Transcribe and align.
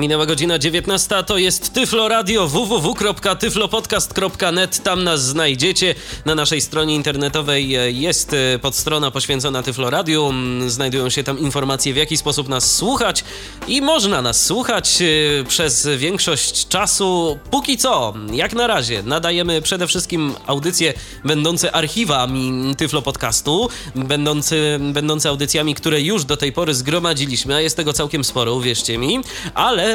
Minęła 0.00 0.26
godzina 0.26 0.58
19, 0.58 1.24
to 1.26 1.38
jest 1.38 1.72
Tyflo 1.72 2.08
Radio 2.08 2.48
www.tyflopodcast.net. 2.48 4.82
Tam 4.82 5.04
nas 5.04 5.22
znajdziecie. 5.22 5.94
Na 6.24 6.34
naszej 6.34 6.60
stronie 6.60 6.94
internetowej 6.94 7.76
e, 7.76 7.90
jest 7.90 8.32
e, 8.32 8.58
podstrona 8.58 9.10
poświęcona 9.10 9.62
Tyflo 9.62 9.90
Radio. 9.90 10.28
Mm, 10.30 10.70
znajdują 10.70 11.10
się 11.10 11.24
tam 11.24 11.38
informacje, 11.38 11.94
w 11.94 11.96
jaki 11.96 12.16
sposób 12.16 12.48
nas 12.48 12.76
słuchać 12.76 13.24
i 13.68 13.82
można 13.82 14.22
nas 14.22 14.46
słuchać 14.46 15.02
e, 15.02 15.06
przez 15.44 15.88
większość 15.96 16.68
czasu. 16.68 17.38
Póki 17.50 17.78
co, 17.78 18.14
jak 18.32 18.52
na 18.52 18.66
razie, 18.66 19.02
nadajemy 19.02 19.62
przede 19.62 19.86
wszystkim 19.86 20.34
audycje 20.46 20.94
będące 21.24 21.72
archiwami 21.72 22.74
Tyflo 22.76 23.02
Podcastu, 23.02 23.68
będące, 23.94 24.56
będące 24.92 25.28
audycjami, 25.28 25.74
które 25.74 26.00
już 26.00 26.24
do 26.24 26.36
tej 26.36 26.52
pory 26.52 26.74
zgromadziliśmy, 26.74 27.54
a 27.54 27.60
jest 27.60 27.76
tego 27.76 27.92
całkiem 27.92 28.24
sporo, 28.24 28.54
uwierzcie 28.54 28.98
mi, 28.98 29.20
ale 29.54 29.89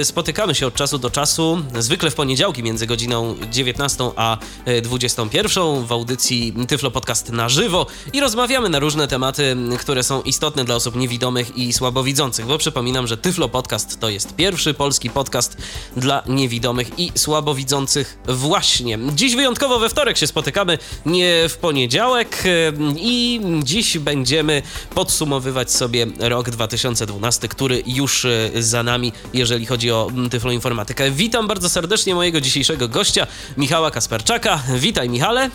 Y, 0.00 0.04
spotykamy 0.04 0.54
się 0.54 0.66
od 0.66 0.74
czasu 0.74 0.98
do 0.98 1.10
czasu, 1.10 1.62
zwykle 1.78 2.10
w 2.10 2.14
poniedziałki 2.14 2.62
między 2.62 2.86
godziną 2.86 3.36
19 3.50 4.10
a 4.16 4.38
21 4.82 5.84
w 5.84 5.92
audycji 5.92 6.54
Tyflo 6.68 6.90
Podcast 6.90 7.32
na 7.32 7.48
żywo 7.48 7.86
i 8.12 8.20
rozmawiamy 8.20 8.68
na 8.68 8.78
różne 8.78 9.08
tematy, 9.08 9.56
które 9.78 10.02
są 10.02 10.22
istotne 10.22 10.64
dla 10.64 10.74
osób 10.74 10.96
niewidomych 10.96 11.56
i 11.56 11.72
słabowidzących, 11.72 12.46
bo 12.46 12.58
przypominam, 12.58 13.06
że 13.06 13.16
Tyflo 13.16 13.48
Podcast 13.48 14.00
to 14.00 14.08
jest 14.08 14.34
pierwszy 14.36 14.74
polski 14.74 15.10
podcast 15.10 15.56
dla 15.96 16.22
niewidomych 16.26 16.98
i 16.98 17.12
słabowidzących 17.14 18.18
właśnie. 18.28 18.98
Dziś 19.14 19.36
wyjątkowo 19.36 19.78
we 19.78 19.88
wtorek 19.88 20.16
się 20.16 20.26
spotykamy, 20.26 20.78
nie 21.06 21.48
w 21.48 21.56
poniedziałek 21.56 22.42
y, 22.46 22.72
i 22.96 23.40
dziś 23.62 23.98
będziemy 23.98 24.62
podsumowywać 24.94 25.72
sobie 25.72 26.06
rok 26.18 26.50
2012, 26.50 27.48
który 27.48 27.82
już 27.86 28.24
y, 28.24 28.50
za 28.58 28.82
nami 28.82 29.12
jeżeli 29.32 29.66
chodzi 29.66 29.90
o 29.90 30.08
mm, 30.10 30.30
tyfloinformatykę. 30.30 31.10
Witam 31.10 31.46
bardzo 31.46 31.68
serdecznie 31.68 32.14
mojego 32.14 32.40
dzisiejszego 32.40 32.88
gościa, 32.88 33.26
Michała 33.56 33.90
Kasperczaka. 33.90 34.62
Witaj, 34.78 35.08
Michale. 35.08 35.50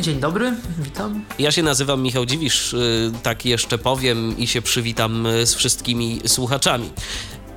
Dzień 0.00 0.20
dobry, 0.20 0.54
witam. 0.78 1.24
Ja 1.38 1.52
się 1.52 1.62
nazywam 1.62 2.02
Michał 2.02 2.26
Dziwisz, 2.26 2.72
y, 2.72 3.12
tak 3.22 3.44
jeszcze 3.44 3.78
powiem 3.78 4.38
i 4.38 4.46
się 4.46 4.62
przywitam 4.62 5.26
y, 5.26 5.46
z 5.46 5.54
wszystkimi 5.54 6.20
słuchaczami. 6.26 6.90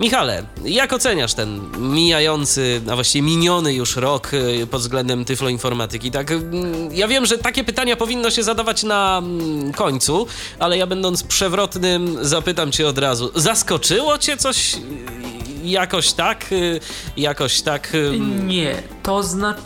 Michale, 0.02 0.44
jak 0.66 0.94
oceniasz 0.94 1.34
ten 1.34 1.62
mijający, 1.78 2.82
a 2.92 2.96
właściwie 2.96 3.22
miniony 3.22 3.74
już 3.74 3.96
rok 3.96 4.34
y, 4.34 4.68
pod 4.68 4.82
względem 4.82 5.26
tyfloinformatyki? 5.26 6.12
Tak, 6.12 6.32
mm, 6.32 6.94
ja 6.94 7.08
wiem, 7.08 7.26
że 7.26 7.38
takie 7.38 7.64
pytania 7.64 7.96
powinno 7.96 8.32
się 8.32 8.44
zadawać 8.44 8.84
na 8.84 9.22
mm, 9.24 9.74
końcu, 9.74 10.28
ale 10.60 10.78
ja 10.78 10.88
będąc 10.88 11.24
przewrotnym 11.24 12.18
zapytam 12.22 12.72
cię 12.72 12.88
od 12.88 12.98
razu. 12.98 13.32
Zaskoczyło 13.36 14.18
cię 14.18 14.38
coś 14.38 14.76
jakoś 15.64 16.14
tak, 16.14 16.52
y, 16.52 16.80
jakoś 17.18 17.62
tak. 17.62 17.94
Nie, 18.44 18.84
to 19.04 19.24
znaczy 19.24 19.62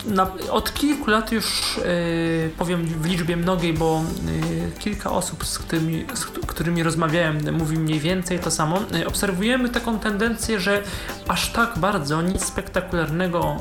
od 0.50 0.74
kilku 0.74 1.10
lat 1.10 1.32
już 1.32 1.76
yy, 1.76 2.50
powiem 2.58 2.86
w 2.86 3.06
liczbie 3.06 3.36
mnogiej, 3.36 3.72
bo 3.72 4.02
yy, 4.26 4.72
kilka 4.78 5.10
osób, 5.10 5.44
z 5.44 5.58
którymi, 5.58 6.06
z 6.14 6.24
którymi 6.24 6.82
rozmawiałem, 6.82 7.56
mówi 7.58 7.78
mniej 7.78 8.00
więcej 8.00 8.38
to 8.38 8.50
samo. 8.50 8.80
Yy, 8.92 9.06
obserwujemy 9.06 9.68
taką 9.68 9.98
tendencję, 9.98 10.60
że 10.60 10.82
aż 11.28 11.52
tak 11.52 11.78
bardzo 11.78 12.22
nic 12.22 12.44
spektakularnego 12.44 13.56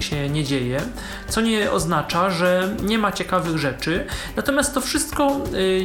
się 0.00 0.28
nie 0.28 0.44
dzieje, 0.44 0.80
co 1.28 1.40
nie 1.40 1.70
oznacza, 1.70 2.30
że 2.30 2.76
nie 2.82 2.98
ma 2.98 3.12
ciekawych 3.12 3.58
rzeczy. 3.58 4.06
Natomiast 4.36 4.74
to 4.74 4.80
wszystko 4.80 5.40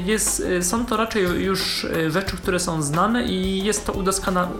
jest, 0.06 0.44
są 0.62 0.86
to 0.86 0.98
raczej 0.98 1.24
już 1.24 1.88
rzeczy, 2.08 2.38
które 2.38 2.60
są 2.60 2.81
znane 2.81 3.24
i 3.24 3.64
jest 3.64 3.86
to 3.86 3.94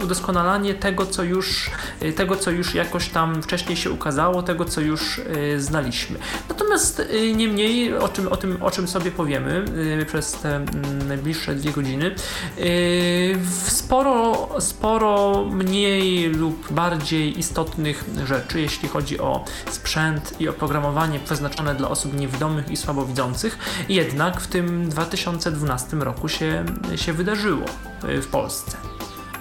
udoskonalanie 0.04 0.74
tego, 0.74 1.06
co 1.06 1.24
już, 1.24 1.72
y, 2.02 2.14
tego, 2.14 2.36
co 2.36 2.52
już 2.52 2.76
jakoś 2.76 3.10
tam 3.10 3.44
wcześniej 3.44 3.78
się 3.78 3.92
ukazało, 3.92 4.44
tego, 4.52 4.66
co 4.66 4.82
już 4.82 5.18
y, 5.18 5.62
znaliśmy. 5.62 6.20
Natomiast 6.50 7.00
y, 7.00 7.36
niemniej, 7.36 7.98
o 7.98 8.10
czym, 8.10 8.28
o 8.28 8.38
tym, 8.38 8.64
o 8.64 8.72
czym 8.72 8.88
sobie 8.88 9.12
powiemy 9.12 9.66
przez 10.08 10.32
te 10.32 10.56
mm, 10.56 11.08
najbliższe 11.08 11.56
dwie 11.56 11.72
godziny, 11.72 12.16
sporo, 13.68 14.50
sporo 14.60 15.46
mniej 15.52 16.30
lub 16.30 16.74
bardziej 16.74 17.40
istotnych 17.40 18.06
rzeczy, 18.26 18.62
jeśli 18.62 18.90
chodzi 18.90 19.20
o 19.20 19.46
sprzęt 19.72 20.42
i 20.42 20.50
oprogramowanie 20.50 21.20
przeznaczone 21.20 21.76
dla 21.76 21.90
osób 21.90 22.14
niewidomych 22.14 22.72
i 22.72 22.78
słabowidzących, 22.78 23.58
jednak 23.90 24.42
w 24.42 24.48
tym 24.48 24.90
2012 24.90 25.98
roku 25.98 26.30
się, 26.30 26.66
się 26.96 27.14
wydarzyło 27.14 27.66
w 28.04 28.28
Polsce. 28.28 28.91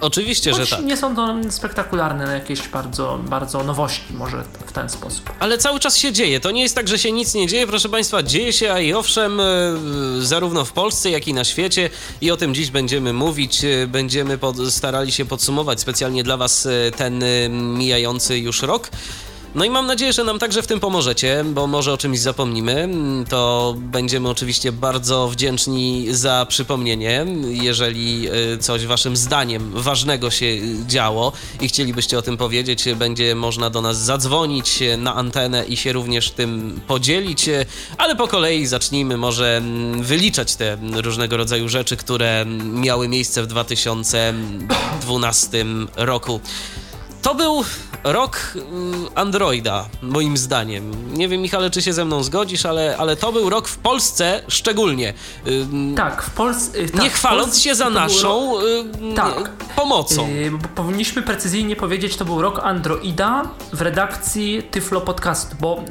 Oczywiście, 0.00 0.50
Choć 0.52 0.68
że 0.68 0.76
tak. 0.76 0.84
nie 0.84 0.96
są 0.96 1.16
to 1.16 1.34
spektakularne 1.50 2.34
jakieś 2.34 2.68
bardzo, 2.68 3.18
bardzo 3.28 3.64
nowości, 3.64 4.04
może 4.14 4.44
w 4.66 4.72
ten 4.72 4.88
sposób. 4.88 5.30
Ale 5.38 5.58
cały 5.58 5.80
czas 5.80 5.96
się 5.96 6.12
dzieje. 6.12 6.40
To 6.40 6.50
nie 6.50 6.62
jest 6.62 6.74
tak, 6.74 6.88
że 6.88 6.98
się 6.98 7.12
nic 7.12 7.34
nie 7.34 7.46
dzieje, 7.46 7.66
proszę 7.66 7.88
Państwa, 7.88 8.22
dzieje 8.22 8.52
się, 8.52 8.72
a 8.72 8.80
i 8.80 8.92
owszem, 8.92 9.40
e, 9.40 9.44
zarówno 10.20 10.64
w 10.64 10.72
Polsce, 10.72 11.10
jak 11.10 11.28
i 11.28 11.34
na 11.34 11.44
świecie. 11.44 11.90
I 12.20 12.30
o 12.30 12.36
tym 12.36 12.54
dziś 12.54 12.70
będziemy 12.70 13.12
mówić. 13.12 13.64
E, 13.64 13.86
będziemy 13.86 14.38
starali 14.70 15.12
się 15.12 15.24
podsumować 15.24 15.80
specjalnie 15.80 16.24
dla 16.24 16.36
Was 16.36 16.66
e, 16.66 16.70
ten 16.96 17.24
mijający 17.78 18.38
już 18.38 18.62
rok. 18.62 18.90
No 19.54 19.64
i 19.64 19.70
mam 19.70 19.86
nadzieję, 19.86 20.12
że 20.12 20.24
nam 20.24 20.38
także 20.38 20.62
w 20.62 20.66
tym 20.66 20.80
pomożecie, 20.80 21.44
bo 21.46 21.66
może 21.66 21.92
o 21.92 21.98
czymś 21.98 22.18
zapomnimy. 22.18 22.88
To 23.28 23.74
będziemy 23.78 24.28
oczywiście 24.28 24.72
bardzo 24.72 25.28
wdzięczni 25.28 26.06
za 26.10 26.46
przypomnienie, 26.48 27.26
jeżeli 27.44 28.28
y, 28.54 28.58
coś 28.58 28.86
waszym 28.86 29.16
zdaniem 29.16 29.72
ważnego 29.74 30.30
się 30.30 30.46
działo 30.86 31.32
i 31.60 31.68
chcielibyście 31.68 32.18
o 32.18 32.22
tym 32.22 32.36
powiedzieć, 32.36 32.84
będzie 32.96 33.34
można 33.34 33.70
do 33.70 33.82
nas 33.82 33.98
zadzwonić 33.98 34.78
na 34.98 35.14
antenę 35.14 35.64
i 35.64 35.76
się 35.76 35.92
również 35.92 36.30
tym 36.30 36.80
podzielić, 36.86 37.48
ale 37.98 38.16
po 38.16 38.28
kolei 38.28 38.66
zacznijmy 38.66 39.16
może 39.16 39.56
mm, 39.56 40.02
wyliczać 40.02 40.56
te 40.56 40.78
różnego 40.92 41.36
rodzaju 41.36 41.68
rzeczy, 41.68 41.96
które 41.96 42.44
miały 42.74 43.08
miejsce 43.08 43.42
w 43.42 43.46
2012 43.46 45.64
roku. 45.96 46.40
To 47.22 47.34
był 47.34 47.64
rok 48.04 48.52
y, 48.56 48.60
Androida, 49.14 49.88
moim 50.02 50.36
zdaniem. 50.36 51.16
Nie 51.16 51.28
wiem, 51.28 51.40
Michale, 51.40 51.70
czy 51.70 51.82
się 51.82 51.92
ze 51.92 52.04
mną 52.04 52.22
zgodzisz, 52.22 52.66
ale, 52.66 52.96
ale 52.98 53.16
to 53.16 53.32
był 53.32 53.50
rok 53.50 53.68
w 53.68 53.78
Polsce 53.78 54.42
szczególnie. 54.48 55.14
Y, 55.46 55.66
tak, 55.96 56.22
w 56.22 56.30
Polsce. 56.30 56.88
Tak, 56.88 57.02
nie 57.02 57.10
chwaląc 57.10 57.60
się 57.60 57.74
za 57.74 57.90
naszą 57.90 58.54
rok... 58.54 58.64
Y, 59.12 59.14
tak. 59.16 59.50
pomocą. 59.76 60.28
Yy, 60.28 60.52
powinniśmy 60.74 61.22
precyzyjnie 61.22 61.76
powiedzieć, 61.76 62.16
to 62.16 62.24
był 62.24 62.42
rok 62.42 62.60
Androida 62.62 63.42
w 63.72 63.80
redakcji 63.82 64.62
Tyflo 64.70 65.00
Podcastu, 65.00 65.56
bo 65.60 65.84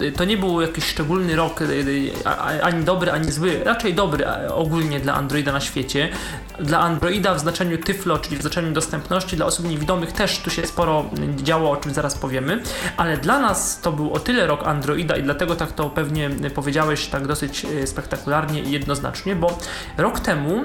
yy, 0.00 0.12
to 0.12 0.24
nie 0.24 0.36
był 0.36 0.60
jakiś 0.60 0.84
szczególny 0.84 1.36
rok, 1.36 1.60
yy, 1.60 2.62
ani 2.62 2.84
dobry, 2.84 3.12
ani 3.12 3.32
zły, 3.32 3.64
raczej 3.64 3.94
dobry 3.94 4.24
ogólnie 4.48 5.00
dla 5.00 5.14
Androida 5.14 5.52
na 5.52 5.60
świecie. 5.60 6.08
Dla 6.60 6.78
Androida 6.78 7.34
w 7.34 7.40
znaczeniu 7.40 7.78
Tyflo, 7.78 8.18
czyli 8.18 8.36
w 8.36 8.40
znaczeniu 8.40 8.72
dostępności 8.72 9.36
dla 9.36 9.46
osób 9.46 9.68
niewidomych 9.68 10.12
też 10.12 10.31
tu 10.38 10.50
się 10.50 10.66
sporo 10.66 11.04
działo, 11.36 11.70
o 11.70 11.76
czym 11.76 11.94
zaraz 11.94 12.14
powiemy, 12.18 12.62
ale 12.96 13.16
dla 13.16 13.38
nas 13.38 13.80
to 13.80 13.92
był 13.92 14.12
o 14.12 14.20
tyle 14.20 14.46
rok 14.46 14.66
Androida 14.66 15.16
i 15.16 15.22
dlatego 15.22 15.56
tak 15.56 15.72
to 15.72 15.90
pewnie 15.90 16.30
powiedziałeś 16.54 17.06
tak 17.06 17.26
dosyć 17.26 17.64
e, 17.64 17.86
spektakularnie 17.86 18.62
i 18.62 18.70
jednoznacznie, 18.70 19.36
bo 19.36 19.58
rok 19.96 20.20
temu 20.20 20.62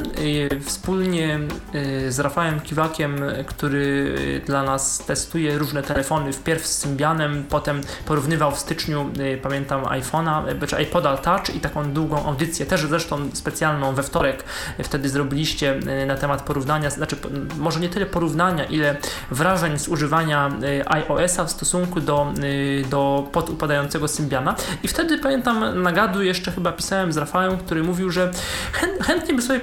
e, 0.52 0.60
wspólnie 0.60 1.40
e, 1.74 2.12
z 2.12 2.20
Rafałem 2.20 2.60
Kiwakiem, 2.60 3.22
który 3.46 4.16
dla 4.46 4.64
nas 4.64 5.00
testuje 5.08 5.58
różne 5.58 5.84
telefony, 5.84 6.34
wpierw 6.34 6.68
z 6.68 6.78
Symbianem, 6.78 7.46
potem 7.50 7.82
porównywał 8.06 8.52
w 8.52 8.60
styczniu, 8.60 9.10
pamiętam, 9.42 9.84
iPhone'a, 9.84 10.68
czy 10.68 10.82
iPoda 10.84 11.18
Touch 11.18 11.56
i 11.56 11.60
taką 11.60 11.94
długą 11.94 12.26
audycję, 12.26 12.66
też 12.66 12.82
zresztą 12.82 13.30
specjalną 13.34 13.94
we 13.96 14.04
wtorek 14.04 14.44
wtedy 14.84 15.10
zrobiliście 15.10 15.80
na 16.08 16.16
temat 16.16 16.42
porównania, 16.42 16.90
znaczy 16.90 17.16
może 17.58 17.80
nie 17.80 17.90
tyle 17.90 18.06
porównania, 18.06 18.66
ile 18.66 18.96
wrażeń 19.32 19.57
z 19.76 19.88
używania 19.88 20.50
y, 20.64 20.90
iOS-a 20.90 21.46
w 21.46 21.52
stosunku 21.52 22.02
do, 22.02 22.34
y, 22.44 22.86
do 22.90 23.28
podupadającego 23.32 24.08
Symbiana. 24.08 24.56
I 24.84 24.88
wtedy 24.88 25.18
pamiętam 25.18 25.84
na 25.84 25.92
gadu 25.92 26.24
jeszcze 26.24 26.52
chyba 26.52 26.72
pisałem 26.72 27.14
z 27.14 27.18
Rafałem, 27.18 27.58
który 27.58 27.84
mówił, 27.84 28.12
że 28.12 28.32
chętnie 29.02 29.34
by 29.34 29.42
sobie 29.42 29.60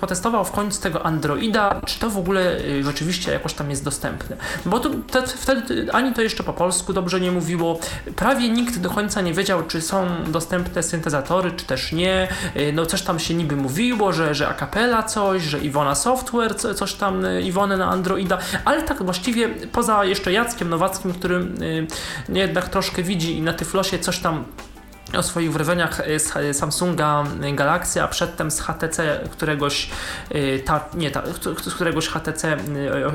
potestował 0.00 0.44
w 0.44 0.50
końcu 0.50 0.82
tego 0.82 1.06
Androida, 1.06 1.80
czy 1.86 2.00
to 2.00 2.10
w 2.10 2.18
ogóle 2.18 2.58
y, 2.58 2.84
rzeczywiście 2.84 3.32
jakoś 3.32 3.54
tam 3.54 3.70
jest 3.70 3.84
dostępne. 3.84 4.36
Bo 4.66 4.80
to, 4.80 4.90
te, 4.90 5.26
wtedy 5.26 5.92
ani 5.92 6.12
to 6.12 6.22
jeszcze 6.22 6.42
po 6.42 6.52
polsku 6.52 6.92
dobrze 6.92 7.20
nie 7.20 7.32
mówiło, 7.32 7.78
prawie 8.16 8.48
nikt 8.48 8.78
do 8.78 8.90
końca 8.90 9.20
nie 9.20 9.34
wiedział, 9.34 9.62
czy 9.62 9.80
są 9.80 10.06
dostępne 10.26 10.82
syntezatory, 10.82 11.52
czy 11.52 11.66
też 11.66 11.92
nie. 11.92 12.28
No 12.72 12.86
coś 12.86 13.02
tam 13.02 13.18
się 13.18 13.34
niby 13.34 13.56
mówiło, 13.56 14.12
że, 14.12 14.34
że 14.34 14.48
Acapella 14.48 15.02
coś, 15.02 15.42
że 15.42 15.58
Iwona 15.58 15.94
Software 15.94 16.56
coś 16.56 16.94
tam, 16.94 17.22
Iwonę 17.42 17.76
na 17.76 17.86
Androida, 17.86 18.38
ale 18.64 18.82
tak 18.82 19.00
właściwie 19.22 19.48
poza 19.48 20.04
jeszcze 20.04 20.32
Jackiem 20.32 20.68
Nowackim, 20.68 21.12
który 21.12 21.46
jednak 22.28 22.68
troszkę 22.68 23.02
widzi 23.02 23.36
i 23.36 23.42
na 23.42 23.52
Tyflosie 23.52 23.98
coś 23.98 24.18
tam 24.18 24.44
o 25.18 25.22
swoich 25.22 25.52
wrażeniach 25.52 26.02
z 26.18 26.56
Samsunga 26.56 27.24
Galaxy, 27.54 28.02
a 28.02 28.08
przedtem 28.08 28.50
z 28.50 28.60
HTC 28.60 29.20
któregoś, 29.30 29.90
ta, 30.64 30.88
nie, 30.94 31.10
ta, 31.10 31.22
z 31.62 31.74
któregoś 31.74 32.08
HTC, 32.08 32.56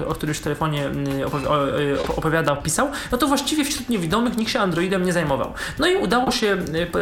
o, 0.05 0.07
o 0.07 0.13
którymś 0.13 0.39
telefonie 0.39 0.89
opowiadał, 2.17 2.61
pisał, 2.61 2.89
no 3.11 3.17
to 3.17 3.27
właściwie 3.27 3.65
wśród 3.65 3.89
niewidomych 3.89 4.37
nikt 4.37 4.51
się 4.51 4.59
Androidem 4.59 5.05
nie 5.05 5.13
zajmował. 5.13 5.53
No 5.79 5.87
i 5.87 5.95
udało 5.95 6.31
się 6.31 6.57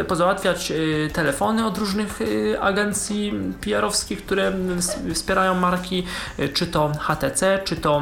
pozałatwiać 0.08 0.72
telefony 1.12 1.66
od 1.66 1.78
różnych 1.78 2.18
agencji 2.60 3.32
PR-owskich, 3.60 4.24
które 4.24 4.52
wspierają 5.14 5.54
marki, 5.54 6.06
czy 6.54 6.66
to 6.66 6.92
HTC, 7.00 7.60
czy 7.64 7.76
to 7.76 8.00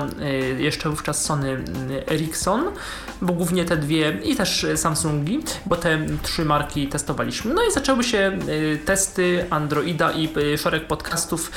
jeszcze 0.58 0.90
wówczas 0.90 1.24
Sony 1.24 1.64
Ericsson, 2.10 2.64
bo 3.22 3.32
głównie 3.32 3.64
te 3.64 3.76
dwie 3.76 4.18
i 4.24 4.36
też 4.36 4.66
Samsungi, 4.76 5.40
bo 5.66 5.76
te 5.76 5.98
trzy 6.22 6.44
marki 6.44 6.83
testowaliśmy. 6.88 7.54
No 7.54 7.62
i 7.68 7.72
zaczęły 7.72 8.04
się 8.04 8.38
y, 8.48 8.78
testy 8.84 9.46
Androida 9.50 10.12
i 10.12 10.28
y, 10.38 10.58
szereg 10.58 10.86
podcastów 10.86 11.50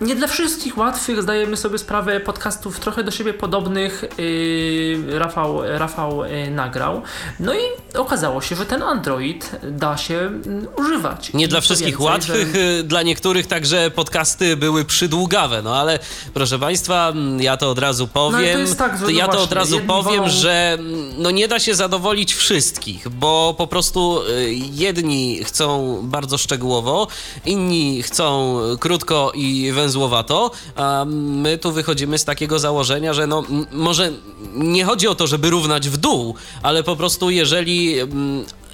nie 0.00 0.16
dla 0.16 0.28
wszystkich 0.28 0.78
łatwych, 0.78 1.22
zdajemy 1.22 1.56
sobie 1.56 1.78
sprawę, 1.78 2.20
podcastów 2.20 2.80
trochę 2.80 3.04
do 3.04 3.10
siebie 3.10 3.34
podobnych 3.34 4.04
yy, 4.18 5.18
Rafał, 5.18 5.62
Rafał 5.62 6.24
yy, 6.24 6.50
nagrał. 6.50 7.02
No 7.40 7.54
i 7.54 7.58
okazało 7.98 8.40
się, 8.40 8.56
że 8.56 8.66
ten 8.66 8.82
Android 8.82 9.50
da 9.62 9.96
się 9.96 10.14
yy, 10.14 10.84
używać. 10.84 11.32
Nie 11.34 11.48
dla 11.48 11.60
wszystkich 11.60 11.98
więcej, 11.98 12.06
łatwych, 12.06 12.54
że... 12.54 12.60
Y, 12.60 12.82
dla 12.82 13.02
niektórych 13.02 13.46
także 13.46 13.90
podcasty 13.90 14.56
były 14.56 14.84
przydługawe, 14.84 15.62
no 15.62 15.76
ale 15.76 15.98
proszę 16.34 16.58
Państwa, 16.58 17.08
mm, 17.08 17.42
ja 17.42 17.56
to 17.56 17.70
od 17.70 17.78
razu 17.78 18.08
powiem, 18.08 18.62
no, 18.62 18.68
to 18.68 18.74
tak, 18.74 18.98
że, 18.98 19.12
ja 19.12 19.28
to 19.28 19.42
od 19.42 19.52
razu 19.52 19.80
powiem, 19.80 20.20
wolą... 20.20 20.28
że 20.28 20.76
mm, 20.78 21.22
no 21.22 21.30
nie 21.30 21.48
da 21.48 21.58
się 21.58 21.74
zadowolić 21.74 22.34
wszystkich, 22.34 23.08
bo 23.08 23.54
po 23.58 23.66
prostu 23.66 24.20
y, 24.28 24.54
jedni 24.72 25.44
chcą 25.44 25.98
bardzo 26.02 26.38
szczegółowo, 26.38 27.08
inni 27.46 28.02
chcą 28.02 28.58
krótko 28.80 29.32
i 29.34 29.72
węzłowo 29.72 29.83
złowato, 29.88 30.50
a 30.76 31.04
my 31.08 31.58
tu 31.58 31.72
wychodzimy 31.72 32.18
z 32.18 32.24
takiego 32.24 32.58
założenia, 32.58 33.14
że 33.14 33.26
no 33.26 33.42
może 33.72 34.12
nie 34.54 34.84
chodzi 34.84 35.08
o 35.08 35.14
to, 35.14 35.26
żeby 35.26 35.50
równać 35.50 35.88
w 35.88 35.96
dół, 35.96 36.34
ale 36.62 36.82
po 36.82 36.96
prostu 36.96 37.30
jeżeli 37.30 37.96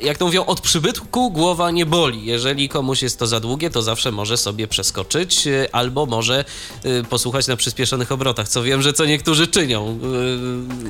jak 0.02 0.18
to 0.18 0.26
mówią, 0.26 0.46
od 0.46 0.60
przybytku 0.60 1.30
głowa 1.30 1.70
nie 1.70 1.86
boli. 1.86 2.24
Jeżeli 2.24 2.68
komuś 2.68 3.02
jest 3.02 3.18
to 3.18 3.26
za 3.26 3.40
długie, 3.40 3.70
to 3.70 3.82
zawsze 3.82 4.12
może 4.12 4.36
sobie 4.36 4.68
przeskoczyć 4.68 5.46
y, 5.46 5.72
albo 5.72 6.06
może 6.06 6.44
y, 6.84 7.04
posłuchać 7.04 7.46
na 7.46 7.56
przyspieszonych 7.56 8.12
obrotach, 8.12 8.48
co 8.48 8.62
wiem, 8.62 8.82
że 8.82 8.92
co 8.92 9.06
niektórzy 9.06 9.46
czynią, 9.46 9.98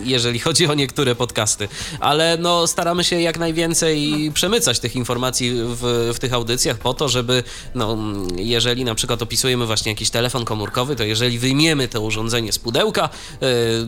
y, 0.04 0.08
jeżeli 0.08 0.38
chodzi 0.38 0.66
o 0.66 0.74
niektóre 0.74 1.14
podcasty. 1.14 1.68
Ale 2.00 2.36
no, 2.40 2.66
staramy 2.66 3.04
się 3.04 3.20
jak 3.20 3.38
najwięcej 3.38 4.30
przemycać 4.34 4.80
tych 4.80 4.96
informacji 4.96 5.52
w, 5.54 6.10
w 6.14 6.18
tych 6.18 6.32
audycjach 6.32 6.78
po 6.78 6.94
to, 6.94 7.08
żeby, 7.08 7.42
no, 7.74 7.98
jeżeli 8.36 8.84
na 8.84 8.94
przykład 8.94 9.22
opisujemy 9.22 9.66
właśnie 9.66 9.92
jakiś 9.92 10.10
telefon 10.10 10.44
komórkowy, 10.44 10.96
to 10.96 11.04
jeżeli 11.04 11.38
wyjmiemy 11.38 11.88
to 11.88 12.00
urządzenie 12.00 12.52
z 12.52 12.58
pudełka, 12.58 13.08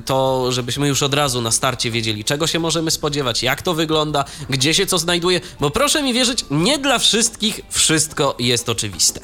to 0.05 0.47
żebyśmy 0.53 0.89
już 0.89 1.03
od 1.03 1.15
razu 1.15 1.41
na 1.41 1.51
starcie 1.51 1.91
wiedzieli, 1.91 2.25
czego 2.25 2.47
się 2.47 2.59
możemy 2.59 2.91
spodziewać, 2.91 3.43
jak 3.43 3.63
to 3.63 3.75
wygląda, 3.75 4.25
gdzie 4.51 4.75
się 4.75 4.87
co 4.87 4.99
znajduje, 4.99 5.12
bo 5.61 5.70
proszę 5.70 6.03
mi 6.03 6.14
wierzyć, 6.14 6.44
nie 6.50 6.79
dla 6.79 6.99
wszystkich 6.99 7.61
wszystko 7.70 8.37
jest 8.38 8.69
oczywiste. 8.69 9.20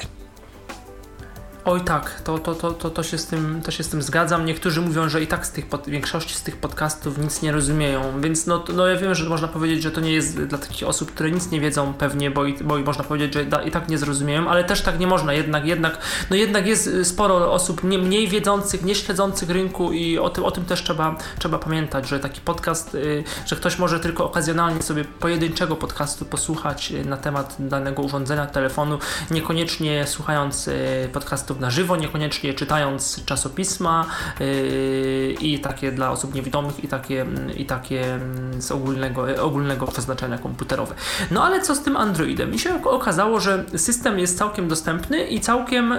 Oj 1.65 1.81
tak, 1.81 2.21
to, 2.21 2.39
to, 2.39 2.55
to, 2.55 2.71
to, 2.71 2.89
to, 2.89 3.03
się 3.03 3.17
z 3.17 3.25
tym, 3.25 3.61
to 3.61 3.71
się 3.71 3.83
z 3.83 3.89
tym 3.89 4.01
zgadzam. 4.01 4.45
Niektórzy 4.45 4.81
mówią, 4.81 5.09
że 5.09 5.21
i 5.21 5.27
tak 5.27 5.45
z 5.45 5.51
tych 5.51 5.65
pod, 5.65 5.89
większości 5.89 6.33
z 6.33 6.43
tych 6.43 6.57
podcastów 6.57 7.17
nic 7.17 7.41
nie 7.41 7.51
rozumieją, 7.51 8.21
więc 8.21 8.47
no, 8.47 8.63
no 8.73 8.87
ja 8.87 8.97
wiem, 8.97 9.15
że 9.15 9.29
można 9.29 9.47
powiedzieć, 9.47 9.83
że 9.83 9.91
to 9.91 10.01
nie 10.01 10.11
jest 10.11 10.43
dla 10.43 10.57
takich 10.57 10.87
osób, 10.87 11.11
które 11.11 11.31
nic 11.31 11.51
nie 11.51 11.59
wiedzą 11.59 11.93
pewnie, 11.93 12.31
bo 12.31 12.45
i, 12.45 12.63
bo 12.63 12.77
i 12.77 12.83
można 12.83 13.03
powiedzieć, 13.03 13.33
że 13.33 13.45
da, 13.45 13.63
i 13.63 13.71
tak 13.71 13.89
nie 13.89 13.97
zrozumieją, 13.97 14.49
ale 14.49 14.63
też 14.63 14.81
tak 14.81 14.99
nie 14.99 15.07
można, 15.07 15.33
jednak, 15.33 15.65
jednak, 15.65 15.97
no 16.29 16.35
jednak 16.35 16.67
jest 16.67 16.89
sporo 17.03 17.53
osób 17.53 17.83
nie, 17.83 17.97
mniej 17.97 18.27
wiedzących, 18.27 18.83
nie 18.83 18.95
śledzących 18.95 19.49
rynku 19.49 19.91
i 19.91 20.17
o 20.17 20.29
tym, 20.29 20.43
o 20.43 20.51
tym 20.51 20.65
też 20.65 20.83
trzeba, 20.83 21.15
trzeba 21.39 21.59
pamiętać, 21.59 22.07
że 22.07 22.19
taki 22.19 22.41
podcast, 22.41 22.95
y, 22.95 23.23
że 23.45 23.55
ktoś 23.55 23.79
może 23.79 23.99
tylko 23.99 24.25
okazjonalnie 24.25 24.83
sobie 24.83 25.05
pojedynczego 25.05 25.75
podcastu 25.75 26.25
posłuchać 26.25 26.91
y, 26.91 27.05
na 27.05 27.17
temat 27.17 27.55
danego 27.59 28.01
urządzenia, 28.01 28.45
telefonu, 28.45 28.99
niekoniecznie 29.31 30.07
słuchając 30.07 30.67
y, 30.67 31.09
podcastów 31.49 31.59
na 31.59 31.69
żywo, 31.71 31.95
niekoniecznie 31.95 32.53
czytając 32.53 33.25
czasopisma 33.25 34.05
yy, 34.39 35.35
i 35.41 35.59
takie 35.59 35.91
dla 35.91 36.11
osób 36.11 36.35
niewidomych 36.35 36.83
i 36.83 36.87
takie, 36.87 37.25
i 37.57 37.65
takie 37.65 38.19
z 38.59 38.71
ogólnego, 38.71 39.25
ogólnego 39.41 39.87
przeznaczenia 39.87 40.37
komputerowe. 40.37 40.95
No 41.31 41.43
ale 41.43 41.61
co 41.61 41.75
z 41.75 41.81
tym 41.83 41.97
Androidem? 41.97 42.51
Mi 42.51 42.59
się 42.59 42.83
okazało, 42.83 43.39
że 43.39 43.65
system 43.75 44.19
jest 44.19 44.37
całkiem 44.37 44.67
dostępny 44.67 45.27
i 45.27 45.39
całkiem, 45.39 45.93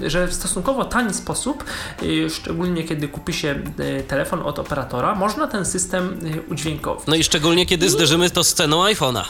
yy, 0.00 0.10
że 0.10 0.26
w 0.26 0.34
stosunkowo 0.34 0.84
tani 0.84 1.14
sposób, 1.14 1.64
yy, 2.02 2.30
szczególnie 2.30 2.84
kiedy 2.84 3.08
kupi 3.08 3.32
się 3.32 3.54
telefon 4.08 4.42
od 4.42 4.58
operatora, 4.58 5.14
można 5.14 5.46
ten 5.46 5.64
system 5.64 6.18
udźwiękowić. 6.50 7.06
No 7.06 7.14
i 7.14 7.24
szczególnie 7.24 7.66
kiedy 7.66 7.90
zderzymy 7.90 8.30
to 8.30 8.44
z 8.44 8.54
ceną 8.54 8.84
iPhone'a. 8.84 9.24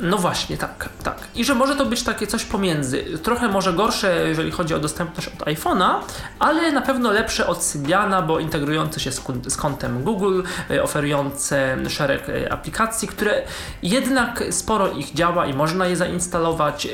No 0.00 0.18
właśnie, 0.18 0.56
tak, 0.56 0.88
tak. 1.02 1.18
I 1.34 1.44
że 1.44 1.54
może 1.54 1.76
to 1.76 1.86
być 1.86 2.02
takie 2.02 2.26
coś 2.26 2.44
pomiędzy. 2.44 3.04
Trochę 3.22 3.48
może 3.48 3.72
gorsze, 3.72 4.28
jeżeli 4.28 4.50
chodzi 4.50 4.74
o 4.74 4.78
dostępność 4.78 5.28
od 5.28 5.46
iPhone'a, 5.46 5.94
ale 6.38 6.72
na 6.72 6.80
pewno 6.80 7.10
lepsze 7.10 7.46
od 7.46 7.62
Symbiana, 7.62 8.22
bo 8.22 8.38
integrujące 8.38 9.00
się 9.00 9.12
z, 9.12 9.22
z 9.48 9.56
kontem 9.56 10.02
Google, 10.02 10.42
e, 10.70 10.82
oferujące 10.82 11.76
szereg 11.88 12.28
e, 12.28 12.52
aplikacji, 12.52 13.08
które 13.08 13.42
jednak 13.82 14.44
sporo 14.50 14.88
ich 14.88 15.14
działa 15.14 15.46
i 15.46 15.54
można 15.54 15.86
je 15.86 15.96
zainstalować. 15.96 16.88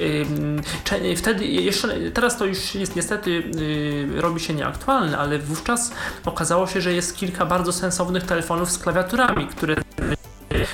Wtedy 1.17 1.47
jeszcze, 1.47 1.89
teraz 2.15 2.39
to 2.39 2.47
już 2.47 2.75
jest 2.75 2.97
niestety 2.97 3.31
y, 3.31 4.21
robi 4.21 4.41
się 4.41 4.55
nieaktualne, 4.55 5.19
ale 5.19 5.39
wówczas 5.39 5.93
okazało 6.25 6.67
się, 6.67 6.81
że 6.81 6.93
jest 6.93 7.17
kilka 7.17 7.47
bardzo 7.47 7.73
sensownych 7.73 8.25
telefonów 8.25 8.71
z 8.71 8.79
klawiaturami, 8.79 9.47
które 9.47 9.77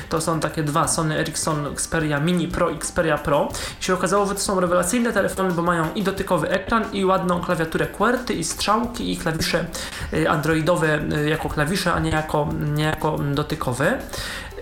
to 0.09 0.21
są 0.21 0.41
takie 0.41 0.63
dwa 0.63 0.89
Sony 0.89 1.19
Ericsson 1.19 1.67
Xperia 1.67 2.21
Mini 2.21 2.49
Pro 2.49 2.71
i 2.71 2.75
Xperia 2.77 3.19
Pro. 3.19 3.49
I 3.81 3.85
się 3.85 3.95
okazało, 3.95 4.27
że 4.27 4.35
to 4.35 4.41
są 4.41 4.61
rewelacyjne 4.61 5.13
telefony, 5.13 5.53
bo 5.55 5.63
mają 5.63 5.95
i 5.95 6.03
dotykowy 6.03 6.49
ekran, 6.49 6.85
i 6.93 7.05
ładną 7.05 7.41
klawiaturę 7.41 7.87
QWERTY, 7.87 8.35
i 8.35 8.45
strzałki, 8.45 9.13
i 9.13 9.17
klawisze 9.17 9.65
y, 10.13 10.31
androidowe 10.31 11.01
y, 11.13 11.29
jako 11.29 11.49
klawisze, 11.49 11.93
a 11.93 12.01
nie 12.01 12.11
jako, 12.11 12.49
nie 12.75 12.85
jako 12.85 13.19
dotykowe. 13.19 13.99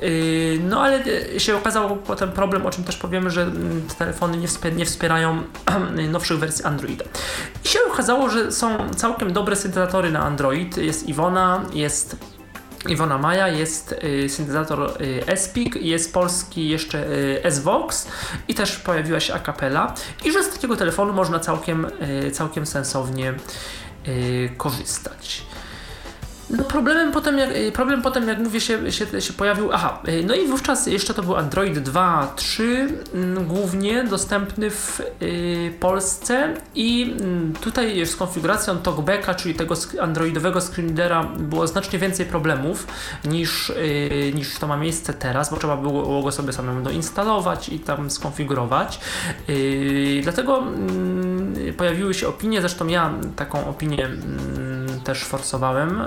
Y, 0.02 0.58
no 0.64 0.82
ale 0.82 1.02
się 1.38 1.56
okazał 1.56 1.96
potem 1.96 2.32
problem, 2.32 2.66
o 2.66 2.70
czym 2.70 2.84
też 2.84 2.96
powiemy, 2.96 3.30
że 3.30 3.42
mm, 3.42 3.82
te 3.88 3.94
telefony 3.94 4.36
nie, 4.36 4.48
wspier 4.48 4.76
nie 4.76 4.84
wspierają 4.84 5.42
nowszych 6.12 6.38
wersji 6.38 6.64
Androida. 6.64 7.04
I 7.64 7.68
się 7.68 7.78
okazało, 7.92 8.28
że 8.30 8.52
są 8.52 8.90
całkiem 8.96 9.32
dobre 9.32 9.56
syntezatory 9.56 10.10
na 10.10 10.20
Android. 10.20 10.76
Jest 10.76 11.08
Iwona, 11.08 11.62
jest 11.72 12.33
Iwona 12.88 13.18
Maja, 13.18 13.48
jest 13.48 13.94
y, 14.04 14.28
syntezator 14.28 15.02
y, 15.02 15.78
jest 15.80 16.14
polski 16.14 16.68
jeszcze 16.68 17.06
y, 17.06 17.40
S-Vox 17.44 18.08
i 18.48 18.54
też 18.54 18.76
pojawiła 18.76 19.20
się 19.20 19.34
Acapella 19.34 19.94
i 20.24 20.32
że 20.32 20.44
z 20.44 20.50
takiego 20.50 20.76
telefonu 20.76 21.12
można 21.12 21.40
całkiem, 21.40 21.86
y, 22.26 22.30
całkiem 22.30 22.66
sensownie 22.66 23.34
y, 24.08 24.50
korzystać. 24.56 25.42
No 26.50 26.64
problemem 26.64 27.12
potem, 27.12 27.38
jak, 27.38 27.50
y, 27.56 27.72
problem 27.72 28.02
potem, 28.02 28.28
jak 28.28 28.38
mówię, 28.38 28.60
się, 28.60 28.92
się, 28.92 29.20
się 29.20 29.32
pojawił. 29.32 29.72
Aha, 29.72 30.02
y, 30.08 30.24
no 30.26 30.34
i 30.34 30.46
wówczas 30.46 30.86
jeszcze 30.86 31.14
to 31.14 31.22
był 31.22 31.36
Android 31.36 31.78
2, 31.78 32.32
3, 32.36 32.88
mm, 33.14 33.46
głównie 33.46 34.04
dostępny 34.04 34.70
w 34.70 35.00
y, 35.22 35.72
Polsce. 35.80 36.54
I 36.74 37.16
mm, 37.20 37.52
tutaj 37.60 38.06
z 38.06 38.16
konfiguracją 38.16 38.78
TalkBacka, 38.78 39.34
czyli 39.34 39.54
tego 39.54 39.74
androidowego 40.00 40.60
screenreadera, 40.60 41.24
było 41.24 41.66
znacznie 41.66 41.98
więcej 41.98 42.26
problemów 42.26 42.86
niż, 43.24 43.72
niż 44.34 44.58
to 44.58 44.66
ma 44.66 44.76
miejsce 44.76 45.14
teraz, 45.14 45.50
bo 45.50 45.56
trzeba 45.56 45.76
było 45.76 46.22
go 46.22 46.32
sobie 46.32 46.52
samemu 46.52 46.82
doinstalować 46.82 47.68
i 47.68 47.80
tam 47.80 48.10
skonfigurować. 48.10 49.00
Dlatego 50.22 50.58
mm, 50.58 51.74
pojawiły 51.76 52.14
się 52.14 52.28
opinie, 52.28 52.60
zresztą 52.60 52.86
ja 52.86 53.14
taką 53.36 53.68
opinię 53.68 54.08
też 55.04 55.24
forsowałem, 55.24 56.02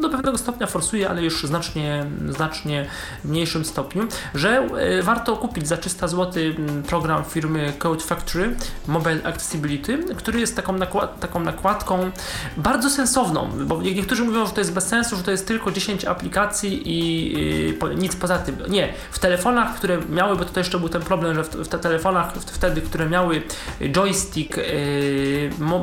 do 0.00 0.10
pewnego 0.10 0.38
stopnia 0.38 0.66
forsuję, 0.66 1.10
ale 1.10 1.22
już 1.22 1.44
znacznie, 1.44 2.06
znacznie 2.28 2.86
mniejszym 3.24 3.64
stopniu, 3.64 4.08
że 4.34 4.68
warto 5.02 5.36
kupić 5.36 5.68
za 5.68 5.76
300 5.76 6.08
zł 6.08 6.42
program 6.88 7.24
firmy 7.24 7.72
Code 7.78 8.00
Factory 8.00 8.56
Mobile 8.86 9.24
Accessibility, 9.24 9.98
który 10.16 10.40
jest 10.40 10.56
taką, 10.56 10.72
nakład, 10.72 11.20
taką 11.20 11.40
nakładką 11.40 12.10
bardzo 12.56 12.90
sensowną, 12.90 13.48
bo 13.66 13.82
niektórzy 13.82 14.24
mówią, 14.24 14.46
że 14.46 14.52
to 14.52 14.60
jest 14.60 14.72
bez 14.72 14.86
sensu, 14.86 15.16
że 15.16 15.22
to 15.22 15.30
jest 15.30 15.46
tylko 15.46 15.70
10 15.70 16.04
aplikacji 16.04 16.82
i 16.84 17.34
nic 17.96 18.16
poza 18.16 18.38
tym. 18.38 18.56
Nie, 18.68 18.92
w 19.10 19.18
telefonach, 19.18 19.76
które 19.76 19.98
miały, 20.08 20.36
bo 20.36 20.44
to 20.44 20.60
jeszcze 20.60 20.78
był 20.78 20.88
ten 20.88 21.02
problem, 21.02 21.34
że 21.34 21.44
w, 21.44 21.68
te 21.68 21.78
telefonach 21.78 22.32
wtedy, 22.34 22.80
które 22.80 23.08
miały 23.08 23.42
joystick, 23.92 24.56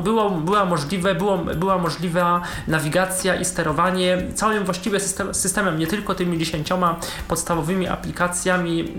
było, 0.04 0.30
była, 0.30 0.64
możliwe, 0.64 1.14
było, 1.14 1.38
była 1.38 1.78
możliwa 1.78 2.42
nawigacja 2.68 3.34
i 3.34 3.44
sterowanie 3.44 3.87
całym 4.34 4.64
właściwie 4.64 5.00
system, 5.00 5.34
systemem, 5.34 5.78
nie 5.78 5.86
tylko 5.86 6.14
tymi 6.14 6.38
10 6.38 6.68
podstawowymi 7.28 7.88
aplikacjami, 7.88 8.94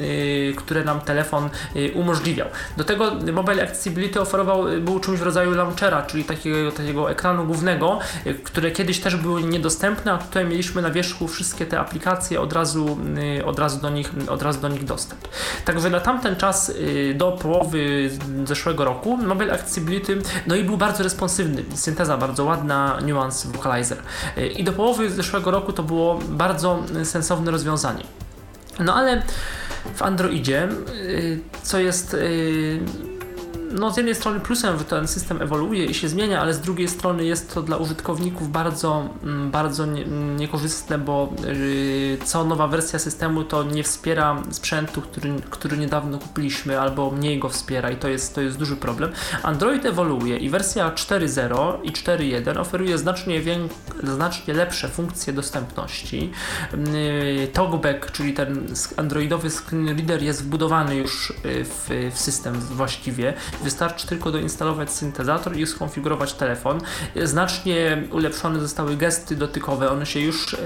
które 0.58 0.84
nam 0.84 1.01
telefon 1.01 1.50
umożliwiał. 1.93 2.48
Do 2.77 2.84
tego 2.84 3.12
Mobile 3.34 3.63
Accessibility 3.63 4.22
oferował, 4.22 4.63
był 4.81 5.00
czymś 5.00 5.19
w 5.19 5.24
rodzaju 5.24 5.51
launchera, 5.55 6.01
czyli 6.01 6.24
takiego, 6.24 6.72
takiego 6.72 7.12
ekranu 7.12 7.46
głównego, 7.46 8.00
które 8.43 8.72
kiedyś 8.72 9.00
też 9.00 9.15
były 9.15 9.43
niedostępne, 9.43 10.13
a 10.13 10.17
tutaj 10.17 10.46
mieliśmy 10.46 10.81
na 10.81 10.91
wierzchu 10.91 11.27
wszystkie 11.27 11.65
te 11.65 11.79
aplikacje 11.79 12.41
od 12.41 12.53
razu, 12.53 12.98
od 13.46 13.60
razu, 13.60 13.81
do, 13.81 13.89
nich, 13.89 14.12
od 14.29 14.41
razu 14.41 14.62
do 14.62 14.67
nich 14.67 14.84
dostęp. 14.84 15.27
Także 15.65 15.89
na 15.89 16.00
tamten 16.00 16.36
czas 16.36 16.74
do 17.15 17.31
połowy 17.31 18.10
zeszłego 18.46 18.86
roku 18.86 19.17
Mobile 19.17 19.53
Accessibility 19.53 20.22
no 20.48 20.55
i 20.55 20.63
był 20.63 20.77
bardzo 20.77 21.03
responsywny, 21.03 21.63
synteza 21.75 22.17
bardzo 22.17 22.46
ładna, 22.46 23.00
nuance 23.08 23.48
vocalizer. 23.48 23.98
I 24.55 24.63
do 24.63 24.74
połowy 24.79 25.09
zeszłego 25.09 25.51
roku 25.51 25.74
to 25.74 25.83
było 25.83 26.19
bardzo 26.29 26.83
sensowne 27.03 27.51
rozwiązanie. 27.51 28.03
No 28.79 28.95
ale 28.95 29.24
w 29.95 30.01
Androidzie, 30.01 30.69
y, 30.93 31.39
co 31.63 31.79
jest 31.79 32.13
y, 32.13 32.79
no 33.71 33.91
z 33.93 33.97
jednej 33.97 34.15
strony 34.15 34.39
plusem, 34.39 34.77
że 34.77 34.83
ten 34.83 35.07
system 35.07 35.41
ewoluuje 35.41 35.85
i 35.85 35.93
się 35.93 36.09
zmienia, 36.09 36.41
ale 36.41 36.53
z 36.53 36.59
drugiej 36.59 36.88
strony 36.88 37.25
jest 37.25 37.53
to 37.53 37.61
dla 37.61 37.77
użytkowników 37.77 38.51
bardzo, 38.51 39.09
mm, 39.23 39.51
bardzo 39.51 39.85
nie, 39.85 40.05
niekorzystne, 40.38 40.97
bo 40.97 41.33
yy, 41.45 42.17
co 42.25 42.45
nowa 42.45 42.67
wersja 42.67 42.99
systemu 42.99 43.43
to 43.43 43.63
nie 43.63 43.83
wspiera 43.83 44.43
sprzętu, 44.51 45.01
który, 45.01 45.33
który 45.49 45.77
niedawno 45.77 46.19
kupiliśmy, 46.19 46.79
albo 46.79 47.11
mniej 47.11 47.39
go 47.39 47.49
wspiera 47.49 47.91
i 47.91 47.95
to 47.95 48.07
jest, 48.07 48.35
to 48.35 48.41
jest 48.41 48.57
duży 48.57 48.75
problem. 48.75 49.11
Android 49.43 49.85
ewoluuje 49.85 50.38
i 50.38 50.49
wersja 50.49 50.91
4.0 50.91 51.77
i 51.83 51.91
4.1 51.91 52.59
oferuje 52.59 52.97
znacznie, 52.97 53.41
znacznie 54.03 54.53
lepsze 54.53 54.89
funkcje 54.89 55.33
dostępności. 55.33 56.31
Yy, 57.38 57.47
talkback, 57.47 58.11
czyli 58.11 58.33
ten 58.33 58.67
androidowy 58.97 59.49
screen 59.49 59.88
reader 59.88 60.23
jest 60.23 60.43
wbudowany 60.43 60.95
już 60.95 61.29
y, 61.29 61.33
w, 61.63 61.89
w 62.13 62.19
system 62.19 62.59
właściwie 62.59 63.33
Wystarczy 63.63 64.08
tylko 64.08 64.32
doinstalować 64.32 64.92
syntezator 64.92 65.58
i 65.58 65.68
skonfigurować 65.68 66.34
telefon. 66.34 66.82
Znacznie 67.24 68.04
ulepszone 68.12 68.60
zostały 68.60 68.98
gesty 68.98 69.36
dotykowe, 69.36 69.92
one 69.92 70.06
się 70.06 70.20
już 70.20 70.58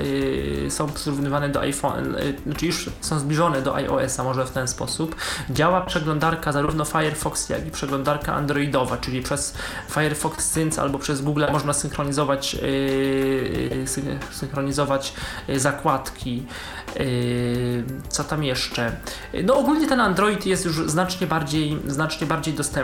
yy, 0.64 0.72
są 0.72 0.88
porównywane 0.88 1.50
do 1.50 1.60
iPhone, 1.60 2.14
yy, 2.14 2.36
znaczy 2.46 2.66
już 2.66 2.90
są 3.02 3.20
zbliżone 3.20 3.62
do 3.62 3.76
iOS-a 3.76 4.24
może 4.24 4.46
w 4.46 4.52
ten 4.52 4.68
sposób. 4.68 5.16
Działa 5.50 5.82
przeglądarka 5.82 6.52
zarówno 6.52 6.86
Firefox, 6.86 7.50
jak 7.50 7.68
i 7.68 7.72
przeglądarka 7.72 8.34
androidowa, 8.34 8.98
czyli 8.98 9.22
przez 9.22 9.54
Firefox 9.90 10.52
Sync 10.52 10.80
albo 10.80 11.00
przez 11.00 11.22
Google 11.22 11.44
można 11.52 11.74
synchronizować, 11.74 12.54
yy, 12.54 13.86
synchronizować 14.32 15.14
zakładki. 15.56 16.46
Yy, 17.00 17.84
co 18.10 18.24
tam 18.24 18.44
jeszcze? 18.44 18.92
No 19.44 19.58
ogólnie 19.58 19.88
ten 19.88 20.00
Android 20.00 20.46
jest 20.46 20.66
już 20.66 20.90
znacznie 20.90 21.28
bardziej, 21.28 21.80
znacznie 21.88 22.28
bardziej 22.28 22.54
dostępny, 22.54 22.83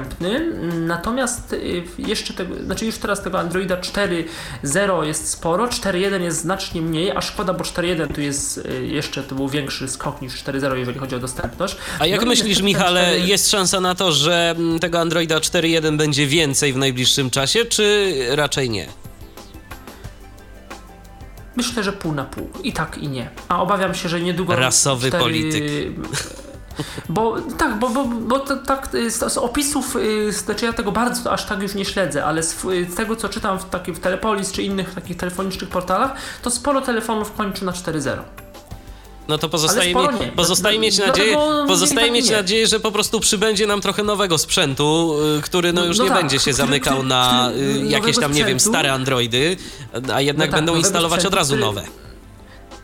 natomiast 0.88 1.52
yy, 1.52 1.84
jeszcze 2.08 2.34
tego, 2.34 2.64
znaczy 2.64 2.86
już 2.86 2.98
teraz 2.98 3.22
tego 3.22 3.40
Androida 3.40 3.78
4.0 3.78 5.04
jest 5.04 5.30
sporo, 5.30 5.66
4.1 5.66 6.22
jest 6.22 6.42
znacznie 6.42 6.82
mniej, 6.82 7.12
a 7.12 7.22
szkoda, 7.22 7.54
bo 7.54 7.64
4.1 7.64 8.14
tu 8.14 8.22
jest 8.22 8.66
yy, 8.66 8.88
jeszcze, 8.88 9.24
to 9.24 9.36
był 9.36 9.50
większy 9.50 9.88
skok 9.88 10.22
niż 10.22 10.44
4.0, 10.44 10.76
jeżeli 10.76 11.00
chodzi 11.00 11.16
o 11.16 11.20
dostępność. 11.20 11.78
A 12.00 12.06
jak 12.06 12.22
no 12.22 12.28
myślisz, 12.28 12.62
Michale, 12.62 13.08
4... 13.08 13.28
jest 13.28 13.52
szansa 13.52 13.82
na 13.82 13.96
to, 13.96 14.12
że 14.12 14.56
mm, 14.58 14.80
tego 14.80 15.00
Androida 15.00 15.38
4.1 15.38 15.98
będzie 15.98 16.28
więcej 16.28 16.74
w 16.74 16.78
najbliższym 16.78 17.30
czasie, 17.30 17.66
czy 17.66 18.14
raczej 18.30 18.70
nie? 18.70 18.88
Myślę, 21.56 21.84
że 21.84 21.94
pół 21.94 22.14
na 22.14 22.24
pół. 22.24 22.50
I 22.64 22.74
tak, 22.74 22.98
i 22.98 23.08
nie. 23.08 23.30
A 23.48 23.62
obawiam 23.62 23.96
się, 23.96 24.10
że 24.10 24.22
niedługo. 24.22 24.56
Rasowy 24.56 25.08
cztery... 25.08 25.24
polityk. 25.24 25.64
Bo 27.10 27.36
tak, 27.58 27.80
bo, 27.80 27.90
bo, 27.90 28.06
bo 28.06 28.40
tak 28.40 28.90
z, 29.08 29.34
z 29.34 29.38
opisów, 29.38 29.96
y, 29.96 30.32
znaczy 30.32 30.66
ja 30.66 30.74
tego 30.74 30.92
bardzo 30.92 31.32
aż 31.32 31.46
tak 31.46 31.62
już 31.62 31.76
nie 31.76 31.86
śledzę, 31.86 32.26
ale 32.26 32.44
z, 32.44 32.62
z 32.62 32.96
tego 32.96 33.16
co 33.16 33.30
czytam 33.30 33.60
w, 33.60 33.66
taki, 33.66 33.92
w 33.92 34.00
Telepolis 34.00 34.52
czy 34.52 34.64
innych 34.64 34.94
takich 34.96 35.18
telefonicznych 35.18 35.70
portalach, 35.70 36.12
to 36.42 36.50
sporo 36.52 36.82
telefonów 36.82 37.34
kończy 37.34 37.66
na 37.66 37.72
4.0. 37.72 38.18
No 39.28 39.38
to 39.38 39.50
pozostaje, 39.50 39.96
mi, 39.96 40.32
pozostaje 40.36 40.80
mieć 40.80 40.98
nadzieję, 40.98 41.38
pozostaje 41.68 42.12
mieć 42.12 42.30
nadzieję, 42.30 42.68
że 42.68 42.80
po 42.80 42.92
prostu 42.92 43.20
przybędzie 43.20 43.68
nam 43.68 43.82
trochę 43.82 44.04
nowego 44.04 44.38
sprzętu, 44.38 45.16
y, 45.38 45.42
który 45.42 45.74
no 45.74 45.86
już 45.86 45.98
no 45.98 46.04
nie 46.04 46.10
tak, 46.10 46.20
będzie 46.20 46.40
się 46.40 46.54
zamykał 46.54 46.94
który, 46.94 47.10
na 47.10 47.50
który, 47.50 47.66
y, 47.66 47.86
jakieś 47.86 48.06
tam, 48.06 48.14
sprzętu. 48.14 48.38
nie 48.38 48.46
wiem, 48.46 48.60
stare 48.60 48.94
Androidy, 48.94 49.58
a 50.14 50.22
jednak 50.22 50.50
no 50.50 50.52
tak, 50.52 50.66
będą 50.66 50.76
instalować 50.76 51.26
od 51.26 51.34
razu 51.34 51.58
nowe. 51.58 51.84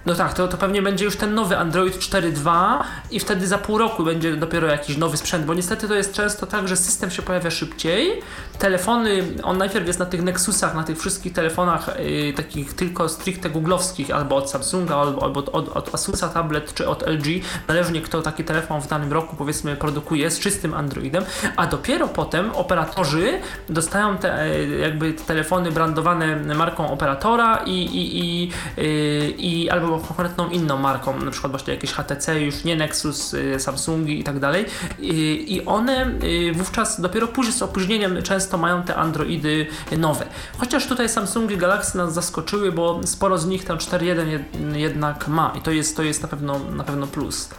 No 0.06 0.16
tak, 0.16 0.34
to, 0.34 0.48
to 0.48 0.58
pewnie 0.58 0.82
będzie 0.82 1.06
już 1.06 1.18
ten 1.18 1.34
nowy 1.34 1.58
Android 1.58 1.98
4.2 1.98 2.84
i 3.12 3.20
wtedy 3.20 3.48
za 3.48 3.58
pół 3.58 3.78
roku 3.78 4.04
będzie 4.04 4.36
dopiero 4.36 4.68
jakiś 4.68 4.98
nowy 4.98 5.18
sprzęt, 5.18 5.46
bo 5.46 5.54
niestety 5.54 5.88
to 5.88 5.96
jest 5.96 6.14
często 6.14 6.46
tak, 6.46 6.68
że 6.68 6.78
system 6.78 7.12
się 7.12 7.22
pojawia 7.22 7.52
szybciej. 7.52 8.22
Telefony, 8.60 9.24
on 9.44 9.58
najpierw 9.58 9.88
jest 9.88 10.00
na 10.00 10.06
tych 10.06 10.24
Nexusach, 10.24 10.76
na 10.76 10.84
tych 10.84 11.00
wszystkich 11.00 11.34
telefonach 11.34 11.90
yy, 12.00 12.34
takich 12.34 12.74
tylko 12.74 13.10
stricte 13.10 13.50
googlowskich, 13.50 14.12
albo 14.12 14.36
od 14.36 14.50
Samsunga, 14.50 14.96
albo, 14.96 15.24
albo 15.24 15.40
od, 15.40 15.50
od, 15.50 15.70
od, 15.70 15.96
Asusa 15.96 16.30
tablet, 16.30 16.74
czy 16.74 16.88
od 16.88 17.08
LG, 17.08 17.26
zależnie 17.68 18.02
kto 18.02 18.22
taki 18.22 18.44
telefon 18.44 18.82
w 18.82 18.88
danym 18.88 19.14
roku 19.14 19.36
powiedzmy 19.36 19.76
produkuje 19.76 20.32
z 20.32 20.40
czystym 20.40 20.74
Androidem, 20.74 21.24
a 21.56 21.68
dopiero 21.68 22.08
potem 22.08 22.52
operatorzy 22.52 23.40
dostają 23.70 24.18
te 24.18 24.50
yy, 24.50 24.78
jakby 24.78 25.14
telefony 25.14 25.72
brandowane 25.72 26.36
marką 26.36 26.92
operatora 26.92 27.58
i, 27.66 27.72
i, 27.72 28.20
i, 28.20 28.52
yy, 28.78 29.30
i 29.38 29.70
albo 29.70 29.95
konkretną 30.00 30.50
inną 30.50 30.78
marką, 30.78 31.20
na 31.20 31.32
przykład 31.32 31.52
właśnie 31.52 31.74
jakieś 31.74 31.94
HTC, 31.94 32.42
już 32.42 32.64
nie 32.64 32.76
Nexus, 32.76 33.34
y, 33.34 33.60
Samsungi 33.60 34.20
i 34.20 34.24
tak 34.24 34.40
dalej. 34.40 34.66
I 35.00 35.62
one 35.66 36.12
y, 36.24 36.54
wówczas 36.54 37.02
dopiero 37.02 37.28
później 37.28 37.54
z 37.54 37.62
opóźnieniem 37.62 38.24
często 38.24 38.58
mają 38.58 38.84
te 38.84 38.96
Androidy 38.96 39.68
nowe. 39.98 40.26
Chociaż 40.58 40.88
tutaj 40.88 41.10
Samsungi 41.10 41.58
Galaxy 41.58 41.98
nas 41.98 42.14
zaskoczyły, 42.14 42.72
bo 42.72 43.02
sporo 43.06 43.38
z 43.38 43.48
nich 43.48 43.66
ten 43.66 43.78
4.1 43.78 44.76
jednak 44.76 45.28
ma 45.28 45.54
i 45.58 45.62
to 45.62 45.72
jest, 45.72 45.98
to 45.98 46.04
jest 46.04 46.22
na 46.22 46.28
pewno, 46.28 46.60
na 46.60 46.84
pewno 46.84 47.08
plus. 47.08 47.50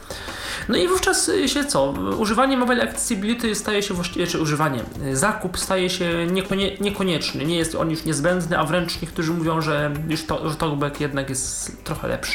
No 0.68 0.76
i 0.76 0.88
wówczas 0.88 1.30
się 1.46 1.64
co? 1.64 1.94
Używanie 2.18 2.56
Mobile 2.56 2.82
Accessibility 2.82 3.54
staje 3.54 3.82
się 3.82 3.94
właściwie, 3.94 4.26
czy 4.26 4.40
używanie, 4.40 4.80
zakup 5.12 5.58
staje 5.58 5.90
się 5.90 6.26
niekonie, 6.26 6.76
niekonieczny. 6.80 7.44
Nie 7.44 7.56
jest 7.56 7.74
on 7.74 7.90
już 7.90 8.04
niezbędny, 8.04 8.58
a 8.58 8.64
wręcz 8.64 9.02
niektórzy 9.02 9.32
mówią, 9.32 9.60
że 9.60 9.92
już 10.08 10.26
to, 10.26 10.50
że 10.50 10.56
jednak 11.00 11.28
jest 11.28 11.84
trochę 11.84 12.08
lepszy, 12.08 12.25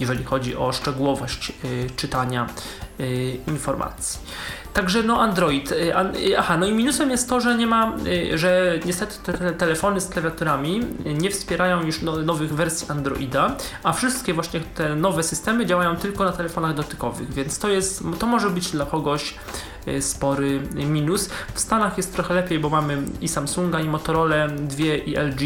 jeżeli 0.00 0.24
chodzi 0.24 0.56
o 0.56 0.72
szczegółowość 0.72 1.52
y, 1.64 1.90
czytania 1.96 2.46
y, 3.00 3.38
informacji. 3.46 4.20
Także 4.72 5.02
no 5.02 5.20
Android. 5.20 5.72
Y, 5.72 5.92
aha, 6.38 6.56
no 6.56 6.66
i 6.66 6.72
minusem 6.72 7.10
jest 7.10 7.28
to, 7.28 7.40
że 7.40 7.56
nie 7.56 7.66
ma, 7.66 7.92
że 8.34 8.78
niestety 8.84 9.32
te 9.32 9.52
telefony 9.52 10.00
z 10.00 10.08
klawiaturami 10.08 10.86
nie 11.04 11.30
wspierają 11.30 11.82
już 11.82 12.02
no, 12.02 12.16
nowych 12.16 12.54
wersji 12.54 12.86
Androida, 12.90 13.56
a 13.82 13.92
wszystkie 13.92 14.34
właśnie 14.34 14.60
te 14.60 14.94
nowe 14.94 15.22
systemy 15.22 15.66
działają 15.66 15.96
tylko 15.96 16.24
na 16.24 16.32
telefonach 16.32 16.74
dotykowych, 16.74 17.32
więc 17.32 17.58
to 17.58 17.68
jest, 17.68 18.02
to 18.18 18.26
może 18.26 18.50
być 18.50 18.70
dla 18.70 18.86
kogoś 18.86 19.34
spory 20.00 20.60
minus. 20.74 21.28
W 21.54 21.60
Stanach 21.60 21.96
jest 21.96 22.14
trochę 22.14 22.34
lepiej, 22.34 22.58
bo 22.58 22.68
mamy 22.68 23.02
i 23.20 23.28
Samsunga, 23.28 23.80
i 23.80 23.88
Motorola, 23.88 24.48
dwie 24.48 24.98
i 24.98 25.16
LG 25.16 25.40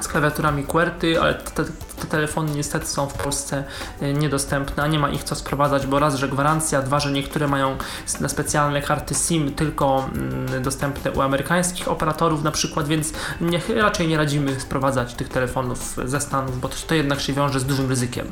z 0.00 0.08
klawiaturami 0.08 0.64
QWERTY, 0.64 1.20
ale 1.20 1.34
te, 1.34 1.64
te, 2.06 2.22
telefony 2.22 2.54
niestety 2.54 2.86
są 2.86 3.06
w 3.06 3.14
Polsce 3.14 3.64
e, 4.00 4.12
niedostępne, 4.12 4.82
a 4.82 4.86
nie 4.86 4.98
ma 4.98 5.10
ich 5.10 5.24
co 5.24 5.34
sprowadzać, 5.34 5.86
bo 5.86 5.98
raz, 5.98 6.14
że 6.14 6.28
gwarancja, 6.28 6.82
dwa, 6.82 7.00
że 7.00 7.12
niektóre 7.12 7.48
mają 7.48 7.76
na 8.20 8.28
specjalne 8.28 8.82
karty 8.82 9.14
SIM 9.14 9.54
tylko 9.54 10.08
mm, 10.14 10.62
dostępne 10.62 11.10
u 11.10 11.20
amerykańskich 11.20 11.88
operatorów 11.88 12.42
na 12.42 12.50
przykład, 12.50 12.88
więc 12.88 13.12
nie, 13.40 13.60
raczej 13.74 14.08
nie 14.08 14.16
radzimy 14.16 14.60
sprowadzać 14.60 15.14
tych 15.14 15.28
telefonów 15.28 15.96
ze 16.04 16.20
Stanów, 16.20 16.60
bo 16.60 16.68
to 16.86 16.94
jednak 16.94 17.20
się 17.20 17.32
wiąże 17.32 17.60
z 17.60 17.64
dużym 17.64 17.88
ryzykiem. 17.88 18.26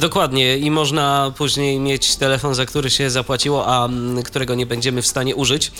Dokładnie 0.00 0.58
i 0.58 0.70
można 0.70 1.32
później 1.36 1.80
mieć 1.80 2.16
telefon, 2.16 2.54
za 2.54 2.66
który 2.66 2.90
się 2.90 3.10
zapłaciło, 3.10 3.66
a 3.66 3.86
mm, 3.86 4.22
którego 4.22 4.54
nie 4.54 4.66
będziemy 4.66 5.02
w 5.02 5.06
stanie 5.06 5.36
użyć. 5.36 5.72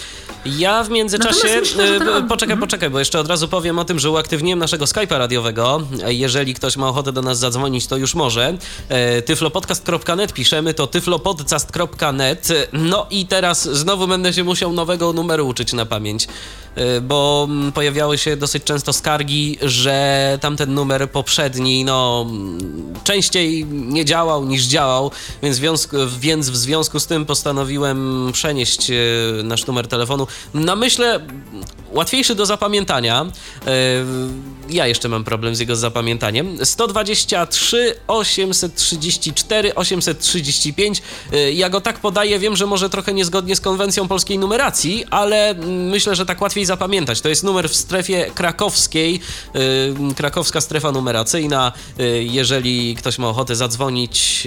Ja 0.44 0.84
w 0.84 0.90
międzyczasie. 0.90 1.60
Myślę, 1.60 1.98
ten... 1.98 2.08
Y, 2.08 2.22
poczekaj, 2.28 2.52
mhm. 2.52 2.60
poczekaj, 2.60 2.90
bo 2.90 2.98
jeszcze 2.98 3.20
od 3.20 3.28
razu 3.28 3.48
powiem 3.48 3.78
o 3.78 3.84
tym, 3.84 3.98
że 3.98 4.10
uaktywniłem 4.10 4.58
naszego 4.58 4.84
Skype'a 4.84 5.18
radiowego. 5.18 5.82
Jeżeli 6.06 6.54
ktoś 6.54 6.76
ma 6.76 6.88
ochotę 6.88 7.12
do 7.12 7.22
nas 7.22 7.38
zadzwonić, 7.38 7.86
to 7.86 7.96
już 7.96 8.14
może. 8.14 8.58
E, 8.88 9.22
tyflopodcast.net 9.22 10.32
piszemy, 10.32 10.74
to 10.74 10.86
tyflopodcast.net. 10.86 12.48
No 12.72 13.06
i 13.10 13.26
teraz 13.26 13.68
znowu 13.76 14.06
będę 14.08 14.32
się 14.32 14.44
musiał 14.44 14.72
nowego 14.72 15.12
numeru 15.12 15.48
uczyć 15.48 15.72
na 15.72 15.86
pamięć. 15.86 16.28
Y, 16.78 17.00
bo 17.00 17.46
mm, 17.50 17.72
pojawiały 17.72 18.18
się 18.18 18.36
dosyć 18.36 18.64
często 18.64 18.92
skargi, 18.92 19.58
że 19.62 20.38
tamten 20.40 20.74
numer 20.74 21.10
poprzedni, 21.10 21.84
no, 21.84 22.26
częściej 23.04 23.64
nie 23.64 24.04
działał 24.06 24.44
niż 24.44 24.62
działał, 24.62 25.10
więc 25.42 25.56
w 25.56 25.58
związku, 25.58 25.96
więc 26.20 26.50
w 26.50 26.56
związku 26.56 27.00
z 27.00 27.06
tym 27.06 27.26
postanowiłem 27.26 28.30
przenieść 28.32 28.90
y, 28.90 28.94
nasz 29.44 29.66
numer 29.66 29.88
telefonu. 29.88 30.26
Na 30.54 30.76
myślę 30.76 31.20
łatwiejszy 31.96 32.34
do 32.34 32.46
zapamiętania. 32.46 33.26
Y, 33.26 33.68
ja 34.68 34.86
jeszcze 34.86 35.08
mam 35.08 35.24
problem 35.24 35.56
z 35.56 35.60
jego 35.60 35.76
zapamiętaniem. 35.76 36.66
123 36.66 37.94
834 38.06 39.74
835. 39.74 41.02
Ja 41.54 41.70
go 41.70 41.80
tak 41.80 41.98
podaję, 41.98 42.38
wiem, 42.38 42.56
że 42.56 42.66
może 42.66 42.90
trochę 42.90 43.12
niezgodnie 43.12 43.56
z 43.56 43.60
konwencją 43.60 44.08
polskiej 44.08 44.38
numeracji, 44.38 45.04
ale 45.10 45.54
myślę, 45.90 46.16
że 46.16 46.26
tak 46.26 46.40
łatwiej 46.40 46.64
zapamiętać. 46.64 47.20
To 47.20 47.28
jest 47.28 47.44
numer 47.44 47.68
w 47.68 47.76
strefie 47.76 48.30
krakowskiej, 48.34 49.20
yy, 49.54 50.14
krakowska 50.16 50.60
strefa 50.60 50.92
numeracyjna. 50.92 51.72
Yy, 51.98 52.24
jeżeli 52.24 52.94
ktoś 52.94 53.18
ma 53.18 53.28
ochotę 53.28 53.56
zadzwonić, 53.56 54.46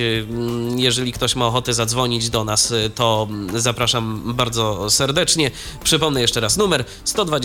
jeżeli 0.76 1.12
ktoś 1.14 1.36
ma 1.36 1.48
ochotę 1.48 1.74
zadzwonić 1.74 2.30
do 2.30 2.44
nas, 2.44 2.74
to 2.96 3.28
zapraszam 3.56 4.22
bardzo 4.26 4.90
serdecznie. 4.90 5.52
Przypomnę 5.84 6.22
jeszcze 6.22 6.40
raz 6.40 6.58
numer 6.58 6.86
123 7.04 7.39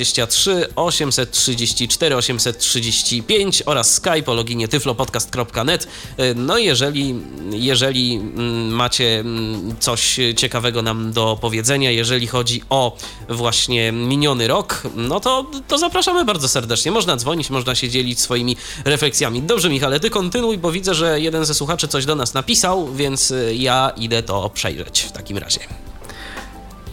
834 0.76 2.16
835 2.16 3.62
oraz 3.66 3.94
Skype 3.94 4.26
o 4.26 4.34
loginie 4.34 4.68
tyflopodcast.net. 4.68 5.84
Y, 5.84 6.34
no 6.34 6.58
jeżeli, 6.58 7.14
jeżeli 7.50 8.14
mm, 8.14 8.68
macie 8.68 9.20
mm, 9.20 9.76
coś 9.80 10.18
ciekawego 10.36 10.82
nam 10.82 11.12
do 11.12 11.38
powiedzenia, 11.40 11.90
jeżeli 11.90 12.26
chodzi 12.26 12.62
o 12.70 12.96
właśnie 13.28 13.92
miniony 13.92 14.48
rok, 14.48 14.82
no 14.96 15.20
to, 15.20 15.46
to 15.68 15.78
zapraszamy 15.78 16.24
bardzo 16.24 16.48
serdecznie. 16.48 16.92
Można 16.92 17.16
dzwonić, 17.16 17.50
można 17.50 17.74
się 17.74 17.88
dzielić 17.88 18.20
swoimi 18.20 18.56
refleksjami. 18.84 19.42
Dobrze, 19.42 19.70
Michale, 19.70 20.00
ty 20.00 20.10
kontynuuj, 20.10 20.58
bo 20.58 20.72
widzę, 20.72 20.94
że 20.94 21.20
jeden 21.20 21.44
ze 21.44 21.54
słuchaczy 21.54 21.88
coś 21.88 22.04
do 22.04 22.14
nas 22.14 22.34
napisał, 22.34 22.92
więc 22.94 23.30
y, 23.30 23.54
ja 23.54 23.92
idę 23.96 24.22
to 24.22 24.50
przejrzeć 24.50 25.00
w 25.00 25.12
takim 25.12 25.38
razie. 25.38 25.60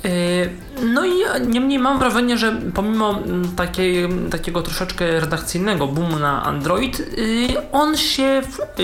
Y, 0.05 0.49
no 0.83 1.05
i 1.05 1.11
niemniej 1.47 1.79
mam 1.79 1.99
wrażenie, 1.99 2.37
że 2.37 2.59
pomimo 2.73 3.09
mm, 3.11 3.55
takiej, 3.55 4.09
takiego 4.31 4.61
troszeczkę 4.61 5.19
redakcyjnego 5.19 5.87
boomu 5.87 6.19
na 6.19 6.43
Android, 6.43 6.99
y, 6.99 7.47
on 7.71 7.97
się 7.97 8.41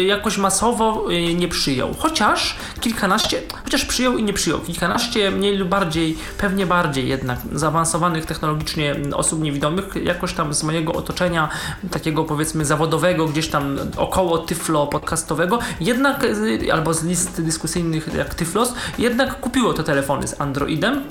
jakoś 0.07 0.37
masowo 0.37 1.11
y, 1.11 1.33
nie 1.33 1.47
przyjął. 1.47 1.95
Chociaż 1.99 2.55
kilkanaście, 2.79 3.41
chociaż 3.63 3.85
przyjął 3.85 4.17
i 4.17 4.23
nie 4.23 4.33
przyjął, 4.33 4.59
kilkanaście 4.59 5.31
mniej 5.31 5.57
lub 5.57 5.69
bardziej, 5.69 6.17
pewnie 6.37 6.65
bardziej 6.65 7.07
jednak 7.07 7.39
zaawansowanych 7.53 8.25
technologicznie 8.25 8.95
osób 9.13 9.41
niewidomych, 9.41 9.85
jakoś 10.03 10.33
tam 10.33 10.53
z 10.53 10.63
mojego 10.63 10.93
otoczenia, 10.93 11.49
takiego 11.91 12.23
powiedzmy 12.23 12.65
zawodowego, 12.65 13.27
gdzieś 13.27 13.47
tam 13.47 13.77
około 13.97 14.37
tyflo 14.37 14.87
podcastowego, 14.87 15.59
jednak, 15.81 16.25
albo 16.73 16.93
z 16.93 17.03
list 17.03 17.41
dyskusyjnych 17.41 18.13
jak 18.13 18.35
Tyflos, 18.35 18.73
jednak 18.97 19.39
kupiło 19.39 19.73
te 19.73 19.83
telefony 19.83 20.27
z 20.27 20.41
Androidem, 20.41 21.06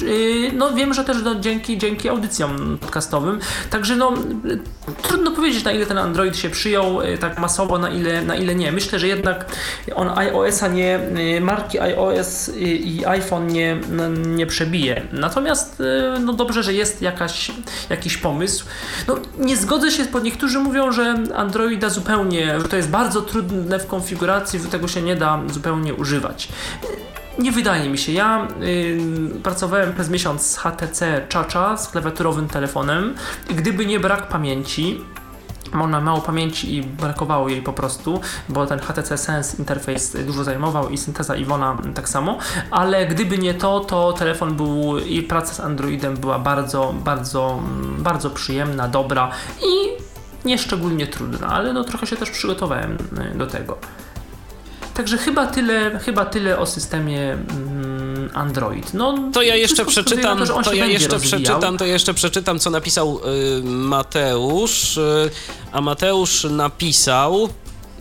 no 0.53 0.73
wiem, 0.73 0.95
że 0.95 1.05
też 1.05 1.17
no, 1.25 1.35
dzięki, 1.35 1.79
dzięki 1.79 2.09
audycjom 2.09 2.79
podcastowym. 2.81 3.39
Także 3.71 3.97
no 3.97 4.13
trudno 5.03 5.31
powiedzieć 5.31 5.65
na 5.65 5.73
ile 5.73 5.87
ten 5.87 5.99
Android 5.99 6.37
się 6.37 6.51
przyjął 6.51 7.03
y, 7.03 7.19
tak 7.19 7.39
masowo, 7.39 7.79
na 7.79 7.91
ile, 7.91 8.23
na 8.23 8.37
ile 8.37 8.55
nie. 8.55 8.73
Myślę, 8.73 8.99
że 8.99 9.09
jednak 9.09 9.47
on 9.95 10.19
iOS-a 10.19 10.69
nie, 10.69 11.01
y, 11.37 11.41
marki 11.41 11.81
iOS 11.81 12.51
i 12.59 13.07
iPhone 13.07 13.47
nie, 13.47 13.81
nie 14.27 14.47
przebije. 14.47 15.03
Natomiast 15.13 15.83
no 16.21 16.33
dobrze, 16.33 16.63
że 16.63 16.73
jest 16.73 17.03
jakaś, 17.03 17.53
jakiś 17.91 18.17
pomysł. 18.17 18.67
No 19.09 19.17
nie 19.39 19.57
zgodzę 19.57 19.91
się, 19.91 20.05
bo 20.05 20.21
niektórzy 20.21 20.59
mówią, 20.59 20.93
że 20.93 21.15
Androida 21.35 21.89
zupełnie, 21.89 22.61
że 22.61 22.69
to 22.69 22.77
jest 22.77 22.89
bardzo 22.89 23.23
trudne 23.23 23.79
w 23.79 23.87
konfiguracji, 23.87 24.61
tego 24.61 24.89
się 24.89 25.03
nie 25.03 25.17
da 25.17 25.41
zupełnie 25.53 25.95
używać. 25.95 26.49
Nie 27.39 27.53
wydaje 27.53 27.91
mi 27.91 27.99
się. 27.99 28.13
Ja 28.13 28.49
y, 28.63 28.99
pracowałem 29.43 29.95
przez 29.95 30.11
miesiąc 30.11 30.47
z 30.47 30.57
HTC 30.57 31.27
Chacha 31.33 31.77
z 31.77 31.89
klawiaturowym 31.89 32.49
telefonem 32.49 33.15
gdyby 33.51 33.87
nie 33.87 34.01
brak 34.01 34.29
pamięci, 34.29 35.01
ona 35.73 36.01
mało 36.01 36.21
pamięci 36.21 36.75
i 36.75 36.83
brakowało 36.83 37.49
jej 37.49 37.63
po 37.63 37.73
prostu, 37.73 38.21
bo 38.49 38.67
ten 38.67 38.79
HTC 38.79 39.19
Sense 39.19 39.57
interfejs 39.57 40.17
dużo 40.27 40.45
zajmował 40.45 40.89
i 40.89 40.99
synteza 40.99 41.37
Iwona 41.37 41.77
tak 41.95 42.09
samo, 42.09 42.39
ale 42.71 43.07
gdyby 43.07 43.39
nie 43.39 43.55
to, 43.55 43.81
to 43.81 44.13
telefon 44.13 44.55
był 44.57 44.99
i 44.99 45.23
praca 45.23 45.55
z 45.55 45.61
Androidem 45.61 46.17
była 46.17 46.39
bardzo, 46.39 46.95
bardzo, 47.05 47.63
bardzo 47.99 48.31
przyjemna, 48.31 48.89
dobra 48.89 49.31
i 49.63 49.89
nieszczególnie 50.49 51.07
trudna, 51.07 51.47
ale 51.47 51.73
no 51.73 51.85
trochę 51.85 52.07
się 52.07 52.17
też 52.17 52.31
przygotowałem 52.31 52.99
y, 53.35 53.39
do 53.39 53.47
tego. 53.47 53.79
Także 54.97 55.19
chyba 55.19 55.47
tyle, 55.47 55.99
chyba 55.99 56.25
tyle 56.25 56.59
o 56.59 56.67
systemie 56.67 57.33
mm, 57.33 58.31
Android. 58.35 58.95
No, 58.95 59.31
to 59.33 59.43
ja 59.43 59.57
jeszcze 59.57 59.85
przeczytam, 59.85 60.47
to, 60.47 60.63
to 60.63 60.75
ja 60.75 60.87
jeszcze 60.87 61.21
przeczytam, 61.21 61.79
to 61.79 61.87
jeszcze 61.87 62.15
przeczytam, 62.15 62.59
co 62.59 62.71
napisał 62.71 63.21
y, 63.59 63.63
Mateusz. 63.65 64.97
Y, 64.97 65.31
a 65.73 65.81
Mateusz 65.81 66.45
napisał 66.45 67.49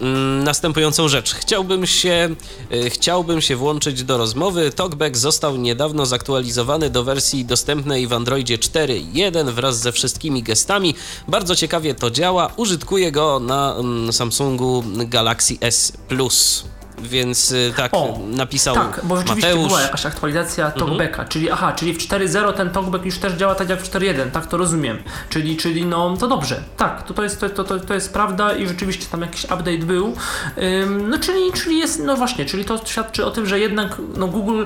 mm, 0.01 0.43
następującą 0.43 1.07
rzecz. 1.07 1.33
Chciałbym 1.33 1.85
się, 1.85 2.35
y, 2.73 2.89
chciałbym 2.89 3.41
się 3.41 3.55
włączyć 3.55 4.03
do 4.03 4.17
rozmowy. 4.17 4.71
Talkback 4.71 5.17
został 5.17 5.57
niedawno 5.57 6.05
zaktualizowany 6.05 6.89
do 6.89 7.03
wersji 7.03 7.45
dostępnej 7.45 8.07
w 8.07 8.13
Androidzie 8.13 8.57
4.1 8.57 9.51
wraz 9.51 9.79
ze 9.79 9.91
wszystkimi 9.91 10.43
gestami. 10.43 10.95
Bardzo 11.27 11.55
ciekawie 11.55 11.95
to 11.95 12.11
działa. 12.11 12.51
Użytkuję 12.55 13.11
go 13.11 13.39
na 13.39 13.75
mm, 13.75 14.13
Samsungu 14.13 14.83
Galaxy 15.07 15.57
S 15.61 15.91
Plus 16.07 16.65
więc 17.01 17.51
y, 17.51 17.73
tak, 17.77 17.93
o, 17.93 18.19
napisał 18.27 18.75
Tak, 18.75 19.01
bo 19.03 19.17
rzeczywiście 19.17 19.49
Mateusz. 19.49 19.67
była 19.67 19.81
jakaś 19.81 20.05
aktualizacja 20.05 20.65
mhm. 20.65 20.85
talkbacka, 20.85 21.25
czyli 21.25 21.51
aha, 21.51 21.73
czyli 21.73 21.93
w 21.93 21.97
4.0 21.97 22.53
ten 22.53 22.69
talkback 22.69 23.05
już 23.05 23.17
też 23.17 23.33
działa 23.33 23.55
tak 23.55 23.69
jak 23.69 23.81
w 23.81 23.91
4.1, 23.91 24.31
tak 24.31 24.47
to 24.47 24.57
rozumiem. 24.57 24.97
Czyli, 25.29 25.57
czyli 25.57 25.85
no 25.85 26.17
to 26.17 26.27
dobrze, 26.27 26.63
tak, 26.77 27.03
to, 27.03 27.13
to, 27.13 27.23
jest, 27.23 27.39
to, 27.39 27.49
to, 27.49 27.79
to 27.79 27.93
jest 27.93 28.13
prawda 28.13 28.53
i 28.53 28.67
rzeczywiście 28.67 29.05
tam 29.11 29.21
jakiś 29.21 29.43
update 29.43 29.77
był. 29.77 30.15
Ym, 30.83 31.09
no 31.09 31.19
czyli, 31.19 31.51
czyli 31.53 31.79
jest, 31.79 31.99
no 31.99 32.15
właśnie, 32.15 32.45
czyli 32.45 32.65
to 32.65 32.79
świadczy 32.85 33.25
o 33.25 33.31
tym, 33.31 33.45
że 33.45 33.59
jednak 33.59 33.97
no 34.17 34.27
Google 34.27 34.63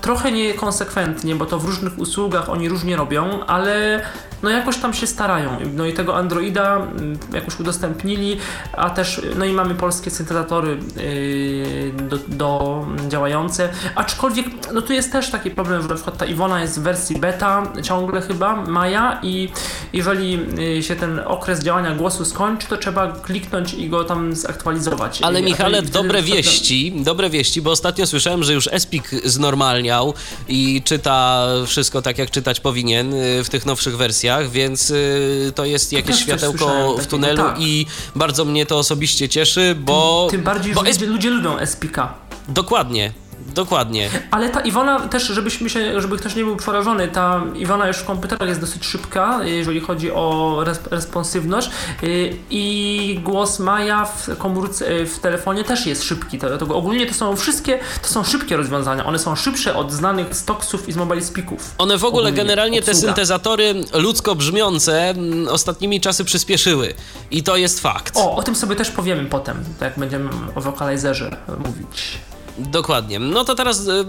trochę 0.00 0.32
niekonsekwentnie, 0.32 1.34
bo 1.34 1.46
to 1.46 1.58
w 1.58 1.64
różnych 1.64 1.98
usługach 1.98 2.50
oni 2.50 2.68
różnie 2.68 2.96
robią, 2.96 3.44
ale 3.46 4.02
no 4.42 4.50
jakoś 4.50 4.76
tam 4.76 4.94
się 4.94 5.06
starają. 5.06 5.50
No 5.74 5.86
i 5.86 5.92
tego 5.92 6.16
Androida 6.16 6.76
mm, 6.76 7.18
jakoś 7.32 7.60
udostępnili, 7.60 8.36
a 8.72 8.90
też, 8.90 9.20
no 9.38 9.44
i 9.44 9.52
mamy 9.52 9.74
polskie 9.74 10.10
syntezatory 10.10 10.78
yy, 10.96 12.08
do, 12.08 12.18
do, 12.28 12.86
działające, 13.08 13.68
aczkolwiek, 13.94 14.46
no 14.72 14.82
tu 14.82 14.92
jest 14.92 15.12
też 15.12 15.30
taki 15.30 15.50
problem, 15.50 15.82
że 15.82 15.88
na 15.88 15.94
przykład 15.94 16.16
ta 16.16 16.26
Iwona 16.26 16.60
jest 16.60 16.80
w 16.80 16.82
wersji 16.82 17.16
beta 17.16 17.72
ciągle 17.82 18.20
chyba, 18.20 18.56
maja 18.56 19.20
i 19.22 19.48
jeżeli 19.92 20.38
yy, 20.58 20.82
się 20.82 20.96
ten 20.96 21.20
okres 21.26 21.60
działania 21.60 21.94
głosu 21.94 22.24
skończy, 22.24 22.66
to 22.66 22.76
trzeba 22.76 23.12
kliknąć 23.12 23.74
i 23.74 23.88
go 23.88 24.04
tam 24.04 24.34
zaktualizować. 24.34 25.22
Ale 25.22 25.42
Michale, 25.42 25.82
dobre 25.82 26.22
wieści, 26.22 26.92
dobre 26.96 27.30
wieści, 27.30 27.62
bo 27.62 27.70
ostatnio 27.70 28.06
słyszałem, 28.06 28.44
że 28.44 28.52
już 28.54 28.68
Espik 28.72 29.10
znormalniał 29.24 30.14
i 30.48 30.82
czyta 30.84 31.46
wszystko 31.66 32.02
tak, 32.02 32.18
jak 32.18 32.30
czytać 32.30 32.60
powinien 32.60 33.14
yy, 33.14 33.44
w 33.44 33.48
tych 33.48 33.66
nowszych 33.66 33.96
wersjach 33.96 34.27
więc 34.50 34.90
y, 34.90 35.52
to 35.54 35.64
jest 35.64 35.92
jakieś 35.92 36.16
to 36.16 36.22
światełko 36.22 36.96
w 36.98 37.06
tunelu 37.06 37.42
tak. 37.42 37.60
i 37.60 37.86
bardzo 38.16 38.44
mnie 38.44 38.66
to 38.66 38.78
osobiście 38.78 39.28
cieszy, 39.28 39.76
bo... 39.80 40.26
Tym, 40.30 40.38
tym 40.38 40.44
bardziej, 40.44 40.74
bo 40.74 40.84
że 40.84 40.90
ludzie, 40.90 41.06
ludzie 41.06 41.30
lubią 41.30 41.66
SPK. 41.66 42.14
Dokładnie. 42.48 43.12
Dokładnie. 43.54 44.10
Ale 44.30 44.48
ta 44.50 44.60
Iwona 44.60 45.00
też, 45.08 45.22
żebyśmy 45.22 45.70
się, 45.70 46.00
żeby 46.00 46.18
ktoś 46.18 46.34
nie 46.36 46.44
był 46.44 46.56
przerażony, 46.56 47.08
ta 47.08 47.42
Iwona 47.54 47.86
już 47.88 47.96
w 47.96 48.04
komputerach 48.04 48.48
jest 48.48 48.60
dosyć 48.60 48.84
szybka, 48.84 49.44
jeżeli 49.44 49.80
chodzi 49.80 50.10
o 50.12 50.56
resp 50.64 50.86
responsywność 50.90 51.70
y, 52.02 52.36
i 52.50 53.20
głos 53.24 53.58
Maja 53.58 54.04
w 54.04 54.38
komórce, 54.38 55.06
w 55.06 55.18
telefonie 55.18 55.64
też 55.64 55.86
jest 55.86 56.04
szybki. 56.04 56.38
To, 56.38 56.58
to 56.58 56.76
ogólnie 56.76 57.06
to 57.06 57.14
są 57.14 57.36
wszystkie, 57.36 57.78
to 58.02 58.08
są 58.08 58.24
szybkie 58.24 58.56
rozwiązania. 58.56 59.06
One 59.06 59.18
są 59.18 59.36
szybsze 59.36 59.76
od 59.76 59.92
znanych 59.92 60.34
z 60.34 60.44
Toxów 60.44 60.88
i 60.88 60.92
z 60.92 60.96
Mobile 60.96 61.22
Speaków. 61.22 61.74
One 61.78 61.98
w 61.98 62.04
ogóle 62.04 62.22
Ogólnie 62.22 62.36
generalnie 62.36 62.82
te 62.82 62.90
obsługa. 62.90 63.08
syntezatory 63.08 63.74
ludzko 63.94 64.34
brzmiące 64.34 65.08
mm, 65.10 65.48
ostatnimi 65.48 66.00
czasy 66.00 66.24
przyspieszyły. 66.24 66.94
I 67.30 67.42
to 67.42 67.56
jest 67.56 67.80
fakt. 67.80 68.16
O, 68.16 68.36
o 68.36 68.42
tym 68.42 68.54
sobie 68.56 68.76
też 68.76 68.90
powiemy 68.90 69.24
potem, 69.24 69.64
jak 69.80 69.98
będziemy 69.98 70.30
o 70.54 70.60
wokalizerze 70.60 71.36
mówić. 71.66 72.18
Dokładnie. 72.58 73.18
No 73.18 73.44
to 73.44 73.54
teraz 73.54 73.86
y, 73.86 74.04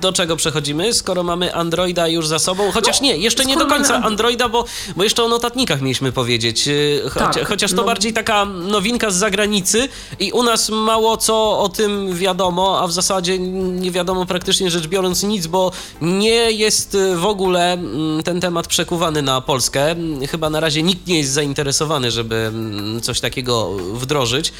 do 0.00 0.12
czego 0.12 0.36
przechodzimy, 0.36 0.94
skoro 0.94 1.22
mamy 1.22 1.54
Androida 1.54 2.08
już 2.08 2.26
za 2.26 2.38
sobą? 2.38 2.70
Chociaż 2.72 3.00
nie, 3.00 3.16
jeszcze 3.16 3.44
nie 3.44 3.56
do 3.56 3.66
końca 3.66 3.94
And- 3.94 4.06
Androida, 4.06 4.48
bo, 4.48 4.64
bo 4.96 5.04
jeszcze 5.04 5.24
o 5.24 5.28
notatnikach 5.28 5.80
mieliśmy 5.82 6.12
powiedzieć. 6.12 6.68
Y, 6.68 7.02
Chocia, 7.10 7.26
Tak, 7.30 7.48
chociaż 7.48 7.70
to 7.70 7.76
no- 7.76 7.84
bardziej 7.84 8.12
taka 8.12 8.44
nowinka 8.44 9.10
z 9.10 9.14
zagranicy 9.16 9.88
i 10.18 10.32
u 10.32 10.42
nas 10.42 10.68
mało 10.70 11.16
co 11.16 11.58
o 11.58 11.68
tym 11.68 12.14
wiadomo, 12.16 12.80
a 12.80 12.86
w 12.86 12.92
zasadzie 12.92 13.38
nie 13.38 13.90
wiadomo 13.90 14.26
praktycznie 14.26 14.70
rzecz 14.70 14.86
biorąc 14.86 15.22
nic, 15.22 15.46
bo 15.46 15.72
nie 16.00 16.50
jest 16.52 16.94
y, 16.94 17.16
w 17.16 17.26
ogóle 17.26 17.72
mm, 17.72 18.22
ten 18.22 18.40
temat 18.40 18.66
przekuwany 18.66 19.22
na 19.22 19.40
Polskę. 19.40 19.94
Chyba 20.30 20.50
na 20.50 20.60
razie 20.60 20.82
nikt 20.82 21.06
nie 21.06 21.18
jest 21.18 21.30
zainteresowany, 21.32 22.10
żeby 22.10 22.34
mm, 22.36 23.00
coś 23.00 23.20
takiego 23.20 23.70
wdrożyć. 23.94 24.52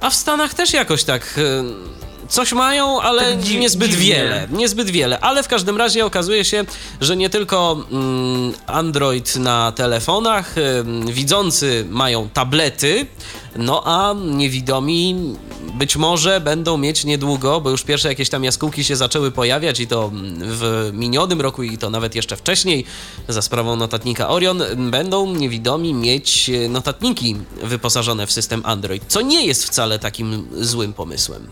A 0.00 0.10
w 0.10 0.14
Stanach 0.14 0.54
też 0.54 0.72
jakoś 0.72 1.04
tak 1.04 1.40
coś 2.28 2.52
mają, 2.52 3.00
ale 3.00 3.22
Tak 3.36 3.50
niezbyt 3.50 3.90
dziwnie. 3.90 4.06
wiele. 4.06 4.48
Niezbyt 4.50 4.90
wiele, 4.90 5.20
ale 5.20 5.42
w 5.42 5.48
każdym 5.48 5.76
razie 5.76 6.06
okazuje 6.06 6.44
się, 6.44 6.64
że 7.00 7.16
nie 7.16 7.30
tylko 7.30 7.84
mm, 7.90 8.52
Android 8.66 9.36
na 9.36 9.72
telefonach, 9.72 10.54
widzący 11.06 11.86
mają 11.90 12.28
tablety, 12.28 13.06
no 13.56 13.82
a 13.84 14.14
niewidomi 14.24 15.16
być 15.74 15.96
może 15.96 16.40
będą 16.40 16.76
mieć 16.76 17.04
niedługo, 17.04 17.60
bo 17.60 17.70
już 17.70 17.82
pierwsze 17.82 18.08
jakieś 18.08 18.28
tam 18.28 18.44
jaskółki 18.44 18.84
się 18.84 18.96
zaczęły 18.96 19.30
pojawiać 19.30 19.80
i 19.80 19.86
to 19.86 20.10
w 20.40 20.90
minionym 20.92 21.40
roku 21.40 21.62
i 21.62 21.78
to 21.78 21.90
nawet 21.90 22.14
jeszcze 22.14 22.36
wcześniej 22.36 22.84
za 23.28 23.42
sprawą 23.42 23.76
notatnika 23.76 24.28
Orion, 24.28 24.62
będą 24.90 25.34
niewidomi 25.34 25.94
mieć 25.94 26.50
e, 26.50 26.68
notatniki 26.68 27.36
wyposażone 27.62 28.26
w 28.26 28.32
system 28.32 28.62
Android, 28.64 29.04
co 29.08 29.20
nie 29.20 29.46
jest 29.46 29.64
wcale 29.64 29.98
takim 29.98 30.48
złym 30.60 30.92
pomysłem. 30.92 31.46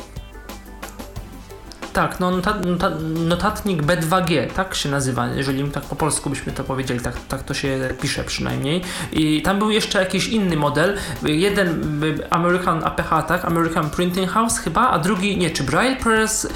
Tak, 1.92 2.20
no 2.20 2.31
nota, 2.31 2.55
nota, 2.66 2.90
notatnik 3.14 3.83
B2G, 3.83 4.50
tak 4.50 4.74
się 4.74 4.88
nazywa, 4.88 5.26
jeżeli 5.26 5.70
tak 5.70 5.85
po 5.85 5.96
polsku 5.96 6.31
byśmy 6.31 6.52
to 6.52 6.64
powiedzieli, 6.64 7.00
tak, 7.00 7.14
tak 7.28 7.42
to 7.42 7.55
się 7.55 7.88
pisze 8.00 8.24
przynajmniej. 8.24 8.83
I 9.12 9.42
tam 9.42 9.59
był 9.59 9.70
jeszcze 9.70 9.98
jakiś 9.98 10.28
inny 10.28 10.57
model, 10.57 10.98
jeden 11.22 12.00
American 12.31 12.85
APH, 12.85 13.11
tak, 13.28 13.44
American 13.44 13.90
Printing 13.90 14.31
House 14.31 14.59
chyba, 14.59 14.90
a 14.90 14.98
drugi, 14.98 15.37
nie, 15.37 15.50
czy 15.50 15.62
Braille 15.62 15.96
Press, 15.96 16.48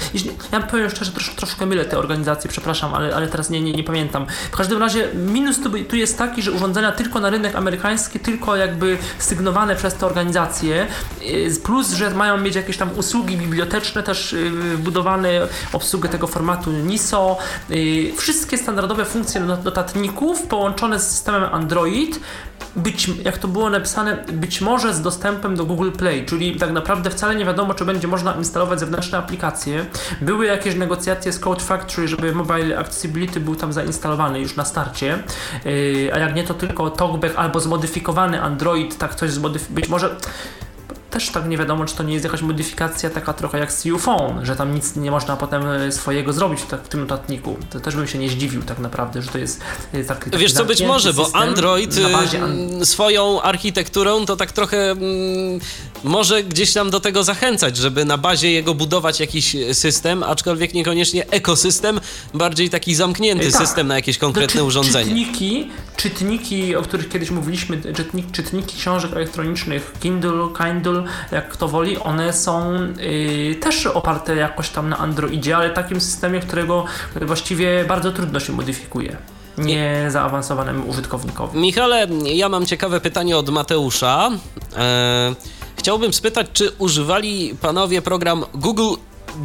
ja 0.51 0.61
powiem 0.61 0.89
szczerze, 0.89 1.11
trosz, 1.11 1.35
troszkę 1.35 1.65
mylę 1.65 1.85
te 1.85 1.97
organizacje, 1.97 2.49
przepraszam, 2.49 2.93
ale, 2.93 3.15
ale 3.15 3.27
teraz 3.27 3.49
nie, 3.49 3.61
nie, 3.61 3.71
nie 3.71 3.83
pamiętam. 3.83 4.25
W 4.51 4.57
każdym 4.57 4.79
razie 4.79 5.07
minus 5.13 5.61
tu, 5.61 5.69
tu 5.83 5.95
jest 5.95 6.17
taki, 6.17 6.41
że 6.41 6.51
urządzenia 6.51 6.91
tylko 6.91 7.19
na 7.19 7.29
rynek 7.29 7.55
amerykański, 7.55 8.19
tylko 8.19 8.55
jakby 8.55 8.97
sygnowane 9.17 9.75
przez 9.75 9.93
te 9.93 10.05
organizacje, 10.05 10.87
y, 11.21 11.61
plus, 11.63 11.93
że 11.93 12.09
mają 12.09 12.37
mieć 12.37 12.55
jakieś 12.55 12.77
tam 12.77 12.89
usługi 12.97 13.37
biblioteczne 13.37 14.03
też 14.03 14.33
y, 14.33 14.51
obsługę 15.73 16.09
tego 16.09 16.27
formatu 16.27 16.71
NISO, 16.71 17.37
y, 17.71 18.13
wszystkie 18.17 18.57
standardowe 18.57 19.05
funkcje 19.05 19.41
not- 19.41 19.65
notatników 19.65 20.41
połączone 20.41 20.99
z 20.99 21.09
systemem 21.09 21.43
Android, 21.43 22.19
być, 22.75 23.11
jak 23.23 23.37
to 23.37 23.47
było 23.47 23.69
napisane, 23.69 24.17
być 24.33 24.61
może 24.61 24.93
z 24.93 25.01
dostępem 25.01 25.55
do 25.55 25.65
Google 25.65 25.91
Play, 25.91 26.25
czyli 26.25 26.55
tak 26.55 26.71
naprawdę 26.71 27.09
wcale 27.09 27.35
nie 27.35 27.45
wiadomo, 27.45 27.73
czy 27.73 27.85
będzie 27.85 28.07
można 28.07 28.33
instalować 28.33 28.79
zewnętrzne 28.79 29.17
aplikacje. 29.17 29.85
Były 30.21 30.45
jakieś 30.45 30.75
negocjacje 30.75 31.33
z 31.33 31.39
Code 31.39 31.63
Factory, 31.63 32.07
żeby 32.07 32.35
Mobile 32.35 32.79
Accessibility 32.79 33.39
był 33.39 33.55
tam 33.55 33.73
zainstalowany 33.73 34.39
już 34.39 34.55
na 34.55 34.65
starcie, 34.65 35.23
yy, 35.65 36.13
a 36.13 36.19
jak 36.19 36.35
nie, 36.35 36.43
to 36.43 36.53
tylko 36.53 36.89
TalkBack 36.89 37.35
albo 37.35 37.59
zmodyfikowany 37.59 38.41
Android, 38.41 38.97
tak 38.97 39.15
coś 39.15 39.31
zmodyfikować, 39.31 39.75
być 39.75 39.89
może 39.89 40.15
też 41.09 41.29
tak 41.29 41.47
nie 41.47 41.57
wiadomo, 41.57 41.85
czy 41.85 41.95
to 41.95 42.03
nie 42.03 42.13
jest 42.13 42.25
jakaś 42.25 42.41
modyfikacja 42.41 43.09
taka 43.09 43.33
trochę 43.33 43.59
jak 43.59 43.73
z 43.73 43.87
Phone, 43.99 44.45
że 44.45 44.55
tam 44.55 44.75
nic 44.75 44.95
nie 44.95 45.11
można 45.11 45.37
potem 45.37 45.67
e, 45.67 45.91
swojego 45.91 46.33
zrobić 46.33 46.61
w 46.83 46.87
tym 46.87 46.99
notatniku. 46.99 47.57
To 47.69 47.79
też 47.79 47.95
bym 47.95 48.07
się 48.07 48.19
nie 48.19 48.29
zdziwił 48.29 48.61
tak 48.63 48.79
naprawdę, 48.79 49.21
że 49.21 49.29
to 49.29 49.37
jest 49.37 49.61
e, 49.93 50.03
tak, 50.03 50.37
Wiesz 50.37 50.53
co, 50.53 50.65
być 50.65 50.81
może, 50.81 51.13
bo 51.13 51.35
Android 51.35 51.99
bazie 52.11 52.43
an- 52.43 52.85
swoją 52.85 53.41
architekturą 53.41 54.25
to 54.25 54.35
tak 54.35 54.51
trochę 54.51 54.91
mm, 54.91 55.59
może 56.03 56.43
gdzieś 56.43 56.73
tam 56.73 56.89
do 56.89 56.99
tego 56.99 57.23
zachęcać, 57.23 57.77
żeby 57.77 58.05
na 58.05 58.17
bazie 58.17 58.51
jego 58.51 58.73
budować 58.73 59.19
jakiś 59.19 59.55
system, 59.73 60.23
aczkolwiek 60.23 60.73
niekoniecznie 60.73 61.29
ekosystem, 61.29 61.99
bardziej 62.33 62.69
taki 62.69 62.95
zamknięty 62.95 63.51
tak. 63.51 63.61
system 63.61 63.87
na 63.87 63.95
jakieś 63.95 64.17
konkretne 64.17 64.59
To 64.59 64.65
urządzenie. 64.65 65.05
Czytniki, 65.05 65.69
czytniki, 65.97 66.75
o 66.75 66.81
których 66.81 67.09
kiedyś 67.09 67.31
mówiliśmy, 67.31 67.81
czytnik, 67.93 68.31
czytniki 68.31 68.77
książek 68.77 69.13
elektronicznych, 69.13 69.93
Kindle, 69.99 70.47
Kindle, 70.57 70.96
jak 71.31 71.49
kto 71.49 71.67
woli, 71.67 71.97
one 71.97 72.33
są 72.33 72.73
y, 72.99 73.55
też 73.61 73.85
oparte 73.85 74.35
jakoś 74.35 74.69
tam 74.69 74.89
na 74.89 74.97
Androidzie, 74.97 75.57
ale 75.57 75.69
takim 75.69 76.01
systemie, 76.01 76.39
którego 76.39 76.85
właściwie 77.21 77.85
bardzo 77.87 78.11
trudno 78.11 78.39
się 78.39 78.53
modyfikuje. 78.53 79.17
Nie 79.57 80.05
zaawansowanemu 80.09 80.89
użytkownikowi. 80.89 81.59
Michale, 81.59 82.07
ja 82.25 82.49
mam 82.49 82.65
ciekawe 82.65 83.01
pytanie 83.01 83.37
od 83.37 83.49
Mateusza. 83.49 84.29
E, 84.77 85.35
chciałbym 85.75 86.13
spytać, 86.13 86.47
czy 86.53 86.71
używali 86.77 87.55
panowie 87.61 88.01
program 88.01 88.45
Google 88.53 88.93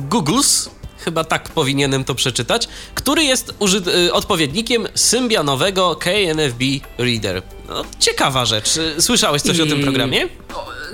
Googles? 0.08 0.70
Chyba 0.98 1.24
tak 1.24 1.48
powinienem 1.48 2.04
to 2.04 2.14
przeczytać, 2.14 2.68
który 2.94 3.24
jest 3.24 3.54
uży- 3.60 3.88
y, 4.06 4.12
odpowiednikiem 4.12 4.86
symbianowego 4.94 5.96
KNFB 5.96 6.62
Reader. 6.98 7.42
No, 7.74 7.84
ciekawa 7.98 8.44
rzecz. 8.44 8.70
Słyszałeś 8.98 9.42
coś 9.42 9.60
o 9.60 9.66
tym 9.66 9.80
I- 9.80 9.82
programie? 9.82 10.28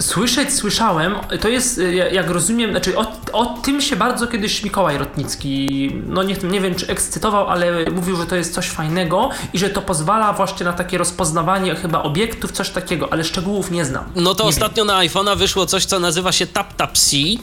Słyszeć 0.00 0.54
słyszałem, 0.54 1.14
to 1.40 1.48
jest, 1.48 1.80
ja- 1.92 2.08
jak 2.08 2.30
rozumiem, 2.30 2.70
znaczy 2.70 2.98
o, 2.98 3.06
o 3.32 3.46
tym 3.46 3.80
się 3.80 3.96
bardzo 3.96 4.26
kiedyś 4.26 4.62
Mikołaj 4.64 4.98
Rotnicki, 4.98 5.90
no 6.06 6.22
nie, 6.22 6.36
nie 6.42 6.60
wiem 6.60 6.74
czy 6.74 6.86
ekscytował, 6.86 7.48
ale 7.48 7.90
mówił, 7.90 8.16
że 8.16 8.26
to 8.26 8.36
jest 8.36 8.54
coś 8.54 8.66
fajnego 8.68 9.30
i 9.52 9.58
że 9.58 9.70
to 9.70 9.82
pozwala 9.82 10.32
właśnie 10.32 10.66
na 10.66 10.72
takie 10.72 10.98
rozpoznawanie 10.98 11.74
chyba 11.74 12.02
obiektów, 12.02 12.52
coś 12.52 12.70
takiego, 12.70 13.12
ale 13.12 13.24
szczegółów 13.24 13.70
nie 13.70 13.84
znam. 13.84 14.04
No 14.16 14.34
to 14.34 14.42
Nie 14.44 14.48
ostatnio 14.48 14.84
na 14.84 14.98
iPhone'a 14.98 15.36
wyszło 15.36 15.66
coś, 15.66 15.84
co 15.84 15.98
nazywa 16.00 16.32
się 16.32 16.46
TapTapC. 16.46 17.16
Y, 17.16 17.36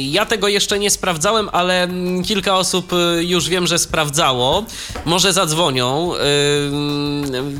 Ja 0.00 0.26
tego 0.26 0.48
jeszcze 0.48 0.78
nie 0.78 0.90
sprawdzałem, 0.90 1.48
ale 1.52 1.82
mm, 1.82 2.24
kilka 2.24 2.56
osób 2.56 2.92
y, 2.92 3.24
już 3.24 3.48
wiem, 3.48 3.66
że 3.66 3.78
sprawdzało. 3.78 4.64
Może 5.04 5.32
zadzwonią, 5.32 6.12
y, 6.14 6.18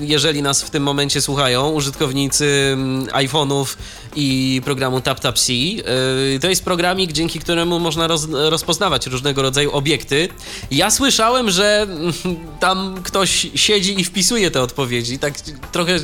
jeżeli 0.00 0.42
nas 0.42 0.62
w 0.62 0.70
tym 0.70 0.82
momencie 0.82 1.07
słuchają, 1.20 1.68
użytkownicy 1.70 2.70
mm, 2.72 3.06
iPhone'ów 3.06 3.76
i 4.16 4.60
programu 4.64 5.00
TapTapC. 5.00 5.48
Y, 5.52 6.38
To 6.40 6.48
jest 6.48 6.64
programik, 6.64 7.12
dzięki 7.12 7.38
któremu 7.40 7.78
można 7.80 8.06
roz, 8.06 8.28
rozpoznawać 8.30 9.06
różnego 9.06 9.42
rodzaju 9.42 9.72
obiekty. 9.72 10.28
Ja 10.70 10.90
słyszałem, 10.90 11.50
że 11.50 11.86
tam 12.60 12.94
ktoś 13.02 13.46
siedzi 13.54 14.00
i 14.00 14.04
wpisuje 14.04 14.50
te 14.50 14.62
odpowiedzi. 14.62 15.18
Tak 15.18 15.34
trochę 15.72 15.96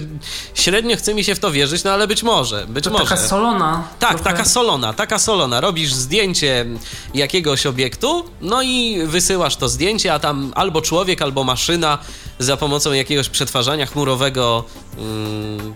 średnio 0.54 0.96
chce 0.96 1.14
mi 1.14 1.24
się 1.24 1.34
w 1.34 1.38
to 1.40 1.50
wierzyć, 1.50 1.84
no 1.84 1.90
ale 1.90 2.06
być 2.06 2.22
może, 2.22 2.66
być 2.68 2.84
To 2.84 2.90
może. 2.90 3.04
taka 3.04 3.16
solona. 3.16 3.88
Tak, 3.98 4.10
trochę. 4.10 4.24
taka 4.24 4.44
solona, 4.44 4.92
taka 4.92 5.18
solona. 5.18 5.60
Robisz 5.60 5.92
zdjęcie 5.94 6.66
jakiegoś 7.14 7.66
obiektu, 7.66 8.24
no 8.40 8.62
i 8.62 8.98
wysyłasz 9.06 9.56
to 9.56 9.68
zdjęcie, 9.68 10.14
a 10.14 10.18
tam 10.18 10.52
albo 10.54 10.82
człowiek, 10.82 11.22
albo 11.22 11.44
maszyna 11.44 11.98
za 12.38 12.56
pomocą 12.56 12.92
jakiegoś 12.92 13.28
przetwarzania 13.28 13.86
chmurowego 13.86 14.64
mm, 14.98 15.72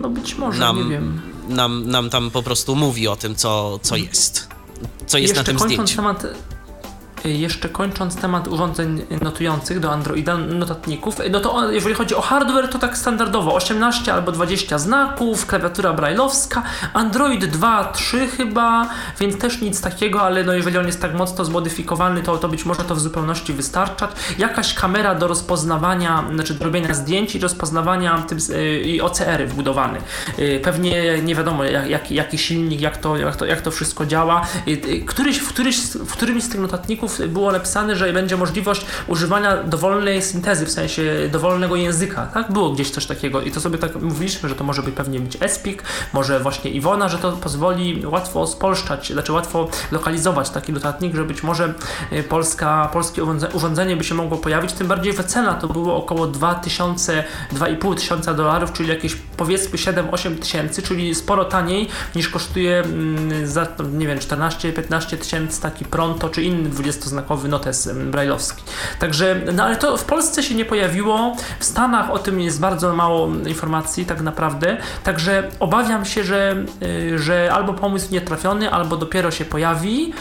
No 0.00 0.10
być 0.10 0.34
może, 0.34 0.58
nam, 0.58 0.76
nie 0.84 0.90
wiem. 0.90 1.20
Nam, 1.52 1.90
nam 1.90 2.10
tam 2.10 2.30
po 2.30 2.42
prostu 2.42 2.76
mówi 2.76 3.08
o 3.08 3.16
tym, 3.16 3.34
co, 3.34 3.78
co 3.82 3.96
jest. 3.96 4.48
Co 5.06 5.18
jest 5.18 5.34
na 5.34 5.38
Jeszcze 5.40 5.44
tym 5.52 5.58
kończąc 5.58 5.72
zdjęciu. 5.90 5.96
temat 5.96 6.22
Jeszcze 7.24 7.68
kończąc 7.68 8.16
temat 8.16 8.48
urządzeń 8.48 9.06
notujących 9.22 9.80
do 9.80 9.92
Androida, 9.92 10.36
notatników, 10.36 11.16
no 11.30 11.40
to 11.40 11.70
jeżeli 11.70 11.94
chodzi 11.94 12.14
o 12.14 12.20
hardware, 12.20 12.68
to 12.68 12.78
tak 12.78 12.98
standardowo 12.98 13.54
18 13.54 14.14
albo 14.14 14.32
20 14.32 14.78
znaków, 14.78 15.46
klawiatura 15.46 15.92
brailleowska, 15.92 16.62
Android 16.94 17.44
2, 17.44 17.84
3 17.84 18.28
chyba, 18.28 18.88
więc 19.20 19.38
też 19.38 19.60
nic 19.60 19.80
takiego, 19.80 20.22
ale 20.22 20.44
no 20.44 20.52
jeżeli 20.52 20.78
on 20.78 20.86
jest 20.86 21.02
tak 21.02 21.14
mocno 21.14 21.44
zmodyfikowany, 21.44 22.22
to, 22.22 22.38
to 22.38 22.48
być 22.48 22.64
może 22.64 22.84
to 22.84 22.94
w 22.94 23.00
zupełności 23.00 23.52
wystarczać. 23.52 24.10
Jakaś 24.38 24.74
kamera 24.74 25.14
do 25.14 25.28
rozpoznawania, 25.28 26.24
znaczy 26.34 26.54
do 26.54 26.64
robienia 26.64 26.94
zdjęć 26.94 27.34
i 27.34 27.38
rozpoznawania 27.38 28.18
tym, 28.18 28.38
y, 28.50 28.80
i 28.80 29.00
OCR-y 29.00 29.46
wbudowany. 29.46 29.98
Pewnie 30.62 31.22
nie 31.22 31.34
wiadomo 31.34 31.64
jak, 31.64 31.90
jak, 31.90 32.10
jaki 32.10 32.38
silnik, 32.38 32.80
jak 32.80 32.96
to, 32.96 33.16
jak, 33.16 33.36
to, 33.36 33.46
jak 33.46 33.60
to 33.60 33.70
wszystko 33.70 34.06
działa. 34.06 34.46
Y, 34.68 34.70
y, 34.70 35.04
Któryś, 35.06 35.38
w, 35.38 35.48
któryś, 35.48 35.76
w 35.80 36.12
którymś 36.12 36.42
z 36.42 36.48
tych 36.48 36.60
notatników 36.60 37.11
iPhone'ów 37.12 37.28
było 37.28 37.52
napisane, 37.52 37.96
że 37.96 38.12
będzie 38.12 38.36
możliwość 38.36 38.86
używania 39.06 39.62
dowolnej 39.62 40.22
syntezy, 40.22 40.66
w 40.66 40.70
sensie 40.70 41.28
dowolnego 41.32 41.76
języka, 41.76 42.26
tak? 42.26 42.52
Było 42.52 42.70
gdzieś 42.70 42.90
coś 42.90 43.06
takiego 43.06 43.40
i 43.42 43.50
to 43.50 43.60
sobie 43.60 43.78
tak 43.78 43.94
mówiliśmy, 43.94 44.48
że 44.48 44.54
to 44.54 44.64
może 44.64 44.82
być 44.82 44.94
pewnie 44.94 45.20
być 45.20 45.36
Espik, 45.40 45.82
może 46.12 46.40
właśnie 46.40 46.70
Iwona, 46.70 47.08
że 47.08 47.18
to 47.18 47.32
pozwoli 47.32 48.06
łatwo 48.06 48.46
spolszczać, 48.46 49.12
znaczy 49.12 49.32
łatwo 49.32 49.68
lokalizować 49.92 50.50
taki 50.50 50.72
dodatnik, 50.72 51.14
że 51.14 51.24
być 51.24 51.42
może 51.42 51.74
y, 52.12 52.22
polska, 52.22 52.90
polskie 52.92 53.24
urządzenie 53.52 53.96
by 53.96 54.04
się 54.04 54.14
mogło 54.14 54.38
pojawić, 54.38 54.72
tym 54.72 54.86
bardziej 54.86 55.12
cena 55.26 55.54
to 55.54 55.68
było 55.68 55.96
około 55.96 56.26
2000, 56.26 57.24
2,5 57.54 57.94
tysiąca 57.94 58.34
dolarów, 58.34 58.72
czyli 58.72 58.88
jakieś 58.88 59.16
powiedzmy 59.36 59.78
7-8 59.78 60.38
tysięcy, 60.38 60.82
czyli 60.82 61.14
sporo 61.14 61.44
taniej 61.44 61.88
niż 62.14 62.28
kosztuje 62.28 62.78
mm, 62.80 63.46
za, 63.46 63.66
nie 63.92 64.06
wiem, 64.06 64.18
14-15 64.18 65.16
tysięcy 65.16 65.60
taki 65.60 65.84
Pronto 65.84 66.28
czy 66.28 66.42
inny 66.42 66.68
20-znakowy 67.02 67.48
notes 67.48 67.86
mm, 67.86 68.10
brajlowski. 68.10 68.62
Także, 68.98 69.40
no 69.52 69.64
ale 69.64 69.76
to 69.76 69.96
w 69.96 70.04
Polsce 70.04 70.42
się 70.42 70.54
nie 70.54 70.64
pojawiło, 70.64 71.36
w 71.58 71.64
Stanach 71.64 72.10
o 72.10 72.18
tym 72.18 72.40
jest 72.40 72.60
bardzo 72.60 72.96
mało 72.96 73.28
informacji 73.46 74.06
tak 74.06 74.20
naprawdę, 74.20 74.76
także 75.04 75.48
obawiam 75.60 76.04
się, 76.04 76.24
że, 76.24 76.64
y, 76.82 77.18
że 77.18 77.52
albo 77.52 77.74
pomysł 77.74 78.12
nietrafiony, 78.12 78.70
albo 78.70 78.96
dopiero 78.96 79.30
się 79.30 79.44
pojawi. 79.44 80.12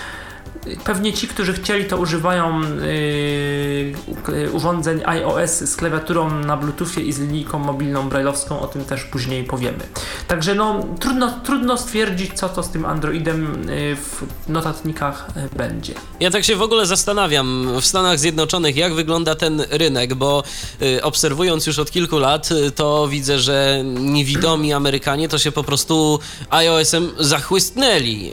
Pewnie 0.84 1.14
ci, 1.14 1.28
którzy 1.28 1.54
chcieli, 1.54 1.86
to 1.86 1.98
używają 1.98 2.62
yy, 2.62 4.52
urządzeń 4.52 5.02
iOS 5.06 5.52
z 5.52 5.76
klawiaturą 5.76 6.30
na 6.40 6.58
Bluetoothie 6.58 7.02
i 7.02 7.14
z 7.14 7.20
linijką 7.20 7.60
mobilną 7.60 8.10
brailleowską, 8.10 8.60
o 8.60 8.68
tym 8.68 8.86
też 8.86 9.04
później 9.04 9.44
powiemy. 9.44 9.80
Także 10.28 10.56
no, 10.56 10.86
trudno, 11.00 11.40
trudno 11.44 11.78
stwierdzić, 11.78 12.34
co 12.34 12.50
to 12.50 12.64
z 12.64 12.70
tym 12.70 12.86
Androidem 12.86 13.68
yy, 13.70 13.96
w 13.96 14.24
notatnikach 14.50 15.28
yy, 15.36 15.58
będzie. 15.58 15.94
Ja 16.20 16.32
tak 16.32 16.44
się 16.44 16.56
w 16.56 16.62
ogóle 16.62 16.86
zastanawiam 16.86 17.68
w 17.82 17.86
Stanach 17.86 18.20
Zjednoczonych, 18.20 18.76
jak 18.76 18.94
wygląda 18.94 19.36
ten 19.36 19.64
rynek, 19.70 20.16
bo 20.16 20.44
yy, 20.82 21.04
obserwując 21.04 21.68
już 21.68 21.80
od 21.80 21.92
kilku 21.92 22.20
lat, 22.20 22.52
yy, 22.52 22.72
to 22.72 23.08
widzę, 23.08 23.40
że 23.40 23.84
niewidomi 23.86 24.74
Amerykanie 24.74 25.30
to 25.30 25.40
się 25.40 25.52
po 25.52 25.64
prostu 25.64 26.20
iOS-em 26.50 27.10
zachłystnęli. 27.20 28.26
Yy, 28.26 28.32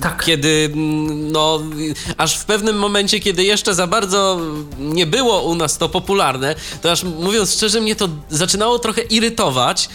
tak. 0.00 0.24
Kiedy 0.24 0.72
no, 1.32 1.62
aż 2.16 2.38
w 2.38 2.44
pewnym 2.44 2.78
momencie, 2.78 3.20
kiedy 3.20 3.44
jeszcze 3.44 3.74
za 3.74 3.86
bardzo 3.86 4.40
nie 4.78 5.06
było 5.06 5.42
u 5.42 5.54
nas 5.54 5.78
to 5.78 5.88
popularne, 5.88 6.54
to 6.82 6.92
aż 6.92 7.02
mówiąc 7.02 7.52
szczerze, 7.52 7.80
mnie 7.80 7.96
to 7.96 8.08
zaczynało 8.30 8.78
trochę 8.78 9.02
irytować, 9.02 9.88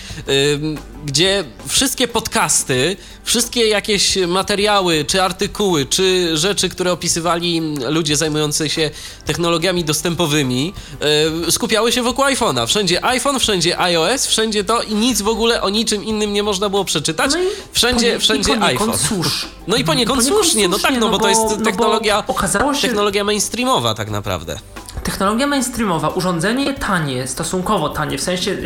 gdzie 1.05 1.43
wszystkie 1.67 2.07
podcasty, 2.07 2.97
wszystkie 3.23 3.67
jakieś 3.67 4.17
materiały, 4.27 5.05
czy 5.05 5.23
artykuły, 5.23 5.85
czy 5.85 6.37
rzeczy, 6.37 6.69
które 6.69 6.91
opisywali 6.91 7.61
ludzie 7.89 8.15
zajmujący 8.15 8.69
się 8.69 8.91
technologiami 9.25 9.83
dostępowymi, 9.83 10.73
yy, 11.45 11.51
skupiały 11.51 11.91
się 11.91 12.03
wokół 12.03 12.25
iPhone'a. 12.25 12.67
Wszędzie 12.67 13.05
iPhone, 13.05 13.39
wszędzie 13.39 13.79
iOS, 13.79 14.27
wszędzie 14.27 14.63
to 14.63 14.81
i 14.81 14.93
nic 14.93 15.21
w 15.21 15.27
ogóle 15.27 15.61
o 15.61 15.69
niczym 15.69 16.03
innym 16.03 16.33
nie 16.33 16.43
można 16.43 16.69
było 16.69 16.85
przeczytać. 16.85 17.31
No 17.33 17.39
wszędzie, 17.71 18.19
wszędzie 18.19 18.53
i 18.53 18.63
iPhone. 18.63 18.97
Cóż. 19.09 19.47
No 19.67 19.75
i 19.75 19.83
poniekąd, 19.83 20.19
poniekąd 20.19 20.43
słusznie, 20.45 20.67
no 20.67 20.79
tak, 20.79 20.99
no, 20.99 21.09
bo 21.09 21.19
to 21.21 21.29
jest 21.29 21.59
no 21.59 21.65
technologia, 21.65 22.23
no 22.27 22.73
się... 22.73 22.87
technologia 22.87 23.23
mainstreamowa 23.23 23.93
tak 23.93 24.09
naprawdę. 24.09 24.59
Technologia 25.03 25.47
mainstreamowa, 25.47 26.09
urządzenie 26.09 26.73
tanie, 26.73 27.27
stosunkowo 27.27 27.89
tanie, 27.89 28.17
w 28.17 28.21
sensie 28.21 28.57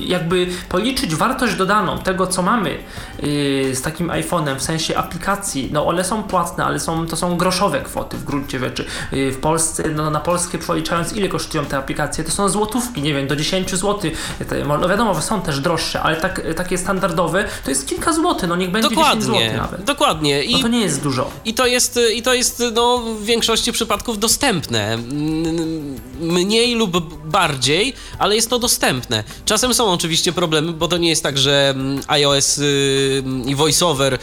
jakby 0.00 0.46
policzyć 0.68 1.14
wartość 1.14 1.54
dodaną 1.54 1.98
tego, 1.98 2.26
co 2.26 2.42
mamy 2.42 2.70
yy, 2.70 3.76
z 3.76 3.82
takim 3.82 4.08
iPhone'em, 4.08 4.56
w 4.56 4.62
sensie 4.62 4.96
aplikacji, 4.96 5.68
no 5.72 5.86
one 5.86 6.04
są 6.04 6.22
płatne, 6.22 6.64
ale 6.64 6.80
są, 6.80 7.06
to 7.06 7.16
są 7.16 7.36
groszowe 7.36 7.80
kwoty 7.80 8.16
w 8.16 8.24
gruncie 8.24 8.58
rzeczy. 8.58 8.84
Yy, 9.12 9.32
w 9.32 9.38
Polsce, 9.38 9.84
no 9.88 10.10
na 10.10 10.20
polskie 10.20 10.58
przeliczając 10.58 11.12
ile 11.12 11.28
kosztują 11.28 11.64
te 11.64 11.76
aplikacje, 11.76 12.24
to 12.24 12.30
są 12.30 12.48
złotówki, 12.48 13.02
nie 13.02 13.14
wiem, 13.14 13.26
do 13.26 13.36
10 13.36 13.70
zł. 13.70 14.10
No 14.68 14.88
wiadomo, 14.88 15.14
że 15.14 15.22
są 15.22 15.42
też 15.42 15.60
droższe, 15.60 16.02
ale 16.02 16.16
tak, 16.16 16.42
takie 16.56 16.78
standardowe 16.78 17.44
to 17.64 17.70
jest 17.70 17.88
kilka 17.88 18.12
złotych, 18.12 18.48
no 18.48 18.56
niech 18.56 18.70
będzie 18.70 18.88
dokładnie, 18.88 19.26
10 19.26 19.42
zł 19.42 19.56
nawet. 19.56 19.84
Dokładnie. 19.84 20.44
I, 20.44 20.52
no 20.52 20.58
to 20.58 20.68
nie 20.68 20.80
jest 20.80 21.02
dużo. 21.02 21.30
I 21.44 21.54
to 21.54 21.66
jest, 21.66 22.00
i 22.14 22.22
to 22.22 22.34
jest 22.34 22.62
no, 22.74 22.98
w 22.98 23.24
większości 23.24 23.72
przypadków 23.72 24.18
dostępne 24.18 24.98
mniej 26.20 26.74
lub 26.74 27.24
bardziej, 27.24 27.92
ale 28.18 28.34
jest 28.36 28.50
to 28.50 28.58
dostępne. 28.58 29.24
Czasem 29.44 29.74
są 29.74 29.92
oczywiście 29.92 30.32
problemy, 30.32 30.72
bo 30.72 30.88
to 30.88 30.96
nie 30.96 31.08
jest 31.08 31.22
tak, 31.22 31.38
że 31.38 31.70
mm, 31.70 32.00
iOS 32.06 32.58
y, 32.58 33.22
i 33.46 33.54
VoiceOver 33.54 34.18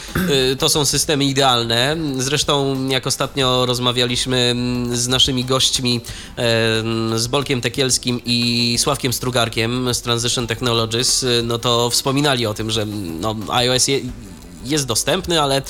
y, 0.52 0.56
to 0.56 0.68
są 0.68 0.84
systemy 0.84 1.24
idealne. 1.24 1.96
Zresztą, 2.18 2.76
jak 2.88 3.06
ostatnio 3.06 3.66
rozmawialiśmy 3.66 4.36
mm, 4.36 4.96
z 4.96 5.08
naszymi 5.08 5.44
gośćmi, 5.44 6.00
z 7.16 7.26
Bolkiem 7.26 7.60
Tekielskim 7.60 8.20
i 8.24 8.76
Sławkiem 8.78 9.12
Strugarkiem 9.12 9.94
z 9.94 10.02
Transition 10.02 10.46
Technologies, 10.46 11.22
y, 11.22 11.42
no 11.44 11.58
to 11.58 11.90
wspominali 11.90 12.46
o 12.46 12.54
tym, 12.54 12.70
że 12.70 12.82
mm, 12.82 13.20
no, 13.20 13.36
iOS 13.48 13.88
je, 13.88 14.00
jest 14.70 14.86
dostępny, 14.86 15.42
ale, 15.42 15.62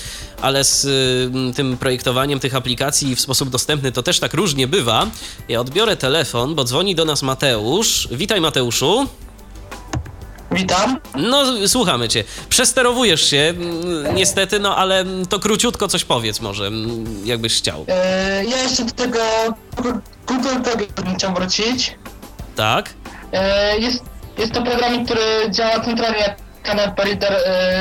ale 0.42 0.64
z 0.64 0.85
y, 0.85 1.54
tym 1.54 1.76
projektowaniem 1.76 2.40
tych 2.40 2.54
aplikacji 2.54 3.16
w 3.16 3.20
sposób 3.20 3.48
dostępny 3.48 3.92
to 3.92 4.02
też 4.02 4.20
tak 4.20 4.35
różnie 4.35 4.66
bywa. 4.66 5.06
Ja 5.48 5.61
odbiorę 5.61 5.96
telefon, 5.96 6.54
bo 6.54 6.64
dzwoni 6.64 6.94
do 6.94 7.04
nas 7.04 7.22
Mateusz. 7.22 8.09
Witaj 8.11 8.40
Mateuszu. 8.40 9.06
Witam. 10.50 10.98
No, 11.14 11.68
słuchamy 11.68 12.09
cię. 12.09 12.24
Przesterowujesz 12.48 13.30
się, 13.30 13.54
niestety, 14.14 14.59
no 14.59 14.76
ale 14.76 15.04
to 15.28 15.38
króciutko 15.38 15.88
coś 15.88 16.04
powiedz 16.04 16.40
może, 16.40 16.70
jakbyś 17.24 17.59
chciał. 17.59 17.85
E, 17.88 18.44
ja 18.44 18.62
jeszcze 18.62 18.85
do 18.85 18.92
tego 18.92 19.18
Google 20.26 20.62
Docs 20.64 21.14
chciał 21.16 21.35
wrócić. 21.35 21.96
Tak. 22.56 22.94
E, 23.32 23.78
jest, 23.78 24.04
jest 24.38 24.52
to 24.52 24.62
program, 24.62 25.04
który 25.04 25.50
działa 25.50 25.80
centralnie 25.80 26.37
Scanner 26.66 26.92
Reader 26.96 27.33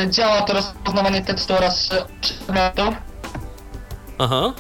y, 0.06 0.10
działa 0.12 0.42
to 0.42 0.54
rozpoznawanie 0.54 1.22
tekstu 1.22 1.54
oraz 1.54 1.90
przedmiotów. 2.22 2.96
Aha. 4.18 4.54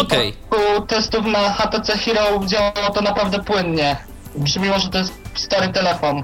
Okej. 0.00 0.34
Okay. 0.50 0.86
testów 0.86 1.26
na 1.26 1.52
HTC 1.52 1.98
Hero 1.98 2.40
działało 2.46 2.90
to 2.94 3.00
naprawdę 3.00 3.44
płynnie. 3.44 3.96
Mimo, 4.60 4.78
że 4.78 4.88
to 4.88 4.98
jest 4.98 5.12
stary 5.34 5.68
telefon. 5.68 6.22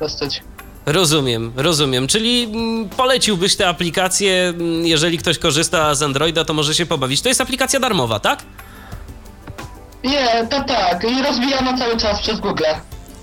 Dosyć. 0.00 0.42
Rozumiem, 0.86 1.52
rozumiem. 1.56 2.06
Czyli 2.06 2.42
mm, 2.42 2.88
poleciłbyś 2.88 3.56
tę 3.56 3.68
aplikację, 3.68 4.48
mm, 4.48 4.86
jeżeli 4.86 5.18
ktoś 5.18 5.38
korzysta 5.38 5.94
z 5.94 6.02
Androida, 6.02 6.44
to 6.44 6.54
może 6.54 6.74
się 6.74 6.86
pobawić. 6.86 7.22
To 7.22 7.28
jest 7.28 7.40
aplikacja 7.40 7.80
darmowa, 7.80 8.20
tak? 8.20 8.42
Nie, 10.04 10.46
to 10.50 10.64
tak. 10.64 11.04
I 11.04 11.22
rozwijana 11.22 11.78
cały 11.78 11.96
czas 11.96 12.20
przez 12.20 12.40
Google. 12.40 12.64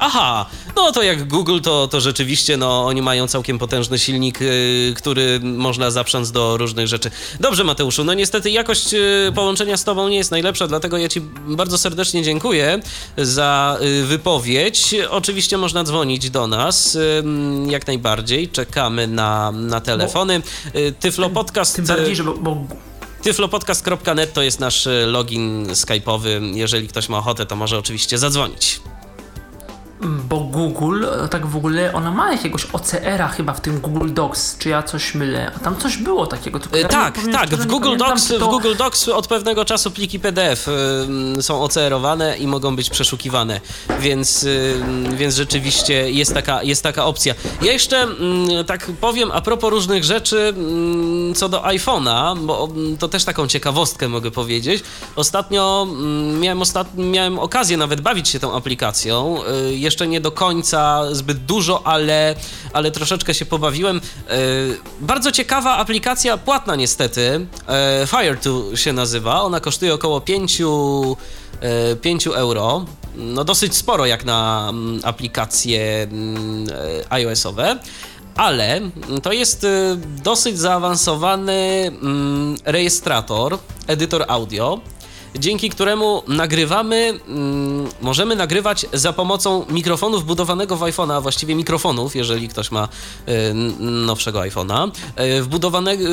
Aha, 0.05 0.45
no 0.75 0.91
to 0.91 1.03
jak 1.03 1.27
Google, 1.27 1.59
to, 1.59 1.87
to 1.87 2.01
rzeczywiście 2.01 2.57
no, 2.57 2.85
oni 2.85 3.01
mają 3.01 3.27
całkiem 3.27 3.59
potężny 3.59 3.99
silnik, 3.99 4.41
yy, 4.41 4.93
który 4.95 5.39
można 5.43 5.91
zaprząc 5.91 6.31
do 6.31 6.57
różnych 6.57 6.87
rzeczy. 6.87 7.11
Dobrze, 7.39 7.63
Mateuszu, 7.63 8.03
no 8.03 8.13
niestety 8.13 8.49
jakość 8.49 8.93
yy, 8.93 9.31
połączenia 9.35 9.77
z 9.77 9.83
Tobą 9.83 10.09
nie 10.09 10.17
jest 10.17 10.31
najlepsza, 10.31 10.67
dlatego 10.67 10.97
ja 10.97 11.09
Ci 11.09 11.21
bardzo 11.47 11.77
serdecznie 11.77 12.23
dziękuję 12.23 12.79
za 13.17 13.77
yy, 13.81 14.05
wypowiedź. 14.05 14.95
Oczywiście 15.09 15.57
można 15.57 15.83
dzwonić 15.83 16.29
do 16.29 16.47
nas 16.47 16.97
jak 17.67 17.87
najbardziej, 17.87 18.49
czekamy 18.49 19.07
na, 19.07 19.51
na 19.51 19.81
telefony. 19.81 20.41
Y, 20.75 20.93
Tyflo 20.99 21.29
Podcast... 21.29 21.75
Tym 21.75 21.85
bardziej, 21.85 22.15
że... 22.15 22.23
Bo, 22.23 22.57
Tyflopodcast.net 23.21 24.33
to 24.33 24.41
jest 24.41 24.59
nasz 24.59 24.87
y, 24.87 25.05
login 25.07 25.67
skype'owy. 25.67 26.55
Jeżeli 26.55 26.87
ktoś 26.87 27.09
ma 27.09 27.17
ochotę, 27.17 27.45
to 27.45 27.55
może 27.55 27.77
oczywiście 27.77 28.17
zadzwonić. 28.17 28.79
Bo 30.03 30.39
Google, 30.39 31.05
tak 31.31 31.45
w 31.45 31.55
ogóle, 31.55 31.93
ona 31.93 32.11
ma 32.11 32.31
jakiegoś 32.31 32.65
OCR-a 32.65 33.27
chyba 33.27 33.53
w 33.53 33.61
tym 33.61 33.79
Google 33.79 34.13
Docs, 34.13 34.57
czy 34.57 34.69
ja 34.69 34.83
coś 34.83 35.15
mylę? 35.15 35.51
Tam 35.63 35.77
coś 35.77 35.97
było 35.97 36.27
takiego. 36.27 36.59
Tylko 36.59 36.77
ja 36.77 36.87
tak, 36.87 37.13
powiem, 37.13 37.31
tak. 37.31 37.49
W 37.49 37.65
Google, 37.65 37.97
Docs, 37.97 38.27
to... 38.27 38.39
w 38.39 38.49
Google 38.49 38.75
Docs 38.75 39.09
od 39.09 39.27
pewnego 39.27 39.65
czasu 39.65 39.91
pliki 39.91 40.19
PDF 40.19 40.67
y, 41.37 41.43
są 41.43 41.61
OCR-owane 41.61 42.37
i 42.37 42.47
mogą 42.47 42.75
być 42.75 42.89
przeszukiwane, 42.89 43.61
więc, 43.99 44.43
y, 44.43 44.81
więc 45.17 45.35
rzeczywiście 45.35 46.11
jest 46.11 46.33
taka, 46.33 46.63
jest 46.63 46.83
taka 46.83 47.05
opcja. 47.05 47.33
Ja 47.61 47.71
jeszcze 47.71 48.07
y, 48.61 48.63
tak 48.63 48.91
powiem 49.01 49.31
a 49.31 49.41
propos 49.41 49.71
różnych 49.71 50.03
rzeczy 50.03 50.53
co 51.35 51.49
do 51.49 51.61
iPhone'a, 51.61 52.37
bo 52.37 52.69
to 52.99 53.07
też 53.07 53.23
taką 53.23 53.47
ciekawostkę 53.47 54.09
mogę 54.09 54.31
powiedzieć. 54.31 54.83
Ostatnio 55.15 55.87
miałem, 56.39 56.61
ostat... 56.61 56.87
miałem 56.97 57.39
okazję 57.39 57.77
nawet 57.77 58.01
bawić 58.01 58.29
się 58.29 58.39
tą 58.39 58.55
aplikacją 58.55 59.39
jeszcze 59.71 59.92
nie 60.07 60.21
do 60.21 60.31
końca 60.31 61.03
zbyt 61.11 61.45
dużo, 61.45 61.87
ale, 61.87 62.35
ale 62.73 62.91
troszeczkę 62.91 63.33
się 63.33 63.45
pobawiłem. 63.45 64.01
E, 64.29 64.37
bardzo 64.99 65.31
ciekawa 65.31 65.77
aplikacja, 65.77 66.37
płatna 66.37 66.75
niestety. 66.75 67.47
E, 67.67 68.05
Fire2 68.05 68.75
się 68.75 68.93
nazywa. 68.93 69.41
Ona 69.41 69.59
kosztuje 69.59 69.93
około 69.93 70.21
5, 70.21 70.61
5 72.01 72.27
e, 72.27 72.29
euro. 72.29 72.85
No 73.15 73.43
dosyć 73.43 73.75
sporo 73.75 74.05
jak 74.05 74.25
na 74.25 74.67
mm, 74.69 74.99
aplikacje 75.03 76.03
mm, 76.03 76.67
iOS-owe 77.09 77.79
ale 78.35 78.81
to 79.23 79.31
jest 79.31 79.67
dosyć 80.23 80.59
zaawansowany 80.59 81.91
mm, 82.01 82.55
rejestrator, 82.65 83.57
edytor 83.87 84.25
audio, 84.27 84.79
dzięki 85.39 85.69
któremu 85.69 86.23
nagrywamy, 86.27 87.19
mm, 87.27 87.87
możemy 88.01 88.35
nagrywać 88.35 88.85
za 88.93 89.13
pomocą 89.13 89.65
mikrofonu 89.69 90.19
wbudowanego 90.19 90.77
w 90.77 90.79
iPhone'a, 90.79 91.13
a 91.13 91.21
właściwie 91.21 91.55
mikrofonów, 91.55 92.15
jeżeli 92.15 92.49
ktoś 92.49 92.71
ma 92.71 92.87
y, 93.27 93.53
nowszego 93.79 94.39
iPhone'a, 94.39 94.91
y, 95.19 95.43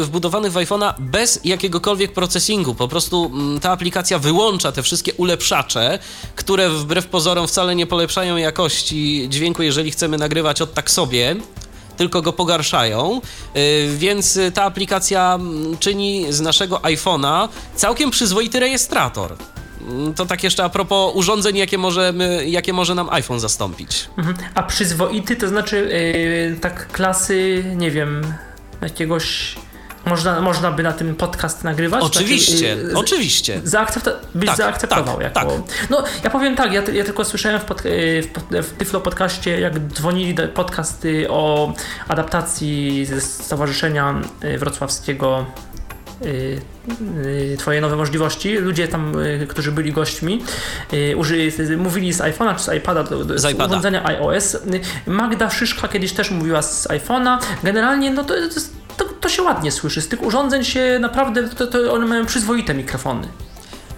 wbudowanych 0.04 0.52
w 0.52 0.56
iPhone'a 0.56 0.94
bez 0.98 1.40
jakiegokolwiek 1.44 2.12
procesingu. 2.12 2.74
Po 2.74 2.88
prostu 2.88 3.30
mm, 3.34 3.60
ta 3.60 3.70
aplikacja 3.70 4.18
wyłącza 4.18 4.72
te 4.72 4.82
wszystkie 4.82 5.14
ulepszacze, 5.14 5.98
które 6.36 6.70
wbrew 6.70 7.06
pozorom 7.06 7.48
wcale 7.48 7.74
nie 7.74 7.86
polepszają 7.86 8.36
jakości 8.36 9.26
dźwięku, 9.28 9.62
jeżeli 9.62 9.90
chcemy 9.90 10.18
nagrywać 10.18 10.62
od 10.62 10.74
tak 10.74 10.90
sobie 10.90 11.36
tylko 12.00 12.22
go 12.22 12.32
pogarszają, 12.32 13.20
y, 13.56 13.88
więc 13.96 14.38
ta 14.54 14.62
aplikacja 14.64 15.34
mm, 15.34 15.78
czyni 15.78 16.26
z 16.32 16.40
naszego 16.40 16.76
iPhone'a 16.76 17.48
całkiem 17.74 18.10
przyzwoity 18.10 18.60
rejestrator. 18.60 19.36
Mm, 19.88 20.14
to 20.14 20.26
tak 20.26 20.44
jeszcze 20.44 20.64
a 20.64 20.68
propos 20.68 21.12
urządzeń, 21.14 21.56
jakie, 21.56 21.78
możemy, 21.78 22.48
jakie 22.48 22.72
może 22.72 22.94
nam 22.94 23.08
iPhone 23.10 23.40
zastąpić. 23.40 24.08
Mhm. 24.18 24.36
A 24.54 24.62
przyzwoity 24.62 25.36
to 25.36 25.48
znaczy 25.48 25.76
yy, 26.50 26.60
tak 26.60 26.88
klasy, 26.92 27.64
nie 27.76 27.90
wiem, 27.90 28.34
jakiegoś 28.82 29.56
można, 30.10 30.40
można 30.40 30.70
by 30.70 30.82
na 30.82 30.92
tym 30.92 31.14
podcast 31.14 31.64
nagrywać? 31.64 32.02
Oczywiście, 32.02 32.80
znaczy, 32.80 32.96
oczywiście. 32.96 33.60
Zaakcepta 33.64 34.10
byś 34.34 34.48
tak, 34.48 34.56
zaakceptował 34.56 35.14
tak, 35.14 35.24
jako... 35.24 35.40
Tak. 35.40 35.90
No, 35.90 36.04
ja 36.24 36.30
powiem 36.30 36.56
tak, 36.56 36.72
ja, 36.72 36.82
ja 36.92 37.04
tylko 37.04 37.24
słyszałem 37.24 37.60
w, 37.60 37.64
pod, 37.64 37.86
y, 37.86 38.22
w, 38.22 38.66
w 38.66 38.72
Tyflo 38.72 39.00
podcaście, 39.00 39.60
jak 39.60 39.78
dzwonili 39.78 40.34
podcasty 40.54 41.30
o 41.30 41.72
adaptacji 42.08 43.06
ze 43.06 43.20
Stowarzyszenia 43.20 44.14
y, 44.44 44.58
Wrocławskiego 44.58 45.46
Twoje 47.58 47.80
nowe 47.80 47.96
możliwości. 47.96 48.58
Ludzie 48.58 48.88
tam, 48.88 49.16
którzy 49.48 49.72
byli 49.72 49.92
gośćmi, 49.92 50.42
użyli, 51.16 51.52
mówili 51.76 52.12
z 52.12 52.18
iPhone'a 52.18 52.56
czy 52.56 52.62
z 52.62 52.74
iPada, 52.74 53.04
z, 53.04 53.40
z 53.40 53.54
urządzenia 53.54 54.04
iOS. 54.04 54.56
Magda 55.06 55.50
Szyszka 55.50 55.88
kiedyś 55.88 56.12
też 56.12 56.30
mówiła 56.30 56.62
z 56.62 56.88
iPhone'a. 56.88 57.38
Generalnie 57.62 58.10
no 58.10 58.24
to, 58.24 58.34
to 58.34 58.40
jest 58.40 58.79
to, 59.00 59.14
to 59.20 59.28
się 59.28 59.42
ładnie 59.42 59.72
słyszy. 59.72 60.00
Z 60.00 60.08
tych 60.08 60.22
urządzeń 60.22 60.64
się 60.64 60.98
naprawdę, 61.00 61.48
to, 61.48 61.66
to 61.66 61.92
one 61.92 62.06
mają 62.06 62.26
przyzwoite 62.26 62.74
mikrofony. 62.74 63.28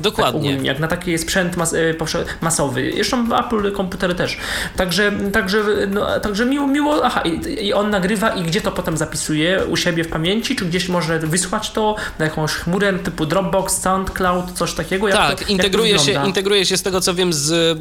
Dokładnie. 0.00 0.56
Tak 0.56 0.64
jak 0.64 0.78
na 0.78 0.88
taki 0.88 1.18
sprzęt 1.18 1.56
mas, 1.56 1.74
e, 1.74 1.94
masowy. 2.40 2.90
Jeszcze 2.90 3.24
Apple 3.46 3.72
komputery 3.72 4.14
też. 4.14 4.36
Także, 4.76 5.12
także, 5.32 5.62
no, 5.90 6.20
także 6.20 6.46
miło, 6.46 6.66
miło. 6.66 7.04
Aha, 7.04 7.20
i, 7.20 7.66
i, 7.66 7.72
on 7.72 7.90
nagrywa 7.90 8.30
i 8.30 8.42
gdzie 8.42 8.60
to 8.60 8.72
potem 8.72 8.96
zapisuje? 8.96 9.64
U 9.64 9.76
siebie 9.76 10.04
w 10.04 10.08
pamięci, 10.08 10.56
czy 10.56 10.64
gdzieś 10.64 10.88
może 10.88 11.18
wysłać 11.18 11.70
to 11.70 11.96
na 12.18 12.24
jakąś 12.24 12.50
chmurę 12.50 12.92
typu 12.92 13.26
Dropbox, 13.26 13.80
SoundCloud, 13.80 14.52
coś 14.52 14.74
takiego? 14.74 15.08
Jak 15.08 15.16
tak, 15.16 15.40
to, 15.40 15.52
integruje, 15.52 15.98
się, 15.98 16.26
integruje 16.26 16.66
się 16.66 16.76
z 16.76 16.82
tego 16.82 17.00
co 17.00 17.14
wiem 17.14 17.32
z 17.32 17.78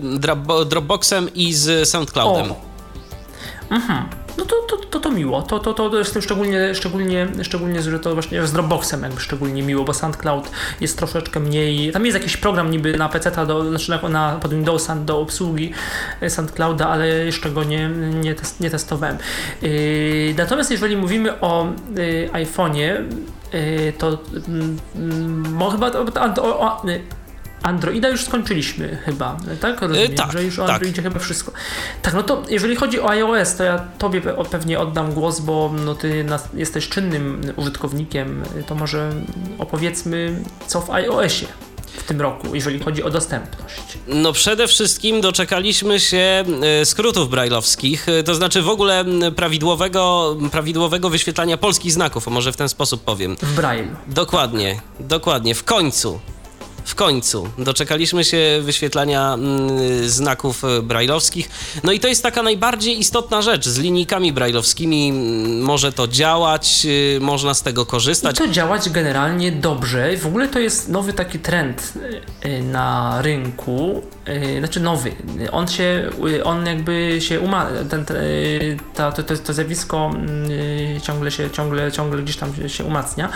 Dropboxem 0.70 1.34
i 1.34 1.54
z 1.54 1.90
SoundCloudem. 1.90 2.52
O. 2.52 2.71
Mhm 3.72 4.22
no 4.38 4.46
to, 4.46 4.56
to, 4.68 4.78
to, 4.78 5.00
to 5.00 5.12
miło. 5.12 5.42
To, 5.42 5.60
to, 5.60 5.74
to 5.74 5.98
jest 5.98 6.18
szczególnie, 6.22 6.76
szczególnie, 6.76 7.28
szczególnie 7.44 7.82
że 7.82 8.00
to 8.00 8.14
właśnie 8.14 8.48
z 8.48 8.52
Dropboxem 8.54 9.04
jakby 9.04 9.22
szczególnie 9.22 9.64
miło, 9.64 9.84
bo 9.84 9.94
SoundCloud 9.94 10.52
jest 10.82 10.98
troszeczkę 10.98 11.40
mniej. 11.40 11.92
Tam 11.92 12.06
jest 12.06 12.18
jakiś 12.18 12.38
program 12.38 12.72
niby 12.72 12.98
na 12.98 13.10
PC, 13.10 13.46
do, 13.46 13.70
znaczy 13.70 13.92
na, 13.92 14.10
na, 14.10 14.40
pod 14.42 14.52
Windowsa 14.52 14.96
do 14.96 15.20
obsługi 15.20 15.74
SoundClouda, 16.28 16.90
ale 16.90 17.08
jeszcze 17.08 17.52
go 17.52 17.64
nie, 17.64 17.90
nie, 18.24 18.36
test, 18.36 18.60
nie 18.60 18.70
testowałem. 18.70 19.18
Yy, 19.62 20.36
natomiast 20.38 20.72
jeżeli 20.72 20.98
mówimy 20.98 21.40
o 21.40 21.68
yy, 21.96 22.30
iPhone'ie, 22.34 23.04
yy, 23.54 23.94
to 23.98 24.12
yy, 25.62 25.72
chyba 25.72 25.92
to, 25.92 26.06
o, 26.44 26.60
o, 26.60 26.84
Androida 27.64 28.10
już 28.10 28.26
skończyliśmy 28.26 28.98
chyba, 29.06 29.38
tak? 29.60 29.82
Rozumiem, 29.82 30.12
yy, 30.12 30.18
tak, 30.18 30.32
że 30.32 30.44
już 30.44 30.60
o 30.60 30.66
tak. 30.66 30.76
Androidzie 30.76 31.02
chyba 31.02 31.20
wszystko. 31.20 31.52
Tak, 32.02 32.14
no 32.14 32.24
to 32.24 32.44
jeżeli 32.50 32.76
chodzi 32.76 33.00
o 33.00 33.10
iOS, 33.10 33.56
to 33.56 33.64
ja 33.64 33.80
tobie 33.98 34.22
pewnie 34.52 34.80
oddam 34.80 35.14
głos, 35.14 35.40
bo 35.40 35.74
no 35.86 35.96
ty 35.96 36.26
jesteś 36.54 36.90
czynnym 36.90 37.42
użytkownikiem, 37.56 38.44
to 38.68 38.76
może 38.76 39.10
opowiedzmy 39.60 40.44
co 40.68 40.82
w 40.82 40.90
iOSie 40.90 41.48
w 41.98 42.04
tym 42.04 42.22
roku, 42.22 42.56
jeżeli 42.56 42.80
chodzi 42.80 43.04
o 43.04 43.10
dostępność? 43.10 43.98
No 44.08 44.34
przede 44.34 44.68
wszystkim 44.68 45.22
doczekaliśmy 45.22 46.00
się 46.00 46.44
e, 46.62 46.86
skrótów 46.86 47.30
brajlowskich, 47.30 48.10
e, 48.10 48.24
to 48.24 48.36
znaczy 48.36 48.62
w 48.62 48.70
ogóle 48.70 49.06
prawidłowego, 49.36 50.38
prawidłowego 50.52 51.10
wyświetlania 51.10 51.58
polskich 51.58 51.92
znaków, 51.92 52.28
może 52.28 52.52
w 52.52 52.58
ten 52.58 52.70
sposób 52.70 53.04
powiem. 53.04 53.38
W 53.42 53.56
Braille. 53.56 53.96
Dokładnie, 54.08 54.82
dokładnie, 55.00 55.56
w 55.56 55.64
końcu. 55.64 56.20
W 56.86 56.96
końcu 56.96 57.50
doczekaliśmy 57.58 58.24
się 58.24 58.60
wyświetlania 58.62 59.34
mm, 59.34 60.10
znaków 60.10 60.64
e, 60.64 60.82
brajlowskich. 60.82 61.50
No 61.84 61.92
i 61.92 62.00
to 62.00 62.08
jest 62.08 62.24
taka 62.24 62.44
najbardziej 62.44 63.00
istotna 63.00 63.42
rzecz. 63.42 63.68
Z 63.68 63.78
linijkami 63.78 64.34
brajlowskimi 64.34 65.10
mm, 65.10 65.62
może 65.62 65.92
to 65.92 66.08
działać, 66.08 66.86
y, 66.86 67.20
można 67.22 67.54
z 67.54 67.62
tego 67.62 67.86
korzystać. 67.86 68.36
I 68.36 68.40
to 68.40 68.48
działać 68.48 68.90
generalnie 68.90 69.52
dobrze. 69.52 70.18
W 70.18 70.26
ogóle 70.26 70.48
to 70.48 70.60
jest 70.60 70.90
nowy 70.90 71.14
taki 71.14 71.40
trend 71.40 71.94
y, 72.46 72.64
na 72.64 73.18
rynku. 73.22 74.02
Y, 74.30 74.60
znaczy 74.60 74.80
nowy. 74.80 75.12
On 75.52 75.68
się, 75.68 76.10
on 76.44 76.66
jakby 76.66 77.22
się 77.22 77.40
uma... 77.40 77.68
Ten, 77.90 78.06
ta, 78.94 79.12
to, 79.12 79.24
to, 79.24 79.38
to 79.38 79.54
zjawisko 79.54 80.12
ciągle 81.02 81.32
się, 81.32 81.50
ciągle, 81.50 81.92
ciągle 81.92 82.22
gdzieś 82.22 82.38
tam 82.38 82.54
się 82.68 82.84
umacnia. 82.84 83.30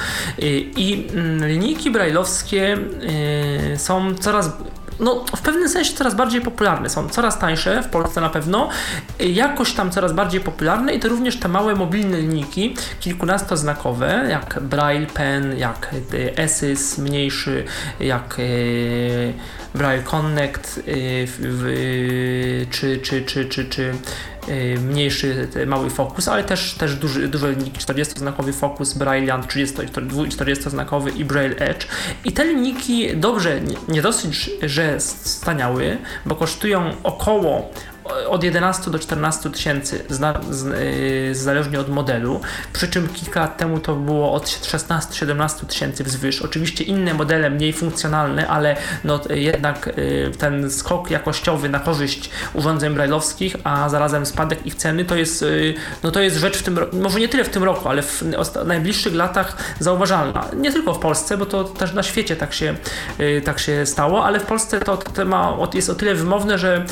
I 0.78 1.08
mm, 1.13 1.48
linijki 1.50 1.91
brajlowskie 1.91 2.78
są 3.78 4.15
coraz 4.15 4.52
no, 5.00 5.26
w 5.36 5.42
pewnym 5.42 5.70
sensie 5.70 5.94
coraz 5.94 6.16
bardziej 6.16 6.42
popularne. 6.42 6.90
Są 6.90 7.10
coraz 7.10 7.40
tańsze, 7.40 7.84
w 7.84 7.88
Polsce 7.88 8.22
na 8.22 8.30
pewno, 8.30 8.70
jakoś 9.20 9.74
tam 9.74 9.92
coraz 9.92 10.14
bardziej 10.14 10.42
popularne 10.42 10.94
i 10.94 11.00
to 11.00 11.10
również 11.10 11.40
te 11.40 11.48
małe 11.48 11.76
mobilne 11.76 12.18
linijki, 12.18 12.76
kilkunastoznakowe, 13.00 14.28
jak 14.30 14.60
Braille 14.62 15.08
Pen, 15.08 15.58
jak 15.58 15.96
Esys 16.36 16.98
mniejszy, 16.98 17.64
jak 18.00 18.38
Braille 19.76 20.04
Connect, 20.04 20.80
czy, 22.72 23.00
czy, 23.04 23.26
czy, 23.26 23.46
czy, 23.46 23.66
czy 23.66 23.94
Y, 24.35 24.35
mniejszy, 24.82 25.48
mały 25.68 25.90
fokus, 25.90 26.28
ale 26.28 26.44
też, 26.44 26.74
też 26.74 26.96
duży, 26.96 27.28
duże 27.28 27.52
linijki, 27.52 27.80
40-znakowy 27.80 28.54
fokus, 28.54 28.94
Brailleant 28.94 29.48
40-znakowy 29.48 31.18
i 31.18 31.26
Braille 31.26 31.56
Edge. 31.56 31.88
I 32.26 32.32
te 32.32 32.46
linijki 32.46 33.18
dobrze, 33.18 33.62
nie 33.88 34.02
dosyć, 34.02 34.52
że 34.64 35.00
staniały, 35.00 35.98
bo 36.26 36.36
kosztują 36.36 36.92
około 37.04 37.70
od 38.30 38.44
11 38.44 38.91
do 38.91 39.00
14 39.00 39.50
tysięcy, 39.50 40.06
y, 41.32 41.36
zależnie 41.36 41.80
od 41.80 41.89
modelu, 41.89 42.41
przy 42.74 42.88
czym 42.88 43.10
kilka 43.10 43.39
lat 43.39 43.58
temu 43.58 43.80
to 43.80 43.96
było 43.96 44.34
od 44.34 44.46
16-17 44.46 45.65
tysięcy 45.65 46.04
wzwyż. 46.04 46.41
Oczywiście 46.41 46.84
inne 46.84 47.13
modele 47.13 47.50
mniej 47.50 47.74
funkcjonalne, 47.74 48.48
ale 48.48 48.76
no, 49.04 49.20
jednak 49.30 49.88
y, 49.88 50.32
ten 50.38 50.72
skok 50.72 51.12
jakościowy 51.12 51.70
na 51.70 51.80
korzyść 51.80 52.30
urządzeń 52.54 52.94
brajlowskich, 52.94 53.56
a 53.63 53.89
zarazem 53.89 54.26
spadek 54.26 54.65
ich 54.65 54.76
ceny, 54.76 55.06
to 55.06 55.15
jest, 55.15 55.41
y, 55.41 55.74
no, 56.04 56.12
to 56.12 56.22
jest 56.22 56.38
rzecz 56.38 56.58
w 56.58 56.63
tym 56.63 56.80
może 56.94 57.20
nie 57.20 57.30
tyle 57.30 57.44
w 57.44 57.50
tym 57.50 57.63
roku, 57.63 57.89
ale 57.89 58.02
w 58.02 58.24
najbliższych 58.65 59.15
latach 59.15 59.58
zauważalna. 59.80 60.46
Nie 60.58 60.72
tylko 60.72 60.94
w 60.94 61.00
Polsce, 61.00 61.38
bo 61.38 61.46
to 61.46 61.63
też 61.63 61.94
na 61.94 62.04
świecie 62.04 62.36
tak 62.36 62.54
się, 62.54 62.76
tak 63.46 63.60
się 63.60 63.86
stało, 63.86 64.26
ale 64.26 64.39
w 64.39 64.46
Polsce 64.46 64.80
to, 64.80 64.98
to 64.98 65.26
ma, 65.26 65.58
jest 65.74 65.89
o 65.89 65.96
tyle 65.96 66.15
wymowne, 66.15 66.58
że 66.58 66.86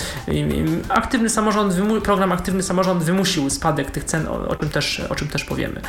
aktywny 1.04 1.30
samorząd, 1.30 1.74
program 2.04 2.32
Aktywny 2.32 2.64
Samorząd 2.64 3.04
wymusił 3.04 3.50
spadek 3.50 3.92
tych 3.92 4.04
cen, 4.04 4.28
o, 4.28 4.48
o 4.48 4.56
czym, 4.56 4.70
też, 4.70 5.02
o 5.10 5.16
czym 5.16 5.28
też 5.28 5.44
powiemy. 5.44 5.82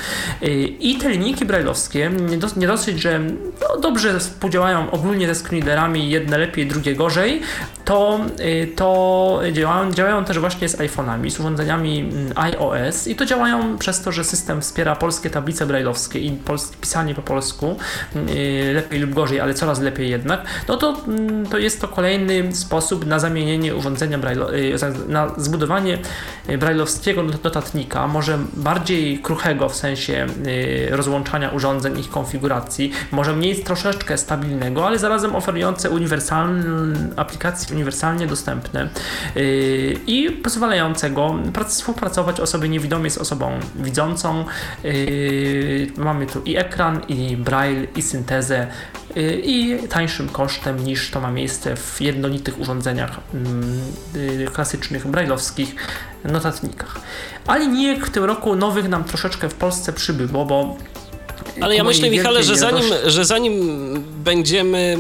Y, 0.43 0.47
I 0.81 0.99
te 0.99 1.09
linijki 1.09 1.45
brajlowskie, 1.45 2.11
nie, 2.31 2.39
do, 2.39 2.49
nie 2.57 2.67
dosyć, 2.67 3.03
że 3.03 3.21
no, 3.61 3.81
dobrze 3.81 4.21
współdziałają 4.21 4.91
ogólnie 4.91 5.27
ze 5.27 5.35
screenreaderami, 5.35 6.11
jedne 6.11 6.39
lepiej, 6.39 6.67
drugie 6.67 6.95
gorzej, 6.95 7.43
to, 7.85 8.21
y, 8.41 8.73
to 8.77 9.41
działają, 9.53 9.93
działają 9.93 10.25
też 10.25 10.39
właśnie 10.39 10.69
z 10.69 10.77
iPhone'ami, 10.77 11.31
z 11.31 11.41
urządzeniami 11.41 12.01
mm, 12.01 12.33
iOS 12.37 13.07
i 13.07 13.17
to 13.17 13.27
działają 13.27 13.79
przez 13.79 14.03
to, 14.03 14.13
że 14.13 14.25
system 14.25 14.61
wspiera 14.61 14.97
polskie 14.97 15.31
tablice 15.31 15.67
brajlowskie 15.67 16.19
i 16.19 16.39
pisanie 16.81 17.15
po 17.15 17.23
polsku, 17.23 17.77
y, 18.17 18.73
lepiej 18.75 19.01
lub 19.01 19.15
gorzej, 19.15 19.41
ale 19.41 19.55
coraz 19.55 19.81
lepiej 19.81 20.11
jednak, 20.11 20.45
no 20.69 20.77
to, 20.77 20.97
mm, 21.09 21.47
to 21.47 21.59
jest 21.59 21.81
to 21.81 21.89
kolejny 21.89 22.55
sposób 22.55 23.07
na 23.07 23.19
zamienienie 23.19 23.75
urządzenia 23.75 24.19
brajlowskiego, 24.19 24.99
na 25.09 25.29
zbudowanie 25.37 25.99
brajlowskiego 26.59 27.23
notatnika, 27.23 28.07
może 28.07 28.39
bardziej 28.53 29.19
kruchego 29.19 29.69
w 29.69 29.77
sensie 29.77 30.27
rozłączania 30.91 31.51
urządzeń, 31.51 31.99
ich 31.99 32.11
konfiguracji, 32.11 32.93
może 33.13 33.33
mniej 33.33 33.57
troszeczkę 33.57 34.19
stabilnego, 34.19 34.87
ale 34.87 34.99
zarazem 34.99 35.37
oferujące 35.37 35.91
uniwersalne 35.91 36.65
aplikacje 37.17 37.74
uniwersalnie 37.75 38.27
dostępne 38.27 38.89
yy, 39.35 39.43
i 40.07 40.31
pozwalającego 40.31 41.35
współpracować 41.67 42.41
osobie 42.41 42.69
niewidomej 42.69 43.11
z 43.11 43.19
osobą 43.19 43.61
widzącą. 43.77 44.45
Yy, 44.85 45.87
mamy 45.97 46.27
tu 46.27 46.43
i 46.43 46.57
ekran, 46.57 47.01
i 47.09 47.37
braille, 47.37 47.87
i 47.97 48.03
syntezę, 48.03 48.67
yy, 49.17 49.41
i 49.45 49.89
tańszym 49.89 50.29
kosztem 50.29 50.85
niż 50.85 51.11
to 51.11 51.21
ma 51.21 51.31
miejsce 51.31 51.77
w 51.77 52.01
jednolitych 52.01 52.61
urządzeniach 52.61 53.21
yy, 54.15 54.47
klasycznych, 54.47 55.07
brailleowskich 55.07 55.75
notatnikach. 56.25 57.01
Ale 57.47 57.67
nie 57.67 58.01
w 58.01 58.11
tym 58.11 58.25
roku 58.25 58.57
nowych 58.57 58.89
nam 58.89 59.05
troszeczkę 59.05 59.49
w 59.49 59.55
Polsce 59.55 59.93
przybyło, 59.93 60.45
bo 60.45 60.77
ale 61.61 61.77
ja 61.77 61.85
myślę, 61.85 62.11
Michale, 62.11 62.43
że 62.43 62.57
zanim, 62.57 62.85
że 63.07 63.25
zanim 63.25 63.55
będziemy, 64.25 64.99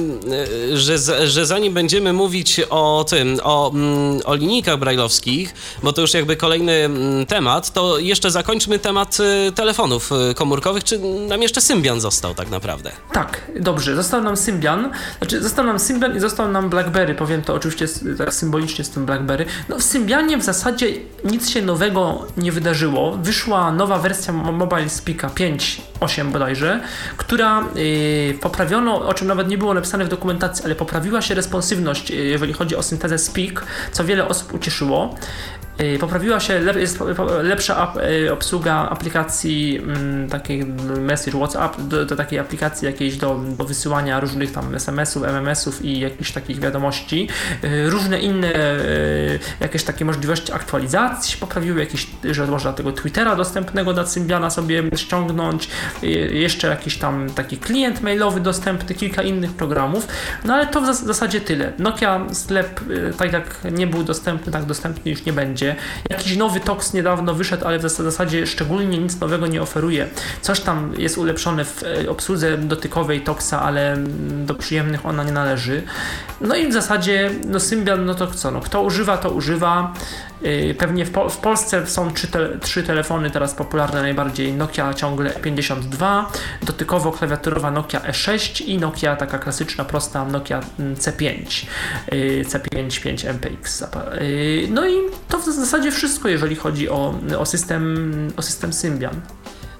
e, 0.72 0.76
że, 0.76 0.98
że 1.28 1.46
zanim 1.46 1.74
będziemy 1.74 2.12
mówić 2.12 2.60
o 2.70 3.04
tym, 3.08 3.40
o, 3.42 3.70
mm, 3.74 4.20
o 4.24 4.34
linijkach 4.34 4.78
brajlowskich, 4.78 5.54
bo 5.82 5.92
to 5.92 6.00
już 6.00 6.14
jakby 6.14 6.36
kolejny 6.36 6.72
mm, 6.72 7.26
temat, 7.26 7.72
to 7.72 7.98
jeszcze 7.98 8.30
zakończmy 8.30 8.78
temat 8.78 9.18
e, 9.20 9.52
telefonów 9.52 10.10
e, 10.12 10.34
komórkowych. 10.34 10.84
Czy 10.84 10.98
nam 11.28 11.42
jeszcze 11.42 11.60
Symbian 11.60 12.00
został 12.00 12.34
tak 12.34 12.50
naprawdę? 12.50 12.90
Tak, 13.12 13.50
dobrze. 13.60 13.96
Został 13.96 14.22
nam 14.22 14.36
Symbian, 14.36 14.90
znaczy 15.18 15.42
został 15.42 15.66
nam 15.66 15.78
Symbian 15.78 16.16
i 16.16 16.20
został 16.20 16.48
nam 16.48 16.70
BlackBerry. 16.70 17.14
Powiem 17.14 17.42
to 17.42 17.54
oczywiście 17.54 17.86
tak 18.18 18.34
symbolicznie 18.34 18.84
z 18.84 18.90
tym 18.90 19.06
BlackBerry. 19.06 19.46
No 19.68 19.78
w 19.78 19.82
Symbianie 19.82 20.38
w 20.38 20.42
zasadzie 20.42 20.86
nic 21.24 21.50
się 21.50 21.62
nowego 21.62 22.26
nie 22.36 22.52
wydarzyło. 22.52 23.16
Wyszła 23.22 23.72
nowa 23.72 23.98
wersja 23.98 24.32
Mobile 24.32 24.88
Speaka 24.88 25.28
5.8 25.28 26.32
bodajże, 26.32 26.43
która 27.16 27.64
yy, 27.74 28.34
poprawiono, 28.40 29.08
o 29.08 29.14
czym 29.14 29.28
nawet 29.28 29.48
nie 29.48 29.58
było 29.58 29.74
napisane 29.74 30.04
w 30.04 30.08
dokumentacji, 30.08 30.64
ale 30.64 30.74
poprawiła 30.74 31.22
się 31.22 31.34
responsywność, 31.34 32.10
yy, 32.10 32.16
jeżeli 32.16 32.52
chodzi 32.52 32.76
o 32.76 32.82
syntezę 32.82 33.18
Speak, 33.18 33.66
co 33.92 34.04
wiele 34.04 34.28
osób 34.28 34.54
ucieszyło. 34.54 35.14
Y, 35.80 35.98
poprawiła 35.98 36.40
się, 36.40 36.60
jest 36.76 37.00
lepsza 37.42 37.92
y, 38.26 38.32
obsługa 38.32 38.74
aplikacji 38.74 39.80
mm, 39.82 40.28
takiej 40.28 40.64
message 41.00 41.38
WhatsApp, 41.38 41.80
do, 41.80 42.06
do, 42.06 42.16
takiej 42.16 42.38
aplikacji 42.38 42.86
jakiejś 42.86 43.16
do, 43.16 43.40
do 43.58 43.64
wysyłania 43.64 44.20
różnych 44.20 44.52
tam 44.52 44.74
SMS-ów, 44.74 45.22
MMS-ów 45.22 45.84
i 45.84 46.00
jakichś 46.00 46.32
takich 46.32 46.60
wiadomości. 46.60 47.28
Y, 47.64 47.90
różne 47.90 48.18
inne 48.18 48.52
jakieś 49.60 49.84
takie 49.84 50.04
możliwości 50.04 50.52
aktualizacji 50.52 51.32
się 51.32 51.38
poprawiły, 51.38 51.80
jakieś, 51.80 52.06
że 52.30 52.46
można 52.46 52.72
tego 52.72 52.92
Twittera 52.92 53.36
dostępnego 53.36 53.92
na 53.92 54.06
Symbiana 54.06 54.50
sobie 54.50 54.82
ściągnąć, 54.96 55.68
jeszcze 56.32 56.68
jakiś 56.68 56.98
tam 56.98 57.30
taki 57.30 57.56
klient 57.56 58.02
mailowy 58.02 58.40
dostępny, 58.40 58.94
kilka 58.94 59.22
innych 59.22 59.52
programów, 59.52 60.08
no 60.44 60.54
ale 60.54 60.66
to 60.66 60.80
w 60.80 60.94
zasadzie 60.94 61.40
tyle. 61.40 61.72
Nokia 61.78 62.26
sklep 62.32 62.80
tak 63.18 63.32
jak 63.32 63.58
nie 63.72 63.86
był 63.86 64.04
dostępny, 64.04 64.52
tak 64.52 64.64
dostępny 64.64 65.10
już 65.10 65.24
nie 65.24 65.32
będzie 65.32 65.63
Jakiś 66.10 66.36
nowy 66.36 66.60
TOX 66.60 66.92
niedawno 66.92 67.34
wyszedł, 67.34 67.66
ale 67.66 67.78
w 67.78 67.82
zasadzie 67.82 68.46
szczególnie 68.46 68.98
nic 68.98 69.20
nowego 69.20 69.46
nie 69.46 69.62
oferuje. 69.62 70.08
Coś 70.40 70.60
tam 70.60 70.92
jest 70.98 71.18
ulepszone 71.18 71.64
w 71.64 71.82
e, 71.82 72.10
obsłudze 72.10 72.58
dotykowej 72.58 73.20
TOXa, 73.20 73.52
ale 73.62 73.96
do 74.46 74.54
przyjemnych 74.54 75.06
ona 75.06 75.24
nie 75.24 75.32
należy. 75.32 75.82
No 76.40 76.56
i 76.56 76.68
w 76.68 76.72
zasadzie 76.72 77.30
no 77.46 77.60
Symbian, 77.60 78.04
no 78.04 78.14
to 78.14 78.26
co, 78.26 78.50
no 78.50 78.60
kto 78.60 78.82
używa, 78.82 79.16
to 79.16 79.30
używa. 79.30 79.94
Y, 80.44 80.74
pewnie 80.78 81.04
w, 81.04 81.10
po 81.10 81.28
w 81.28 81.36
Polsce 81.36 81.86
są 81.86 82.12
trzy, 82.12 82.28
te 82.28 82.58
trzy, 82.58 82.82
telefony 82.82 83.30
teraz 83.30 83.54
popularne 83.54 84.02
najbardziej. 84.02 84.52
Nokia 84.52 84.94
ciągle 84.94 85.30
52, 85.30 86.32
dotykowo 86.62 87.12
klawiaturowa 87.12 87.70
Nokia 87.70 88.00
E6 88.00 88.64
i 88.64 88.78
Nokia 88.78 89.16
taka 89.16 89.38
klasyczna, 89.38 89.84
prosta 89.84 90.24
Nokia 90.24 90.60
mm, 90.78 90.94
C5, 90.94 91.66
C5 92.44 93.00
5 93.02 93.24
MPX. 93.24 93.84
No 94.70 94.88
i 94.88 94.94
to 95.28 95.38
w 95.38 95.44
zasadzie 95.44 95.92
wszystko, 95.92 96.28
jeżeli 96.28 96.56
chodzi 96.56 96.90
o, 96.90 97.14
o, 97.38 97.46
system, 97.46 98.32
o 98.36 98.42
system 98.42 98.72
Symbian. 98.72 99.20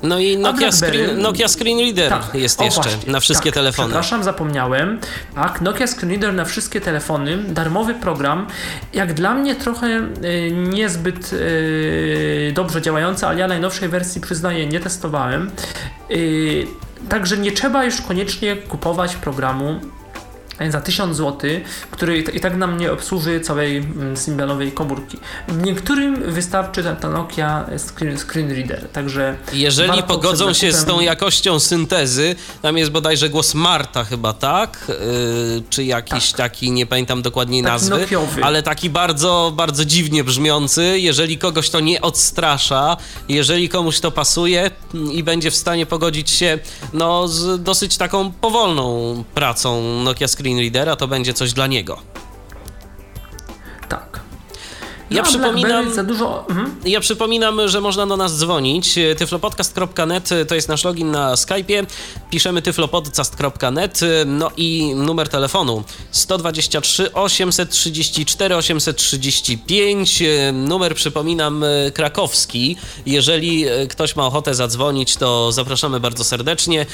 No 0.04 0.18
i 0.18 0.38
Nokia, 0.38 0.72
screen, 0.72 1.18
Nokia 1.18 1.48
Screen 1.48 1.78
Reader 1.78 2.10
tak, 2.10 2.34
jest 2.34 2.60
o, 2.60 2.64
jeszcze 2.64 2.82
właśnie, 2.82 3.12
na 3.12 3.20
wszystkie 3.20 3.50
tak, 3.50 3.54
telefony. 3.54 3.88
Przepraszam, 3.88 4.24
zapomniałem. 4.24 4.98
Tak, 5.34 5.60
Nokia 5.60 5.86
Screen 5.86 6.10
Reader 6.10 6.34
na 6.34 6.44
wszystkie 6.44 6.80
telefony, 6.80 7.36
darmowy 7.36 7.94
program. 7.94 8.46
Jak 8.92 9.14
dla 9.14 9.34
mnie 9.34 9.54
trochę 9.54 9.86
y, 9.88 10.50
niezbyt 10.50 11.32
y, 11.32 12.52
dobrze 12.54 12.82
działający, 12.82 13.26
ale 13.26 13.38
ja 13.38 13.48
najnowszej 13.48 13.88
wersji 13.88 14.20
przyznaję, 14.20 14.66
nie 14.66 14.80
testowałem. 14.80 15.50
Y, 16.10 16.66
także 17.08 17.36
nie 17.36 17.52
trzeba 17.52 17.84
już 17.84 18.00
koniecznie 18.00 18.56
kupować 18.56 19.16
programu 19.16 19.80
za 20.70 20.80
1000 20.80 21.16
zł, 21.16 21.50
który 21.90 22.18
i 22.18 22.40
tak 22.40 22.56
nam 22.56 22.78
nie 22.78 22.92
obsłuży 22.92 23.40
całej 23.40 23.76
mm, 23.76 24.16
Symbianowej 24.16 24.72
komórki. 24.72 25.18
Niektórym 25.48 26.32
wystarczy 26.32 26.82
ta, 26.82 26.96
ta 26.96 27.08
Nokia 27.08 27.66
screen, 27.78 28.18
screen 28.18 28.50
Reader, 28.50 28.88
także... 28.88 29.36
Jeżeli 29.52 30.02
pogodzą 30.02 30.52
się 30.52 30.72
z 30.72 30.84
tą 30.84 31.00
jakością 31.00 31.60
syntezy, 31.60 32.36
tam 32.62 32.78
jest 32.78 32.90
bodajże 32.90 33.28
głos 33.28 33.54
Marta 33.54 34.04
chyba, 34.04 34.32
tak? 34.32 34.84
Yy, 34.88 35.62
czy 35.70 35.84
jakiś 35.84 36.30
tak. 36.30 36.38
taki, 36.38 36.70
nie 36.70 36.86
pamiętam 36.86 37.22
dokładnie 37.22 37.62
taki 37.62 37.72
nazwy, 37.72 37.98
nokiowy. 38.00 38.44
ale 38.44 38.62
taki 38.62 38.90
bardzo, 38.90 39.52
bardzo 39.56 39.84
dziwnie 39.84 40.24
brzmiący. 40.24 40.98
Jeżeli 40.98 41.38
kogoś 41.38 41.70
to 41.70 41.80
nie 41.80 42.00
odstrasza, 42.00 42.96
jeżeli 43.28 43.68
komuś 43.68 44.00
to 44.00 44.10
pasuje 44.10 44.70
i 45.12 45.22
będzie 45.22 45.50
w 45.50 45.56
stanie 45.56 45.86
pogodzić 45.86 46.30
się 46.30 46.58
no, 46.92 47.28
z 47.28 47.62
dosyć 47.62 47.96
taką 47.96 48.32
powolną 48.32 49.24
pracą 49.34 49.82
Nokia 50.02 50.28
Screen 50.28 50.43
screen 50.44 50.58
readera, 50.58 50.96
to 50.96 51.08
będzie 51.08 51.34
coś 51.34 51.52
dla 51.52 51.66
niego. 51.66 52.23
Ja 55.10 55.22
no, 55.22 55.28
przypominam, 55.28 55.94
za 55.94 56.04
dużo... 56.04 56.44
Mhm. 56.48 56.76
ja 56.84 57.00
przypominam, 57.00 57.68
że 57.68 57.80
można 57.80 58.06
do 58.06 58.16
nas 58.16 58.38
dzwonić. 58.38 58.94
tyflopodcast.net 59.18 60.30
to 60.48 60.54
jest 60.54 60.68
nasz 60.68 60.84
login 60.84 61.10
na 61.10 61.34
Skype'ie. 61.34 61.86
Piszemy 62.30 62.62
tyflopodcast.net, 62.62 64.00
no 64.26 64.50
i 64.56 64.94
numer 64.94 65.28
telefonu 65.28 65.84
123 66.10 67.12
834 67.12 68.56
835. 68.56 70.22
Numer 70.52 70.94
przypominam 70.94 71.64
krakowski. 71.94 72.76
Jeżeli 73.06 73.64
ktoś 73.88 74.16
ma 74.16 74.26
ochotę 74.26 74.54
zadzwonić, 74.54 75.16
to 75.16 75.52
zapraszamy 75.52 76.00
bardzo 76.00 76.24
serdecznie. 76.24 76.86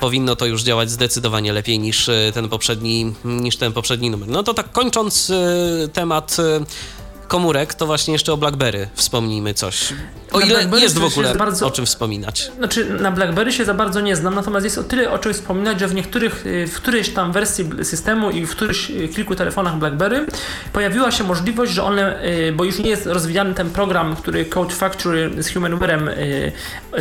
Powinno 0.00 0.36
to 0.36 0.46
już 0.46 0.62
działać 0.62 0.90
zdecydowanie 0.90 1.52
lepiej 1.52 1.78
niż 1.78 2.10
ten 2.34 2.48
poprzedni, 2.48 3.14
niż 3.24 3.56
ten 3.56 3.72
poprzedni 3.72 4.10
numer. 4.10 4.28
No 4.28 4.42
to 4.42 4.54
tak 4.54 4.72
kończąc 4.72 5.32
temat 5.92 6.36
komórek, 7.30 7.74
to 7.74 7.86
właśnie 7.86 8.12
jeszcze 8.12 8.32
o 8.32 8.36
BlackBerry 8.36 8.88
wspomnijmy 8.94 9.54
coś. 9.54 9.94
O 10.32 10.40
na 10.40 10.46
ile 10.46 10.80
jest 10.80 10.98
w 10.98 11.04
ogóle 11.04 11.34
bardzo, 11.34 11.66
o 11.66 11.70
czym 11.70 11.86
wspominać. 11.86 12.52
Znaczy, 12.58 12.84
na 13.00 13.10
BlackBerry 13.10 13.52
się 13.52 13.64
za 13.64 13.74
bardzo 13.74 14.00
nie 14.00 14.16
znam, 14.16 14.34
natomiast 14.34 14.64
jest 14.64 14.78
o 14.78 14.82
tyle 14.82 15.10
o 15.10 15.18
czym 15.18 15.32
wspominać, 15.32 15.80
że 15.80 15.88
w 15.88 15.94
niektórych, 15.94 16.46
y, 16.46 16.66
w 16.66 16.74
którejś 16.74 17.08
tam 17.08 17.32
wersji 17.32 17.68
systemu 17.82 18.30
i 18.30 18.46
w 18.46 18.50
któryś 18.50 18.90
y, 18.90 19.08
kilku 19.08 19.34
telefonach 19.34 19.78
BlackBerry 19.78 20.26
pojawiła 20.72 21.10
się 21.10 21.24
możliwość, 21.24 21.72
że 21.72 21.82
one, 21.82 22.24
y, 22.24 22.52
bo 22.52 22.64
już 22.64 22.78
nie 22.78 22.90
jest 22.90 23.06
rozwijany 23.06 23.54
ten 23.54 23.70
program, 23.70 24.16
który 24.16 24.44
Code 24.44 24.74
Factory 24.74 25.42
z 25.42 25.48
HumanWare'em, 25.54 26.10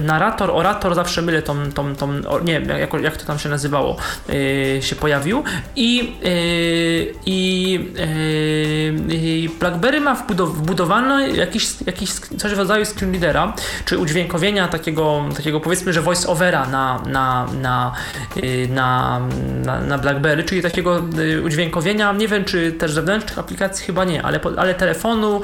narrator, 0.01 0.51
orator, 0.51 0.95
zawsze 0.95 1.21
mylę 1.21 1.41
tą, 1.41 1.71
tą, 1.71 1.95
tą 1.95 2.21
nie 2.43 2.61
jak, 2.79 2.93
jak 2.93 3.17
to 3.17 3.25
tam 3.25 3.39
się 3.39 3.49
nazywało, 3.49 3.97
się 4.81 4.95
pojawił 4.95 5.43
i, 5.75 6.13
i, 7.25 7.79
i 9.09 9.49
BlackBerry 9.59 10.01
ma 10.01 10.18
wbudowane 10.27 11.29
jakiś, 11.29 11.67
jakiś 11.85 12.13
coś 12.13 12.53
w 12.53 12.57
rodzaju 12.57 12.85
screen 12.85 13.11
readera, 13.11 13.53
czy 13.85 13.97
udźwiękowienia 13.97 14.67
takiego, 14.67 15.25
takiego 15.35 15.59
powiedzmy, 15.59 15.93
że 15.93 16.01
voice-overa 16.01 16.69
na, 16.69 17.01
na, 17.05 17.47
na, 17.61 17.93
y, 18.37 18.67
na, 18.71 19.21
na, 19.87 19.97
BlackBerry, 19.97 20.43
czyli 20.43 20.61
takiego 20.61 21.01
y, 21.19 21.41
udźwiękowienia, 21.43 22.13
nie 22.13 22.27
wiem 22.27 22.45
czy 22.45 22.71
też 22.71 22.91
zewnętrznych 22.91 23.39
aplikacji, 23.39 23.85
chyba 23.85 24.05
nie, 24.05 24.23
ale, 24.23 24.39
ale 24.57 24.73
telefonu, 24.73 25.41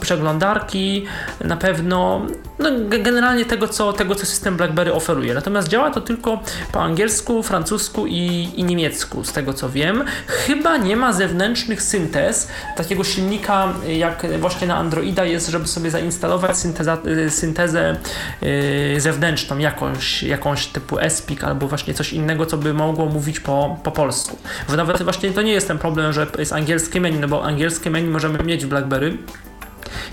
przeglądarki 0.00 1.06
na 1.44 1.56
pewno, 1.56 2.26
no 2.58 2.70
generalnie 2.88 3.44
tego 3.44 3.68
co, 3.68 3.92
tego, 3.92 4.14
co 4.14 4.26
system 4.26 4.56
BlackBerry 4.56 4.92
oferuje. 4.92 5.34
Natomiast 5.34 5.68
działa 5.68 5.90
to 5.90 6.00
tylko 6.00 6.42
po 6.72 6.82
angielsku, 6.82 7.42
francusku 7.42 8.06
i, 8.06 8.50
i 8.56 8.64
niemiecku, 8.64 9.24
z 9.24 9.32
tego 9.32 9.54
co 9.54 9.70
wiem. 9.70 10.04
Chyba 10.26 10.76
nie 10.76 10.96
ma 10.96 11.12
zewnętrznych 11.12 11.82
syntez, 11.82 12.48
takiego 12.76 13.04
silnika 13.04 13.74
jak 13.88 14.05
właśnie 14.38 14.66
na 14.66 14.76
Androida 14.76 15.24
jest, 15.24 15.48
żeby 15.48 15.66
sobie 15.66 15.90
zainstalować 15.90 16.56
synteza, 16.56 16.98
y, 17.06 17.30
syntezę 17.30 17.96
y, 18.42 19.00
zewnętrzną, 19.00 19.58
jakąś, 19.58 20.22
jakąś 20.22 20.66
typu 20.66 20.98
ESPIC 20.98 21.44
albo 21.44 21.68
właśnie 21.68 21.94
coś 21.94 22.12
innego, 22.12 22.46
co 22.46 22.56
by 22.56 22.74
mogło 22.74 23.06
mówić 23.06 23.40
po, 23.40 23.78
po 23.82 23.90
polsku. 23.90 24.38
Bo 24.68 24.76
nawet 24.76 25.02
właśnie 25.02 25.30
to 25.30 25.42
nie 25.42 25.52
jest 25.52 25.68
ten 25.68 25.78
problem, 25.78 26.12
że 26.12 26.26
jest 26.38 26.52
angielskie 26.52 27.00
menu, 27.00 27.18
no 27.18 27.28
bo 27.28 27.44
angielskie 27.44 27.90
menu 27.90 28.08
możemy 28.08 28.44
mieć 28.44 28.66
w 28.66 28.68
BlackBerry, 28.68 29.18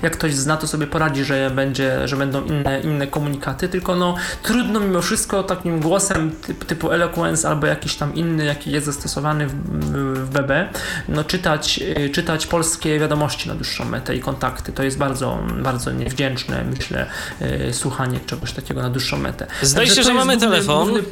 jak 0.02 0.14
ktoś 0.14 0.36
zna, 0.36 0.58
to 0.58 0.68
sobie 0.68 0.88
poradzi, 0.88 1.24
że 1.24 1.52
będzie, 1.56 2.08
że 2.08 2.18
będą 2.18 2.46
inne, 2.46 2.82
inne 2.82 3.08
komunikaty, 3.08 3.70
tylko 3.70 3.96
no 3.96 4.16
trudno 4.44 4.80
mimo 4.80 5.02
wszystko 5.02 5.44
takim 5.44 5.80
głosem 5.80 6.32
typ, 6.32 6.66
typu 6.66 6.92
Eloquence 6.92 7.50
albo 7.50 7.68
jakiś 7.68 7.96
tam 7.96 8.16
inny, 8.16 8.46
jaki 8.46 8.72
jest 8.72 8.86
zastosowany 8.86 9.48
w, 9.48 9.54
w 10.14 10.30
BB, 10.30 10.70
no 11.10 11.24
czytać, 11.24 11.80
y, 11.98 12.10
czytać 12.10 12.48
polskie 12.48 13.00
wiadomości 13.00 13.50
na 13.50 13.56
dłuższą 13.56 13.86
metę 13.86 14.16
i 14.16 14.20
kontakty. 14.20 14.72
To 14.72 14.84
jest 14.84 14.98
bardzo, 14.98 15.40
bardzo 15.64 15.92
niewdzięczne, 15.92 16.64
myślę, 16.64 17.06
y, 17.42 17.74
słuchanie 17.74 18.20
czegoś 18.26 18.52
takiego 18.52 18.82
na 18.82 18.90
dłuższą 18.90 19.18
metę. 19.18 19.48
Zdaje 19.62 19.88
się, 19.88 20.04
że 20.04 20.14
mamy 20.14 20.38
główny, 20.38 20.50
telefon. 20.50 20.90
Główny... 20.90 21.04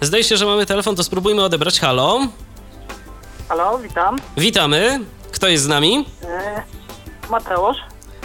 Zdaje 0.00 0.24
się, 0.24 0.36
że 0.36 0.46
mamy 0.46 0.66
telefon, 0.66 0.96
to 0.96 1.04
spróbujmy 1.04 1.42
odebrać. 1.42 1.80
Halo? 1.80 2.20
Halo, 3.48 3.78
witam. 3.78 4.18
Witamy. 4.36 5.00
Kto 5.32 5.48
jest 5.48 5.64
z 5.64 5.68
nami? 5.68 6.06
E, 6.24 6.62
Mateusz. 7.30 7.76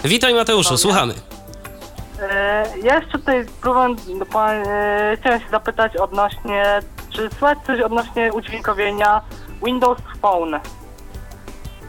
Witaj 0.03 0.33
Mateuszu, 0.33 0.77
słuchamy. 0.77 1.13
E, 2.21 2.65
ja 2.83 2.95
jeszcze 2.95 3.11
tutaj 3.11 3.45
próbowałem, 3.61 3.97
e, 4.67 5.17
chciałem 5.19 5.39
się 5.39 5.49
zapytać 5.51 5.97
odnośnie, 5.97 6.79
czy 7.09 7.29
słychać 7.29 7.57
coś 7.67 7.81
odnośnie 7.81 8.33
udźwiękowienia 8.33 9.21
Windows 9.65 9.99
Phone? 10.21 10.59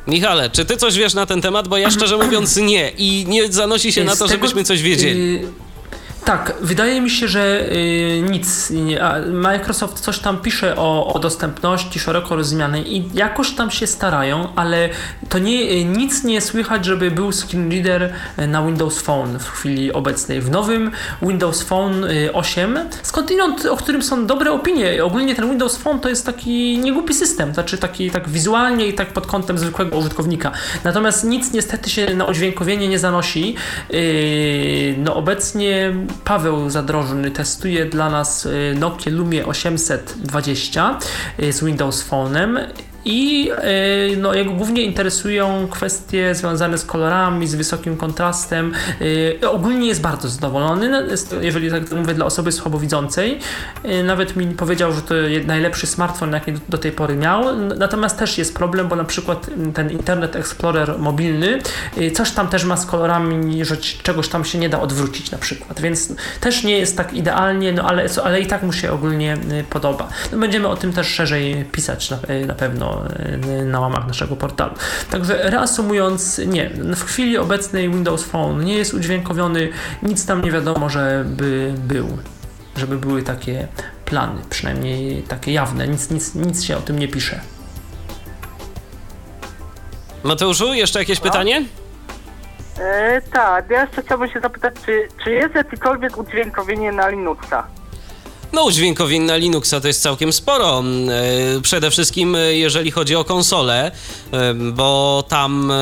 Michale, 0.07 0.51
czy 0.51 0.65
ty 0.65 0.77
coś 0.77 0.97
wiesz 0.97 1.15
na 1.15 1.27
ten 1.27 1.41
temat? 1.43 1.69
Bo 1.69 1.77
ja 1.77 1.91
szczerze 1.91 2.17
mówiąc 2.25 2.57
nie 2.57 2.91
i 2.91 3.27
nie 3.29 3.53
zanosi 3.53 3.93
się 3.93 4.05
na 4.05 4.17
to, 4.17 4.29
żebyśmy 4.29 4.65
coś 4.65 4.83
wiedzieli. 4.83 5.41
Tak, 6.31 6.55
wydaje 6.61 7.01
mi 7.01 7.11
się, 7.11 7.29
że 7.29 7.73
y, 7.73 8.23
nic. 8.31 8.73
Microsoft 9.33 10.01
coś 10.01 10.19
tam 10.19 10.39
pisze 10.39 10.77
o, 10.77 11.15
o, 11.15 11.19
dostępności 11.19 11.99
szeroko 11.99 12.37
rozumianej 12.37 12.97
i 12.97 13.11
jakoś 13.15 13.51
tam 13.51 13.71
się 13.71 13.87
starają, 13.87 14.49
ale 14.57 14.89
to 15.29 15.39
nie, 15.39 15.63
y, 15.63 15.85
nic 15.85 16.25
nie 16.25 16.41
słychać, 16.41 16.85
żeby 16.85 17.11
był 17.11 17.33
screen 17.33 17.71
reader 17.71 18.13
y, 18.39 18.47
na 18.47 18.67
Windows 18.67 19.01
Phone 19.01 19.39
w 19.39 19.51
chwili 19.51 19.93
obecnej. 19.93 20.41
W 20.41 20.51
nowym 20.51 20.91
Windows 21.23 21.63
Phone 21.63 22.07
8, 22.33 22.79
skądinąd, 23.03 23.67
o 23.67 23.77
którym 23.77 24.03
są 24.03 24.27
dobre 24.27 24.53
opinie, 24.53 25.05
ogólnie 25.05 25.35
ten 25.35 25.51
Windows 25.51 25.77
Phone 25.77 26.01
to 26.01 26.09
jest 26.09 26.27
taki 26.27 26.79
niegłupi 26.79 27.15
system, 27.15 27.55
znaczy 27.55 27.79
taki 27.79 28.11
tak 28.11 28.29
wizualnie 28.29 28.87
i 28.87 28.95
tak 28.95 29.13
pod 29.13 29.27
kątem 29.27 29.59
zwykłego 29.59 29.99
użytkownika. 29.99 30.53
Natomiast 30.85 31.25
nic 31.25 31.53
niestety 31.53 31.91
się 31.91 32.15
na 32.15 32.25
udźwiękowienie 32.25 32.89
nie 32.89 32.99
zanosi. 32.99 33.57
No 34.97 35.15
obecnie 35.15 35.93
Paweł 36.25 36.71
Zadrożny 36.71 37.31
testuje 37.31 37.87
dla 37.87 38.11
nas 38.11 38.47
y, 38.47 38.75
Nokia 38.79 39.13
Lumie 39.13 39.47
820 39.47 40.99
y, 41.41 41.53
z 41.53 41.65
Windows 41.65 42.11
Phone'em 42.11 42.59
i 43.05 43.51
e, 43.51 44.17
no, 44.17 44.35
jego 44.35 44.53
głównie 44.53 44.83
interesują 44.83 45.69
kwestie 45.71 46.35
związane 46.35 46.79
z 46.79 46.85
kolorami, 46.85 47.47
z 47.47 47.55
wysokim 47.55 47.97
kontrastem. 47.97 48.73
E, 49.43 49.51
ogólnie 49.51 49.89
jest 49.89 50.01
bardzo 50.01 50.29
zadowolony, 50.29 50.89
no, 50.89 51.01
jeżeli 51.41 51.71
tak 51.71 51.93
mówię 51.93 52.15
dla 52.15 52.27
osoby 52.27 52.53
słabowidzącej. 52.53 53.39
E, 53.85 54.03
nawet 54.03 54.37
mi 54.37 54.47
powiedział, 54.47 54.93
że 54.93 55.03
to 55.03 55.15
najlepszy 55.47 55.87
smartfon, 55.87 56.33
jaki 56.33 56.53
do 56.69 56.79
tej 56.79 56.93
pory 56.93 57.17
miał. 57.17 57.57
Natomiast 57.79 58.19
też 58.19 58.39
jest 58.39 58.55
problem, 58.55 58.89
bo 58.89 58.97
na 58.97 59.05
przykład 59.05 59.47
ten 59.75 59.91
Internet 59.91 60.37
Explorer 60.37 60.99
mobilny 60.99 61.59
coś 62.15 62.31
tam 62.31 62.49
też 62.49 62.65
ma 62.65 62.77
z 62.77 62.87
kolorami, 62.87 63.65
że 63.65 63.77
czegoś 63.77 64.29
tam 64.29 64.45
się 64.45 64.59
nie 64.59 64.69
da 64.69 64.81
odwrócić 64.81 65.31
na 65.31 65.39
przykład, 65.39 65.81
więc 65.81 66.13
też 66.41 66.65
nie 66.65 66.79
jest 66.79 66.97
tak 66.97 67.13
idealnie, 67.13 67.73
no 67.73 67.83
ale, 67.83 68.07
ale 68.25 68.41
i 68.41 68.47
tak 68.47 68.63
mu 68.63 68.73
się 68.73 68.93
ogólnie 68.93 69.37
podoba. 69.71 70.09
No, 70.33 70.39
będziemy 70.39 70.69
o 70.69 70.77
tym 70.77 70.93
też 70.93 71.07
szerzej 71.07 71.65
pisać 71.73 72.11
na, 72.11 72.19
na 72.47 72.55
pewno 72.55 72.90
na 73.65 73.81
łamach 73.81 74.07
naszego 74.07 74.37
portalu. 74.37 74.75
Także 75.11 75.51
reasumując, 75.51 76.39
nie, 76.39 76.71
w 76.97 77.05
chwili 77.05 77.39
obecnej 77.39 77.91
Windows 77.91 78.25
Phone 78.25 78.65
nie 78.65 78.75
jest 78.75 78.95
udźwiękowiony, 78.95 79.69
nic 80.03 80.27
tam 80.27 80.43
nie 80.43 80.53
wiadomo, 80.53 80.89
żeby 80.89 81.75
był, 81.77 82.19
żeby 82.77 82.99
były 82.99 83.23
takie 83.23 83.69
plany, 84.05 84.41
przynajmniej 84.51 85.23
takie 85.23 85.53
jawne, 85.53 85.89
nic, 85.89 86.11
nic, 86.11 86.35
nic 86.35 86.63
się 86.63 86.77
o 86.77 86.81
tym 86.81 86.99
nie 86.99 87.09
pisze. 87.09 87.41
Mateuszu, 90.25 90.75
jeszcze 90.75 90.99
jakieś 90.99 91.19
no. 91.19 91.25
pytanie? 91.25 91.65
E, 92.81 93.21
tak, 93.33 93.71
ja 93.71 93.81
jeszcze 93.81 94.03
chciałbym 94.03 94.31
się 94.31 94.41
zapytać, 94.41 94.75
czy, 94.87 95.09
czy 95.25 95.31
jest 95.31 95.55
jakiekolwiek 95.55 96.19
udźwiękowienie 96.19 96.93
na 96.93 97.09
Linuxa? 97.09 97.80
No, 98.53 98.65
udźwiękowień 98.65 99.23
na 99.23 99.37
Linuxa 99.37 99.81
to 99.83 99.89
jest 99.89 100.03
całkiem 100.03 100.33
sporo. 100.33 100.79
Mm, 100.79 101.09
e, 101.09 101.61
przede 101.61 101.91
wszystkim 101.91 102.37
e, 102.37 102.55
jeżeli 102.55 102.91
chodzi 102.91 103.17
o 103.17 103.25
konsolę, 103.25 103.91
e, 104.33 104.55
bo 104.55 105.25
tam, 105.29 105.73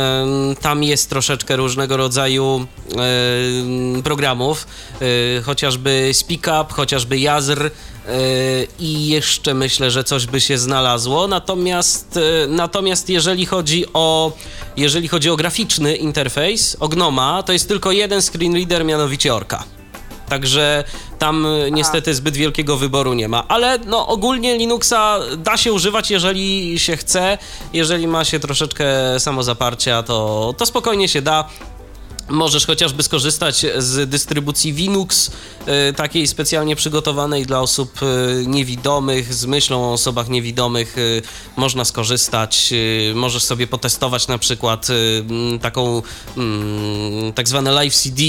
tam 0.60 0.82
jest 0.82 1.10
troszeczkę 1.10 1.56
różnego 1.56 1.96
rodzaju 1.96 2.66
programów, 4.04 4.66
chociażby 5.44 6.10
SpeakUp, 6.12 6.72
chociażby 6.72 7.18
Jazr, 7.18 7.70
i 8.78 9.08
jeszcze 9.08 9.54
myślę, 9.54 9.90
że 9.90 10.04
coś 10.04 10.26
by 10.26 10.40
się 10.40 10.58
znalazło. 10.58 11.28
Natomiast, 11.28 12.18
natomiast 12.48 13.08
jeżeli 13.08 13.46
chodzi 13.46 13.84
o 13.92 14.32
jeżeli 14.76 15.08
chodzi 15.08 15.30
o 15.30 15.36
graficzny 15.36 15.96
interfejs, 15.96 16.76
o 16.80 16.88
Gnoma, 16.88 17.42
to 17.42 17.52
jest 17.52 17.68
tylko 17.68 17.92
jeden 17.92 18.22
screen 18.22 18.54
reader, 18.54 18.84
mianowicie 18.84 19.34
Orca. 19.34 19.77
Także 20.28 20.84
tam 21.18 21.46
e, 21.46 21.70
niestety 21.70 22.14
zbyt 22.14 22.36
wielkiego 22.36 22.76
wyboru 22.76 23.14
nie 23.14 23.28
ma. 23.28 23.48
Ale 23.48 23.78
no 23.86 24.06
ogólnie 24.06 24.58
Linuxa 24.58 25.20
da 25.36 25.56
się 25.56 25.72
używać, 25.72 26.10
jeżeli 26.10 26.78
się 26.78 26.96
chce, 26.96 27.38
jeżeli 27.72 28.06
ma 28.08 28.24
się 28.24 28.40
troszeczkę 28.40 28.86
samozaparcia, 29.20 30.02
to, 30.02 30.54
to 30.58 30.66
spokojnie 30.66 31.08
się 31.08 31.22
da. 31.22 31.48
Możesz 32.28 32.66
chociażby 32.66 33.02
skorzystać 33.02 33.66
z 33.78 34.10
dystrybucji 34.10 34.72
Linux, 34.72 35.30
y, 35.90 35.92
takiej 35.92 36.26
specjalnie 36.26 36.76
przygotowanej 36.76 37.46
dla 37.46 37.60
osób 37.60 38.00
y, 38.02 38.46
niewidomych, 38.46 39.34
z 39.34 39.46
myślą 39.46 39.84
o 39.84 39.92
osobach 39.92 40.28
niewidomych 40.28 40.98
y, 40.98 41.22
można 41.56 41.84
skorzystać. 41.84 42.74
Możesz 43.14 43.44
sobie 43.44 43.66
potestować 43.66 44.28
na 44.28 44.38
przykład 44.38 44.86
taką 45.62 46.02
mm, 46.36 47.32
tak 47.32 47.48
zwane 47.48 47.72
live 47.72 47.94
CD, 47.94 48.22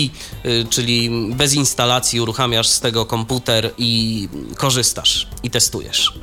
czyli 0.70 1.10
bez 1.36 1.54
instalacji 1.54 2.22
uruchamiasz 2.22 2.68
z 2.68 2.80
tego 2.80 3.06
komputer 3.06 3.72
i 3.78 4.30
korzystasz 4.58 5.28
i 5.44 5.50
testujesz. 5.50 6.14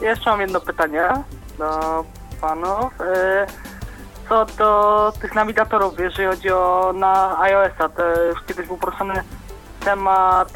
Jeszcze 0.00 0.30
mam 0.30 0.40
jedno 0.40 0.60
pytanie 0.60 1.08
do 1.58 2.04
panów 2.40 2.92
co 4.28 4.46
do 4.58 5.12
tych 5.20 5.34
nawigatorów, 5.34 5.98
jeżeli 5.98 6.28
chodzi 6.28 6.50
o 6.50 6.92
na 6.94 7.40
iOS-a, 7.40 7.88
to 7.88 8.02
już 8.24 8.42
kiedyś 8.48 8.66
był 8.66 8.76
poruszony 8.76 9.22
temat, 9.84 10.52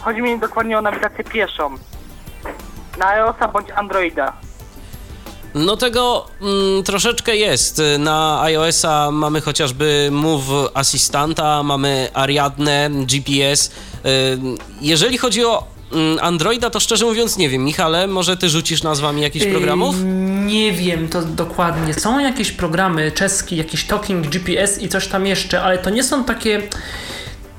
chodzi 0.00 0.22
mi 0.22 0.38
dokładnie 0.38 0.78
o 0.78 0.82
nawigację 0.82 1.24
pieszą. 1.24 1.70
Na 2.98 3.08
iOS-a 3.08 3.48
bądź 3.48 3.70
Androida. 3.70 4.32
No 5.54 5.76
tego 5.76 6.26
mm, 6.42 6.82
troszeczkę 6.82 7.36
jest. 7.36 7.82
Na 7.98 8.42
iOS-a 8.42 9.10
mamy 9.10 9.40
chociażby 9.40 10.08
Move 10.12 10.70
Assistanta, 10.74 11.62
mamy 11.62 12.08
Ariadne, 12.14 12.90
GPS. 12.90 13.66
Y, 13.66 13.70
jeżeli 14.80 15.18
chodzi 15.18 15.44
o 15.44 15.64
Androida 16.20 16.70
to 16.70 16.80
szczerze 16.80 17.04
mówiąc 17.04 17.36
nie 17.36 17.48
wiem. 17.48 17.64
Michale, 17.64 18.06
może 18.06 18.36
ty 18.36 18.48
rzucisz 18.48 18.82
nazwami 18.82 19.22
jakichś 19.22 19.46
programów? 19.46 19.96
nie 20.46 20.72
wiem 20.72 21.08
to 21.08 21.22
dokładnie. 21.22 21.94
Są 21.94 22.18
jakieś 22.18 22.52
programy 22.52 23.12
czeskie, 23.12 23.56
jakiś 23.56 23.84
Talking 23.84 24.26
GPS 24.26 24.82
i 24.82 24.88
coś 24.88 25.06
tam 25.06 25.26
jeszcze, 25.26 25.62
ale 25.62 25.78
to 25.78 25.90
nie 25.90 26.04
są 26.04 26.24
takie 26.24 26.62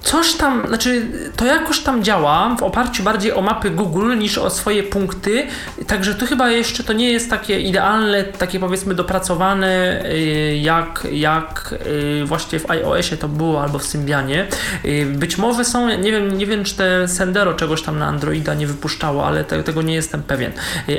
coś 0.04 0.34
tam, 0.34 0.68
znaczy 0.68 1.08
to 1.36 1.46
jakoś 1.46 1.80
tam 1.80 2.04
działa 2.04 2.56
w 2.60 2.64
oparciu 2.64 3.04
bardziej 3.04 3.34
o 3.34 3.42
mapy 3.42 3.70
Google 3.70 4.18
niż 4.18 4.38
o 4.38 4.50
swoje 4.50 4.84
punkty, 4.84 5.48
także 5.88 6.16
tu 6.16 6.26
chyba 6.26 6.50
jeszcze 6.50 6.84
to 6.84 6.94
nie 6.94 7.12
jest 7.12 7.30
takie 7.30 7.60
idealne, 7.60 8.24
takie 8.24 8.60
powiedzmy 8.60 8.96
dopracowane 8.96 10.04
y, 10.06 10.58
jak, 10.58 11.08
jak 11.12 11.76
y, 12.22 12.26
właśnie 12.26 12.60
w 12.60 12.72
iOSie 12.72 13.18
to 13.18 13.28
było 13.28 13.64
albo 13.64 13.80
w 13.80 13.84
Symbianie. 13.84 14.48
Y, 14.86 15.06
być 15.06 15.38
może 15.38 15.66
są, 15.66 15.98
nie 15.98 16.12
wiem, 16.12 16.38
nie 16.38 16.46
wiem 16.46 16.64
czy 16.64 16.76
te 16.76 17.08
Sendero 17.08 17.54
czegoś 17.54 17.82
tam 17.82 18.00
na 18.00 18.08
Androida 18.08 18.54
nie 18.54 18.68
wypuszczało, 18.68 19.28
ale 19.28 19.44
te, 19.44 19.64
tego 19.64 19.82
nie 19.82 19.94
jestem 19.94 20.24
pewien. 20.24 20.52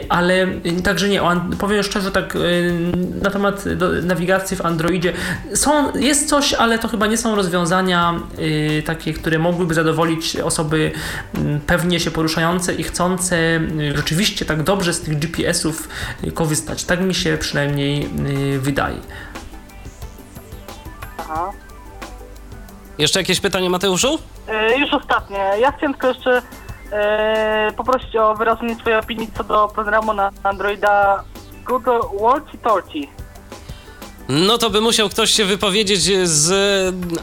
Ale 0.09 0.46
także 0.84 1.09
nie, 1.09 1.20
powiem 1.59 1.82
szczerze 1.82 2.11
tak 2.11 2.38
na 3.22 3.30
temat 3.30 3.64
nawigacji 4.03 4.57
w 4.57 4.66
Androidzie 4.66 5.12
są, 5.55 5.96
jest 5.98 6.28
coś, 6.28 6.55
ale 6.55 6.78
to 6.78 6.88
chyba 6.88 7.07
nie 7.07 7.16
są 7.16 7.36
rozwiązania 7.36 8.14
tak 8.86 8.91
takie, 8.95 9.12
które 9.12 9.38
mogłyby 9.38 9.74
zadowolić 9.74 10.36
osoby 10.36 10.93
mm, 11.34 11.61
pewnie 11.61 12.01
się 12.01 12.11
poruszające 12.11 12.74
i 12.74 12.82
chcące 12.82 13.36
y, 13.36 13.97
rzeczywiście 13.97 14.45
tak 14.45 14.62
dobrze 14.62 14.93
z 14.93 15.01
tych 15.01 15.18
GPS-ów 15.18 15.88
y, 16.24 16.32
korzystać. 16.32 16.84
Tak 16.84 17.01
mi 17.01 17.14
się 17.14 17.38
przynajmniej 17.38 18.09
y, 18.55 18.59
wydaje. 18.59 18.97
Aha. 21.18 21.53
Jeszcze 22.99 23.20
jakieś 23.20 23.40
pytanie, 23.40 23.70
Mateuszu? 23.70 24.18
E, 24.49 24.78
już 24.78 24.95
ostatnie. 24.95 25.38
Ja 25.61 25.72
chciałem 25.72 25.95
tylko 25.95 26.09
jeszcze 26.09 26.43
e, 26.93 27.72
poprosić 27.76 28.16
o 28.16 28.34
wyrażenie 28.34 28.74
swojej 28.74 28.99
opinii 28.99 29.30
co 29.36 29.45
do 29.45 29.68
programu 29.68 30.14
na 30.14 30.30
Androida 30.43 31.24
Google 31.66 32.01
Walkie 32.20 32.59
Talkie. 32.59 33.21
No 34.28 34.58
to 34.58 34.70
by 34.70 34.80
musiał 34.80 35.08
ktoś 35.08 35.30
się 35.30 35.44
wypowiedzieć 35.44 36.28
z 36.28 36.54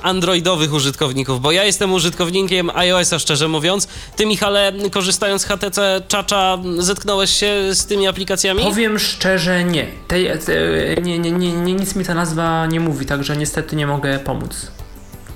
androidowych 0.04 0.74
użytkowników, 0.74 1.42
bo 1.42 1.52
ja 1.52 1.64
jestem 1.64 1.94
użytkownikiem 1.94 2.70
iOS-a, 2.74 3.20
szczerze 3.20 3.48
mówiąc. 3.48 3.88
Ty, 4.16 4.26
Michale, 4.26 4.74
korzystając 4.92 5.42
z 5.42 5.46
HTC 5.46 6.02
Czacza, 6.08 6.58
zetknąłeś 6.78 7.30
się 7.32 7.54
z 7.72 7.86
tymi 7.86 8.08
aplikacjami? 8.08 8.64
Powiem 8.64 9.00
szczerze, 9.00 9.64
nie. 9.64 9.88
Tej, 10.08 10.30
te, 10.46 10.54
nie, 11.02 11.20
nie, 11.20 11.32
nie, 11.32 11.54
nie. 11.54 11.74
Nic 11.74 11.96
mi 11.96 12.06
ta 12.06 12.14
nazwa 12.14 12.66
nie 12.66 12.80
mówi, 12.80 13.06
także 13.06 13.38
niestety 13.38 13.76
nie 13.76 13.88
mogę 13.88 14.20
pomóc 14.20 14.72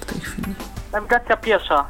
w 0.02 0.06
tej 0.06 0.22
chwili. 0.22 0.56
Nawigacja 0.94 1.38
piesza. 1.38 1.86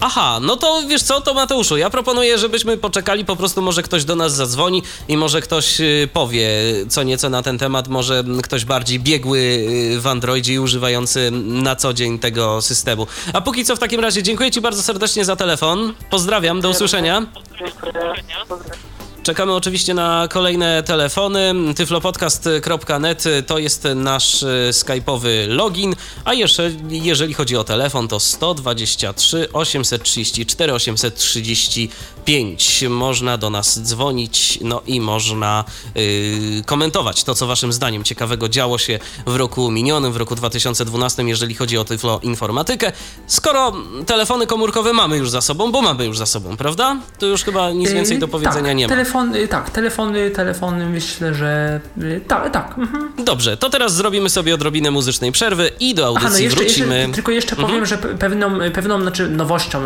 Aha, 0.00 0.38
no 0.42 0.56
to 0.56 0.82
wiesz 0.88 1.02
co, 1.02 1.20
to 1.20 1.34
Mateuszu, 1.34 1.76
ja 1.76 1.90
proponuję, 1.90 2.38
żebyśmy 2.38 2.76
poczekali, 2.76 3.24
po 3.24 3.36
prostu 3.36 3.62
może 3.62 3.82
ktoś 3.82 4.04
do 4.04 4.16
nas 4.16 4.34
zadzwoni 4.34 4.82
i 5.08 5.16
może 5.16 5.40
ktoś 5.40 5.80
y, 5.80 6.08
powie 6.12 6.50
co 6.88 7.02
nieco 7.02 7.30
na 7.30 7.42
ten 7.42 7.58
temat, 7.58 7.88
może 7.88 8.24
ktoś 8.42 8.64
bardziej 8.64 9.00
biegły 9.00 9.38
y, 9.38 10.00
w 10.00 10.06
Androidzie 10.06 10.54
i 10.54 10.58
używający 10.58 11.30
na 11.44 11.76
co 11.76 11.92
dzień 11.92 12.18
tego 12.18 12.62
systemu. 12.62 13.06
A 13.32 13.40
póki 13.40 13.64
co 13.64 13.76
w 13.76 13.78
takim 13.78 14.00
razie 14.00 14.22
dziękuję 14.22 14.50
Ci 14.50 14.60
bardzo 14.60 14.82
serdecznie 14.82 15.24
za 15.24 15.36
telefon. 15.36 15.94
Pozdrawiam, 16.10 16.60
do 16.60 16.70
usłyszenia. 16.70 17.26
Dziękuję. 17.58 18.89
Czekamy 19.22 19.54
oczywiście 19.54 19.94
na 19.94 20.28
kolejne 20.30 20.82
telefony. 20.82 21.54
tyflopodcast.net 21.76 23.24
to 23.46 23.58
jest 23.58 23.88
nasz 23.94 24.42
e, 24.42 24.46
skype'owy 24.70 25.48
login, 25.48 25.94
a 26.24 26.34
jeżeli, 26.34 27.04
jeżeli 27.04 27.34
chodzi 27.34 27.56
o 27.56 27.64
telefon 27.64 28.08
to 28.08 28.20
123 28.20 29.52
834 29.52 30.72
835. 30.72 32.84
Można 32.88 33.38
do 33.38 33.50
nas 33.50 33.82
dzwonić, 33.82 34.58
no 34.62 34.82
i 34.86 35.00
można 35.00 35.64
yy, 35.94 36.02
komentować 36.66 37.24
to, 37.24 37.34
co 37.34 37.46
waszym 37.46 37.72
zdaniem 37.72 38.04
ciekawego 38.04 38.48
działo 38.48 38.78
się 38.78 38.98
w 39.26 39.36
roku 39.36 39.70
minionym, 39.70 40.12
w 40.12 40.16
roku 40.16 40.34
2012, 40.34 41.22
jeżeli 41.22 41.54
chodzi 41.54 41.78
o 41.78 41.84
tyflo 41.84 42.20
informatykę. 42.22 42.92
Skoro 43.26 43.72
telefony 44.06 44.46
komórkowe 44.46 44.92
mamy 44.92 45.16
już 45.16 45.30
za 45.30 45.40
sobą, 45.40 45.72
bo 45.72 45.82
mamy 45.82 46.04
już 46.04 46.18
za 46.18 46.26
sobą, 46.26 46.56
prawda? 46.56 46.96
To 47.18 47.26
już 47.26 47.44
chyba 47.44 47.70
nic 47.70 47.92
więcej 47.92 48.18
do 48.18 48.28
powiedzenia 48.28 48.68
tak, 48.68 48.76
nie 48.76 48.88
ma. 48.88 49.09
Telefony, 49.10 49.48
tak, 49.48 49.70
telefony, 49.70 50.30
telefony 50.30 50.86
myślę, 50.86 51.34
że 51.34 51.80
tak, 52.28 52.50
tak. 52.52 52.74
Mhm. 52.78 53.24
Dobrze, 53.24 53.56
to 53.56 53.70
teraz 53.70 53.94
zrobimy 53.94 54.30
sobie 54.30 54.54
odrobinę 54.54 54.90
muzycznej 54.90 55.32
przerwy 55.32 55.70
i 55.80 55.94
do 55.94 56.06
audycji 56.06 56.26
Aha, 56.28 56.34
no 56.38 56.42
jeszcze, 56.44 56.60
wrócimy. 56.64 56.98
Jeszcze, 56.98 57.14
tylko 57.14 57.32
jeszcze 57.32 57.50
Mhm. 57.56 57.68
powiem, 57.68 57.86
że 57.86 57.96
pe- 57.96 58.18
pewną, 58.18 58.58
pewną 58.74 59.00
znaczy 59.02 59.30
nowością, 59.30 59.80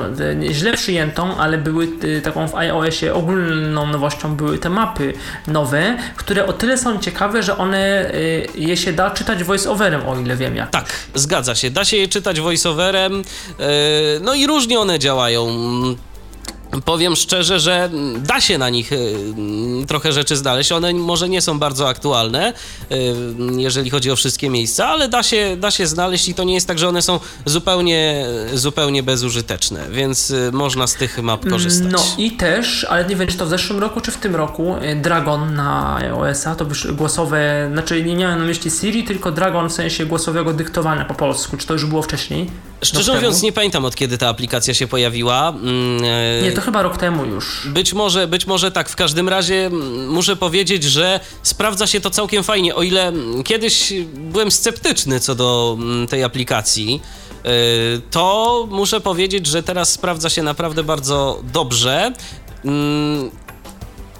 y, 0.48 0.54
źle 0.54 0.72
przyjętą, 0.72 1.36
ale 1.36 1.58
były 1.58 1.88
y, 2.04 2.20
taką 2.24 2.48
w 2.48 2.54
iOSie 2.54 3.14
ogólną 3.14 3.86
nowością 3.86 4.36
były 4.36 4.58
te 4.58 4.70
mapy 4.70 5.12
nowe, 5.46 5.96
które 6.16 6.46
o 6.46 6.52
tyle 6.52 6.78
są 6.78 6.98
ciekawe, 6.98 7.42
że 7.42 7.58
one 7.58 8.10
je 8.54 8.76
się 8.76 8.92
da 8.92 9.10
czytać 9.10 9.38
voice-overem, 9.44 10.00
o 10.08 10.20
ile 10.20 10.36
wiem 10.36 10.56
jak. 10.56 10.70
Tak, 10.70 10.86
zgadza 11.14 11.54
się. 11.54 11.70
Da 11.70 11.84
się 11.84 11.96
je 11.96 12.08
czytać 12.08 12.40
voiceoverem, 12.40 13.22
no 14.20 14.34
i 14.34 14.46
różnie 14.46 14.80
one 14.80 14.98
działają. 14.98 15.46
Powiem 16.84 17.16
szczerze, 17.16 17.60
że 17.60 17.90
da 18.18 18.40
się 18.40 18.58
na 18.58 18.70
nich 18.70 18.92
y, 18.92 19.16
trochę 19.88 20.12
rzeczy 20.12 20.36
znaleźć. 20.36 20.72
One 20.72 20.94
może 20.94 21.28
nie 21.28 21.40
są 21.40 21.58
bardzo 21.58 21.88
aktualne, 21.88 22.52
y, 22.92 23.14
jeżeli 23.56 23.90
chodzi 23.90 24.10
o 24.10 24.16
wszystkie 24.16 24.50
miejsca, 24.50 24.88
ale 24.88 25.08
da 25.08 25.22
się, 25.22 25.56
da 25.60 25.70
się 25.70 25.86
znaleźć 25.86 26.28
i 26.28 26.34
to 26.34 26.44
nie 26.44 26.54
jest 26.54 26.66
tak, 26.66 26.78
że 26.78 26.88
one 26.88 27.02
są 27.02 27.20
zupełnie, 27.44 28.26
zupełnie 28.54 29.02
bezużyteczne, 29.02 29.86
więc 29.90 30.30
y, 30.30 30.50
można 30.52 30.86
z 30.86 30.94
tych 30.94 31.22
map 31.22 31.48
korzystać. 31.48 31.92
No 31.92 32.04
i 32.18 32.30
też, 32.30 32.86
ale 32.90 33.04
nie 33.04 33.16
wiem 33.16 33.28
czy 33.28 33.36
to 33.36 33.46
w 33.46 33.48
zeszłym 33.48 33.78
roku, 33.78 34.00
czy 34.00 34.10
w 34.10 34.16
tym 34.16 34.36
roku, 34.36 34.76
Dragon 34.96 35.54
na 35.54 35.96
iOS-a, 35.96 36.54
to 36.54 36.64
już 36.64 36.92
głosowe, 36.92 37.68
znaczy 37.72 38.04
nie 38.04 38.16
miałem 38.16 38.38
na 38.38 38.44
myśli 38.44 38.70
Siri, 38.70 39.04
tylko 39.04 39.32
Dragon 39.32 39.68
w 39.68 39.72
sensie 39.72 40.06
głosowego 40.06 40.52
dyktowania 40.52 41.04
po 41.04 41.14
polsku. 41.14 41.56
Czy 41.56 41.66
to 41.66 41.72
już 41.72 41.86
było 41.86 42.02
wcześniej? 42.02 42.50
Szczerze 42.84 43.12
Rok 43.12 43.20
mówiąc, 43.20 43.36
temu? 43.36 43.44
nie 43.46 43.52
pamiętam 43.52 43.84
od 43.84 43.96
kiedy 43.96 44.18
ta 44.18 44.28
aplikacja 44.28 44.74
się 44.74 44.86
pojawiła. 44.86 45.48
Mm, 45.48 46.04
e, 46.04 46.42
Nie, 46.42 46.52
to 46.52 46.60
chyba 46.60 46.82
rok 46.82 46.96
temu 46.96 47.24
już. 47.24 47.68
Być 47.68 47.92
może, 47.92 48.26
być 48.26 48.46
może 48.46 48.70
tak. 48.70 48.88
W 48.88 48.96
każdym 48.96 49.28
razie 49.28 49.66
mm, 49.66 50.08
muszę 50.08 50.36
powiedzieć, 50.36 50.84
że 50.84 51.20
sprawdza 51.42 51.86
się 51.86 52.00
to 52.00 52.10
całkiem 52.10 52.42
fajnie. 52.44 52.74
O 52.74 52.82
ile 52.82 53.08
mm, 53.08 53.42
kiedyś 53.42 53.92
byłem 54.14 54.50
sceptyczny 54.50 55.20
co 55.20 55.34
do 55.34 55.78
tej 56.08 56.24
aplikacji, 56.24 57.00
yy, 57.44 57.50
to 58.10 58.66
muszę 58.70 59.00
powiedzieć, 59.00 59.46
że 59.46 59.62
teraz 59.62 59.92
sprawdza 59.92 60.30
się 60.30 60.42
naprawdę 60.42 60.84
bardzo 60.84 61.42
dobrze. 61.52 62.12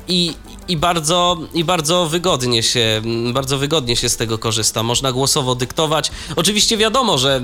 I, 0.09 0.35
i 0.69 0.77
bardzo, 0.77 1.39
I 1.55 1.65
bardzo 1.65 2.07
wygodnie 2.07 2.63
się, 2.63 3.03
bardzo 3.33 3.59
wygodnie 3.59 3.97
się 3.97 4.09
z 4.09 4.17
tego 4.17 4.39
korzysta. 4.39 4.83
Można 4.83 5.13
głosowo 5.13 5.55
dyktować. 5.55 6.11
Oczywiście 6.37 6.77
wiadomo, 6.77 7.19
że 7.19 7.41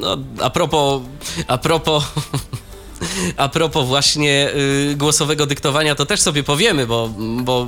no, 0.00 0.16
a 0.40 0.50
propos, 0.50 1.02
a 1.46 1.58
propos 1.58 2.04
A 3.36 3.48
propos 3.48 3.86
właśnie 3.88 4.50
y, 4.90 4.94
głosowego 4.96 5.46
dyktowania, 5.46 5.94
to 5.94 6.06
też 6.06 6.20
sobie 6.20 6.42
powiemy, 6.42 6.86
bo, 6.86 7.10
bo 7.42 7.66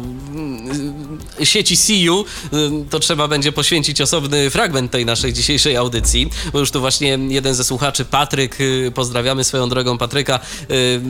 y, 1.41 1.47
sieci 1.47 1.77
CU 1.77 2.25
y, 2.57 2.71
to 2.91 2.99
trzeba 3.01 3.29
będzie 3.29 3.53
poświęcić 3.53 4.01
osobny 4.01 4.51
fragment 4.51 4.91
tej 4.91 5.07
naszej 5.07 5.33
dzisiejszej 5.33 5.77
audycji, 5.77 6.31
bo 6.53 6.59
już 6.59 6.71
tu 6.71 6.81
właśnie 6.81 7.19
jeden 7.29 7.55
ze 7.55 7.65
słuchaczy, 7.65 8.05
Patryk, 8.05 8.61
y, 8.61 8.93
pozdrawiamy 8.95 9.45
swoją 9.45 9.69
drogą 9.69 9.99
Patryka, 9.99 10.41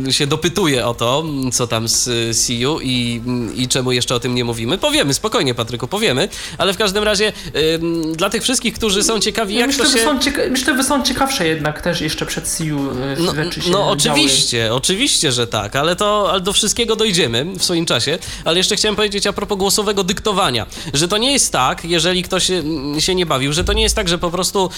y, 0.08 0.12
się 0.12 0.26
dopytuje 0.26 0.86
o 0.86 0.94
to, 0.94 1.24
co 1.52 1.66
tam 1.66 1.88
z 1.88 2.08
y, 2.08 2.34
CU 2.34 2.80
i, 2.82 3.22
i 3.56 3.68
czemu 3.68 3.92
jeszcze 3.92 4.14
o 4.14 4.20
tym 4.20 4.34
nie 4.34 4.44
mówimy. 4.44 4.78
Powiemy, 4.78 5.14
spokojnie 5.14 5.54
Patryku, 5.54 5.88
powiemy, 5.88 6.28
ale 6.58 6.72
w 6.72 6.76
każdym 6.76 7.04
razie 7.04 7.32
y, 7.56 7.78
dla 8.16 8.30
tych 8.30 8.42
wszystkich, 8.42 8.74
którzy 8.74 9.02
są 9.02 9.20
ciekawi, 9.20 9.54
jak 9.54 9.66
myślę, 9.66 9.84
to 9.84 9.90
się... 9.90 9.98
że 9.98 10.04
są 10.04 10.18
cieka- 10.18 10.50
myślę, 10.50 10.76
że 10.76 10.84
są 10.84 11.02
ciekawsze 11.02 11.46
jednak 11.48 11.82
też 11.82 12.00
jeszcze 12.00 12.26
przed 12.26 12.48
CU 12.48 12.62
y, 12.62 12.76
No, 13.18 13.34
rzeczy 13.34 13.62
się 13.62 13.70
no. 13.70 13.86
Oczywiście, 14.12 14.74
oczywiście, 14.74 15.32
że 15.32 15.46
tak, 15.46 15.76
ale 15.76 15.96
to 15.96 16.30
ale 16.30 16.40
do 16.40 16.52
wszystkiego 16.52 16.96
dojdziemy 16.96 17.44
w 17.44 17.64
swoim 17.64 17.86
czasie. 17.86 18.18
Ale 18.44 18.56
jeszcze 18.56 18.76
chciałem 18.76 18.96
powiedzieć 18.96 19.26
a 19.26 19.32
propos 19.32 19.58
głosowego 19.58 20.04
dyktowania, 20.04 20.66
że 20.94 21.08
to 21.08 21.18
nie 21.18 21.32
jest 21.32 21.52
tak, 21.52 21.84
jeżeli 21.84 22.22
ktoś 22.22 22.50
mm, 22.50 23.00
się 23.00 23.14
nie 23.14 23.26
bawił, 23.26 23.52
że 23.52 23.64
to 23.64 23.72
nie 23.72 23.82
jest 23.82 23.96
tak, 23.96 24.08
że 24.08 24.18
po 24.18 24.30
prostu 24.30 24.70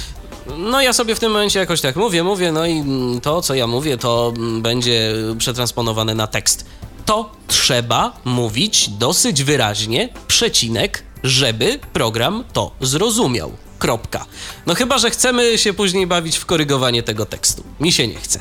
no 0.56 0.82
ja 0.82 0.92
sobie 0.92 1.14
w 1.14 1.20
tym 1.20 1.32
momencie 1.32 1.58
jakoś 1.58 1.80
tak 1.80 1.96
mówię, 1.96 2.24
mówię, 2.24 2.52
no 2.52 2.66
i 2.66 2.72
mm, 2.72 3.20
to, 3.20 3.42
co 3.42 3.54
ja 3.54 3.66
mówię, 3.66 3.98
to 3.98 4.32
mm, 4.36 4.62
będzie 4.62 5.14
przetransponowane 5.38 6.14
na 6.14 6.26
tekst. 6.26 6.64
To 7.06 7.30
trzeba 7.46 8.12
mówić 8.24 8.88
dosyć 8.88 9.42
wyraźnie, 9.42 10.08
przecinek, 10.26 11.04
żeby 11.22 11.78
program 11.92 12.44
to 12.52 12.70
zrozumiał. 12.80 13.52
Kropka. 13.78 14.26
No 14.66 14.74
chyba, 14.74 14.98
że 14.98 15.10
chcemy 15.10 15.58
się 15.58 15.72
później 15.72 16.06
bawić 16.06 16.36
w 16.36 16.46
korygowanie 16.46 17.02
tego 17.02 17.26
tekstu. 17.26 17.64
Mi 17.80 17.92
się 17.92 18.08
nie 18.08 18.14
chce. 18.14 18.40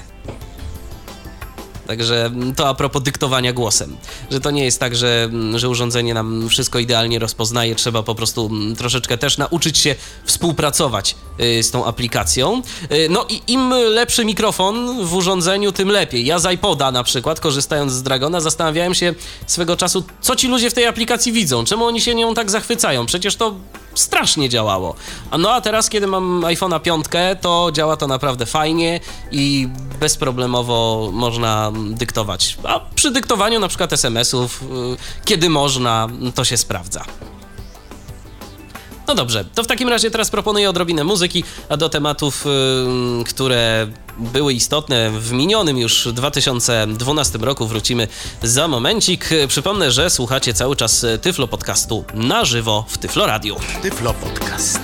Także 1.87 2.31
to 2.55 2.69
a 2.69 2.73
propos 2.73 3.03
dyktowania 3.03 3.53
głosem, 3.53 3.97
że 4.31 4.39
to 4.39 4.51
nie 4.51 4.65
jest 4.65 4.79
tak, 4.79 4.95
że, 4.95 5.23
mm, 5.23 5.59
że 5.59 5.69
urządzenie 5.69 6.13
nam 6.13 6.49
wszystko 6.49 6.79
idealnie 6.79 7.19
rozpoznaje, 7.19 7.75
trzeba 7.75 8.03
po 8.03 8.15
prostu 8.15 8.45
mm, 8.45 8.75
troszeczkę 8.75 9.17
też 9.17 9.37
nauczyć 9.37 9.77
się 9.77 9.95
współpracować 10.25 11.15
y, 11.39 11.63
z 11.63 11.71
tą 11.71 11.85
aplikacją. 11.85 12.61
Y, 12.91 13.07
No 13.09 13.25
i 13.29 13.41
im 13.47 13.69
lepszy 13.69 14.25
mikrofon 14.25 15.05
w 15.05 15.13
urządzeniu, 15.13 15.71
tym 15.71 15.89
lepiej. 15.89 16.25
Ja 16.25 16.39
z 16.39 16.53
iPoda 16.53 16.91
na 16.91 17.03
przykład, 17.03 17.39
korzystając 17.39 17.91
z 17.91 18.03
Dragona, 18.03 18.41
zastanawiałem 18.41 18.93
się 18.93 19.13
swego 19.47 19.77
czasu, 19.77 20.03
co 20.21 20.35
ci 20.35 20.47
ludzie 20.47 20.69
w 20.69 20.73
tej 20.73 20.85
aplikacji 20.85 21.31
widzą, 21.31 21.65
czemu 21.65 21.85
oni 21.85 22.01
się 22.01 22.15
nią 22.15 22.33
tak 22.33 22.51
zachwycają. 22.51 23.05
Przecież 23.05 23.35
to 23.35 23.55
strasznie 23.95 24.49
działało. 24.49 24.95
A 25.31 25.37
No 25.37 25.51
a 25.51 25.61
teraz, 25.61 25.89
kiedy 25.89 26.07
mam 26.07 26.41
iPhone'a 26.41 26.81
5, 26.81 27.05
to 27.41 27.69
działa 27.73 27.97
to 27.97 28.07
naprawdę 28.07 28.45
fajnie 28.45 28.99
i 29.31 29.67
bezproblemowo 29.99 31.09
można 31.13 31.71
dyktować. 31.89 32.57
A 32.63 32.79
przy 32.95 33.11
dyktowaniu 33.11 33.59
na 33.59 33.67
przykład 33.67 33.93
SMS-ów, 33.93 34.63
y, 34.63 34.65
kiedy 35.25 35.49
można, 35.49 36.07
to 36.35 36.45
się 36.45 36.57
sprawdza. 36.57 37.05
No 39.07 39.15
dobrze, 39.15 39.45
to 39.55 39.63
w 39.63 39.67
takim 39.67 39.89
razie 39.89 40.11
teraz 40.11 40.29
proponuję 40.29 40.69
odrobinę 40.69 41.03
muzyki, 41.03 41.43
a 41.69 41.77
do 41.77 41.89
tematów, 41.89 42.45
y, 42.45 43.23
które 43.23 43.87
były 44.17 44.53
istotne 44.53 45.11
w 45.11 45.31
minionym 45.31 45.77
już 45.77 46.07
2012 46.13 47.37
roku 47.37 47.67
wrócimy 47.67 48.07
za 48.43 48.67
momencik. 48.67 49.29
Przypomnę, 49.47 49.91
że 49.91 50.09
słuchacie 50.09 50.53
cały 50.53 50.75
czas 50.75 51.05
Tyflo 51.21 51.47
Podcastu 51.47 52.05
na 52.13 52.45
żywo 52.45 52.85
w 52.87 52.97
Tyflo 52.97 53.25
Radio. 53.25 53.55
Tyflo 53.81 54.13
Podcast. 54.13 54.79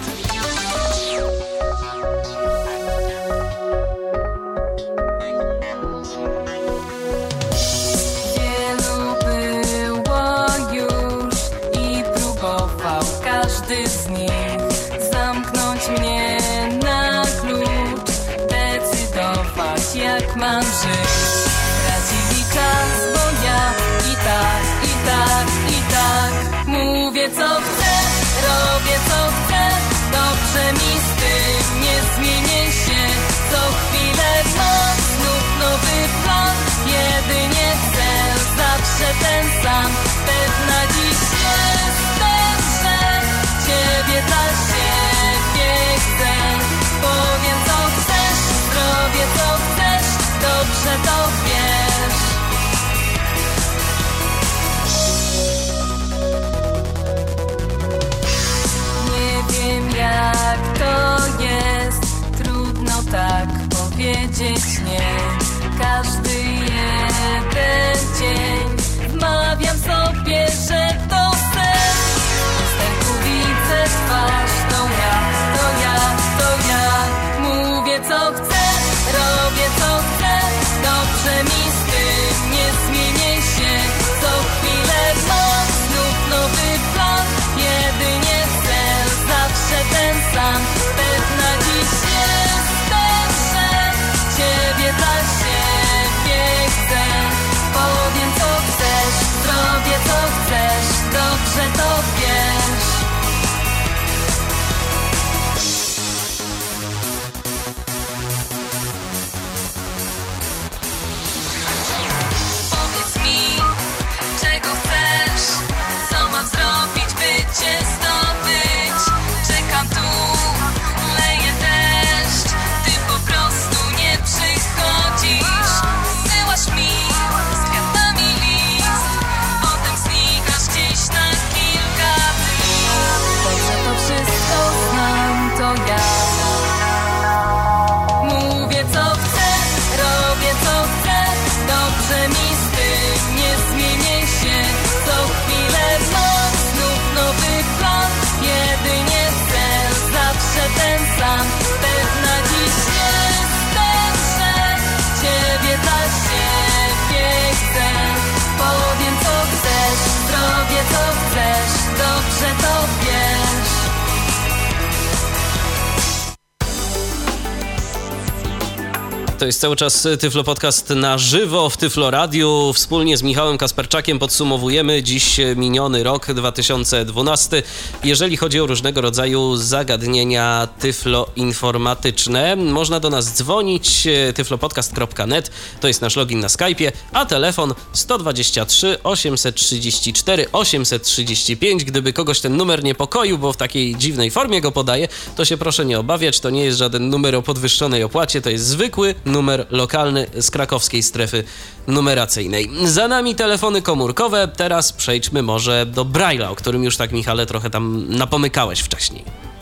To 169.43 169.47
jest 169.47 169.61
cały 169.61 169.75
czas 169.75 170.07
Tyflo 170.19 170.43
Podcast 170.43 170.89
na 170.89 171.17
żywo 171.17 171.69
w 171.69 171.77
Tyflo 171.77 172.11
Radiu. 172.11 172.71
Wspólnie 172.73 173.17
z 173.17 173.23
Michałem 173.23 173.57
Kasperczakiem 173.57 174.19
podsumowujemy 174.19 175.03
dziś 175.03 175.39
miniony 175.55 176.03
rok 176.03 176.33
2012, 176.33 177.63
jeżeli 178.03 178.37
chodzi 178.37 178.59
o 178.59 178.65
różnego 178.65 179.01
rodzaju 179.01 179.55
zagadnienia 179.55 180.67
tyfloinformatyczne. 180.79 182.55
Można 182.55 182.99
do 182.99 183.09
nas 183.09 183.33
dzwonić 183.33 184.07
tyflopodcast.net, 184.35 185.51
to 185.81 185.87
jest 185.87 186.01
nasz 186.01 186.15
login 186.15 186.39
na 186.39 186.47
Skype'ie, 186.47 186.91
a 187.13 187.25
telefon 187.25 187.73
123 187.93 188.97
834 189.03 190.51
835. 190.51 191.83
Gdyby 191.83 192.13
kogoś 192.13 192.39
ten 192.39 192.57
numer 192.57 192.83
niepokoił, 192.83 193.37
bo 193.37 193.53
w 193.53 193.57
takiej 193.57 193.95
dziwnej 193.95 194.31
formie 194.31 194.61
go 194.61 194.71
podaje, 194.71 195.07
to 195.35 195.45
się 195.45 195.57
proszę 195.57 195.85
nie 195.85 195.99
obawiać, 195.99 196.39
to 196.39 196.49
nie 196.49 196.65
jest 196.65 196.77
żaden 196.77 197.09
numer 197.09 197.35
o 197.35 197.41
podwyższonej 197.41 198.03
opłacie, 198.03 198.41
to 198.41 198.49
jest 198.49 198.65
zwykły 198.65 199.15
numer 199.34 199.65
lokalny 199.69 200.27
z 200.39 200.51
krakowskiej 200.51 201.03
strefy 201.03 201.43
numeracyjnej. 201.88 202.69
Za 202.86 203.07
nami 203.07 203.36
telefony 203.36 203.81
komórkowe, 203.81 204.47
teraz 204.47 204.93
przejdźmy 204.93 205.41
może 205.41 205.86
do 205.86 206.05
Braille'a, 206.05 206.51
o 206.51 206.55
którym 206.55 206.84
już 206.84 206.97
tak 206.97 207.11
Michale 207.11 207.45
trochę 207.45 207.69
tam 207.69 208.05
napomykałeś 208.09 208.79
wcześniej. 208.79 209.52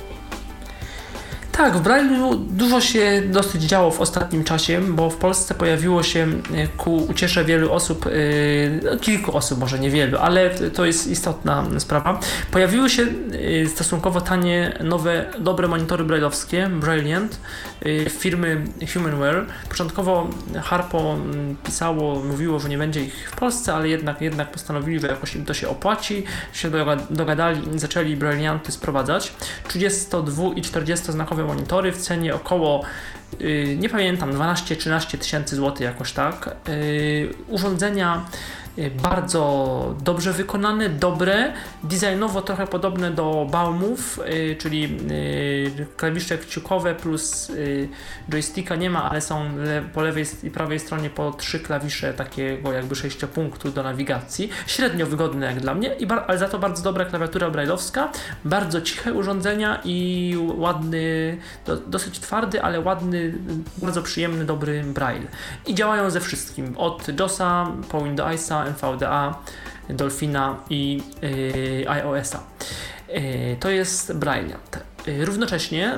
Tak, 1.51 1.77
w 1.77 1.83
Braille'u 1.83 2.45
dużo 2.47 2.81
się 2.81 3.21
dosyć 3.25 3.63
działo 3.63 3.91
w 3.91 4.01
ostatnim 4.01 4.43
czasie, 4.43 4.81
bo 4.81 5.09
w 5.09 5.15
Polsce 5.15 5.55
pojawiło 5.55 6.03
się 6.03 6.27
e, 6.53 6.67
ku 6.67 6.97
uciesze 6.97 7.45
wielu 7.45 7.71
osób, 7.71 8.05
e, 8.07 8.97
kilku 8.97 9.37
osób, 9.37 9.59
może 9.59 9.79
niewielu, 9.79 10.17
ale 10.17 10.49
to 10.49 10.85
jest 10.85 11.07
istotna 11.07 11.65
sprawa. 11.77 12.19
Pojawiły 12.51 12.89
się 12.89 13.03
e, 13.03 13.67
stosunkowo 13.67 14.21
tanie, 14.21 14.77
nowe, 14.83 15.25
dobre 15.39 15.67
monitory 15.67 16.03
braille'owskie, 16.03 16.69
Brilliant, 16.69 17.39
firmy 18.09 18.65
Humanware. 18.93 19.45
Początkowo 19.69 20.29
Harpo 20.63 21.17
pisało, 21.63 22.23
mówiło, 22.23 22.59
że 22.59 22.69
nie 22.69 22.77
będzie 22.77 23.03
ich 23.03 23.29
w 23.31 23.35
Polsce, 23.35 23.73
ale 23.73 23.89
jednak, 23.89 24.21
jednak 24.21 24.51
postanowili, 24.51 24.99
że 24.99 25.07
jakoś 25.07 25.35
im 25.35 25.45
to 25.45 25.53
się 25.53 25.69
opłaci, 25.69 26.23
się 26.53 26.71
dogadali 27.09 27.75
i 27.75 27.79
zaczęli 27.79 28.15
Brillianty 28.15 28.71
sprowadzać. 28.71 29.33
32 29.67 30.43
i 30.55 30.61
40 30.61 31.11
znakowe 31.11 31.40
monitory 31.43 31.91
w 31.91 31.97
cenie 31.97 32.35
około 32.35 32.83
yy, 33.39 33.77
nie 33.77 33.89
pamiętam 33.89 34.33
12-13 34.33 35.17
tysięcy 35.17 35.55
złotych 35.55 35.81
jakoś 35.81 36.13
tak. 36.13 36.55
Yy, 36.67 37.33
urządzenia 37.47 38.25
bardzo 39.03 39.95
dobrze 40.03 40.33
wykonane, 40.33 40.89
dobre, 40.89 41.53
designowo 41.83 42.41
trochę 42.41 42.67
podobne 42.67 43.11
do 43.11 43.47
Baumów, 43.51 44.19
yy, 44.27 44.55
czyli 44.55 44.81
yy, 44.81 45.85
klawisze 45.97 46.37
kciukowe 46.37 46.95
plus 46.95 47.51
joysticka 48.29 48.75
nie 48.75 48.89
ma, 48.89 49.09
ale 49.09 49.21
są 49.21 49.45
po 49.93 50.01
lewej 50.01 50.25
i 50.43 50.51
prawej 50.51 50.79
stronie 50.79 51.09
po 51.09 51.31
trzy 51.31 51.59
klawisze 51.59 52.13
takiego 52.13 52.73
jakby 52.73 52.95
sześciopunktu 52.95 53.71
do 53.71 53.83
nawigacji. 53.83 54.49
Średnio 54.67 55.05
wygodne 55.05 55.45
jak 55.45 55.59
dla 55.59 55.73
mnie, 55.73 55.95
ale 56.27 56.37
za 56.37 56.47
to 56.47 56.59
bardzo 56.59 56.83
dobra 56.83 57.05
klawiatura 57.05 57.49
brailleowska, 57.49 58.11
bardzo 58.45 58.81
ciche 58.81 59.13
urządzenia 59.13 59.81
i 59.83 60.35
ładny, 60.55 61.37
do, 61.65 61.77
dosyć 61.77 62.19
twardy, 62.19 62.61
ale 62.61 62.79
ładny, 62.79 63.33
bardzo 63.77 64.01
przyjemny, 64.01 64.45
dobry 64.45 64.83
braille. 64.83 65.27
I 65.67 65.75
działają 65.75 66.09
ze 66.09 66.19
wszystkim, 66.19 66.77
od 66.77 67.19
JOSa 67.19 67.71
po 67.89 68.01
Windowsa, 68.01 68.60
NVDA, 68.65 69.35
Dolphina 69.89 70.57
i 70.69 71.03
yy, 71.21 71.89
iOS-a. 71.89 72.39
Yy, 73.09 73.57
to 73.59 73.69
jest 73.69 74.13
Brilliant. 74.13 74.79
Yy, 75.07 75.25
równocześnie 75.25 75.97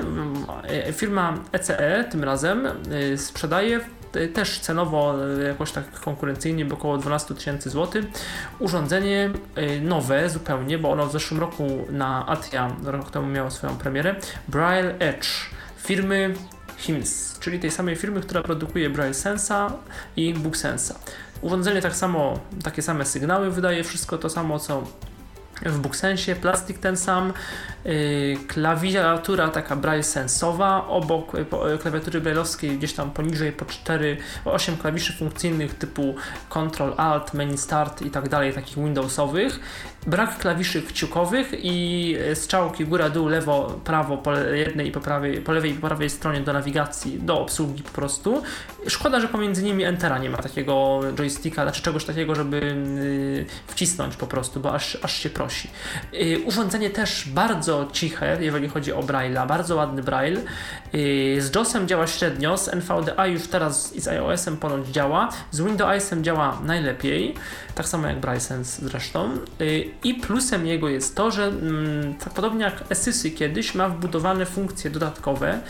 yy, 0.86 0.92
firma 0.92 1.38
ECE 1.52 2.04
tym 2.10 2.24
razem 2.24 2.68
yy, 3.10 3.18
sprzedaje 3.18 3.80
yy, 4.14 4.28
też 4.28 4.58
cenowo 4.58 5.14
jakoś 5.48 5.72
tak 5.72 6.00
konkurencyjnie, 6.00 6.64
bo 6.64 6.74
około 6.74 6.98
12 6.98 7.34
tysięcy 7.34 7.70
złotych. 7.70 8.04
Urządzenie 8.58 9.30
nowe 9.80 10.30
zupełnie, 10.30 10.78
bo 10.78 10.90
ono 10.90 11.06
w 11.06 11.12
zeszłym 11.12 11.40
roku 11.40 11.64
na 11.90 12.26
Atia 12.26 12.76
rok 12.84 13.10
temu 13.10 13.26
miało 13.26 13.50
swoją 13.50 13.76
premierę. 13.76 14.14
Braille 14.48 14.94
Edge 14.98 15.26
firmy 15.76 16.34
HIMS, 16.76 17.38
czyli 17.40 17.60
tej 17.60 17.70
samej 17.70 17.96
firmy, 17.96 18.20
która 18.20 18.42
produkuje 18.42 18.90
Braille 18.90 19.14
Sensa 19.14 19.72
i 20.16 20.34
Book 20.34 20.56
Sensa. 20.56 20.94
Urządzenie 21.42 21.82
tak 21.82 21.96
samo, 21.96 22.38
takie 22.62 22.82
same 22.82 23.04
sygnały 23.04 23.50
wydaje, 23.50 23.84
wszystko 23.84 24.18
to 24.18 24.30
samo 24.30 24.58
co 24.58 24.82
w 25.62 25.78
BookSensie, 25.78 26.36
plastik 26.36 26.78
ten 26.78 26.96
sam, 26.96 27.32
yy, 27.84 28.36
klawiatura 28.48 29.48
taka 29.48 29.76
braille 29.76 30.02
sensowa, 30.02 30.86
obok 30.88 31.32
yy, 31.34 31.78
klawiatury 31.78 32.20
brailleowskiej 32.20 32.78
gdzieś 32.78 32.92
tam 32.92 33.10
poniżej 33.10 33.52
po 33.52 33.64
4, 33.64 34.16
8 34.44 34.76
klawiszy 34.76 35.12
funkcyjnych 35.12 35.74
typu 35.74 36.14
Ctrl, 36.50 36.92
Alt, 36.96 37.34
Menu 37.34 37.58
Start 37.58 38.02
i 38.02 38.10
tak 38.10 38.28
dalej, 38.28 38.52
takich 38.52 38.76
Windowsowych. 38.76 39.60
Brak 40.06 40.38
klawiszy 40.38 40.82
kciukowych 40.82 41.52
i 41.62 42.16
strzałki 42.34 42.84
góra, 42.84 43.10
dół, 43.10 43.28
lewo, 43.28 43.80
prawo 43.84 44.16
po 44.16 44.36
jednej 44.36 44.88
i 44.88 44.92
po, 44.92 45.00
prawej, 45.00 45.40
po 45.40 45.52
lewej 45.52 45.70
i 45.70 45.74
po 45.74 45.86
prawej 45.86 46.10
stronie 46.10 46.40
do 46.40 46.52
nawigacji, 46.52 47.18
do 47.18 47.40
obsługi 47.40 47.82
po 47.82 47.90
prostu. 47.90 48.42
Szkoda, 48.88 49.20
że 49.20 49.28
pomiędzy 49.28 49.62
nimi 49.62 49.84
Entera 49.84 50.18
nie 50.18 50.30
ma 50.30 50.38
takiego 50.38 51.00
joysticka, 51.16 51.62
znaczy 51.62 51.82
czegoś 51.82 52.04
takiego, 52.04 52.34
żeby 52.34 52.56
yy, 53.36 53.46
wcisnąć 53.66 54.16
po 54.16 54.26
prostu, 54.26 54.60
bo 54.60 54.74
aż, 54.74 54.98
aż 55.02 55.16
się 55.16 55.30
prosi 55.30 55.44
prosi. 55.44 55.68
Y, 56.14 56.42
urządzenie 56.46 56.90
też 56.90 57.28
bardzo 57.28 57.88
ciche, 57.92 58.36
jeżeli 58.40 58.68
chodzi 58.68 58.92
o 58.92 59.02
Braille'a, 59.02 59.46
bardzo 59.46 59.76
ładny 59.76 60.02
Braille. 60.02 60.40
Y, 60.94 61.36
z 61.42 61.54
JOSem 61.54 61.88
działa 61.88 62.06
średnio, 62.06 62.58
z 62.58 62.68
NVDA 62.68 63.26
już 63.26 63.48
teraz 63.48 63.92
i 63.92 64.00
z 64.00 64.08
iOS-em 64.08 64.56
ponoć 64.56 64.88
działa, 64.88 65.28
z 65.50 65.60
Windowsem 65.60 66.24
działa 66.24 66.58
najlepiej, 66.64 67.34
tak 67.74 67.88
samo 67.88 68.08
jak 68.08 68.20
Braille 68.20 68.40
Sense 68.40 68.88
zresztą. 68.88 69.38
Y, 70.04 70.08
I 70.08 70.14
plusem 70.14 70.66
jego 70.66 70.88
jest 70.88 71.16
to, 71.16 71.30
że 71.30 71.44
mm, 71.44 72.14
tak 72.14 72.34
podobnie 72.34 72.64
jak 72.64 72.84
Esysy 72.90 73.30
kiedyś 73.30 73.74
ma 73.74 73.88
wbudowane 73.88 74.46
funkcje 74.46 74.90
dodatkowe, 74.90 75.60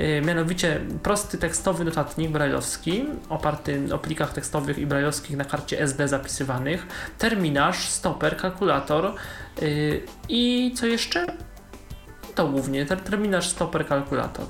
y, 0.00 0.22
mianowicie 0.26 0.80
prosty 1.02 1.38
tekstowy 1.38 1.84
notatnik 1.84 2.30
brailleowski, 2.30 3.04
oparty 3.28 3.94
o 3.94 3.98
plikach 3.98 4.32
tekstowych 4.32 4.78
i 4.78 4.86
brailleowskich 4.86 5.36
na 5.36 5.44
karcie 5.44 5.80
SD 5.80 6.08
zapisywanych, 6.08 6.86
terminarz, 7.18 7.88
stoper, 7.88 8.36
kalkulator 8.36 9.14
yy, 9.60 10.02
i 10.28 10.72
co 10.76 10.86
jeszcze? 10.86 11.26
To 12.34 12.48
głównie, 12.48 12.86
ter 12.86 13.00
terminarz, 13.00 13.48
stoper, 13.48 13.86
kalkulator. 13.86 14.46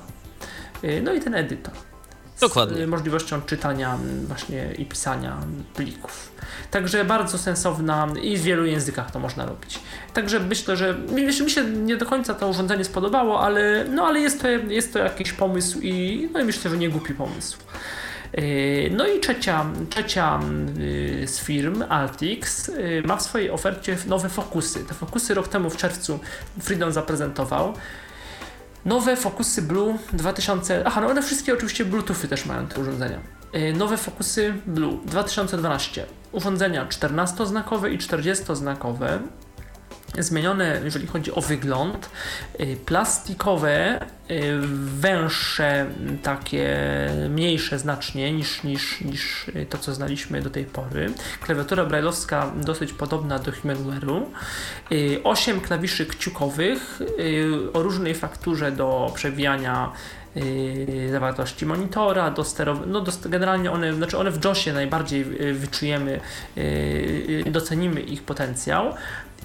Yy, 0.83 1.01
no 1.01 1.13
i 1.13 1.19
ten 1.19 1.35
edytor. 1.35 1.92
Dokładnie. 2.39 2.77
Z 2.77 2.79
y, 2.79 2.87
możliwością 2.87 3.41
czytania 3.41 3.93
mm, 3.93 4.25
właśnie 4.25 4.73
i 4.77 4.85
pisania 4.85 5.37
plików. 5.75 6.31
Także 6.71 7.05
bardzo 7.05 7.37
sensowna 7.37 8.07
i 8.21 8.37
w 8.37 8.41
wielu 8.41 8.65
językach 8.65 9.11
to 9.11 9.19
można 9.19 9.45
robić. 9.45 9.79
Także 10.13 10.39
myślę, 10.39 10.77
że 10.77 10.95
mi, 11.43 11.51
się 11.51 11.63
nie 11.63 11.97
do 11.97 12.05
końca 12.05 12.33
to 12.33 12.47
urządzenie 12.47 12.83
spodobało, 12.83 13.41
ale, 13.41 13.85
no, 13.89 14.07
ale 14.07 14.19
jest, 14.19 14.41
to, 14.41 14.47
jest 14.49 14.93
to 14.93 14.99
jakiś 14.99 15.33
pomysł 15.33 15.79
i, 15.81 16.29
no 16.33 16.39
i 16.39 16.43
myślę, 16.43 16.71
że 16.71 16.77
nie 16.77 16.89
głupi 16.89 17.13
pomysł. 17.13 17.57
Yy, 18.33 18.91
no 18.91 19.07
i 19.07 19.19
trzecia, 19.19 19.65
trzecia 19.89 20.39
yy, 20.77 21.27
z 21.27 21.39
firm, 21.39 21.83
Altix, 21.89 22.71
ma 23.05 23.17
w 23.17 23.21
swojej 23.21 23.49
ofercie 23.49 23.97
nowe 24.07 24.29
fokusy. 24.29 24.85
Te 24.85 24.93
fokusy 24.93 25.33
rok 25.33 25.47
temu 25.47 25.69
w 25.69 25.77
czerwcu 25.77 26.19
Freedom 26.61 26.91
zaprezentował. 26.91 27.73
Nowe 28.85 29.15
fokusy 29.15 29.61
Blue 29.61 29.97
2000. 30.13 30.83
Aha, 30.85 31.01
no 31.01 31.07
one 31.07 31.21
wszystkie 31.21 31.53
oczywiście 31.53 31.85
Bluetoothy 31.85 32.27
też 32.27 32.45
mają 32.45 32.67
te 32.67 32.81
urządzenia. 32.81 33.19
Nowe 33.75 33.97
fokusy 33.97 34.53
Blue 34.65 34.97
2012. 35.05 36.05
Urządzenia 36.31 36.85
14-znakowe 36.85 37.91
i 37.91 37.97
40-znakowe 37.97 39.19
zmienione, 40.19 40.81
jeżeli 40.83 41.07
chodzi 41.07 41.31
o 41.31 41.41
wygląd. 41.41 42.09
Y, 42.59 42.77
plastikowe, 42.85 44.05
y, 44.31 44.59
węższe, 44.99 45.85
takie 46.23 46.77
mniejsze 47.29 47.79
znacznie 47.79 48.31
niż, 48.31 48.63
niż, 48.63 49.01
niż 49.01 49.51
to, 49.69 49.77
co 49.77 49.93
znaliśmy 49.93 50.41
do 50.41 50.49
tej 50.49 50.65
pory. 50.65 51.13
Klawiatura 51.41 51.85
brajlowska 51.85 52.51
dosyć 52.55 52.93
podobna 52.93 53.39
do 53.39 53.51
Humanware'u. 53.51 54.21
8 55.23 55.57
y, 55.57 55.61
klawiszy 55.61 56.05
kciukowych 56.05 56.99
o 57.73 57.83
różnej 57.83 58.15
fakturze 58.15 58.71
do 58.71 59.11
przewijania 59.15 59.91
zawartości 61.11 61.65
monitora, 61.65 62.31
do 62.31 62.43
sterowania, 62.43 62.87
no 62.87 63.01
do, 63.01 63.11
generalnie 63.29 63.71
one, 63.71 63.93
znaczy 63.93 64.17
one 64.17 64.31
w 64.31 64.45
JOSie 64.45 64.73
najbardziej 64.73 65.25
wyczujemy, 65.53 66.19
docenimy 67.45 68.01
ich 68.01 68.23
potencjał 68.23 68.93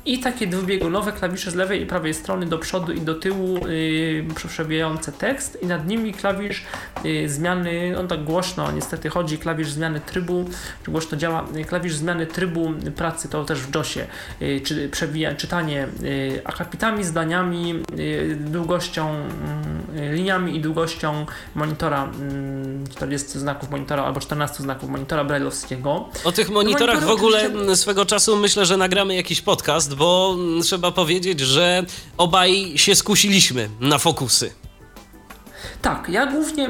i 0.09 0.19
takie 0.19 0.47
dwubiegunowe 0.47 1.13
klawisze 1.13 1.51
z 1.51 1.55
lewej 1.55 1.83
i 1.83 1.87
prawej 1.87 2.15
strony 2.15 2.47
do 2.47 2.59
przodu 2.59 2.93
i 2.93 3.01
do 3.01 3.15
tyłu 3.15 3.67
yy, 3.67 4.25
przewijające 4.49 5.13
tekst 5.13 5.59
i 5.63 5.67
nad 5.67 5.89
nimi 5.89 6.13
klawisz 6.13 6.65
yy, 7.05 7.29
zmiany, 7.29 7.99
on 7.99 8.09
tak 8.09 8.25
głośno 8.25 8.73
niestety 8.73 9.09
chodzi, 9.09 9.39
klawisz 9.39 9.71
zmiany 9.71 10.01
trybu, 10.01 10.45
czy 10.85 10.91
głośno 10.91 11.19
działa, 11.19 11.47
yy, 11.55 11.65
klawisz 11.65 11.95
zmiany 11.95 12.27
trybu 12.27 12.73
pracy 12.97 13.29
to 13.29 13.45
też 13.45 13.61
w 13.61 13.75
JOSie, 13.75 14.07
yy, 14.41 14.61
czy 14.61 14.89
przewija, 14.89 15.35
czytanie 15.35 15.89
yy, 16.03 16.43
akapitami, 16.45 17.05
zdaniami, 17.05 17.83
yy, 17.97 18.37
długością, 18.41 19.15
yy, 19.95 20.13
liniami 20.13 20.57
i 20.57 20.61
długością 20.61 21.27
monitora, 21.55 22.09
40 22.91 23.29
mm, 23.29 23.41
znaków 23.41 23.71
monitora 23.71 24.05
albo 24.05 24.21
14 24.21 24.63
znaków 24.63 24.91
monitora 24.91 25.25
brailleowskiego. 25.25 26.09
O 26.25 26.33
tych 26.33 26.51
monitorach 26.51 27.05
w 27.05 27.11
ogóle 27.11 27.47
oczywiście... 27.47 27.77
swego 27.77 28.07
czasu 28.07 28.37
myślę, 28.37 28.67
że 28.67 28.77
nagramy 28.77 29.15
jakiś 29.15 29.41
podcast, 29.41 29.98
bo 29.99 30.37
trzeba 30.63 30.93
powiedzieć, 30.93 31.41
że 31.41 31.85
obaj 32.17 32.73
się 32.77 32.95
skusiliśmy 32.95 33.71
na 33.81 33.99
fokusy. 33.99 34.53
Tak, 35.83 36.09
ja 36.09 36.27
głównie 36.27 36.69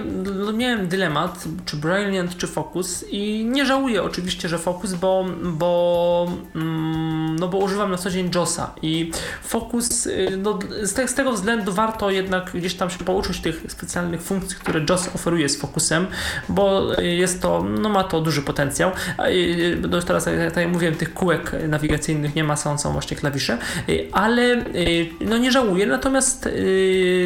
miałem 0.55 0.89
dylemat, 0.89 1.45
czy 1.65 1.77
Brilliant, 1.77 2.37
czy 2.37 2.47
Focus 2.47 3.05
i 3.11 3.45
nie 3.45 3.67
żałuję 3.67 4.03
oczywiście, 4.03 4.49
że 4.49 4.59
Focus, 4.59 4.95
bo, 4.95 5.27
bo, 5.43 6.31
mm, 6.55 7.37
no 7.37 7.49
bo 7.49 7.59
używam 7.59 7.91
na 7.91 7.97
co 7.97 8.11
dzień 8.11 8.31
JOSa 8.35 8.75
i 8.83 9.11
Focus, 9.43 10.07
y, 10.07 10.39
no, 10.43 10.59
z, 10.83 10.95
te, 10.95 11.09
z, 11.09 11.15
tego 11.15 11.33
względu 11.33 11.73
warto 11.73 12.11
jednak 12.11 12.51
gdzieś 12.55 12.75
tam 12.75 12.91
się 12.91 12.99
pouczyć 12.99 13.41
tych 13.41 13.63
specjalnych 13.69 14.23
funkcji, 14.23 14.57
które 14.57 14.81
JOS 14.89 15.09
oferuje 15.15 15.49
z 15.49 15.61
Focusem, 15.61 16.07
bo 16.49 16.93
jest 17.03 17.43
to, 17.43 17.63
no 17.63 17.89
ma 17.89 18.05
to 18.05 18.21
duży 18.21 18.43
potencjał. 18.43 18.91
Y, 19.29 19.79
no 19.89 20.03
teraz, 20.03 20.29
tak 20.55 20.69
mówiłem, 20.69 20.95
tych 20.95 21.15
kółek 21.15 21.53
nawigacyjnych 21.69 22.35
nie 22.35 22.45
ma, 22.45 22.57
są, 22.57 22.79
są 22.79 22.93
właśnie 22.93 23.17
klawisze, 23.17 23.59
y, 23.89 24.09
ale 24.13 24.65
no 25.21 25.39
nie 25.39 25.53
żałuję, 25.53 25.87
natomiast 25.87 26.49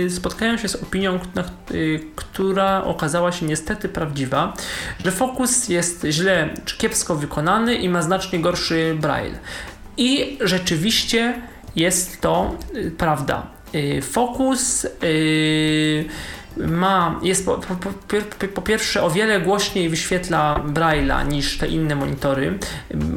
spotkałem 0.09 0.59
się 0.59 0.69
z 0.69 0.77
opinią, 0.77 1.19
na, 1.35 1.45
Y, 1.72 1.72
która 2.17 2.85
okazała 2.85 3.33
się 3.33 3.47
niestety 3.47 3.89
prawdziwa, 3.89 4.55
że 5.05 5.11
fokus 5.11 5.69
jest 5.69 6.07
źle 6.11 6.51
czy 6.65 6.79
kiepsko 6.79 7.17
wykonany 7.17 7.75
i 7.75 7.89
ma 7.89 8.03
znacznie 8.03 8.41
gorszy 8.41 8.97
braille. 9.01 9.39
I 9.97 10.39
rzeczywiście 10.41 11.35
jest 11.77 12.21
to 12.21 12.57
y, 12.75 12.91
prawda. 12.91 13.47
Y, 13.75 14.03
fokus 14.03 14.87
ma, 16.57 17.21
jest 17.23 17.47
po, 17.47 17.59
po, 17.59 17.75
po, 17.75 18.47
po, 18.55 18.63
pierwsze 18.63 19.03
o 19.03 19.11
wiele 19.11 19.41
głośniej 19.41 19.89
wyświetla 19.89 20.63
Braille'a 20.67 21.29
niż 21.29 21.59
te 21.59 21.69
inne 21.69 21.95
monitory. 21.95 22.59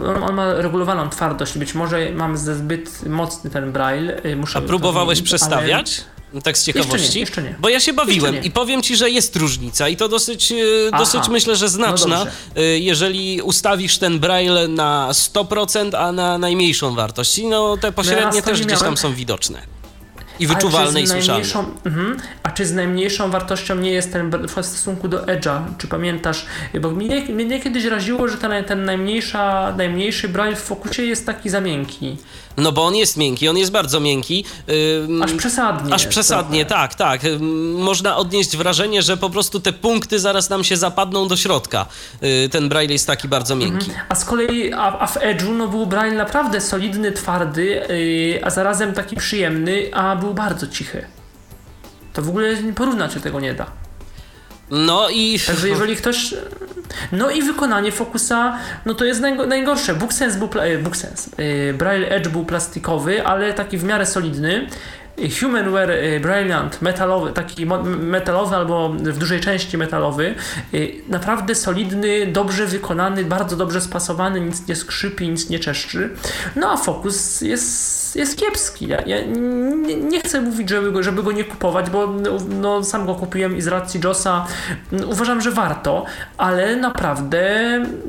On, 0.06 0.24
on, 0.24 0.36
ma 0.36 0.54
regulowaną 0.54 1.10
twardość, 1.10 1.58
być 1.58 1.74
może 1.74 2.12
mam 2.12 2.38
zbyt 2.38 3.06
mocny 3.10 3.50
ten 3.50 3.72
Braille. 3.72 4.22
Muszę 4.36 4.60
A 4.60 4.62
próbowałeś 4.62 5.22
przestawiać? 5.22 6.04
Ale... 6.06 6.16
No 6.34 6.42
tak 6.42 6.58
z 6.58 6.64
ciekawości. 6.64 6.96
Jeszcze 6.96 7.14
nie, 7.14 7.20
jeszcze 7.20 7.44
nie. 7.44 7.56
Bo 7.60 7.70
ja 7.70 7.80
się 7.80 7.94
bawiłem 7.94 8.44
i 8.44 8.52
powiem 8.52 8.82
ci, 8.82 8.96
że 8.96 9.10
jest 9.10 9.36
różnica 9.36 9.90
i 9.90 9.98
to 9.98 10.10
dosyć, 10.10 10.52
e, 10.52 10.56
dosyć 10.98 11.28
myślę, 11.28 11.56
że 11.56 11.70
znaczna, 11.70 12.26
no 12.26 12.62
jeżeli 12.80 13.42
ustawisz 13.42 13.98
ten 13.98 14.20
braille 14.20 14.68
na 14.68 15.10
100%, 15.12 15.96
a 15.98 16.12
na 16.12 16.38
najmniejszą 16.38 16.96
wartość. 16.96 17.42
No 17.44 17.78
te 17.78 17.92
pośrednie 17.92 18.26
no 18.26 18.36
ja 18.36 18.42
też 18.42 18.62
gdzieś 18.66 18.80
tam 18.80 18.98
są 18.98 19.14
widoczne. 19.14 19.75
I 20.40 20.48
wyczuwalne 20.48 21.02
i 21.02 21.08
słyszalne. 21.08 21.44
Mhm. 21.86 22.18
a 22.44 22.52
czy 22.52 22.66
z 22.66 22.74
najmniejszą 22.74 23.32
wartością 23.32 23.76
nie 23.76 23.92
jest 23.92 24.14
ten 24.14 24.32
w 24.48 24.52
stosunku 24.52 25.08
do 25.08 25.26
Edge'a? 25.26 25.62
Czy 25.78 25.88
pamiętasz? 25.88 26.46
Bo 26.82 26.92
mnie, 26.92 27.22
mnie 27.22 27.62
kiedyś 27.62 27.86
raziło, 27.86 28.28
że 28.28 28.38
ten, 28.38 28.64
ten 28.64 28.86
najmniejsza, 28.86 29.74
najmniejszy 29.78 30.30
braille 30.30 30.56
w 30.56 30.62
fokusie 30.62 31.04
jest 31.04 31.26
taki 31.26 31.50
za 31.50 31.62
miękki. 31.62 32.18
No 32.58 32.72
bo 32.72 32.86
on 32.86 32.96
jest 32.96 33.18
miękki, 33.18 33.50
on 33.50 33.58
jest 33.58 33.72
bardzo 33.72 34.00
miękki. 34.00 34.46
Aż 35.24 35.34
przesadnie. 35.34 35.94
Aż 35.94 36.08
przesadnie, 36.08 36.66
trochę. 36.66 36.88
tak, 36.88 36.96
tak. 36.96 37.22
Można 37.78 38.18
odnieść 38.18 38.58
wrażenie, 38.58 39.02
że 39.02 39.18
po 39.18 39.30
prostu 39.30 39.60
te 39.60 39.74
punkty 39.74 40.20
zaraz 40.20 40.50
nam 40.50 40.64
się 40.64 40.78
zapadną 40.78 41.28
do 41.28 41.38
środka. 41.38 41.86
Y, 42.24 42.50
ten 42.50 42.70
braille 42.70 42.94
jest 42.94 43.08
taki 43.08 43.28
bardzo 43.28 43.56
miękki. 43.56 43.90
Mhm. 43.90 44.06
A 44.10 44.16
z 44.16 44.26
kolei 44.26 44.74
a, 44.74 45.00
a 45.00 45.08
w 45.08 45.18
Edge'u 45.18 45.58
no 45.58 45.68
był 45.68 45.86
braille 45.86 46.18
naprawdę 46.18 46.62
solidny, 46.62 47.12
twardy, 47.12 47.64
yy, 47.64 48.46
a 48.46 48.50
zarazem 48.50 48.94
taki 48.94 49.16
przyjemny, 49.16 49.90
a 49.94 50.16
był 50.16 50.34
bardzo 50.34 50.68
cichy. 50.68 51.06
To 52.14 52.22
w 52.22 52.30
ogóle 52.30 52.56
porównać 52.76 53.14
się 53.14 53.20
tego 53.20 53.40
nie 53.40 53.54
da. 53.54 53.85
No 54.72 55.10
i... 55.10 55.40
Także 55.48 55.70
jeżeli 55.70 55.96
ktoś... 55.96 56.34
No 57.12 57.30
i 57.30 57.42
wykonanie 57.42 57.92
Focusa, 57.92 58.60
no 58.86 58.94
to 58.94 59.06
jest 59.06 59.22
najgorsze. 59.48 59.96
BookSense 59.96 60.40
był... 60.40 60.50
E, 60.62 60.78
BookSense. 60.78 61.32
E, 61.38 61.74
Braille 61.74 62.10
Edge 62.10 62.28
był 62.28 62.46
plastikowy, 62.46 63.26
ale 63.26 63.54
taki 63.54 63.78
w 63.78 63.84
miarę 63.84 64.06
solidny. 64.06 64.68
Humanware 65.40 65.90
y, 65.92 66.20
Brilliant, 66.20 66.82
metalowy, 66.82 67.32
taki 67.32 67.66
metalowy 67.86 68.56
albo 68.56 68.90
w 68.90 69.18
dużej 69.18 69.40
części 69.40 69.78
metalowy, 69.78 70.36
y, 70.74 70.96
naprawdę 71.10 71.56
solidny, 71.56 72.28
dobrze 72.28 72.66
wykonany, 72.66 73.24
bardzo 73.24 73.56
dobrze 73.56 73.82
spasowany, 73.82 74.42
nic 74.42 74.68
nie 74.68 74.76
skrzypi, 74.76 75.30
nic 75.30 75.50
nie 75.50 75.60
czeszczy. 75.60 76.10
No 76.56 76.72
a 76.72 76.78
Focus 76.78 77.42
jest, 77.42 78.16
jest 78.16 78.38
kiepski. 78.38 78.88
Ja, 78.88 79.02
ja 79.02 79.26
nie, 79.88 79.96
nie, 79.96 80.20
chcę 80.20 80.42
mówić, 80.42 80.70
żeby 80.70 80.92
go, 80.92 81.04
żeby 81.04 81.24
go 81.24 81.32
nie 81.32 81.44
kupować, 81.44 81.90
bo 81.90 82.14
no, 82.50 82.84
sam 82.84 83.06
go 83.06 83.16
kupiłem 83.16 83.58
i 83.58 83.62
z 83.62 83.68
racji 83.68 84.00
JOSa 84.04 84.48
uważam, 85.08 85.42
że 85.42 85.52
warto, 85.52 86.06
ale 86.38 86.76
naprawdę 86.76 87.50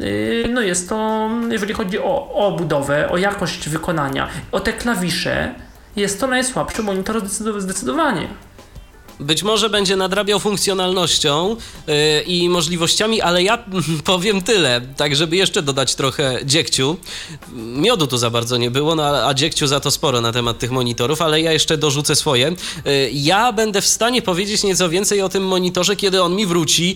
y, 0.03 0.45
no 0.51 0.61
jest 0.61 0.89
to, 0.89 1.31
jeżeli 1.51 1.75
chodzi 1.75 1.99
o, 1.99 2.33
o 2.35 2.57
budowę, 2.59 3.11
o 3.11 3.17
jakość 3.17 3.69
wykonania, 3.69 4.29
o 4.53 4.61
te 4.61 4.73
klawisze, 4.73 5.66
jest 5.97 6.21
to 6.21 6.27
najsłabszy 6.27 6.83
monitor 6.83 7.29
zdecydowanie. 7.59 8.29
Być 9.21 9.43
może 9.43 9.71
będzie 9.71 9.97
nadrabiał 9.97 10.41
funkcjonalnością 10.41 11.57
yy, 11.87 11.95
i 12.27 12.49
możliwościami, 12.49 13.21
ale 13.21 13.43
ja 13.43 13.59
powiem 14.05 14.43
tyle, 14.43 14.81
tak 14.97 15.17
żeby 15.17 15.37
jeszcze 15.37 15.63
dodać 15.63 15.95
trochę 15.95 16.39
dziegciu. 16.45 16.97
Miodu 17.53 18.07
tu 18.07 18.19
za 18.19 18.31
bardzo 18.31 18.57
nie 18.57 18.71
było, 18.71 18.95
no, 18.95 19.27
a 19.27 19.35
dziegciu 19.35 19.67
za 19.67 19.81
to 19.81 19.91
sporo 19.91 20.21
na 20.21 20.33
temat 20.33 20.59
tych 20.59 20.71
monitorów, 20.71 21.23
ale 21.23 21.41
ja 21.41 21.53
jeszcze 21.53 21.79
dorzucę 21.79 22.17
swoje. 22.17 22.57
Yy, 22.85 23.11
ja 23.13 23.53
będę 23.53 23.81
w 23.81 23.87
stanie 23.87 24.23
powiedzieć 24.23 24.63
nieco 24.63 24.89
więcej 24.89 25.23
o 25.23 25.29
tym 25.29 25.47
monitorze, 25.47 25.97
kiedy 25.97 26.23
on 26.23 26.35
mi 26.35 26.47
wróci 26.47 26.89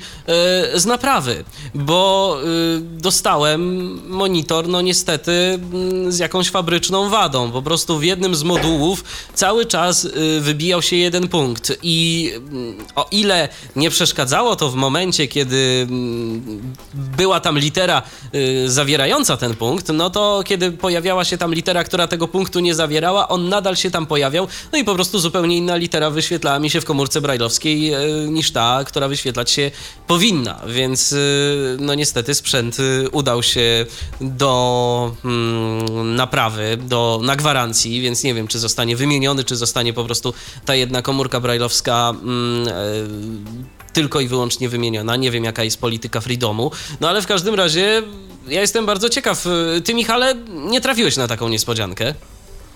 yy, 0.72 0.80
z 0.80 0.86
naprawy, 0.86 1.44
bo 1.74 2.36
y, 2.44 2.80
dostałem 2.80 3.60
monitor, 4.08 4.68
no 4.68 4.80
niestety 4.80 5.32
mm, 5.32 6.12
z 6.12 6.18
jakąś 6.18 6.50
fabryczną 6.50 7.10
wadą. 7.10 7.52
Po 7.52 7.62
prostu 7.62 7.98
w 7.98 8.04
jednym 8.04 8.34
z 8.34 8.42
modułów 8.42 9.04
cały 9.34 9.66
czas 9.66 10.04
y, 10.04 10.40
wybijał 10.40 10.82
się 10.82 10.96
jeden 10.96 11.28
punkt 11.28 11.72
i 11.82 12.09
mm, 12.34 12.76
o 12.96 13.06
ile 13.10 13.48
nie 13.76 13.90
przeszkadzało 13.90 14.56
to 14.56 14.70
w 14.70 14.74
momencie, 14.74 15.28
kiedy 15.28 15.86
mm, 15.88 16.74
była 16.94 17.40
tam 17.40 17.58
litera 17.58 18.02
y, 18.34 18.70
zawierająca 18.70 19.36
ten 19.36 19.54
punkt, 19.56 19.88
no 19.88 20.10
to 20.10 20.42
kiedy 20.46 20.72
pojawiała 20.72 21.24
się 21.24 21.38
tam 21.38 21.54
litera, 21.54 21.84
która 21.84 22.06
tego 22.06 22.28
punktu 22.28 22.60
nie 22.60 22.74
zawierała, 22.74 23.28
on 23.28 23.48
nadal 23.48 23.76
się 23.76 23.90
tam 23.90 24.06
pojawiał, 24.06 24.48
no 24.72 24.78
i 24.78 24.84
po 24.84 24.94
prostu 24.94 25.18
zupełnie 25.18 25.56
inna 25.56 25.76
litera 25.76 26.10
wyświetlała 26.10 26.58
mi 26.58 26.70
się 26.70 26.80
w 26.80 26.84
komórce 26.84 27.20
brajlowskiej 27.20 27.92
niż 28.28 28.50
ta, 28.50 28.84
która 28.86 29.08
wyświetlać 29.08 29.50
się 29.50 29.70
powinna, 30.06 30.60
więc 30.66 31.14
no 31.78 31.94
niestety 31.94 32.34
sprzęt 32.34 32.76
udał 33.12 33.42
się 33.42 33.86
do 34.20 35.14
mm, 35.24 36.16
naprawy, 36.16 36.78
do, 36.80 37.20
na 37.22 37.36
gwarancji, 37.36 38.00
więc 38.00 38.22
nie 38.22 38.34
wiem, 38.34 38.48
czy 38.48 38.58
zostanie 38.58 38.96
wymieniony, 38.96 39.44
czy 39.44 39.56
zostanie 39.56 39.92
po 39.92 40.04
prostu 40.04 40.34
ta 40.64 40.74
jedna 40.74 41.02
komórka 41.02 41.40
brajlowska 41.40 41.99
mm, 42.08 42.68
e, 42.68 42.72
tylko 43.92 44.20
i 44.20 44.28
wyłącznie 44.28 44.68
wymieniona. 44.68 45.16
Nie 45.16 45.30
wiem, 45.30 45.44
jaka 45.44 45.64
jest 45.64 45.80
polityka 45.80 46.20
Freedomu, 46.20 46.70
no 47.00 47.08
ale 47.08 47.22
w 47.22 47.26
każdym 47.26 47.54
razie 47.54 48.02
ja 48.48 48.60
jestem 48.60 48.86
bardzo 48.86 49.08
ciekaw. 49.08 49.44
Ty, 49.84 49.94
Michale, 49.94 50.34
nie 50.48 50.80
trafiłeś 50.80 51.16
na 51.16 51.28
taką 51.28 51.48
niespodziankę? 51.48 52.14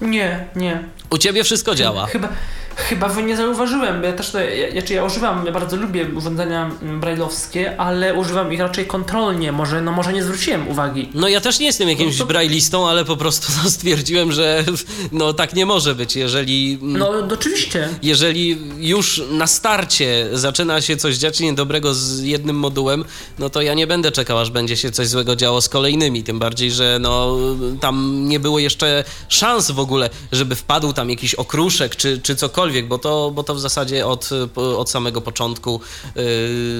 Nie, 0.00 0.48
nie. 0.56 0.88
U 1.10 1.18
ciebie 1.18 1.44
wszystko 1.44 1.74
działa. 1.74 2.06
Chyba, 2.06 2.28
Chyba 2.76 3.20
nie 3.20 3.36
zauważyłem, 3.36 4.00
bo 4.00 4.06
ja 4.06 4.12
też 4.12 4.30
to, 4.30 4.40
ja, 4.40 4.70
znaczy 4.72 4.94
ja 4.94 5.04
używam, 5.04 5.46
ja 5.46 5.52
bardzo 5.52 5.76
lubię 5.76 6.06
urządzenia 6.16 6.70
brajlowskie, 7.00 7.80
ale 7.80 8.14
używam 8.14 8.52
ich 8.52 8.60
raczej 8.60 8.86
kontrolnie, 8.86 9.52
może, 9.52 9.82
no 9.82 9.92
może 9.92 10.12
nie 10.12 10.22
zwróciłem 10.22 10.68
uwagi. 10.68 11.08
No 11.14 11.28
ja 11.28 11.40
też 11.40 11.58
nie 11.58 11.66
jestem 11.66 11.88
jakimś 11.88 12.18
no 12.18 12.24
to... 12.24 12.28
brajlistą, 12.28 12.88
ale 12.88 13.04
po 13.04 13.16
prostu 13.16 13.52
no, 13.64 13.70
stwierdziłem, 13.70 14.32
że 14.32 14.64
no 15.12 15.32
tak 15.32 15.54
nie 15.54 15.66
może 15.66 15.94
być, 15.94 16.16
jeżeli... 16.16 16.78
No 16.82 17.10
oczywiście. 17.32 17.88
Jeżeli 18.02 18.58
już 18.78 19.22
na 19.30 19.46
starcie 19.46 20.28
zaczyna 20.32 20.80
się 20.80 20.96
coś 20.96 21.16
dziać 21.16 21.40
niedobrego 21.40 21.94
z 21.94 22.20
jednym 22.20 22.56
modułem, 22.58 23.04
no 23.38 23.50
to 23.50 23.62
ja 23.62 23.74
nie 23.74 23.86
będę 23.86 24.12
czekał, 24.12 24.38
aż 24.38 24.50
będzie 24.50 24.76
się 24.76 24.90
coś 24.90 25.08
złego 25.08 25.36
działo 25.36 25.60
z 25.60 25.68
kolejnymi, 25.68 26.24
tym 26.24 26.38
bardziej, 26.38 26.70
że 26.70 26.98
no 27.00 27.36
tam 27.80 28.24
nie 28.28 28.40
było 28.40 28.58
jeszcze 28.58 29.04
szans 29.28 29.70
w 29.70 29.78
ogóle, 29.78 30.10
żeby 30.32 30.54
wpadł 30.54 30.92
tam 30.92 31.10
jakiś 31.10 31.34
okruszek 31.34 31.96
czy, 31.96 32.20
czy 32.22 32.36
cokolwiek 32.36 32.63
cokolwiek, 32.64 32.88
bo 32.88 32.98
to, 32.98 33.30
bo 33.34 33.42
to 33.42 33.54
w 33.54 33.60
zasadzie 33.60 34.06
od, 34.06 34.30
od 34.56 34.90
samego 34.90 35.20
początku 35.20 35.80
yy, 36.16 36.22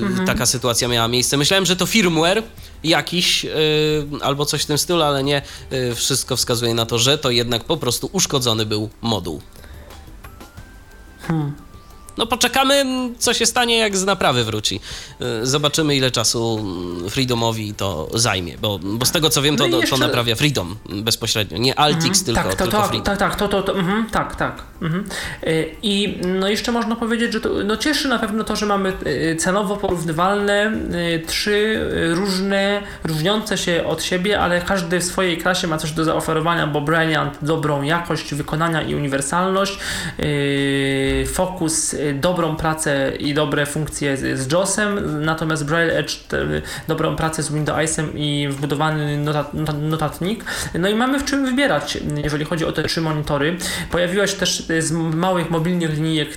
mhm. 0.07 0.26
taka 0.26 0.47
sytuacja 0.47 0.89
miała 0.89 1.09
miejsce. 1.09 1.37
Myślałem, 1.37 1.66
że 1.66 1.76
to 1.76 1.87
firmware 1.87 2.43
jakiś 2.85 3.45
yy, 3.45 3.53
albo 4.22 4.47
coś 4.47 4.62
w 4.62 4.66
tym 4.66 4.78
stylu, 4.78 5.03
ale 5.03 5.24
nie. 5.24 5.43
Yy, 5.70 5.95
wszystko 5.95 6.37
wskazuje 6.37 6.74
na 6.74 6.87
to, 6.87 6.99
że 6.99 7.18
to 7.18 7.30
jednak 7.30 7.64
po 7.64 7.76
prostu 7.76 8.09
uszkodzony 8.12 8.66
był 8.66 8.89
moduł. 9.03 9.41
Hmm. 11.28 11.55
No 12.16 12.26
poczekamy, 12.26 12.84
co 13.18 13.34
się 13.34 13.46
stanie, 13.46 13.78
jak 13.78 13.96
z 13.96 14.04
naprawy 14.04 14.44
wróci. 14.44 14.80
Y, 15.42 15.46
zobaczymy, 15.46 15.96
ile 15.96 16.10
czasu 16.10 16.58
mm, 16.60 17.10
Freedomowi 17.10 17.74
to 17.74 18.08
zajmie, 18.14 18.58
bo, 18.58 18.78
bo 18.78 19.06
z 19.06 19.12
tego 19.12 19.30
co 19.30 19.42
wiem, 19.42 19.56
to, 19.56 19.68
no 19.68 19.76
jeszcze... 19.76 19.96
to 19.96 20.06
naprawia 20.06 20.36
Freedom 20.36 20.76
bezpośrednio, 20.88 21.58
nie 21.58 21.78
Altix, 21.78 22.04
mhm, 22.06 22.24
tylko, 22.24 22.42
tak, 22.42 22.50
to, 22.50 22.64
tylko 22.64 22.82
to, 22.82 22.88
Freedom. 22.88 23.04
Tak, 23.04 23.18
tak, 23.18 23.36
to, 23.36 23.48
to, 23.48 23.62
to 23.62 23.78
mhm, 23.78 24.06
tak, 24.10 24.36
tak. 24.36 24.62
Mhm. 24.82 25.04
Y, 25.46 25.74
I 25.82 26.18
no 26.26 26.48
jeszcze 26.48 26.72
można 26.72 26.96
powiedzieć, 26.96 27.32
że 27.32 27.40
to, 27.40 27.48
no 27.64 27.76
cieszy 27.76 28.08
na 28.08 28.18
pewno 28.18 28.44
to, 28.44 28.56
że 28.56 28.66
mamy 28.66 28.92
y, 29.06 29.36
cenowo 29.36 29.76
porównywalne 29.76 30.72
trzy 31.26 31.90
różne, 32.14 32.82
różniące 33.04 33.58
się 33.58 33.84
od 33.86 34.02
siebie, 34.02 34.40
ale 34.40 34.60
każdy 34.60 35.00
w 35.00 35.04
swojej 35.04 35.38
klasie 35.38 35.66
ma 35.66 35.78
coś 35.78 35.92
do 35.92 36.04
zaoferowania, 36.04 36.66
bo 36.66 36.80
Brilliant 36.80 37.38
dobrą 37.42 37.82
jakość 37.82 38.34
wykonania 38.34 38.82
i 38.82 38.94
uniwersalność, 38.94 39.78
Focus 41.26 41.94
dobrą 42.14 42.57
pracę 42.57 43.12
i 43.18 43.34
dobre 43.34 43.66
funkcje 43.66 44.16
z, 44.16 44.38
z 44.38 44.52
JOSem, 44.52 45.20
natomiast 45.24 45.64
Braille 45.64 45.98
Edge 45.98 46.14
dobrą 46.88 47.16
pracę 47.16 47.42
z 47.42 47.52
Windowsem 47.52 48.18
i 48.18 48.48
wbudowany 48.50 49.18
notat, 49.18 49.55
notatnik. 49.80 50.44
No 50.74 50.88
i 50.88 50.94
mamy 50.94 51.18
w 51.18 51.24
czym 51.24 51.46
wybierać, 51.46 51.98
jeżeli 52.24 52.44
chodzi 52.44 52.64
o 52.64 52.72
te 52.72 52.82
trzy 52.82 53.00
monitory. 53.00 53.57
Pojawiła 53.90 54.26
się 54.26 54.36
też 54.36 54.66
z 54.78 54.92
małych 54.92 55.50
mobilnych 55.50 55.94
linijek 55.94 56.28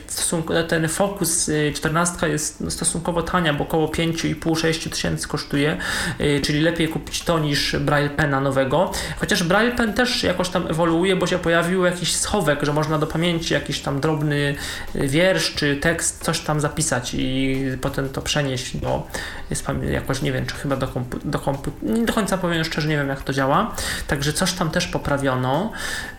ten 0.68 0.88
Focus 0.88 1.50
14 1.76 2.28
y, 2.28 2.30
jest 2.30 2.64
stosunkowo 2.70 3.22
tania, 3.22 3.54
bo 3.54 3.64
około 3.64 3.88
5,5-6 3.88 4.90
tysięcy 4.90 5.28
kosztuje, 5.28 5.78
y, 6.22 6.42
czyli 6.44 6.62
lepiej 6.62 6.88
kupić 6.88 7.22
to 7.24 7.40
niż 7.40 7.76
Braille 7.76 8.10
Pena 8.10 8.42
nowego. 8.42 8.92
Chociaż 9.20 9.44
Braille 9.44 9.72
Pen 9.72 9.94
też 9.94 10.24
jakoś 10.24 10.50
tam 10.50 10.68
ewoluuje, 10.68 11.16
bo 11.16 11.28
się 11.28 11.40
pojawił 11.40 11.86
jakiś 11.86 12.16
schowek, 12.16 12.64
że 12.64 12.74
można 12.74 12.98
do 13.00 13.08
pamięci 13.08 13.54
jakiś 13.54 13.80
tam 13.80 14.00
drobny 14.00 14.56
wiersz 14.96 15.56
czy 15.58 15.76
tekst, 15.76 16.24
coś 16.24 16.40
tam 16.40 16.60
zapisać 16.62 17.14
i 17.14 17.58
potem 17.82 18.10
to 18.10 18.22
przenieść 18.22 18.78
do, 18.78 19.08
jest, 19.50 19.66
jakoś 19.92 20.22
nie 20.22 20.32
wiem, 20.32 20.46
czy 20.46 20.56
chyba 20.56 20.76
do, 20.76 20.88
kompu, 20.88 21.20
do, 21.26 21.40
kompu, 21.40 21.72
nie 21.82 22.06
do 22.06 22.14
końca 22.14 22.38
powiem 22.38 22.64
szczerze, 22.64 22.88
nie 22.88 22.98
wiem 22.98 23.08
jak 23.08 23.24
to 23.24 23.34
działa, 23.34 23.76
także 24.08 24.34
coś 24.34 24.54
tam 24.54 24.72
też 24.72 24.88
poprawiono 24.88 25.72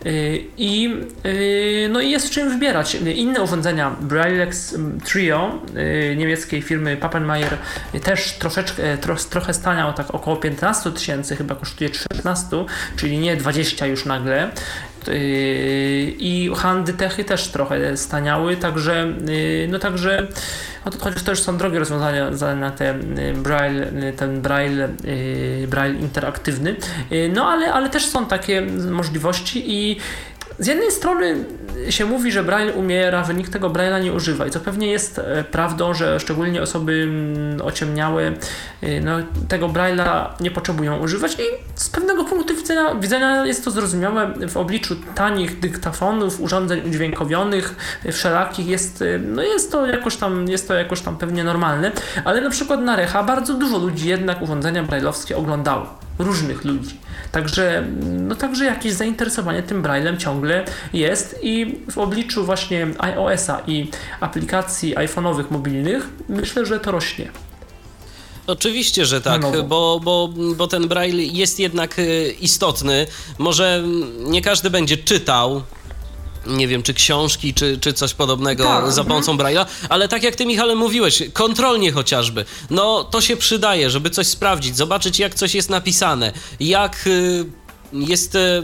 y, 0.06 0.44
i 0.56 0.96
y, 1.26 1.88
no 1.92 2.00
i 2.00 2.10
jest 2.10 2.28
w 2.28 2.30
czym 2.30 2.48
wybierać. 2.50 2.94
Inne 2.94 3.42
urządzenia, 3.42 3.96
Braillex 4.00 4.74
mm, 4.74 5.00
Trio 5.00 5.58
y, 6.12 6.16
niemieckiej 6.16 6.62
firmy 6.62 6.96
Pappenmeier 6.96 7.58
też 8.02 8.32
troszeczkę, 8.32 8.98
tro, 8.98 9.16
trochę 9.30 9.54
staniał, 9.54 9.92
tak 9.92 10.14
około 10.14 10.36
15 10.36 10.90
tysięcy, 10.92 11.36
chyba 11.36 11.54
kosztuje 11.54 11.90
13, 11.90 12.46
czyli 12.96 13.18
nie 13.18 13.36
20 13.36 13.86
już 13.86 14.04
nagle. 14.04 14.50
Yy, 15.06 15.14
i 16.18 16.50
techy 16.98 17.24
też 17.24 17.48
trochę 17.48 17.96
staniały, 17.96 18.56
także 18.56 19.12
yy, 19.26 19.68
no 19.70 19.78
także 19.78 20.26
chociaż 21.00 21.22
to 21.22 21.32
już 21.32 21.40
są 21.40 21.58
drogie 21.58 21.78
rozwiązania 21.78 22.30
na 22.56 22.70
ten 22.70 23.16
yy, 23.16 23.32
braille, 23.32 24.12
ten 24.16 24.40
braille, 24.40 24.88
braille 25.68 26.00
interaktywny, 26.00 26.76
no 27.32 27.46
ale, 27.46 27.72
ale 27.72 27.90
też 27.90 28.06
są 28.06 28.26
takie 28.26 28.62
możliwości 28.90 29.64
i 29.66 29.96
z 30.58 30.66
jednej 30.66 30.92
strony 30.92 31.44
się 31.90 32.04
mówi, 32.04 32.32
że 32.32 32.42
Braille 32.42 32.72
umiera, 32.72 33.22
wynik 33.22 33.48
tego 33.48 33.70
Braille'a 33.70 34.02
nie 34.02 34.12
używa. 34.12 34.46
I 34.46 34.50
co 34.50 34.60
pewnie 34.60 34.90
jest 34.90 35.18
e, 35.18 35.44
prawdą, 35.44 35.94
że 35.94 36.20
szczególnie 36.20 36.62
osoby 36.62 37.02
mm, 37.02 37.66
ociemniałe 37.66 38.32
e, 38.82 39.00
no, 39.00 39.12
tego 39.48 39.68
Braille'a 39.68 40.26
nie 40.40 40.50
potrzebują 40.50 40.98
używać. 40.98 41.34
I 41.34 41.42
z 41.74 41.88
pewnego 41.88 42.24
punktu 42.24 42.54
widzenia, 42.54 42.94
widzenia 42.94 43.46
jest 43.46 43.64
to 43.64 43.70
zrozumiałe. 43.70 44.34
W 44.48 44.56
obliczu 44.56 44.96
tanich 45.14 45.60
dyktafonów, 45.60 46.40
urządzeń 46.40 46.80
udźwiękowionych, 46.86 47.74
e, 48.04 48.12
wszelakich 48.12 48.66
jest, 48.66 49.04
no 49.20 49.42
jest 49.42 49.72
to 49.72 49.86
jakoś 49.86 50.16
tam, 50.16 50.48
jest 50.48 50.68
to 50.68 50.74
jakoś 50.74 51.00
tam 51.00 51.16
pewnie 51.16 51.44
normalne, 51.44 51.92
ale 52.24 52.40
na 52.40 52.50
przykład 52.50 52.80
na 52.80 52.96
Recha 52.96 53.22
bardzo 53.22 53.54
dużo 53.54 53.78
ludzi 53.78 54.08
jednak 54.08 54.42
urządzenia 54.42 54.82
brailleowskie 54.82 55.36
oglądało 55.36 56.07
różnych 56.18 56.64
ludzi. 56.64 56.96
Także, 57.32 57.86
no 58.02 58.34
także 58.34 58.64
jakieś 58.64 58.92
zainteresowanie 58.92 59.62
tym 59.62 59.82
Braillem 59.82 60.18
ciągle 60.18 60.64
jest 60.92 61.38
i 61.42 61.78
w 61.90 61.98
obliczu 61.98 62.44
właśnie 62.44 62.86
iOS-a 62.98 63.60
i 63.66 63.90
aplikacji 64.20 64.96
iPhone'owych 64.96 65.44
mobilnych 65.50 66.08
myślę, 66.28 66.66
że 66.66 66.80
to 66.80 66.90
rośnie. 66.90 67.30
Oczywiście, 68.46 69.06
że 69.06 69.20
tak, 69.20 69.42
bo, 69.68 70.00
bo, 70.04 70.30
bo 70.56 70.66
ten 70.66 70.88
Braille 70.88 71.24
jest 71.24 71.60
jednak 71.60 71.98
y, 71.98 72.34
istotny. 72.40 73.06
Może 73.38 73.84
nie 74.18 74.42
każdy 74.42 74.70
będzie 74.70 74.96
czytał 74.96 75.62
nie 76.48 76.68
wiem, 76.68 76.82
czy 76.82 76.94
książki, 76.94 77.54
czy, 77.54 77.78
czy 77.80 77.92
coś 77.92 78.14
podobnego 78.14 78.64
tak, 78.64 78.92
za 78.92 79.04
pomocą 79.04 79.32
mhm. 79.32 79.54
Braille'a, 79.54 79.66
ale 79.88 80.08
tak 80.08 80.22
jak 80.22 80.36
ty, 80.36 80.46
Michale, 80.46 80.74
mówiłeś, 80.74 81.22
kontrolnie 81.32 81.92
chociażby, 81.92 82.44
no 82.70 83.04
to 83.04 83.20
się 83.20 83.36
przydaje, 83.36 83.90
żeby 83.90 84.10
coś 84.10 84.26
sprawdzić, 84.26 84.76
zobaczyć, 84.76 85.18
jak 85.18 85.34
coś 85.34 85.54
jest 85.54 85.70
napisane, 85.70 86.32
jak... 86.60 87.08
Jest 87.92 88.34
e, 88.34 88.62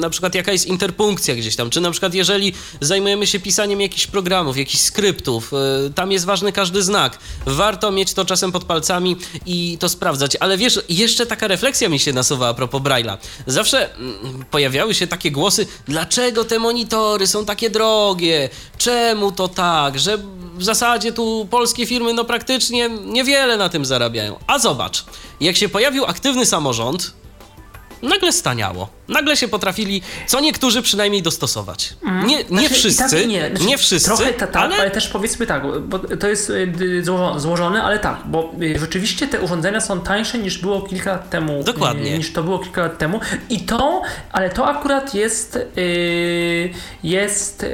na 0.00 0.10
przykład 0.10 0.34
jakaś 0.34 0.64
interpunkcja 0.64 1.34
gdzieś 1.34 1.56
tam, 1.56 1.70
czy 1.70 1.80
na 1.80 1.90
przykład 1.90 2.14
jeżeli 2.14 2.52
zajmujemy 2.80 3.26
się 3.26 3.40
pisaniem 3.40 3.80
jakichś 3.80 4.06
programów, 4.06 4.56
jakichś 4.56 4.80
skryptów, 4.80 5.52
e, 5.52 5.90
tam 5.94 6.12
jest 6.12 6.24
ważny 6.24 6.52
każdy 6.52 6.82
znak. 6.82 7.18
Warto 7.46 7.90
mieć 7.90 8.14
to 8.14 8.24
czasem 8.24 8.52
pod 8.52 8.64
palcami 8.64 9.16
i 9.46 9.76
to 9.80 9.88
sprawdzać. 9.88 10.36
Ale 10.40 10.56
wiesz, 10.56 10.80
jeszcze 10.88 11.26
taka 11.26 11.48
refleksja 11.48 11.88
mi 11.88 11.98
się 11.98 12.12
nasuwa 12.12 12.48
a 12.48 12.54
propos 12.54 12.82
Braille'a. 12.82 13.16
Zawsze 13.46 13.94
mm, 13.94 14.44
pojawiały 14.50 14.94
się 14.94 15.06
takie 15.06 15.30
głosy, 15.30 15.66
dlaczego 15.88 16.44
te 16.44 16.58
monitory 16.58 17.26
są 17.26 17.44
takie 17.44 17.70
drogie? 17.70 18.48
Czemu 18.78 19.32
to 19.32 19.48
tak? 19.48 19.98
Że 19.98 20.18
w 20.58 20.64
zasadzie 20.64 21.12
tu 21.12 21.48
polskie 21.50 21.86
firmy 21.86 22.14
no 22.14 22.24
praktycznie 22.24 22.88
niewiele 22.88 23.56
na 23.56 23.68
tym 23.68 23.84
zarabiają. 23.84 24.36
A 24.46 24.58
zobacz, 24.58 25.04
jak 25.40 25.56
się 25.56 25.68
pojawił 25.68 26.04
aktywny 26.04 26.46
samorząd, 26.46 27.19
nagle 28.02 28.32
staniało. 28.32 28.88
Nagle 29.10 29.36
się 29.36 29.48
potrafili, 29.48 30.02
co 30.26 30.40
niektórzy 30.40 30.82
przynajmniej 30.82 31.22
dostosować. 31.22 31.94
Nie, 32.26 32.36
nie 32.36 32.44
Znaczy, 32.44 32.74
wszyscy, 32.74 33.16
i 33.16 33.20
tak, 33.20 33.28
nie, 33.28 33.48
Znaczy, 33.50 33.64
nie 33.64 33.78
wszyscy, 33.78 34.08
Trochę 34.08 34.32
ta, 34.32 34.46
tak, 34.46 34.62
ale... 34.62 34.76
ale 34.76 34.90
też 34.90 35.08
powiedzmy 35.08 35.46
tak, 35.46 35.62
bo 35.82 35.98
to 35.98 36.28
jest 36.28 36.50
y, 36.50 37.02
złożone, 37.36 37.82
ale 37.82 37.98
tak, 37.98 38.16
bo 38.26 38.52
y, 38.62 38.78
rzeczywiście 38.78 39.26
te 39.26 39.40
urządzenia 39.40 39.80
są 39.80 40.00
tańsze 40.00 40.38
niż 40.38 40.58
było 40.58 40.82
kilka 40.82 41.12
lat 41.12 41.30
temu. 41.30 41.64
Dokładnie. 41.64 42.14
y, 42.14 42.18
Niż 42.18 42.32
to 42.32 42.42
było 42.42 42.58
kilka 42.58 42.82
lat 42.82 42.98
temu. 42.98 43.20
I 43.50 43.60
to, 43.60 44.02
ale 44.32 44.50
to 44.50 44.66
akurat 44.66 45.14
jest 45.14 45.58
jest 47.02 47.66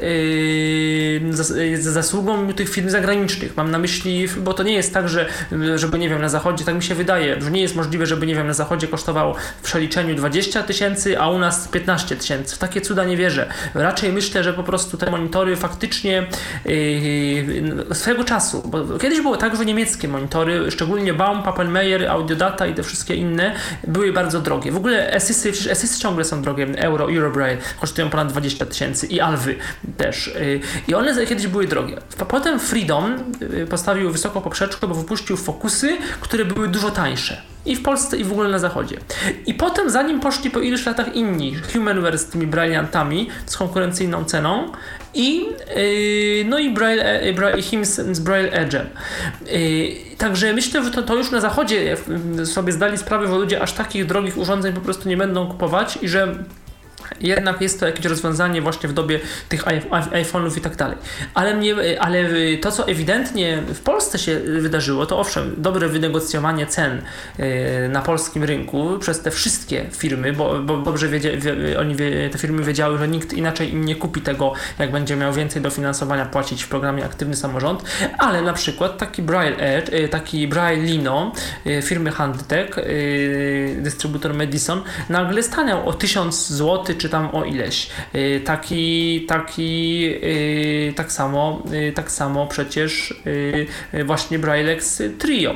zas, 1.31 1.53
zasługą 1.79 2.53
tych 2.53 2.69
firm 2.69 2.91
zagranicznych. 2.91 3.57
Mam 3.57 3.71
na 3.71 3.79
myśli, 3.79 4.29
bo 4.39 4.55
to 4.55 4.63
nie 4.63 4.73
jest 4.73 4.95
tak, 4.95 5.09
że 5.09 5.29
żeby 5.77 5.99
nie 5.99 6.09
wiem, 6.09 6.21
na 6.21 6.29
zachodzie, 6.29 6.65
tak 6.65 6.75
mi 6.75 6.83
się 6.83 6.95
wydaje, 6.95 7.41
że 7.43 7.51
nie 7.51 7.61
jest 7.61 7.77
możliwe, 7.77 8.07
żeby 8.07 8.27
nie 8.27 8.35
wiem, 8.35 8.47
na 8.47 8.55
zachodzie 8.55 8.89
kosztowało 8.89 9.35
w 9.63 9.65
przeliczeniu 9.65 10.15
20 10.15 10.63
tysięcy, 10.63 11.19
a 11.19 11.26
u 11.29 11.39
nas 11.39 11.69
15 11.69 12.17
tysięcy. 12.17 12.57
W 12.57 12.59
takie 12.59 12.81
cuda 12.81 13.05
nie 13.05 13.17
wierzę. 13.17 13.49
Raczej 13.75 14.13
myślę, 14.13 14.45
że 14.45 14.53
po 14.53 14.63
prostu 14.63 14.97
te 14.97 15.11
monitory 15.11 15.57
faktycznie 15.57 16.27
yy, 16.65 17.95
swego 17.95 18.25
czasu, 18.25 18.63
bo 18.67 18.99
kiedyś 18.99 19.21
było 19.21 19.37
tak, 19.37 19.57
że 19.57 19.65
niemieckie 19.65 20.09
monitory, 20.09 20.71
szczególnie 20.71 21.15
Baum, 21.15 21.43
Papelmeyer, 21.43 22.09
Audiodata 22.09 22.67
i 22.67 22.75
te 22.75 22.83
wszystkie 22.83 23.15
inne 23.15 23.55
były 23.87 24.13
bardzo 24.13 24.41
drogie. 24.41 24.73
W 24.73 24.77
ogóle 24.77 25.13
Esysy, 25.13 25.53
przecież 25.53 25.73
Esysy 25.73 26.01
ciągle 26.01 26.25
są 26.25 26.43
drogie, 26.43 26.67
Euro, 26.79 27.05
Eurobraille 27.05 27.59
kosztują 27.81 28.11
ponad 28.11 28.29
20 28.29 28.67
tysięcy 28.67 29.07
i 29.07 29.21
Alwy 29.21 29.57
też. 29.97 30.27
Yy, 30.41 30.61
I 30.89 30.95
one 30.95 31.27
kiedyś 31.27 31.47
były 31.47 31.67
drogie. 31.67 31.97
Potem 32.29 32.61
Freedom 32.61 33.33
yy, 33.41 33.67
postawił 33.67 34.11
wysoko 34.11 34.41
poprzeczkę, 34.41 34.87
bo 34.87 34.95
wypuścił 34.95 35.37
Focusy, 35.37 35.97
które 36.21 36.45
były 36.45 36.69
dużo 36.69 36.91
tańsze. 36.91 37.56
I 37.67 37.77
w 37.77 37.83
Polsce, 37.83 38.17
i 38.17 38.25
w 38.25 38.33
ogóle 38.33 38.49
na 38.49 38.59
zachodzie. 38.59 38.97
I 39.47 39.55
potem, 39.55 39.91
zanim 39.91 40.21
poszli 40.21 40.51
po 40.51 40.61
iluś 40.61 40.87
latach 40.87 41.17
inni, 41.17 41.57
Humanware 41.73 42.19
z 42.19 42.27
tymi 42.27 42.47
Brailleantami, 42.47 43.29
z 43.47 43.57
konkurencyjną 43.57 44.25
ceną, 44.25 44.73
i, 45.15 45.47
yy, 45.77 46.45
no 46.45 46.59
i 46.59 46.71
Braille, 46.71 47.21
e, 47.21 47.33
Braille, 47.33 47.63
HIMS 47.63 47.95
z 47.95 48.21
Braille 48.21 48.51
Edge'em. 48.51 48.85
Yy, 49.47 50.17
także 50.19 50.53
myślę, 50.53 50.85
że 50.85 50.91
to, 50.91 51.03
to 51.03 51.15
już 51.15 51.31
na 51.31 51.41
zachodzie 51.41 51.97
yy, 52.37 52.47
sobie 52.47 52.73
zdali 52.73 52.99
sprawę, 52.99 53.27
że 53.27 53.35
ludzie 53.35 53.63
aż 53.63 53.73
takich 53.73 54.07
drogich 54.07 54.39
urządzeń 54.39 54.73
po 54.73 54.81
prostu 54.81 55.09
nie 55.09 55.17
będą 55.17 55.47
kupować 55.47 55.99
i 56.03 56.09
że 56.09 56.35
jednak 57.21 57.61
jest 57.61 57.81
to 57.81 57.87
jakieś 57.87 58.07
rozwiązanie 58.07 58.63
właśnie 58.63 58.89
w 58.89 58.93
dobie 58.93 59.21
tych 59.49 59.65
iPhone'ów 59.65 60.59
i 60.59 60.61
tak 60.61 60.77
dalej. 60.77 60.97
Ale, 61.35 61.55
mnie, 61.55 62.01
ale 62.01 62.25
to, 62.61 62.73
co 62.73 62.89
ewidentnie 62.89 63.63
w 63.75 63.81
Polsce 63.81 64.19
się 64.19 64.41
wydarzyło, 64.41 65.07
to 65.07 65.19
owszem, 65.19 65.55
dobre 65.59 65.89
wynegocjowanie 65.89 66.67
cen 66.67 67.03
e, 67.39 67.89
na 67.89 68.03
polskim 68.03 68.45
rynku 68.45 68.99
przez 69.01 69.21
te 69.21 69.31
wszystkie 69.31 69.87
firmy, 69.93 70.33
bo, 70.33 70.59
bo 70.59 70.77
dobrze 70.77 71.09
wiedzie, 71.09 71.37
wie, 71.37 71.81
oni 71.81 71.97
te 72.33 72.39
firmy 72.39 72.65
wiedziały, 72.65 72.99
że 72.99 73.09
nikt 73.09 73.33
inaczej 73.33 73.73
im 73.73 73.85
nie 73.85 73.97
kupi 73.97 74.21
tego, 74.21 74.53
jak 74.79 74.93
będzie 74.93 75.17
miał 75.17 75.33
więcej 75.33 75.63
dofinansowania 75.63 76.27
płacić 76.27 76.63
w 76.63 76.69
programie 76.69 77.05
Aktywny 77.05 77.37
Samorząd, 77.37 77.83
ale 78.19 78.43
na 78.43 78.53
przykład 78.53 78.99
taki 78.99 79.23
Braille 79.23 79.57
Edge, 79.59 79.89
e, 79.93 80.09
taki 80.09 80.49
Braille 80.49 80.83
Lino 80.83 81.33
firmy 81.83 82.11
Handtech, 82.11 82.77
dystrybutor 83.77 84.35
Madison, 84.35 84.83
nagle 85.09 85.43
staniał 85.43 85.89
o 85.89 85.93
1000 85.93 86.51
zł 86.51 86.96
czy 86.97 87.09
tam 87.09 87.35
o 87.35 87.45
ileś. 87.45 87.91
Y, 88.15 88.41
taki, 88.45 89.21
taki, 89.29 90.05
y, 90.23 90.93
tak 90.97 91.13
samo, 91.13 91.63
y, 91.73 91.93
tak 91.93 92.11
samo 92.11 92.47
przecież 92.47 93.15
właśnie 94.05 94.39
Braillex 94.39 95.03
Trio, 95.19 95.55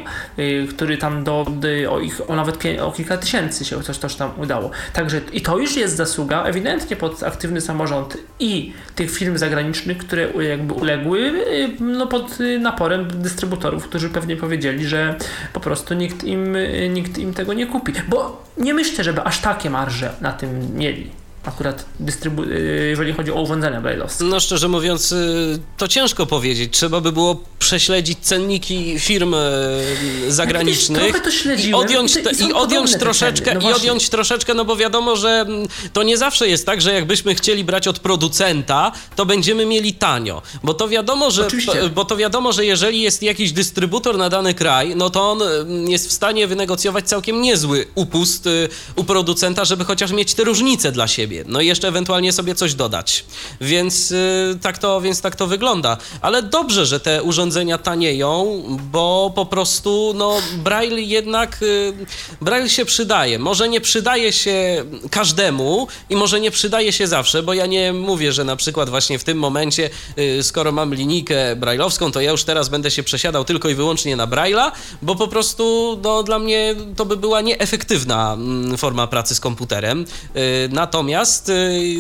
który 0.71 0.99
tam 0.99 1.25
do, 1.25 1.47
o, 1.91 2.01
ich, 2.01 2.31
o 2.31 2.37
nawet 2.37 2.59
o 2.83 2.93
kilka 2.93 3.17
tysięcy 3.17 3.65
się 3.65 3.83
coś 3.83 3.99
też 3.99 4.15
tam 4.15 4.31
udało. 4.41 4.71
Także 4.93 5.21
i 5.33 5.41
to 5.41 5.59
już 5.59 5.77
jest 5.77 5.97
zasługa 5.97 6.45
ewidentnie 6.45 6.97
pod 6.97 7.23
aktywny 7.23 7.61
samorząd 7.61 8.17
i 8.39 8.73
tych 8.95 9.11
firm 9.11 9.37
zagranicznych, 9.37 9.99
które 9.99 10.29
jakby 10.49 10.75
uległy 10.75 11.33
no, 11.81 12.07
pod 12.07 12.39
naporem 12.61 13.23
dystrybutorów, 13.23 13.85
którzy 13.89 14.09
pewnie 14.09 14.37
powiedzieli, 14.37 14.87
że 14.87 15.17
po 15.53 15.61
prostu 15.61 15.95
nikt 15.95 16.25
im, 16.25 16.57
nikt 16.91 17.19
im 17.19 17.35
tego 17.35 17.53
nie 17.53 17.67
kupi. 17.67 17.93
Bo 18.09 18.45
nie 18.59 18.75
myślę, 18.75 19.05
żeby 19.05 19.23
aż 19.23 19.41
takie 19.41 19.71
marże 19.71 20.13
na 20.21 20.33
tym 20.33 20.77
mieli 20.77 21.11
akurat 21.45 21.85
dystrybu- 22.01 22.51
y, 22.51 22.89
jeżeli 22.91 23.13
chodzi 23.13 23.33
o 23.33 23.43
urządzenia 23.43 23.81
braille'owskie. 23.81 24.25
No 24.25 24.41
szczerze 24.41 24.69
mówiąc, 24.69 25.13
y, 25.13 25.59
to 25.77 25.89
ciężko 25.89 26.27
powiedzieć. 26.27 26.73
Trzeba 26.73 27.01
by 27.01 27.13
było 27.13 27.43
prześledzić 27.59 28.19
cenniki 28.19 28.99
firm 28.99 29.35
y, 29.35 30.33
zagranicznych 30.33 31.15
ja 31.15 31.21
to 31.21 31.31
śledziłem, 31.31 31.71
i 31.71 31.85
odjąć, 31.85 32.15
te, 32.15 32.31
i, 32.33 32.49
i 32.49 32.53
odjąć 32.53 32.99
troszeczkę, 32.99 33.55
no 33.55 33.71
i 33.71 33.73
odjąć 33.73 34.09
troszeczkę, 34.09 34.55
no 34.55 34.65
bo 34.65 34.77
wiadomo, 34.77 35.17
że 35.17 35.29
mm, 35.29 35.69
to 35.93 36.03
nie 36.03 36.19
zawsze 36.19 36.49
jest 36.49 36.67
tak, 36.67 36.81
że 36.81 36.93
jakbyśmy 36.93 37.35
chcieli 37.35 37.65
brać 37.65 37.89
od 37.89 37.99
producenta, 37.99 38.93
to 39.17 39.27
będziemy 39.27 39.67
mieli 39.67 39.95
tanio, 39.95 40.43
bo 40.63 40.75
to 40.75 40.89
wiadomo, 40.89 41.31
że 41.31 41.49
bo 41.95 42.05
to 42.05 42.17
wiadomo, 42.17 42.53
że 42.53 42.65
jeżeli 42.65 43.01
jest 43.01 43.23
jakiś 43.23 43.53
dystrybutor 43.53 44.19
na 44.19 44.29
dany 44.29 44.55
kraj, 44.55 44.97
no 44.97 45.11
to 45.11 45.31
on 45.31 45.43
mm, 45.43 45.89
jest 45.89 46.09
w 46.09 46.13
stanie 46.13 46.47
wynegocjować 46.47 47.09
całkiem 47.09 47.43
niezły 47.43 47.87
upust 47.95 48.49
u 48.97 49.05
producenta, 49.05 49.65
żeby 49.65 49.85
chociaż 49.85 50.13
mieć 50.13 50.35
te 50.35 50.45
różnice 50.45 50.93
dla 50.93 51.09
siebie 51.09 51.30
siebie. 51.31 51.45
No 51.49 51.61
i 51.61 51.67
jeszcze 51.67 51.89
ewentualnie 51.89 52.33
sobie 52.33 52.55
coś 52.55 52.75
dodać. 52.75 53.25
Więc, 53.61 54.11
yy, 54.11 54.59
tak 54.63 54.79
to, 54.79 55.01
więc 55.01 55.21
tak 55.21 55.37
to 55.37 55.47
wygląda. 55.47 55.97
Ale 56.21 56.43
dobrze, 56.43 56.87
że 56.87 57.01
te 57.01 57.23
urządzenia 57.23 57.79
tanieją, 57.79 58.63
bo 58.93 59.33
po 59.35 59.47
prostu 59.47 60.13
no, 60.17 60.37
Braille 60.65 61.03
jednak 61.03 61.59
yy, 61.61 62.07
Braille 62.41 62.69
się 62.69 62.85
przydaje. 62.85 63.39
Może 63.39 63.69
nie 63.69 63.81
przydaje 63.81 64.33
się 64.33 64.85
każdemu 65.11 65.89
i 66.11 66.17
może 66.17 66.41
nie 66.41 66.51
przydaje 66.51 66.93
się 66.93 67.07
zawsze, 67.07 67.43
bo 67.43 67.55
ja 67.55 67.67
nie 67.67 67.93
mówię, 67.93 68.33
że 68.33 68.45
na 68.45 68.57
przykład 68.57 68.91
właśnie 68.91 69.19
w 69.19 69.25
tym 69.25 69.39
momencie, 69.39 69.91
yy, 70.17 70.43
skoro 70.43 70.73
mam 70.73 70.95
linijkę 70.95 71.57
brailleowską, 71.57 72.13
to 72.13 72.21
ja 72.21 72.31
już 72.31 72.45
teraz 72.45 72.69
będę 72.69 72.91
się 72.91 73.03
przesiadał 73.03 73.45
tylko 73.45 73.69
i 73.69 73.75
wyłącznie 73.75 74.17
na 74.17 74.27
Braille'a, 74.27 74.73
bo 75.03 75.15
po 75.15 75.29
prostu 75.29 75.99
no, 76.03 76.23
dla 76.23 76.39
mnie 76.39 76.75
to 76.97 77.07
by 77.07 77.17
była 77.17 77.41
nieefektywna 77.41 78.33
mm, 78.33 78.77
forma 78.77 79.07
pracy 79.07 79.35
z 79.35 79.41
komputerem. 79.41 80.05
Y, 80.37 80.69
natomiast 80.73 81.20
Natomiast 81.21 81.49
y, 81.49 81.95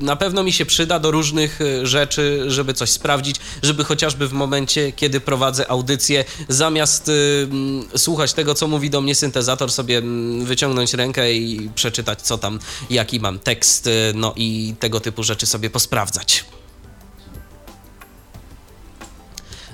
na 0.00 0.16
pewno 0.16 0.42
mi 0.42 0.52
się 0.52 0.66
przyda 0.66 0.98
do 0.98 1.10
różnych 1.10 1.60
y, 1.60 1.86
rzeczy, 1.86 2.44
żeby 2.46 2.74
coś 2.74 2.90
sprawdzić, 2.90 3.36
żeby 3.62 3.84
chociażby 3.84 4.28
w 4.28 4.32
momencie, 4.32 4.92
kiedy 4.92 5.20
prowadzę 5.20 5.70
audycję, 5.70 6.24
zamiast 6.48 7.08
y, 7.08 7.48
słuchać 7.96 8.32
tego, 8.32 8.54
co 8.54 8.68
mówi 8.68 8.90
do 8.90 9.00
mnie 9.00 9.14
syntezator, 9.14 9.72
sobie 9.72 9.98
mm, 9.98 10.44
wyciągnąć 10.44 10.94
rękę 10.94 11.32
i 11.32 11.70
przeczytać, 11.74 12.22
co 12.22 12.38
tam, 12.38 12.58
jaki 12.90 13.20
mam 13.20 13.38
tekst, 13.38 13.88
no 14.14 14.32
i 14.36 14.74
tego 14.80 15.00
typu 15.00 15.22
rzeczy 15.22 15.46
sobie 15.46 15.70
posprawdzać. 15.70 16.44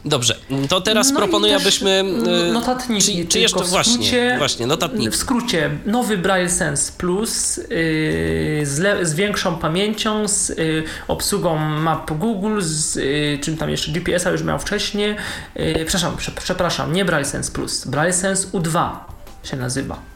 Dobrze, 0.05 0.36
to 0.68 0.80
teraz 0.80 1.11
no 1.11 1.18
proponuję, 1.18 1.57
abyśmy. 1.57 2.05
Y, 2.48 2.53
notatniki. 2.53 3.22
Czy, 3.22 3.28
czy 3.28 3.40
jeszcze 3.40 3.59
skrócie, 3.59 3.70
właśnie, 3.70 4.34
właśnie, 4.38 4.66
notatniki. 4.66 5.11
W 5.11 5.16
skrócie, 5.16 5.70
nowy 5.86 6.18
Braille 6.18 6.50
Sense 6.50 6.92
Plus 6.98 7.57
yy, 7.57 7.64
z, 8.66 8.78
le, 8.78 9.07
z, 9.07 9.14
większą 9.14 9.57
pamięcią, 9.57 10.28
z 10.28 10.48
yy, 10.48 10.84
obsługą 11.09 11.59
map 11.59 12.11
Google, 12.11 12.61
z 12.61 12.94
yy, 12.94 13.38
czym 13.42 13.57
tam 13.57 13.70
jeszcze 13.70 13.92
GPS-a 13.92 14.30
już 14.30 14.42
miał 14.42 14.59
wcześniej. 14.59 15.16
Yy, 15.55 15.74
przepraszam, 15.74 16.16
prze, 16.16 16.32
przepraszam, 16.32 16.92
nie 16.92 17.05
Braille 17.05 17.26
Sense 17.26 17.53
Plus, 17.53 17.86
Braille 17.86 18.12
Sense 18.12 18.48
U2 18.48 18.90
się 19.44 19.57
nazywa. 19.57 20.11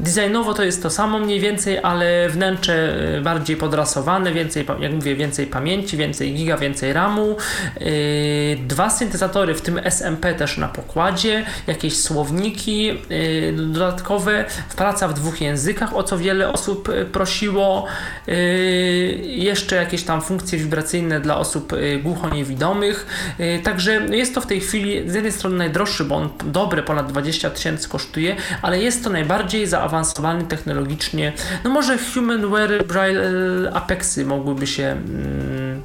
Designowo 0.00 0.54
to 0.54 0.64
jest 0.64 0.82
to 0.82 0.90
samo 0.90 1.18
mniej 1.18 1.40
więcej, 1.40 1.78
ale 1.82 2.28
wnętrze 2.28 2.96
y, 3.18 3.20
bardziej 3.20 3.56
podrasowane, 3.56 4.32
więcej, 4.32 4.66
jak 4.80 4.92
mówię, 4.92 5.14
więcej 5.14 5.46
pamięci, 5.46 5.96
więcej 5.96 6.34
giga, 6.34 6.56
więcej 6.56 6.92
RAMu, 6.92 7.36
y, 7.80 8.58
dwa 8.66 8.90
syntezatory, 8.90 9.54
w 9.54 9.62
tym 9.62 9.78
SMP 9.84 10.34
też 10.34 10.58
na 10.58 10.68
pokładzie, 10.68 11.44
jakieś 11.66 11.96
słowniki 11.96 12.90
y, 12.90 13.54
dodatkowe, 13.56 14.44
praca 14.76 15.08
w 15.08 15.14
dwóch 15.14 15.40
językach, 15.40 15.96
o 15.96 16.02
co 16.02 16.18
wiele 16.18 16.52
osób 16.52 16.88
prosiło, 17.12 17.86
jeszcze 19.22 19.76
jakieś 19.76 20.02
tam 20.02 20.22
funkcje 20.22 20.58
wibracyjne 20.58 21.20
dla 21.20 21.38
osób 21.38 21.72
głuchoniewidomych, 22.02 23.06
także 23.62 24.06
jest 24.10 24.34
to 24.34 24.40
w 24.40 24.46
tej 24.46 24.60
chwili 24.60 25.10
z 25.10 25.14
jednej 25.14 25.32
strony 25.32 25.56
najdroższy, 25.56 26.04
bo 26.04 26.16
on 26.16 26.28
dobre 26.44 26.82
ponad 26.82 27.12
20 27.12 27.50
tysięcy 27.50 27.88
kosztuje, 27.88 28.36
ale 28.62 28.80
jest 28.80 29.04
to 29.04 29.10
najbardziej 29.10 29.66
zaawansowany 29.72 30.44
technologicznie. 30.44 31.32
No 31.64 31.70
może 31.70 31.98
Humanware 31.98 32.86
Braille 32.86 33.20
Apexy 33.72 34.24
mogłyby 34.24 34.66
się 34.66 34.84
mm, 34.84 35.82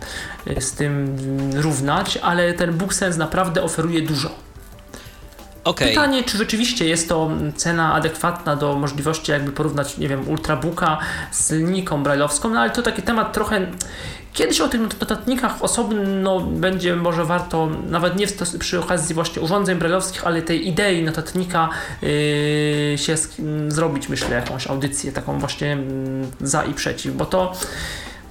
z 0.60 0.72
tym 0.72 1.16
równać, 1.56 2.18
ale 2.18 2.54
ten 2.54 2.74
BookSense 2.74 3.20
naprawdę 3.20 3.64
oferuje 3.64 4.02
dużo. 4.02 4.30
Okay. 5.64 5.88
Pytanie, 5.88 6.24
czy 6.24 6.38
rzeczywiście 6.38 6.88
jest 6.88 7.10
to 7.10 7.30
cena 7.56 7.94
adekwatna 7.94 8.56
do 8.56 8.76
możliwości 8.76 9.32
jakby 9.32 9.52
porównać, 9.52 9.97
nie 9.97 10.08
wiem, 10.08 10.30
Ultrabooka 10.30 10.97
z 11.32 11.51
linijką 11.51 12.04
brajlowską, 12.04 12.50
no 12.50 12.59
ale 12.59 12.70
to 12.70 12.82
taki 12.82 13.01
temat 13.01 13.34
trochę... 13.34 13.68
Kiedyś 14.38 14.62
o 14.62 14.70
tych 14.70 14.82
notatnikach 14.82 15.64
osobno 15.64 16.39
będzie 16.39 16.96
może 16.96 17.26
warto, 17.26 17.70
nawet 17.89 18.16
nie 18.16 18.28
przy 18.59 18.80
okazji 18.80 19.16
właśnie 19.16 19.42
urządzeń 19.42 19.78
brajlowskich, 19.78 20.28
ale 20.28 20.42
tej 20.42 20.68
idei 20.68 21.04
notatnika 21.04 21.70
yy, 22.01 22.97
się 22.97 23.16
zrobić, 23.68 24.09
myślę, 24.09 24.36
jakąś 24.36 24.68
audycję 24.68 25.12
taką 25.12 25.39
właśnie 25.39 25.68
yy, 25.68 26.47
za 26.47 26.64
i 26.64 26.74
przeciw, 26.74 27.16
bo 27.16 27.26
to 27.26 27.54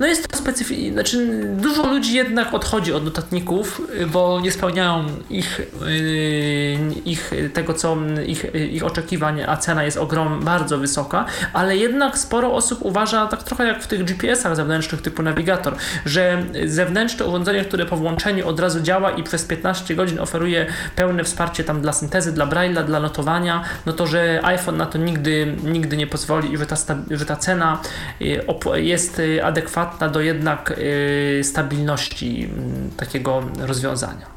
no 0.01 0.07
jest 0.07 0.29
to 0.29 0.39
specyficzne, 0.39 0.93
znaczy 0.93 1.45
dużo 1.57 1.87
ludzi 1.87 2.15
jednak 2.15 2.55
odchodzi 2.55 2.93
od 2.93 3.05
notatników, 3.05 3.81
bo 4.07 4.41
nie 4.41 4.53
spełniają 4.53 5.05
ich, 5.31 5.61
yy, 5.81 7.03
ich 7.05 7.31
tego, 7.53 7.75
co 7.75 7.97
ich, 8.27 8.55
ich 8.73 8.85
oczekiwań, 8.85 9.43
a 9.47 9.57
cena 9.57 9.85
jest 9.85 9.97
ogrom, 9.97 10.45
bardzo 10.45 10.79
wysoka, 10.79 11.25
ale 11.53 11.77
jednak 11.77 12.19
sporo 12.19 12.55
osób 12.55 12.79
uważa, 12.83 13.27
tak 13.27 13.43
trochę 13.43 13.67
jak 13.67 13.83
w 13.83 13.87
tych 13.87 14.05
GPS-ach 14.05 14.57
zewnętrznych 14.57 15.03
typu 15.03 15.23
nawigator, 15.23 15.77
że 16.07 16.43
zewnętrzne 16.65 17.27
urządzenie, 17.27 17.65
które 17.65 17.87
po 17.87 17.97
włączeniu 17.97 18.49
od 18.49 18.61
razu 18.61 18.81
działa 18.81 19.11
i 19.11 19.23
przez 19.23 19.45
15 19.45 19.95
godzin 19.95 20.21
oferuje 20.21 20.67
pełne 20.97 21.25
wsparcie 21.25 21.65
tam 21.65 21.81
dla 21.81 21.93
syntezy, 21.93 22.33
dla 22.33 22.47
braille'a, 22.47 22.85
dla 22.85 23.01
notowania, 23.01 23.65
no 23.87 23.93
to, 23.93 24.07
że 24.07 24.41
iPhone 24.43 24.77
na 24.77 24.87
to 24.87 24.99
nigdy, 24.99 25.57
nigdy 25.65 25.97
nie 25.97 26.07
pozwoli 26.07 26.53
i 26.53 26.57
że 26.57 26.67
ta, 26.67 26.77
że 27.11 27.27
ta 27.27 27.37
cena 27.37 27.79
yy, 28.21 28.83
jest 28.83 29.23
adekwatna 29.43 29.86
do 30.13 30.21
jednak 30.21 30.75
y, 30.79 31.41
stabilności 31.45 32.51
y, 32.95 32.97
takiego 32.97 33.43
rozwiązania. 33.59 34.37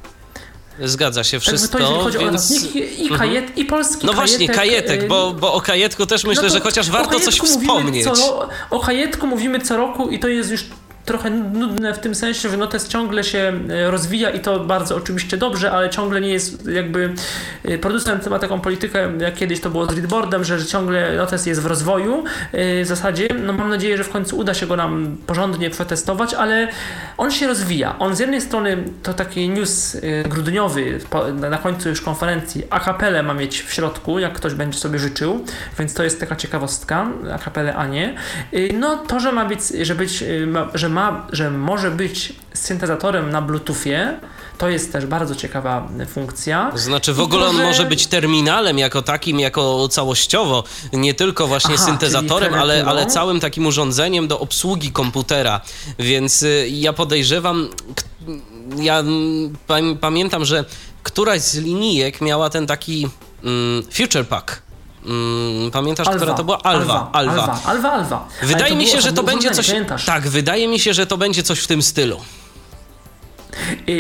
Zgadza 0.84 1.24
się 1.24 1.40
wszystko. 1.40 1.78
To 1.78 1.84
jeżeli 1.84 2.04
chodzi 2.04 2.18
więc... 2.18 2.52
o 2.52 2.78
i, 2.78 3.10
kajet, 3.10 3.44
mhm. 3.44 3.56
i 3.56 3.66
polski 3.66 4.06
No 4.08 4.14
właśnie, 4.14 4.48
kajetek, 4.48 4.88
kajetek, 4.88 5.08
bo, 5.08 5.34
bo 5.34 5.54
o 5.54 5.62
kajetku 5.62 6.06
też 6.06 6.24
myślę, 6.24 6.44
no 6.44 6.50
że 6.50 6.60
chociaż 6.60 6.90
warto 6.90 7.20
coś 7.20 7.40
wspomnieć. 7.40 8.04
Co, 8.04 8.50
o 8.70 8.80
kajetku 8.80 9.28
mówimy 9.28 9.60
co 9.60 9.78
roku 9.78 10.10
i 10.10 10.20
to 10.20 10.28
jest 10.28 10.52
już 10.52 10.66
trochę 11.10 11.30
nudne 11.30 11.94
w 11.94 12.00
tym 12.00 12.16
sensie, 12.16 12.50
że 12.50 12.58
Notes 12.58 12.88
ciągle 12.88 13.24
się 13.24 13.54
e, 13.70 13.92
rozwija 13.92 14.30
i 14.30 14.40
to 14.40 14.60
bardzo 14.60 14.96
oczywiście 14.96 15.38
dobrze, 15.38 15.72
ale 15.72 15.90
ciągle 15.90 16.22
nie 16.22 16.30
jest 16.30 16.68
jakby 16.68 17.14
e, 17.64 17.78
producent 17.78 18.28
ma 18.28 18.40
taką 18.40 18.62
politykę, 18.62 19.12
jak 19.20 19.36
kiedyś 19.36 19.60
to 19.60 19.70
było 19.70 19.86
z 19.86 19.90
Readboardem, 19.90 20.44
że 20.44 20.66
ciągle 20.66 21.18
Notes 21.18 21.46
jest 21.46 21.62
w 21.62 21.66
rozwoju 21.66 22.24
e, 22.52 22.84
w 22.84 22.88
zasadzie. 22.88 23.28
No 23.44 23.54
mam 23.54 23.70
nadzieję, 23.70 23.98
że 23.98 24.04
w 24.04 24.10
końcu 24.10 24.38
uda 24.38 24.54
się 24.54 24.68
go 24.68 24.76
nam 24.76 25.18
porządnie 25.28 25.70
przetestować, 25.70 26.34
ale 26.34 26.68
on 27.18 27.32
się 27.32 27.48
rozwija. 27.48 28.00
On 28.00 28.16
z 28.16 28.20
jednej 28.20 28.42
strony 28.42 28.78
to 29.04 29.14
taki 29.14 29.50
news 29.50 29.98
grudniowy 30.30 31.00
na 31.50 31.58
końcu 31.58 31.90
już 31.90 32.02
konferencji 32.02 32.64
akapelę 32.70 33.24
ma 33.24 33.34
mieć 33.34 33.62
w 33.62 33.74
środku, 33.74 34.20
jak 34.20 34.34
ktoś 34.34 34.54
będzie 34.54 34.80
sobie 34.80 35.00
życzył, 35.00 35.46
więc 35.80 35.94
to 35.94 36.04
jest 36.04 36.20
taka 36.20 36.36
ciekawostka, 36.36 37.08
akapelę, 37.34 37.76
a 37.76 37.88
nie. 37.88 38.16
No 38.74 38.98
to, 38.98 39.20
że 39.20 39.32
ma 39.32 39.46
być, 39.46 39.62
że 39.82 39.96
być, 39.96 40.24
że 40.74 40.90
ma 40.90 40.99
ma, 41.00 41.28
że 41.32 41.52
może 41.52 41.92
być 41.92 42.34
syntezatorem 42.54 43.30
na 43.30 43.42
Bluetoothie, 43.42 44.20
to 44.58 44.70
jest 44.70 44.92
też 44.92 45.06
bardzo 45.06 45.36
ciekawa 45.36 45.88
funkcja. 46.08 46.72
Znaczy 46.76 47.14
w 47.14 47.20
ogóle 47.20 47.48
on 47.48 47.56
może 47.56 47.86
być 47.86 48.08
terminalem 48.08 48.80
jako 48.80 49.02
takim, 49.02 49.40
jako 49.40 49.88
całościowo, 49.88 50.64
nie 50.94 51.14
tylko 51.14 51.48
właśnie 51.48 51.76
Aha, 51.76 51.86
syntezatorem, 51.86 52.54
ale, 52.54 52.86
ale 52.86 53.06
całym 53.06 53.40
takim 53.40 53.66
urządzeniem 53.66 54.28
do 54.28 54.40
obsługi 54.40 54.92
komputera. 54.92 55.62
Więc 56.00 56.44
y, 56.44 56.68
ja 56.72 56.94
podejrzewam, 56.94 57.70
ja 58.78 59.04
pamiętam, 60.02 60.46
że 60.46 60.66
któraś 61.04 61.42
z 61.42 61.58
linijek 61.58 62.22
miała 62.22 62.50
ten 62.50 62.68
taki 62.68 63.08
mm, 63.44 63.84
Future 63.92 64.28
Pack 64.28 64.69
Mm, 65.06 65.72
pamiętasz, 65.72 66.08
Alva, 66.08 66.20
która 66.20 66.34
to 66.34 66.44
była? 66.44 66.62
Alva. 66.64 67.10
Alva. 67.14 67.34
Alva, 67.34 67.62
Alva. 67.66 67.92
Alva. 67.92 68.28
Wydaje 68.44 68.76
mi 68.76 68.88
się, 68.88 69.02
że 69.02 69.14
to 69.14 69.24
będzie 69.24 69.52
coś. 69.52 69.68
Pamiętasz? 69.68 70.06
Tak, 70.06 70.28
wydaje 70.28 70.68
mi 70.68 70.80
się, 70.80 70.94
że 70.94 71.08
to 71.08 71.18
będzie 71.18 71.44
coś 71.44 71.60
w 71.60 71.68
tym 71.68 71.82
stylu. 71.82 72.22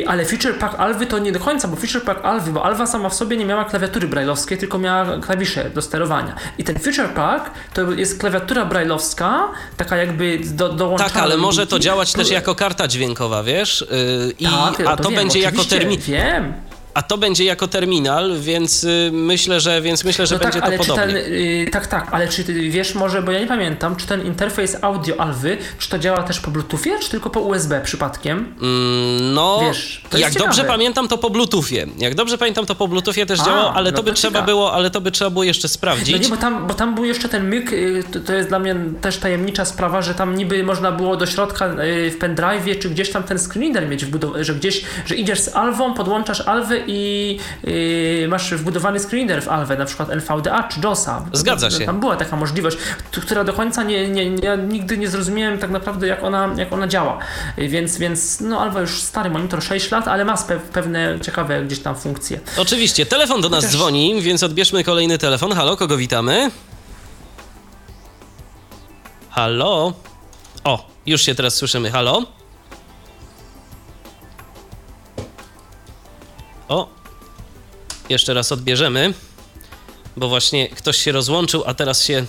Ale 0.07 0.25
Feature 0.25 0.59
Pack 0.59 0.79
Alwy 0.79 1.05
to 1.05 1.19
nie 1.19 1.31
do 1.31 1.39
końca, 1.39 1.67
bo 1.67 1.75
Feature 1.75 2.03
Pack 2.03 2.25
Alwy, 2.25 2.51
bo 2.51 2.65
Alva 2.65 2.87
sama 2.87 3.09
w 3.09 3.13
sobie 3.13 3.37
nie 3.37 3.45
miała 3.45 3.65
klawiatury 3.65 4.07
brajlowskiej, 4.07 4.57
tylko 4.57 4.77
miała 4.77 5.17
klawisze 5.19 5.69
do 5.69 5.81
sterowania. 5.81 6.35
I 6.57 6.63
ten 6.63 6.79
Feature 6.79 7.09
Pack 7.09 7.51
to 7.73 7.91
jest 7.91 8.19
klawiatura 8.19 8.65
brajlowska, 8.65 9.47
taka 9.77 9.97
jakby 9.97 10.39
do, 10.43 10.69
dołączana. 10.69 11.09
Tak, 11.09 11.23
ale 11.23 11.37
może 11.37 11.67
to 11.67 11.79
działać 11.79 12.13
też 12.13 12.29
jako 12.29 12.55
karta 12.55 12.87
dźwiękowa, 12.87 13.43
wiesz? 13.43 13.85
Yy, 13.91 14.33
i, 14.39 14.45
tak, 14.45 14.87
a 14.87 14.97
to, 14.97 15.03
to 15.03 15.09
wiem, 15.09 15.19
będzie 15.19 15.39
jako 15.39 15.65
termin. 15.65 15.99
Wiem. 15.99 16.53
A 16.93 17.01
to 17.01 17.17
będzie 17.17 17.43
jako 17.43 17.67
terminal, 17.67 18.39
więc 18.39 18.83
y, 18.83 19.09
myślę, 19.13 19.59
że, 19.59 19.81
więc 19.81 20.03
myślę, 20.03 20.27
że 20.27 20.35
no 20.35 20.43
będzie 20.43 20.61
tak, 20.61 20.71
to 20.71 20.77
podobnie. 20.77 21.13
Ten, 21.13 21.15
y, 21.15 21.67
tak, 21.71 21.87
tak, 21.87 22.07
ale 22.11 22.27
czy 22.27 22.43
ty 22.43 22.69
wiesz 22.69 22.95
może, 22.95 23.21
bo 23.21 23.31
ja 23.31 23.39
nie 23.39 23.47
pamiętam, 23.47 23.95
czy 23.95 24.07
ten 24.07 24.25
interfejs 24.25 24.77
audio 24.81 25.19
Alwy, 25.19 25.57
czy 25.79 25.89
to 25.89 25.99
działa 25.99 26.23
też 26.23 26.39
po 26.39 26.51
Bluetoothie, 26.51 26.99
czy 26.99 27.09
tylko 27.09 27.29
po 27.29 27.39
USB 27.39 27.81
przypadkiem? 27.81 28.37
Mm, 28.37 29.33
no, 29.33 29.59
wiesz, 29.61 30.01
jak 30.17 30.33
dobrze 30.33 30.63
pamiętam, 30.63 31.07
to 31.07 31.17
po 31.17 31.29
Bluetoothie. 31.29 31.87
Jak 31.97 32.15
dobrze 32.15 32.37
pamiętam, 32.37 32.65
to 32.65 32.75
po 32.75 32.87
Bluetoothie 32.87 33.25
też 33.25 33.39
działa, 33.39 33.73
ale 33.73 33.91
no 33.91 33.97
to 33.97 34.03
by 34.03 34.13
trzeba 34.13 34.41
było, 34.41 34.73
ale 34.73 34.89
to 34.89 35.01
by 35.01 35.11
trzeba 35.11 35.29
było 35.29 35.43
jeszcze 35.43 35.67
sprawdzić. 35.67 36.15
No 36.15 36.23
nie, 36.23 36.29
bo 36.29 36.37
tam, 36.37 36.67
bo 36.67 36.73
tam 36.73 36.95
był 36.95 37.05
jeszcze 37.05 37.29
ten 37.29 37.47
myk, 37.47 37.73
y, 37.73 38.03
to, 38.11 38.19
to 38.19 38.33
jest 38.33 38.49
dla 38.49 38.59
mnie 38.59 38.75
też 39.01 39.17
tajemnicza 39.17 39.65
sprawa, 39.65 40.01
że 40.01 40.13
tam 40.13 40.37
niby 40.37 40.63
można 40.63 40.91
było 40.91 41.17
do 41.17 41.25
środka 41.25 41.65
y, 41.65 42.11
w 42.11 42.19
pendrive'ie, 42.19 42.79
czy 42.79 42.89
gdzieś 42.89 43.11
tam 43.11 43.23
ten 43.23 43.39
screener 43.39 43.89
mieć 43.89 44.05
wbudowany, 44.05 44.43
że 44.43 44.55
gdzieś, 44.55 44.81
że 45.05 45.15
idziesz 45.15 45.39
z 45.39 45.55
Alwą, 45.55 45.93
podłączasz 45.93 46.41
Alwę 46.41 46.78
i 46.87 47.39
yy, 47.63 48.27
masz 48.27 48.53
wbudowany 48.53 48.99
screener 48.99 49.43
w 49.43 49.47
Alve, 49.47 49.77
na 49.77 49.85
przykład 49.85 50.09
LVDA 50.09 50.63
czy 50.63 50.79
JOSa. 50.83 51.25
Zgadza 51.33 51.71
się. 51.71 51.85
Tam 51.85 51.99
była 51.99 52.15
taka 52.15 52.35
możliwość, 52.35 52.77
która 53.11 53.43
do 53.43 53.53
końca 53.53 53.83
nie, 53.83 54.09
nie, 54.09 54.29
nie, 54.29 54.57
nigdy 54.67 54.97
nie 54.97 55.07
zrozumiałem 55.07 55.57
tak 55.57 55.69
naprawdę 55.69 56.07
jak 56.07 56.23
ona, 56.23 56.49
jak 56.57 56.73
ona 56.73 56.87
działa. 56.87 57.17
Więc, 57.57 57.97
więc 57.97 58.41
no 58.41 58.61
Alva 58.61 58.81
już 58.81 59.01
stary 59.01 59.29
monitor, 59.29 59.63
6 59.63 59.91
lat, 59.91 60.07
ale 60.07 60.25
ma 60.25 60.37
pewne 60.73 61.19
ciekawe 61.21 61.63
gdzieś 61.63 61.79
tam 61.79 61.95
funkcje. 61.95 62.39
Oczywiście. 62.57 63.05
Telefon 63.05 63.41
do 63.41 63.49
nas 63.49 63.63
Też... 63.63 63.71
dzwoni, 63.71 64.21
więc 64.21 64.43
odbierzmy 64.43 64.83
kolejny 64.83 65.17
telefon. 65.17 65.51
Halo, 65.51 65.77
kogo 65.77 65.97
witamy? 65.97 66.51
Halo? 69.29 69.93
O, 70.63 70.87
już 71.05 71.21
się 71.21 71.35
teraz 71.35 71.55
słyszymy. 71.55 71.91
Halo? 71.91 72.38
O, 76.69 76.87
jeszcze 78.09 78.33
raz 78.33 78.51
odbierzemy, 78.51 79.13
bo 80.17 80.29
właśnie 80.29 80.69
ktoś 80.69 80.97
się 80.97 81.11
rozłączył, 81.11 81.63
a 81.67 81.73
teraz 81.73 82.03
się, 82.03 82.25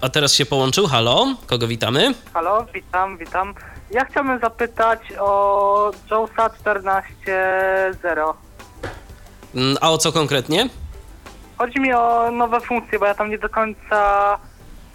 a 0.00 0.08
teraz 0.08 0.34
się 0.34 0.46
połączył. 0.46 0.86
Halo, 0.86 1.26
kogo 1.46 1.68
witamy? 1.68 2.14
Halo, 2.34 2.66
witam, 2.74 3.18
witam. 3.18 3.54
Ja 3.90 4.04
chciałbym 4.04 4.40
zapytać 4.40 5.00
o 5.18 5.92
JOSa 6.10 6.48
14.0. 6.48 8.34
Mm, 9.54 9.76
a 9.80 9.90
o 9.90 9.98
co 9.98 10.12
konkretnie? 10.12 10.68
Chodzi 11.58 11.80
mi 11.80 11.92
o 11.92 12.30
nowe 12.30 12.60
funkcje, 12.60 12.98
bo 12.98 13.06
ja 13.06 13.14
tam 13.14 13.30
nie 13.30 13.38
do 13.38 13.48
końca 13.48 14.38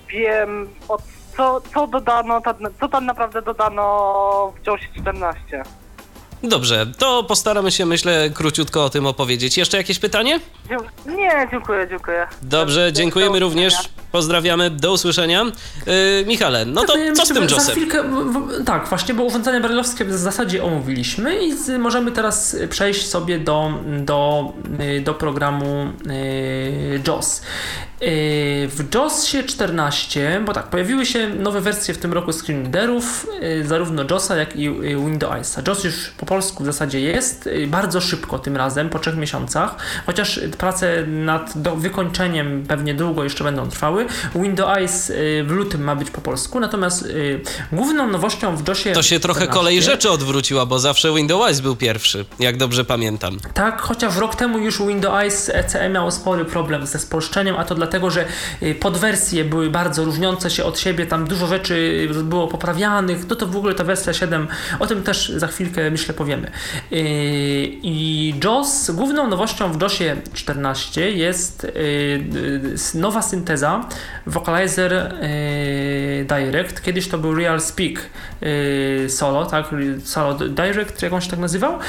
wiem, 0.09 0.69
o 0.87 0.97
co, 1.37 1.61
co 1.73 1.87
dodano, 1.87 2.41
co 2.79 2.87
tam 2.87 3.05
naprawdę 3.05 3.41
dodano 3.41 4.53
w 4.61 4.67
JOSie 4.67 4.87
14. 5.01 5.63
Dobrze, 6.47 6.85
to 6.97 7.23
postaramy 7.23 7.71
się, 7.71 7.85
myślę, 7.85 8.29
króciutko 8.29 8.85
o 8.85 8.89
tym 8.89 9.05
opowiedzieć. 9.05 9.57
Jeszcze 9.57 9.77
jakieś 9.77 9.99
pytanie? 9.99 10.39
Nie, 11.05 11.47
dziękuję, 11.51 11.87
dziękuję. 11.89 12.27
Dobrze, 12.41 12.93
dziękujemy 12.93 13.39
również. 13.39 13.73
Pozdrawiamy, 14.11 14.69
do 14.69 14.93
usłyszenia. 14.93 15.43
Yy, 15.43 16.25
Michale, 16.27 16.65
no 16.65 16.83
to 16.83 16.93
co 17.15 17.25
z 17.25 17.29
tym 17.29 17.43
Josem? 17.43 17.75
Chwilkę, 17.75 18.03
tak, 18.65 18.87
właśnie, 18.87 19.13
bo 19.13 19.23
urządzenia 19.23 19.59
brajlowskie 19.59 20.05
w 20.05 20.13
zasadzie 20.13 20.63
omówiliśmy 20.63 21.45
i 21.45 21.53
z, 21.53 21.81
możemy 21.81 22.11
teraz 22.11 22.57
przejść 22.69 23.09
sobie 23.09 23.39
do, 23.39 23.73
do, 23.99 24.53
y, 24.97 25.01
do 25.01 25.13
programu 25.13 25.87
yy, 26.05 27.01
JOS. 27.07 27.41
Yy, 28.01 28.07
w 28.67 28.85
JOSie 28.95 29.43
14, 29.43 30.41
bo 30.45 30.53
tak, 30.53 30.67
pojawiły 30.67 31.05
się 31.05 31.29
nowe 31.29 31.61
wersje 31.61 31.93
w 31.93 31.97
tym 31.97 32.13
roku 32.13 32.33
screenreaderów, 32.33 33.27
yy, 33.41 33.67
zarówno 33.67 34.03
JOSa, 34.09 34.35
jak 34.35 34.55
i 34.55 34.69
Windowsa. 34.79 35.61
JOS 35.67 35.83
już 35.83 36.09
po 36.17 36.25
polsku 36.35 36.63
w 36.63 36.65
zasadzie 36.65 36.99
jest, 36.99 37.49
bardzo 37.67 38.01
szybko 38.01 38.39
tym 38.39 38.57
razem, 38.57 38.89
po 38.89 38.99
trzech 38.99 39.17
miesiącach, 39.17 39.75
chociaż 40.05 40.39
prace 40.57 41.05
nad 41.07 41.53
wykończeniem 41.75 42.63
pewnie 42.67 42.93
długo 42.93 43.23
jeszcze 43.23 43.43
będą 43.43 43.69
trwały. 43.69 44.05
Windows 44.35 45.09
y, 45.09 45.43
w 45.47 45.51
lutym 45.51 45.83
ma 45.83 45.95
być 45.95 46.11
po 46.11 46.21
polsku, 46.21 46.59
natomiast 46.59 47.05
y, 47.05 47.41
główną 47.71 48.07
nowością 48.07 48.57
w 48.57 48.67
JOSie... 48.67 48.91
To 48.91 49.03
się 49.03 49.19
trochę 49.19 49.39
14, 49.39 49.59
kolej 49.59 49.81
rzeczy 49.81 50.11
odwróciła, 50.11 50.65
bo 50.65 50.79
zawsze 50.79 51.13
Windows 51.13 51.59
był 51.59 51.75
pierwszy, 51.75 52.25
jak 52.39 52.57
dobrze 52.57 52.85
pamiętam. 52.85 53.37
Tak, 53.53 53.81
chociaż 53.81 54.17
rok 54.17 54.35
temu 54.35 54.57
już 54.57 54.81
Windows 54.81 55.49
ECE 55.53 55.89
miało 55.89 56.11
spory 56.11 56.45
problem 56.45 56.85
ze 56.87 56.99
spolszczeniem, 56.99 57.55
a 57.57 57.65
to 57.65 57.75
dlatego, 57.75 58.09
że 58.11 58.25
y, 58.63 58.75
podwersje 58.75 59.45
były 59.45 59.69
bardzo 59.69 60.05
różniące 60.05 60.49
się 60.49 60.63
od 60.63 60.79
siebie, 60.79 61.05
tam 61.05 61.27
dużo 61.27 61.47
rzeczy 61.47 62.07
było 62.23 62.47
poprawianych, 62.47 63.29
no 63.29 63.35
to 63.35 63.47
w 63.47 63.55
ogóle 63.55 63.73
ta 63.73 63.83
wersja 63.83 64.13
7, 64.13 64.47
o 64.79 64.87
tym 64.87 65.03
też 65.03 65.29
za 65.35 65.47
chwilkę 65.47 65.91
myślę 65.91 66.13
powiemy. 66.25 66.47
Y, 66.47 66.95
I 67.83 68.33
JOS, 68.43 68.91
główną 68.91 69.27
nowością 69.27 69.71
w 69.71 69.81
JOSie 69.81 70.15
14 70.33 71.11
jest 71.11 71.67
nowa 72.95 73.21
synteza 73.21 73.85
Vocalizer 74.27 75.15
Direct. 76.27 76.81
Kiedyś 76.81 77.07
to 77.07 77.17
był 77.17 77.35
Real 77.35 77.61
Speak 77.61 77.99
Solo, 79.07 79.45
tak? 79.45 79.65
Solo 80.03 80.33
Direct, 80.33 81.01
jak 81.01 81.13
on 81.13 81.21
się 81.21 81.29
tak 81.29 81.39
nazywał, 81.39 81.79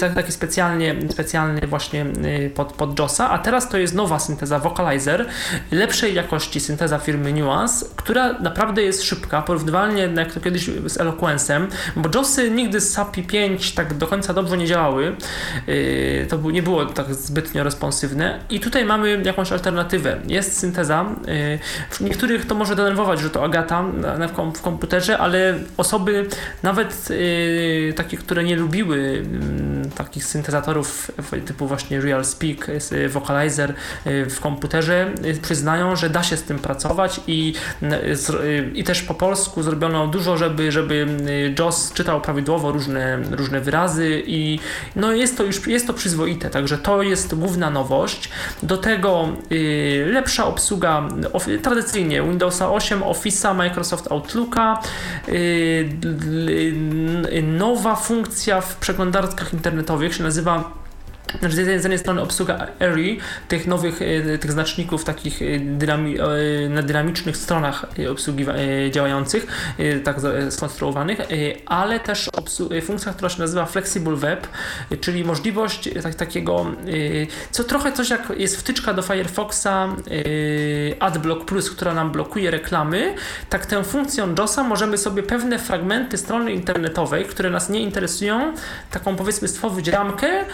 tak, 0.00 0.14
taki 0.14 0.32
specjalnie, 0.32 0.94
specjalny 1.10 1.66
właśnie 1.66 2.06
pod, 2.54 2.72
pod 2.72 2.98
JOSa, 2.98 3.30
a 3.30 3.38
teraz 3.38 3.68
to 3.68 3.78
jest 3.78 3.94
nowa 3.94 4.18
synteza 4.18 4.58
Vocalizer, 4.58 5.26
lepszej 5.70 6.14
jakości 6.14 6.60
synteza 6.60 6.98
firmy 6.98 7.32
Nuance, 7.32 7.86
która 7.96 8.32
naprawdę 8.32 8.82
jest 8.82 9.02
szybka, 9.02 9.42
porównywalnie 9.42 10.08
jak 10.16 10.32
to 10.32 10.40
kiedyś 10.40 10.64
z 10.64 10.98
Eloquence'em, 10.98 11.66
bo 11.96 12.08
JOSy 12.14 12.50
nigdy 12.50 12.80
z 12.80 12.92
SAPI 12.92 13.22
5 13.22 13.63
tak 13.72 13.94
do 13.94 14.06
końca 14.06 14.34
dobrze 14.34 14.56
nie 14.56 14.66
działały, 14.66 15.16
yy, 15.66 16.26
to 16.28 16.50
nie 16.50 16.62
było 16.62 16.86
tak 16.86 17.14
zbytnio 17.14 17.64
responsywne. 17.64 18.40
I 18.50 18.60
tutaj 18.60 18.84
mamy 18.84 19.22
jakąś 19.24 19.52
alternatywę. 19.52 20.16
Jest 20.26 20.58
synteza, 20.58 21.06
w 21.90 22.00
niektórych 22.00 22.46
to 22.46 22.54
może 22.54 22.76
denerwować, 22.76 23.20
że 23.20 23.30
to 23.30 23.44
Agata 23.44 23.84
w 24.54 24.62
komputerze, 24.62 25.18
ale 25.18 25.54
osoby 25.76 26.26
nawet 26.62 27.10
yy, 27.10 27.92
takie, 27.96 28.16
które 28.16 28.44
nie 28.44 28.56
lubiły 28.56 29.22
mm, 29.24 29.90
takich 29.90 30.24
syntezatorów 30.24 31.10
typu 31.46 31.66
właśnie 31.66 32.00
Real 32.00 32.24
Speak, 32.24 32.70
Vocalizer 33.08 33.74
w 34.04 34.40
komputerze 34.40 35.10
przyznają, 35.42 35.96
że 35.96 36.10
da 36.10 36.22
się 36.22 36.36
z 36.36 36.42
tym 36.42 36.58
pracować 36.58 37.20
i, 37.26 37.54
i 38.74 38.84
też 38.84 39.02
po 39.02 39.14
polsku 39.14 39.62
zrobiono 39.62 40.06
dużo, 40.06 40.36
żeby, 40.36 40.72
żeby 40.72 41.06
JOS 41.58 41.92
czytał 41.92 42.20
prawidłowo 42.20 42.72
różne, 42.72 43.18
różne 43.30 43.53
wyrazy 43.60 44.22
i 44.26 44.58
no 44.96 45.12
jest 45.12 45.36
to 45.36 45.44
już 45.44 45.66
jest 45.66 45.86
to 45.86 45.94
przyzwoite, 45.94 46.50
także 46.50 46.78
to 46.78 47.02
jest 47.02 47.34
główna 47.34 47.70
nowość. 47.70 48.28
Do 48.62 48.76
tego 48.76 49.28
y, 49.52 50.06
lepsza 50.10 50.46
obsługa 50.46 51.08
tradycyjnie 51.62 52.22
Windowsa 52.22 52.72
8, 52.72 53.00
Office'a, 53.00 53.54
Microsoft 53.54 54.12
Outlooka, 54.12 54.80
y, 55.28 56.72
nowa 57.42 57.96
funkcja 57.96 58.60
w 58.60 58.76
przeglądarkach 58.76 59.52
internetowych 59.52 60.14
się 60.14 60.22
nazywa 60.22 60.83
z 61.50 61.56
jednej 61.56 61.98
strony 61.98 62.22
obsługa 62.22 62.66
ARI, 62.80 63.18
tych 63.48 63.66
nowych 63.66 64.02
e, 64.02 64.38
tych 64.38 64.52
znaczników 64.52 65.04
takich 65.04 65.42
e, 65.42 65.58
dynami, 65.58 66.16
e, 66.20 66.68
na 66.68 66.82
dynamicznych 66.82 67.36
stronach 67.36 67.86
obsługi 68.10 68.46
działających, 68.90 69.46
tak 70.04 70.16
skonstruowanych, 70.50 71.18
ale 71.66 72.00
też 72.00 72.30
funkcja, 72.82 73.12
która 73.12 73.28
się 73.28 73.40
nazywa 73.40 73.66
Flexible 73.66 74.16
Web, 74.16 74.46
czyli 75.00 75.24
możliwość 75.24 75.88
tak, 76.02 76.14
takiego, 76.14 76.66
co 77.50 77.64
trochę 77.64 77.92
coś 77.92 78.10
jak 78.10 78.32
jest 78.36 78.56
wtyczka 78.56 78.94
do 78.94 79.02
Firefoxa 79.02 79.88
AdBlock 81.00 81.44
Plus, 81.44 81.70
która 81.70 81.94
nam 81.94 82.12
blokuje 82.12 82.50
reklamy, 82.50 83.14
tak 83.48 83.66
tę 83.66 83.84
funkcją 83.84 84.34
JOSa 84.38 84.62
możemy 84.62 84.98
sobie 84.98 85.22
pewne 85.22 85.58
fragmenty 85.58 86.18
strony 86.18 86.52
internetowej, 86.52 87.24
które 87.24 87.50
nas 87.50 87.68
nie 87.68 87.80
interesują, 87.80 88.52
taką 88.90 89.16
powiedzmy 89.16 89.48
stworzyć 89.48 89.88
ramkę 89.88 90.44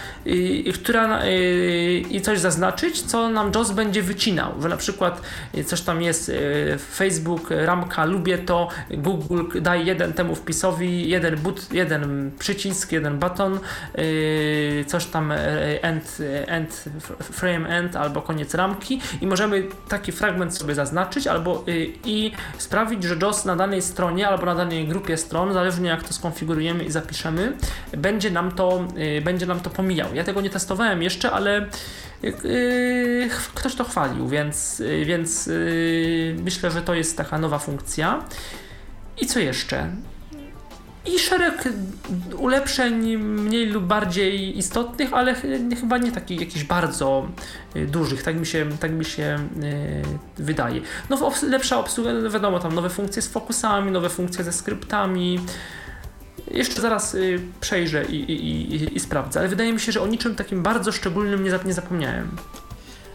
która, 0.64 1.24
y, 1.24 2.02
i 2.10 2.20
coś 2.20 2.38
zaznaczyć, 2.38 3.02
co 3.02 3.28
nam 3.28 3.52
JOS 3.54 3.70
będzie 3.70 4.02
wycinał, 4.02 4.52
że 4.62 4.68
na 4.68 4.76
przykład 4.76 5.22
y, 5.54 5.64
coś 5.64 5.80
tam 5.80 6.02
jest 6.02 6.28
y, 6.28 6.78
Facebook, 6.92 7.50
ramka, 7.50 8.04
lubię 8.04 8.38
to, 8.38 8.68
Google 8.90 9.60
daj 9.60 9.86
jeden 9.86 10.12
temu 10.12 10.34
wpisowi, 10.34 11.08
jeden 11.08 11.36
but, 11.36 11.72
jeden 11.72 12.30
przycisk, 12.38 12.92
jeden 12.92 13.18
baton, 13.18 13.60
coś 14.86 15.06
tam 15.06 15.32
end, 15.82 16.18
end, 16.46 16.84
frame 17.20 17.68
end 17.68 17.96
albo 17.96 18.22
koniec 18.22 18.54
ramki 18.54 19.00
i 19.20 19.26
możemy 19.26 19.62
taki 19.88 20.12
fragment 20.12 20.56
sobie 20.56 20.74
zaznaczyć 20.74 21.26
albo 21.26 21.64
i 22.04 22.32
sprawić, 22.58 23.04
że 23.04 23.16
JOS 23.22 23.44
na 23.44 23.56
danej 23.56 23.82
stronie 23.82 24.28
albo 24.28 24.46
na 24.46 24.54
danej 24.54 24.88
grupie 24.88 25.16
stron, 25.16 25.52
zależnie 25.52 25.88
jak 25.88 26.02
to 26.02 26.14
skonfigurujemy 26.14 26.84
i 26.84 26.90
zapiszemy, 26.90 27.52
będzie 27.96 28.30
nam 28.30 28.52
to, 28.52 28.84
będzie 29.24 29.46
nam 29.46 29.60
to 29.60 29.70
pomijał. 29.70 30.14
Ja 30.14 30.24
tego 30.24 30.40
nie 30.40 30.49
testowałem 30.50 31.02
jeszcze, 31.02 31.30
ale 31.30 31.66
yy, 32.22 32.32
ktoś 33.54 33.74
to 33.74 33.84
chwalił, 33.84 34.28
więc, 34.28 34.78
yy, 34.78 35.04
więc 35.04 35.46
yy, 35.46 36.36
myślę, 36.42 36.70
że 36.70 36.82
to 36.82 36.94
jest 36.94 37.16
taka 37.16 37.38
nowa 37.38 37.58
funkcja. 37.58 38.24
I 39.20 39.26
co 39.26 39.38
jeszcze? 39.38 39.90
I 41.06 41.18
szereg 41.18 41.68
ulepszeń 42.38 43.16
mniej 43.16 43.66
lub 43.66 43.84
bardziej 43.84 44.58
istotnych, 44.58 45.12
ale 45.12 45.34
chyba 45.80 45.98
nie 45.98 46.12
takich 46.12 46.40
jakichś 46.40 46.64
bardzo 46.64 47.28
y, 47.76 47.86
dużych, 47.86 48.22
tak 48.22 48.36
mi 48.36 48.46
się, 48.46 48.66
tak 48.80 48.92
mi 48.92 49.04
się 49.04 49.38
yy, 50.36 50.44
wydaje. 50.44 50.80
No, 51.10 51.32
lepsza 51.42 51.78
obsługa, 51.78 52.10
wiadomo, 52.30 52.58
tam 52.58 52.74
nowe 52.74 52.90
funkcje 52.90 53.22
z 53.22 53.28
fokusami, 53.28 53.90
nowe 53.90 54.08
funkcje 54.08 54.44
ze 54.44 54.52
skryptami, 54.52 55.40
jeszcze 56.50 56.80
zaraz 56.80 57.14
y, 57.14 57.40
przejrzę 57.60 58.04
i, 58.04 58.16
i, 58.16 58.74
i, 58.74 58.96
i, 58.96 59.00
sprawdzę, 59.00 59.40
ale 59.40 59.48
wydaje 59.48 59.72
mi 59.72 59.80
się, 59.80 59.92
że 59.92 60.00
o 60.00 60.06
niczym 60.06 60.34
takim 60.34 60.62
bardzo 60.62 60.92
szczególnym 60.92 61.44
nie, 61.44 61.58
nie 61.64 61.74
zapomniałem. 61.74 62.36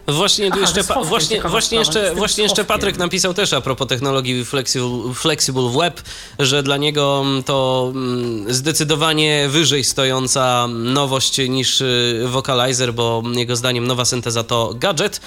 Właśnie, 0.08 0.48
Aha, 0.52 0.60
jeszcze, 0.60 0.84
pa, 0.84 1.02
właśnie, 1.04 1.40
właśnie, 1.40 1.78
jeszcze, 1.78 2.14
właśnie 2.14 2.44
jeszcze 2.44 2.64
Patryk 2.64 2.98
napisał 2.98 3.34
też 3.34 3.52
a 3.52 3.60
propos 3.60 3.88
technologii 3.88 4.44
Flexible, 4.44 5.14
Flexible 5.14 5.70
Web, 5.78 6.02
że 6.38 6.62
dla 6.62 6.76
niego 6.76 7.22
mm, 7.24 7.42
to 7.42 7.92
mm, 7.94 8.54
zdecydowanie 8.54 9.48
wyżej 9.48 9.84
stojąca 9.84 10.68
nowość 10.68 11.38
niż 11.48 11.80
y, 11.80 12.24
Vocalizer, 12.28 12.94
bo 12.94 13.22
jego 13.34 13.56
zdaniem 13.56 13.86
nowa 13.86 14.04
synteza 14.04 14.44
to 14.44 14.74
gadżet. 14.74 15.20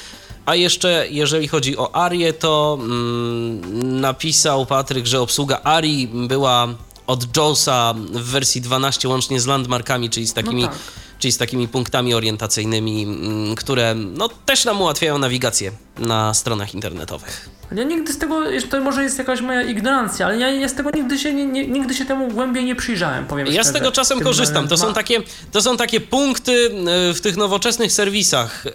A 0.45 0.55
jeszcze 0.55 1.05
jeżeli 1.09 1.47
chodzi 1.47 1.77
o 1.77 1.95
Arię, 1.95 2.33
to 2.33 2.77
mm, 2.81 4.01
napisał 4.01 4.65
Patryk, 4.65 5.05
że 5.05 5.21
obsługa 5.21 5.59
Arii 5.63 6.07
była 6.07 6.67
od 7.09 7.37
JAWSa 7.37 7.93
w 7.97 8.23
wersji 8.23 8.61
12 8.61 9.07
łącznie 9.07 9.39
z 9.39 9.45
landmarkami, 9.45 10.09
czyli 10.09 10.27
z 10.27 10.33
takimi, 10.33 10.61
no 10.61 10.67
tak. 10.67 10.77
czyli 11.19 11.31
z 11.31 11.37
takimi 11.37 11.67
punktami 11.67 12.13
orientacyjnymi, 12.13 13.03
mm, 13.03 13.55
które 13.55 13.95
no, 13.95 14.29
też 14.45 14.65
nam 14.65 14.81
ułatwiają 14.81 15.17
nawigację 15.17 15.71
na 15.97 16.33
stronach 16.33 16.73
internetowych. 16.73 17.49
Ja 17.75 17.83
nigdy 17.83 18.13
z 18.13 18.17
tego, 18.17 18.43
to 18.69 18.81
może 18.81 19.03
jest 19.03 19.17
jakaś 19.17 19.41
moja 19.41 19.61
ignorancja, 19.61 20.25
ale 20.25 20.37
ja, 20.37 20.49
ja 20.49 20.69
z 20.69 20.73
tego 20.73 20.89
nigdy 20.91 21.19
się, 21.19 21.33
nie, 21.33 21.45
nie, 21.45 21.67
nigdy 21.67 21.93
się 21.93 22.05
temu 22.05 22.27
głębiej 22.27 22.65
nie 22.65 22.75
przyjrzałem, 22.75 23.25
powiem 23.25 23.47
Ja 23.47 23.53
szczerze. 23.53 23.69
z 23.69 23.73
tego 23.73 23.91
czasem 23.91 24.19
korzystam. 24.19 24.67
To 24.67 24.77
są, 24.77 24.93
takie, 24.93 25.21
to 25.51 25.61
są 25.61 25.77
takie 25.77 26.01
punkty 26.01 26.71
e, 27.09 27.13
w 27.13 27.21
tych 27.21 27.37
nowoczesnych 27.37 27.91
serwisach, 27.91 28.65
e, 28.67 28.71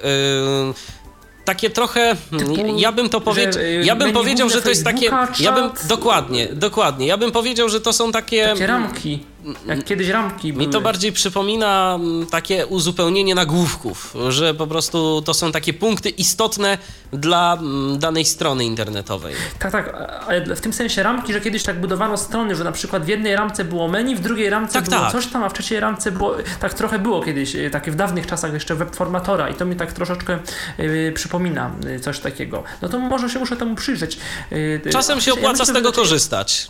takie 1.45 1.71
trochę, 1.71 2.17
Typu, 2.39 2.79
ja 2.79 2.93
bym 2.93 3.09
to 3.09 3.21
powiedział, 3.21 3.63
ja 3.83 3.97
bym 3.97 4.13
powiedział, 4.13 4.51
że 4.51 4.63
to 4.63 4.69
jest 4.69 4.85
takie, 4.85 5.11
ja 5.41 5.53
bym, 5.53 5.71
dokładnie, 5.89 6.49
dokładnie, 6.53 7.07
ja 7.07 7.17
bym 7.17 7.33
powiedział, 7.33 7.69
że 7.69 7.81
to 7.81 7.93
są 7.93 8.13
takie... 8.13 8.47
Takie 8.47 8.67
ramki. 8.67 9.19
Jak 9.67 9.85
kiedyś 9.85 10.09
ramki 10.09 10.53
były. 10.53 10.67
Mi 10.67 10.73
to 10.73 10.81
bardziej 10.81 11.13
przypomina 11.13 11.99
mm, 12.01 12.27
takie 12.27 12.67
uzupełnienie 12.67 13.35
nagłówków, 13.35 14.15
że 14.29 14.55
po 14.55 14.67
prostu 14.67 15.23
to 15.23 15.35
są 15.35 15.53
takie 15.53 15.73
punkty 15.73 16.09
istotne 16.09 16.79
dla 17.13 17.57
mm, 17.61 17.99
danej 17.99 18.25
strony 18.25 18.65
internetowej. 18.65 19.35
Tak, 19.59 19.73
tak, 19.73 19.95
ale 20.29 20.57
w 20.57 20.61
tym 20.61 20.73
sensie 20.73 21.03
ramki, 21.03 21.33
że 21.33 21.41
kiedyś 21.41 21.63
tak 21.63 21.81
budowano 21.81 22.17
strony, 22.17 22.57
że 22.57 22.65
na 22.65 22.73
przykład 22.73 23.05
w 23.05 23.09
jednej 23.09 23.37
ramce 23.37 23.65
było 23.65 23.89
menu, 23.89 24.17
w 24.17 24.21
drugiej 24.21 24.51
ramce 24.51 24.73
tak, 24.73 24.85
było 24.85 25.01
tak. 25.01 25.13
coś 25.13 25.27
tam, 25.27 25.45
a 25.45 25.49
w 25.49 25.53
trzeciej 25.53 25.81
ramce 25.81 26.13
było, 26.13 26.37
tak 26.61 26.75
trochę 26.75 26.99
było 26.99 27.23
kiedyś, 27.23 27.55
y, 27.55 27.71
takie 27.71 27.91
w 27.91 27.97
dawnych 27.97 28.27
czasach 28.27 28.53
jeszcze 28.53 28.75
webformatora 28.75 29.49
i 29.49 29.55
to 29.55 29.65
mi 29.65 29.77
tak 29.77 29.93
troszeczkę 29.93 30.39
yy, 30.79 31.13
przypomina 31.13 31.71
y, 31.97 32.01
coś 32.01 32.19
takiego. 32.19 32.63
No 32.83 32.89
to 32.89 32.99
może 32.99 33.31
się 33.31 33.39
muszę 33.39 33.57
temu 33.57 33.75
przyjrzeć. 33.75 34.19
Yy, 34.51 34.81
Czasem 34.93 35.21
się 35.21 35.33
opłaca 35.33 35.47
ja 35.47 35.53
myślę, 35.53 35.67
z 35.67 35.73
tego 35.73 35.93
korzystać. 35.93 36.69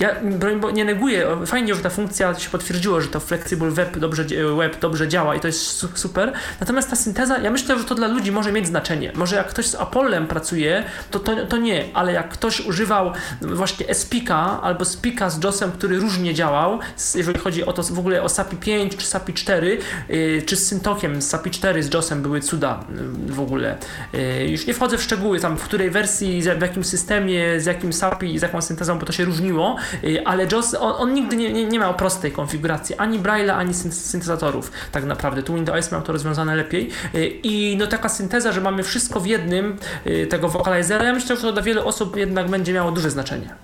Ja 0.00 0.16
bo 0.60 0.70
nie 0.70 0.84
neguję, 0.84 1.26
fajnie, 1.46 1.74
że 1.74 1.80
ta 1.80 1.90
funkcja 1.90 2.34
się 2.34 2.50
potwierdziło, 2.50 3.00
że 3.00 3.08
to 3.08 3.20
Flexible 3.20 3.70
Web 3.70 3.98
dobrze, 3.98 4.24
web 4.56 4.80
dobrze 4.80 5.08
działa 5.08 5.34
i 5.34 5.40
to 5.40 5.46
jest 5.46 5.86
super. 5.94 6.32
Natomiast 6.60 6.90
ta 6.90 6.96
synteza, 6.96 7.38
ja 7.38 7.50
myślę, 7.50 7.78
że 7.78 7.84
to 7.84 7.94
dla 7.94 8.08
ludzi 8.08 8.32
może 8.32 8.52
mieć 8.52 8.66
znaczenie. 8.66 9.12
Może 9.14 9.36
jak 9.36 9.48
ktoś 9.48 9.66
z 9.66 9.74
Apollem 9.74 10.26
pracuje, 10.26 10.84
to, 11.10 11.18
to, 11.18 11.46
to 11.46 11.56
nie, 11.56 11.84
ale 11.94 12.12
jak 12.12 12.28
ktoś 12.28 12.60
używał 12.60 13.12
właśnie 13.40 13.94
Spika 13.94 14.60
albo 14.62 14.84
Spika 14.84 15.30
z 15.30 15.44
JOSem, 15.44 15.72
który 15.72 15.98
różnie 15.98 16.34
działał, 16.34 16.78
jeżeli 17.14 17.38
chodzi 17.38 17.64
o 17.64 17.72
to 17.72 17.82
w 17.82 17.98
ogóle 17.98 18.22
o 18.22 18.28
SAPI 18.28 18.56
5 18.56 18.96
czy 18.96 19.06
SAPI 19.06 19.34
4, 19.34 19.78
yy, 20.08 20.42
czy 20.46 20.56
z 20.56 20.66
Syntokiem, 20.66 21.22
z 21.22 21.28
SAPI 21.28 21.50
4 21.50 21.82
z 21.82 21.94
JOSem 21.94 22.22
były 22.22 22.40
cuda 22.40 22.84
yy, 23.26 23.34
w 23.34 23.40
ogóle. 23.40 23.78
Yy, 24.12 24.48
już 24.48 24.66
nie 24.66 24.74
wchodzę 24.74 24.98
w 24.98 25.02
szczegóły 25.02 25.40
tam, 25.40 25.58
w 25.58 25.62
której 25.62 25.90
wersji, 25.90 26.42
w 26.42 26.62
jakim 26.62 26.84
systemie, 26.84 27.60
z 27.60 27.66
jakim 27.66 27.92
SAPI, 27.92 28.38
z 28.38 28.42
jaką 28.42 28.62
syntezą, 28.62 28.98
bo 28.98 29.06
to 29.06 29.12
się 29.12 29.24
różniło 29.24 29.59
y, 30.04 30.22
ale 30.26 30.46
JOS, 30.52 30.74
on, 30.74 30.92
on 30.98 31.14
nigdy 31.14 31.36
nie, 31.36 31.52
nie, 31.52 31.64
nie 31.64 31.78
miał 31.78 31.94
prostej 31.94 32.32
konfiguracji, 32.32 32.94
ani 32.96 33.18
Braille'a, 33.18 33.50
ani 33.50 33.74
syn- 33.74 33.92
syntezatorów 33.92 34.72
tak 34.92 35.04
naprawdę. 35.04 35.42
Tu 35.42 35.54
Windows 35.54 35.92
miał 35.92 36.02
to 36.02 36.12
rozwiązane 36.12 36.56
lepiej 36.56 36.90
y, 37.14 37.26
i 37.42 37.76
no 37.76 37.86
taka 37.86 38.08
synteza, 38.08 38.52
że 38.52 38.60
mamy 38.60 38.82
wszystko 38.82 39.20
w 39.20 39.26
jednym 39.26 39.76
y, 40.06 40.26
tego 40.26 40.48
vocalizera, 40.48 41.04
ja 41.04 41.12
myślę, 41.12 41.36
że 41.36 41.42
to 41.42 41.52
dla 41.52 41.62
wielu 41.62 41.88
osób 41.88 42.16
jednak 42.16 42.48
będzie 42.48 42.72
miało 42.72 42.92
duże 42.92 43.10
znaczenie. 43.10 43.54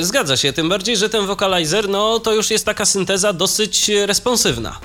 Zgadza 0.00 0.36
się, 0.36 0.52
tym 0.52 0.68
bardziej, 0.68 0.96
że 0.96 1.08
ten 1.08 1.26
wokalizer, 1.26 1.88
no 1.88 2.18
to 2.18 2.32
już 2.34 2.50
jest 2.50 2.66
taka 2.66 2.84
synteza 2.84 3.32
dosyć 3.32 3.90
responsywna. 4.06 4.78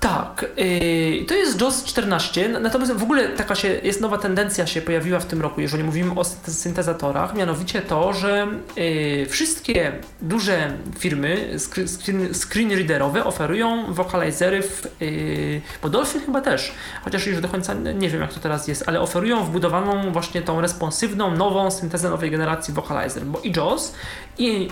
Tak, 0.00 0.46
yy, 0.56 1.24
to 1.24 1.34
jest 1.34 1.60
JOS 1.60 1.84
14, 1.84 2.48
natomiast 2.48 2.92
w 2.92 3.02
ogóle 3.02 3.28
taka 3.28 3.54
się, 3.54 3.68
jest 3.68 4.00
nowa 4.00 4.18
tendencja 4.18 4.66
się 4.66 4.82
pojawiła 4.82 5.18
w 5.18 5.26
tym 5.26 5.42
roku, 5.42 5.60
jeżeli 5.60 5.84
mówimy 5.84 6.10
o 6.10 6.22
synte- 6.22 6.50
syntezatorach, 6.50 7.34
mianowicie 7.34 7.82
to, 7.82 8.12
że 8.12 8.46
yy, 8.76 9.26
wszystkie 9.26 9.92
duże 10.22 10.72
firmy 10.98 11.56
screen, 11.86 12.34
screen 12.34 12.70
readerowe 12.70 13.24
oferują 13.24 13.94
wokalizery 13.94 14.62
w, 14.62 14.82
yy, 15.00 15.60
bo 15.82 15.88
Dolphin 15.88 16.20
chyba 16.20 16.40
też, 16.40 16.72
chociaż 17.04 17.26
już 17.26 17.40
do 17.40 17.48
końca 17.48 17.74
nie 17.74 18.08
wiem 18.08 18.20
jak 18.20 18.32
to 18.32 18.40
teraz 18.40 18.68
jest, 18.68 18.84
ale 18.86 19.00
oferują 19.00 19.44
wbudowaną 19.44 20.12
właśnie 20.12 20.42
tą 20.42 20.60
responsywną, 20.60 21.30
nową 21.30 21.70
syntezę 21.70 22.10
nowej 22.10 22.30
generacji 22.30 22.74
wokalizer, 22.74 23.22
bo 23.24 23.40
i 23.40 23.52
JOS 23.56 23.94
i, 24.38 24.68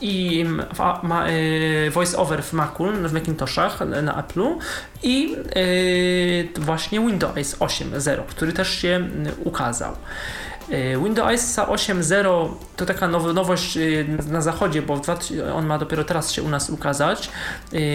i 0.00 0.44
ma, 1.02 1.30
yy, 1.30 1.90
VoiceOver 1.90 2.42
w 2.42 2.52
Macu, 2.52 2.84
w 3.04 3.12
Macintoshach 3.12 3.80
na, 4.02 4.22
Apple'u 4.22 4.58
i 5.02 5.30
yy, 5.30 6.64
właśnie 6.64 7.00
Windows 7.00 7.56
8.0, 7.58 8.22
który 8.26 8.52
też 8.52 8.70
się 8.70 8.88
mm, 8.88 9.32
ukazał. 9.44 9.96
Windows 11.04 11.56
8.0 11.56 12.48
to 12.76 12.86
taka 12.86 13.08
now, 13.08 13.34
nowość 13.34 13.78
na 14.28 14.40
zachodzie, 14.40 14.82
bo 14.82 14.96
w 14.96 15.00
2000 15.00 15.54
on 15.54 15.66
ma 15.66 15.78
dopiero 15.78 16.04
teraz 16.04 16.32
się 16.32 16.42
u 16.42 16.48
nas 16.48 16.70
ukazać. 16.70 17.30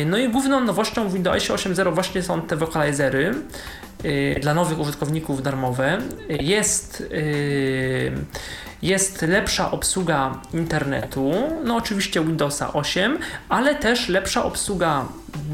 No 0.05 0.17
i 0.17 0.29
główną 0.29 0.59
nowością 0.59 1.09
w 1.09 1.13
Windowsie 1.13 1.53
8.0 1.53 1.93
właśnie 1.93 2.23
są 2.23 2.41
te 2.41 2.55
wokalizery 2.55 3.35
dla 4.41 4.53
nowych 4.53 4.79
użytkowników 4.79 5.43
darmowe. 5.43 5.97
Jest 6.29 7.07
yy, 7.11 8.11
jest 8.81 9.21
lepsza 9.21 9.71
obsługa 9.71 10.41
internetu, 10.53 11.33
no 11.63 11.75
oczywiście 11.75 12.25
Windowsa 12.25 12.73
8, 12.73 13.17
ale 13.49 13.75
też 13.75 14.09
lepsza 14.09 14.45
obsługa 14.45 15.05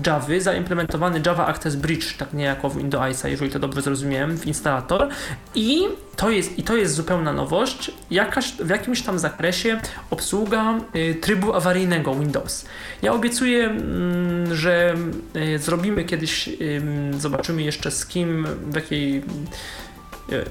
Javy, 0.08 0.42
zaimplementowany 0.42 1.22
Java 1.26 1.46
Access 1.48 1.76
Bridge, 1.76 2.18
tak 2.18 2.34
niejako 2.34 2.70
w 2.70 2.78
Windowsa, 2.78 3.28
jeżeli 3.28 3.52
to 3.52 3.60
dobrze 3.60 3.82
zrozumiałem, 3.82 4.38
w 4.38 4.48
instalator 4.48 5.10
i 5.56 5.82
to 6.16 6.30
jest, 6.30 6.60
i 6.60 6.64
to 6.64 6.76
jest 6.76 6.96
zupełna 6.96 7.34
nowość, 7.34 7.92
jakaś, 8.12 8.52
w 8.52 8.70
jakimś 8.70 9.02
tam 9.02 9.20
zakresie 9.20 9.80
obsługa 10.10 10.80
y, 10.96 11.16
trybu 11.22 11.54
awaryjnego 11.54 12.16
Windows. 12.16 12.66
Ja 13.02 13.14
obiecuję, 13.14 13.66
mm, 13.66 14.56
że 14.56 14.96
y, 15.36 15.60
zrobimy 15.60 16.04
kiedyś, 16.04 16.48
y, 16.48 16.82
zobaczymy 17.20 17.64
jeszcze 17.64 17.92
z 17.92 18.06
kim, 18.06 18.41
w 18.44 18.76
jakiej 18.76 19.24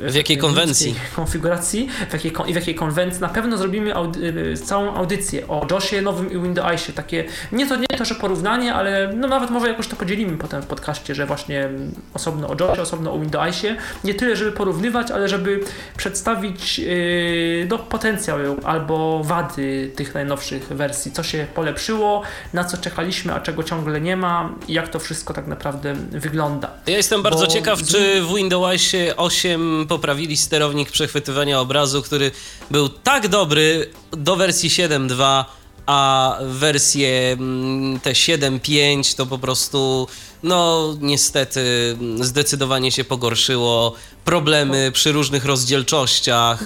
W 0.08 0.14
jakiej 0.14 0.38
konwencji? 0.38 0.94
konfiguracji, 1.16 1.88
w 2.10 2.12
jakiej, 2.12 2.32
i 2.46 2.52
w 2.52 2.56
jakiej 2.56 2.74
konwencji. 2.74 3.20
Na 3.20 3.28
pewno 3.28 3.56
zrobimy 3.56 3.94
audy, 3.94 4.34
y, 4.52 4.56
całą 4.56 4.94
audycję 4.94 5.48
o 5.48 5.66
JOSie 5.70 6.02
nowym 6.02 6.32
i 6.32 6.42
Windowsie. 6.42 6.92
Takie, 6.92 7.24
nie 7.52 7.66
to, 7.66 7.76
nie 7.76 7.86
to, 7.86 8.04
że 8.04 8.14
porównanie, 8.14 8.74
ale 8.74 9.12
no 9.16 9.28
nawet 9.28 9.50
może 9.50 9.68
jakoś 9.68 9.88
to 9.88 9.96
podzielimy 9.96 10.38
potem 10.38 10.62
w 10.62 10.66
podcaście, 10.66 11.14
że 11.14 11.26
właśnie 11.26 11.68
osobno 12.14 12.48
o 12.48 12.56
JOSie, 12.60 12.82
osobno 12.82 13.12
o 13.12 13.18
Windowsie. 13.18 13.76
Nie 14.04 14.14
tyle, 14.14 14.36
żeby 14.36 14.52
porównywać, 14.52 15.10
ale 15.10 15.28
żeby 15.28 15.60
przedstawić 15.96 16.78
yy, 16.78 17.66
no, 17.70 17.78
potencjał 17.78 18.38
albo 18.64 19.24
wady 19.24 19.92
tych 19.96 20.14
najnowszych 20.14 20.68
wersji. 20.68 21.12
Co 21.12 21.22
się 21.22 21.46
polepszyło, 21.54 22.22
na 22.52 22.64
co 22.64 22.76
czekaliśmy, 22.76 23.34
a 23.34 23.40
czego 23.40 23.62
ciągle 23.62 24.00
nie 24.00 24.16
ma 24.16 24.50
i 24.68 24.72
jak 24.72 24.88
to 24.88 24.98
wszystko 24.98 25.34
tak 25.34 25.46
naprawdę 25.46 25.94
wygląda. 26.10 26.70
Ja 26.86 26.96
jestem 26.96 27.22
bardzo 27.22 27.46
Bo 27.46 27.52
ciekaw, 27.52 27.82
czy 27.82 28.22
w 28.22 28.34
Windowsie 28.34 29.14
8 29.16 29.69
poprawili 29.88 30.36
sterownik 30.36 30.90
przechwytywania 30.90 31.60
obrazu, 31.60 32.02
który 32.02 32.30
był 32.70 32.88
tak 32.88 33.28
dobry 33.28 33.90
do 34.12 34.36
wersji 34.36 34.70
7.2, 34.70 35.44
a 35.90 36.38
wersję 36.42 37.32
mm, 37.32 38.00
te 38.00 38.12
7.5 38.12 39.16
to 39.16 39.26
po 39.26 39.38
prostu, 39.38 40.08
no 40.42 40.84
niestety 41.00 41.60
mm, 42.00 42.24
zdecydowanie 42.24 42.92
się 42.92 43.04
pogorszyło. 43.04 43.94
Problemy 44.24 44.92
przy 44.92 45.12
różnych 45.12 45.44
rozdzielczościach, 45.44 46.64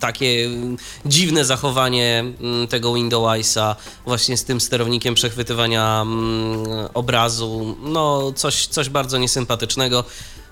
takie 0.00 0.46
mm, 0.46 0.76
dziwne 1.06 1.44
zachowanie 1.44 2.24
tego 2.68 2.94
Windowsa 2.94 3.76
właśnie 4.06 4.36
z 4.36 4.44
tym 4.44 4.60
sterownikiem 4.60 5.14
przechwytywania 5.14 6.06
obrazu, 6.94 7.76
no 7.82 8.32
coś, 8.32 8.66
coś 8.66 8.88
bardzo 8.88 9.18
niesympatycznego. 9.18 10.04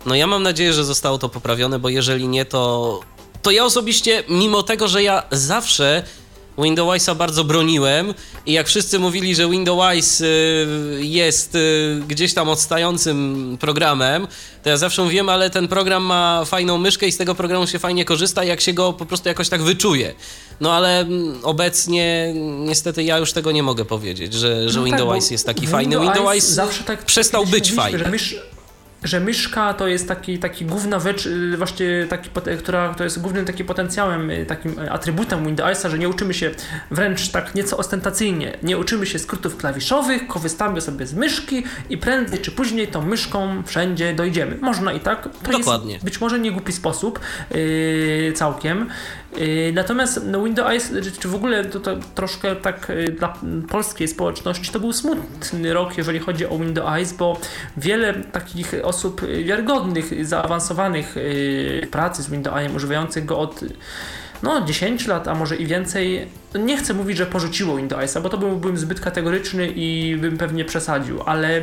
No 0.06 0.14
ja 0.14 0.26
mam 0.26 0.42
nadzieję, 0.42 0.72
że 0.72 0.84
zostało 0.84 1.18
to 1.18 1.28
poprawione, 1.28 1.78
bo 1.78 1.88
jeżeli 1.88 2.28
nie, 2.28 2.44
to, 2.44 3.00
to 3.42 3.50
ja 3.50 3.64
osobiście, 3.64 4.24
mimo 4.28 4.62
tego, 4.62 4.88
że 4.88 5.02
ja 5.02 5.22
zawsze 5.30 6.02
Windowsa 6.58 7.14
bardzo 7.14 7.44
broniłem 7.44 8.14
i 8.46 8.52
jak 8.52 8.66
wszyscy 8.66 8.98
mówili, 8.98 9.34
że 9.34 9.48
Windows 9.50 10.20
y, 10.20 10.66
jest 11.00 11.54
y, 11.54 12.02
gdzieś 12.08 12.34
tam 12.34 12.48
odstającym 12.48 13.56
programem, 13.60 14.26
to 14.62 14.70
ja 14.70 14.76
zawsze 14.76 15.02
mówiłem, 15.02 15.28
ale 15.28 15.50
ten 15.50 15.68
program 15.68 16.02
ma 16.02 16.44
fajną 16.44 16.78
myszkę 16.78 17.06
i 17.06 17.12
z 17.12 17.16
tego 17.16 17.34
programu 17.34 17.66
się 17.66 17.78
fajnie 17.78 18.04
korzysta, 18.04 18.44
jak 18.44 18.60
się 18.60 18.72
go 18.72 18.92
po 18.92 19.06
prostu 19.06 19.28
jakoś 19.28 19.48
tak 19.48 19.62
wyczuje. 19.62 20.14
No 20.60 20.72
ale 20.72 21.00
mm, 21.00 21.38
obecnie 21.42 22.34
niestety 22.58 23.02
ja 23.02 23.18
już 23.18 23.32
tego 23.32 23.52
nie 23.52 23.62
mogę 23.62 23.84
powiedzieć, 23.84 24.34
że, 24.34 24.68
że 24.68 24.78
No 24.78 24.84
tak, 24.84 24.92
Windows 24.98 25.28
bo 25.28 25.32
jest 25.32 25.46
taki 25.46 25.66
fajny. 25.66 26.00
Windows 26.00 26.44
zawsze 26.44 26.84
tak 26.84 27.04
przestał 27.04 27.44
kiedyś 27.44 27.60
być 27.60 27.72
fajny. 27.72 27.98
Że, 27.98 28.10
mysz, 28.10 28.36
że 29.06 29.20
myszka 29.20 29.74
to 29.74 29.88
jest 29.88 30.08
taki, 30.08 30.38
taki 30.38 30.64
główna 30.64 31.00
rzecz, 31.00 31.26
y, 31.26 31.56
właśnie 31.56 32.06
taki, 32.08 32.30
która 32.58 32.94
to 32.94 33.04
jest 33.04 33.20
głównym 33.20 33.44
takim 33.44 33.66
potencjałem, 33.66 34.30
y, 34.30 34.46
takim 34.46 34.78
y, 34.78 34.92
atrybutem 34.92 35.44
Windowsa, 35.44 35.88
że 35.88 35.98
nie 35.98 36.08
uczymy 36.08 36.34
się 36.34 36.50
wręcz 36.90 37.28
tak 37.28 37.54
nieco 37.54 37.76
ostentacyjnie, 37.76 38.58
nie 38.62 38.78
uczymy 38.78 39.06
się 39.06 39.18
skrótów 39.18 39.56
klawiszowych, 39.56 40.26
korzystamy 40.26 40.80
sobie 40.80 41.06
z 41.06 41.14
myszki 41.14 41.64
i 41.90 41.98
prędzej 41.98 42.38
czy 42.38 42.50
później 42.50 42.88
tą 42.88 43.02
myszką 43.02 43.62
wszędzie 43.66 44.14
dojdziemy. 44.14 44.58
Można 44.60 44.92
i 44.92 45.00
tak. 45.00 45.28
To 45.42 45.52
Dokładnie. 45.52 45.92
jest 45.92 46.04
być 46.04 46.20
może 46.20 46.38
nie 46.38 46.52
głupi 46.52 46.72
sposób 46.72 47.20
yy, 47.50 48.32
całkiem. 48.32 48.88
Yy, 49.36 49.72
natomiast 49.72 50.20
no, 50.26 50.44
Windows, 50.44 50.90
czy, 51.02 51.12
czy 51.12 51.28
w 51.28 51.34
ogóle 51.34 51.64
to, 51.64 51.80
to 51.80 51.96
troszkę 52.14 52.56
tak 52.56 52.88
yy, 52.88 53.04
dla 53.04 53.38
polskiej 53.68 54.08
społeczności 54.08 54.72
to 54.72 54.80
był 54.80 54.92
smutny 54.92 55.74
rok, 55.74 55.98
jeżeli 55.98 56.18
chodzi 56.18 56.46
o 56.46 56.58
Windows, 56.58 57.12
bo 57.12 57.38
wiele 57.76 58.14
takich 58.14 58.74
osób 58.82 59.22
yy, 59.22 59.44
wiarygodnych, 59.44 60.26
zaawansowanych 60.26 61.14
pracy 61.90 62.22
z 62.22 62.30
Windowsem, 62.30 62.76
używających 62.76 63.24
go 63.24 63.38
od 63.38 63.60
no 64.42 64.60
10 64.60 65.06
lat, 65.06 65.28
a 65.28 65.34
może 65.34 65.56
i 65.56 65.66
więcej, 65.66 66.28
nie 66.54 66.76
chcę 66.76 66.94
mówić, 66.94 67.16
że 67.16 67.26
porzuciło 67.26 67.76
Windowsa, 67.76 68.20
bo 68.20 68.28
to 68.28 68.38
byłbym 68.38 68.78
zbyt 68.78 69.00
kategoryczny 69.00 69.72
i 69.76 70.16
bym 70.16 70.38
pewnie 70.38 70.64
przesadził, 70.64 71.22
ale 71.22 71.60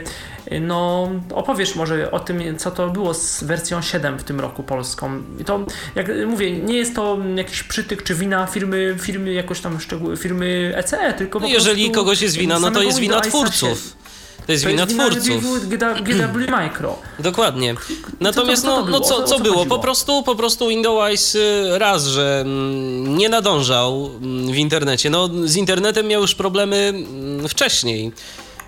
y, 0.51 0.59
no 0.59 1.09
opowiesz 1.33 1.75
może 1.75 2.11
o 2.11 2.19
tym, 2.19 2.57
co 2.57 2.71
to 2.71 2.89
było 2.89 3.13
z 3.13 3.43
wersją 3.43 3.81
7 3.81 4.19
w 4.19 4.23
tym 4.23 4.39
roku 4.39 4.63
polską. 4.63 5.21
I 5.39 5.45
to, 5.45 5.65
jak 5.95 6.07
mówię, 6.27 6.51
nie 6.51 6.77
jest 6.77 6.95
to 6.95 7.17
jakiś 7.35 7.63
przytyk 7.63 8.03
czy 8.03 8.15
wina 8.15 8.47
firmy, 8.47 8.95
firmy 8.99 9.33
jakoś 9.33 9.61
tam 9.61 9.77
firmy 10.17 10.73
ECE, 10.75 11.13
tylko 11.13 11.39
po 11.39 11.45
No 11.45 11.53
jeżeli 11.53 11.91
kogoś 11.91 12.21
jest 12.21 12.37
wina, 12.37 12.59
no 12.59 12.71
to 12.71 12.81
jest 12.81 12.99
wina 12.99 13.21
twórców. 13.21 14.02
To 14.45 14.51
jest 14.51 14.63
To 14.63 14.69
wina 14.69 14.81
jest 14.83 14.93
wina 14.93 15.09
twórców. 15.09 15.69
GW 16.03 16.39
Micro. 16.61 16.99
Dokładnie. 17.19 17.75
Natomiast 18.19 18.63
co 18.63 18.85
no, 18.85 18.91
no 18.91 18.99
co, 18.99 19.23
co- 19.23 19.39
było? 19.39 19.57
chodziło? 19.57 19.75
Po 19.77 19.81
prostu, 19.81 20.23
po 20.23 20.35
prostu 20.35 20.67
Windows 20.67 21.35
y, 21.35 21.79
raz, 21.79 22.05
że 22.05 22.41
mm, 22.41 23.17
nie 23.17 23.29
nadążał 23.29 24.11
mm, 24.21 24.51
w 24.51 24.57
internecie. 24.57 25.09
No 25.09 25.29
z 25.43 25.55
internetem 25.55 26.07
miał 26.07 26.21
już 26.21 26.35
problemy 26.35 26.75
mm, 26.77 27.49
wcześniej. 27.49 28.11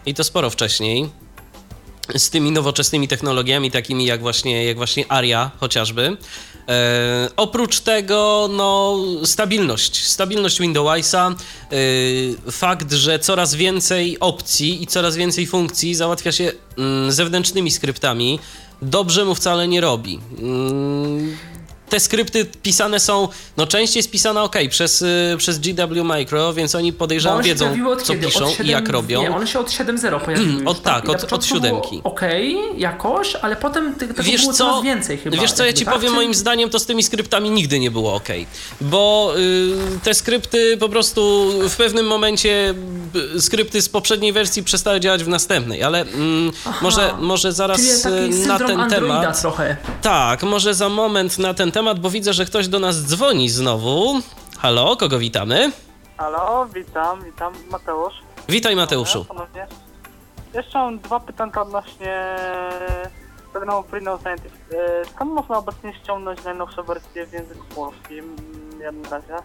I 0.06 0.14
to 0.14 0.24
sporo 0.24 0.50
wcześniej. 0.50 1.10
Z 2.16 2.30
tymi 2.30 2.52
nowoczesnymi 2.52 3.08
technologiami, 3.08 3.72
takimi 3.72 4.06
jak 4.06 4.22
właśnie, 4.22 4.66
jak 4.66 4.78
właśnie 4.78 5.12
ARIA 5.12 5.52
chociażby. 5.60 6.18
E, 6.68 7.30
oprócz 7.38 7.80
tego, 7.80 8.50
no, 8.52 8.98
stabilność. 9.24 10.08
Stabilność 10.08 10.60
Windowsa, 10.60 11.36
e, 12.48 12.52
fakt, 12.52 12.94
że 12.94 13.20
coraz 13.20 13.56
więcej 13.56 14.20
opcji 14.20 14.84
i 14.84 14.88
coraz 14.88 15.16
więcej 15.16 15.48
funkcji 15.48 15.96
załatwia 15.96 16.32
się 16.32 16.52
mm, 16.78 17.12
zewnętrznymi 17.12 17.72
skryptami, 17.72 18.40
dobrze 18.82 19.26
mu 19.26 19.36
wcale 19.36 19.68
nie 19.68 19.82
robi. 19.82 20.20
Mm, 20.40 21.38
te 21.96 22.00
skrypty 22.00 22.46
pisane 22.46 23.00
są, 23.00 23.28
no 23.58 23.68
część 23.68 23.96
jest 23.96 24.12
pisana 24.12 24.44
ok, 24.44 24.56
przez, 24.70 25.02
y, 25.02 25.36
przez 25.38 25.60
GW 25.60 26.04
Micro, 26.04 26.54
więc 26.54 26.76
oni 26.76 26.94
podejrzewam 26.94 27.44
wiedzą, 27.44 27.78
co 28.04 28.14
kiedy? 28.14 28.26
piszą 28.26 28.50
7, 28.50 28.66
i 28.66 28.70
jak 28.70 28.90
robią. 28.90 29.22
Nie, 29.22 29.36
one 29.36 29.48
się 29.48 29.60
od 29.60 29.70
7.0 29.70 30.20
pojawiły. 30.20 30.66
Od 30.76 30.82
tak, 30.82 31.10
od, 31.10 31.34
od 31.34 31.46
siódemki. 31.46 32.02
Ok, 32.04 32.22
jakoś, 32.78 33.36
ale 33.36 33.56
potem 33.56 33.96
tego 33.96 34.24
wiesz 34.24 34.42
było 34.42 34.54
co, 34.54 34.82
więcej 34.82 35.18
chyba. 35.18 35.38
Wiesz 35.38 35.52
co, 35.52 35.66
ja 35.66 35.74
ci 35.74 35.86
tak? 35.86 35.94
powiem, 35.94 36.14
moim 36.14 36.34
zdaniem 36.34 36.70
to 36.70 36.80
z 36.80 36.86
tymi 36.86 37.04
skryptami 37.04 37.50
nigdy 37.50 37.80
nie 37.80 37.92
było 37.92 38.14
ok, 38.16 38.28
bo 38.82 39.34
y, 39.38 40.00
te 40.04 40.14
skrypty 40.14 40.78
po 40.78 40.90
prostu 40.90 41.52
w 41.70 41.76
pewnym 41.76 42.08
momencie 42.08 42.74
skrypty 43.40 43.82
z 43.82 43.90
poprzedniej 43.90 44.34
wersji 44.34 44.64
przestały 44.64 45.00
działać 45.00 45.24
w 45.24 45.28
następnej, 45.28 45.84
ale 45.84 46.02
mm, 46.02 46.52
może, 46.82 47.14
może 47.20 47.52
zaraz 47.52 48.06
y, 48.06 48.30
na 48.48 48.60
ten 48.60 48.80
Androida 48.80 49.20
temat. 49.22 49.42
trochę. 49.42 49.78
Tak, 50.02 50.44
może 50.44 50.74
za 50.74 50.90
moment 50.90 51.38
na 51.38 51.54
ten 51.54 51.72
temat, 51.72 51.85
bo 51.94 52.10
widzę, 52.10 52.34
że 52.34 52.46
ktoś 52.46 52.68
do 52.68 52.80
nas 52.80 52.96
dzwoni 53.06 53.50
znowu. 53.50 54.20
Halo, 54.60 54.96
kogo 54.98 55.20
witamy? 55.20 55.72
Halo, 56.18 56.66
witam, 56.74 57.24
witam, 57.24 57.54
Mateusz. 57.72 58.14
Witaj 58.50 58.76
Mateuszu. 58.76 59.26
Ponownie. 59.26 59.68
Jeszcze 60.54 60.78
mam 60.80 61.00
dwa 61.00 61.20
pytanka 61.20 61.62
odnośnie 61.62 62.36
programu 63.52 63.84
Freedom 63.84 64.20
Scientific. 64.20 64.62
E, 64.72 65.06
Skąd 65.06 65.32
można 65.32 65.58
obecnie 65.58 65.94
ściągnąć 66.04 66.44
najnowsze 66.44 66.84
wersje 66.84 67.26
w 67.28 67.34
języku 67.34 67.66
polskim? 67.76 68.36
W 68.78 68.80
jednym 68.80 69.12
razie. 69.12 69.36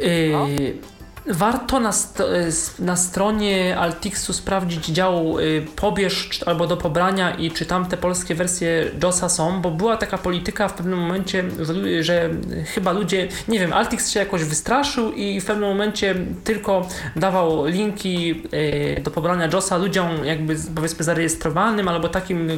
Yy, 0.00 0.78
Warto 1.26 1.80
na, 1.80 1.92
st- 1.92 2.20
s- 2.48 2.78
na 2.78 2.96
stronie 2.96 3.76
Altixu 3.78 4.32
sprawdzić 4.32 4.86
dział 4.86 5.38
y, 5.38 5.66
pobierz 5.76 6.40
albo 6.46 6.66
do 6.66 6.76
pobrania 6.76 7.30
i 7.34 7.50
czy 7.50 7.66
tam 7.66 7.86
te 7.86 7.96
polskie 7.96 8.34
wersje 8.34 8.90
JOSa 9.02 9.28
są, 9.28 9.60
bo 9.62 9.70
była 9.70 9.96
taka 9.96 10.18
polityka 10.18 10.68
w 10.68 10.74
pewnym 10.74 10.98
momencie, 10.98 11.44
że, 12.00 12.30
chyba 12.74 12.92
ludzie, 12.92 13.28
nie 13.48 13.58
wiem, 13.58 13.72
Altix 13.72 14.10
się 14.10 14.20
jakoś 14.20 14.44
wystraszył 14.44 15.12
i 15.12 15.40
w 15.40 15.44
pewnym 15.44 15.68
momencie 15.68 16.14
tylko 16.44 16.88
dawał 17.16 17.66
linki 17.66 18.42
y, 18.98 19.00
do 19.02 19.10
pobrania 19.10 19.48
JOSa 19.52 19.76
ludziom 19.76 20.24
jakby 20.24 20.56
powiedzmy 20.74 21.04
zarejestrowanym 21.04 21.88
albo 21.88 22.08
takim, 22.08 22.48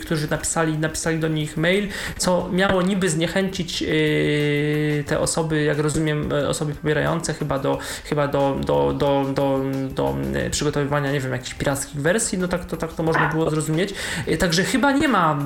którzy, 0.00 0.28
napisali, 0.30 0.78
napisali 0.78 1.18
do 1.18 1.28
nich 1.28 1.56
mail, 1.56 1.88
co 2.18 2.48
miało 2.52 2.82
niby 2.82 3.08
zniechęcić 3.10 3.82
y, 3.82 5.04
te 5.06 5.18
osoby, 5.20 5.62
jak 5.62 5.78
rozumiem, 5.78 6.28
osoby 6.48 6.74
pobierające 6.74 7.34
chyba 7.34 7.58
do 7.58 7.78
chyba 8.04 8.28
do, 8.28 8.56
do, 8.66 8.92
do, 8.92 9.24
do, 9.34 9.60
do 9.94 10.16
e, 10.34 10.50
przygotowywania, 10.50 11.12
nie 11.12 11.20
wiem, 11.20 11.32
jakichś 11.32 11.54
pirackich 11.54 12.00
wersji, 12.00 12.38
no 12.38 12.48
tak 12.48 12.64
to, 12.64 12.76
tak 12.76 12.92
to 12.92 13.02
można 13.02 13.28
było 13.28 13.50
zrozumieć. 13.50 13.94
E, 14.26 14.36
Także 14.36 14.64
chyba 14.64 14.92
nie 14.92 15.08
ma 15.08 15.38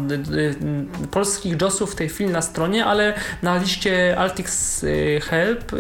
e, 1.03 1.07
polskich 1.11 1.61
JOSów 1.61 1.93
w 1.93 1.95
tej 1.95 2.09
chwili 2.09 2.31
na 2.31 2.43
stronie, 2.43 2.85
ale 2.85 3.15
na 3.43 3.59
liście 3.59 4.19
Altix 4.19 4.85
Help 5.23 5.73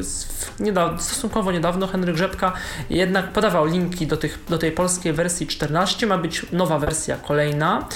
niedawno, 0.60 0.98
stosunkowo 0.98 1.52
niedawno 1.52 1.86
Henryk 1.86 2.16
Rzepka 2.16 2.52
jednak 2.90 3.32
podawał 3.32 3.66
linki 3.66 4.06
do, 4.06 4.16
tych, 4.16 4.38
do 4.48 4.58
tej 4.58 4.72
polskiej 4.72 5.12
wersji 5.12 5.46
14, 5.46 6.06
ma 6.06 6.18
być 6.18 6.46
nowa 6.52 6.78
wersja 6.78 7.16
kolejna. 7.16 7.88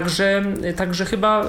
Także, 0.00 0.42
także 0.76 1.04
chyba, 1.04 1.44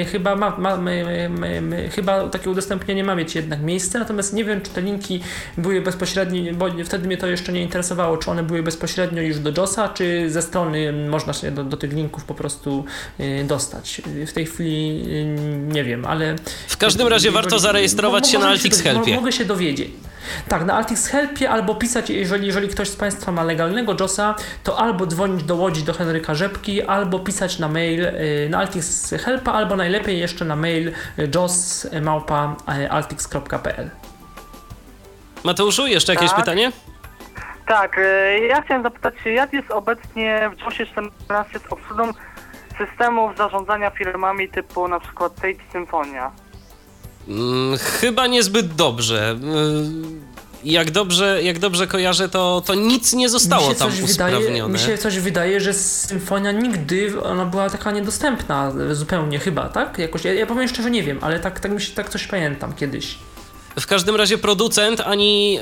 e, 0.00 0.04
chyba, 0.04 0.36
ma, 0.36 0.56
ma, 0.58 0.76
my, 0.76 1.28
my, 1.30 1.60
my, 1.60 1.90
chyba 1.90 2.28
takie 2.28 2.50
udostępnienie 2.50 3.04
ma 3.04 3.14
mieć 3.14 3.34
jednak 3.34 3.62
miejsce, 3.62 3.98
natomiast 3.98 4.32
nie 4.32 4.44
wiem, 4.44 4.60
czy 4.60 4.70
te 4.70 4.80
linki 4.82 5.20
były 5.58 5.80
bezpośrednio, 5.80 6.54
bo 6.54 6.66
wtedy 6.84 7.06
mnie 7.06 7.16
to 7.16 7.26
jeszcze 7.26 7.52
nie 7.52 7.62
interesowało, 7.62 8.16
czy 8.16 8.30
one 8.30 8.42
były 8.42 8.62
bezpośrednio 8.62 9.22
już 9.22 9.38
do 9.38 9.60
JOSa, 9.60 9.88
czy 9.88 10.30
ze 10.30 10.42
strony 10.42 10.92
można 11.08 11.32
się 11.32 11.50
do, 11.50 11.64
do 11.64 11.76
tych 11.76 11.92
linków 11.92 12.24
po 12.24 12.34
prostu 12.34 12.84
e, 13.18 13.44
dostać. 13.44 14.02
W 14.26 14.32
tej 14.32 14.46
chwili 14.46 15.06
nie 15.68 15.84
wiem, 15.84 16.04
ale... 16.04 16.36
W 16.68 16.76
każdym 16.76 17.08
razie 17.08 17.30
warto 17.30 17.58
zarejestrować 17.58 18.28
się 18.28 18.38
na 18.38 18.48
Altix 18.48 18.80
Helpie. 18.80 19.14
Mogę 19.14 19.32
się 19.32 19.44
dowiedzieć. 19.44 19.90
Tak, 20.48 20.64
na 20.64 20.74
Altix 20.74 21.06
Helpie 21.06 21.50
albo 21.50 21.74
pisać, 21.74 22.10
jeżeli, 22.10 22.46
jeżeli 22.46 22.68
ktoś 22.68 22.88
z 22.88 22.96
Państwa 22.96 23.32
ma 23.32 23.44
legalnego 23.44 23.96
JOSa, 24.00 24.34
to 24.64 24.78
albo 24.78 25.06
dzwonić 25.06 25.44
do 25.44 25.56
Łodzi 25.56 25.82
do 25.82 25.92
Henryka 25.92 26.34
Rzepki, 26.34 26.82
albo 26.82 27.18
pisać 27.18 27.58
na 27.58 27.68
mail 27.68 27.83
y, 27.92 28.48
na 28.50 28.58
Altix 28.58 29.14
Helpa, 29.24 29.52
albo 29.52 29.76
najlepiej 29.76 30.18
jeszcze 30.18 30.44
na 30.44 30.56
mail 30.56 30.88
y, 30.88 30.92
jos.altix.pl 31.34 33.90
Mateuszu, 35.44 35.86
jeszcze 35.86 36.14
jakieś 36.14 36.30
Tak. 36.30 36.38
pytanie? 36.38 36.72
Tak, 37.66 38.00
ja 38.48 38.62
chciałem 38.62 38.82
zapytać 38.82 39.14
się, 39.24 39.30
jak 39.30 39.52
jest 39.52 39.70
obecnie 39.70 40.50
w 40.56 40.60
JOSie 40.60 40.86
14 40.86 41.58
z 41.58 41.72
obsługą 41.72 42.10
systemów 42.78 43.36
zarządzania 43.36 43.90
firmami 43.90 44.48
typu 44.48 44.88
na 44.88 45.00
przykład 45.00 45.32
Sage 45.36 45.64
Symfonia? 45.72 46.30
Mm, 47.28 47.78
chyba 47.78 48.26
niezbyt 48.26 48.74
dobrze. 48.74 49.36
Jak 50.64 50.90
dobrze, 50.90 51.42
jak 51.42 51.58
dobrze 51.58 51.86
kojarzę, 51.86 52.28
to, 52.28 52.62
to 52.66 52.74
nic 52.74 53.12
nie 53.12 53.28
zostało 53.28 53.74
tam 53.74 53.90
coś 53.90 54.00
wydaje, 54.00 54.36
usprawnione. 54.36 54.72
mi 54.72 54.78
się 54.78 54.98
coś 54.98 55.18
wydaje, 55.18 55.60
że 55.60 55.72
Symfonia 55.72 56.52
nigdy 56.52 57.22
ona 57.22 57.46
była 57.46 57.70
taka 57.70 57.90
niedostępna 57.90 58.72
zupełnie 58.92 59.38
chyba, 59.38 59.68
tak? 59.68 59.98
Jakoś, 59.98 60.24
ja, 60.24 60.32
ja 60.32 60.46
powiem 60.46 60.68
szczerze, 60.68 60.90
nie 60.90 61.02
wiem, 61.02 61.18
ale 61.20 61.40
tak, 61.40 61.60
tak 61.60 61.72
mi 61.72 61.80
się 61.80 61.92
tak 61.92 62.08
coś 62.08 62.26
pamiętam 62.26 62.72
kiedyś. 62.72 63.18
W 63.80 63.86
każdym 63.86 64.16
razie 64.16 64.38
producent 64.38 65.00
ani 65.00 65.58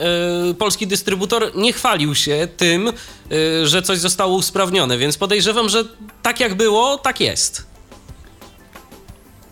y, 0.50 0.54
polski 0.54 0.86
dystrybutor 0.86 1.56
nie 1.56 1.72
chwalił 1.72 2.14
się 2.14 2.48
tym, 2.56 2.88
y, 3.32 3.66
że 3.66 3.82
coś 3.82 3.98
zostało 3.98 4.36
usprawnione, 4.36 4.98
więc 4.98 5.18
podejrzewam, 5.18 5.68
że 5.68 5.84
tak 6.22 6.40
jak 6.40 6.54
było, 6.54 6.98
tak 6.98 7.20
jest. 7.20 7.66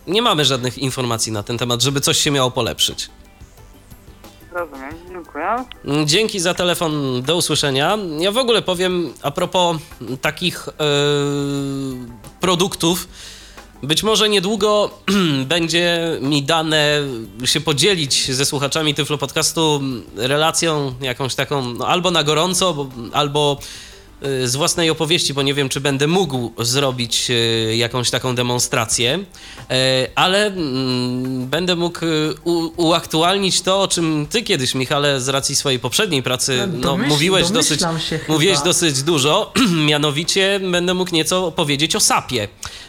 Nie 0.07 0.21
mamy 0.21 0.45
żadnych 0.45 0.77
informacji 0.77 1.31
na 1.31 1.43
ten 1.43 1.57
temat, 1.57 1.81
żeby 1.81 2.01
coś 2.01 2.17
się 2.17 2.31
miało 2.31 2.51
polepszyć. 2.51 3.09
Rozumiem, 4.51 4.91
dziękuję. 5.23 5.65
Dzięki 6.05 6.39
za 6.39 6.53
telefon, 6.53 7.21
do 7.21 7.35
usłyszenia. 7.35 7.97
Ja 8.19 8.31
w 8.31 8.37
ogóle 8.37 8.61
powiem 8.61 9.13
a 9.21 9.31
propos 9.31 9.77
takich 10.21 10.69
e, 10.69 10.71
produktów. 12.39 13.07
Być 13.83 14.03
może 14.03 14.29
niedługo 14.29 14.89
będzie 15.45 16.17
mi 16.21 16.43
dane 16.43 16.99
się 17.45 17.61
podzielić 17.61 18.31
ze 18.31 18.45
słuchaczami 18.45 18.95
Tyflo 18.95 19.17
Podcastu 19.17 19.81
relacją 20.15 20.93
jakąś 21.01 21.35
taką 21.35 21.73
no, 21.73 21.87
albo 21.87 22.11
na 22.11 22.23
gorąco, 22.23 22.73
bo, 22.73 22.89
albo 23.13 23.59
z 24.45 24.55
własnej 24.55 24.89
opowieści, 24.89 25.33
bo 25.33 25.41
nie 25.41 25.53
wiem, 25.53 25.69
czy 25.69 25.79
będę 25.79 26.07
mógł 26.07 26.51
zrobić 26.59 27.27
e, 27.31 27.75
jakąś 27.75 28.09
taką 28.09 28.35
demonstrację, 28.35 29.19
e, 29.69 30.07
ale 30.15 30.45
mm, 30.47 31.47
będę 31.47 31.75
mógł 31.75 31.99
uaktualnić 32.77 33.61
to, 33.61 33.81
o 33.81 33.87
czym 33.87 34.27
ty 34.29 34.41
kiedyś, 34.43 34.75
Michale, 34.75 35.21
z 35.21 35.29
racji 35.29 35.55
swojej 35.55 35.79
poprzedniej 35.79 36.23
pracy, 36.23 36.57
No, 36.57 36.67
no, 36.77 36.87
domyśl- 36.97 37.07
mówiłeś 37.07 37.49
dosyć, 37.49 37.81
mówiłeś 38.27 38.59
dosyć 38.59 39.03
dużo, 39.03 39.53
mianowicie 39.87 40.59
będę 40.71 40.93
mógł 40.93 41.15
nieco 41.15 41.51
powiedzieć 41.51 41.95
o 41.95 41.99
SAP-ie. 41.99 42.47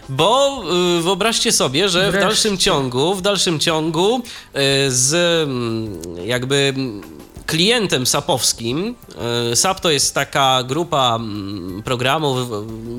Bo 0.09 0.63
y, 0.99 1.03
wyobraźcie 1.03 1.53
sobie, 1.53 1.89
że 1.89 2.01
w 2.09 2.11
Wreszcie. 2.11 2.27
dalszym 2.27 2.59
ciągu, 2.59 3.15
w 3.15 3.23
dalszym 3.23 3.59
ciągu 3.61 4.17
y, 4.19 4.21
z 4.91 5.15
mm, 5.49 6.01
jakby 6.27 6.75
klientem 7.47 8.07
sapowskim. 8.07 8.95
y, 9.53 9.57
SAP 9.57 9.81
to 9.81 9.91
jest 9.91 10.15
taka 10.15 10.63
grupa 10.63 11.17
mm, 11.17 11.83
programów, 11.83 12.49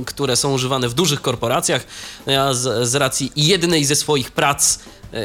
które 0.06 0.36
są 0.36 0.54
używane 0.54 0.90
w 0.90 0.94
dużych 0.94 1.22
korporacjach. 1.22 1.88
Ja 2.26 2.54
z, 2.54 2.90
z 2.90 2.96
racji 2.96 3.32
jednej 3.36 3.86
ze 3.86 3.96
swoich 3.96 4.32
prac 4.32 4.80
y, 5.14 5.18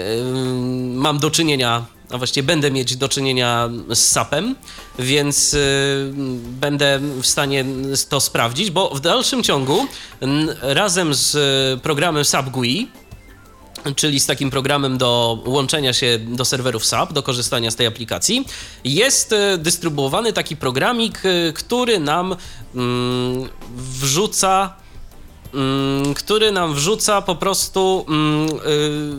mam 0.95 1.19
do 1.19 1.31
czynienia, 1.31 1.85
a 2.11 2.19
właściwie 2.19 2.47
będę 2.47 2.71
mieć 2.71 2.97
do 2.97 3.09
czynienia 3.09 3.71
z 3.91 3.99
SAP-em, 3.99 4.55
więc 4.99 5.55
y, 5.55 6.11
będę 6.61 7.01
w 7.23 7.27
stanie 7.27 7.65
to 8.09 8.21
sprawdzić, 8.21 8.71
bo 8.71 8.91
w 8.95 9.01
dalszym 9.01 9.43
ciągu 9.43 9.87
razem 10.63 11.15
z 11.15 11.37
programem 11.83 12.25
SAP 12.25 12.49
GUI, 12.49 12.89
czyli 13.97 14.21
z 14.21 14.27
takim 14.27 14.51
programem 14.51 14.99
do 14.99 15.43
łączenia 15.47 15.93
się 15.93 16.19
do 16.19 16.45
serwerów 16.45 16.87
SAP, 16.87 17.13
do 17.13 17.23
korzystania 17.23 17.71
z 17.71 17.77
tej 17.77 17.87
aplikacji, 17.87 18.45
jest 18.85 19.33
e, 19.33 19.59
dystrybuowany 19.59 20.33
taki 20.33 20.57
programik, 20.57 21.23
e, 21.25 21.53
który 21.53 22.01
nam 22.01 22.37
mm, 22.75 23.49
wrzuca 23.77 24.75
mm, 25.55 26.15
który 26.15 26.53
nam 26.53 26.75
wrzuca 26.75 27.23
po 27.23 27.37
prostu 27.37 28.07
mm, 28.09 28.49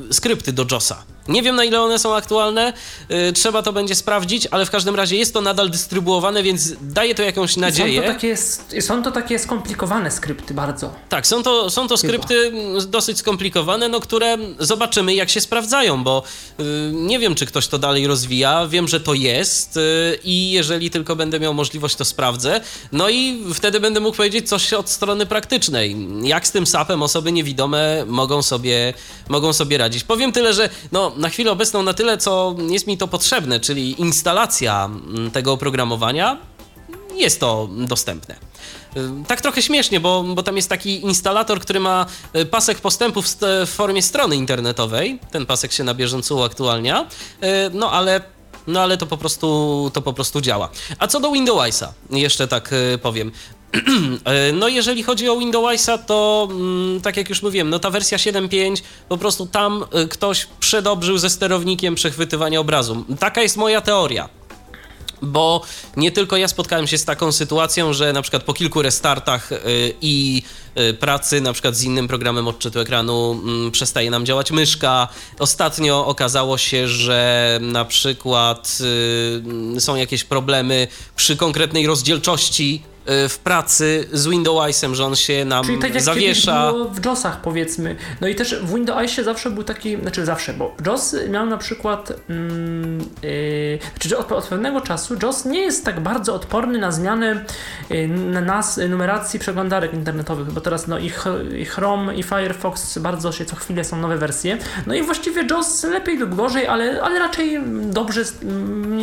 y, 0.10 0.14
skrypty 0.14 0.54
do 0.54 0.66
JOSa. 0.72 1.04
Nie 1.30 1.42
wiem 1.42 1.56
na 1.56 1.64
ile 1.64 1.82
one 1.82 2.00
są 2.00 2.16
aktualne, 2.16 2.74
yy, 3.10 3.34
trzeba 3.34 3.62
to 3.62 3.74
będzie 3.74 3.96
sprawdzić, 3.96 4.48
ale 4.52 4.66
w 4.66 4.72
każdym 4.72 4.96
razie 4.96 5.16
jest 5.18 5.34
to 5.34 5.42
nadal 5.42 5.70
dystrybuowane, 5.70 6.44
więc 6.44 6.74
daje 6.82 7.16
to 7.16 7.24
jakąś 7.24 7.58
nadzieję. 7.58 8.02
Są 8.02 8.08
to 8.08 8.14
takie, 8.14 8.38
są 8.82 9.04
to 9.04 9.12
takie 9.12 9.40
skomplikowane 9.40 10.12
skrypty 10.12 10.54
bardzo. 10.54 10.94
Tak, 11.10 11.28
są 11.28 11.44
to, 11.44 11.70
są 11.70 11.88
to 11.88 11.98
skrypty 11.98 12.52
Chyba. 12.52 12.86
dosyć 12.86 13.18
skomplikowane, 13.18 13.90
no 13.90 14.00
które 14.00 14.38
zobaczymy 14.60 15.14
jak 15.14 15.30
się 15.30 15.42
sprawdzają, 15.42 16.04
bo 16.04 16.24
yy, 16.58 16.66
nie 16.94 17.20
wiem 17.20 17.36
czy 17.36 17.46
ktoś 17.46 17.68
to 17.68 17.80
dalej 17.80 18.08
rozwija, 18.08 18.68
wiem, 18.68 18.88
że 18.88 19.00
to 19.00 19.14
jest 19.14 19.76
yy, 19.76 20.20
i 20.24 20.52
jeżeli 20.52 20.90
tylko 20.90 21.16
będę 21.16 21.40
miał 21.40 21.54
możliwość 21.54 21.96
to 21.96 22.06
sprawdzę, 22.06 22.62
no 22.92 23.10
i 23.10 23.44
wtedy 23.54 23.80
będę 23.80 24.00
mógł 24.00 24.18
powiedzieć 24.18 24.50
coś 24.50 24.74
od 24.74 24.90
strony 24.90 25.26
praktycznej. 25.26 25.96
Jak 26.24 26.48
z 26.48 26.52
tym 26.52 26.68
sapem 26.68 27.04
osoby 27.04 27.32
niewidome 27.32 28.06
mogą 28.08 28.42
sobie, 28.42 28.94
mogą 29.30 29.54
sobie 29.54 29.78
radzić. 29.78 30.04
Powiem 30.04 30.32
tyle, 30.32 30.54
że 30.54 30.70
no 30.92 31.19
na 31.20 31.30
chwilę 31.30 31.52
obecną 31.52 31.84
na 31.84 31.94
tyle, 31.94 32.18
co 32.18 32.56
jest 32.70 32.88
mi 32.88 32.98
to 32.98 33.08
potrzebne, 33.08 33.60
czyli 33.60 34.02
instalacja 34.02 34.86
mm, 34.86 35.32
tego 35.32 35.54
oprogramowania, 35.54 36.38
jest 37.16 37.40
to 37.40 37.70
dostępne. 37.72 38.36
Y, 38.98 39.26
tak 39.28 39.42
trochę 39.42 39.62
śmiesznie, 39.62 40.00
bo, 40.00 40.24
bo 40.24 40.44
tam 40.44 40.56
jest 40.56 40.70
taki 40.70 41.02
instalator, 41.02 41.60
który 41.60 41.80
ma 41.80 42.06
y, 42.36 42.46
pasek 42.46 42.80
postępów 42.80 43.26
w 43.66 43.70
formie 43.70 44.02
strony 44.02 44.36
internetowej. 44.36 45.20
Ten 45.32 45.46
pasek 45.46 45.72
się 45.72 45.84
na 45.84 45.94
bieżąco 45.94 46.36
uaktualnia. 46.36 47.08
Y, 47.44 47.48
no 47.74 47.92
ale 47.92 48.22
no 48.68 48.82
ale 48.82 48.98
to 48.98 49.06
po 49.06 49.18
prostu, 49.18 49.92
to 49.94 50.02
po 50.02 50.14
prostu 50.14 50.42
działa. 50.42 50.70
A 51.00 51.08
co 51.08 51.20
do 51.20 51.32
Windowsa, 51.32 51.94
jeszcze 52.10 52.48
tak 52.48 52.76
powiem. 53.02 53.32
No 54.54 54.68
jeżeli 54.68 55.04
chodzi 55.04 55.30
o 55.30 55.38
Windowsa, 55.38 55.98
to 55.98 56.48
mm, 56.52 57.02
tak 57.02 57.18
jak 57.18 57.30
już 57.30 57.44
mówiłem, 57.44 57.70
no 57.70 57.80
ta 57.80 57.90
wersja 57.90 58.18
7.5 58.18 58.82
po 59.10 59.18
prostu 59.18 59.46
tam 59.46 59.86
y, 60.04 60.08
ktoś 60.08 60.48
przedobrzył 60.60 61.18
ze 61.18 61.30
sterownikiem 61.30 61.96
przechwytywania 61.96 62.60
obrazu. 62.60 63.06
Taka 63.20 63.42
jest 63.42 63.58
moja 63.58 63.82
teoria. 63.82 64.30
Bo 65.22 65.62
nie 65.98 66.12
tylko 66.12 66.38
ja 66.38 66.48
spotkałem 66.48 66.88
się 66.88 66.98
z 66.98 67.06
taką 67.06 67.32
sytuacją, 67.32 67.94
że 67.94 68.14
na 68.14 68.22
przykład 68.22 68.44
po 68.44 68.54
kilku 68.54 68.82
restartach 68.82 69.52
y, 69.52 69.58
i 70.02 70.44
pracy, 71.00 71.42
na 71.42 71.54
przykład 71.54 71.76
z 71.76 71.84
innym 71.84 72.08
programem 72.08 72.48
odczytu 72.48 72.80
ekranu, 72.80 73.42
mm, 73.44 73.72
przestaje 73.72 74.12
nam 74.12 74.26
działać 74.26 74.52
myszka. 74.52 75.08
Ostatnio 75.40 76.06
okazało 76.06 76.58
się, 76.58 76.88
że 76.88 77.60
na 77.62 77.86
przykład 77.86 78.78
są 79.80 79.96
jakieś 79.96 80.24
problemy 80.24 80.88
przy 81.16 81.38
konkretnej 81.38 81.88
rozdzielczości 81.88 82.84
w 83.06 83.38
pracy 83.44 84.08
z 84.14 84.28
Windowsem, 84.28 84.96
że 84.96 85.06
on 85.06 85.16
się 85.16 85.46
nam 85.46 85.66
Czyli 85.66 85.80
tak 85.80 85.94
jak 85.94 86.04
zawiesza. 86.04 86.72
było 86.72 86.86
w 86.86 87.06
JOSach 87.06 87.42
powiedzmy. 87.42 87.96
No 88.22 88.28
i 88.28 88.36
też 88.36 88.56
w 88.56 88.74
Windowsie 88.74 89.24
zawsze 89.24 89.52
był 89.52 89.64
taki, 89.64 90.02
znaczy 90.02 90.26
zawsze, 90.26 90.54
bo 90.54 90.76
JOS 90.86 91.16
miał 91.30 91.46
na 91.46 91.58
przykład, 91.58 92.14
mm, 92.30 93.00
yy, 93.24 93.80
znaczy 93.92 94.18
od, 94.18 94.32
od, 94.32 94.48
pewnego 94.48 94.82
czasu 94.82 95.16
JOS 95.24 95.46
nie 95.46 95.62
jest 95.62 95.86
tak 95.86 96.00
bardzo 96.00 96.34
odporny 96.34 96.80
na 96.80 96.92
zmianę 96.92 97.46
yy, 97.90 98.08
na 98.08 98.42
nas 98.42 98.80
numeracji 98.90 99.40
przeglądarek 99.40 99.94
internetowych, 99.94 100.52
bo 100.52 100.62
teraz 100.62 100.88
no 100.88 101.00
i, 101.00 101.12
i 101.58 101.66
Chrome 101.66 102.16
i 102.16 102.24
Firefox 102.24 102.98
bardzo 102.98 103.32
się 103.32 103.46
co 103.46 103.56
chwilę 103.56 103.84
są 103.84 103.98
nowe 103.98 104.18
wersje. 104.18 104.58
No 104.88 104.96
i 104.96 105.02
właściwie 105.02 105.44
JOS 105.50 105.84
lepiej 105.84 106.18
lub 106.18 106.36
gorzej, 106.36 106.68
ale, 106.68 107.02
ale 107.02 107.20
raczej 107.20 107.62
dobrze, 107.84 108.22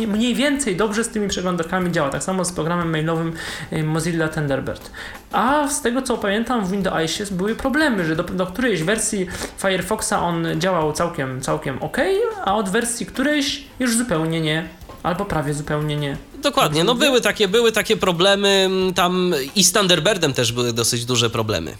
mniej 0.07 0.35
więcej 0.35 0.75
dobrze 0.75 1.03
z 1.03 1.09
tymi 1.09 1.27
przeglądarkami 1.27 1.91
działa. 1.91 2.09
Tak 2.09 2.23
samo 2.23 2.45
z 2.45 2.51
programem 2.51 2.89
mailowym 2.89 3.33
yy, 3.71 3.96
Mozilla 3.97 4.27
Thunderbird. 4.27 4.91
A 5.31 5.67
z 5.67 5.81
tego 5.81 6.01
co 6.01 6.17
pamiętam 6.17 6.65
w 6.65 6.71
Windowsie 6.71 7.25
były 7.31 7.55
problemy, 7.55 8.05
że 8.05 8.15
do, 8.15 8.23
do 8.23 8.45
którejś 8.47 8.83
wersji 8.83 9.27
Firefoxa 9.57 10.13
on 10.13 10.47
działał 10.57 10.93
całkiem, 10.93 11.41
całkiem 11.41 11.83
ok, 11.83 11.97
a 12.45 12.55
od 12.55 12.69
wersji 12.69 13.05
którejś 13.05 13.63
już 13.79 13.97
zupełnie 13.97 14.41
nie. 14.41 14.69
Albo 15.03 15.25
prawie 15.25 15.53
zupełnie 15.53 15.95
nie. 15.95 16.17
Dokładnie, 16.43 16.83
no 16.83 16.95
były 16.95 17.21
takie, 17.21 17.47
były 17.47 17.71
takie 17.71 17.97
problemy, 17.97 18.69
tam 18.95 19.33
i 19.55 19.63
z 19.63 19.71
Thunderbirdem 19.71 20.33
też 20.33 20.51
były 20.51 20.73
dosyć 20.73 21.05
duże 21.05 21.29
problemy. 21.29 21.75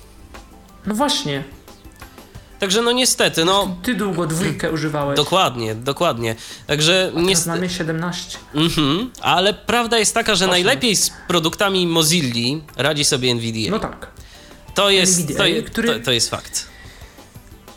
No 0.86 0.96
właśnie, 0.96 1.44
Także 2.60 2.82
no 2.82 2.92
niestety, 2.92 3.46
no... 3.46 3.78
Ty 3.84 3.96
długo 3.96 4.28
dwójkę 4.28 4.72
używałeś. 4.72 5.18
Dokładnie, 5.18 5.76
dokładnie. 5.76 6.36
Także 6.68 7.12
niestety... 7.16 7.50
mamy 7.50 7.70
17. 7.70 8.38
Mhm, 8.56 9.12
ale 9.22 9.54
prawda 9.54 9.98
jest 9.98 10.14
taka, 10.14 10.36
że 10.36 10.46
8. 10.46 10.52
najlepiej 10.52 10.96
z 10.96 11.12
produktami 11.28 11.88
Mozilli 11.88 12.64
radzi 12.78 13.06
sobie 13.06 13.36
NVIDIA. 13.36 13.72
No 13.72 13.80
tak. 13.80 14.08
To 14.76 14.90
jest, 14.90 15.38
to, 15.38 15.44
który... 15.66 16.00
to, 16.00 16.06
to 16.06 16.12
jest 16.12 16.30
fakt 16.30 16.77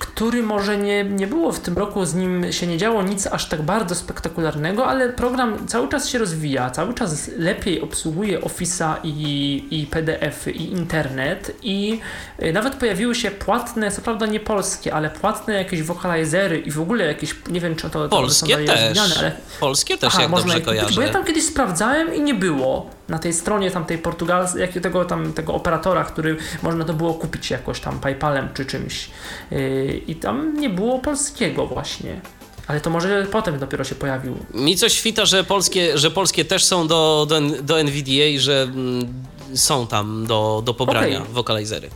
który 0.00 0.42
może 0.42 0.78
nie, 0.78 1.04
nie 1.04 1.26
było 1.26 1.52
w 1.52 1.60
tym 1.60 1.78
roku, 1.78 2.04
z 2.04 2.14
nim 2.14 2.52
się 2.52 2.66
nie 2.66 2.78
działo 2.78 3.02
nic 3.02 3.26
aż 3.26 3.48
tak 3.48 3.62
bardzo 3.62 3.94
spektakularnego, 3.94 4.86
ale 4.86 5.08
program 5.08 5.66
cały 5.66 5.88
czas 5.88 6.08
się 6.08 6.18
rozwija, 6.18 6.70
cały 6.70 6.94
czas 6.94 7.30
lepiej 7.36 7.80
obsługuje 7.80 8.40
Office'a 8.40 8.94
i, 9.04 9.64
i 9.70 9.86
PDF-y 9.86 10.50
i 10.50 10.72
internet 10.72 11.56
i 11.62 12.00
y, 12.42 12.52
nawet 12.52 12.74
pojawiły 12.74 13.14
się 13.14 13.30
płatne, 13.30 13.90
co 13.90 14.02
prawda 14.02 14.26
nie 14.26 14.40
polskie, 14.40 14.94
ale 14.94 15.10
płatne 15.10 15.54
jakieś 15.54 15.82
wokalizery 15.82 16.58
i 16.58 16.70
w 16.70 16.80
ogóle 16.80 17.04
jakieś, 17.04 17.34
nie 17.50 17.60
wiem 17.60 17.76
czy 17.76 17.90
to, 17.90 18.08
Polskie 18.08 18.56
to 18.56 18.64
też, 18.64 18.98
ale... 19.18 19.32
Polskie 19.60 19.98
też, 19.98 20.14
Aha, 20.14 20.22
jak 20.22 20.30
dobrze 20.30 20.60
kojarzę. 20.60 20.94
Bo 20.94 21.02
ja 21.02 21.12
tam 21.12 21.24
kiedyś 21.24 21.44
sprawdzałem 21.44 22.14
i 22.14 22.20
nie 22.20 22.34
było 22.34 22.90
na 23.10 23.18
tej 23.18 23.32
stronie 23.32 23.70
tamtej 23.70 23.98
portugalskiej, 23.98 24.82
tego, 24.82 25.04
tam, 25.04 25.32
tego 25.32 25.54
operatora, 25.54 26.04
który 26.04 26.36
można 26.62 26.84
to 26.84 26.94
było 26.94 27.14
kupić 27.14 27.50
jakoś 27.50 27.80
tam 27.80 28.00
PayPalem 28.00 28.48
czy 28.54 28.66
czymś. 28.66 29.10
Yy, 29.50 30.02
I 30.06 30.14
tam 30.14 30.60
nie 30.60 30.70
było 30.70 30.98
polskiego 30.98 31.66
właśnie. 31.66 32.20
Ale 32.66 32.80
to 32.80 32.90
może 32.90 33.26
potem 33.32 33.58
dopiero 33.58 33.84
się 33.84 33.94
pojawił. 33.94 34.38
Mi 34.54 34.76
coś 34.76 34.92
świta, 34.92 35.24
że 35.24 35.44
polskie, 35.44 35.98
że 35.98 36.10
polskie 36.10 36.44
też 36.44 36.64
są 36.64 36.86
do, 36.86 37.26
do, 37.28 37.40
do 37.62 37.80
NVDA, 37.80 38.38
że 38.38 38.62
mm, 38.62 39.24
są 39.54 39.86
tam 39.86 40.26
do, 40.26 40.62
do 40.64 40.74
pobrania 40.74 41.20
okay. 41.20 41.32
wokalizery. 41.32 41.90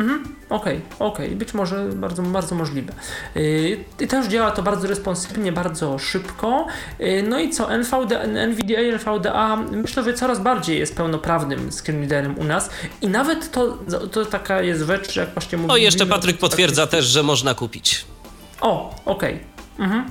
Mhm, 0.00 0.24
okej, 0.48 0.76
okay, 0.76 1.06
okej, 1.08 1.26
okay. 1.26 1.36
być 1.36 1.54
może 1.54 1.88
bardzo, 1.88 2.22
bardzo 2.22 2.54
możliwe. 2.54 2.92
Yy, 3.34 4.06
też 4.08 4.26
działa 4.26 4.50
to 4.50 4.62
bardzo 4.62 4.88
responsywnie, 4.88 5.52
bardzo 5.52 5.98
szybko. 5.98 6.66
Yy, 6.98 7.22
no 7.22 7.38
i 7.38 7.50
co, 7.50 7.72
NVD, 7.72 8.20
NVDA, 8.22 8.80
NVDA 8.80 9.56
myślę, 9.56 10.04
że 10.04 10.14
coraz 10.14 10.40
bardziej 10.40 10.78
jest 10.78 10.96
pełnoprawnym 10.96 11.72
screenreaderem 11.72 12.38
u 12.38 12.44
nas 12.44 12.70
i 13.02 13.08
nawet 13.08 13.50
to, 13.50 13.78
to 14.12 14.24
taka 14.24 14.62
jest 14.62 14.86
rzecz, 14.86 15.16
jak 15.16 15.34
właśnie 15.34 15.58
mówiłem. 15.58 15.74
O, 15.74 15.76
jeszcze 15.76 16.06
Patryk 16.06 16.38
potwierdza 16.38 16.86
też, 16.86 17.04
że 17.04 17.22
można 17.22 17.54
kupić. 17.54 18.04
O, 18.60 18.94
okej. 19.04 19.34
Okay. 19.34 19.86
Mhm 19.86 20.10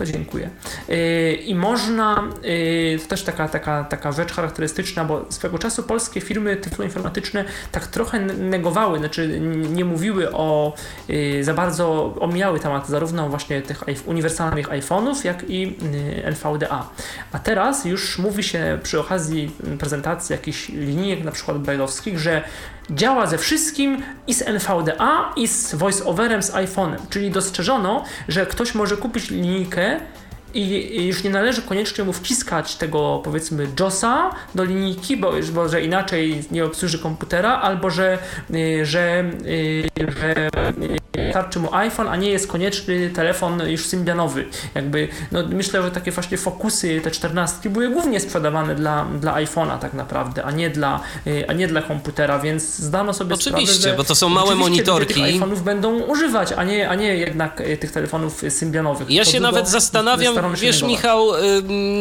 to 0.00 0.06
dziękuję. 0.06 0.50
Y, 0.88 1.38
I 1.46 1.54
można, 1.54 2.22
y, 2.44 2.98
to 3.02 3.08
też 3.08 3.22
taka, 3.22 3.48
taka, 3.48 3.84
taka 3.84 4.12
rzecz 4.12 4.32
charakterystyczna, 4.32 5.04
bo 5.04 5.24
swego 5.28 5.58
czasu 5.58 5.82
polskie 5.82 6.20
firmy 6.20 6.56
tyfloinformatyczne 6.56 7.44
tak 7.72 7.86
trochę 7.86 8.20
negowały, 8.20 8.98
znaczy 8.98 9.40
nie 9.70 9.84
mówiły 9.84 10.32
o, 10.32 10.74
y, 11.10 11.44
za 11.44 11.54
bardzo 11.54 12.14
omijały 12.20 12.60
temat 12.60 12.88
zarówno 12.88 13.28
właśnie 13.28 13.62
tych 13.62 13.82
uniwersalnych 14.06 14.68
iPhone'ów, 14.68 15.24
jak 15.24 15.50
i 15.50 15.76
NVDA. 16.24 16.90
A 17.32 17.38
teraz 17.38 17.84
już 17.84 18.18
mówi 18.18 18.42
się 18.42 18.78
przy 18.82 19.00
okazji 19.00 19.50
prezentacji 19.78 20.32
jakichś 20.32 20.68
linijek, 20.68 21.24
na 21.24 21.32
przykład 21.32 21.58
brailleowskich, 21.58 22.18
że 22.18 22.44
działa 22.90 23.26
ze 23.26 23.38
wszystkim 23.38 24.02
i 24.26 24.34
z 24.34 24.42
NVDA, 24.42 25.32
i 25.36 25.48
z 25.48 25.74
voiceoverem 25.74 26.42
z 26.42 26.52
iPhone'em. 26.52 26.96
Czyli 27.10 27.30
dostrzeżono, 27.30 28.04
że 28.28 28.46
ktoś 28.46 28.74
może 28.74 28.96
kupić 28.96 29.30
linijkę 29.30 30.00
i 30.54 31.06
już 31.06 31.24
nie 31.24 31.30
należy 31.30 31.62
koniecznie 31.62 32.04
mu 32.04 32.12
wciskać 32.12 32.76
tego 32.76 33.20
powiedzmy 33.24 33.66
JOSa 33.80 34.30
do 34.54 34.64
linijki, 34.64 35.16
bo, 35.16 35.32
bo 35.54 35.68
że 35.68 35.82
inaczej 35.82 36.44
nie 36.50 36.64
obsłuży 36.64 36.98
komputera, 36.98 37.60
albo 37.60 37.90
że, 37.90 38.18
y, 38.54 38.86
że, 38.86 39.24
y, 39.46 39.88
że 40.20 40.50
wystarczy 41.12 41.58
mu 41.58 41.74
iPhone, 41.74 42.08
a 42.08 42.16
nie 42.16 42.30
jest 42.30 42.46
konieczny 42.46 43.10
telefon 43.10 43.62
już 43.70 43.86
symbianowy. 43.86 44.44
Jakby, 44.74 45.08
no 45.32 45.42
myślę, 45.48 45.82
że 45.82 45.90
takie 45.90 46.10
właśnie 46.12 46.38
fokusy, 46.38 47.00
te 47.04 47.10
czternastki 47.10 47.70
były 47.70 47.88
głównie 47.88 48.20
sprzedawane 48.20 48.74
dla, 48.74 49.04
dla 49.04 49.34
iPhone'a 49.34 49.78
tak 49.78 49.94
naprawdę, 49.94 50.44
a 50.44 50.50
nie 50.50 50.70
dla, 50.70 51.00
y, 51.26 51.44
a 51.48 51.52
nie 51.52 51.68
dla 51.68 51.82
komputera, 51.82 52.38
więc 52.38 52.62
zdano 52.78 53.12
sobie 53.12 53.34
Oczywiście, 53.34 53.74
sprawę, 53.74 53.90
że 53.90 53.96
bo 53.96 54.04
to 54.04 54.14
są 54.14 54.28
małe 54.28 54.54
monitorki. 54.54 55.14
tych 55.14 55.24
iPhone'ów 55.24 55.58
będą 55.58 56.00
używać, 56.00 56.52
a 56.52 56.64
nie, 56.64 56.88
a 56.88 56.94
nie 56.94 57.16
jednak 57.16 57.62
tych 57.80 57.92
telefonów 57.92 58.42
symbianowych. 58.48 59.10
Ja 59.10 59.24
się 59.24 59.40
nawet 59.40 59.68
zastanawiam, 59.68 60.54
wiesz 60.54 60.82
Michał, 60.82 61.26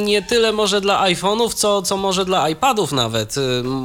nie 0.05 0.21
tyle 0.21 0.51
może 0.51 0.81
dla 0.81 1.03
iPhone'ów, 1.03 1.53
co, 1.53 1.81
co 1.81 1.97
może 1.97 2.25
dla 2.25 2.49
iPadów 2.49 2.91
nawet. 2.91 3.35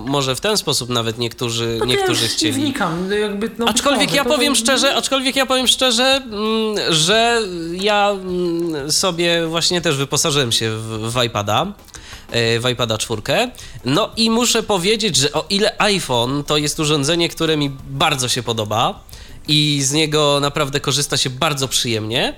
Może 0.04 0.36
w 0.36 0.40
ten 0.40 0.56
sposób 0.56 0.88
nawet 0.88 1.18
niektórzy, 1.18 1.76
no 1.80 1.84
niektórzy 1.84 2.22
ja 2.22 2.28
chcieli. 2.30 2.52
Wnikam, 2.52 3.08
no 3.08 3.14
jakby, 3.14 3.50
no 3.58 3.66
aczkolwiek 3.68 4.14
ja 4.14 4.24
powiem 4.24 4.52
to... 4.52 4.58
szczerze, 4.60 4.94
aczkolwiek 4.94 5.13
ja 5.34 5.46
powiem 5.46 5.66
szczerze, 5.66 6.22
że 6.90 7.42
ja 7.72 8.16
sobie 8.90 9.46
właśnie 9.46 9.80
też 9.80 9.96
wyposażyłem 9.96 10.52
się 10.52 10.70
w, 10.70 11.12
w 11.12 11.24
iPada 11.24 11.72
e, 12.30 12.60
w 12.60 12.68
iPada 12.68 12.98
4. 12.98 13.22
No 13.84 14.10
i 14.16 14.30
muszę 14.30 14.62
powiedzieć, 14.62 15.16
że 15.16 15.32
o 15.32 15.44
ile 15.50 15.74
iPhone 15.78 16.44
to 16.44 16.56
jest 16.56 16.80
urządzenie, 16.80 17.28
które 17.28 17.56
mi 17.56 17.70
bardzo 17.84 18.28
się 18.28 18.42
podoba 18.42 19.00
i 19.48 19.82
z 19.82 19.92
niego 19.92 20.38
naprawdę 20.40 20.80
korzysta 20.80 21.16
się 21.16 21.30
bardzo 21.30 21.68
przyjemnie, 21.68 22.34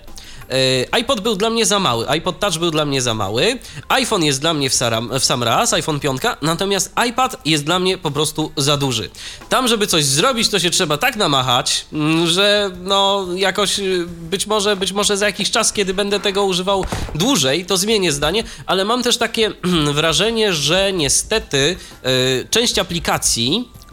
iPod 0.90 1.20
był 1.20 1.36
dla 1.36 1.51
mnie 1.51 1.66
za 1.66 1.78
mały, 1.78 2.09
iPod 2.09 2.40
Touch 2.40 2.59
był 2.59 2.70
dla 2.70 2.85
mnie 2.85 3.02
za 3.02 3.14
mały, 3.14 3.59
iPhone 3.89 4.24
jest 4.24 4.40
dla 4.40 4.55
mnie 4.55 4.70
w, 4.70 4.74
saram, 4.74 5.10
w 5.20 5.24
sam 5.24 5.43
raz, 5.43 5.73
iPhone 5.73 6.01
5, 6.01 6.23
natomiast 6.43 6.93
iPad 7.09 7.36
jest 7.44 7.64
dla 7.64 7.78
mnie 7.78 7.98
po 7.98 8.10
prostu 8.10 8.52
za 8.56 8.77
duży. 8.77 9.10
Tam, 9.48 9.68
żeby 9.68 9.86
coś 9.86 10.05
zrobić, 10.05 10.48
to 10.48 10.59
się 10.59 10.70
trzeba 10.70 10.98
tak 10.98 11.16
namachać, 11.16 11.86
mm, 11.93 12.27
że 12.27 12.70
no 12.82 13.27
jakoś 13.35 13.78
y, 13.78 14.06
być 14.09 14.47
może, 14.47 14.77
być 14.77 14.93
może 14.93 15.16
za 15.16 15.27
jakiś 15.27 15.51
czas, 15.51 15.73
kiedy 15.73 15.94
będę 15.94 16.20
tego 16.20 16.44
używał 16.44 16.85
dłużej, 17.14 17.66
to 17.66 17.77
zmienię 17.77 18.12
zdanie, 18.12 18.44
ale 18.66 18.85
mam 18.85 19.02
też 19.02 19.16
takie 19.16 19.52
wrażenie, 19.94 20.52
że 20.52 20.93
niestety 20.93 21.77
y, 22.06 22.48
część 22.51 22.78
aplikacji 22.78 23.68
e, 23.82 23.85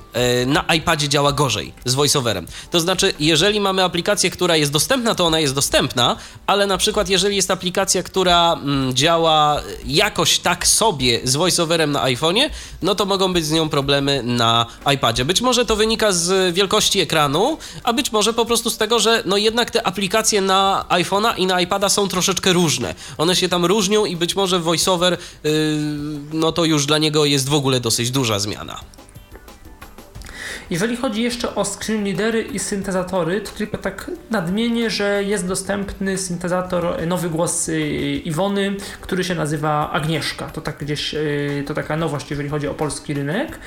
na 0.48 0.62
iPadzie 0.76 1.10
działa 1.10 1.32
gorzej 1.32 1.74
z 1.86 1.94
voiceoverem. 1.94 2.48
To 2.72 2.80
znaczy, 2.80 3.14
jeżeli 3.20 3.60
mamy 3.60 3.84
aplikację, 3.84 4.30
która 4.30 4.56
jest 4.56 4.72
dostępna, 4.72 5.16
to 5.16 5.26
ona 5.26 5.40
jest 5.40 5.54
dostępna, 5.54 6.18
ale 6.48 6.68
na 6.68 6.78
przykład 6.78 7.10
jeżeli 7.10 7.36
jest 7.36 7.52
aplikacja, 7.52 8.04
która 8.04 8.54
mm, 8.54 8.96
działa 8.96 9.62
jakoś 9.86 10.40
tak 10.40 10.68
sobie 10.68 11.20
z 11.24 11.36
voiceoverem 11.36 11.92
na 11.92 12.04
iPhone'ie, 12.04 12.50
no 12.82 12.96
to 12.96 13.06
mogą 13.06 13.34
być 13.34 13.46
z 13.46 13.52
nią 13.52 13.70
problemy 13.70 14.24
na 14.24 14.66
iPadzie. 14.96 15.26
Być 15.26 15.42
może 15.42 15.66
to 15.66 15.76
wynika 15.76 16.12
z 16.12 16.56
wielkości 16.56 17.00
ekranu, 17.00 17.58
a 17.84 17.94
być 17.94 18.12
może 18.12 18.34
po 18.34 18.46
prostu 18.46 18.70
z 18.70 18.78
tego, 18.78 19.00
że 19.00 19.24
no 19.26 19.38
jednak 19.38 19.72
te 19.72 19.88
aplikacje 19.88 20.42
na 20.42 20.86
iPhone'a 20.90 21.34
i 21.38 21.46
na 21.46 21.62
iPada 21.62 21.90
są 21.90 22.08
troszeczkę 22.08 22.54
różne. 22.54 22.96
One 23.18 23.36
się 23.36 23.50
tam 23.50 23.66
różnią 23.66 24.06
i 24.06 24.16
być 24.16 24.36
może 24.36 24.60
voiceover, 24.60 25.18
yy, 25.44 25.52
no 26.34 26.52
to 26.52 26.66
już 26.66 26.86
dla 26.86 26.98
niego 26.98 27.26
jest 27.26 27.50
w 27.50 27.54
ogóle 27.54 27.80
dosyć 27.80 28.12
duża 28.12 28.40
zmiana. 28.40 28.80
Jeżeli 30.70 30.98
chodzi 30.98 31.22
jeszcze 31.22 31.56
o 31.56 31.66
screen 31.66 32.06
readery 32.06 32.42
i 32.42 32.60
syntezatory, 32.60 33.42
to 33.42 33.52
tylko 33.52 33.78
tak 33.78 34.12
nadmienię, 34.32 34.90
że 34.90 35.24
jest 35.24 35.48
dostępny 35.48 36.18
syntezator, 36.18 37.08
nowy 37.08 37.30
głos 37.30 37.70
y, 37.70 37.82
Iwony, 38.26 38.76
który 39.02 39.24
się 39.24 39.36
nazywa 39.36 39.92
Agnieszka. 39.92 40.46
To 40.46 40.62
tak 40.62 40.78
gdzieś, 40.78 41.14
y, 41.14 41.64
to 41.68 41.74
taka 41.74 41.98
nowość, 41.98 42.30
jeżeli 42.30 42.50
chodzi 42.50 42.68
o 42.68 42.74
polski 42.74 43.14
rynek. 43.14 43.60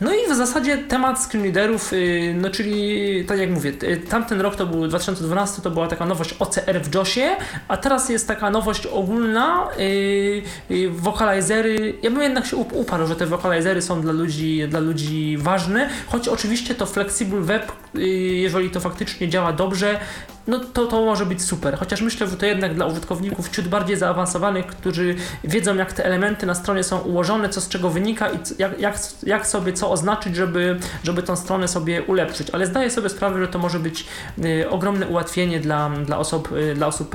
No 0.00 0.14
i 0.14 0.32
w 0.32 0.36
zasadzie 0.36 0.78
temat 0.78 1.22
screen 1.24 1.44
readerów, 1.44 1.92
y, 1.92 2.34
no 2.40 2.50
czyli 2.50 3.24
tak 3.24 3.38
jak 3.38 3.50
mówię, 3.50 3.72
tamten 4.08 4.40
rok 4.40 4.56
to 4.56 4.66
był 4.66 4.88
2012, 4.88 5.62
to 5.62 5.70
była 5.70 5.88
taka 5.88 6.06
nowość 6.06 6.34
OCR 6.38 6.80
w 6.82 6.94
JOSie, 6.94 7.36
a 7.68 7.76
teraz 7.76 8.08
jest 8.08 8.28
taka 8.28 8.50
nowość 8.50 8.86
ogólna, 8.86 9.68
wokalizery. 10.90 11.94
Ja 12.02 12.10
bym 12.10 12.22
jednak 12.22 12.46
się 12.46 12.56
uparł, 12.56 13.06
że 13.06 13.16
te 13.16 13.26
wokalizery 13.26 13.82
są 13.82 14.00
dla 14.00 14.12
ludzi, 14.12 14.68
dla 14.68 14.80
ludzi 14.80 15.36
ważne, 15.38 15.88
choć 16.06 16.28
oczywiście 16.28 16.53
oczywiście 16.54 16.74
to 16.74 16.86
Flexible 16.86 17.40
Web, 17.40 17.72
y, 17.96 18.00
jeżeli 18.18 18.70
to 18.70 18.80
faktycznie 18.80 19.28
działa 19.28 19.52
dobrze, 19.52 20.00
no 20.46 20.58
to, 20.58 20.86
to 20.86 21.04
może 21.04 21.26
być 21.26 21.42
super. 21.42 21.78
Chociaż 21.78 22.00
myślę, 22.00 22.28
że 22.28 22.36
to 22.36 22.46
jednak 22.46 22.74
dla 22.74 22.86
użytkowników 22.86 23.48
ciut 23.48 23.68
bardziej 23.68 23.96
zaawansowanych, 23.96 24.66
którzy 24.66 25.14
wiedzą, 25.44 25.76
jak 25.76 25.92
te 25.92 26.04
elementy 26.04 26.46
na 26.46 26.54
stronie 26.54 26.82
są 26.82 26.98
ułożone, 26.98 27.48
co 27.48 27.60
z 27.60 27.68
czego 27.68 27.90
wynika 27.90 28.30
i 28.30 28.38
jak, 28.58 28.80
jak, 28.80 28.98
jak 29.22 29.46
sobie 29.46 29.72
co 29.72 29.90
oznaczyć, 29.90 30.36
żeby, 30.36 30.80
żeby 31.04 31.22
tą 31.22 31.36
stronę 31.36 31.68
sobie 31.68 32.02
ulepszyć. 32.02 32.50
Ale 32.50 32.66
zdaję 32.66 32.90
sobie 32.90 33.08
sprawę, 33.08 33.40
że 33.40 33.48
to 33.48 33.58
może 33.58 33.78
być 33.78 34.06
y, 34.44 34.70
ogromne 34.70 35.06
ułatwienie 35.06 35.60
dla, 35.60 35.90
dla 35.90 36.18
osób, 36.18 36.52
y, 36.52 36.74
dla 36.74 36.86
osób 36.86 37.14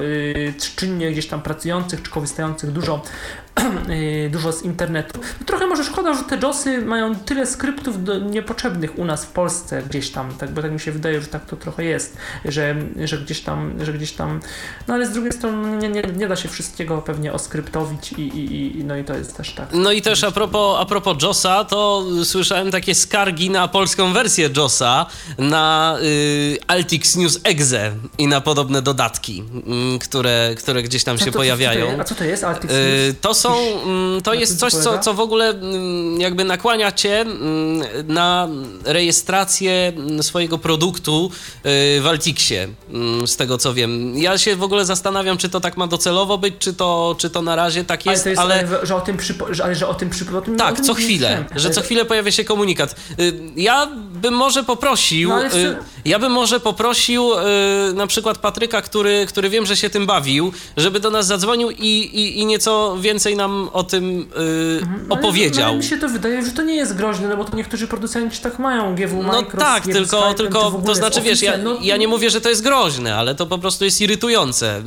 czynnie 0.76 1.12
gdzieś 1.12 1.28
tam 1.28 1.42
pracujących 1.42 2.02
czy 2.02 2.12
korzystających 2.12 2.72
dużo, 2.72 3.02
dużo 4.32 4.52
z 4.52 4.64
internetu. 4.64 5.20
No, 5.40 5.46
trochę 5.46 5.68
może 5.68 5.84
szkoda, 5.84 6.14
że 6.14 6.24
te 6.24 6.38
JOSy 6.38 6.82
mają 6.82 7.16
tyle 7.16 7.46
skryptów 7.46 8.04
do, 8.04 8.20
niepotrzebnych 8.20 9.00
u 9.00 9.06
nas 9.06 9.26
w 9.26 9.30
Polsce 9.32 9.84
gdzieś 9.90 10.10
tam, 10.10 10.34
tak, 10.34 10.52
bo 10.52 10.62
tak 10.62 10.72
mi 10.72 10.80
się 10.80 10.92
wydaje, 10.92 11.22
że 11.22 11.28
tak 11.28 11.46
to 11.46 11.56
trochę 11.56 11.84
jest, 11.84 12.18
że, 12.46 12.76
że 13.06 13.18
gdzieś 13.18 13.42
tam, 13.42 13.74
że 13.86 13.94
gdzieś 13.94 14.12
tam, 14.12 14.40
no 14.88 14.94
ale 14.94 15.06
z 15.06 15.12
drugiej 15.12 15.32
strony 15.32 15.78
nie, 15.78 15.90
nie, 15.90 16.02
nie 16.02 16.28
da 16.28 16.36
się 16.36 16.50
wszystkiego 16.50 16.98
pewnie 17.02 17.34
oskryptowić 17.34 18.12
i, 18.12 18.22
i, 18.22 18.80
i 18.80 18.84
no 18.84 18.96
i 18.98 19.04
to 19.04 19.14
jest 19.14 19.38
też 19.38 19.52
tak. 19.54 19.68
No 19.74 19.92
i 19.92 20.02
też 20.02 20.24
a 20.24 20.32
propos, 20.32 20.78
a 20.80 20.86
propos 20.86 21.24
JOSa, 21.24 21.66
to 21.66 22.04
słyszałem 22.24 22.72
takie 22.72 22.96
skargi 22.96 23.50
na 23.50 23.68
polską 23.68 24.14
wersję 24.14 24.50
JOSa, 24.58 25.06
na 25.38 25.98
y, 26.02 26.58
Altix 26.68 27.16
News 27.16 27.40
Exe 27.44 27.92
i 28.18 28.28
na 28.28 28.42
podobne 28.42 28.82
dodatki, 28.82 29.44
y, 29.96 30.00
które, 30.00 30.56
które 30.58 30.84
gdzieś 30.84 31.04
tam 31.04 31.18
się 31.18 31.26
to- 31.26 31.32
pojawiają. 31.32 32.00
A 32.00 32.04
co 32.04 32.16
to 32.16 32.24
jest 32.24 32.44
Altix 32.44 32.74
Y, 32.74 33.08
News? 33.08 33.16
To 33.22 33.34
są, 33.34 33.49
mm, 33.56 34.22
to 34.22 34.34
na 34.34 34.40
jest 34.40 34.60
coś, 34.60 34.74
co, 34.74 35.00
co 35.00 35.14
w 35.14 35.20
ogóle 35.20 35.50
mm, 35.50 36.22
jakby 36.22 36.44
nakłania 36.44 36.92
cię 36.92 37.22
mm, 37.22 37.82
na 38.08 38.48
rejestrację 38.86 39.94
mm, 39.96 40.24
swojego 40.24 40.58
produktu 40.58 41.32
y, 41.56 42.02
w 42.02 42.08
Altixie, 42.08 42.68
mm, 42.94 43.28
z 43.28 43.36
tego 43.36 43.58
co 43.58 43.74
wiem. 43.74 44.18
Ja 44.18 44.38
się 44.38 44.56
w 44.56 44.64
ogóle 44.64 44.86
zastanawiam, 44.86 45.38
czy 45.38 45.50
to 45.50 45.60
tak 45.60 45.78
ma 45.78 45.88
docelowo 45.88 46.38
być, 46.38 46.54
czy 46.60 46.74
to, 46.74 47.16
czy 47.18 47.30
to 47.30 47.42
na 47.42 47.56
razie 47.56 47.84
tak 47.84 48.02
ale 48.06 48.12
jest, 48.12 48.24
to 48.24 48.30
jest, 48.30 48.42
ale... 48.42 48.56
ale, 48.56 48.86
że 48.86 48.96
o 48.96 49.02
tym 49.02 49.18
przypo, 49.18 49.54
że, 49.54 49.64
ale 49.64 49.76
że 49.76 49.88
o 49.88 49.94
tym 49.94 50.10
przypo, 50.10 50.42
Tak, 50.58 50.76
tym 50.76 50.86
co 50.86 50.94
chwilę, 50.94 51.46
że 51.56 51.66
Ale 51.66 51.76
co 51.76 51.82
to- 51.82 51.86
chwilę 51.86 52.06
pojawia 52.06 52.32
się 52.32 52.44
komunikat. 52.44 52.96
Y, 53.20 53.34
Ja 53.56 53.88
bym 54.12 54.34
może 54.34 54.64
poprosił, 54.64 55.30
No, 55.30 55.36
ale 55.36 55.56
y, 55.56 55.76
ja 56.06 56.20
bym 56.20 56.32
może 56.32 56.60
poprosił 56.60 57.30
na 57.94 58.08
przykład 58.08 58.38
Patryka, 58.38 58.82
który, 58.82 59.26
który 59.26 59.50
wiem, 59.50 59.66
że 59.66 59.78
się 59.78 59.90
tym 59.90 60.06
bawił, 60.06 60.54
żeby 60.78 61.00
do 61.00 61.10
nas 61.10 61.26
zadzwonił 61.28 61.72
i, 61.72 61.86
i, 61.86 62.40
i 62.40 62.46
nieco 62.46 62.98
więcej 63.00 63.36
nam 63.40 63.70
o 63.74 63.84
tym 63.84 64.04
y, 64.22 64.80
Mhm. 64.82 65.06
Ale- 65.10 65.20
opowiedział. 65.20 65.68
Ale 65.68 65.78
mi 65.78 65.84
się 65.84 65.98
to 65.98 66.10
wydaje, 66.10 66.46
że 66.46 66.52
to 66.52 66.62
nie 66.62 66.76
jest 66.76 66.96
groźne, 66.96 67.28
no 67.28 67.38
bo 67.38 67.46
to 67.46 67.56
niektórzy 67.58 67.88
producenci 67.88 68.42
tak 68.42 68.60
mają, 68.60 68.96
GW 68.96 69.24
No 69.24 69.44
tak, 69.44 69.84
GW 69.84 69.94
tylko, 69.94 70.18
Skype'em, 70.22 70.32
czy 70.32 70.38
tylko 70.38 70.82
to 70.86 70.96
z 70.96 70.98
znaczy, 70.98 71.22
wiesz, 71.22 71.42
ja, 71.42 71.58
no, 71.58 71.78
ja 71.82 71.98
nie 71.98 72.08
mówię, 72.08 72.30
że 72.30 72.42
to 72.42 72.50
jest 72.50 72.64
groźne, 72.64 73.16
ale 73.16 73.36
to 73.36 73.46
po 73.46 73.58
prostu 73.58 73.86
jest 73.86 74.02
irytujące. 74.02 74.82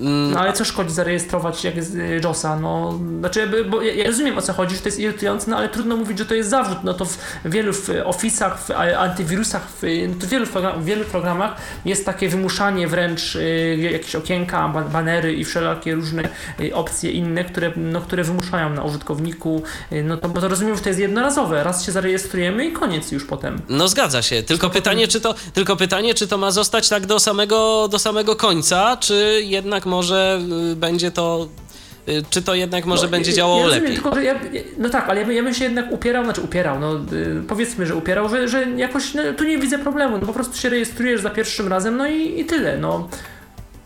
Mm, 0.00 0.30
No 0.30 0.40
ale 0.40 0.52
co 0.52 0.64
szkodzi 0.64 0.90
zarejestrować 0.90 1.64
jak 1.64 1.76
jest 1.76 1.94
y, 1.94 2.20
JOSa? 2.24 2.56
No, 2.60 2.98
znaczy, 3.18 3.64
bo 3.70 3.82
ja, 3.82 4.06
rozumiem 4.06 4.38
o 4.38 4.42
co 4.42 4.52
chodzi, 4.52 4.74
że 4.76 4.80
to 4.82 4.88
jest 4.88 4.98
irytujące, 4.98 5.50
no 5.50 5.56
ale 5.56 5.68
trudno 5.68 5.96
mówić, 5.96 6.18
że 6.18 6.26
to 6.26 6.34
jest 6.34 6.50
zarzut. 6.50 6.78
No 6.84 6.94
to 6.94 7.04
w 7.04 7.18
wielu 7.44 7.72
w 7.72 7.88
Office'ach, 7.88 8.50
w 8.58 8.70
antywirusach, 8.98 9.62
w, 9.68 9.82
no 10.08 10.14
to 10.20 10.26
w 10.26 10.28
wielu, 10.28 10.46
w 10.76 10.84
wielu 10.84 11.04
programach 11.04 11.56
jest 11.84 12.06
takie 12.06 12.28
wymuszanie 12.28 12.88
wręcz 12.88 13.36
y, 13.36 13.76
jakieś 13.92 14.14
okienka, 14.14 14.68
ba- 14.68 14.80
banery 14.84 15.32
i 15.34 15.44
wszelakie 15.44 15.94
różne 15.94 16.22
y, 16.60 16.74
opcje 16.74 17.10
inne, 17.10 17.44
które, 17.44 17.72
no, 17.76 18.00
które 18.00 18.24
wymuszają 18.24 18.70
na 18.70 18.82
użytkowniku. 18.82 19.62
No 20.04 20.16
to, 20.16 20.28
bo 20.28 20.40
to 20.40 20.48
rozumiem, 20.48 20.76
że 20.76 20.82
to 20.82 20.88
jest 20.88 21.00
jednorazowe. 21.00 21.64
Raz 21.64 21.84
się 21.86 21.92
zarejestrujemy 21.92 22.66
i 22.66 22.72
koniec 22.72 23.12
już 23.12 23.24
potem. 23.24 23.60
No 23.68 23.88
zgadza 23.88 24.22
się, 24.22 24.42
tylko 24.42 24.70
pytanie, 24.70 25.08
czy 25.08 25.20
to, 25.20 25.34
tylko 25.54 25.76
pytanie, 25.76 26.14
czy 26.14 26.26
to 26.28 26.38
ma 26.38 26.50
zostać 26.50 26.88
tak 26.88 27.06
do 27.06 27.18
samego, 27.20 27.88
do 27.88 27.98
samego 27.98 28.36
końca, 28.36 28.96
czy 28.96 29.40
jednak 29.44 29.85
może 29.86 30.40
y, 30.72 30.76
będzie 30.76 31.10
to, 31.10 31.48
y, 32.08 32.22
czy 32.30 32.42
to 32.42 32.54
jednak 32.54 32.86
może 32.86 33.02
No, 33.02 33.08
będzie 33.08 33.32
działało 33.34 33.58
ja 33.60 33.64
rozumiem, 33.66 33.82
lepiej. 33.84 34.02
Tylko, 34.02 34.20
ja, 34.20 34.34
no 34.78 34.88
tak, 34.88 35.08
ale 35.08 35.20
ja, 35.20 35.26
bym- 35.26 35.36
ja 35.36 35.42
bym 35.42 35.54
się 35.54 35.64
jednak 35.64 35.92
upierał, 35.92 36.24
znaczy 36.24 36.40
upierał, 36.40 36.80
no 36.80 36.94
y, 37.12 37.42
powiedzmy, 37.48 37.86
że 37.86 37.94
upierał, 37.96 38.28
że, 38.28 38.48
że 38.48 38.62
jakoś 38.70 39.14
no, 39.14 39.22
tu 39.38 39.44
nie 39.44 39.58
widzę 39.58 39.78
problemu, 39.78 40.18
no 40.18 40.26
po 40.26 40.32
prostu 40.32 40.56
się 40.58 40.68
rejestrujesz 40.68 41.20
za 41.20 41.30
pierwszym 41.30 41.68
razem, 41.68 41.96
no 41.96 42.06
i, 42.08 42.40
i 42.40 42.44
tyle, 42.44 42.78
no. 42.78 43.08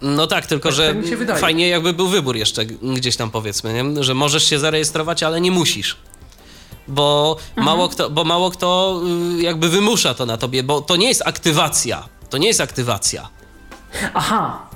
No 0.03 0.27
tak, 0.27 0.47
tylko 0.47 0.69
Tak- 0.69 0.77
że 0.77 0.95
tak 1.27 1.39
fajnie 1.39 1.69
jakby 1.69 1.93
był 1.93 2.09
wybór 2.09 2.37
jeszcze 2.37 2.65
gdzieś 2.67 3.17
tam 3.17 3.31
powiedzmy, 3.31 3.83
nie? 3.83 4.03
że 4.05 4.15
możesz 4.15 4.45
się 4.51 4.59
zarejestrować, 4.59 5.23
ale 5.23 5.41
nie 5.41 5.51
musisz. 5.51 5.97
Bo 6.89 7.37
Mhm. 7.49 7.65
mało 7.67 7.89
kto, 7.89 8.11
bo 8.11 8.25
mało 8.25 8.51
kto 8.51 9.01
jakby 9.39 9.69
wymusza 9.69 10.15
to 10.15 10.27
na 10.27 10.37
tobie, 10.37 10.63
bo 10.63 10.81
to 10.81 10.97
nie 10.97 11.09
jest 11.09 11.23
aktywacja. 11.27 12.09
To 12.31 12.39
nie 12.39 12.47
jest 12.49 12.61
aktywacja. 12.61 13.29
Aha. 14.15 14.67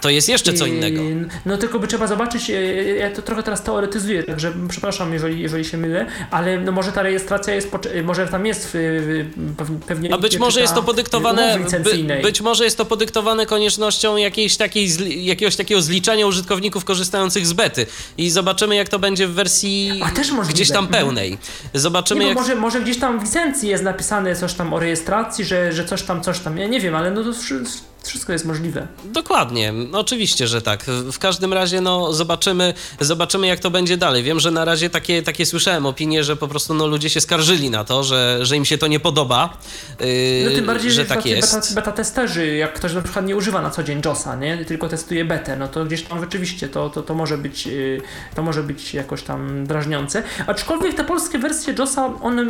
To 0.00 0.10
jest 0.10 0.28
jeszcze 0.28 0.52
co 0.52 0.66
innego. 0.66 1.02
No 1.46 1.56
tylko 1.58 1.78
by 1.78 1.86
trzeba 1.86 2.06
zobaczyć, 2.06 2.48
yy, 2.48 2.96
ja 2.98 3.10
to 3.10 3.22
trochę 3.22 3.42
teraz 3.42 3.62
teoretyzuję, 3.62 4.22
także 4.22 4.52
przepraszam, 4.68 5.12
jeżeli, 5.12 5.42
jeżeli 5.42 5.64
się 5.64 5.76
mylę, 5.78 6.06
ale 6.30 6.60
no 6.60 6.72
może 6.72 6.92
ta 6.92 7.02
rejestracja 7.02 7.54
jest, 7.54 7.70
poczy- 7.70 8.02
może 8.04 8.28
tam 8.28 8.46
jest 8.46 8.76
pewnie-. 9.86 10.14
A 10.14 10.18
być 10.18 10.38
może 10.38 10.60
jest 10.60 10.74
to 10.74 10.82
podyktowane, 10.82 11.58
by, 11.84 12.22
być 12.22 12.40
może 12.40 12.64
jest 12.64 12.76
to 12.76 12.84
podyktowane 12.84 13.46
koniecznością 13.46 14.16
jakiejś 14.16 14.56
takiej, 14.56 14.88
jakiegoś 15.24 15.56
takiego 15.56 15.82
zliczania 15.82 16.26
użytkowników 16.26 16.84
korzystających 16.84 17.46
z 17.46 17.52
bety. 17.52 17.86
I 18.18 18.30
zobaczymy, 18.30 18.76
jak 18.76 18.88
to 18.88 18.98
będzie 18.98 19.26
w 19.28 19.32
wersji 19.32 20.00
A, 20.04 20.10
też 20.10 20.30
możliwe. 20.30 20.52
gdzieś 20.54 20.68
tam 20.68 20.84
Mhm. 20.84 21.04
pełnej. 21.04 21.38
Zobaczymy, 21.74 22.20
Nie, 22.20 22.26
jak... 22.28 22.38
może, 22.38 22.54
może 22.54 22.80
gdzieś 22.80 22.98
tam 22.98 23.20
w 23.20 23.22
licencji 23.22 23.68
jest 23.68 23.84
napisane 23.84 24.36
coś 24.36 24.54
tam 24.54 24.72
o 24.74 24.78
rejestracji, 24.80 25.44
że, 25.44 25.72
że 25.72 25.84
coś 25.84 26.02
tam, 26.02 26.20
coś 26.22 26.38
tam, 26.40 26.58
ja 26.58 26.66
nie 26.66 26.80
wiem, 26.80 26.94
ale 26.94 27.10
no 27.10 27.24
to 27.24 27.32
wszystko 28.04 28.32
jest 28.32 28.44
możliwe. 28.44 28.86
Dokładnie, 29.04 29.72
oczywiście, 29.92 30.46
że 30.46 30.62
tak. 30.62 30.84
W 31.12 31.18
każdym 31.18 31.52
razie, 31.52 31.80
no, 31.80 32.12
zobaczymy, 32.12 32.74
zobaczymy, 33.00 33.46
jak 33.46 33.60
to 33.60 33.70
będzie 33.70 33.96
dalej. 33.96 34.22
Wiem, 34.22 34.40
że 34.40 34.50
na 34.50 34.64
razie 34.64 34.90
takie, 34.90 35.22
takie 35.22 35.46
słyszałem 35.46 35.86
opinie, 35.86 36.24
że 36.24 36.36
po 36.36 36.48
prostu 36.48 36.74
no, 36.74 36.86
ludzie 36.86 37.10
się 37.10 37.20
skarżyli 37.20 37.70
na 37.70 37.84
to, 37.84 38.04
że, 38.04 38.38
że 38.42 38.56
im 38.56 38.64
się 38.64 38.78
to 38.78 38.86
nie 38.86 39.00
podoba. 39.00 39.58
Yy, 40.00 40.06
No 40.44 40.56
tym 40.56 40.66
bardziej, 40.66 40.90
że 40.90 41.02
że 41.02 41.08
tak 41.08 41.26
jest. 41.26 41.54
beta, 41.54 41.74
beta 41.74 41.92
testerzy, 41.92 42.56
jak 42.56 42.74
ktoś 42.74 42.94
na 42.94 43.02
przykład 43.02 43.26
nie 43.26 43.36
używa 43.36 43.62
na 43.62 43.70
co 43.70 43.82
dzień 43.82 44.02
JOSa, 44.04 44.36
nie, 44.36 44.64
tylko 44.64 44.88
testuje 44.88 45.24
betę, 45.24 45.56
no 45.56 45.68
to 45.68 45.84
gdzieś 45.84 46.02
tam 46.02 46.20
rzeczywiście 46.20 46.68
to, 46.68 46.90
to, 46.90 47.02
to, 47.02 47.14
może 47.14 47.38
być, 47.38 47.66
yy, 47.66 48.00
to 48.34 48.42
może 48.42 48.62
być 48.62 48.94
jakoś 48.94 49.22
tam 49.22 49.66
drażniące. 49.66 50.22
Aczkolwiek 50.46 50.94
te 50.94 51.04
polskie 51.04 51.38
wersje 51.38 51.74
JOSa, 51.78 52.12
one... 52.22 52.46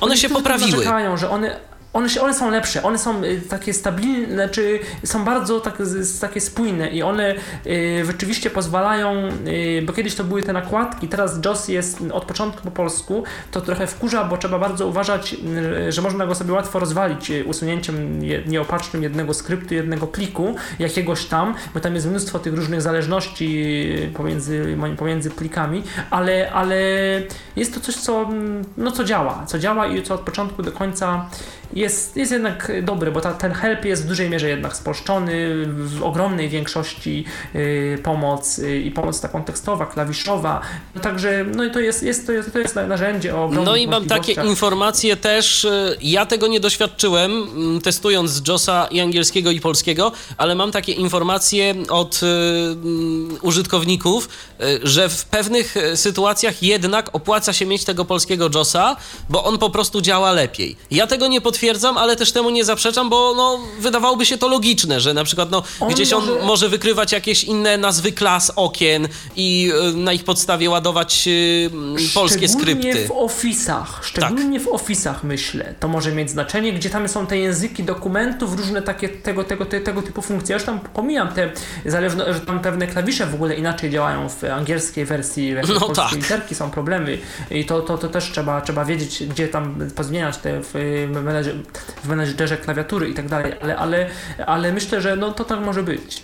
One 0.00 0.16
się 0.16 0.28
poprawiły. 0.28 0.70
Narzekają, 0.70 1.16
że 1.16 1.30
one 1.30 1.67
one, 1.92 2.08
one 2.20 2.34
są 2.34 2.50
lepsze, 2.50 2.82
one 2.82 2.98
są 2.98 3.24
y, 3.24 3.40
takie 3.40 3.74
stabilne, 3.74 4.34
znaczy 4.34 4.78
są 5.04 5.24
bardzo 5.24 5.60
tak, 5.60 5.78
takie 6.20 6.40
spójne 6.40 6.88
i 6.88 7.02
one 7.02 7.34
y, 7.66 8.04
rzeczywiście 8.06 8.50
pozwalają, 8.50 9.28
y, 9.46 9.82
bo 9.86 9.92
kiedyś 9.92 10.14
to 10.14 10.24
były 10.24 10.42
te 10.42 10.52
nakładki, 10.52 11.08
teraz 11.08 11.44
JOS 11.44 11.68
jest 11.68 11.98
od 12.12 12.24
początku 12.24 12.62
po 12.62 12.70
polsku, 12.70 13.24
to 13.50 13.60
trochę 13.60 13.86
wkurza, 13.86 14.24
bo 14.24 14.36
trzeba 14.36 14.58
bardzo 14.58 14.86
uważać, 14.86 15.36
y, 15.88 15.92
że 15.92 16.02
można 16.02 16.26
go 16.26 16.34
sobie 16.34 16.52
łatwo 16.52 16.78
rozwalić 16.78 17.30
y, 17.30 17.44
usunięciem 17.44 18.24
je, 18.24 18.42
nieopatrznym 18.46 19.02
jednego 19.02 19.34
skryptu, 19.34 19.74
jednego 19.74 20.06
pliku, 20.06 20.54
jakiegoś 20.78 21.24
tam, 21.24 21.54
bo 21.74 21.80
tam 21.80 21.94
jest 21.94 22.06
mnóstwo 22.06 22.38
tych 22.38 22.54
różnych 22.54 22.82
zależności 22.82 23.68
y, 24.04 24.10
pomiędzy, 24.16 24.76
pomiędzy 24.96 25.30
plikami, 25.30 25.82
ale, 26.10 26.52
ale 26.52 26.78
jest 27.56 27.74
to 27.74 27.80
coś, 27.80 27.96
co, 27.96 28.22
mm, 28.22 28.64
no, 28.76 28.90
co 28.90 29.04
działa, 29.04 29.44
co 29.46 29.58
działa 29.58 29.86
i 29.86 30.02
co 30.02 30.14
od 30.14 30.20
początku 30.20 30.62
do 30.62 30.72
końca 30.72 31.28
jest, 31.78 32.16
jest 32.16 32.32
jednak 32.32 32.72
dobry, 32.82 33.12
bo 33.12 33.20
ta, 33.20 33.32
ten 33.32 33.52
help 33.52 33.84
jest 33.84 34.04
w 34.04 34.08
dużej 34.08 34.30
mierze 34.30 34.48
jednak 34.48 34.76
spolszczony, 34.76 35.66
w 35.66 36.02
ogromnej 36.02 36.48
większości 36.48 37.24
y, 37.54 37.98
pomoc 38.02 38.58
y, 38.58 38.78
i 38.78 38.90
pomoc 38.90 39.20
taką 39.20 39.44
tekstowa, 39.44 39.86
klawiszowa. 39.86 40.60
No, 40.94 41.00
także 41.00 41.44
no 41.54 41.64
i 41.64 41.70
to 41.70 41.80
jest, 41.80 42.02
jest, 42.02 42.26
to 42.26 42.32
jest, 42.32 42.52
to 42.52 42.58
jest 42.58 42.74
narzędzie 42.74 43.36
o 43.36 43.48
No 43.48 43.76
i 43.76 43.88
mam 43.88 44.06
takie 44.06 44.32
informacje 44.32 45.16
też, 45.16 45.64
y, 45.64 45.96
ja 46.02 46.26
tego 46.26 46.46
nie 46.46 46.60
doświadczyłem, 46.60 47.32
mm, 47.32 47.80
testując 47.80 48.42
JOSa 48.48 48.88
i 48.90 49.00
angielskiego 49.00 49.50
i 49.50 49.60
polskiego, 49.60 50.12
ale 50.36 50.54
mam 50.54 50.72
takie 50.72 50.92
informacje 50.92 51.74
od 51.88 52.20
y, 52.22 52.26
mm, 52.26 53.38
użytkowników, 53.42 54.28
y, 54.60 54.80
że 54.82 55.08
w 55.08 55.24
pewnych 55.24 55.74
sytuacjach 55.94 56.62
jednak 56.62 57.14
opłaca 57.14 57.52
się 57.52 57.66
mieć 57.66 57.84
tego 57.84 58.04
polskiego 58.04 58.50
JOSa, 58.54 58.96
bo 59.28 59.44
on 59.44 59.58
po 59.58 59.70
prostu 59.70 60.00
działa 60.00 60.32
lepiej. 60.32 60.76
Ja 60.90 61.06
tego 61.06 61.26
nie 61.26 61.40
potwierdzam 61.40 61.67
potwierdzam, 61.68 61.98
ale 61.98 62.16
też 62.16 62.32
temu 62.32 62.50
nie 62.50 62.64
zaprzeczam, 62.64 63.10
bo 63.10 63.34
no, 63.36 63.60
wydawałoby 63.78 64.26
się 64.26 64.38
to 64.38 64.48
logiczne, 64.48 65.00
że 65.00 65.14
na 65.14 65.24
przykład 65.24 65.50
no, 65.50 65.62
on 65.80 65.88
gdzieś 65.90 66.12
on 66.12 66.26
może... 66.26 66.46
może 66.46 66.68
wykrywać 66.68 67.12
jakieś 67.12 67.44
inne 67.44 67.78
nazwy 67.78 68.12
klas 68.12 68.52
okien 68.56 69.08
i 69.36 69.72
y, 69.92 69.96
na 69.96 70.12
ich 70.12 70.24
podstawie 70.24 70.70
ładować 70.70 71.28
y, 71.28 71.70
polskie 72.14 72.48
skrypty. 72.48 72.82
Szczególnie 72.82 73.08
w 73.08 73.12
ofisach, 73.12 74.00
szczególnie 74.04 74.60
tak. 74.60 74.68
w 74.68 74.72
ofisach 74.72 75.24
myślę, 75.24 75.74
to 75.80 75.88
może 75.88 76.12
mieć 76.12 76.30
znaczenie, 76.30 76.72
gdzie 76.72 76.90
tam 76.90 77.08
są 77.08 77.26
te 77.26 77.38
języki 77.38 77.84
dokumentów, 77.84 78.56
różne 78.56 78.82
takie 78.82 79.08
tego, 79.08 79.44
tego, 79.44 79.66
tego, 79.66 79.84
tego 79.84 80.02
typu 80.02 80.22
funkcje. 80.22 80.52
Ja 80.52 80.58
już 80.58 80.66
tam 80.66 80.80
pomijam 80.80 81.28
te, 81.28 81.52
zależne, 81.86 82.34
że 82.34 82.40
tam 82.40 82.60
pewne 82.60 82.86
klawisze 82.86 83.26
w 83.26 83.34
ogóle 83.34 83.54
inaczej 83.54 83.90
działają 83.90 84.28
w 84.28 84.44
angielskiej 84.44 85.04
wersji, 85.04 85.54
w 85.54 85.68
no 85.68 85.80
polskiej 85.80 85.94
tak. 85.94 86.12
literki 86.12 86.54
są 86.54 86.70
problemy 86.70 87.18
i 87.50 87.64
to, 87.64 87.80
to, 87.80 87.98
to 87.98 88.08
też 88.08 88.30
trzeba, 88.32 88.60
trzeba 88.60 88.84
wiedzieć, 88.84 89.24
gdzie 89.24 89.48
tam 89.48 89.90
pozmieniać 89.94 90.36
te 90.36 90.60
w 90.62 90.74
w 92.04 92.08
menedżerze 92.08 92.56
klawiatury 92.56 93.08
i 93.08 93.14
tak 93.14 93.28
dalej, 93.28 93.52
ale, 93.62 93.76
ale, 93.76 94.10
ale 94.46 94.72
myślę, 94.72 95.00
że 95.00 95.16
no 95.16 95.32
to 95.32 95.44
tak 95.44 95.60
może 95.60 95.82
być. 95.82 96.22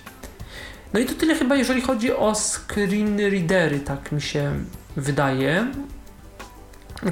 No 0.94 1.01
i 1.01 1.05
to 1.05 1.15
tyle 1.15 1.35
chyba, 1.35 1.56
jeżeli 1.56 1.81
chodzi 1.81 2.12
o 2.12 2.35
screen 2.35 3.19
readery, 3.19 3.81
tak 3.81 4.12
mi 4.12 4.23
się 4.23 4.52
wydaje. 4.97 5.66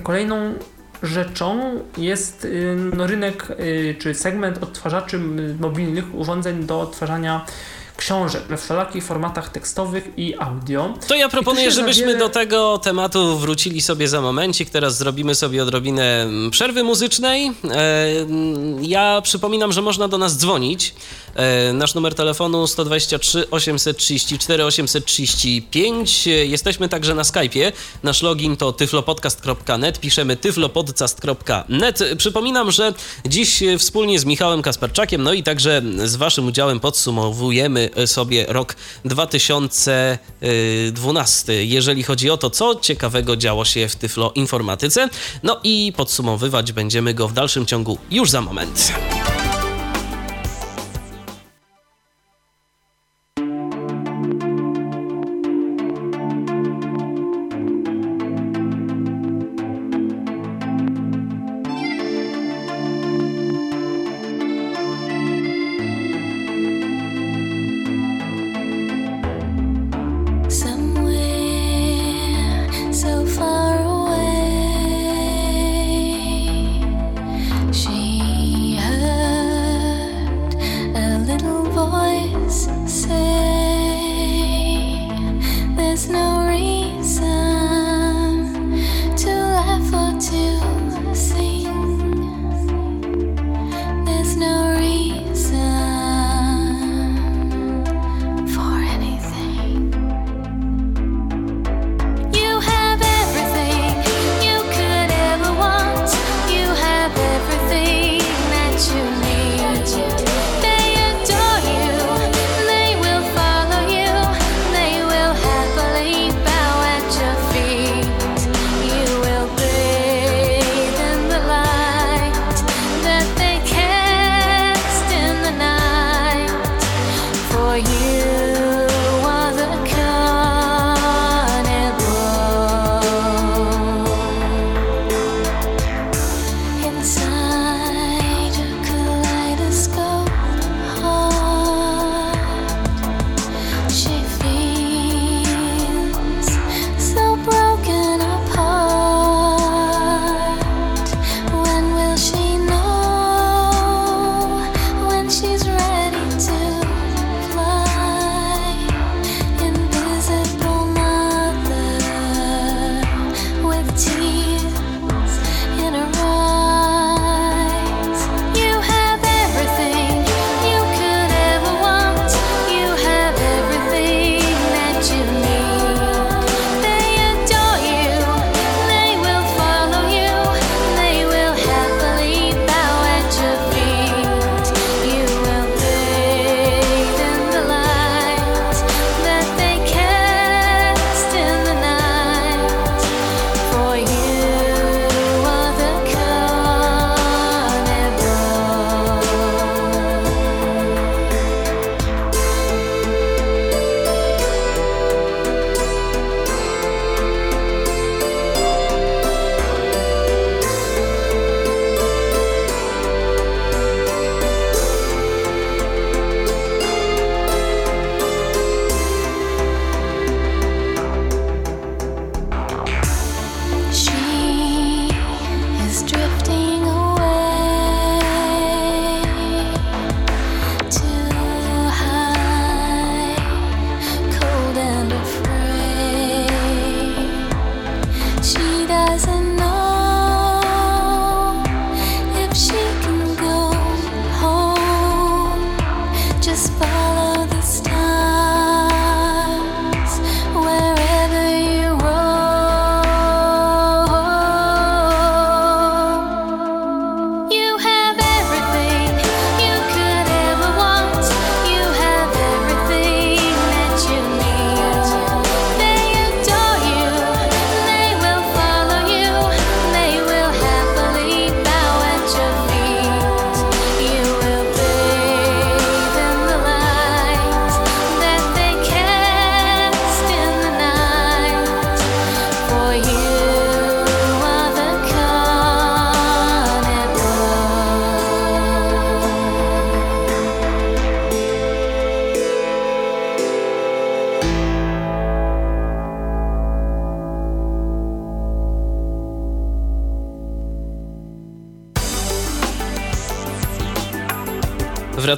Kolejną 0.02 0.54
rzeczą 1.02 1.80
jest 1.98 2.44
y, 2.44 2.76
no, 2.96 3.06
rynek 3.06 3.48
y, 3.50 3.96
czy 3.98 4.14
segment 4.14 4.62
odtwarzaczy 4.62 5.18
mobilnych 5.60 6.14
urządzeń 6.14 6.64
do 6.64 6.80
odtwarzania 6.80 7.46
książek 8.02 8.42
we 8.48 8.56
wszelakich 8.56 9.04
formatach 9.04 9.48
tekstowych 9.48 10.08
i 10.16 10.34
audio. 10.38 10.94
To 11.08 11.14
ja 11.14 11.28
proponuję, 11.28 11.70
żebyśmy 11.70 12.06
wiele... 12.06 12.18
do 12.18 12.28
tego 12.28 12.78
tematu 12.78 13.38
wrócili 13.38 13.82
sobie 13.82 14.08
za 14.08 14.20
momencik. 14.20 14.70
Teraz 14.70 14.98
zrobimy 14.98 15.34
sobie 15.34 15.62
odrobinę 15.62 16.26
przerwy 16.50 16.84
muzycznej. 16.84 17.46
E, 17.70 18.06
ja 18.80 19.20
przypominam, 19.22 19.72
że 19.72 19.82
można 19.82 20.08
do 20.08 20.18
nas 20.18 20.36
dzwonić. 20.38 20.94
E, 21.34 21.72
nasz 21.72 21.94
numer 21.94 22.14
telefonu 22.14 22.66
123 22.66 23.50
834 23.50 24.64
835. 24.64 26.26
Jesteśmy 26.26 26.88
także 26.88 27.14
na 27.14 27.22
Skype'ie. 27.22 27.72
Nasz 28.02 28.22
login 28.22 28.56
to 28.56 28.72
tyflopodcast.net. 28.72 30.00
Piszemy 30.00 30.36
tyflopodcast.net. 30.36 31.98
Przypominam, 32.18 32.70
że 32.70 32.92
dziś 33.26 33.62
wspólnie 33.78 34.18
z 34.18 34.24
Michałem 34.24 34.62
Kasperczakiem, 34.62 35.22
no 35.22 35.32
i 35.32 35.42
także 35.42 35.82
z 36.04 36.16
Waszym 36.16 36.46
udziałem 36.46 36.80
podsumowujemy 36.80 37.91
sobie 38.06 38.46
rok 38.48 38.76
2012, 39.04 41.64
jeżeli 41.64 42.02
chodzi 42.02 42.30
o 42.30 42.36
to, 42.36 42.50
co 42.50 42.74
ciekawego 42.74 43.36
działo 43.36 43.64
się 43.64 43.88
w 43.88 43.96
Tyflo 43.96 44.32
Informatyce. 44.34 45.08
No 45.42 45.60
i 45.64 45.92
podsumowywać 45.96 46.72
będziemy 46.72 47.14
go 47.14 47.28
w 47.28 47.32
dalszym 47.32 47.66
ciągu 47.66 47.98
już 48.10 48.30
za 48.30 48.40
moment. 48.40 48.92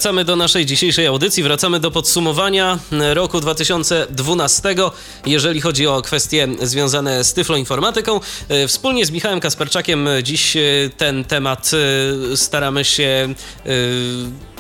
Wracamy 0.05 0.25
do 0.25 0.37
naszej 0.37 0.67
dzisiejszej 0.67 1.07
audycji, 1.07 1.43
wracamy 1.43 1.81
do 1.81 1.91
podsumowania 1.91 2.79
roku 2.91 3.41
2012, 3.41 4.75
jeżeli 5.27 5.61
chodzi 5.61 5.87
o 5.87 6.03
kwestie 6.03 6.49
związane 6.63 7.25
z 7.25 7.33
tyfloinformatyką. 7.33 8.21
E, 8.49 8.69
wspólnie 8.69 9.07
z 9.07 9.11
Michałem 9.11 9.41
Kasperczakiem 9.41 10.09
dziś 10.23 10.57
e, 10.57 10.61
ten 10.97 11.25
temat 11.25 11.71
e, 12.33 12.37
staramy 12.37 12.85
się 12.85 13.35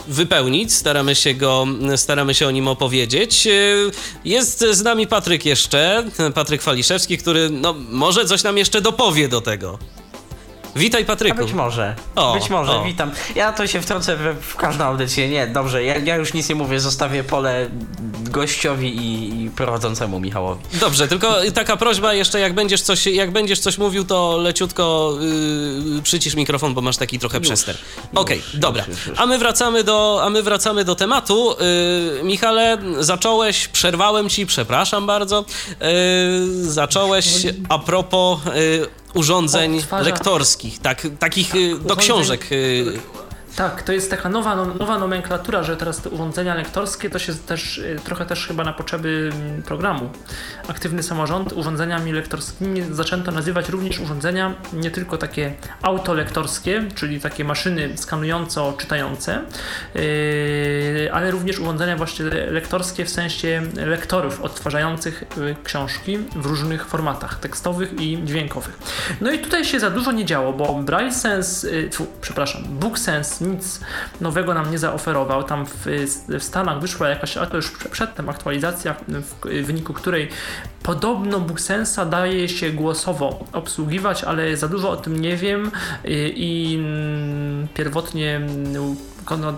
wypełnić, 0.08 0.72
staramy 0.72 1.14
się 1.14 1.34
go, 1.34 1.66
staramy 1.96 2.34
się 2.34 2.46
o 2.46 2.50
nim 2.50 2.68
opowiedzieć. 2.68 3.48
Jest 4.24 4.64
z 4.70 4.82
nami 4.82 5.06
Patryk 5.06 5.46
jeszcze, 5.46 6.04
Patryk 6.34 6.62
Faliszewski, 6.62 7.18
który 7.18 7.50
no, 7.50 7.74
może 7.88 8.24
coś 8.24 8.42
nam 8.42 8.58
jeszcze 8.58 8.80
dopowie 8.80 9.28
do 9.28 9.40
tego. 9.40 9.78
Witaj 10.76 11.04
Patryku. 11.04 11.36
A 11.40 11.42
być 11.42 11.52
może. 11.52 11.94
O, 12.14 12.34
być 12.34 12.50
może, 12.50 12.72
o. 12.72 12.84
witam. 12.84 13.10
Ja 13.34 13.52
to 13.52 13.66
się 13.66 13.80
wtrącę 13.80 14.16
w, 14.16 14.40
w 14.40 14.56
każdą 14.56 14.84
audycję. 14.84 15.28
Nie, 15.28 15.46
dobrze, 15.46 15.84
ja, 15.84 15.96
ja, 15.96 16.16
już 16.16 16.34
nic 16.34 16.48
nie 16.48 16.54
mówię, 16.54 16.80
zostawię 16.80 17.24
pole 17.24 17.70
gościowi 18.22 18.96
i, 18.96 19.42
i, 19.44 19.50
prowadzącemu 19.50 20.20
Michałowi. 20.20 20.62
Dobrze, 20.80 21.08
tylko 21.08 21.36
taka 21.54 21.76
prośba 21.76 22.14
jeszcze, 22.14 22.40
jak 22.40 22.54
będziesz 22.54 22.82
coś, 22.82 23.06
jak 23.06 23.30
będziesz 23.30 23.60
coś 23.60 23.78
mówił, 23.78 24.04
to 24.04 24.38
leciutko 24.38 25.14
yy, 25.94 26.02
przycisz 26.02 26.34
mikrofon, 26.34 26.74
bo 26.74 26.80
masz 26.80 26.96
taki 26.96 27.18
trochę 27.18 27.38
już, 27.38 27.46
przester. 27.46 27.76
Okej, 28.14 28.38
okay, 28.38 28.60
dobra. 28.60 28.84
Już, 28.88 29.06
już, 29.06 29.18
a 29.20 29.26
my 29.26 29.38
wracamy 29.38 29.84
do, 29.84 30.20
a 30.22 30.30
my 30.30 30.42
wracamy 30.42 30.84
do 30.84 30.94
tematu. 30.94 31.56
Yy, 32.16 32.24
Michale, 32.24 32.78
zacząłeś, 33.00 33.68
przerwałem 33.68 34.28
ci, 34.28 34.46
przepraszam 34.46 35.06
bardzo. 35.06 35.44
Yy, 35.68 36.70
zacząłeś 36.70 37.46
a 37.68 37.78
propos 37.78 38.40
yy, 38.44 39.03
urządzeń 39.14 39.78
Odtwarza... 39.78 40.04
lektorskich, 40.10 40.78
tak, 40.78 41.06
takich 41.18 41.48
tak, 41.48 41.78
do 41.78 41.96
książek 41.96 42.52
y, 42.52 43.00
tak, 43.56 43.82
to 43.82 43.92
jest 43.92 44.10
taka 44.10 44.28
nowa, 44.28 44.56
no, 44.56 44.64
nowa 44.66 44.98
nomenklatura, 44.98 45.62
że 45.62 45.76
teraz 45.76 46.00
te 46.00 46.10
urządzenia 46.10 46.54
lektorskie 46.54 47.10
to 47.10 47.18
się 47.18 47.34
też 47.34 47.78
y, 47.78 47.96
trochę 48.04 48.26
też 48.26 48.46
chyba 48.46 48.64
na 48.64 48.72
potrzeby 48.72 49.30
mm, 49.34 49.62
programu. 49.62 50.10
Aktywny 50.68 51.02
samorząd 51.02 51.52
urządzeniami 51.52 52.12
lektorskimi 52.12 52.82
zaczęto 52.90 53.32
nazywać 53.32 53.68
również 53.68 54.00
urządzenia 54.00 54.54
nie 54.72 54.90
tylko 54.90 55.18
takie 55.18 55.54
autolektorskie, 55.82 56.84
czyli 56.94 57.20
takie 57.20 57.44
maszyny 57.44 57.96
skanująco-czytające, 57.96 59.40
yy, 59.94 61.12
ale 61.12 61.30
również 61.30 61.58
urządzenia 61.58 61.96
właśnie 61.96 62.24
lektorskie 62.24 63.04
w 63.04 63.10
sensie 63.10 63.62
lektorów 63.76 64.40
odtwarzających 64.40 65.22
y, 65.22 65.56
książki 65.64 66.18
w 66.36 66.46
różnych 66.46 66.86
formatach 66.86 67.40
tekstowych 67.40 68.00
i 68.00 68.24
dźwiękowych. 68.24 68.78
No 69.20 69.32
i 69.32 69.38
tutaj 69.38 69.64
się 69.64 69.80
za 69.80 69.90
dużo 69.90 70.12
nie 70.12 70.24
działo, 70.24 70.52
bo 70.52 70.74
Braille 70.74 71.12
Sense, 71.12 71.70
yy, 71.70 71.90
przepraszam, 72.20 72.62
Book 72.64 72.98
Sense 72.98 73.43
nic 73.44 73.80
nowego 74.20 74.54
nam 74.54 74.70
nie 74.70 74.78
zaoferował. 74.78 75.42
Tam 75.42 75.66
w, 75.66 75.86
w 76.28 76.42
Stanach 76.42 76.80
wyszła 76.80 77.08
jakaś, 77.08 77.36
ale 77.36 77.46
to 77.46 77.56
już 77.56 77.70
przedtem 77.70 78.28
aktualizacja, 78.28 78.94
w 79.44 79.64
wyniku 79.66 79.92
której 79.92 80.28
podobno 80.82 81.40
BookSensa 81.40 82.06
daje 82.06 82.48
się 82.48 82.70
głosowo 82.70 83.44
obsługiwać, 83.52 84.24
ale 84.24 84.56
za 84.56 84.68
dużo 84.68 84.90
o 84.90 84.96
tym 84.96 85.20
nie 85.20 85.36
wiem 85.36 85.70
i, 86.04 86.78
pierwotnie 87.74 88.40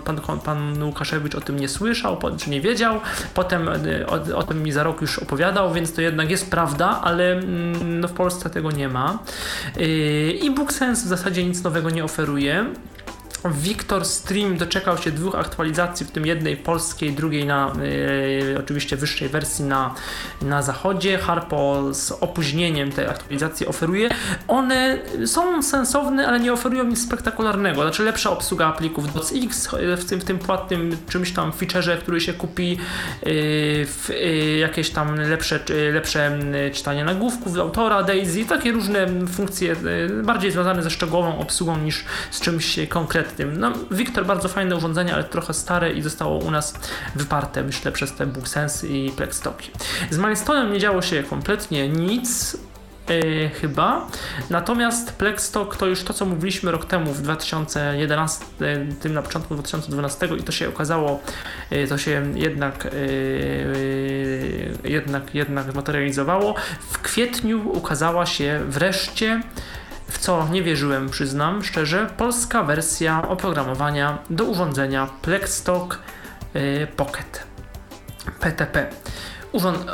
pan, 0.05 0.39
pan, 0.39 0.83
Łukaszewicz 0.83 1.35
o 1.35 1.41
tym 1.41 1.59
nie 1.59 1.69
słyszał, 1.69 2.17
czy 2.37 2.49
nie 2.49 2.61
wiedział, 2.61 2.99
potem 3.33 3.69
o, 4.07 4.37
o, 4.37 4.43
tym 4.43 4.63
mi 4.63 4.71
za 4.71 4.83
rok 4.83 5.01
już 5.01 5.19
opowiadał, 5.19 5.73
więc 5.73 5.93
to 5.93 6.01
jednak 6.01 6.31
jest 6.31 6.51
prawda, 6.51 7.01
ale 7.03 7.31
mm, 7.31 7.99
no, 7.99 8.07
w 8.07 8.13
Polsce 8.13 8.49
tego 8.49 8.71
nie 8.71 8.89
ma. 8.89 9.19
I 10.41 10.51
BookSense 10.55 11.05
w 11.05 11.07
zasadzie 11.07 11.43
nic 11.43 11.63
nowego 11.63 11.89
nie 11.89 12.03
oferuje. 12.03 12.65
Wiktor 13.51 14.05
Stream 14.05 14.57
doczekał 14.57 14.97
się 14.97 15.11
dwóch 15.11 15.35
aktualizacji, 15.35 16.05
w 16.05 16.11
tym 16.11 16.25
jednej 16.25 16.57
polskiej, 16.57 17.13
drugiej 17.13 17.45
na 17.45 17.73
y, 17.83 18.55
oczywiście 18.59 18.97
wyższej 18.97 19.29
wersji 19.29 19.65
na, 19.65 19.95
na 20.41 20.61
zachodzie. 20.61 21.17
Harpo 21.17 21.93
z 21.93 22.11
opóźnieniem 22.11 22.91
tej 22.91 23.05
aktualizacji 23.07 23.67
oferuje. 23.67 24.09
One 24.47 24.99
są 25.25 25.63
sensowne, 25.63 26.27
ale 26.27 26.39
nie 26.39 26.53
oferują 26.53 26.83
nic 26.83 27.03
spektakularnego. 27.03 27.81
Znaczy 27.81 28.03
lepsza 28.03 28.31
obsługa 28.31 28.71
plików 28.71 29.13
DOCX 29.13 29.69
w 29.97 30.05
tym, 30.05 30.19
w 30.19 30.23
tym 30.23 30.39
płatnym 30.39 30.97
czymś 31.09 31.31
tam 31.31 31.51
featureze, 31.51 31.97
który 31.97 32.21
się 32.21 32.33
kupi, 32.33 32.71
y, 32.71 32.77
w, 33.85 34.09
y, 34.09 34.57
jakieś 34.57 34.89
tam 34.89 35.15
lepsze, 35.15 35.59
lepsze 35.93 36.39
czytanie 36.73 37.03
nagłówków 37.03 37.57
autora, 37.57 38.03
Daisy, 38.03 38.45
takie 38.45 38.71
różne 38.71 39.07
funkcje 39.27 39.75
bardziej 40.23 40.51
związane 40.51 40.83
ze 40.83 40.89
szczegółową 40.89 41.39
obsługą 41.39 41.77
niż 41.77 42.05
z 42.31 42.41
czymś 42.41 42.79
konkretnym 42.89 43.36
tym. 43.37 43.59
No, 43.59 43.71
Victor 43.91 44.25
bardzo 44.25 44.49
fajne 44.49 44.75
urządzenie, 44.75 45.13
ale 45.13 45.23
trochę 45.23 45.53
stare 45.53 45.93
i 45.93 46.01
zostało 46.01 46.37
u 46.37 46.51
nas 46.51 46.73
wyparte, 47.15 47.63
myślę, 47.63 47.91
przez 47.91 48.13
te 48.13 48.25
BookSense 48.25 48.87
i 48.87 49.11
Plextoki. 49.11 49.71
Z 50.09 50.17
Milestone'em 50.17 50.71
nie 50.71 50.79
działo 50.79 51.01
się 51.01 51.23
kompletnie 51.23 51.89
nic, 51.89 52.57
Yy, 53.09 53.49
chyba. 53.49 54.07
Natomiast 54.49 55.11
Plexstock 55.11 55.77
to 55.77 55.85
już 55.85 56.03
to, 56.03 56.13
co 56.13 56.25
mówiliśmy 56.25 56.71
rok 56.71 56.85
temu 56.85 57.13
w 57.13 57.21
2011, 57.21 58.45
tym 59.01 59.13
na 59.13 59.21
początku 59.21 59.53
2012 59.53 60.27
i 60.39 60.43
to 60.43 60.51
się 60.51 60.69
okazało, 60.69 61.19
yy, 61.71 61.87
to 61.87 61.97
się 61.97 62.33
jednak, 62.35 62.83
yy, 62.83 64.73
jednak, 64.83 65.35
jednak 65.35 65.75
materializowało. 65.75 66.55
W 66.79 66.99
kwietniu 66.99 67.71
ukazała 67.77 68.25
się 68.25 68.61
wreszcie 68.67 69.41
w 70.09 70.17
co 70.17 70.47
nie 70.51 70.63
wierzyłem, 70.63 71.09
przyznam 71.09 71.63
szczerze, 71.63 72.09
polska 72.17 72.63
wersja 72.63 73.27
oprogramowania 73.27 74.17
do 74.29 74.43
urządzenia 74.43 75.09
Plexstock 75.21 75.99
y, 76.55 76.87
Pocket 76.95 77.43
PTP. 78.39 78.89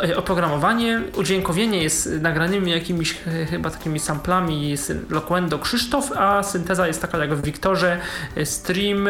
Y, 0.09 0.17
oprogramowanie, 0.17 1.01
udźwiękowienie 1.15 1.83
jest 1.83 2.09
nagranymi 2.21 2.71
jakimiś 2.71 3.11
y, 3.27 3.45
chyba 3.45 3.69
takimi 3.69 3.99
samplami 3.99 4.69
jest 4.69 4.93
Loquendo 5.09 5.59
Krzysztof, 5.59 6.11
a 6.17 6.43
synteza 6.43 6.87
jest 6.87 7.01
taka 7.01 7.17
jak 7.17 7.35
w 7.35 7.41
Wiktorze 7.41 7.99
Stream 8.43 9.07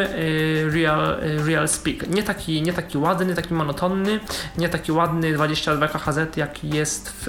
Real, 0.72 1.16
Real 1.46 1.68
Speak. 1.68 2.08
Nie 2.08 2.22
taki, 2.22 2.62
nie 2.62 2.72
taki 2.72 2.98
ładny, 2.98 3.34
taki 3.34 3.54
monotonny, 3.54 4.20
nie 4.58 4.68
taki 4.68 4.92
ładny 4.92 5.32
22 5.32 5.88
KHZ 5.88 6.36
jaki 6.36 6.68
jest 6.68 7.10
w, 7.10 7.26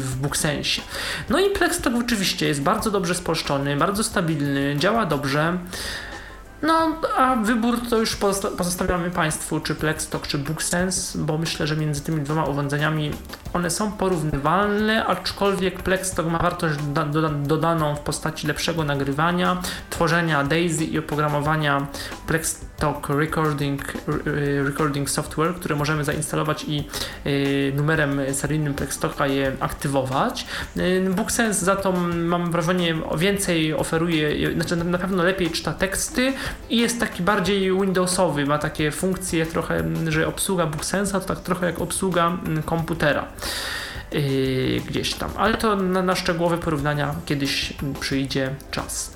w 0.00 0.16
Booksensie. 0.16 0.82
No 1.28 1.38
i 1.38 1.50
Plextalk 1.50 1.96
oczywiście 1.96 2.48
jest 2.48 2.62
bardzo 2.62 2.90
dobrze 2.90 3.14
spolszczony, 3.14 3.76
bardzo 3.76 4.04
stabilny, 4.04 4.76
działa 4.78 5.06
dobrze. 5.06 5.58
No, 6.64 7.00
a 7.16 7.36
wybór 7.36 7.78
to 7.90 7.98
już 7.98 8.16
pozostawiamy 8.58 9.10
Państwu, 9.10 9.60
czy 9.60 9.74
Plextalk, 9.74 10.26
czy 10.26 10.38
BookSense, 10.38 11.18
bo 11.18 11.38
myślę, 11.38 11.66
że 11.66 11.76
między 11.76 12.00
tymi 12.00 12.20
dwoma 12.20 12.44
urządzeniami 12.44 13.10
one 13.54 13.70
są 13.70 13.92
porównywalne, 13.92 15.06
aczkolwiek 15.06 15.82
Plextalk 15.82 16.28
ma 16.28 16.38
wartość 16.38 16.78
dodaną 17.42 17.96
w 17.96 18.00
postaci 18.00 18.46
lepszego 18.46 18.84
nagrywania, 18.84 19.62
tworzenia 19.90 20.44
DAISY 20.44 20.84
i 20.84 20.98
oprogramowania 20.98 21.86
Plextalk 22.26 23.08
Recording, 23.08 23.92
Recording 24.64 25.10
Software, 25.10 25.54
które 25.54 25.76
możemy 25.76 26.04
zainstalować 26.04 26.64
i 26.68 26.88
y, 27.26 27.72
numerem 27.76 28.20
seryjnym 28.32 28.74
Plextalka 28.74 29.26
je 29.26 29.52
aktywować. 29.60 30.46
Y, 30.76 31.10
BookSense 31.10 31.64
za 31.64 31.76
to 31.76 31.92
mam 32.14 32.52
wrażenie 32.52 32.94
więcej 33.18 33.74
oferuje, 33.74 34.52
znaczy 34.54 34.76
na 34.76 34.98
pewno 34.98 35.22
lepiej 35.22 35.50
czyta 35.50 35.72
teksty, 35.72 36.32
i 36.70 36.78
jest 36.78 37.00
taki 37.00 37.22
bardziej 37.22 37.72
Windowsowy, 37.80 38.46
ma 38.46 38.58
takie 38.58 38.90
funkcje 38.90 39.46
trochę, 39.46 39.84
że 40.08 40.26
obsługa 40.26 40.66
BookSensa 40.66 41.20
to 41.20 41.26
tak 41.26 41.40
trochę 41.40 41.66
jak 41.66 41.80
obsługa 41.80 42.26
mm, 42.26 42.62
komputera. 42.62 43.26
Yy, 44.12 44.80
gdzieś 44.86 45.14
tam, 45.14 45.30
ale 45.36 45.54
to 45.54 45.76
na, 45.76 46.02
na 46.02 46.16
szczegółowe 46.16 46.58
porównania 46.58 47.14
kiedyś 47.26 47.72
przyjdzie 48.00 48.54
czas. 48.70 49.13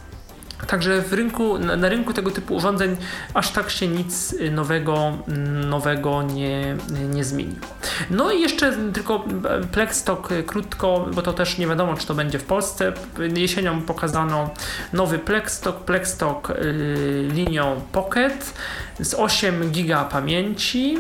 Także 0.67 1.03
w 1.03 1.13
rynku, 1.13 1.59
na, 1.59 1.89
rynku 1.89 2.13
tego 2.13 2.31
typu 2.31 2.55
urządzeń 2.55 2.97
aż 3.35 3.51
tak 3.51 3.71
się 3.71 3.89
nic 3.89 4.35
nowego, 4.51 5.19
nowego 5.67 6.23
nie, 6.23 6.77
nie 7.15 7.25
zmieniło. 7.25 7.67
No 8.11 8.33
i 8.33 8.41
jeszcze 8.41 8.73
tylko 8.93 9.25
Plexstock 9.73 10.29
krótko, 10.47 11.07
bo 11.15 11.23
to 11.23 11.33
też 11.33 11.59
nie 11.59 11.67
wiadomo, 11.67 11.95
czy 11.95 12.07
to 12.07 12.15
będzie 12.15 12.39
w 12.39 12.45
Polsce. 12.45 12.93
Jesienią 13.37 13.83
pokazano 13.83 14.51
nowy 14.93 15.19
Plexstock, 15.19 15.79
Plexstock 15.79 16.49
yy, 16.49 17.29
linią 17.33 17.81
Pocket 17.93 18.55
z 19.01 19.15
8 19.15 19.71
giga 19.71 20.05
pamięci, 20.05 20.99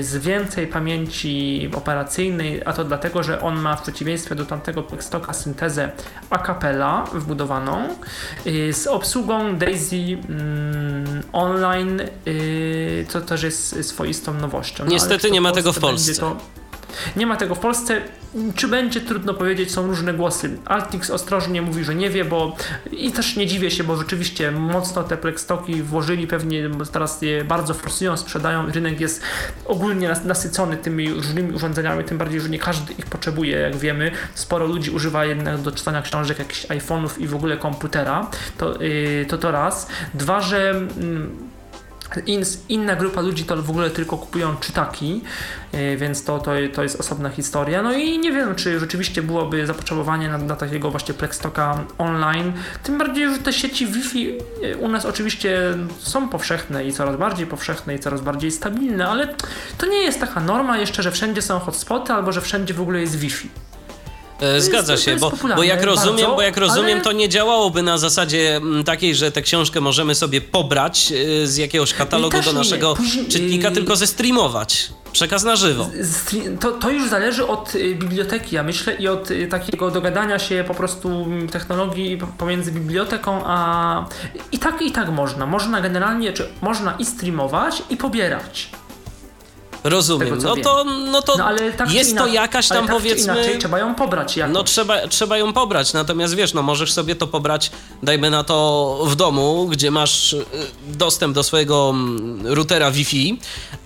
z 0.00 0.16
więcej 0.16 0.66
pamięci 0.66 1.70
operacyjnej, 1.74 2.62
a 2.64 2.72
to 2.72 2.84
dlatego, 2.84 3.22
że 3.22 3.40
on 3.40 3.60
ma 3.60 3.76
w 3.76 3.82
przeciwieństwie 3.82 4.34
do 4.34 4.44
tamtego 4.44 4.82
Plexstocka 4.82 5.32
syntezę 5.32 5.90
a 6.30 6.38
cappella 6.38 7.04
wbudowaną. 7.12 7.88
Yy, 8.58 8.72
z 8.72 8.86
obsługą 8.86 9.56
Daisy 9.56 9.96
mm, 9.96 11.22
online, 11.32 12.02
yy, 12.26 13.06
co 13.08 13.20
też 13.20 13.42
jest 13.42 13.84
swoistą 13.84 14.34
nowością. 14.34 14.84
No, 14.84 14.90
Niestety 14.90 15.30
nie 15.30 15.40
ma 15.40 15.52
tego 15.52 15.72
w 15.72 15.78
Polsce. 15.78 16.14
To, 16.14 16.36
Nie 17.16 17.26
ma 17.26 17.36
tego 17.36 17.54
w 17.54 17.58
Polsce. 17.58 18.00
Czy 18.54 18.68
będzie, 18.68 19.00
trudno 19.00 19.34
powiedzieć, 19.34 19.72
są 19.72 19.86
różne 19.86 20.14
głosy. 20.14 20.58
Altix 20.64 21.10
ostrożnie 21.10 21.62
mówi, 21.62 21.84
że 21.84 21.94
nie 21.94 22.10
wie, 22.10 22.24
bo 22.24 22.56
i 22.92 23.12
też 23.12 23.36
nie 23.36 23.46
dziwię 23.46 23.70
się, 23.70 23.84
bo 23.84 23.96
rzeczywiście 23.96 24.50
mocno 24.50 25.04
te 25.04 25.16
plekstoki 25.16 25.82
włożyli, 25.82 26.26
pewnie 26.26 26.70
teraz 26.92 27.22
je 27.22 27.44
bardzo 27.44 27.74
forsują, 27.74 28.16
sprzedają. 28.16 28.72
Rynek 28.72 29.00
jest 29.00 29.22
ogólnie 29.64 30.14
nasycony 30.24 30.76
tymi 30.76 31.10
różnymi 31.10 31.52
urządzeniami, 31.52 32.04
tym 32.04 32.18
bardziej, 32.18 32.40
że 32.40 32.48
nie 32.48 32.58
każdy 32.58 32.92
ich 32.92 33.06
potrzebuje, 33.06 33.58
jak 33.58 33.76
wiemy. 33.76 34.10
Sporo 34.34 34.66
ludzi 34.66 34.90
używa 34.90 35.24
jednak 35.24 35.58
do 35.60 35.72
czytania 35.72 36.02
książek, 36.02 36.38
jakichś 36.38 36.66
iPhone'ów 36.66 37.20
i 37.20 37.26
w 37.26 37.34
ogóle 37.34 37.56
komputera. 37.56 38.30
To, 38.58 38.82
yy, 38.82 39.26
to 39.28 39.38
to 39.38 39.50
raz. 39.50 39.88
Dwa, 40.14 40.40
że 40.40 40.70
mm, 40.70 41.47
in, 42.26 42.42
inna 42.68 42.96
grupa 42.96 43.20
ludzi 43.20 43.44
to 43.44 43.62
w 43.62 43.70
ogóle 43.70 43.90
tylko 43.90 44.18
kupują 44.18 44.56
czytaki, 44.56 45.22
e, 45.72 45.96
więc 45.96 46.24
to, 46.24 46.38
to, 46.38 46.50
to 46.72 46.82
jest 46.82 47.00
osobna 47.00 47.30
historia. 47.30 47.82
No 47.82 47.92
i 47.92 48.18
nie 48.18 48.32
wiem, 48.32 48.54
czy 48.54 48.80
rzeczywiście 48.80 49.22
byłoby 49.22 49.66
zapotrzebowanie 49.66 50.28
na, 50.28 50.38
na 50.38 50.56
takiego 50.56 50.90
właśnie 50.90 51.14
Plextoka 51.14 51.84
online. 51.98 52.52
Tym 52.82 52.98
bardziej, 52.98 53.34
że 53.34 53.38
te 53.38 53.52
sieci 53.52 53.86
Wi-Fi 53.86 54.38
e, 54.62 54.76
u 54.76 54.88
nas 54.88 55.06
oczywiście 55.06 55.74
są 55.98 56.28
powszechne 56.28 56.84
i 56.84 56.92
coraz 56.92 57.16
bardziej 57.16 57.46
powszechne 57.46 57.94
i 57.94 57.98
coraz 57.98 58.20
bardziej 58.20 58.50
stabilne, 58.50 59.08
ale 59.08 59.34
to 59.78 59.86
nie 59.86 60.02
jest 60.02 60.20
taka 60.20 60.40
norma 60.40 60.78
jeszcze, 60.78 61.02
że 61.02 61.10
wszędzie 61.10 61.42
są 61.42 61.58
hotspoty 61.58 62.12
albo 62.12 62.32
że 62.32 62.40
wszędzie 62.40 62.74
w 62.74 62.80
ogóle 62.80 63.00
jest 63.00 63.16
Wi-Fi. 63.16 63.48
E, 64.40 64.60
zgadza 64.60 64.96
się, 64.96 65.16
bo, 65.16 65.32
bo 65.56 65.62
jak 65.62 65.82
rozumiem, 65.82 66.16
bardzo, 66.16 66.36
bo 66.36 66.42
jak 66.42 66.56
rozumiem, 66.56 66.92
ale... 66.92 67.00
to 67.00 67.12
nie 67.12 67.28
działałoby 67.28 67.82
na 67.82 67.98
zasadzie 67.98 68.56
mm, 68.56 68.84
takiej, 68.84 69.14
że 69.14 69.32
tę 69.32 69.42
książkę 69.42 69.80
możemy 69.80 70.14
sobie 70.14 70.40
pobrać 70.40 71.12
e, 71.12 71.46
z 71.46 71.56
jakiegoś 71.56 71.94
katalogu 71.94 72.42
do 72.42 72.52
naszego 72.52 72.96
Później... 72.96 73.26
czytnika, 73.26 73.70
tylko 73.70 73.96
zestreamować. 73.96 74.90
Przekaz 75.12 75.44
na 75.44 75.56
żywo. 75.56 75.90
To, 76.60 76.72
to 76.72 76.90
już 76.90 77.08
zależy 77.08 77.46
od 77.46 77.74
y, 77.74 77.94
biblioteki, 77.94 78.56
ja 78.56 78.62
myślę, 78.62 78.94
i 78.94 79.08
od 79.08 79.30
y, 79.30 79.46
takiego 79.46 79.90
dogadania 79.90 80.38
się 80.38 80.64
po 80.68 80.74
prostu 80.74 81.08
mm, 81.08 81.48
technologii 81.48 82.18
pomiędzy 82.38 82.72
biblioteką 82.72 83.40
a. 83.44 84.04
I 84.52 84.58
tak, 84.58 84.82
i 84.82 84.92
tak 84.92 85.08
można. 85.10 85.46
Można 85.46 85.80
generalnie, 85.80 86.32
czy 86.32 86.48
można 86.60 86.94
i 86.98 87.04
streamować, 87.04 87.82
i 87.90 87.96
pobierać. 87.96 88.70
Rozumiem. 89.84 90.40
Tego, 90.40 90.56
no, 90.56 90.62
to, 90.62 90.84
no 90.84 91.22
to 91.22 91.36
no, 91.36 91.44
tak 91.76 91.92
jest 91.92 92.16
to 92.16 92.26
jakaś 92.26 92.68
tam 92.68 92.86
tak 92.86 92.96
powiedzmy. 92.96 93.32
Inaczej, 93.32 93.58
trzeba 93.58 93.78
ją 93.78 93.94
pobrać. 93.94 94.36
Jakoś. 94.36 94.54
No 94.54 94.64
trzeba, 94.64 95.08
trzeba 95.08 95.38
ją 95.38 95.52
pobrać, 95.52 95.92
natomiast 95.92 96.34
wiesz, 96.34 96.54
no 96.54 96.62
możesz 96.62 96.92
sobie 96.92 97.16
to 97.16 97.26
pobrać, 97.26 97.70
dajmy 98.02 98.30
na 98.30 98.44
to 98.44 98.98
w 99.06 99.16
domu, 99.16 99.68
gdzie 99.70 99.90
masz 99.90 100.32
y, 100.32 100.44
dostęp 100.86 101.34
do 101.34 101.42
swojego 101.42 101.90
mm, 101.90 102.46
routera 102.46 102.90
Wi-Fi, 102.90 103.38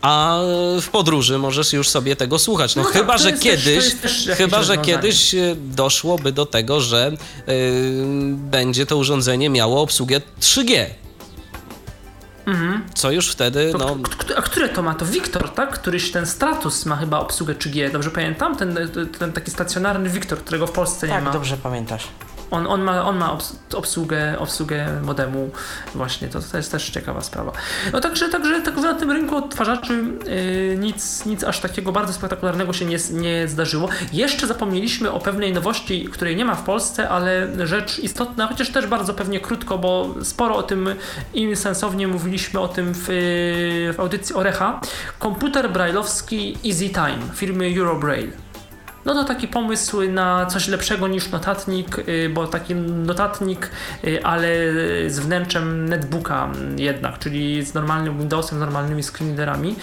a 0.03 0.41
w 0.81 0.89
podróży 0.93 1.39
możesz 1.39 1.73
już 1.73 1.89
sobie 1.89 2.17
tego 2.17 2.39
słuchać. 2.39 2.77
No, 2.77 2.83
no 2.83 2.89
chyba, 2.89 3.13
tak, 3.13 3.23
że 3.23 3.33
kiedyś, 3.33 3.95
też, 3.95 4.29
chyba, 4.37 4.63
że 4.63 4.79
kiedyś 4.79 5.35
y, 5.35 5.57
doszłoby 5.59 6.33
do 6.33 6.47
tego, 6.47 6.81
że 6.81 7.13
yy, 7.47 7.55
będzie 8.37 8.87
to 8.87 8.97
urządzenie 8.97 9.51
miało 9.51 9.83
obsługę 9.83 10.21
3G. 10.41 10.87
Mhm. 12.47 12.85
Co 12.95 13.11
już 13.11 13.33
wtedy, 13.33 13.73
no... 13.79 13.97
A 14.37 14.43
które 14.43 14.69
to 14.69 14.83
ma? 14.83 14.95
To 14.95 15.07
Wiktor, 15.07 15.49
tak? 15.55 15.71
Któryś 15.71 16.11
ten 16.11 16.27
Stratus 16.27 16.87
ma 16.87 16.97
chyba 16.97 17.19
obsługę 17.19 17.55
3G, 17.55 17.93
dobrze 17.93 18.11
pamiętam? 18.11 18.57
Ten, 18.57 18.79
ten 19.19 19.33
taki 19.33 19.51
stacjonarny 19.51 20.09
Wiktor, 20.09 20.39
którego 20.39 20.67
w 20.67 20.73
Polsce 20.73 21.01
tak, 21.01 21.11
nie 21.11 21.21
ma. 21.21 21.25
Tak, 21.25 21.33
dobrze 21.33 21.57
pamiętasz. 21.57 22.09
On, 22.53 22.67
on 22.67 22.83
ma, 22.83 23.05
on 23.05 23.17
ma 23.17 23.39
obsługę, 23.75 24.39
obsługę 24.39 25.01
modemu, 25.03 25.51
właśnie, 25.95 26.29
to, 26.29 26.41
to 26.53 26.57
jest 26.57 26.73
też 26.73 26.91
ciekawa 26.91 27.21
sprawa. 27.21 27.53
No 27.93 28.01
także, 28.01 28.29
także, 28.29 28.61
także 28.61 28.83
na 28.83 28.95
tym 28.95 29.11
rynku 29.11 29.37
odtwarzaczy 29.37 30.05
yy, 30.27 30.77
nic, 30.79 31.27
nic 31.27 31.45
aż 31.45 31.61
takiego 31.61 31.93
bardzo 31.93 32.13
spektakularnego 32.13 32.73
się 32.73 32.85
nie, 32.85 32.99
nie 33.11 33.49
zdarzyło. 33.49 33.89
Jeszcze 34.13 34.47
zapomnieliśmy 34.47 35.11
o 35.11 35.21
pewnej 35.21 35.53
nowości, 35.53 36.05
której 36.05 36.37
nie 36.37 36.45
ma 36.45 36.55
w 36.55 36.63
Polsce, 36.63 37.09
ale 37.09 37.49
rzecz 37.67 37.99
istotna, 37.99 38.47
chociaż 38.47 38.71
też 38.71 38.87
bardzo 38.87 39.15
pewnie 39.15 39.41
krótko, 39.41 39.79
bo 39.79 40.15
sporo 40.23 40.57
o 40.57 40.63
tym 40.63 40.89
i 41.35 41.57
sensownie 41.57 42.09
mówiliśmy 42.09 42.61
o 42.61 42.69
tym 42.69 42.93
w, 42.95 43.05
w 43.97 44.01
audycji 44.01 44.35
Orecha. 44.35 44.81
Komputer 45.19 45.71
brajlowski 45.71 46.59
Easy 46.65 46.89
Time 46.89 47.35
firmy 47.35 47.75
Eurobraille. 47.79 48.52
No 49.05 49.15
to 49.15 49.25
taki 49.25 49.49
pomysł 49.49 50.03
na 50.03 50.47
coś 50.47 50.69
lepszego 50.69 51.09
niż 51.09 51.31
notatnik, 51.31 51.99
y, 51.99 52.31
bo 52.35 52.47
taki 52.47 52.75
notatnik, 52.75 53.71
y, 54.05 54.25
ale 54.25 54.49
z 55.09 55.19
wnętrzem 55.19 55.89
netbooka 55.89 56.49
jednak, 56.77 57.19
czyli 57.19 57.63
z 57.63 57.75
normalnym 57.75 58.19
Windowsem, 58.19 58.59
z 58.59 58.61
normalnymi 58.61 59.03
screenreaderami. 59.03 59.77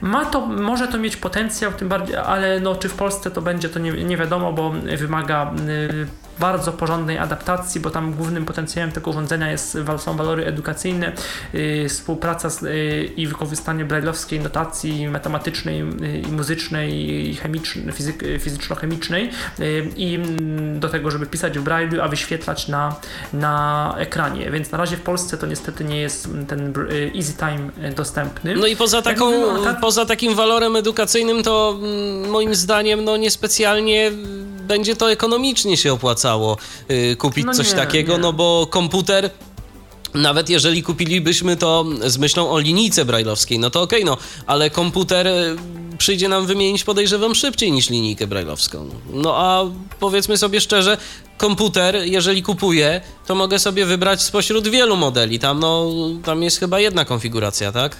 Ma 0.00 0.24
to, 0.24 0.46
może 0.46 0.88
to 0.88 0.98
mieć 0.98 1.16
potencjał, 1.16 1.72
tym 1.72 1.88
bardziej, 1.88 2.16
ale 2.16 2.60
no, 2.60 2.74
czy 2.74 2.88
w 2.88 2.94
Polsce 2.94 3.30
to 3.30 3.42
będzie, 3.42 3.68
to 3.68 3.78
nie, 3.78 3.92
nie 3.92 4.16
wiadomo, 4.16 4.52
bo 4.52 4.72
wymaga 4.98 5.54
y, 5.68 6.06
bardzo 6.42 6.72
porządnej 6.72 7.18
adaptacji, 7.18 7.80
bo 7.80 7.90
tam 7.90 8.12
głównym 8.14 8.44
potencjałem 8.44 8.92
tego 8.92 9.10
urządzenia 9.10 9.50
jest, 9.50 9.78
są 9.98 10.16
walory 10.16 10.46
edukacyjne, 10.46 11.12
yy, 11.52 11.88
współpraca 11.88 12.50
z, 12.50 12.62
yy, 12.62 13.04
i 13.16 13.26
wykorzystanie 13.26 13.84
brajlowskiej 13.84 14.40
notacji 14.40 15.08
matematycznej 15.08 15.78
yy, 15.78 16.18
i 16.18 16.32
muzycznej 16.32 17.10
i 17.30 17.34
chemicznej, 17.36 17.92
fizyk, 17.92 18.24
fizyczno-chemicznej 18.40 19.30
y, 19.60 19.90
i 19.96 20.14
mm, 20.14 20.80
do 20.80 20.88
tego, 20.88 21.10
żeby 21.10 21.26
pisać 21.26 21.58
w 21.58 21.62
brajlu, 21.62 22.02
a 22.02 22.08
wyświetlać 22.08 22.68
na, 22.68 22.96
na 23.32 23.94
ekranie. 23.98 24.50
Więc 24.50 24.70
na 24.70 24.78
razie 24.78 24.96
w 24.96 25.00
Polsce 25.00 25.38
to 25.38 25.46
niestety 25.46 25.84
nie 25.84 26.00
jest 26.00 26.28
ten 26.48 26.74
y, 26.92 27.12
Easy 27.16 27.32
Time 27.32 27.92
dostępny. 27.96 28.54
No 28.56 28.66
i 28.66 28.76
poza, 28.76 29.02
taką, 29.02 29.30
mówimy, 29.30 29.64
ta... 29.64 29.74
poza 29.74 30.06
takim 30.06 30.34
walorem 30.34 30.76
edukacyjnym 30.76 31.42
to 31.42 31.78
mm, 31.78 32.30
moim 32.30 32.54
zdaniem 32.54 33.04
no 33.04 33.16
niespecjalnie 33.16 34.10
będzie 34.68 34.96
to 34.96 35.12
ekonomicznie 35.12 35.76
się 35.76 35.92
opłacało 35.92 36.56
y, 36.90 37.16
kupić 37.16 37.44
no 37.44 37.54
coś 37.54 37.70
nie, 37.70 37.76
takiego, 37.76 38.12
nie. 38.12 38.18
no 38.18 38.32
bo 38.32 38.66
komputer 38.70 39.30
nawet 40.14 40.48
jeżeli 40.48 40.82
kupilibyśmy 40.82 41.56
to 41.56 41.84
z 42.06 42.18
myślą 42.18 42.50
o 42.50 42.58
linijce 42.58 43.04
brajlowskiej, 43.04 43.58
no 43.58 43.70
to 43.70 43.82
okej, 43.82 44.04
okay, 44.04 44.16
no, 44.16 44.22
ale 44.46 44.70
komputer 44.70 45.26
y, 45.26 45.56
przyjdzie 45.98 46.28
nam 46.28 46.46
wymienić 46.46 46.84
podejrzewam 46.84 47.34
szybciej 47.34 47.72
niż 47.72 47.90
linijkę 47.90 48.26
brajlowską. 48.26 48.88
No 49.12 49.36
a 49.36 49.64
powiedzmy 50.00 50.38
sobie 50.38 50.60
szczerze, 50.60 50.96
komputer, 51.36 51.96
jeżeli 52.04 52.42
kupuję, 52.42 53.00
to 53.26 53.34
mogę 53.34 53.58
sobie 53.58 53.86
wybrać 53.86 54.22
spośród 54.22 54.68
wielu 54.68 54.96
modeli. 54.96 55.38
Tam, 55.38 55.60
no, 55.60 55.90
tam 56.24 56.42
jest 56.42 56.58
chyba 56.58 56.80
jedna 56.80 57.04
konfiguracja, 57.04 57.72
tak? 57.72 57.96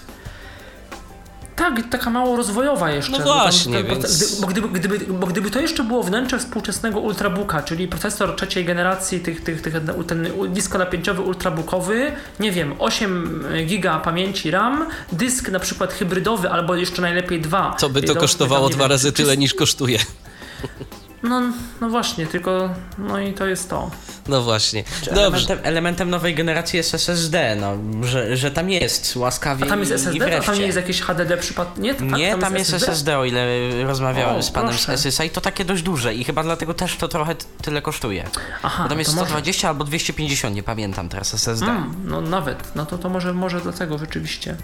Tak, 1.55 1.89
taka 1.91 2.09
mało 2.09 2.37
rozwojowa 2.37 2.91
jeszcze. 2.91 3.11
No 3.11 3.19
właśnie, 3.19 3.83
tam, 3.83 3.87
więc... 3.87 4.41
bo, 4.41 4.47
gdyby, 4.47 4.69
gdyby, 4.69 4.99
bo 4.99 5.27
gdyby 5.27 5.51
to 5.51 5.61
jeszcze 5.61 5.83
było 5.83 6.03
wnętrze 6.03 6.39
współczesnego 6.39 6.99
ultrabooka, 6.99 7.61
czyli 7.61 7.87
procesor 7.87 8.35
trzeciej 8.35 8.65
generacji, 8.65 9.19
tych, 9.19 9.43
tych, 9.43 9.61
tych, 9.61 9.73
ten 10.07 10.27
niskonapięciowy 10.53 11.21
ultrabookowy, 11.21 12.11
nie 12.39 12.51
wiem, 12.51 12.75
8 12.79 13.43
giga 13.65 13.99
pamięci 13.99 14.51
RAM, 14.51 14.85
dysk 15.11 15.49
na 15.49 15.59
przykład 15.59 15.93
hybrydowy 15.93 16.49
albo 16.49 16.75
jeszcze 16.75 17.01
najlepiej 17.01 17.41
dwa. 17.41 17.75
Co 17.79 17.89
by 17.89 18.01
to 18.01 18.15
kosztowało 18.15 18.69
dwa 18.69 18.87
razy 18.87 19.11
tyle 19.11 19.37
niż 19.37 19.53
kosztuje. 19.53 19.99
No, 21.23 21.41
no 21.81 21.89
właśnie, 21.89 22.27
tylko 22.27 22.69
no 22.97 23.19
i 23.19 23.33
to 23.33 23.45
jest 23.47 23.69
to. 23.69 23.91
No 24.27 24.41
właśnie. 24.41 24.83
Elementem, 25.11 25.59
elementem, 25.63 26.09
nowej 26.09 26.35
generacji 26.35 26.77
jest 26.77 26.93
SSD, 26.93 27.55
no, 27.55 27.77
że, 28.05 28.37
że 28.37 28.51
tam 28.51 28.69
jest 28.69 29.15
łaskawie. 29.15 29.65
A 29.65 29.67
tam 29.67 29.79
jest 29.79 29.91
SSD? 29.91 30.37
A 30.37 30.41
tam 30.41 30.55
nie 30.55 30.65
jest 30.65 30.77
jakieś 30.77 31.01
HDD 31.01 31.37
przypadek? 31.37 31.77
Nie, 31.77 31.95
tak, 31.95 32.11
nie 32.11 32.31
tam, 32.31 32.39
tam 32.39 32.55
jest, 32.55 32.69
SSD? 32.69 32.91
SSD? 32.91 33.19
o 33.19 33.25
ile 33.25 33.45
rozmawiałem 33.83 34.35
o, 34.35 34.43
z 34.43 34.51
panem 34.51 34.69
proszę. 34.69 34.97
z 34.97 35.05
SSA 35.05 35.23
i 35.23 35.29
to 35.29 35.41
takie 35.41 35.65
dość 35.65 35.83
duże 35.83 36.15
i 36.15 36.23
chyba 36.23 36.43
dlatego 36.43 36.73
też 36.73 36.97
to 36.97 37.07
trochę 37.07 37.35
tyle 37.61 37.81
kosztuje. 37.81 38.29
Aha, 38.63 38.89
tam 38.89 38.99
jest 38.99 39.11
120 39.11 39.67
może... 39.67 39.67
albo 39.67 39.83
250, 39.83 40.55
nie 40.55 40.63
pamiętam 40.63 41.09
teraz 41.09 41.33
SSD. 41.33 41.65
Mm, 41.65 41.93
no 42.05 42.21
nawet, 42.21 42.75
no 42.75 42.85
to, 42.85 42.97
to 42.97 43.09
może, 43.09 43.33
może 43.33 43.61
dlatego 43.61 43.97
rzeczywiście. 43.97 44.55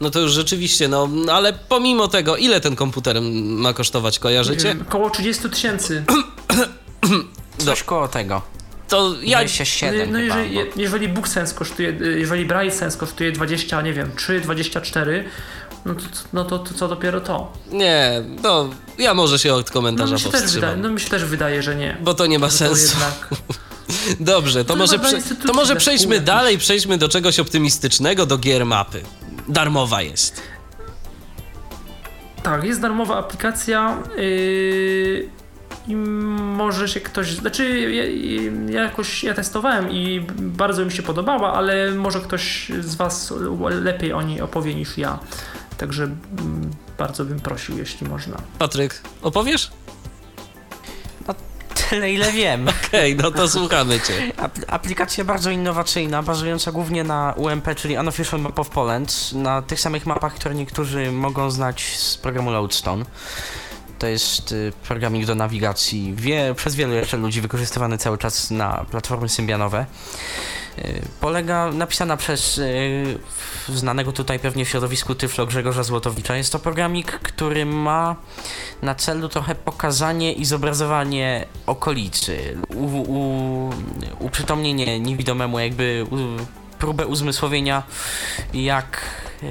No 0.00 0.10
to 0.10 0.20
już 0.20 0.32
rzeczywiście, 0.32 0.88
no 0.88 1.08
ale 1.32 1.52
pomimo 1.52 2.08
tego, 2.08 2.36
ile 2.36 2.60
ten 2.60 2.76
komputer 2.76 3.22
ma 3.42 3.72
kosztować, 3.72 4.18
kojarzycie? 4.18 4.76
Około 4.88 5.10
30 5.10 5.50
tysięcy. 5.50 6.04
Coś 7.58 7.82
koło 7.82 8.08
tego. 8.08 8.42
To 8.88 9.14
ja... 9.22 9.38
27 9.38 10.12
no, 10.12 10.18
no 10.18 10.24
jeżeli, 10.24 10.58
jeżeli 10.76 11.08
BookSense 11.08 11.54
kosztuje, 11.54 11.98
jeżeli 12.16 12.44
BrailleSense 12.44 12.98
kosztuje 12.98 13.32
20, 13.32 13.82
nie 13.82 13.92
wiem, 13.92 14.10
3, 14.16 14.40
24, 14.40 15.24
no 15.84 15.94
to, 15.94 16.02
no 16.32 16.44
to, 16.44 16.58
to 16.58 16.74
co 16.74 16.88
dopiero 16.88 17.20
to? 17.20 17.52
Nie, 17.70 18.22
no 18.42 18.70
ja 18.98 19.14
może 19.14 19.38
się 19.38 19.54
od 19.54 19.70
komentarza 19.70 20.10
no, 20.10 20.14
mi 20.14 20.20
się 20.20 20.30
powstrzymam. 20.30 20.52
Też 20.52 20.60
wydaje, 20.60 20.76
no 20.76 20.90
mi 20.90 21.00
się 21.00 21.10
też 21.10 21.24
wydaje, 21.24 21.62
że 21.62 21.76
nie. 21.76 21.96
Bo 22.00 22.14
to 22.14 22.26
nie 22.26 22.38
ma 22.38 22.50
sensu. 22.50 22.98
Jednak... 22.98 23.28
Dobrze, 24.20 24.64
to, 24.64 24.76
może, 24.76 24.98
prze, 24.98 25.22
to 25.46 25.52
może 25.52 25.76
przejdźmy 25.76 26.20
dalej, 26.20 26.58
przejdźmy 26.58 26.98
do 26.98 27.08
czegoś 27.08 27.40
optymistycznego, 27.40 28.26
do 28.26 28.38
gier 28.38 28.66
mapy 28.66 29.02
darmowa 29.48 30.02
jest. 30.02 30.42
Tak, 32.42 32.64
jest 32.64 32.80
darmowa 32.80 33.18
aplikacja. 33.18 33.98
Yy, 34.16 35.28
I 35.88 35.96
może 35.96 36.88
się 36.88 37.00
ktoś. 37.00 37.34
Znaczy, 37.34 37.80
ja, 37.80 38.04
ja, 38.72 38.82
jakoś 38.82 39.24
ja 39.24 39.34
testowałem 39.34 39.90
i 39.90 40.26
bardzo 40.38 40.84
mi 40.84 40.92
się 40.92 41.02
podobała, 41.02 41.52
ale 41.54 41.90
może 41.90 42.20
ktoś 42.20 42.72
z 42.80 42.94
Was 42.94 43.32
lepiej 43.70 44.12
o 44.12 44.22
niej 44.22 44.40
opowie 44.40 44.74
niż 44.74 44.98
ja. 44.98 45.18
Także 45.78 46.04
mm, 46.04 46.70
bardzo 46.98 47.24
bym 47.24 47.40
prosił, 47.40 47.78
jeśli 47.78 48.08
można. 48.08 48.36
Patryk, 48.58 49.02
opowiesz? 49.22 49.70
Tyle 51.92 52.12
ile 52.12 52.32
wiem. 52.32 52.68
Okej, 52.86 53.14
okay, 53.14 53.24
no 53.24 53.30
to 53.30 53.48
słuchamy 53.48 54.00
cię. 54.00 54.32
aplikacja 54.66 55.24
bardzo 55.24 55.50
innowacyjna, 55.50 56.22
bazująca 56.22 56.72
głównie 56.72 57.04
na 57.04 57.34
UMP, 57.36 57.74
czyli 57.76 57.98
Unofficial 57.98 58.40
Map 58.40 58.58
of 58.58 58.68
Poland, 58.68 59.32
na 59.32 59.62
tych 59.62 59.80
samych 59.80 60.06
mapach, 60.06 60.34
które 60.34 60.54
niektórzy 60.54 61.12
mogą 61.12 61.50
znać 61.50 61.96
z 61.96 62.16
programu 62.16 62.50
Loadstone. 62.50 63.04
To 63.98 64.06
jest 64.06 64.52
y, 64.52 64.72
programik 64.88 65.26
do 65.26 65.34
nawigacji, 65.34 66.14
wie, 66.16 66.54
przez 66.56 66.74
wielu 66.74 66.92
jeszcze 66.92 67.16
ludzi 67.16 67.40
wykorzystywany 67.40 67.98
cały 67.98 68.18
czas 68.18 68.50
na 68.50 68.84
platformy 68.90 69.28
symbianowe. 69.28 69.86
Y, 70.78 71.02
polega, 71.20 71.70
napisana 71.72 72.16
przez 72.16 72.58
y, 72.58 73.18
znanego 73.68 74.12
tutaj 74.12 74.38
pewnie 74.38 74.64
w 74.64 74.68
środowisku 74.68 75.14
Tyflo 75.14 75.46
Grzegorza 75.46 75.82
Złotowicza. 75.82 76.36
Jest 76.36 76.52
to 76.52 76.58
programik, 76.58 77.12
który 77.12 77.66
ma 77.66 78.16
na 78.82 78.94
celu 78.94 79.28
trochę 79.28 79.54
pokazanie 79.54 80.32
i 80.32 80.44
zobrazowanie 80.44 81.46
okolicy, 81.66 82.56
u, 82.74 82.84
u, 82.84 83.70
uprzytomnienie 84.18 85.00
niewidomemu 85.00 85.58
jakby 85.58 86.06
u, 86.10 86.16
próbę 86.78 87.06
uzmysłowienia 87.06 87.82
jak 88.54 89.00
e, 89.42 89.46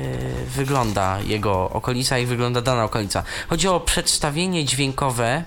wygląda 0.45 1.19
jego 1.19 1.69
okolica, 1.69 2.17
jak 2.17 2.27
wygląda 2.27 2.61
dana 2.61 2.83
okolica. 2.83 3.23
Chodzi 3.49 3.67
o 3.67 3.79
przedstawienie 3.79 4.65
dźwiękowe 4.65 5.43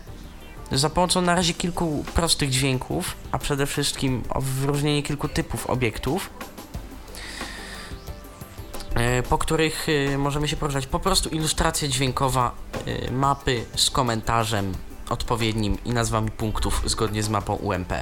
za 0.74 0.90
pomocą 0.90 1.20
na 1.20 1.34
razie 1.34 1.54
kilku 1.54 2.04
prostych 2.14 2.50
dźwięków, 2.50 3.16
a 3.32 3.38
przede 3.38 3.66
wszystkim 3.66 4.22
wyróżnienie 4.40 5.02
kilku 5.02 5.28
typów 5.28 5.66
obiektów, 5.66 6.30
e, 8.94 9.22
po 9.22 9.38
których 9.38 9.86
e, 9.88 10.18
możemy 10.18 10.48
się 10.48 10.56
poruszać. 10.56 10.86
Po 10.86 10.98
prostu 10.98 11.28
ilustracja 11.28 11.88
dźwiękowa 11.88 12.54
mapy 13.10 13.64
z 13.76 13.90
komentarzem 13.90 14.74
odpowiednim 15.10 15.78
i 15.84 15.90
nazwami 15.90 16.30
punktów 16.30 16.82
zgodnie 16.86 17.22
z 17.22 17.28
mapą 17.28 17.54
UMP. 17.54 17.92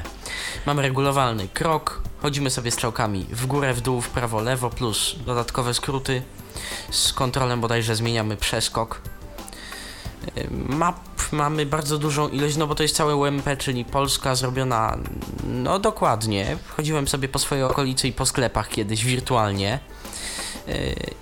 Mamy 0.67 0.83
regulowalny 0.83 1.49
krok, 1.49 2.03
chodzimy 2.23 2.51
sobie 2.51 2.71
strzałkami 2.71 3.27
w 3.31 3.47
górę, 3.47 3.75
w 3.75 3.81
dół, 3.81 4.01
w 4.01 4.09
prawo, 4.09 4.41
lewo, 4.41 4.71
plus 4.71 5.17
dodatkowe 5.27 5.75
skróty. 5.75 6.23
Z 6.91 7.13
kontrolem 7.13 7.61
bodajże 7.61 7.97
zmieniamy 7.97 8.37
przeskok. 8.37 9.01
Map 10.51 10.97
mamy 11.33 11.67
bardzo 11.67 11.99
dużą 11.99 12.29
ilość, 12.29 12.57
no 12.57 12.67
bo 12.67 12.75
to 12.75 12.83
jest 12.83 12.97
całe 12.97 13.17
UMP, 13.17 13.47
czyli 13.59 13.85
Polska 13.85 14.35
zrobiona 14.35 14.99
no 15.45 15.79
dokładnie. 15.79 16.57
Chodziłem 16.77 17.09
sobie 17.09 17.29
po 17.29 17.39
swojej 17.39 17.65
okolicy 17.65 18.09
i 18.09 18.13
po 18.13 18.27
sklepach 18.27 18.69
kiedyś 18.69 19.05
wirtualnie. 19.05 19.79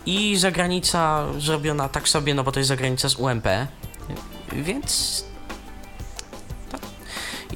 I 0.07 0.37
zagranica 0.37 1.27
zrobiona 1.39 1.89
tak 1.89 2.09
sobie, 2.09 2.35
no 2.35 2.45
bo 2.45 2.53
to 2.53 2.61
jest 2.61 2.69
zagranica 2.69 3.09
z 3.09 3.15
UMP. 3.15 3.47
Więc 4.53 5.25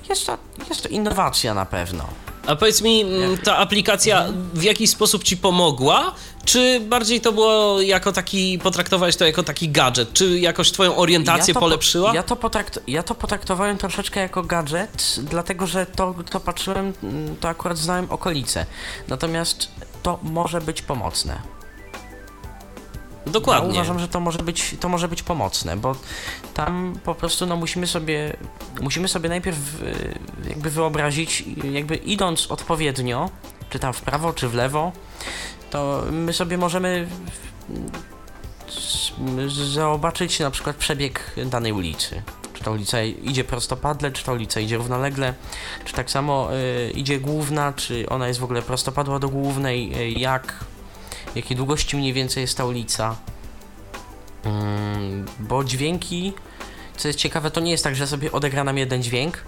jest 0.08 0.26
to, 0.26 0.38
jest 0.68 0.82
to 0.82 0.88
innowacja 0.88 1.54
na 1.54 1.66
pewno. 1.66 2.04
A 2.46 2.56
powiedz 2.56 2.82
mi, 2.82 3.04
ta 3.44 3.56
aplikacja 3.56 4.26
w 4.54 4.62
jakiś 4.62 4.90
sposób 4.90 5.22
ci 5.24 5.36
pomogła? 5.36 6.14
Czy 6.44 6.80
bardziej 6.80 7.20
to 7.20 7.32
było 7.32 7.80
jako 7.80 8.12
taki, 8.12 8.58
potraktowałeś 8.58 9.16
to 9.16 9.24
jako 9.24 9.42
taki 9.42 9.68
gadżet? 9.68 10.12
Czy 10.12 10.38
jakoś 10.38 10.72
twoją 10.72 10.96
orientację 10.96 11.54
ja 11.54 11.60
polepszyła? 11.60 12.14
ja, 12.14 12.22
to 12.22 12.36
potrakt, 12.36 12.80
ja 12.86 13.02
to 13.02 13.14
potraktowałem 13.14 13.78
troszeczkę 13.78 14.20
jako 14.20 14.42
gadżet, 14.42 15.16
dlatego 15.22 15.66
że 15.66 15.86
to, 15.86 16.14
to 16.30 16.40
patrzyłem, 16.40 16.92
mm, 17.02 17.36
to 17.36 17.48
akurat 17.48 17.78
znałem 17.78 18.06
okolice. 18.10 18.66
Natomiast 19.08 19.68
to 20.02 20.18
może 20.22 20.60
być 20.60 20.82
pomocne. 20.82 21.38
Dokładnie. 23.26 23.68
Ja 23.68 23.74
uważam, 23.74 23.98
że 23.98 24.08
to 24.08 24.20
może 24.20 24.38
być, 24.38 24.74
to 24.80 24.88
może 24.88 25.08
być 25.08 25.22
pomocne, 25.22 25.76
bo 25.76 25.96
tam 26.54 26.94
po 27.04 27.14
prostu 27.14 27.46
no, 27.46 27.56
musimy 27.56 27.86
sobie 27.86 28.36
musimy 28.80 29.08
sobie 29.08 29.28
najpierw 29.28 29.82
y, 29.82 30.48
jakby 30.48 30.70
wyobrazić, 30.70 31.44
jakby 31.72 31.96
idąc 31.96 32.46
odpowiednio, 32.50 33.30
czy 33.70 33.78
tam 33.78 33.92
w 33.92 34.00
prawo, 34.00 34.32
czy 34.32 34.48
w 34.48 34.54
lewo, 34.54 34.92
to 35.74 36.02
my 36.10 36.32
sobie 36.32 36.58
możemy 36.58 37.06
zobaczyć 39.46 40.40
na 40.40 40.50
przykład 40.50 40.76
przebieg 40.76 41.34
danej 41.46 41.72
ulicy. 41.72 42.22
Czy 42.54 42.64
ta 42.64 42.70
ulica 42.70 43.02
idzie 43.02 43.44
prostopadle, 43.44 44.12
czy 44.12 44.24
ta 44.24 44.32
ulica 44.32 44.60
idzie 44.60 44.76
równolegle, 44.76 45.34
czy 45.84 45.94
tak 45.94 46.10
samo 46.10 46.48
y, 46.54 46.90
idzie 46.90 47.20
główna, 47.20 47.72
czy 47.72 48.08
ona 48.08 48.28
jest 48.28 48.40
w 48.40 48.44
ogóle 48.44 48.62
prostopadła 48.62 49.18
do 49.18 49.28
głównej, 49.28 50.02
y, 50.02 50.10
jak 50.10 50.64
jakiej 51.34 51.56
długości 51.56 51.96
mniej 51.96 52.12
więcej 52.12 52.40
jest 52.40 52.56
ta 52.56 52.64
ulica. 52.64 53.16
Mm, 54.44 55.26
bo 55.40 55.64
dźwięki, 55.64 56.32
co 56.96 57.08
jest 57.08 57.18
ciekawe, 57.18 57.50
to 57.50 57.60
nie 57.60 57.70
jest 57.70 57.84
tak, 57.84 57.96
że 57.96 58.06
sobie 58.06 58.32
odegra 58.32 58.64
nam 58.64 58.78
jeden 58.78 59.02
dźwięk, 59.02 59.44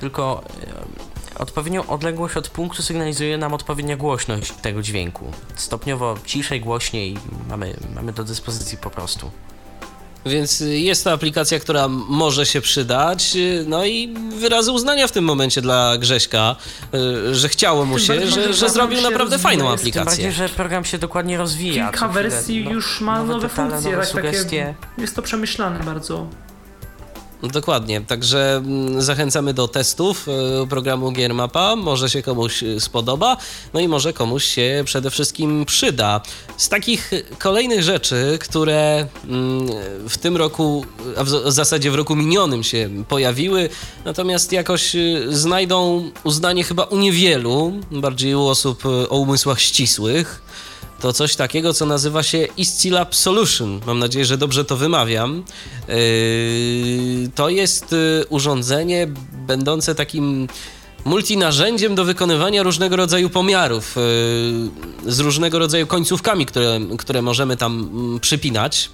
tylko 0.00 0.42
e, 0.66 1.21
odpowiednią 1.38 1.86
odległość 1.86 2.36
od 2.36 2.48
punktu 2.48 2.82
sygnalizuje 2.82 3.38
nam 3.38 3.54
odpowiednia 3.54 3.96
głośność 3.96 4.52
tego 4.52 4.82
dźwięku. 4.82 5.24
Stopniowo 5.54 6.18
ciszej, 6.26 6.60
głośniej 6.60 7.16
mamy, 7.48 7.76
mamy 7.94 8.12
do 8.12 8.24
dyspozycji 8.24 8.78
po 8.78 8.90
prostu. 8.90 9.30
Więc 10.26 10.62
jest 10.66 11.04
to 11.04 11.12
aplikacja, 11.12 11.60
która 11.60 11.88
może 11.88 12.46
się 12.46 12.60
przydać. 12.60 13.36
No 13.66 13.84
i 13.84 14.14
wyrazy 14.38 14.72
uznania 14.72 15.06
w 15.06 15.12
tym 15.12 15.24
momencie 15.24 15.62
dla 15.62 15.98
Grześka, 15.98 16.56
y, 16.94 17.34
że 17.34 17.48
chciało 17.48 17.84
mu 17.84 17.98
się, 17.98 18.26
że, 18.26 18.52
że 18.52 18.68
zrobił 18.68 19.00
naprawdę 19.00 19.38
fajną 19.38 19.70
aplikację. 19.70 19.92
Tym 19.92 20.04
bardziej, 20.04 20.32
że 20.32 20.48
program 20.48 20.84
się 20.84 20.98
dokładnie 20.98 21.38
rozwija. 21.38 21.90
Kilka 21.90 22.08
wersji 22.08 22.64
no, 22.64 22.70
już 22.70 23.00
ma 23.00 23.18
nowe, 23.18 23.32
nowe 23.32 23.48
funkcje, 23.48 23.90
nowe 23.90 24.06
tak, 24.06 24.24
takie, 24.24 24.74
jest 24.98 25.16
to 25.16 25.22
przemyślane 25.22 25.80
bardzo. 25.84 26.26
Dokładnie, 27.42 28.00
także 28.00 28.56
mm, 28.56 29.02
zachęcamy 29.02 29.54
do 29.54 29.68
testów 29.68 30.28
e, 30.28 30.66
programu 30.66 31.12
Giermapa. 31.12 31.76
Może 31.76 32.10
się 32.10 32.22
komuś 32.22 32.62
e, 32.62 32.80
spodoba, 32.80 33.36
no 33.74 33.80
i 33.80 33.88
może 33.88 34.12
komuś 34.12 34.44
się 34.44 34.82
przede 34.84 35.10
wszystkim 35.10 35.64
przyda. 35.64 36.20
Z 36.56 36.68
takich 36.68 37.10
kolejnych 37.38 37.82
rzeczy, 37.82 38.38
które 38.40 39.06
mm, 39.24 39.66
w 40.08 40.18
tym 40.18 40.36
roku, 40.36 40.86
a 41.16 41.24
w 41.24 41.28
zasadzie 41.52 41.90
w 41.90 41.94
roku 41.94 42.16
minionym 42.16 42.62
się 42.62 42.90
pojawiły, 43.08 43.68
natomiast 44.04 44.52
jakoś 44.52 44.96
e, 44.96 44.98
znajdą 45.28 46.10
uznanie 46.24 46.64
chyba 46.64 46.84
u 46.84 46.98
niewielu, 46.98 47.72
bardziej 47.90 48.34
u 48.34 48.46
osób 48.46 48.82
o 48.86 49.18
umysłach 49.18 49.60
ścisłych 49.60 50.42
to 51.02 51.12
coś 51.12 51.36
takiego, 51.36 51.74
co 51.74 51.86
nazywa 51.86 52.22
się 52.22 52.48
Iscilab 52.56 53.14
Solution. 53.14 53.80
Mam 53.86 53.98
nadzieję, 53.98 54.24
że 54.24 54.38
dobrze 54.38 54.64
to 54.64 54.76
wymawiam. 54.76 55.44
Yy, 55.88 55.94
to 57.34 57.48
jest 57.48 57.92
yy, 57.92 58.24
urządzenie 58.28 59.08
będące 59.32 59.94
takim 59.94 60.48
multinarzędziem 61.04 61.94
do 61.94 62.04
wykonywania 62.04 62.62
różnego 62.62 62.96
rodzaju 62.96 63.30
pomiarów 63.30 63.96
yy, 65.04 65.12
z 65.12 65.20
różnego 65.20 65.58
rodzaju 65.58 65.86
końcówkami, 65.86 66.46
które, 66.46 66.80
które 66.98 67.22
możemy 67.22 67.56
tam 67.56 67.90
mm, 67.92 68.20
przypinać 68.20 68.90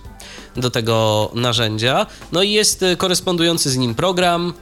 do 0.56 0.70
tego 0.70 1.30
narzędzia. 1.34 2.06
No 2.32 2.42
i 2.42 2.50
jest 2.50 2.84
korespondujący 2.98 3.70
z 3.70 3.76
nim 3.76 3.94
program, 3.94 4.52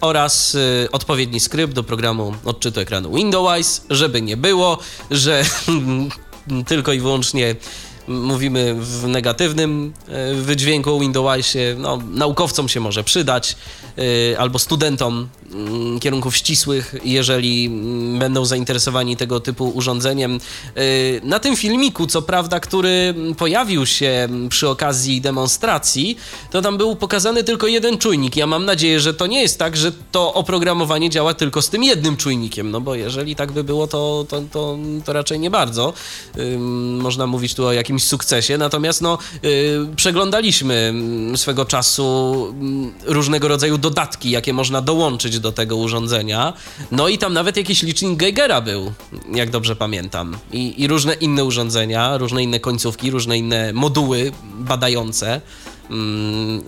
oraz 0.00 0.56
odpowiedni 0.92 1.40
skrypt 1.40 1.74
do 1.74 1.82
programu 1.82 2.34
odczytu 2.44 2.80
ekranu 2.80 3.14
Windows, 3.14 3.82
żeby 3.90 4.22
nie 4.22 4.36
było, 4.36 4.78
że 5.10 5.42
tylko 6.66 6.92
i 6.92 7.00
wyłącznie 7.00 7.54
mówimy 8.08 8.74
w 8.80 9.08
negatywnym 9.08 9.92
e, 10.08 10.34
wydźwięku 10.34 10.96
o 10.96 11.00
Windowsie, 11.00 11.76
no, 11.78 11.98
naukowcom 12.10 12.68
się 12.68 12.80
może 12.80 13.04
przydać, 13.04 13.56
e, 14.32 14.38
albo 14.38 14.58
studentom 14.58 15.28
kierunków 16.00 16.36
ścisłych, 16.36 16.94
jeżeli 17.04 17.66
mm, 17.66 18.18
będą 18.18 18.44
zainteresowani 18.44 19.16
tego 19.16 19.40
typu 19.40 19.68
urządzeniem. 19.68 20.40
E, 20.74 20.80
na 21.22 21.38
tym 21.38 21.56
filmiku, 21.56 22.06
co 22.06 22.22
prawda, 22.22 22.60
który 22.60 23.14
pojawił 23.38 23.86
się 23.86 24.28
przy 24.48 24.68
okazji 24.68 25.20
demonstracji, 25.20 26.16
to 26.50 26.62
tam 26.62 26.78
był 26.78 26.96
pokazany 26.96 27.44
tylko 27.44 27.66
jeden 27.66 27.98
czujnik. 27.98 28.36
Ja 28.36 28.46
mam 28.46 28.64
nadzieję, 28.64 29.00
że 29.00 29.14
to 29.14 29.26
nie 29.26 29.42
jest 29.42 29.58
tak, 29.58 29.76
że 29.76 29.92
to 30.12 30.34
oprogramowanie 30.34 31.10
działa 31.10 31.34
tylko 31.34 31.62
z 31.62 31.68
tym 31.68 31.84
jednym 31.84 32.16
czujnikiem, 32.16 32.70
no 32.70 32.80
bo 32.80 32.94
jeżeli 32.94 33.36
tak 33.36 33.52
by 33.52 33.64
było, 33.64 33.86
to, 33.86 34.26
to, 34.28 34.42
to, 34.52 34.78
to 35.04 35.12
raczej 35.12 35.40
nie 35.40 35.50
bardzo. 35.50 35.92
Można 36.98 37.26
mówić 37.26 37.54
tu 37.54 37.66
o 37.66 37.72
jakimś 37.72 38.04
sukcesie, 38.04 38.58
natomiast 38.58 39.02
no, 39.02 39.18
yy, 39.42 39.88
przeglądaliśmy 39.96 40.74
mm, 40.74 41.36
swego 41.36 41.64
czasu 41.64 42.46
mm, 42.50 42.92
różnego 43.04 43.48
rodzaju 43.48 43.78
dodatki, 43.78 44.30
jakie 44.30 44.52
można 44.52 44.80
dołączyć 44.80 45.35
do 45.40 45.52
tego 45.52 45.76
urządzenia. 45.76 46.52
No 46.90 47.08
i 47.08 47.18
tam 47.18 47.32
nawet 47.32 47.56
jakiś 47.56 47.82
licznik 47.82 48.18
Geigera 48.18 48.60
był, 48.60 48.92
jak 49.34 49.50
dobrze 49.50 49.76
pamiętam. 49.76 50.36
I, 50.52 50.82
i 50.82 50.86
różne 50.86 51.14
inne 51.14 51.44
urządzenia, 51.44 52.16
różne 52.16 52.42
inne 52.42 52.60
końcówki, 52.60 53.10
różne 53.10 53.38
inne 53.38 53.72
moduły 53.72 54.32
badające. 54.44 55.40
Mm, 55.90 56.62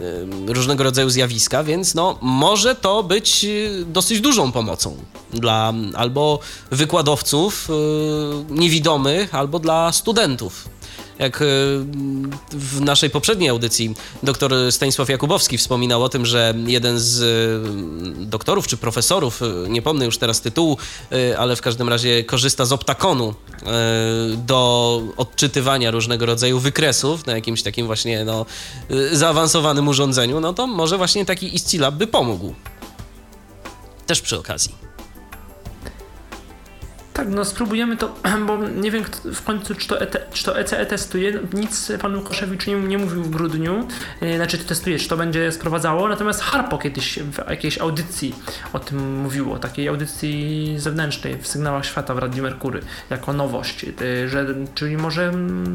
różnego 0.47 0.85
rodzaju 0.85 1.11
zjawiska, 1.11 1.65
więc 1.65 1.95
no, 1.95 2.19
może 2.23 2.75
to 2.75 3.03
być 3.03 3.45
y, 3.45 3.85
dosyć 3.87 4.21
dużą 4.21 4.53
pomocą 4.53 4.97
dla 5.33 5.73
albo 5.95 6.39
wykładowców 6.71 7.71
y, 7.71 8.55
niewidomych, 8.55 9.35
albo 9.35 9.59
dla 9.59 9.93
studentów 9.93 10.69
Jak 11.19 11.43
e, 11.43 11.45
w 12.51 12.81
naszej 12.81 13.11
poprzedniej 13.11 13.49
audycji 13.49 13.95
doktor 14.23 14.53
Stanisław 14.71 15.09
Jakubowski 15.09 15.59
wspominał 15.59 16.03
o 16.03 16.09
tym, 16.09 16.27
że 16.27 16.55
jeden 16.67 16.99
z 16.99 17.23
e, 17.23 18.25
doktorów 18.25 18.67
czy 18.67 18.77
profesorów, 18.77 19.43
e, 19.43 19.69
nie 19.69 19.83
pomnę 19.83 20.05
już 20.05 20.19
teraz 20.19 20.41
tytułu, 20.41 20.79
ale 21.39 21.57
w 21.57 21.61
każdym 21.61 21.89
razie 21.89 22.25
korzysta 22.25 22.65
z 22.65 22.73
optakonu 22.73 23.35
do 24.37 25.03
odczytywania 25.17 25.91
różnego 25.91 26.27
rodzaju 26.27 26.61
wykresów 26.61 27.27
na 27.27 27.35
jakimś 27.35 27.63
takim 27.63 27.87
właśnie 27.87 28.25
no, 28.25 28.47
zaawansowanym 29.13 29.89
urządzeniu, 29.89 30.41
no 30.41 30.53
to 30.53 30.67
może 30.67 30.99
właśnie 30.99 31.25
taki 31.25 31.55
Iscilab 31.55 31.95
by 31.95 32.07
pomógł. 32.07 32.55
Też 34.07 34.21
przy 34.21 34.39
okazji. 34.39 34.88
Tak, 37.19 37.29
no 37.29 37.45
spróbujemy 37.45 37.97
to, 37.97 38.15
bo 38.47 38.69
nie 38.69 38.91
wiem 38.91 39.05
w 39.25 39.43
końcu, 39.43 39.75
czy 39.75 39.89
to, 39.89 40.01
ET, 40.01 40.27
czy 40.33 40.45
to 40.45 40.59
ECE 40.59 40.87
testuje. 40.87 41.41
Nic 41.53 41.93
pan 42.03 42.17
Łukaszewicz 42.17 42.67
nie, 42.67 42.75
nie 42.75 42.99
mówił 42.99 43.23
w 43.23 43.31
grudniu, 43.31 43.89
yy, 44.21 44.37
znaczy 44.37 44.59
testuje, 44.59 44.99
czy 44.99 45.09
to 45.09 45.17
będzie 45.17 45.53
sprowadzało. 45.53 46.09
Natomiast 46.09 46.41
Harpo 46.41 46.79
kiedyś 46.79 47.19
w 47.19 47.51
jakiejś 47.51 47.79
audycji 47.79 48.35
o 48.73 48.79
tym 48.79 49.21
mówiło, 49.21 49.59
takiej 49.59 49.89
audycji 49.89 50.75
zewnętrznej 50.77 51.39
w 51.39 51.49
Sygnałach 51.49 51.87
Świata 51.87 52.15
w 52.15 52.19
Radiu 52.19 52.43
Merkury, 52.43 52.81
jako 53.11 53.33
nowość. 53.33 53.87
Że, 54.27 54.47
czyli 54.75 54.97
może 54.97 55.33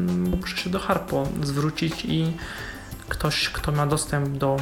muszę 0.08 0.56
się 0.56 0.70
do 0.70 0.78
Harpo 0.78 1.28
zwrócić 1.42 2.04
i 2.04 2.32
ktoś, 3.08 3.48
kto 3.48 3.72
ma 3.72 3.86
dostęp 3.86 4.28
do 4.28 4.56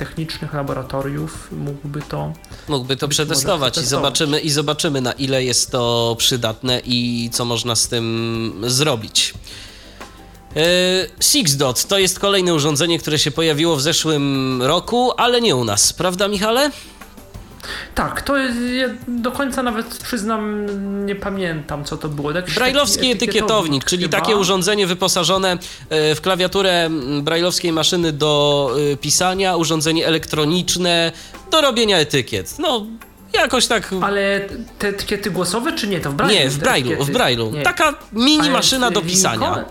technicznych 0.00 0.54
laboratoriów 0.54 1.48
mógłby 1.52 2.02
to 2.02 2.32
mógłby 2.68 2.96
to 2.96 3.08
przetestować 3.08 3.78
i 3.78 3.84
zobaczymy 3.86 4.40
i 4.40 4.50
zobaczymy 4.50 5.00
na 5.00 5.12
ile 5.12 5.44
jest 5.44 5.70
to 5.70 6.14
przydatne 6.18 6.80
i 6.84 7.30
co 7.32 7.44
można 7.44 7.76
z 7.76 7.88
tym 7.88 8.62
zrobić. 8.66 9.34
Yy, 10.54 10.62
SixDot 11.20 11.84
to 11.84 11.98
jest 11.98 12.18
kolejne 12.18 12.54
urządzenie, 12.54 12.98
które 12.98 13.18
się 13.18 13.30
pojawiło 13.30 13.76
w 13.76 13.82
zeszłym 13.82 14.62
roku, 14.62 15.12
ale 15.16 15.40
nie 15.40 15.56
u 15.56 15.64
nas, 15.64 15.92
prawda 15.92 16.28
Michale? 16.28 16.70
Tak, 17.94 18.22
to 18.22 18.36
jest, 18.36 18.58
ja 18.72 18.88
do 19.08 19.32
końca 19.32 19.62
nawet 19.62 19.86
przyznam, 19.86 20.66
nie 21.06 21.14
pamiętam 21.14 21.84
co 21.84 21.96
to 21.96 22.08
było. 22.08 22.32
Jakiś 22.32 22.54
Brajlowski 22.54 23.10
etykietownik, 23.10 23.84
czyli 23.84 24.02
chyba. 24.02 24.18
takie 24.20 24.36
urządzenie 24.36 24.86
wyposażone 24.86 25.58
e, 25.90 26.14
w 26.14 26.20
klawiaturę 26.20 26.90
brajlowskiej 27.22 27.72
maszyny 27.72 28.12
do 28.12 28.70
e, 28.92 28.96
pisania, 28.96 29.56
urządzenie 29.56 30.06
elektroniczne 30.06 31.12
do 31.50 31.60
robienia 31.60 31.98
etykiet. 31.98 32.58
No, 32.58 32.86
Jakoś 33.32 33.66
tak. 33.66 33.94
Ale 34.02 34.40
te 34.78 34.88
etykiety 34.88 35.30
głosowe, 35.30 35.72
czy 35.72 35.88
nie? 35.88 36.00
To 36.00 36.10
w 36.10 36.14
Braille'u? 36.14 36.30
Nie, 36.30 36.50
w 36.50 36.58
Braille'u. 36.58 37.04
W 37.04 37.10
Braille'u. 37.10 37.62
Taka 37.62 37.94
mini 38.12 38.50
maszyna 38.50 38.90
do 38.90 39.02
pisania. 39.02 39.64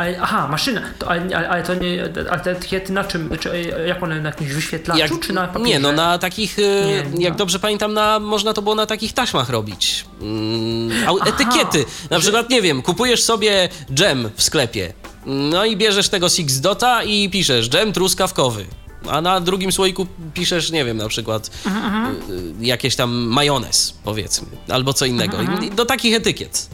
Ale, 0.00 0.20
aha, 0.20 0.48
maszyna. 0.48 0.82
To, 0.98 1.10
ale, 1.10 1.48
ale, 1.48 1.62
to 1.62 1.74
nie, 1.74 2.04
ale 2.30 2.40
te 2.40 2.50
etykiety 2.50 2.92
na 2.92 3.04
czym? 3.04 3.30
Czy, 3.40 3.72
jak 3.86 4.02
one 4.02 4.20
na 4.20 4.28
jakimś 4.28 4.52
wyświetlaczu, 4.52 5.00
jak, 5.00 5.20
czy 5.20 5.32
na 5.32 5.46
papierze? 5.46 5.68
Nie, 5.68 5.78
no 5.78 5.92
na 5.92 6.18
takich, 6.18 6.58
e, 6.58 6.62
nie, 6.62 7.24
jak 7.24 7.32
no. 7.32 7.38
dobrze 7.38 7.58
pamiętam, 7.58 7.94
na, 7.94 8.20
można 8.20 8.52
to 8.52 8.62
było 8.62 8.74
na 8.74 8.86
takich 8.86 9.12
taśmach 9.12 9.50
robić. 9.50 10.04
Mm, 10.20 10.90
etykiety. 11.26 11.84
Na 12.10 12.18
przykład, 12.18 12.50
nie 12.50 12.62
wiem, 12.62 12.82
kupujesz 12.82 13.22
sobie 13.22 13.68
dżem 13.94 14.30
w 14.34 14.42
sklepie, 14.42 14.92
no 15.26 15.64
i 15.64 15.76
bierzesz 15.76 16.08
tego 16.08 16.28
Six 16.28 16.60
Dota 16.60 17.02
i 17.02 17.30
piszesz 17.30 17.68
dżem 17.68 17.92
truskawkowy. 17.92 18.66
A 19.08 19.20
na 19.20 19.40
drugim 19.40 19.72
słoiku 19.72 20.06
piszesz, 20.34 20.70
nie 20.70 20.84
wiem, 20.84 20.96
na 20.96 21.08
przykład 21.08 21.50
mhm. 21.66 22.16
y, 22.60 22.66
jakieś 22.66 22.96
tam 22.96 23.10
majonez, 23.10 23.94
powiedzmy, 24.04 24.48
albo 24.68 24.92
co 24.92 25.06
innego. 25.06 25.36
Mhm. 25.36 25.74
Do 25.74 25.84
takich 25.84 26.14
etykiet. 26.14 26.68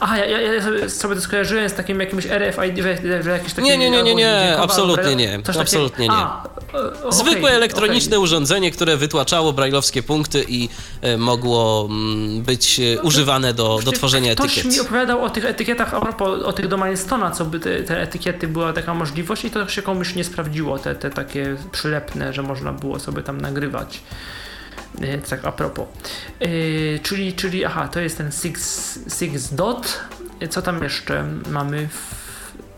Aha, 0.00 0.18
ja, 0.18 0.40
ja, 0.40 0.88
sobie 0.88 1.14
to 1.14 1.20
skojarzyłem 1.20 1.68
z 1.68 1.74
takim 1.74 2.00
jakimś 2.00 2.26
RFID, 2.26 2.84
że 3.24 3.30
jakieś 3.30 3.52
takie... 3.52 3.68
Nie, 3.68 3.78
nie, 3.78 3.90
nie, 3.90 4.02
nie, 4.02 4.14
nie, 4.14 4.58
absolutnie 4.58 5.16
nie, 5.16 5.38
absolutnie 5.60 6.08
nie. 6.08 6.14
A, 6.14 6.42
Zwykłe 7.10 7.50
elektroniczne 7.50 8.20
urządzenie, 8.20 8.70
które 8.70 8.96
wytłaczało 8.96 9.52
brajlowskie 9.52 10.02
punkty 10.02 10.44
i 10.48 10.68
e, 11.00 11.16
mogło 11.16 11.88
mm, 11.90 12.42
być 12.42 12.80
e, 12.80 13.02
używane 13.02 13.54
do, 13.54 13.80
do 13.84 13.92
tworzenia 13.92 14.32
etykiet. 14.32 14.64
Ktoś 14.64 14.74
mi 14.74 14.80
opowiadał 14.80 15.24
o 15.24 15.30
tych 15.30 15.44
etykietach, 15.44 15.94
a 15.94 16.00
propos 16.00 16.42
o 16.42 16.52
tych 16.52 16.68
do 16.68 16.76
Milestona, 16.76 17.30
co 17.30 17.44
by 17.44 17.60
te, 17.60 17.82
te, 17.82 18.02
etykiety 18.02 18.48
była 18.48 18.72
taka 18.72 18.94
możliwość 18.94 19.44
i 19.44 19.50
to 19.50 19.68
się 19.68 19.82
komuś 19.82 20.14
nie 20.14 20.24
sprawdziło, 20.24 20.78
te, 20.78 20.94
te 20.94 21.10
takie 21.10 21.56
przylepne, 21.72 22.32
że 22.32 22.42
można 22.42 22.72
było 22.72 23.00
sobie 23.00 23.22
tam 23.22 23.40
nagrywać. 23.40 24.00
E, 25.00 25.18
tak 25.18 25.44
a 25.44 25.52
propos. 25.52 25.86
Yy, 26.40 27.00
czyli, 27.02 27.32
czyli, 27.32 27.64
aha, 27.64 27.88
to 27.88 28.00
jest 28.00 28.18
ten 28.18 28.32
Six, 28.32 28.98
Six 29.18 29.54
Dot. 29.54 30.00
Co 30.50 30.62
tam 30.62 30.82
jeszcze 30.82 31.24
mamy 31.50 31.88
w 31.88 32.19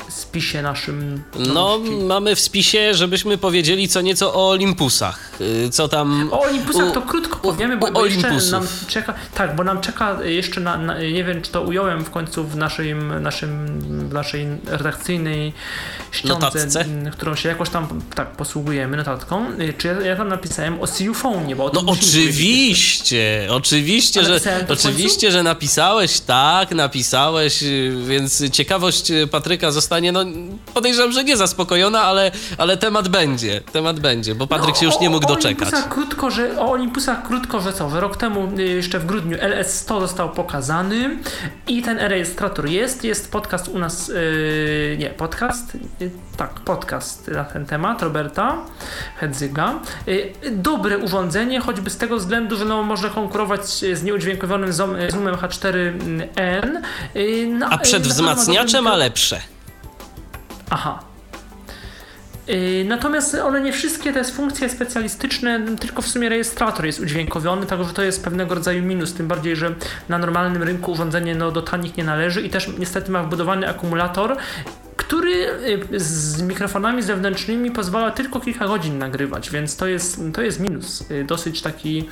spisie 0.09 0.63
naszym? 0.63 1.23
No, 1.39 1.79
mamy 2.07 2.37
w 2.37 2.41
spisie, 2.41 2.95
żebyśmy 2.95 3.39
powiedzieli 3.39 3.89
co 3.89 4.01
nieco 4.01 4.35
o 4.35 4.51
Olympusach. 4.51 5.41
Y, 5.41 5.71
co 5.71 5.89
tam. 5.89 6.29
O 6.33 6.41
Olympusach 6.41 6.89
u, 6.89 6.93
to 6.93 7.03
krótko 7.03 7.37
powiemy, 7.37 7.77
bo, 7.77 7.93
bo 7.93 8.07
jeszcze 8.07 8.31
nam 8.51 8.67
czeka. 8.89 9.15
Tak, 9.35 9.57
bo 9.57 9.65
nam 9.65 9.81
czeka 9.81 10.23
jeszcze 10.25 10.61
na, 10.61 10.77
na, 10.77 10.99
Nie 10.99 11.25
wiem, 11.25 11.43
czy 11.43 11.51
to 11.51 11.63
ująłem 11.63 12.05
w 12.05 12.11
końcu 12.11 12.45
w 12.45 12.57
naszym, 12.57 13.23
naszym, 13.23 13.81
w 14.09 14.13
naszej 14.13 14.47
redakcyjnej 14.67 15.53
ściądze, 16.13 16.85
którą 17.13 17.35
się 17.35 17.49
jakoś 17.49 17.71
tam 17.71 18.01
tak 18.15 18.31
posługujemy 18.31 18.97
notatką. 18.97 19.47
Y, 19.61 19.75
czy 19.79 19.89
ja, 19.89 20.01
ja 20.01 20.17
tam 20.17 20.29
napisałem 20.29 20.81
o 20.81 20.87
Siufonie, 20.87 21.57
bo 21.57 21.65
o 21.65 21.71
No 21.75 21.83
oczywiście, 21.87 23.49
oczywiście, 23.51 24.25
że 24.25 24.41
oczywiście, 24.69 25.33
że 25.33 25.43
napisałeś, 25.43 26.21
tak, 26.21 26.71
napisałeś, 26.71 27.63
y, 27.63 27.93
więc 28.07 28.51
ciekawość 28.51 29.13
Patryka 29.31 29.71
zostanie 29.93 30.13
no 30.13 30.25
podejrzewam, 30.75 31.13
że 31.13 31.25
nie 31.25 31.37
zaspokojona, 31.37 32.03
ale, 32.03 32.31
ale 32.59 32.77
temat 32.77 33.09
będzie, 33.09 33.61
temat 33.73 34.01
będzie, 34.01 34.35
bo 34.35 34.47
Patryk 34.47 34.75
no, 34.75 34.81
się 34.81 34.87
już 34.87 35.01
nie 35.01 35.11
mógł 35.11 35.27
o, 35.27 35.29
doczekać. 35.29 35.69
Olympusach 35.69 35.89
krótko, 35.89 36.31
że, 36.31 36.61
o 36.61 36.71
Olympusach 36.71 37.27
krótko, 37.27 37.61
że 37.61 37.73
co, 37.73 38.01
rok 38.01 38.17
temu, 38.17 38.49
y, 38.59 38.63
jeszcze 38.63 38.99
w 38.99 39.07
grudniu 39.07 39.37
LS100 39.37 40.01
został 40.01 40.31
pokazany 40.31 41.19
i 41.69 41.83
ten 41.83 41.99
rejestrator 41.99 42.67
jest, 42.69 43.05
jest 43.05 43.33
podcast 43.33 43.69
u 43.69 43.79
nas, 43.79 44.09
yy, 44.09 44.97
nie, 44.99 45.11
podcast, 45.11 45.79
yy, 46.01 46.11
tak, 46.37 46.61
podcast 46.61 47.29
na 47.29 47.45
ten 47.45 47.67
temat 47.67 48.03
Roberta 48.03 48.57
Hedzyga. 49.17 49.75
Yy, 50.07 50.33
dobre 50.51 50.99
urządzenie, 50.99 51.61
choćby 51.61 51.91
z 51.91 51.97
tego 51.97 52.17
względu, 52.17 52.57
że 52.57 52.65
no, 52.65 52.83
może 52.83 53.11
konkurować 53.11 53.67
z 53.67 54.03
nieudźwiękowionym 54.03 54.73
Zoomem 54.73 55.37
H4n. 55.37 56.83
Yy, 57.15 57.47
no, 57.47 57.67
A 57.71 57.79
przed 57.79 58.03
wzmacniaczem 58.03 58.85
ma 58.85 58.97
lepsze. 58.97 59.53
Aha. 60.73 60.99
Y, 62.49 62.85
natomiast 62.89 63.35
one 63.35 63.61
nie 63.61 63.73
wszystkie 63.73 64.13
te 64.13 64.25
funkcje 64.25 64.69
specjalistyczne, 64.69 65.61
tylko 65.81 66.03
w 66.03 66.09
sumie 66.09 66.29
rejestrator 66.29 66.87
jest 66.87 67.01
udźwiękowiony, 67.01 67.67
także 67.67 67.93
to 67.93 68.03
jest 68.03 68.25
pewnego 68.25 68.55
rodzaju 68.55 68.83
minus, 68.83 69.15
tym 69.15 69.29
bardziej, 69.29 69.57
że 69.57 69.75
na 70.09 70.19
normalnym 70.19 70.63
rynku 70.63 70.93
urządzenie 70.93 71.35
no, 71.35 71.51
do 71.51 71.63
tanich 71.63 71.97
nie 71.97 72.05
należy 72.05 72.43
i 72.43 72.51
też 72.51 72.69
niestety 72.79 73.11
ma 73.11 73.23
wbudowany 73.23 73.69
akumulator 73.69 74.37
który 75.13 75.47
y, 75.93 76.01
z 76.01 76.43
mikrofonami 76.43 77.03
zewnętrznymi 77.03 77.71
pozwala 77.71 78.11
tylko 78.11 78.41
kilka 78.41 78.67
godzin 78.67 78.99
nagrywać, 78.99 79.51
więc 79.51 79.77
to 79.77 79.87
jest, 79.87 80.21
to 80.35 80.43
jest 80.43 80.61
minus. 80.61 81.11
Y, 81.11 81.25
dosyć 81.25 81.63
taki, 81.63 82.09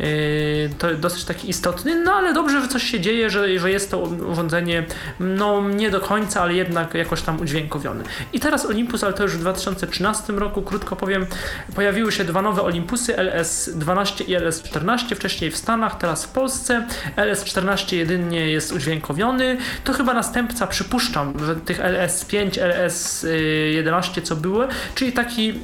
y, 0.00 0.70
to 0.78 0.94
dosyć 0.94 1.24
taki 1.24 1.50
istotny, 1.50 2.04
no 2.04 2.12
ale 2.12 2.34
dobrze, 2.34 2.60
że 2.60 2.68
coś 2.68 2.82
się 2.82 3.00
dzieje, 3.00 3.30
że, 3.30 3.58
że 3.58 3.70
jest 3.70 3.90
to 3.90 3.98
urządzenie 3.98 4.86
no 5.20 5.68
nie 5.68 5.90
do 5.90 6.00
końca, 6.00 6.42
ale 6.42 6.54
jednak 6.54 6.94
jakoś 6.94 7.22
tam 7.22 7.40
udźwiękowione. 7.40 8.04
I 8.32 8.40
teraz 8.40 8.66
Olympus, 8.66 9.04
ale 9.04 9.12
to 9.12 9.22
już 9.22 9.32
w 9.32 9.40
2013 9.40 10.32
roku, 10.32 10.62
krótko 10.62 10.96
powiem, 10.96 11.26
pojawiły 11.74 12.12
się 12.12 12.24
dwa 12.24 12.42
nowe 12.42 12.62
Olympusy 12.62 13.12
LS12 13.12 14.28
i 14.28 14.36
LS14, 14.36 15.14
wcześniej 15.14 15.50
w 15.50 15.56
Stanach, 15.56 15.98
teraz 15.98 16.24
w 16.24 16.28
Polsce. 16.28 16.86
LS14 17.16 17.96
jedynie 17.96 18.50
jest 18.50 18.72
udźwiękowiony. 18.72 19.56
To 19.84 19.92
chyba 19.92 20.14
następca, 20.14 20.66
przypuszczam, 20.66 21.34
że 21.46 21.56
tych 21.56 21.80
LS5 21.80 22.39
LS11, 22.48 24.22
co 24.22 24.36
było, 24.36 24.68
czyli 24.94 25.12
taki 25.12 25.54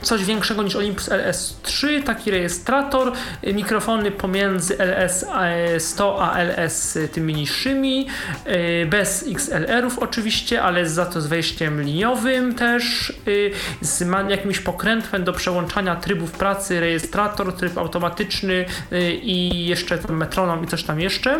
coś 0.00 0.24
większego 0.24 0.62
niż 0.62 0.76
Olympus 0.76 1.08
LS3, 1.08 2.02
taki 2.02 2.30
rejestrator, 2.30 3.12
mikrofony 3.42 4.10
pomiędzy 4.10 4.76
LS100 4.76 6.16
a 6.20 6.38
LS 6.38 6.98
tymi 7.12 7.34
niższymi, 7.34 8.08
y, 8.46 8.86
bez 8.86 9.24
XLR-ów 9.28 9.98
oczywiście, 9.98 10.62
ale 10.62 10.86
za 10.86 11.06
to 11.06 11.20
z 11.20 11.26
wejściem 11.26 11.82
liniowym 11.82 12.54
też, 12.54 13.12
y, 13.28 13.50
z 13.80 14.04
jakimś 14.28 14.60
pokrętłem 14.60 15.24
do 15.24 15.32
przełączania 15.32 15.96
trybów 15.96 16.30
pracy, 16.30 16.80
rejestrator, 16.80 17.52
tryb 17.52 17.78
automatyczny 17.78 18.64
y, 18.92 19.12
i 19.12 19.66
jeszcze 19.66 19.98
tam 19.98 20.16
metronom 20.16 20.64
i 20.64 20.66
coś 20.66 20.82
tam 20.82 21.00
jeszcze. 21.00 21.38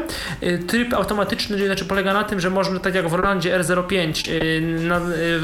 Tryb 0.66 0.94
automatyczny 0.94 1.66
znaczy 1.66 1.84
polega 1.84 2.12
na 2.12 2.24
tym, 2.24 2.40
że 2.40 2.50
można 2.50 2.80
tak 2.80 2.94
jak 2.94 3.08
w 3.08 3.12
Rolandzie 3.12 3.60
R05 3.60 4.30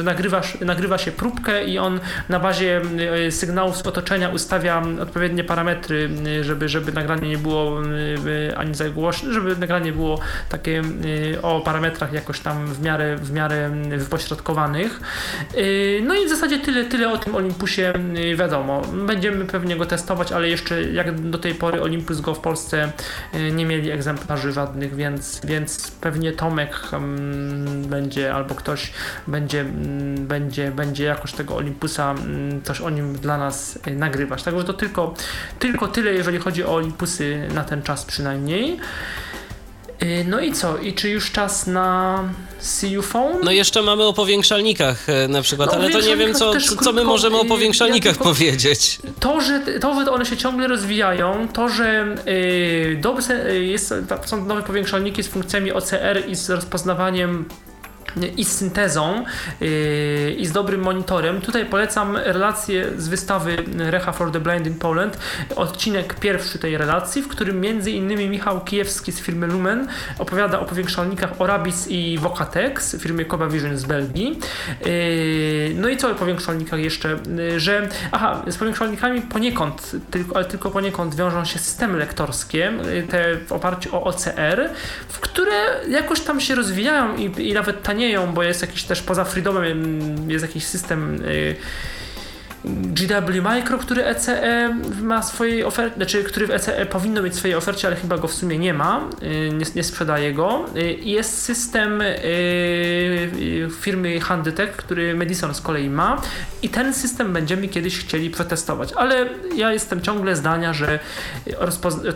nagrywa, 0.05 0.43
nagrywa 0.61 0.99
się 0.99 1.13
próbkę 1.13 1.65
i 1.65 1.79
on 1.79 2.01
na 2.29 2.41
bazie 2.41 2.81
y, 2.98 2.98
sygnałów 3.31 3.77
z 3.77 3.87
otoczenia 3.87 4.29
ustawia 4.29 4.83
odpowiednie 5.01 5.45
parametry, 5.45 6.11
y, 6.27 6.45
żeby, 6.45 6.69
żeby 6.69 6.93
nagranie 6.93 7.29
nie 7.29 7.39
było 7.39 7.83
y, 7.85 8.57
ani 8.57 8.75
za 8.75 8.89
głośne, 8.89 9.33
żeby 9.33 9.57
nagranie 9.57 9.93
było 9.93 10.21
takie 10.49 10.83
o 11.43 11.61
parametrach 11.61 12.13
jakoś 12.13 12.41
tam 12.41 12.67
w 12.67 12.83
miarę, 12.83 13.17
w 13.17 13.33
miarę 13.33 13.71
wypośrodkowanych. 13.99 15.01
No 16.03 16.15
i 16.15 16.27
w 16.27 16.29
zasadzie 16.29 16.59
tyle, 16.59 16.85
tyle 16.85 17.13
o 17.13 17.19
tym 17.19 17.35
Olympusie 17.35 17.93
wiadomo. 18.37 18.83
Będziemy 19.07 19.45
pewnie 19.45 19.77
go 19.77 19.87
testować, 19.87 20.33
ale 20.33 20.49
jeszcze 20.49 20.83
jak 20.83 21.21
do 21.21 21.39
tej 21.39 21.55
pory 21.55 21.83
Olympus 21.83 22.21
go 22.21 22.35
w 22.35 22.41
Polsce 22.41 22.93
nie 23.53 23.67
mieli 23.67 23.91
egzemplarzy 23.91 24.53
żadnych, 24.53 24.95
więc, 24.95 25.41
więc 25.45 25.91
pewnie 25.91 26.33
Tomek 26.33 26.81
będzie 27.89 28.35
albo 28.35 28.55
ktoś 28.55 28.93
będzie, 29.27 29.65
będzie, 30.19 30.71
będzie 30.71 31.05
jakoś 31.05 31.33
tego 31.33 31.57
Olympusa 31.57 32.15
coś 32.63 32.81
o 32.89 32.91
nim 32.91 33.19
dla 33.19 33.39
nas 33.39 33.79
nagrywać. 33.97 34.43
Także 34.43 34.65
to 34.65 34.73
tylko, 34.73 35.15
tylko 35.59 35.89
tyle, 35.89 36.13
jeżeli 36.13 36.39
chodzi 36.39 36.65
o 36.65 36.75
Olympusy 36.75 37.49
na 37.55 37.65
ten 37.65 37.83
czas 37.83 38.05
przynajmniej. 38.05 38.81
Y, 40.03 40.25
no 40.29 40.41
i 40.41 40.53
co? 40.53 40.79
I 40.79 40.93
czy 40.93 41.11
już 41.11 41.33
czas 41.33 41.67
na 41.67 42.25
See 42.59 43.03
Phone? 43.03 43.41
No 43.45 43.51
jeszcze 43.51 43.83
mamy 43.83 44.05
o 44.05 44.13
powiększalnikach 44.13 45.09
e, 45.09 45.29
na 45.29 45.43
przykład, 45.43 45.71
no, 45.73 45.79
ale 45.79 45.91
to 45.91 46.01
nie 46.01 46.17
wiem, 46.17 46.35
co, 46.35 46.53
co 46.83 46.93
my 46.93 47.05
możemy 47.05 47.37
o 47.37 47.45
powiększalnikach 47.45 48.17
ja 48.17 48.25
powiedzieć. 48.25 48.99
To 49.21 49.41
że, 49.41 49.61
to, 49.81 50.05
że 50.05 50.11
one 50.11 50.27
się 50.27 50.37
ciągle 50.37 50.69
rozwijają, 50.69 51.49
to, 51.53 51.69
że 51.69 52.15
yy, 52.27 52.99
dobrze, 53.01 53.59
jest, 53.61 53.95
są 54.25 54.45
nowe 54.45 54.63
powiększalniki 54.63 55.23
z 55.23 55.29
funkcjami 55.29 55.73
OCR 55.73 56.23
i 56.29 56.35
z 56.35 56.51
rozpoznawaniem 56.51 57.45
i 58.37 58.45
z 58.45 58.53
syntezą 58.53 59.25
yy, 59.61 60.35
i 60.39 60.47
z 60.47 60.53
dobrym 60.53 60.81
monitorem. 60.81 61.41
Tutaj 61.41 61.67
polecam 61.67 62.17
relację 62.17 62.87
z 62.97 63.09
wystawy 63.09 63.57
Recha 63.79 64.13
for 64.13 64.33
the 64.33 64.41
Blind 64.41 64.67
in 64.67 64.75
Poland, 64.75 65.19
odcinek 65.57 66.15
pierwszy 66.15 66.59
tej 66.59 66.79
relacji, 66.79 67.23
w 67.23 67.29
którym 67.29 67.61
między 67.61 67.91
innymi 67.91 68.29
Michał 68.29 68.61
Kijewski 68.61 69.13
z 69.13 69.21
firmy 69.21 69.47
Lumen 69.47 69.89
opowiada 70.19 70.61
o 70.61 70.65
powiększalnikach 70.65 71.41
Orabis 71.41 71.89
i 71.89 72.19
Vocatex 72.19 72.97
firmy 73.01 73.25
Coba 73.25 73.47
Vision 73.47 73.77
z 73.77 73.85
Belgii. 73.85 74.39
Yy, 74.85 75.75
no 75.75 75.89
i 75.89 75.97
co 75.97 76.11
o 76.11 76.15
powiększalnikach 76.15 76.81
jeszcze, 76.81 77.19
yy, 77.37 77.61
że 77.61 77.89
aha, 78.13 78.43
z 78.47 78.57
powiększalnikami 78.57 79.23
poniekąd, 79.23 79.93
tylko, 80.11 80.37
ale 80.37 80.45
tylko 80.45 80.71
poniekąd 80.71 81.15
wiążą 81.15 81.45
się 81.45 81.59
systemy 81.59 81.99
lektorskie, 81.99 82.73
te 83.11 83.37
w 83.47 83.53
oparciu 83.53 83.97
o 83.97 84.05
OCR, 84.05 84.71
w 85.09 85.21
które 85.21 85.81
jakoś 85.89 86.21
tam 86.21 86.41
się 86.41 86.55
rozwijają 86.55 87.17
i, 87.17 87.49
i 87.49 87.53
nawet 87.53 87.83
tanieją 87.99 88.33
bo 88.33 88.43
jest 88.43 88.63
jakiś 88.63 88.85
też 88.85 89.03
poza 89.03 89.25
Freedomem 89.25 90.31
jest 90.31 90.43
jakiś 90.43 90.65
system 90.65 91.25
y, 91.25 91.57
GW 92.65 93.43
Micro, 93.43 93.79
który 93.79 94.05
ECE 94.05 94.75
ma 95.03 95.23
swojej 95.23 95.65
ofercie, 95.65 95.97
znaczy 95.97 96.25
który 96.25 96.47
w 96.47 96.51
ECE 96.51 96.87
powinno 96.87 97.23
mieć 97.23 97.35
swojej 97.37 97.57
ofercie, 97.57 97.89
ale 97.89 97.97
chyba 97.97 98.19
go 98.19 98.29
w 98.29 98.35
sumie 98.35 98.59
nie 98.59 98.75
ma, 98.75 99.09
y, 99.23 99.51
nie, 99.53 99.67
nie 99.75 99.85
sprzedaje 99.85 100.33
go. 100.33 100.65
Y, 100.77 100.99
jest 101.03 101.43
system 101.43 102.03
firmy 103.81 104.21
Handytech, 104.21 104.73
który 104.77 105.15
Madison 105.15 105.55
z 105.55 105.61
kolei 105.61 105.91
ma 105.91 106.23
i 106.63 106.69
ten 106.69 106.95
system 106.95 107.33
będziemy 107.33 107.69
kiedyś 107.69 107.99
chcieli 107.99 108.31
przetestować, 108.31 108.93
ale 108.93 109.29
ja 109.57 109.73
jestem 109.73 110.01
ciągle 110.01 110.37
zdania, 110.37 110.73
że 110.73 110.99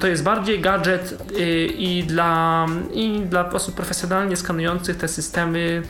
to 0.01 0.07
jest 0.07 0.23
bardziej 0.23 0.61
gadżet 0.61 1.33
i 1.79 2.05
dla, 2.07 2.67
i 2.95 3.21
dla 3.21 3.51
osób 3.51 3.75
profesjonalnie 3.75 4.37
skanujących 4.37 4.97
te 4.97 5.09
systemy 5.09 5.83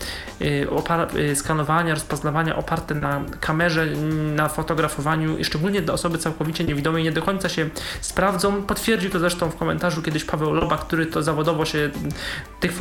skanowania, 1.35 1.95
rozpoznawania 1.95 2.57
oparte 2.57 2.95
na 2.95 3.25
kamerze, 3.41 3.87
na 4.37 4.42
fotografowaniu 4.49 5.39
i 5.39 5.45
szczególnie 5.45 5.83
dla 5.83 5.95
osoby 5.95 6.19
całkowicie 6.19 6.65
niewidomej 6.65 7.05
nie 7.05 7.13
do 7.13 7.23
końca 7.23 7.49
się 7.49 7.71
sprawdzą. 8.01 8.63
Potwierdził 8.63 9.11
to 9.11 9.19
zresztą 9.19 9.51
w 9.51 9.57
komentarzu 9.57 10.03
kiedyś 10.03 10.25
Paweł 10.25 10.53
Loba, 10.53 10.79
który 10.79 11.07
to 11.07 11.23
zawodowo 11.23 11.65
się 11.65 11.91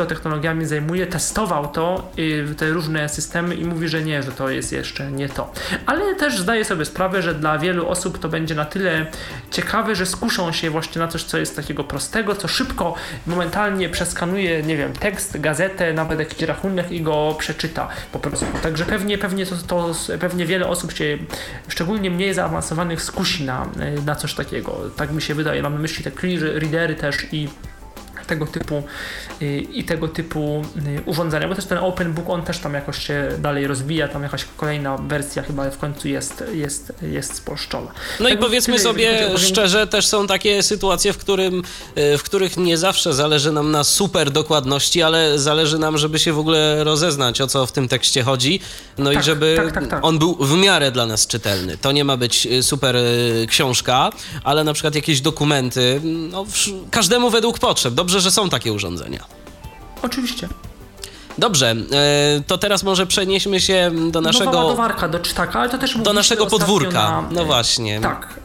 technologiami 0.08 0.66
zajmuje, 0.66 1.08
testował 1.08 1.68
to, 1.68 2.12
te 2.58 2.70
różne 2.70 3.10
systemy 3.10 3.56
i 3.56 3.66
mówi, 3.66 3.88
że 3.88 4.02
nie, 4.02 4.24
że 4.24 4.32
to 4.32 4.50
jest 4.50 4.72
jeszcze 4.72 5.12
nie 5.12 5.30
to. 5.30 5.54
Ale 5.86 6.16
też 6.16 6.40
zdaje 6.40 6.66
sobie 6.66 6.86
sprawę, 6.86 7.22
że 7.22 7.36
dla 7.36 7.58
wielu 7.58 7.88
osób 7.88 8.20
to 8.20 8.30
będzie 8.30 8.56
na 8.56 8.66
tyle 8.66 9.06
ciekawe, 9.52 9.96
że 9.96 10.06
skuszą 10.06 10.52
się 10.52 10.70
właśnie 10.70 11.00
na 11.00 11.08
coś, 11.08 11.24
co 11.24 11.38
jest 11.38 11.56
takiego 11.56 11.84
prostego, 11.84 12.36
co 12.36 12.48
szybko, 12.48 12.96
momentalnie 13.28 13.90
przeskanuje, 13.90 14.64
nie 14.64 14.78
wiem, 14.78 14.94
tekst, 14.94 15.40
gazetę, 15.40 15.94
nawet 15.94 16.20
jakiś 16.20 16.42
rachunek 16.42 16.92
i 16.92 17.02
go 17.02 17.36
przeczyta 17.40 17.88
po 18.12 18.20
prostu. 18.20 18.46
Także 18.64 18.86
pewnie, 18.86 19.18
pewnie 19.18 19.46
to, 19.46 19.56
to 19.68 19.92
pewnie 20.20 20.46
wiele 20.46 20.68
osób 20.68 20.92
się 20.92 21.18
szczególnie 21.68 22.12
mniej 22.12 22.34
zaawansowanych 22.34 23.02
skusi 23.02 23.44
na, 23.44 23.68
na 24.06 24.16
coś 24.16 24.34
takiego. 24.34 24.78
Tak 24.96 25.12
mi 25.12 25.22
się 25.22 25.36
wydaje. 25.36 25.64
Mamy 25.64 25.80
myśli 25.80 26.04
te 26.04 26.12
clear 26.12 26.42
readery 26.42 26.96
też 26.96 27.28
i 27.32 27.50
tego 28.32 28.46
typu 28.48 28.84
y, 29.42 29.60
i 29.74 29.84
tego 29.84 30.08
typu 30.08 30.66
y, 30.98 31.02
urządzenia, 31.06 31.48
bo 31.48 31.56
też 31.56 31.66
ten 31.66 31.78
Open 31.78 32.14
Book, 32.14 32.30
on 32.30 32.44
też 32.44 32.60
tam 32.60 32.74
jakoś 32.74 33.08
się 33.08 33.30
dalej 33.40 33.68
rozwija, 33.68 34.08
tam 34.08 34.24
jakaś 34.24 34.46
kolejna 34.58 34.98
wersja 34.98 35.44
chyba 35.44 35.70
w 35.70 35.78
końcu 35.78 36.08
jest, 36.08 36.44
jest, 36.54 36.94
jest 37.02 37.36
spolszczona. 37.36 37.92
No 38.20 38.30
tak 38.30 38.38
i 38.38 38.42
powiedzmy 38.42 38.80
sobie 38.80 39.38
szczerze, 39.38 39.88
też 39.88 40.08
są 40.08 40.28
takie 40.28 40.64
sytuacje, 40.64 41.14
w, 41.14 41.18
którym, 41.18 41.64
y, 41.98 42.18
w 42.18 42.24
których 42.24 42.58
nie 42.58 42.78
zawsze 42.78 43.14
zależy 43.14 43.52
nam 43.52 43.72
na 43.72 43.84
super 43.84 44.32
dokładności, 44.32 45.02
ale 45.02 45.40
zależy 45.40 45.80
nam, 45.80 45.98
żeby 45.98 46.20
się 46.20 46.34
w 46.34 46.40
ogóle 46.40 46.84
rozeznać, 46.84 47.42
o 47.42 47.48
co 47.48 47.66
w 47.66 47.72
tym 47.72 47.88
tekście 47.88 48.24
chodzi, 48.24 48.60
no 48.98 49.12
tak, 49.12 49.22
i 49.22 49.26
żeby 49.26 49.54
tak, 49.58 49.72
tak, 49.72 49.88
tak, 49.88 50.06
on 50.06 50.20
był 50.20 50.36
w 50.36 50.58
miarę 50.58 50.92
dla 50.92 51.06
nas 51.06 51.28
czytelny. 51.28 51.78
To 51.78 51.92
nie 51.92 52.04
ma 52.04 52.18
być 52.18 52.48
super 52.62 52.96
książka, 53.48 54.10
ale 54.44 54.64
na 54.64 54.74
przykład 54.74 54.96
jakieś 54.96 55.22
dokumenty, 55.22 56.02
no, 56.04 56.46
każdemu 56.92 57.30
według 57.30 57.60
potrzeb. 57.60 57.94
Dobrze, 57.94 58.21
że 58.22 58.32
są 58.32 58.50
takie 58.50 58.74
urządzenia. 58.74 59.24
Oczywiście. 60.02 60.48
Dobrze, 61.38 61.72
e, 61.72 62.42
to 62.48 62.58
teraz 62.58 62.84
może 62.84 63.08
przenieśmy 63.08 63.62
się 63.62 63.92
do 64.12 64.22
naszego. 64.22 64.46
Nowa 64.46 64.64
ładowarka 64.64 65.08
do 65.08 65.20
czytaka, 65.20 65.60
ale 65.60 65.70
to 65.70 65.78
też 65.78 65.98
Do 65.98 66.14
naszego 66.14 66.48
podwórka. 66.48 66.92
Na... 66.92 67.24
No 67.32 67.46
właśnie. 67.46 68.02
Tak. 68.02 68.41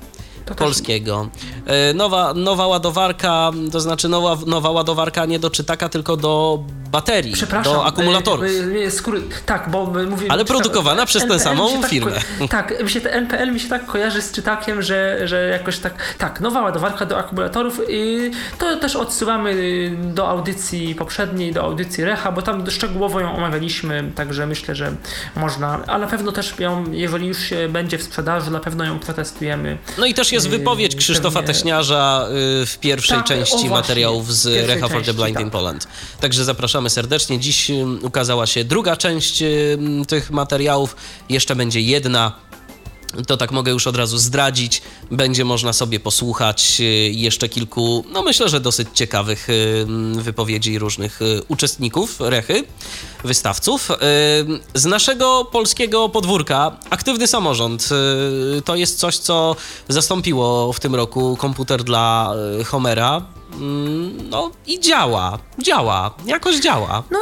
Polskiego. 0.55 1.29
E, 1.67 1.95
nowa, 1.95 2.35
nowa 2.35 2.67
ładowarka, 2.67 3.51
to 3.73 3.81
znaczy 3.81 4.09
nowa, 4.09 4.37
nowa 4.47 4.71
ładowarka 4.71 5.27
nie 5.27 5.39
do 5.39 5.51
czytaka, 5.51 5.89
tylko 5.89 6.17
do 6.17 6.65
baterii, 6.91 7.35
do 7.65 7.87
akumulatorów. 7.87 8.47
E, 8.87 8.91
skóry, 8.91 9.23
tak, 9.47 9.71
bo 9.71 9.87
mówię... 9.87 10.27
Ale 10.31 10.45
produkowana 10.45 11.03
tak, 11.03 11.09
przez 11.09 11.27
tę 11.27 11.39
samą 11.39 11.81
tak 11.81 11.91
firmę. 11.91 12.13
tak, 12.51 12.83
mi 12.83 12.91
się 12.91 13.01
NPL 13.01 13.53
mi 13.53 13.61
się 13.61 13.69
tak 13.69 13.87
kojarzy 13.87 14.23
z 14.23 14.33
czytakiem, 14.33 14.83
że, 14.83 15.29
że 15.29 15.49
jakoś 15.49 15.79
tak, 15.79 16.15
tak, 16.19 16.41
nowa 16.41 16.63
ładowarka 16.63 17.07
do 17.07 17.19
akumulatorów 17.19 17.81
i 17.89 18.31
to 18.59 18.77
też 18.77 18.97
odsyłamy 18.97 19.57
do 20.15 20.29
audycji 20.29 20.95
poprzedniej, 20.95 21.53
do 21.53 21.63
audycji 21.63 22.05
Recha, 22.05 22.33
bo 22.33 22.43
tam 22.43 22.71
szczegółowo 22.71 23.21
ją 23.21 23.37
omawialiśmy, 23.37 24.13
także 24.15 24.47
myślę, 24.47 24.75
że 24.75 24.93
można, 25.37 25.81
a 25.87 25.99
na 25.99 26.07
pewno 26.07 26.33
też 26.33 26.59
ją, 26.59 26.93
jeżeli 26.93 27.27
już 27.27 27.39
będzie 27.69 27.99
w 27.99 28.03
sprzedaży, 28.03 28.51
na 28.51 28.61
pewno 28.61 28.85
ją 28.85 28.99
przetestujemy. 28.99 29.79
No 29.99 30.07
i 30.07 30.15
też 30.15 30.33
jest 30.37 30.49
wypowiedź 30.49 30.95
y, 30.95 30.97
Krzysztofa 30.97 31.39
Pewnie... 31.39 31.55
Teśniarza 31.55 32.29
y, 32.63 32.67
w 32.67 32.79
pierwszej 32.81 33.19
tak, 33.19 33.27
części 33.27 33.69
materiałów 33.69 34.35
z 34.35 34.67
Recha 34.67 34.89
for 34.89 35.03
the 35.03 35.15
Blind 35.15 35.35
tak. 35.35 35.43
in 35.43 35.51
Poland. 35.51 35.89
Także 36.21 36.45
zapraszamy 36.45 36.77
zapraszamy 36.77 36.91
serdecznie. 36.91 37.39
Dziś 37.39 37.71
ukazała 38.03 38.47
się 38.47 38.65
druga 38.65 38.97
część 38.97 39.43
tych 40.09 40.31
materiałów. 40.31 40.97
Jeszcze 41.29 41.57
będzie 41.57 41.81
jedna 41.81 42.33
to 43.27 43.37
tak 43.37 43.53
mogę 43.53 43.73
już 43.73 43.87
od 43.87 43.97
razu 43.97 44.19
zdradzić. 44.19 44.83
Będzie 45.11 45.45
można 45.45 45.73
sobie 45.73 46.01
posłuchać 46.01 46.77
y, 46.81 46.85
jeszcze 47.13 47.49
kilku, 47.49 48.05
no 48.13 48.23
myślę, 48.23 48.49
że 48.49 48.61
dosyć 48.61 48.89
ciekawych 48.95 49.49
wypowiedzi 50.13 50.79
różnych 50.79 51.23
y, 51.23 51.43
uczestników 51.49 52.17
Rechy, 52.21 52.65
wystawców. 53.25 53.89
Z 54.75 54.85
naszego 54.85 55.45
polskiego 55.45 56.09
podwórka 56.09 56.77
aktywny 56.91 57.27
samorząd 57.27 57.89
y, 58.59 58.63
to 58.63 58.77
jest 58.77 58.99
coś, 58.99 59.19
co 59.19 59.57
zastąpiło 59.89 60.73
w 60.73 60.81
tym 60.81 60.95
roku 60.95 61.37
komputer 61.37 61.85
dla 61.85 62.35
Homera. 62.67 63.23
Mm, 63.53 64.31
no 64.31 64.51
i 64.67 64.81
działa, 64.81 65.39
działa, 65.59 66.15
jakoś 66.27 66.57
działa. 66.57 67.03
No 67.11 67.19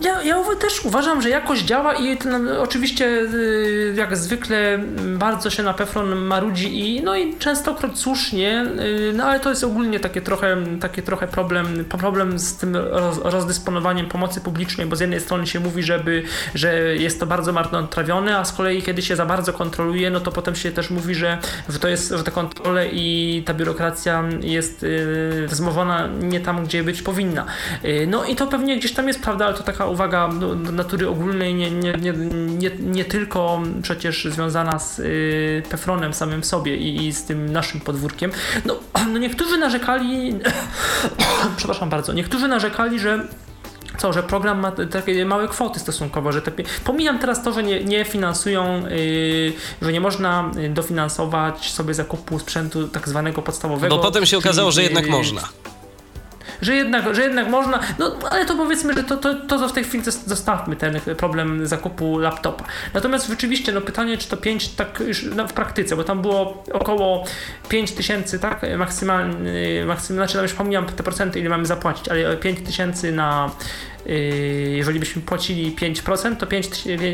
ja, 0.00 0.22
ja 0.22 0.36
też 0.60 0.84
uważam, 0.84 1.22
że 1.22 1.28
jakoś 1.28 1.60
działa 1.60 1.94
i 1.94 2.18
no, 2.24 2.62
oczywiście 2.62 3.06
y, 3.06 3.94
jak 3.96 4.16
zwykle 4.16 4.78
bardzo 5.18 5.50
się 5.50 5.62
na 5.62 5.74
Pefron 5.74 6.14
marudzi 6.16 6.80
i 6.80 7.02
no 7.02 7.16
i 7.16 7.36
częstokroć 7.36 7.98
słusznie, 7.98 8.66
y, 8.80 9.12
no 9.14 9.24
ale 9.24 9.40
to 9.40 9.50
jest 9.50 9.64
ogólnie 9.64 10.00
takie 10.00 10.20
trochę, 10.20 10.56
takie 10.80 11.02
trochę 11.02 11.28
problem, 11.28 11.84
problem 11.84 12.38
z 12.38 12.56
tym 12.56 12.76
roz, 12.76 13.18
rozdysponowaniem 13.24 14.06
pomocy 14.06 14.40
publicznej, 14.40 14.86
bo 14.86 14.96
z 14.96 15.00
jednej 15.00 15.20
strony 15.20 15.46
się 15.46 15.60
mówi, 15.60 15.82
żeby, 15.82 16.22
że 16.54 16.96
jest 16.96 17.20
to 17.20 17.26
bardzo 17.26 17.52
marnotrawione, 17.52 18.38
a 18.38 18.44
z 18.44 18.52
kolei 18.52 18.82
kiedy 18.82 19.02
się 19.02 19.16
za 19.16 19.26
bardzo 19.26 19.52
kontroluje, 19.52 20.10
no 20.10 20.20
to 20.20 20.32
potem 20.32 20.54
się 20.54 20.72
też 20.72 20.90
mówi, 20.90 21.14
że 21.14 21.38
to 21.80 21.88
jest, 21.88 22.10
że 22.10 22.24
te 22.24 22.30
kontrole 22.30 22.88
i 22.88 23.42
ta 23.46 23.54
biurokracja 23.54 24.24
jest 24.40 24.82
y, 24.82 25.46
wzmożona 25.48 26.08
nie 26.20 26.40
tam, 26.40 26.64
gdzie 26.64 26.84
być 26.84 27.02
powinna. 27.02 27.46
No 28.06 28.24
i 28.24 28.36
to 28.36 28.46
pewnie 28.46 28.76
gdzieś 28.76 28.92
tam 28.92 29.08
jest 29.08 29.22
prawda, 29.22 29.46
ale 29.46 29.54
to 29.54 29.62
taka 29.62 29.87
uwaga 29.88 30.28
no, 30.28 30.54
natury 30.54 31.08
ogólnej, 31.08 31.54
nie, 31.54 31.70
nie, 31.70 31.92
nie, 31.92 32.12
nie, 32.58 32.70
nie 32.80 33.04
tylko 33.04 33.62
przecież 33.82 34.24
związana 34.24 34.78
z 34.78 34.98
y, 34.98 35.62
Pefronem 35.70 36.14
samym 36.14 36.44
sobie 36.44 36.76
i, 36.76 37.06
i 37.06 37.12
z 37.12 37.24
tym 37.24 37.52
naszym 37.52 37.80
podwórkiem. 37.80 38.32
No, 38.64 38.76
no 39.12 39.18
niektórzy 39.18 39.58
narzekali, 39.58 40.34
przepraszam 41.56 41.90
bardzo, 41.90 42.12
niektórzy 42.12 42.48
narzekali, 42.48 43.00
że 43.00 43.28
co, 43.98 44.12
że 44.12 44.22
program 44.22 44.60
ma 44.60 44.72
takie 44.72 45.24
małe 45.26 45.48
kwoty 45.48 45.80
stosunkowo, 45.80 46.32
że 46.32 46.42
te, 46.42 46.52
pomijam 46.84 47.18
teraz 47.18 47.42
to, 47.42 47.52
że 47.52 47.62
nie, 47.62 47.84
nie 47.84 48.04
finansują, 48.04 48.82
yy, 48.88 49.52
że 49.82 49.92
nie 49.92 50.00
można 50.00 50.50
dofinansować 50.70 51.70
sobie 51.72 51.94
zakupu 51.94 52.38
sprzętu 52.38 52.88
tak 52.88 53.08
zwanego 53.08 53.42
podstawowego. 53.42 53.96
Bo 53.96 54.02
potem 54.02 54.26
się 54.26 54.38
okazało, 54.38 54.70
czyli, 54.70 54.74
że 54.74 54.82
jednak 54.82 55.04
yy, 55.04 55.10
można 55.10 55.42
że 56.62 56.74
jednak, 56.74 57.14
że 57.14 57.22
jednak 57.22 57.48
można, 57.48 57.80
no 57.98 58.16
ale 58.30 58.46
to 58.46 58.56
powiedzmy, 58.56 58.94
że 58.94 59.04
to, 59.04 59.16
to, 59.16 59.34
to 59.34 59.68
w 59.68 59.72
tej 59.72 59.84
chwili 59.84 60.04
zostawmy 60.26 60.76
ten 60.76 61.00
problem 61.16 61.66
zakupu 61.66 62.18
laptopa. 62.18 62.64
Natomiast 62.94 63.28
rzeczywiście, 63.28 63.72
no 63.72 63.80
pytanie, 63.80 64.18
czy 64.18 64.28
to 64.28 64.36
5 64.36 64.68
tak 64.68 65.00
już 65.06 65.24
no, 65.36 65.48
w 65.48 65.52
praktyce, 65.52 65.96
bo 65.96 66.04
tam 66.04 66.22
było 66.22 66.64
około 66.72 67.24
5 67.68 67.92
tysięcy, 67.92 68.38
tak, 68.38 68.62
maksymalnie, 68.78 69.84
maksymalnie, 69.86 70.18
znaczy 70.18 70.34
tam 70.34 70.42
już 70.42 70.54
pomijam 70.54 70.86
te 70.86 71.02
procenty, 71.02 71.40
ile 71.40 71.48
mamy 71.48 71.66
zapłacić, 71.66 72.08
ale 72.08 72.36
5 72.36 72.66
tysięcy 72.66 73.12
na 73.12 73.50
Yy, 74.08 74.14
jeżeli 74.76 75.00
byśmy 75.00 75.22
płacili 75.22 75.76
5%, 75.76 76.36
to 76.36 76.46
5, 76.46 76.68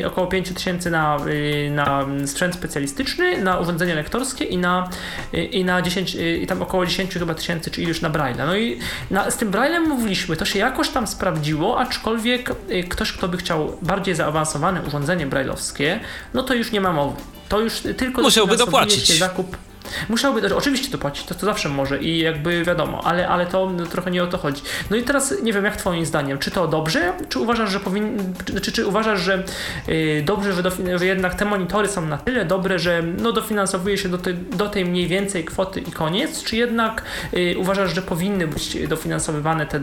około 0.05 0.27
5 0.27 0.49
tysięcy 0.49 0.91
na, 0.91 1.17
yy, 1.25 1.71
na 1.71 2.05
sprzęt 2.25 2.55
specjalistyczny, 2.55 3.43
na 3.43 3.59
urządzenia 3.59 3.95
lektorskie 3.95 4.45
i 4.45 4.57
na, 4.57 4.89
yy, 5.33 5.45
i 5.45 5.65
na 5.65 5.81
10, 5.81 6.15
i 6.41 6.47
tam 6.47 6.61
około 6.61 6.85
10 6.85 7.13
chyba 7.13 7.33
tysięcy, 7.33 7.71
czy 7.71 7.81
iluś 7.81 8.01
na 8.01 8.09
Braille'a. 8.09 8.45
No 8.45 8.57
i 8.57 8.79
na, 9.11 9.31
z 9.35 9.37
tym 9.37 9.51
Braille'em 9.51 9.87
mówiliśmy, 9.87 10.37
to 10.37 10.45
się 10.45 10.59
jakoś 10.59 10.89
tam 10.89 11.07
sprawdziło, 11.07 11.79
aczkolwiek 11.79 12.51
ktoś, 12.89 13.11
kto 13.11 13.27
by 13.27 13.37
chciał 13.37 13.77
bardziej 13.81 14.15
zaawansowane 14.15 14.81
urządzenie 14.81 15.25
brailleowskie, 15.25 15.99
no 16.33 16.43
to 16.43 16.53
już 16.53 16.71
nie 16.71 16.81
ma 16.81 16.93
mowy. 16.93 17.21
To 17.49 17.59
już 17.59 17.73
tylko 17.97 18.21
musiałby 18.21 18.57
dopłacić. 18.57 19.19
zakup 19.19 19.57
Musiałby 20.09 20.41
też, 20.41 20.51
oczywiście 20.51 20.91
to 20.91 20.97
płacić, 20.97 21.25
to, 21.25 21.35
to 21.35 21.45
zawsze 21.45 21.69
może 21.69 21.97
i 21.97 22.19
jakby 22.19 22.63
wiadomo, 22.63 23.01
ale, 23.03 23.27
ale 23.27 23.45
to 23.45 23.69
no, 23.69 23.85
trochę 23.85 24.11
nie 24.11 24.23
o 24.23 24.27
to 24.27 24.37
chodzi. 24.37 24.61
No 24.89 24.97
i 24.97 25.03
teraz 25.03 25.33
nie 25.43 25.53
wiem, 25.53 25.65
jak 25.65 25.77
twoim 25.77 26.05
zdaniem, 26.05 26.37
czy 26.37 26.51
to 26.51 26.67
dobrze, 26.67 27.13
czy 27.29 27.39
uważasz, 27.39 27.71
że 27.71 27.79
powin, 27.79 28.33
czy, 28.61 28.71
czy 28.71 28.87
uważasz, 28.87 29.21
że 29.21 29.43
yy, 29.87 30.23
dobrze, 30.25 30.53
że, 30.53 30.63
że 30.99 31.05
jednak 31.05 31.35
te 31.35 31.45
monitory 31.45 31.87
są 31.87 32.05
na 32.05 32.17
tyle 32.17 32.45
dobre, 32.45 32.79
że 32.79 33.03
no 33.17 33.31
dofinansowuje 33.31 33.97
się 33.97 34.09
do, 34.09 34.17
te, 34.17 34.33
do 34.33 34.69
tej 34.69 34.85
mniej 34.85 35.07
więcej 35.07 35.45
kwoty 35.45 35.79
i 35.79 35.91
koniec, 35.91 36.43
czy 36.43 36.55
jednak 36.55 37.03
yy, 37.33 37.57
uważasz, 37.57 37.95
że 37.95 38.01
powinny 38.01 38.47
być 38.47 38.87
dofinansowywane 38.87 39.65
te 39.65 39.81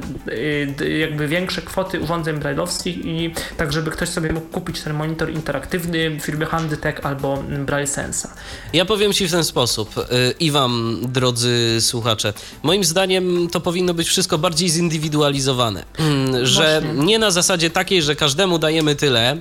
yy, 0.81 0.99
jakby 0.99 1.29
większe 1.29 1.63
kwoty 1.63 2.01
urządzeń 2.01 2.37
brailleowskich 2.37 3.05
i 3.05 3.35
tak, 3.57 3.73
żeby 3.73 3.91
ktoś 3.91 4.09
sobie 4.09 4.33
mógł 4.33 4.47
kupić 4.47 4.81
ten 4.81 4.95
monitor 4.95 5.31
interaktywny 5.31 6.21
firmy 6.21 6.47
Handytech 6.47 7.07
albo 7.07 7.43
Braille 7.67 7.87
Sensa? 7.87 8.35
Ja 8.73 8.85
powiem 8.85 9.13
Ci 9.13 9.29
w 9.29 9.31
ten 9.31 9.45
sposób. 9.45 9.92
Y, 9.99 10.35
i 10.41 10.51
Wam, 10.51 10.99
drodzy 11.09 11.77
słuchacze. 11.81 12.33
Moim 12.63 12.85
zdaniem 12.85 13.49
to 13.53 13.61
powinno 13.61 13.95
być 13.95 14.09
wszystko 14.09 14.39
bardziej 14.39 14.69
zindywidualizowane. 14.69 15.85
Mm, 15.99 16.47
że 16.47 16.81
Właśnie. 16.81 17.05
nie 17.05 17.19
na 17.19 17.31
zasadzie 17.31 17.71
takiej, 17.71 18.03
że 18.03 18.17
każdemu 18.17 18.59
dajemy 18.59 18.97
tyle, 18.97 19.37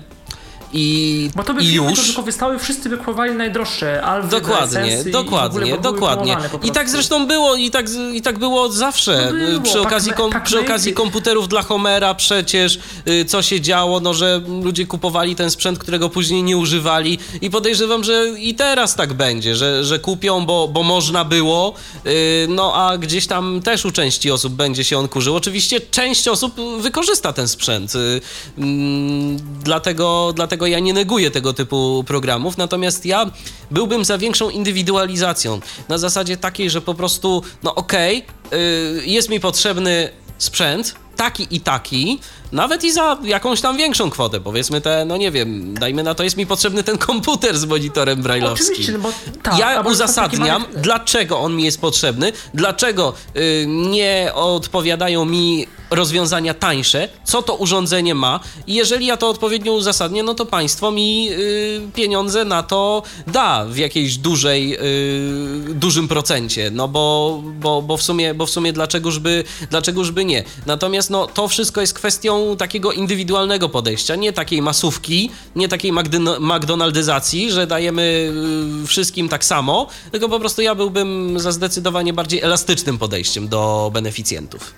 i, 0.73 1.30
Bo 1.35 1.43
to 1.43 1.53
by 1.53 1.64
i 1.64 1.73
już. 1.73 2.06
Tylko 2.06 2.22
wystały, 2.22 2.60
wszyscy 2.60 2.89
by 2.89 2.98
kupowali 2.98 3.35
najdroższe 3.35 4.03
Alwy, 4.03 4.30
Dokładnie, 4.30 5.03
dokładnie, 5.11 5.77
dokładnie. 5.77 6.35
I 6.64 6.72
tak 6.72 6.89
zresztą 6.89 7.27
było 7.27 7.56
i 7.56 7.72
tak, 7.72 7.85
i 8.14 8.22
tak 8.22 8.39
było 8.39 8.61
od 8.64 8.73
zawsze. 8.73 9.31
No 9.34 9.39
było. 9.39 9.61
Przy, 9.61 9.81
okazji 9.81 10.14
kom, 10.14 10.31
przy 10.43 10.60
okazji 10.60 10.93
komputerów 10.93 11.48
dla 11.48 11.61
Homera 11.61 12.14
przecież 12.14 12.80
y, 13.07 13.26
co 13.26 13.41
się 13.41 13.61
działo, 13.61 13.99
no 13.99 14.14
że 14.14 14.41
ludzie 14.64 14.85
kupowali 14.85 15.35
ten 15.35 15.52
sprzęt, 15.52 15.80
którego 15.80 16.10
później 16.10 16.43
nie 16.43 16.57
używali 16.57 17.19
i 17.41 17.49
podejrzewam, 17.49 18.03
że 18.03 18.26
i 18.39 18.56
teraz 18.56 18.95
tak 18.95 19.14
będzie, 19.14 19.56
że, 19.56 19.84
że 19.84 19.99
kupią, 19.99 20.45
bo, 20.45 20.68
bo 20.68 20.84
można 20.84 21.26
było, 21.26 21.73
y, 22.06 22.48
no 22.49 22.73
a 22.76 22.98
gdzieś 22.98 23.27
tam 23.27 23.61
też 23.61 23.85
u 23.85 23.91
części 23.91 24.31
osób 24.31 24.53
będzie 24.53 24.84
się 24.84 24.98
on 24.98 25.07
kurzył. 25.07 25.35
Oczywiście 25.35 25.81
część 25.81 26.27
osób 26.27 26.56
wykorzysta 26.80 27.34
ten 27.34 27.48
sprzęt, 27.48 27.95
y, 27.95 28.22
mm, 28.57 29.38
dlatego, 29.64 30.34
dlatego 30.35 30.61
dlatego 30.62 30.74
ja 30.74 30.80
nie 30.80 30.94
neguję 30.94 31.32
tego 31.32 31.54
typu 31.54 32.04
programów, 32.08 32.58
natomiast 32.58 33.06
ja 33.06 33.26
byłbym 33.72 34.06
za 34.06 34.18
większą 34.18 34.50
indywidualizacją. 34.50 35.60
Na 35.90 35.98
zasadzie 35.98 36.38
takiej, 36.38 36.70
że 36.70 36.82
po 36.82 36.94
prostu, 36.94 37.44
no 37.64 37.76
okej, 37.76 38.26
okay, 38.48 38.60
jest 39.06 39.30
mi 39.30 39.40
potrzebny 39.40 40.10
sprzęt, 40.38 40.96
taki 41.16 41.48
i 41.52 41.60
taki, 41.60 42.20
nawet 42.52 42.84
i 42.84 42.91
za 42.91 43.18
jakąś 43.23 43.61
tam 43.61 43.78
większą 43.78 44.10
kwotę, 44.10 44.40
powiedzmy 44.40 44.82
te, 44.82 45.06
no 45.06 45.18
nie 45.18 45.32
wiem, 45.32 45.73
dajmy 45.73 46.03
na 46.03 46.15
to, 46.15 46.23
jest 46.23 46.38
mi 46.38 46.45
potrzebny 46.45 46.84
ten 46.84 46.98
komputer 46.98 47.57
z 47.57 47.65
monitorem 47.65 48.22
brailleowskim. 48.22 48.68
Oczywiście, 48.72 48.91
no 48.91 48.99
bo 48.99 49.11
tak, 49.44 49.57
Ja 49.57 49.82
uzasadniam, 49.82 50.65
dlaczego 50.76 51.40
on 51.40 51.56
mi 51.56 51.64
jest 51.64 51.82
potrzebny, 51.82 52.32
dlaczego 52.53 53.14
y, 53.38 53.65
nie 53.68 54.32
odpowiadają 54.34 55.26
mi 55.26 55.68
rozwiązania 55.91 56.53
tańsze, 56.53 57.10
co 57.23 57.41
to 57.41 57.56
urządzenie 57.56 58.15
ma 58.15 58.40
i 58.68 58.73
jeżeli 58.73 59.06
ja 59.06 59.18
to 59.18 59.30
odpowiednio 59.30 59.73
uzasadnię, 59.73 60.23
no 60.23 60.34
to 60.34 60.45
państwo 60.45 60.91
mi 60.91 61.30
y, 61.32 61.82
pieniądze 61.95 62.45
na 62.45 62.64
to 62.64 63.03
da 63.28 63.65
w 63.65 63.78
jakiejś 63.78 64.18
dużej, 64.18 64.78
y, 65.69 65.73
dużym 65.73 66.07
procencie, 66.07 66.72
no 66.72 66.88
bo, 66.88 67.40
bo, 67.44 67.82
bo, 67.82 67.98
w 67.98 68.03
sumie, 68.03 68.34
bo 68.34 68.45
w 68.45 68.49
sumie 68.49 68.73
dlaczegożby, 68.73 69.44
dlaczegożby 69.69 70.26
nie. 70.26 70.44
Natomiast 70.65 71.10
no, 71.10 71.28
to 71.28 71.48
wszystko 71.48 71.82
jest 71.82 71.94
kwestią 71.94 72.40
takiego 72.57 72.91
indywidualnego 72.91 73.69
podejścia, 73.69 74.15
nie 74.15 74.34
takiej 74.34 74.61
masówki, 74.61 75.31
nie 75.55 75.68
takiej 75.68 75.91
McDonaldyzacji, 76.39 77.51
że 77.51 77.68
dajemy 77.68 78.31
y, 78.84 78.88
wszystkim 78.88 79.30
tak 79.30 79.45
samo, 79.45 79.88
tylko 80.11 80.30
po 80.30 80.39
prostu 80.39 80.61
ja 80.61 80.76
byłbym 80.76 81.39
za 81.39 81.51
zdecydowanie 81.51 82.13
bardziej 82.13 82.41
elastycznym 82.41 82.97
podejściem 82.97 83.47
do 83.47 83.91
beneficjentów. 83.93 84.73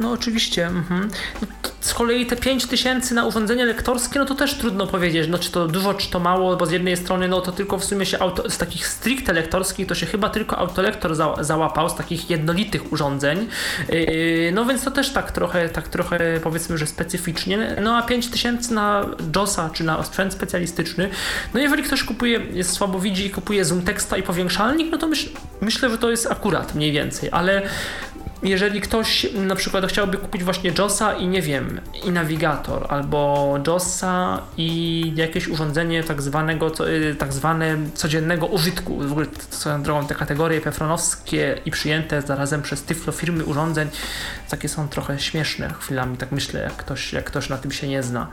No 0.00 0.12
oczywiście. 0.12 0.66
Mhm. 0.66 1.10
No, 1.42 1.48
z 1.80 1.94
kolei 1.94 2.26
te 2.26 2.36
5 2.36 2.66
tysięcy 2.66 3.14
na 3.14 3.24
urządzenie 3.26 3.64
lektorskie, 3.64 4.18
no 4.18 4.24
to 4.24 4.34
też 4.34 4.54
trudno 4.54 4.86
powiedzieć, 4.86 5.28
no 5.28 5.38
czy 5.38 5.52
to 5.52 5.68
dużo, 5.68 5.94
czy 5.94 6.10
to 6.10 6.20
mało, 6.20 6.56
bo 6.56 6.66
z 6.66 6.70
jednej 6.70 6.96
strony, 6.96 7.28
no 7.28 7.40
to 7.40 7.52
tylko 7.52 7.78
w 7.78 7.84
sumie 7.84 8.06
się 8.06 8.18
auto, 8.18 8.50
z 8.50 8.58
takich 8.58 8.86
stricte 8.86 9.32
lektorskich, 9.32 9.86
to 9.86 9.94
się 9.94 10.06
chyba 10.06 10.30
tylko 10.30 10.58
autolektor 10.58 11.14
za, 11.14 11.34
załapał, 11.40 11.88
z 11.88 11.94
takich 11.94 12.30
jednolitych 12.30 12.92
urządzeń, 12.92 13.48
yy, 13.88 14.52
no 14.54 14.64
więc 14.64 14.84
to 14.84 14.90
też 14.90 15.12
tak 15.12 15.32
trochę, 15.32 15.68
tak 15.68 15.88
trochę 15.88 16.40
powiedzmy, 16.42 16.78
że 16.78 16.86
specyficznie, 16.86 17.76
no 17.82 17.96
a 17.96 18.02
5 18.02 18.28
tysięcy 18.28 18.74
na 18.74 19.06
JOSa, 19.36 19.70
czy 19.72 19.84
na 19.84 20.04
sprzęt 20.04 20.32
specjalistyczny, 20.32 21.10
no 21.54 21.60
jeżeli 21.60 21.82
ktoś 21.82 22.04
kupuje, 22.04 22.40
jest 22.52 22.72
słabo 22.72 22.98
widzi 22.98 23.26
i 23.26 23.30
kupuje 23.30 23.64
zoom 23.64 23.82
teksta 23.82 24.16
i 24.16 24.22
powiększalnik, 24.22 24.92
no 24.92 24.98
to 24.98 25.08
myśl, 25.08 25.28
myślę, 25.60 25.90
że 25.90 25.98
to 25.98 26.10
jest 26.10 26.30
akurat 26.30 26.74
mniej 26.74 26.92
więcej, 26.92 27.28
ale 27.32 27.62
jeżeli 28.42 28.80
ktoś 28.80 29.26
na 29.34 29.56
przykład 29.56 29.86
chciałby 29.86 30.16
kupić 30.16 30.44
właśnie 30.44 30.72
JOSa 30.78 31.14
i 31.14 31.26
nie 31.26 31.42
wiem, 31.42 31.80
i 32.04 32.10
nawigator, 32.10 32.86
albo 32.88 33.54
JOSa 33.66 34.42
i 34.56 35.12
jakieś 35.16 35.48
urządzenie 35.48 36.04
tak 36.04 36.22
zwanego, 36.22 36.72
y, 36.88 37.14
tak 37.14 37.32
zwane 37.32 37.76
codziennego 37.94 38.46
użytku, 38.46 38.98
w 38.98 39.12
ogóle 39.12 39.26
swoją 39.50 39.82
drogą 39.82 40.06
te 40.06 40.14
kategorie 40.14 40.60
pefronowskie 40.60 41.58
i 41.66 41.70
przyjęte 41.70 42.22
zarazem 42.22 42.62
przez 42.62 42.82
Tyflo 42.82 43.12
firmy 43.12 43.44
urządzeń, 43.44 43.88
takie 44.50 44.68
są 44.68 44.88
trochę 44.88 45.18
śmieszne 45.18 45.74
chwilami, 45.80 46.16
tak 46.16 46.32
myślę, 46.32 46.60
jak 46.60 46.76
ktoś, 46.76 47.12
jak 47.12 47.24
ktoś 47.24 47.48
na 47.48 47.58
tym 47.58 47.72
się 47.72 47.88
nie 47.88 48.02
zna. 48.02 48.30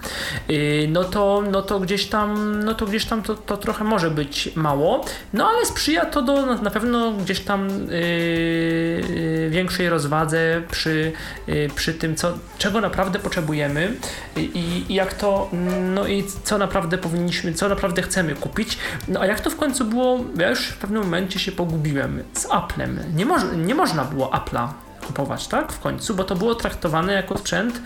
Y, 0.50 0.88
no 0.92 1.04
to, 1.04 1.44
no 1.52 1.62
to 1.62 1.80
gdzieś 1.80 2.06
tam, 2.06 2.60
no 2.64 2.74
to 2.74 2.86
gdzieś 2.86 3.06
tam 3.06 3.24
to, 3.24 3.36
to 3.36 3.58
trochę 3.58 3.84
może 3.84 4.12
być 4.12 4.50
mało, 4.56 5.06
no 5.34 5.48
ale 5.48 5.66
sprzyja 5.66 6.06
to 6.06 6.22
do 6.22 6.56
na 6.56 6.72
pewno 6.72 7.12
gdzieś 7.12 7.40
tam 7.40 7.70
yy, 7.90 9.50
większej 9.50 9.90
rozwadze 9.96 10.62
przy, 10.72 11.12
y, 11.50 11.70
przy 11.76 11.94
tym, 11.94 12.16
co, 12.16 12.34
czego 12.58 12.82
naprawdę 12.82 13.20
potrzebujemy 13.20 13.94
i, 14.36 14.86
i 14.90 14.94
jak 14.94 15.14
to, 15.14 15.50
no 15.94 16.08
i 16.08 16.24
co 16.44 16.58
naprawdę 16.58 16.98
powinniśmy, 16.98 17.54
co 17.54 17.70
naprawdę 17.70 18.02
chcemy 18.02 18.36
kupić. 18.36 18.78
No 19.08 19.20
a 19.20 19.26
jak 19.26 19.40
to 19.40 19.50
w 19.50 19.56
końcu 19.56 19.86
było, 19.86 20.26
ja 20.38 20.50
już 20.50 20.68
w 20.68 20.78
pewnym 20.78 21.04
momencie 21.04 21.40
się 21.40 21.52
pogubiłem 21.52 22.24
z 22.34 22.46
Applem. 22.52 23.00
Nie, 23.16 23.26
moż, 23.26 23.42
nie 23.58 23.76
można 23.76 24.06
było 24.06 24.28
Apple'a 24.28 24.85
kupować, 25.08 25.48
tak? 25.48 25.74
W 25.74 25.80
końcu, 25.80 26.16
bo 26.16 26.24
to 26.24 26.36
było 26.36 26.56
traktowane 26.56 27.14
jako 27.14 27.38
sprzęt 27.38 27.82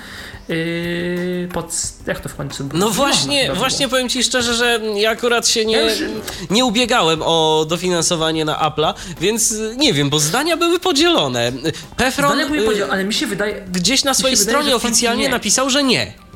yy, 0.49 1.49
pod... 1.53 1.65
Jak 2.07 2.19
to 2.19 2.29
w 2.29 2.35
końcu 2.35 2.63
było? 2.63 2.79
No 2.79 2.89
właśnie, 2.89 3.53
właśnie 3.53 3.87
powiem 3.87 4.09
Ci 4.09 4.23
szczerze, 4.23 4.53
że 4.53 4.79
ja 4.95 5.09
akurat 5.09 5.47
się 5.47 5.65
nie, 5.65 5.85
nie 6.49 6.65
ubiegałem 6.65 7.21
o 7.21 7.65
dofinansowanie 7.69 8.45
na 8.45 8.69
Apple'a, 8.69 8.93
więc 9.21 9.53
nie 9.77 9.93
wiem, 9.93 10.09
bo 10.09 10.19
zdania 10.19 10.57
były 10.57 10.79
podzielone. 10.79 11.51
Pefron... 11.97 12.31
Zdania 12.31 12.47
były 12.49 12.61
podzielone, 12.65 12.93
ale 12.93 13.03
mi 13.03 13.13
się 13.13 13.27
wydaje... 13.27 13.65
Gdzieś 13.71 14.03
na 14.03 14.13
swojej 14.13 14.37
stronie 14.37 14.57
wydaje, 14.57 14.75
oficjalnie 14.75 15.29
napisał, 15.29 15.69
że 15.69 15.83
nie. 15.83 16.28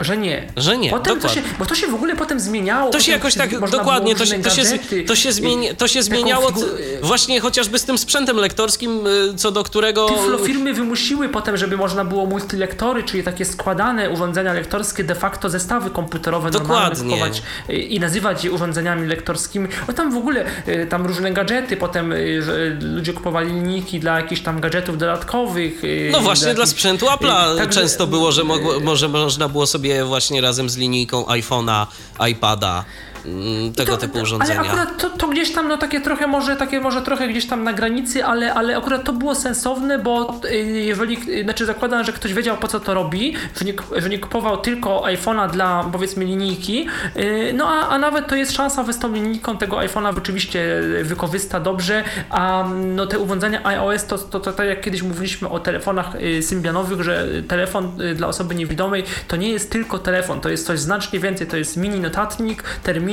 Że 0.00 0.16
nie. 0.16 0.52
Że 0.56 0.78
nie, 0.78 0.90
potem 0.90 1.20
to 1.20 1.28
się, 1.28 1.34
dokładnie. 1.34 1.58
Bo 1.58 1.66
to 1.66 1.74
się 1.74 1.86
w 1.86 1.94
ogóle 1.94 2.16
potem 2.16 2.40
zmieniało. 2.40 2.90
To 2.90 3.00
się 3.00 3.12
jakoś 3.12 3.34
tak, 3.34 3.70
dokładnie, 3.70 4.14
to 4.14 4.26
się, 4.26 4.38
to, 4.42 4.50
się, 4.50 4.62
to 5.06 5.16
się, 5.16 5.32
zmieni, 5.32 5.68
to 5.78 5.88
się 5.88 6.02
zmieniało 6.02 6.48
figu- 6.50 6.64
właśnie 7.02 7.40
chociażby 7.40 7.78
z 7.78 7.84
tym 7.84 7.98
sprzętem 7.98 8.36
lektorskim, 8.36 9.06
y, 9.06 9.34
co 9.36 9.50
do 9.50 9.64
którego... 9.64 10.08
Tyflo 10.08 10.38
firmy 10.38 10.74
wymusiły 10.74 11.28
potem, 11.28 11.56
żeby 11.56 11.76
można 11.76 12.04
było 12.04 12.26
multilektory, 12.26 13.02
czyli 13.02 13.22
takie 13.22 13.44
składane 13.44 14.10
urządzenia 14.10 14.52
lektorskie, 14.52 15.04
de 15.04 15.14
facto 15.14 15.50
zestawy 15.50 15.90
komputerowe 15.90 16.50
Dokładnie. 16.50 17.16
y, 17.70 17.72
i 17.72 18.00
nazywać 18.00 18.44
je 18.44 18.52
urządzeniami 18.52 19.06
lektorskimi. 19.08 19.68
O 19.88 19.92
tam 19.92 20.12
w 20.12 20.16
ogóle 20.16 20.44
y, 20.68 20.86
tam 20.90 21.06
różne 21.06 21.32
gadżety, 21.32 21.76
potem 21.76 22.14
że 22.40 22.76
ludzie 22.80 23.12
kupowali 23.12 23.52
linijki 23.52 24.00
dla 24.00 24.20
jakichś 24.20 24.40
tam 24.40 24.60
gadżetów 24.60 24.98
dodatkowych. 24.98 25.82
No 26.12 26.20
właśnie 26.20 26.44
dla 26.44 26.50
jakichś- 26.52 26.70
sprzętu 26.70 27.06
Apple'a 27.06 27.56
także- 27.56 27.80
często 27.80 28.06
było, 28.06 28.32
że 28.32 28.44
mogło, 28.44 28.80
może 28.80 29.08
można 29.08 29.48
było 29.48 29.66
sobie 29.66 29.83
właśnie 30.04 30.40
razem 30.40 30.70
z 30.70 30.76
linijką 30.76 31.24
iPhone'a, 31.24 31.86
iPada, 32.28 32.84
tego 33.76 33.92
to- 33.92 33.98
typu 33.98 34.18
urządzenia. 34.18 34.60
Ale 34.60 34.68
akurat 34.68 34.98
to, 34.98 35.10
to 35.10 35.28
gdzieś 35.28 35.52
tam, 35.52 35.68
no 35.68 35.76
takie 35.76 36.00
trochę 36.00 36.26
może, 36.26 36.56
takie 36.56 36.80
może 36.80 37.02
trochę 37.02 37.28
gdzieś 37.28 37.46
tam 37.46 37.64
na 37.64 37.72
granicy, 37.72 38.24
ale, 38.24 38.54
ale 38.54 38.76
akurat 38.76 39.04
to 39.04 39.12
było 39.12 39.34
sensowne, 39.34 39.98
bo 39.98 40.40
y, 40.44 40.56
jeżeli, 40.64 41.18
y, 41.40 41.44
znaczy 41.44 41.66
zakładam, 41.66 42.04
że 42.04 42.12
ktoś 42.12 42.34
wiedział 42.34 42.56
po 42.56 42.68
co 42.68 42.80
to 42.80 42.94
robi, 42.94 43.34
że 43.58 43.64
nie, 43.64 43.74
że 43.96 44.08
nie 44.08 44.18
kupował 44.18 44.56
tylko 44.56 45.02
iPhone'a 45.06 45.50
dla 45.50 45.84
powiedzmy 45.92 46.24
linijki, 46.24 46.88
y, 47.16 47.52
no 47.54 47.68
a, 47.68 47.88
a 47.88 47.98
nawet 47.98 48.26
to 48.26 48.36
jest 48.36 48.52
szansa, 48.52 48.84
że 48.84 48.92
z 48.92 48.98
tą 48.98 49.12
linijką 49.12 49.58
tego 49.58 49.76
iPhone'a 49.76 50.14
rzeczywiście 50.14 50.80
wykorzysta 51.02 51.60
dobrze, 51.60 52.04
a 52.30 52.64
no 52.86 53.06
te 53.06 53.18
urządzenia 53.18 53.66
iOS 53.66 54.06
to, 54.06 54.18
to, 54.18 54.40
to 54.40 54.52
tak 54.52 54.66
jak 54.66 54.80
kiedyś 54.80 55.02
mówiliśmy 55.02 55.48
o 55.48 55.60
telefonach 55.60 56.12
symbianowych, 56.40 57.02
że 57.02 57.28
telefon 57.48 57.98
dla 58.14 58.26
osoby 58.26 58.54
niewidomej 58.54 59.04
to 59.28 59.36
nie 59.36 59.48
jest 59.50 59.70
tylko 59.70 59.98
telefon, 59.98 60.40
to 60.40 60.48
jest 60.48 60.66
coś 60.66 60.80
znacznie 60.80 61.18
więcej, 61.18 61.46
to 61.46 61.56
jest 61.56 61.76
mini 61.76 62.00
notatnik, 62.00 62.62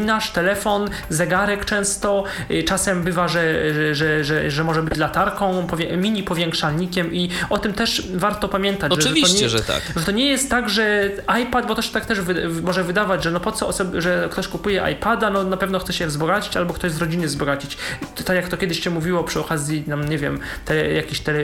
terminarz, 0.01 0.31
telefon, 0.31 0.89
zegarek 1.09 1.65
często, 1.65 2.23
y, 2.51 2.63
czasem 2.63 3.03
bywa, 3.03 3.27
że, 3.27 3.73
że, 3.73 3.95
że, 3.95 4.23
że, 4.23 4.51
że 4.51 4.63
może 4.63 4.83
być 4.83 4.97
latarką, 4.97 5.67
powie, 5.67 5.97
mini 5.97 6.23
powiększalnikiem 6.23 7.13
i 7.13 7.29
o 7.49 7.57
tym 7.57 7.73
też 7.73 8.07
warto 8.15 8.49
pamiętać. 8.49 8.91
Oczywiście, 8.91 9.49
że, 9.49 9.57
że 9.57 9.63
to 9.63 9.73
nie, 9.73 9.79
tak. 9.79 9.99
Że 9.99 10.05
to 10.05 10.11
nie 10.11 10.25
jest 10.25 10.49
tak, 10.49 10.69
że 10.69 11.09
iPad, 11.41 11.67
bo 11.67 11.75
to 11.75 11.81
się 11.81 11.91
tak 11.91 12.05
też 12.05 12.21
wy, 12.21 12.49
może 12.63 12.83
wydawać, 12.83 13.23
że 13.23 13.31
no 13.31 13.39
po 13.39 13.51
co 13.51 13.67
osoby, 13.67 14.01
że 14.01 14.29
ktoś 14.31 14.47
kupuje 14.47 14.83
iPada, 14.93 15.29
no 15.29 15.43
na 15.43 15.57
pewno 15.57 15.79
chce 15.79 15.93
się 15.93 16.07
wzbogacić 16.07 16.57
albo 16.57 16.73
ktoś 16.73 16.91
z 16.91 16.97
rodziny 16.97 17.27
wzbogacić. 17.27 17.77
To, 18.15 18.23
tak 18.23 18.35
jak 18.35 18.47
to 18.47 18.57
kiedyś 18.57 18.83
się 18.83 18.89
mówiło 18.89 19.23
przy 19.23 19.39
okazji, 19.39 19.83
nam, 19.87 20.09
nie 20.09 20.17
wiem, 20.17 20.39
te, 20.65 20.91
jakiś 20.93 21.19
tele, 21.19 21.41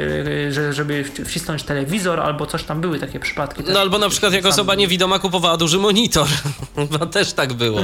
że, 0.51 0.73
żeby 0.73 1.03
wcisnąć 1.03 1.63
telewizor 1.63 2.19
albo 2.19 2.45
coś 2.45 2.63
tam 2.63 2.81
były 2.81 2.99
takie 2.99 3.19
przypadki. 3.19 3.63
No 3.73 3.79
albo 3.79 3.97
na 3.97 4.09
przykład 4.09 4.33
jak 4.33 4.45
osoba 4.45 4.75
niewidoma 4.75 5.19
kupowała 5.19 5.57
duży 5.57 5.77
monitor. 5.77 6.27
Chyba 6.91 7.05
też 7.05 7.33
tak 7.33 7.53
było. 7.53 7.81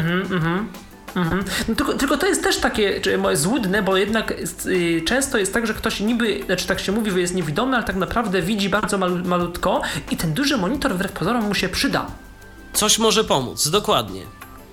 Mhm. 1.15 1.43
No, 1.67 1.75
tylko, 1.75 1.93
tylko 1.93 2.17
to 2.17 2.27
jest 2.27 2.43
też 2.43 2.57
takie 2.57 3.01
złudne, 3.33 3.83
bo 3.83 3.97
jednak 3.97 4.33
y, 4.65 5.01
często 5.05 5.37
jest 5.37 5.53
tak, 5.53 5.67
że 5.67 5.73
ktoś 5.73 5.99
niby, 5.99 6.43
znaczy 6.45 6.67
tak 6.67 6.79
się 6.79 6.91
mówi, 6.91 7.11
że 7.11 7.19
jest 7.19 7.35
niewidomy, 7.35 7.75
ale 7.75 7.85
tak 7.85 7.95
naprawdę 7.95 8.41
widzi 8.41 8.69
bardzo 8.69 8.97
malu, 8.97 9.25
malutko 9.25 9.81
i 10.11 10.17
ten 10.17 10.33
duży 10.33 10.57
monitor 10.57 10.93
wbrew 10.93 11.11
pozorom 11.11 11.45
mu 11.45 11.53
się 11.53 11.69
przyda. 11.69 12.07
Coś 12.73 12.99
może 12.99 13.23
pomóc, 13.23 13.67
dokładnie. 13.67 14.21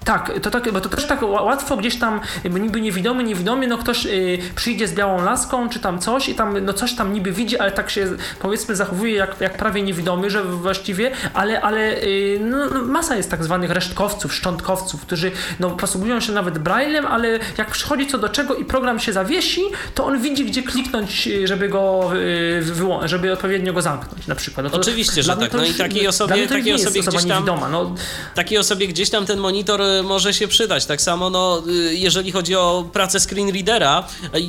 Tak, 0.04 0.32
to 0.42 0.50
tak, 0.50 0.72
bo 0.72 0.80
to 0.80 0.88
też 0.88 1.06
tak 1.06 1.20
ła- 1.22 1.42
łatwo 1.44 1.76
gdzieś 1.76 1.98
tam, 1.98 2.20
niby 2.60 2.80
niewidomy, 2.80 3.24
niewidomy, 3.24 3.66
no 3.66 3.78
ktoś 3.78 4.06
y, 4.06 4.38
przyjdzie 4.56 4.88
z 4.88 4.94
białą 4.94 5.24
laską, 5.24 5.68
czy 5.68 5.78
tam 5.80 5.98
coś 5.98 6.28
i 6.28 6.34
tam, 6.34 6.64
no 6.64 6.72
coś 6.72 6.94
tam 6.94 7.12
niby 7.12 7.32
widzi, 7.32 7.58
ale 7.58 7.72
tak 7.72 7.90
się 7.90 8.06
powiedzmy 8.40 8.76
zachowuje 8.76 9.14
jak, 9.14 9.40
jak 9.40 9.56
prawie 9.56 9.82
niewidomy, 9.82 10.30
że 10.30 10.44
właściwie, 10.44 11.10
ale, 11.34 11.60
ale 11.60 12.02
y, 12.02 12.38
no, 12.40 12.56
no, 12.74 12.82
masa 12.82 13.16
jest 13.16 13.30
tak 13.30 13.44
zwanych 13.44 13.70
resztkowców, 13.70 14.34
szczątkowców, 14.34 15.00
którzy 15.02 15.32
no, 15.60 15.70
posługują 15.70 16.20
się 16.20 16.32
nawet 16.32 16.58
braillem, 16.58 17.06
ale 17.06 17.38
jak 17.58 17.70
przychodzi 17.70 18.06
co 18.06 18.18
do 18.18 18.28
czego 18.28 18.54
i 18.54 18.64
program 18.64 19.00
się 19.00 19.12
zawiesi, 19.12 19.62
to 19.94 20.04
on 20.06 20.20
widzi, 20.20 20.44
gdzie 20.44 20.62
kliknąć, 20.62 21.26
y, 21.28 21.46
żeby 21.48 21.68
go 21.68 22.10
y, 22.16 22.62
wyłą- 22.62 23.08
żeby 23.08 23.32
odpowiednio 23.32 23.72
go 23.72 23.82
zamknąć 23.82 24.26
na 24.26 24.34
przykład. 24.34 24.64
No 24.64 24.70
to 24.70 24.76
Oczywiście, 24.76 25.22
że 25.22 25.36
tak. 25.36 25.52
No 25.52 25.64
i 25.64 25.74
takiej 25.74 26.08
osobie- 26.08 26.48
takiej 26.48 26.74
osobie 26.74 27.00
gdzieś 27.02 27.14
tam- 27.14 27.28
niewidoma, 27.28 27.68
no, 27.68 27.94
Takiej 28.34 28.58
osobie 28.58 28.88
gdzieś 28.88 29.10
tam 29.10 29.26
ten 29.26 29.38
monitor 29.38 29.80
może 30.04 30.34
się 30.34 30.48
przydać. 30.48 30.86
Tak 30.86 31.00
samo, 31.00 31.30
no, 31.30 31.62
y, 31.68 31.94
jeżeli 31.94 32.32
chodzi 32.32 32.54
o 32.56 32.90
pracę 32.92 33.20
screenreadera, 33.20 34.04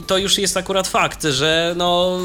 to 0.07 0.17
już 0.17 0.37
jest 0.37 0.57
akurat 0.57 0.87
fakt, 0.87 1.23
że 1.23 1.73
no. 1.77 2.19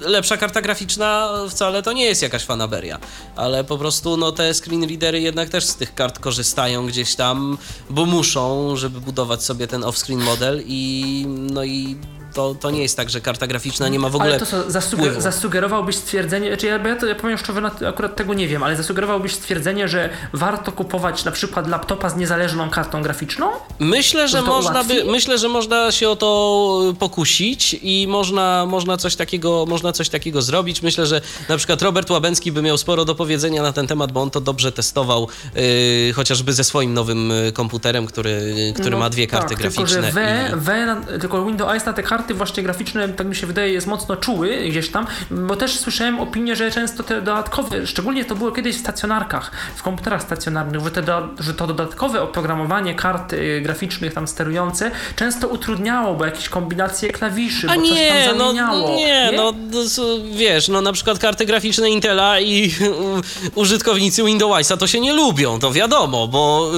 Lepsza 0.00 0.36
karta 0.36 0.62
graficzna 0.62 1.30
wcale 1.50 1.82
to 1.82 1.92
nie 1.92 2.04
jest 2.04 2.22
jakaś 2.22 2.44
fanaberia, 2.44 2.98
ale 3.36 3.64
po 3.64 3.78
prostu 3.78 4.16
no, 4.16 4.32
te 4.32 4.54
screenreadery 4.54 5.20
jednak 5.20 5.48
też 5.48 5.64
z 5.64 5.76
tych 5.76 5.94
kart 5.94 6.18
korzystają 6.18 6.86
gdzieś 6.86 7.14
tam, 7.14 7.58
bo 7.90 8.06
muszą, 8.06 8.76
żeby 8.76 9.00
budować 9.00 9.42
sobie 9.42 9.66
ten 9.66 9.82
off-screen 9.82 10.22
model 10.22 10.62
i 10.66 11.24
no 11.28 11.64
i 11.64 11.96
to, 12.34 12.54
to 12.54 12.70
nie 12.70 12.82
jest 12.82 12.96
tak, 12.96 13.10
że 13.10 13.20
karta 13.20 13.46
graficzna 13.46 13.88
nie 13.88 13.98
ma 13.98 14.08
w 14.08 14.14
ogóle 14.16 14.30
Ale 14.30 14.38
to 14.40 14.46
co, 14.46 14.62
zasuger- 14.64 15.20
zasugerowałbyś 15.20 15.96
stwierdzenie, 15.96 16.48
znaczy 16.48 16.66
ja, 16.66 16.76
ja, 16.88 16.96
to, 16.96 17.06
ja 17.06 17.14
powiem 17.14 17.38
szczerze, 17.38 17.60
na- 17.60 17.70
akurat 17.88 18.16
tego 18.16 18.34
nie 18.34 18.48
wiem, 18.48 18.62
ale 18.62 18.76
zasugerowałbyś 18.76 19.32
stwierdzenie, 19.34 19.88
że 19.88 20.10
warto 20.32 20.72
kupować 20.72 21.24
na 21.24 21.30
przykład 21.32 21.68
laptopa 21.68 22.10
z 22.10 22.16
niezależną 22.16 22.70
kartą 22.70 23.02
graficzną? 23.02 23.46
Myślę, 23.78 24.28
że 24.28 24.42
można 24.42 24.84
by, 24.84 25.04
myślę, 25.04 25.38
że 25.38 25.48
można 25.48 25.92
się 25.92 26.08
o 26.08 26.16
to 26.16 26.94
pokusić 26.98 27.76
i 27.82 28.06
można, 28.08 28.66
można, 28.66 28.96
coś 28.96 29.16
takiego, 29.16 29.64
można 29.68 29.92
coś 29.92 30.08
takiego 30.08 30.42
zrobić. 30.42 30.82
Myślę, 30.82 31.06
że 31.06 31.20
na 31.48 31.56
przykład 31.56 31.82
Robert 31.82 32.10
Łabęcki 32.10 32.52
by 32.52 32.62
miał 32.62 32.78
sporo 32.78 33.04
do 33.04 33.14
powiedzenia 33.14 33.62
na 33.62 33.72
ten 33.72 33.86
temat, 33.86 34.12
bo 34.12 34.22
on 34.22 34.30
to 34.30 34.40
dobrze 34.40 34.72
testował, 34.72 35.28
yy, 35.54 36.12
chociażby 36.12 36.52
ze 36.52 36.64
swoim 36.64 36.94
nowym 36.94 37.30
y, 37.32 37.52
komputerem, 37.52 38.06
który, 38.06 38.54
który 38.74 38.90
No 38.90 38.98
ma 38.98 39.10
dwie 39.10 39.26
karty 39.26 39.48
tak, 39.48 39.58
graficzne. 39.58 39.86
Tylko, 40.02 40.02
że 40.20 40.48
i... 40.52 40.56
w, 40.56 40.64
w, 40.64 40.66
na- 40.68 41.18
tylko 41.18 41.44
Windows 41.46 41.84
na 41.86 41.92
te 41.92 42.02
karty 42.02 42.23
właśnie 42.32 42.62
graficzne, 42.62 43.08
tak 43.08 43.26
mi 43.26 43.36
się 43.36 43.46
wydaje, 43.46 43.72
jest 43.72 43.86
mocno 43.86 44.16
czuły 44.16 44.56
gdzieś 44.68 44.88
tam, 44.90 45.06
bo 45.30 45.56
też 45.56 45.78
słyszałem 45.78 46.20
opinię, 46.20 46.56
że 46.56 46.70
często 46.70 47.02
te 47.02 47.22
dodatkowe, 47.22 47.86
szczególnie 47.86 48.24
to 48.24 48.34
było 48.34 48.52
kiedyś 48.52 48.76
w 48.76 48.80
stacjonarkach, 48.80 49.50
w 49.76 49.82
komputerach 49.82 50.22
stacjonarnych, 50.22 50.84
że, 50.84 50.90
te, 50.90 51.02
do- 51.02 51.28
że 51.40 51.54
to 51.54 51.66
dodatkowe 51.66 52.22
oprogramowanie 52.22 52.94
kart 52.94 53.32
y, 53.32 53.60
graficznych 53.62 54.14
tam 54.14 54.28
sterujące 54.28 54.90
często 55.16 55.48
utrudniało, 55.48 56.14
bo 56.14 56.24
jakieś 56.24 56.48
kombinacje 56.48 57.08
klawiszy, 57.10 57.66
A 57.70 57.74
bo 57.74 57.80
coś 57.80 57.90
nie, 57.90 58.24
tam 58.28 58.38
no 58.38 58.44
zamieniało. 58.44 58.96
nie, 58.96 59.30
no 59.36 59.52
no, 59.72 59.80
s- 59.82 60.00
wiesz, 60.32 60.68
no 60.68 60.80
na 60.80 60.92
przykład 60.92 61.18
karty 61.18 61.46
graficzne 61.46 61.90
Intela 61.90 62.40
i 62.40 62.74
użytkownicy 63.54 64.22
Windowsa 64.24 64.76
to 64.76 64.86
się 64.86 65.00
nie 65.00 65.12
lubią, 65.12 65.58
to 65.60 65.72
wiadomo, 65.72 66.28
bo 66.28 66.70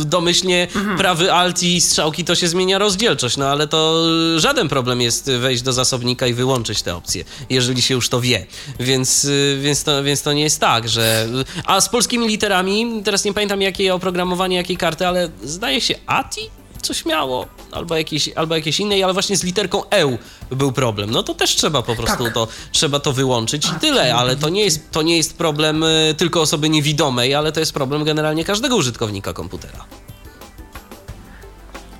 y, 0.00 0.04
domyślnie 0.04 0.68
Mhm. 0.76 0.98
prawy 0.98 1.32
alt 1.32 1.62
i 1.62 1.80
strzałki 1.80 2.24
to 2.24 2.34
się 2.34 2.48
zmienia 2.48 2.78
rozdzielczość, 2.78 3.36
no 3.36 3.46
ale 3.46 3.68
to 3.68 4.04
y, 4.36 4.40
żaden 4.40 4.68
problem 4.68 4.85
jest 4.94 5.30
wejść 5.30 5.62
do 5.62 5.72
zasobnika 5.72 6.26
i 6.26 6.34
wyłączyć 6.34 6.82
te 6.82 6.96
opcje, 6.96 7.24
jeżeli 7.50 7.82
się 7.82 7.94
już 7.94 8.08
to 8.08 8.20
wie, 8.20 8.46
więc, 8.80 9.24
y, 9.24 9.58
więc, 9.62 9.84
to, 9.84 10.04
więc 10.04 10.22
to 10.22 10.32
nie 10.32 10.42
jest 10.42 10.60
tak, 10.60 10.88
że... 10.88 11.28
A 11.64 11.80
z 11.80 11.88
polskimi 11.88 12.28
literami, 12.28 13.02
teraz 13.04 13.24
nie 13.24 13.32
pamiętam 13.32 13.62
jakie 13.62 13.94
oprogramowanie, 13.94 14.56
jakiej 14.56 14.76
karty, 14.76 15.06
ale 15.06 15.30
zdaje 15.42 15.80
się 15.80 15.94
ATI? 16.06 16.50
coś 16.86 17.04
miało, 17.04 17.46
albo 17.72 17.96
jakieś, 17.96 18.28
albo 18.28 18.54
jakieś 18.54 18.80
innej, 18.80 19.02
ale 19.04 19.12
właśnie 19.12 19.36
z 19.36 19.44
literką 19.44 19.88
EU 19.90 20.18
był 20.50 20.72
problem. 20.72 21.10
No 21.10 21.22
to 21.22 21.34
też 21.34 21.56
trzeba 21.56 21.82
po 21.82 21.96
prostu 21.96 22.24
Tak. 22.24 22.34
to, 22.34 22.48
trzeba 22.72 23.00
to 23.00 23.12
wyłączyć 23.12 23.66
i 23.66 23.80
tyle, 23.80 24.14
ale 24.14 24.36
to 24.36 24.48
nie 24.48 24.64
jest, 24.64 24.90
to 24.90 25.02
nie 25.02 25.16
jest 25.16 25.36
problem 25.38 25.82
y, 25.82 26.14
tylko 26.18 26.40
osoby 26.40 26.68
niewidomej, 26.68 27.34
ale 27.34 27.52
to 27.52 27.60
jest 27.60 27.72
problem 27.72 28.04
generalnie 28.04 28.44
każdego 28.44 28.76
użytkownika 28.76 29.32
komputera. 29.32 29.84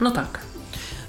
No 0.00 0.10
tak. 0.10 0.40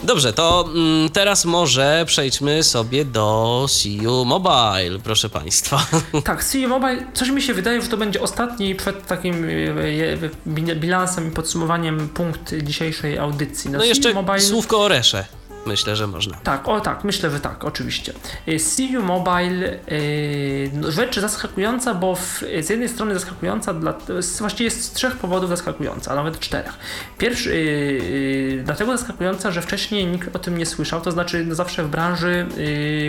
Dobrze, 0.03 0.33
to 0.33 0.69
mm, 0.73 1.09
teraz 1.09 1.45
może 1.45 2.03
przejdźmy 2.07 2.63
sobie 2.63 3.05
do 3.05 3.65
CU 3.69 4.25
Mobile, 4.25 4.99
proszę 5.03 5.29
Państwa. 5.29 5.85
Tak, 6.23 6.43
CU 6.45 6.67
Mobile, 6.67 6.97
coś 7.13 7.29
mi 7.29 7.41
się 7.41 7.53
wydaje, 7.53 7.81
że 7.81 7.87
to 7.87 7.97
będzie 7.97 8.21
ostatni 8.21 8.75
przed 8.75 9.07
takim 9.07 9.43
y, 9.49 10.29
bi- 10.47 10.75
bilansem 10.75 11.27
i 11.27 11.31
podsumowaniem 11.31 12.09
punkt 12.09 12.53
dzisiejszej 12.63 13.17
audycji. 13.17 13.71
No 13.71 13.79
CU 13.79 13.85
jeszcze 13.85 14.13
Mobile... 14.13 14.41
słówko 14.41 14.79
o 14.81 14.87
Resze. 14.87 15.25
Myślę, 15.67 15.95
że 15.95 16.07
można. 16.07 16.37
Tak, 16.37 16.67
o 16.67 16.81
tak, 16.81 17.03
myślę, 17.03 17.31
że 17.31 17.39
tak, 17.39 17.65
oczywiście. 17.65 18.13
CU 18.59 19.03
Mobile, 19.03 19.79
y, 19.91 20.71
no, 20.73 20.91
rzecz 20.91 21.19
zaskakująca, 21.19 21.93
bo 21.93 22.15
w, 22.15 22.43
z 22.61 22.69
jednej 22.69 22.89
strony 22.89 23.13
zaskakująca, 23.13 23.73
dla, 23.73 23.93
właściwie 24.39 24.65
jest 24.65 24.83
z 24.83 24.91
trzech 24.91 25.15
powodów 25.15 25.49
zaskakująca, 25.49 26.11
a 26.11 26.15
nawet 26.15 26.39
czterech. 26.39 26.73
Pierwszy, 27.17 27.49
y, 27.51 28.61
dlatego 28.65 28.97
zaskakująca, 28.97 29.51
że 29.51 29.61
wcześniej 29.61 30.05
nikt 30.05 30.35
o 30.35 30.39
tym 30.39 30.57
nie 30.57 30.65
słyszał, 30.65 31.01
to 31.01 31.11
znaczy 31.11 31.45
no, 31.45 31.55
zawsze 31.55 31.83
w 31.83 31.89
branży 31.89 32.47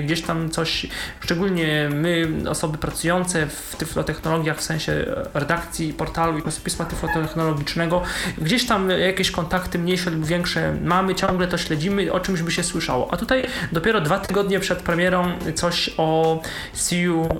gdzieś 0.04 0.22
tam 0.22 0.50
coś, 0.50 0.86
szczególnie 1.20 1.88
my, 1.94 2.28
osoby 2.48 2.78
pracujące 2.78 3.46
w 3.46 3.76
tyflotechnologiach, 3.76 4.58
w 4.58 4.62
sensie 4.62 5.06
redakcji 5.34 5.92
portalu 5.92 6.38
i 6.38 6.42
czasopisma 6.42 6.84
tyflotechnologicznego, 6.84 8.02
gdzieś 8.38 8.66
tam 8.66 8.90
jakieś 8.90 9.30
kontakty 9.30 9.78
mniejsze 9.78 10.10
lub 10.10 10.26
większe 10.26 10.74
mamy, 10.84 11.14
ciągle 11.14 11.46
to 11.48 11.58
śledzimy, 11.58 12.12
o 12.12 12.20
czymś 12.20 12.42
by 12.48 12.52
się 12.52 12.62
słyszało. 12.62 13.08
A 13.12 13.16
tutaj 13.16 13.44
dopiero 13.72 14.00
dwa 14.00 14.18
tygodnie 14.18 14.60
przed 14.60 14.78
premierą 14.82 15.32
coś 15.54 15.90
o 15.96 16.40
CU 16.74 16.94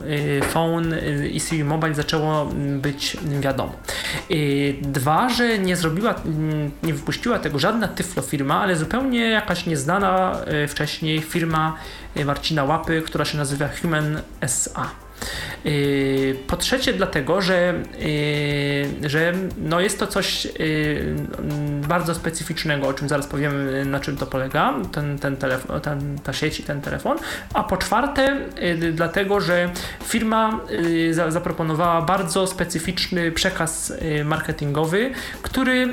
y, 0.05 0.41
Phone 0.43 0.93
y, 0.93 1.29
i 1.29 1.41
CU 1.41 1.65
Mobile 1.65 1.95
zaczęło 1.95 2.43
mm, 2.43 2.81
być 2.81 3.17
wiadomo. 3.41 3.73
Y, 4.31 4.77
Dwa, 4.83 5.29
że 5.29 5.59
nie 5.59 5.77
zrobiła, 5.77 6.15
mm, 6.15 6.71
nie 6.83 6.95
wypuściła 6.95 7.39
tego 7.39 7.59
żadna 7.59 7.89
Tyflo 7.89 8.23
firma, 8.23 8.61
ale 8.61 8.77
zupełnie 8.77 9.21
jakaś 9.21 9.67
nieznana 9.67 10.41
wcześniej 10.69 11.21
firma 11.21 11.77
Marcina 12.25 12.65
Łapy, 12.65 13.03
która 13.07 13.25
się 13.25 13.39
nazywa 13.39 13.69
Human 13.83 14.21
SA. 14.41 15.08
Yy, 15.65 16.37
Po 16.47 16.57
trzecie, 16.57 16.93
dlatego, 16.93 17.43
że, 17.43 17.83
yy, 19.03 19.11
że 19.11 19.33
no 19.59 19.81
jest 19.81 19.99
to 19.99 20.07
coś 20.07 20.47
mm, 20.47 21.81
bardzo 21.89 22.15
specyficznego, 22.15 22.89
o 22.89 22.93
czym 22.93 23.09
zaraz 23.09 23.27
powiem, 23.27 23.53
na 23.91 24.01
czym 24.01 24.17
to 24.17 24.27
polega, 24.27 24.75
ten, 24.93 25.19
ten 25.19 25.37
telefon, 25.37 25.81
ten, 25.81 26.19
ta 26.19 26.33
sieć 26.33 26.61
i 26.61 26.63
ten 26.63 26.81
telefon. 26.81 27.19
A 27.55 27.65
po 27.65 27.77
czwarte, 27.77 28.41
dlatego, 28.93 29.41
że 29.41 29.71
firma 30.05 30.61
za, 31.11 31.31
zaproponowała 31.31 32.03
bardzo 32.03 32.47
specyficzny 32.47 33.33
przekaz 33.33 33.93
marketingowy, 34.25 35.11
który 35.43 35.93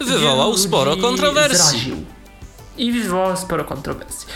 Wywołał 0.00 0.56
sporo 0.56 0.96
kontrowersji. 0.96 1.58
Zraził. 1.58 1.96
I 2.78 2.92
wywołał 2.92 3.36
sporo 3.36 3.64
kontrowersji. 3.64 4.28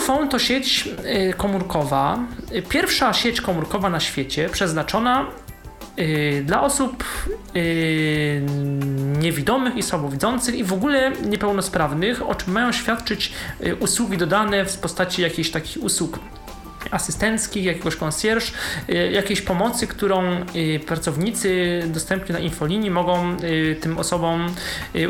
Phone 0.00 0.28
to 0.28 0.38
sieć 0.38 0.88
y, 1.30 1.34
komórkowa, 1.34 2.18
y, 2.54 2.62
pierwsza 2.62 3.12
sieć 3.12 3.40
komórkowa 3.40 3.90
na 3.90 4.00
świecie 4.00 4.48
przeznaczona 4.48 5.26
y, 5.98 6.42
dla 6.46 6.62
osób 6.62 7.04
niewidomych 9.18 9.76
i 9.76 9.82
słabowidzących 9.82 10.54
i 10.54 10.64
w 10.64 10.72
ogóle 10.72 11.12
niepełnosprawnych, 11.24 12.22
o 12.28 12.34
czym 12.34 12.52
mają 12.52 12.72
świadczyć 12.72 13.32
usługi 13.80 14.18
dodane 14.18 14.64
w 14.64 14.78
postaci 14.78 15.22
jakichś 15.22 15.50
takich 15.50 15.82
usług 15.82 16.18
asystenckich, 16.92 17.64
jakiegoś 17.64 17.96
concierge, 17.96 18.46
y, 18.88 19.10
jakiejś 19.12 19.42
pomocy, 19.42 19.86
którą 19.86 20.22
y, 20.56 20.80
pracownicy 20.86 21.82
dostępni 21.86 22.32
na 22.32 22.38
infolinii 22.38 22.90
mogą 22.90 23.36
y, 23.36 23.76
tym 23.80 23.98
osobom, 23.98 24.54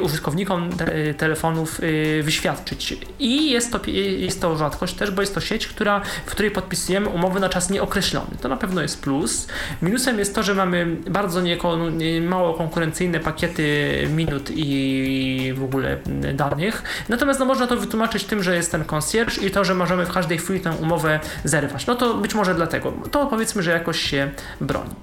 użytkownikom 0.02 0.72
te, 0.72 1.14
telefonów 1.14 1.80
wyświadczyć. 2.22 2.96
I 3.18 3.50
jest 3.50 3.72
to, 3.72 3.80
jest 4.18 4.40
to 4.40 4.56
rzadkość 4.56 4.94
też, 4.94 5.10
bo 5.10 5.22
jest 5.22 5.34
to 5.34 5.40
sieć, 5.40 5.66
która, 5.66 6.00
w 6.26 6.30
której 6.30 6.50
podpisujemy 6.50 7.08
umowy 7.08 7.40
na 7.40 7.48
czas 7.48 7.70
nieokreślony. 7.70 8.36
To 8.40 8.48
na 8.48 8.56
pewno 8.56 8.82
jest 8.82 9.02
plus. 9.02 9.46
Minusem 9.82 10.18
jest 10.18 10.34
to, 10.34 10.42
że 10.42 10.54
mamy 10.54 10.96
bardzo 11.10 11.40
nieko, 11.40 11.90
nie- 11.90 12.20
mało 12.20 12.54
konkurencyjne 12.54 13.20
pakiety 13.20 13.92
minut 14.10 14.50
i 14.54 15.52
w 15.56 15.64
ogóle 15.64 15.96
danych. 16.34 16.82
Natomiast 17.08 17.40
no, 17.40 17.46
można 17.46 17.66
to 17.66 17.76
wytłumaczyć 17.76 18.24
tym, 18.24 18.42
że 18.42 18.56
jest 18.56 18.72
ten 18.72 18.84
concierge 18.84 19.38
i 19.38 19.50
to, 19.50 19.64
że 19.64 19.74
możemy 19.74 20.06
w 20.06 20.12
każdej 20.12 20.38
chwili 20.38 20.60
tę 20.60 20.70
umowę 20.70 21.20
zerwać. 21.44 21.71
No 21.86 21.94
to 21.94 22.14
być 22.14 22.34
może 22.34 22.54
dlatego. 22.54 22.92
To 23.10 23.26
powiedzmy, 23.26 23.62
że 23.62 23.70
jakoś 23.70 24.00
się 24.00 24.30
broni. 24.60 24.94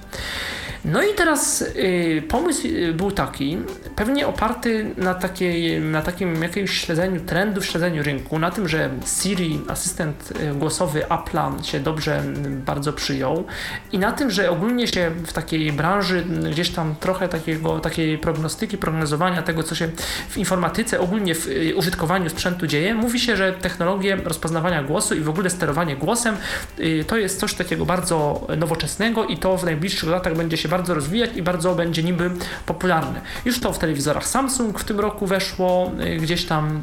No 0.86 1.04
i 1.04 1.14
teraz 1.16 1.62
y, 1.62 2.24
pomysł 2.28 2.68
y, 2.68 2.94
był 2.94 3.12
taki, 3.12 3.58
pewnie 3.96 4.28
oparty 4.28 4.92
na, 4.98 5.14
takiej, 5.14 5.82
na 5.82 6.02
takim 6.02 6.44
jakimś 6.44 6.72
śledzeniu 6.72 7.20
trendów, 7.20 7.66
śledzeniu 7.66 8.04
rynku, 8.04 8.40
na 8.40 8.52
tym, 8.52 8.68
że 8.68 8.90
Siri, 9.06 9.62
asystent 9.68 10.34
y, 10.42 10.54
głosowy 10.54 11.02
Apple'a 11.10 11.64
się 11.64 11.80
dobrze 11.80 12.20
mm, 12.20 12.62
bardzo 12.62 12.94
przyjął 12.94 13.44
i 13.92 14.00
na 14.00 14.12
tym, 14.12 14.32
że 14.32 14.52
ogólnie 14.52 14.88
się 14.88 15.12
w 15.26 15.34
takiej 15.34 15.72
branży 15.72 16.26
gdzieś 16.52 16.70
tam 16.70 16.96
trochę 17.00 17.30
takiego, 17.30 17.80
takiej 17.80 18.18
prognostyki, 18.18 18.78
prognozowania 18.78 19.42
tego, 19.42 19.64
co 19.64 19.76
się 19.76 19.90
w 20.30 20.38
informatyce, 20.38 21.00
ogólnie 21.00 21.36
w 21.36 21.48
y, 21.48 21.76
użytkowaniu 21.76 22.30
sprzętu 22.30 22.68
dzieje, 22.68 22.96
mówi 22.96 23.20
się, 23.20 23.36
że 23.36 23.54
technologie 23.54 24.16
rozpoznawania 24.16 24.84
głosu 24.84 25.16
i 25.16 25.22
w 25.22 25.30
ogóle 25.30 25.50
sterowanie 25.50 25.96
głosem 25.96 26.38
y, 26.80 27.06
to 27.08 27.18
jest 27.18 27.40
coś 27.40 27.54
takiego 27.54 27.86
bardzo 27.86 28.48
nowoczesnego 28.58 29.26
i 29.26 29.38
to 29.38 29.58
w 29.58 29.64
najbliższych 29.64 30.10
latach 30.10 30.36
będzie 30.36 30.58
się 30.58 30.69
bardzo 30.70 30.94
rozwijać 30.94 31.30
i 31.36 31.42
bardzo 31.42 31.76
będzie 31.76 32.04
niby 32.04 32.32
popularne. 32.66 33.22
Już 33.46 33.60
to 33.60 33.74
w 33.74 33.80
telewizorach 33.80 34.28
Samsung 34.28 34.80
w 34.80 34.84
tym 34.84 35.00
roku 35.00 35.28
weszło, 35.28 35.92
y, 36.06 36.18
gdzieś 36.18 36.46
tam 36.46 36.82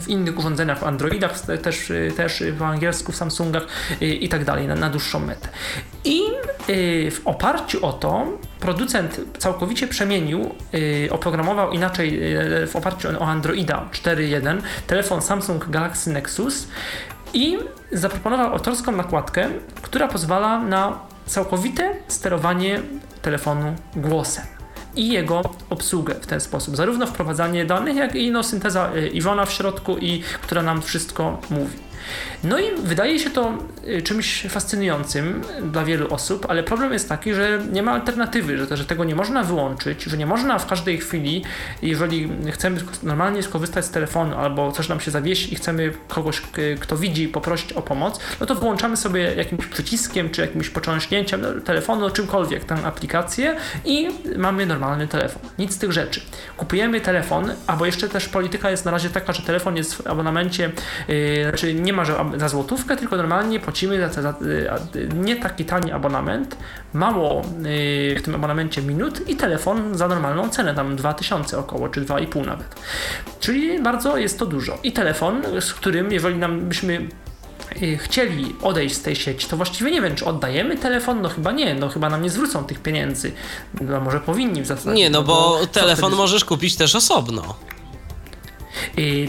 w 0.00 0.08
innych 0.08 0.38
urządzeniach, 0.38 0.78
w 0.78 0.84
Androidach, 0.84 1.34
w- 1.36 1.62
też, 1.62 1.90
y, 1.90 2.12
też 2.16 2.42
po 2.58 2.66
angielsku 2.66 3.12
w 3.12 3.16
Samsungach 3.16 3.66
y, 4.02 4.06
i 4.06 4.28
tak 4.28 4.44
dalej, 4.44 4.66
na, 4.68 4.74
na 4.74 4.90
dłuższą 4.90 5.20
metę. 5.20 5.48
I 6.04 6.20
w 7.10 7.20
oparciu 7.24 7.86
o 7.86 7.92
to 7.92 8.26
producent 8.60 9.20
całkowicie 9.38 9.88
przemienił, 9.88 10.54
oprogramował 11.10 11.72
inaczej 11.72 12.20
w 12.66 12.76
oparciu 12.76 13.08
o 13.18 13.26
Androida 13.26 13.88
4.1 13.92 14.58
telefon 14.86 15.22
Samsung 15.22 15.70
Galaxy 15.70 16.10
Nexus 16.10 16.68
i 17.34 17.58
zaproponował 17.92 18.52
autorską 18.52 18.92
nakładkę, 18.92 19.48
która 19.82 20.08
pozwala 20.08 20.60
na 20.60 20.98
całkowite 21.30 21.94
sterowanie 22.08 22.80
telefonu 23.22 23.74
głosem 23.96 24.44
i 24.96 25.08
jego 25.08 25.42
obsługę 25.70 26.14
w 26.14 26.26
ten 26.26 26.40
sposób. 26.40 26.76
Zarówno 26.76 27.06
wprowadzanie 27.06 27.64
danych, 27.64 27.96
jak 27.96 28.14
i 28.14 28.30
no, 28.30 28.42
synteza 28.42 28.90
y, 28.96 29.08
Iwona 29.08 29.46
w 29.46 29.52
środku, 29.52 29.98
i 29.98 30.22
która 30.42 30.62
nam 30.62 30.82
wszystko 30.82 31.40
mówi. 31.50 31.78
No 32.44 32.58
i 32.58 32.64
wydaje 32.82 33.18
się 33.18 33.30
to 33.30 33.52
y, 33.88 34.02
czymś 34.02 34.46
fascynującym 34.48 35.42
dla 35.62 35.84
wielu 35.84 36.14
osób, 36.14 36.46
ale 36.48 36.62
problem 36.62 36.92
jest 36.92 37.08
taki, 37.08 37.34
że 37.34 37.62
nie 37.72 37.82
ma 37.82 37.92
alternatywy, 37.92 38.58
że, 38.58 38.76
że 38.76 38.84
tego 38.84 39.04
nie 39.04 39.14
można 39.14 39.42
wyłączyć, 39.42 40.02
że 40.02 40.16
nie 40.16 40.26
można 40.26 40.58
w 40.58 40.66
każdej 40.66 40.98
chwili, 40.98 41.44
jeżeli 41.82 42.30
chcemy 42.50 42.80
normalnie 43.02 43.42
skorzystać 43.42 43.84
z 43.84 43.90
telefonu 43.90 44.36
albo 44.36 44.72
coś 44.72 44.88
nam 44.88 45.00
się 45.00 45.10
zawiesi 45.10 45.52
i 45.52 45.56
chcemy 45.56 45.92
kogoś, 46.08 46.42
kto 46.80 46.96
widzi, 46.96 47.28
poprosić 47.28 47.72
o 47.72 47.82
pomoc, 47.82 48.20
no 48.40 48.46
to 48.46 48.54
włączamy 48.54 48.96
sobie 48.96 49.34
jakimś 49.34 49.66
przyciskiem 49.66 50.30
czy 50.30 50.40
jakimś 50.40 50.70
począśnięciem 50.70 51.62
telefonu, 51.64 52.10
czymkolwiek 52.10 52.64
tę 52.64 52.74
aplikację 52.84 53.56
i 53.84 54.08
mamy 54.36 54.66
normalny 54.66 55.08
telefon. 55.08 55.42
Nic 55.58 55.72
z 55.72 55.78
tych 55.78 55.92
rzeczy. 55.92 56.20
Kupujemy 56.56 57.00
telefon, 57.00 57.52
albo 57.66 57.86
jeszcze 57.86 58.08
też 58.08 58.28
polityka 58.28 58.70
jest 58.70 58.84
na 58.84 58.90
razie 58.90 59.10
taka, 59.10 59.32
że 59.32 59.42
telefon 59.42 59.76
jest 59.76 59.94
w 59.94 60.06
abonamencie, 60.06 60.70
yy, 61.08 61.42
znaczy 61.42 61.74
nie 61.74 61.92
ma, 61.92 62.04
że 62.04 62.29
za 62.36 62.48
złotówkę, 62.48 62.96
tylko 62.96 63.16
normalnie 63.16 63.60
płacimy 63.60 64.08
za, 64.12 64.22
za 64.22 64.28
a- 64.70 65.14
nie 65.14 65.36
taki 65.36 65.64
tani 65.64 65.92
abonament, 65.92 66.56
mało 66.94 67.42
yy, 67.62 68.16
w 68.18 68.22
tym 68.24 68.34
abonamencie 68.34 68.82
minut 68.82 69.28
i 69.28 69.36
telefon 69.36 69.94
za 69.98 70.08
normalną 70.08 70.48
cenę, 70.48 70.74
tam 70.74 70.96
2000 70.96 71.58
około, 71.58 71.88
czy 71.88 72.00
2,5 72.04 72.46
nawet. 72.46 72.74
Czyli 73.40 73.82
bardzo 73.82 74.16
jest 74.16 74.38
to 74.38 74.46
dużo. 74.46 74.78
I 74.82 74.92
telefon, 74.92 75.42
z 75.60 75.72
którym, 75.74 76.12
jeżeli 76.12 76.36
nam 76.38 76.60
byśmy 76.60 77.08
y, 77.82 77.98
chcieli 77.98 78.54
odejść 78.62 78.94
z 78.94 79.02
tej 79.02 79.16
sieci, 79.16 79.48
to 79.48 79.56
właściwie 79.56 79.90
nie 79.90 80.02
wiem, 80.02 80.14
czy 80.14 80.24
oddajemy 80.24 80.76
telefon, 80.78 81.22
no 81.22 81.28
chyba 81.28 81.52
nie, 81.52 81.74
no 81.74 81.88
chyba 81.88 82.10
nam 82.10 82.22
nie 82.22 82.30
zwrócą 82.30 82.64
tych 82.64 82.80
pieniędzy. 82.82 83.32
No 83.80 84.00
może 84.00 84.20
powinni 84.20 84.62
w 84.62 84.66
zasadzie. 84.66 84.90
Nie, 84.96 85.10
no 85.10 85.22
bo 85.22 85.58
co 85.60 85.66
telefon 85.66 85.96
wtedy- 86.04 86.16
możesz 86.16 86.44
kupić 86.44 86.76
też 86.76 86.94
osobno. 86.94 87.54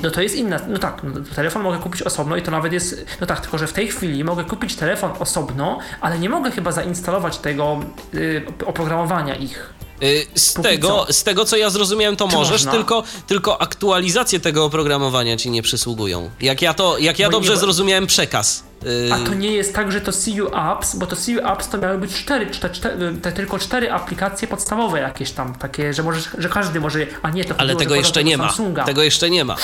No 0.03 0.11
to 0.11 0.21
jest 0.21 0.35
inna, 0.35 0.59
no 0.67 0.77
tak, 0.79 1.01
no, 1.03 1.11
telefon 1.35 1.61
mogę 1.61 1.77
kupić 1.77 2.01
osobno 2.01 2.35
i 2.35 2.41
to 2.41 2.51
nawet 2.51 2.73
jest, 2.73 3.05
no 3.21 3.27
tak, 3.27 3.41
tylko 3.41 3.57
że 3.57 3.67
w 3.67 3.73
tej 3.73 3.87
chwili 3.87 4.23
mogę 4.23 4.43
kupić 4.43 4.75
telefon 4.75 5.11
osobno, 5.19 5.79
ale 6.01 6.19
nie 6.19 6.29
mogę 6.29 6.51
chyba 6.51 6.71
zainstalować 6.71 7.37
tego 7.37 7.79
y, 8.13 8.45
oprogramowania 8.65 9.35
ich. 9.35 9.73
Y, 10.03 10.25
Z 10.35 10.53
Póki 10.53 10.67
tego, 10.69 11.05
co. 11.07 11.13
z 11.13 11.23
tego, 11.23 11.45
co 11.45 11.57
ja 11.57 11.69
zrozumiałem, 11.69 12.15
to 12.15 12.27
Czy 12.27 12.35
możesz, 12.35 12.51
można? 12.51 12.71
tylko, 12.71 13.03
tylko 13.27 13.61
aktualizacje 13.61 14.39
tego 14.39 14.65
oprogramowania 14.65 15.37
ci 15.37 15.49
nie 15.51 15.61
przysługują. 15.61 16.29
Jak 16.41 16.61
ja 16.61 16.73
to, 16.73 16.97
jak 16.97 17.19
ja 17.19 17.27
Bo 17.27 17.31
nie- 17.31 17.37
dobrze 17.37 17.53
bo- 17.53 17.59
zrozumiałem 17.59 18.07
przekaz. 18.07 18.63
Y, 18.85 19.13
A 19.13 19.17
to 19.17 19.33
nie 19.33 19.51
jest 19.51 19.75
tak, 19.75 19.91
że 19.91 20.01
to 20.01 20.11
CU 20.11 20.55
Apps, 20.55 20.95
bo 20.95 21.07
to 21.07 21.15
CU 21.15 21.39
Apps 21.43 21.69
to 21.69 21.77
miały 21.77 21.97
być 21.97 22.13
cztery, 22.13 22.47
te 23.21 23.31
tylko 23.31 23.59
cztery 23.59 23.91
aplikacje 23.91 24.47
podstawowe 24.47 24.99
jakieś 24.99 25.31
tam, 25.31 25.55
takie, 25.55 25.93
że 25.93 26.03
możesz, 26.03 26.29
że 26.37 26.49
każdy 26.49 26.79
może, 26.79 26.99
a 27.21 27.29
nie, 27.29 27.45
to 27.45 27.55
Ale 27.57 27.75
tego 27.75 27.95
jeszcze 27.95 28.23
nie 28.23 28.37
ma. 28.37 28.53
Tego 28.85 29.03
jeszcze 29.03 29.29
nie 29.29 29.45
ma. 29.45 29.55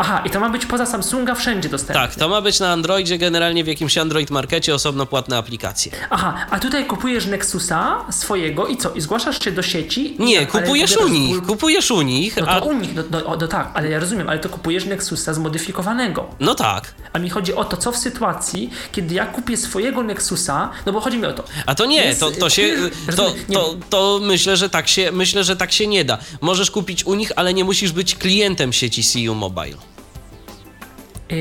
Aha, 0.00 0.22
i 0.24 0.30
to 0.30 0.40
ma 0.40 0.48
być 0.50 0.66
poza 0.66 0.86
Samsunga 0.86 1.34
wszędzie 1.34 1.68
dostępne. 1.68 1.94
Tak, 2.08 2.14
to 2.14 2.28
ma 2.28 2.40
być 2.40 2.60
na 2.60 2.72
Androidzie, 2.72 3.18
generalnie 3.18 3.64
w 3.64 3.66
jakimś 3.66 3.98
Android 3.98 4.30
Markecie 4.30 4.74
osobno 4.74 5.06
płatne 5.06 5.36
aplikacje. 5.38 5.92
Aha, 6.10 6.34
a 6.50 6.58
tutaj 6.58 6.86
kupujesz 6.86 7.26
Nexusa 7.26 8.04
swojego 8.10 8.66
i 8.66 8.76
co? 8.76 8.90
I 8.90 9.00
zgłaszasz 9.00 9.44
się 9.44 9.52
do 9.52 9.62
sieci? 9.62 10.16
Nie, 10.18 10.38
ale 10.38 10.46
kupujesz 10.46 10.96
u 10.96 11.08
nich, 11.08 11.36
ból- 11.36 11.46
kupujesz 11.46 11.90
u 11.90 12.02
nich, 12.02 12.36
No 12.36 12.46
a... 12.46 12.60
to 12.60 12.66
u 12.66 12.72
nich, 12.72 12.94
no, 12.94 13.02
no, 13.10 13.36
no 13.40 13.48
tak, 13.48 13.70
ale 13.74 13.88
ja 13.88 13.98
rozumiem, 14.00 14.28
ale 14.28 14.38
to 14.38 14.48
kupujesz 14.48 14.84
Nexusa 14.84 15.34
zmodyfikowanego. 15.34 16.28
No 16.40 16.54
tak. 16.54 16.94
A 17.12 17.18
mi 17.18 17.30
chodzi 17.30 17.54
o 17.54 17.64
to, 17.64 17.76
co 17.76 17.92
w 17.92 17.96
sytuacji, 17.96 18.70
kiedy 18.92 19.14
ja 19.14 19.26
kupię 19.26 19.56
swojego 19.56 20.02
Nexusa, 20.02 20.70
no 20.86 20.92
bo 20.92 21.00
chodzi 21.00 21.18
mi 21.18 21.26
o 21.26 21.32
to. 21.32 21.44
A 21.66 21.74
to 21.74 21.86
nie, 21.86 22.04
Jest- 22.04 22.20
to, 22.20 22.30
to 22.30 22.50
się, 22.50 22.76
to, 23.16 23.34
nie, 23.48 23.54
to, 23.56 23.74
to 23.90 24.20
myślę, 24.22 24.56
że 24.56 24.68
tak 24.70 24.88
się, 24.88 25.12
myślę, 25.12 25.44
że 25.44 25.56
tak 25.56 25.72
się 25.72 25.86
nie 25.86 26.04
da. 26.04 26.18
Możesz 26.40 26.70
kupić 26.70 27.04
u 27.06 27.14
nich, 27.14 27.32
ale 27.36 27.54
nie 27.54 27.64
musisz 27.64 27.92
być 27.92 28.14
klientem 28.14 28.72
sieci 28.72 29.02
CU 29.04 29.34
Mobile. 29.34 29.76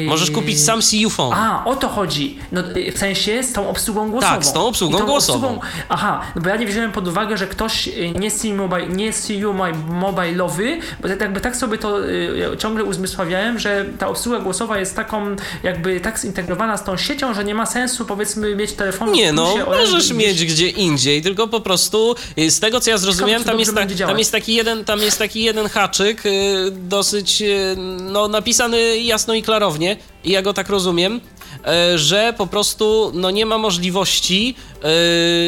Możesz 0.06 0.32
kupić 0.32 0.64
sam 0.64 0.82
CU 0.82 1.10
Phone. 1.10 1.34
A, 1.34 1.66
o 1.66 1.76
to 1.76 1.88
chodzi. 1.88 2.38
No, 2.52 2.62
y, 2.76 2.92
w 2.92 2.98
sensie 2.98 3.44
z 3.44 3.54
tą 3.54 3.70
obsługą 3.70 4.12
głosową. 4.12 4.34
Tak, 4.34 4.46
z 4.46 4.54
tą 4.54 4.68
obsługą 4.68 5.04
I 5.04 5.06
głosową. 5.06 5.60
aha, 5.90 6.22
no 6.36 6.42
bo 6.42 6.50
ja 6.50 6.56
nie 6.56 6.68
wziąłem 6.68 6.92
pod 6.92 7.08
uwagę, 7.08 7.38
że 7.38 7.48
ktoś 7.48 7.88
y, 7.88 8.12
nie 8.20 8.32
CU, 8.32 8.54
mobile, 8.56 8.88
nie 8.88 9.14
CU 9.14 9.54
mobile'owy, 10.02 10.78
bo 11.02 11.08
tak- 11.08 11.22
jakby 11.22 11.42
tak 11.42 11.56
sobie 11.56 11.78
to 11.78 12.06
y, 12.06 12.58
ciągle 12.58 12.84
uzmysławiałem, 12.84 13.60
że 13.60 13.86
ta 14.00 14.08
obsługa 14.08 14.40
głosowa 14.40 14.80
jest 14.80 14.96
taką 14.96 15.36
jakby 15.64 16.00
tak 16.00 16.20
zintegrowana 16.20 16.78
z 16.78 16.84
tą 16.84 16.98
siecią, 16.98 17.34
że 17.34 17.44
nie 17.44 17.56
ma 17.56 17.66
sensu 17.66 18.06
powiedzmy 18.06 18.56
mieć 18.56 18.74
telefon 18.74 19.12
Nie, 19.12 19.34
no, 19.34 19.56
możesz 19.66 20.12
mieć 20.12 20.46
gdzie 20.46 20.70
indziej, 20.70 21.22
tylko 21.22 21.48
po 21.48 21.60
prostu 21.60 22.16
z 22.50 22.60
tego 22.60 22.80
co 22.80 22.90
ja 22.90 22.98
zrozumiałem, 22.98 23.44
tam 23.44 23.60
jest, 23.60 23.76
ta, 23.76 24.08
tam 24.08 24.20
jest 24.20 24.32
taki 24.32 24.56
jeden, 24.56 24.86
tam 24.86 25.00
jest 25.00 25.20
taki 25.20 25.44
jeden 25.44 25.70
haczyk, 25.70 26.26
y, 26.26 26.72
dosyć 26.72 27.42
y, 27.42 27.76
no, 28.02 28.28
napisany 28.28 28.98
jasno 28.98 29.34
i 29.34 29.44
klarownie, 29.44 29.77
i 30.24 30.32
ja 30.32 30.42
go 30.42 30.54
tak 30.54 30.70
rozumiem, 30.70 31.22
y, 31.94 31.98
że 31.98 32.34
po 32.38 32.48
prostu 32.48 33.12
no, 33.16 33.32
nie 33.32 33.46
ma 33.46 33.58
możliwości 33.58 34.56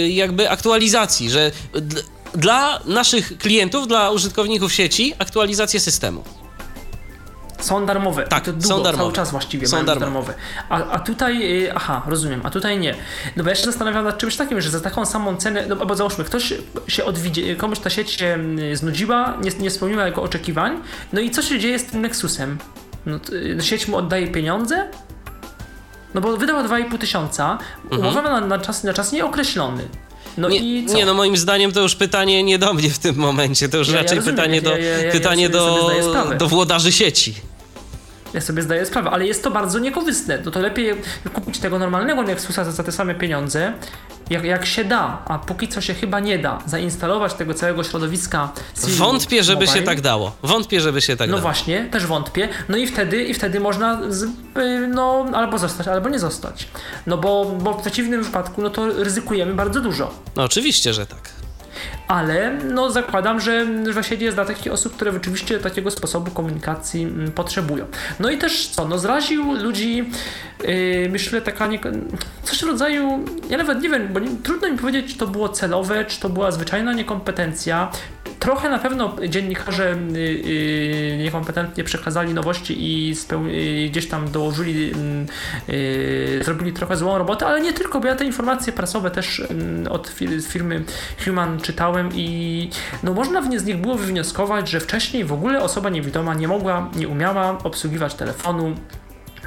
y, 0.06 0.10
jakby 0.10 0.50
aktualizacji, 0.50 1.30
że 1.30 1.52
dla 2.36 2.80
naszych 2.86 3.38
klientów, 3.38 3.88
dla 3.88 4.10
użytkowników 4.12 4.74
sieci 4.74 5.14
aktualizację 5.20 5.80
systemu. 5.80 6.24
Są 7.60 7.86
darmowe. 7.86 8.24
Tak, 8.28 8.46
to 8.46 8.52
długo, 8.52 8.68
są 8.68 8.84
darmowe. 8.84 8.98
cały 9.04 9.14
czas 9.14 9.32
właściwie 9.32 9.68
Są 9.68 9.86
darmowe. 9.86 10.00
darmowe. 10.00 10.34
A, 10.70 10.76
a 10.92 11.00
tutaj, 11.00 11.64
y, 11.66 11.74
aha, 11.76 12.02
rozumiem, 12.08 12.42
a 12.44 12.50
tutaj 12.50 12.80
nie. 12.80 12.96
No 13.36 13.44
bo 13.44 13.50
ja 13.50 13.56
się 13.56 13.66
zastanawiam 13.66 14.06
nad 14.06 14.18
czymś 14.18 14.36
takim, 14.36 14.62
że 14.62 14.70
za 14.70 14.80
taką 14.80 15.06
samą 15.06 15.36
cenę, 15.38 15.66
no 15.70 15.76
bo 15.76 15.96
załóżmy, 15.96 16.24
ktoś 16.24 16.54
się 16.88 17.06
odwiedzie, 17.06 17.56
komuś 17.56 17.80
ta 17.80 17.90
sieć 17.90 18.12
się 18.12 18.38
znudziła, 18.74 19.38
nie, 19.44 19.52
nie 19.60 19.70
spełniła 19.72 20.06
jego 20.06 20.22
oczekiwań, 20.24 20.82
no 21.14 21.22
i 21.22 21.32
co 21.32 21.42
się 21.42 21.60
dzieje 21.60 21.80
z 21.80 21.86
tym 21.86 22.02
Nexusem? 22.02 22.58
No, 23.10 23.20
sieć 23.64 23.88
mu 23.88 23.98
oddaje 23.98 24.28
pieniądze? 24.28 24.88
No 26.14 26.22
bo 26.22 26.38
wydała 26.38 26.64
2,5 26.64 26.98
tysiąca, 26.98 27.58
umowa 27.92 28.22
na, 28.22 28.42
na, 28.42 28.60
czas, 28.60 28.84
na 28.84 28.94
czas 28.94 29.12
nieokreślony. 29.12 29.84
No 30.38 30.50
Nie, 30.50 30.58
i 30.58 30.86
co? 30.86 30.94
nie, 30.96 31.06
no 31.06 31.14
moim 31.14 31.38
zdaniem 31.38 31.72
to 31.72 31.82
już 31.82 31.96
pytanie 31.96 32.44
nie 32.44 32.60
do 32.60 32.74
mnie 32.74 32.90
w 32.90 33.00
tym 33.00 33.16
momencie, 33.16 33.70
to 33.70 33.78
już 33.78 33.88
Ja- 33.88 33.94
ja 33.96 34.02
raczej 34.02 34.18
rozumiem, 34.18 34.36
pytanie, 34.36 34.56
ja- 34.56 34.62
do, 34.62 34.78
ja- 34.78 34.78
ja- 34.90 35.04
ja 35.04 35.12
pytanie 35.12 35.50
do, 35.50 35.90
do 36.38 36.48
włodarzy 36.48 36.92
sieci. 36.92 37.36
Ja 38.34 38.42
sobie 38.42 38.62
zdaję 38.62 38.86
sprawę, 38.86 39.10
ale 39.10 39.26
jest 39.28 39.44
to 39.44 39.52
bardzo 39.52 39.80
niekorzystne. 39.80 40.40
No 40.46 40.52
to 40.52 40.60
lepiej 40.60 40.96
kupić 41.34 41.60
tego 41.60 41.80
normalnego 41.80 42.24
Nexusa 42.24 42.72
za, 42.72 42.84
te 42.84 42.92
same 42.92 43.16
pieniądze, 43.16 43.74
jak, 44.30 44.44
jak 44.44 44.66
się 44.66 44.84
da, 44.84 45.22
a 45.26 45.40
póki 45.40 45.68
co 45.68 45.82
się 45.82 45.94
chyba 45.94 46.20
nie 46.20 46.40
da, 46.40 46.60
zainstalować 46.66 47.34
tego 47.34 47.54
całego 47.54 47.84
środowiska. 47.84 48.50
Seal 48.74 48.92
Wątpię, 48.92 49.44
żeby 49.44 49.66
Mobile. 49.66 49.80
się 49.80 49.86
tak 49.86 50.02
dało. 50.02 50.32
Wątpię, 50.44 50.82
żeby 50.82 51.02
się 51.02 51.18
tak 51.18 51.30
No 51.30 51.36
dało. 51.38 51.42
właśnie, 51.42 51.86
też 51.92 52.06
wątpię. 52.06 52.50
No 52.70 52.78
i 52.78 52.88
wtedy, 52.88 53.24
i 53.24 53.34
wtedy 53.34 53.60
można 53.60 54.00
z, 54.10 54.24
y, 54.24 54.28
no, 54.88 55.26
albo 55.34 55.58
zostać, 55.58 55.88
albo 55.88 56.10
nie 56.10 56.20
zostać. 56.20 56.68
No 57.08 57.18
bo, 57.18 57.46
bo 57.46 57.74
w 57.74 57.82
przeciwnym 57.82 58.24
wypadku 58.24 58.62
no 58.62 58.70
to 58.70 58.88
ryzykujemy 59.04 59.54
bardzo 59.54 59.82
dużo. 59.82 60.14
No 60.36 60.44
oczywiście, 60.44 60.94
że 60.94 61.06
tak. 61.06 61.30
Ale 62.08 62.54
no 62.54 62.92
zakładam, 62.92 63.40
że 63.40 63.66
w 63.66 64.06
sieci 64.06 64.24
jest 64.24 64.38
dla 64.38 64.46
takich 64.46 64.74
osób, 64.74 64.96
które 64.96 65.12
rzeczywiście 65.12 65.60
takiego 65.60 65.92
sposobu 65.92 66.32
komunikacji 66.32 67.04
mm, 67.04 67.32
potrzebują. 67.32 67.86
No 68.20 68.30
i 68.30 68.38
też 68.38 68.68
co, 68.68 68.88
no 68.88 69.00
zraził 69.00 69.54
ludzi, 69.54 69.98
yy, 70.64 71.10
myślę, 71.10 71.42
taka 71.42 71.68
nie, 71.68 71.80
coś 72.44 72.60
w 72.60 72.68
rodzaju, 72.68 73.26
ja 73.50 73.58
nawet 73.58 73.82
nie 73.82 73.90
wiem, 73.90 74.08
bo 74.14 74.20
nie, 74.20 74.30
trudno 74.44 74.70
mi 74.70 74.78
powiedzieć, 74.78 75.12
czy 75.12 75.18
to 75.18 75.28
było 75.28 75.50
celowe, 75.50 76.06
czy 76.06 76.20
to 76.20 76.30
była 76.30 76.52
zwyczajna 76.52 76.94
niekompetencja. 76.94 77.92
Trochę 78.40 78.70
na 78.70 78.80
pewno 78.80 79.16
dziennikarze 79.30 79.98
yy, 80.12 80.20
yy, 80.20 81.18
niekompetentnie 81.18 81.84
przekazali 81.84 82.34
nowości 82.34 82.76
i 82.84 83.10
yy, 83.10 83.90
gdzieś 83.90 84.08
tam 84.08 84.32
dołożyli, 84.32 84.92
yy, 85.68 86.44
zrobili 86.44 86.74
trochę 86.74 86.98
złą 86.98 87.18
robotę, 87.18 87.48
ale 87.48 87.62
nie 87.62 87.74
tylko, 87.74 88.00
bo 88.00 88.08
ja 88.08 88.16
te 88.16 88.26
informacje 88.26 88.74
prasowe 88.74 89.12
też 89.12 89.44
yy, 89.84 89.90
od 89.90 90.14
firmy 90.50 90.84
Human 91.26 91.60
czytałem 91.60 92.10
i 92.14 92.70
no 93.04 93.14
można 93.14 93.60
z 93.60 93.66
nich 93.66 93.78
było 93.78 93.96
wywnioskować, 93.96 94.70
że 94.70 94.80
wcześniej 94.80 95.26
w 95.26 95.34
ogóle 95.34 95.62
osoba 95.62 95.90
niewidoma 95.90 96.34
nie 96.34 96.48
mogła, 96.48 96.90
nie 96.96 97.08
umiała 97.08 97.58
obsługiwać 97.64 98.16
telefonu, 98.16 98.76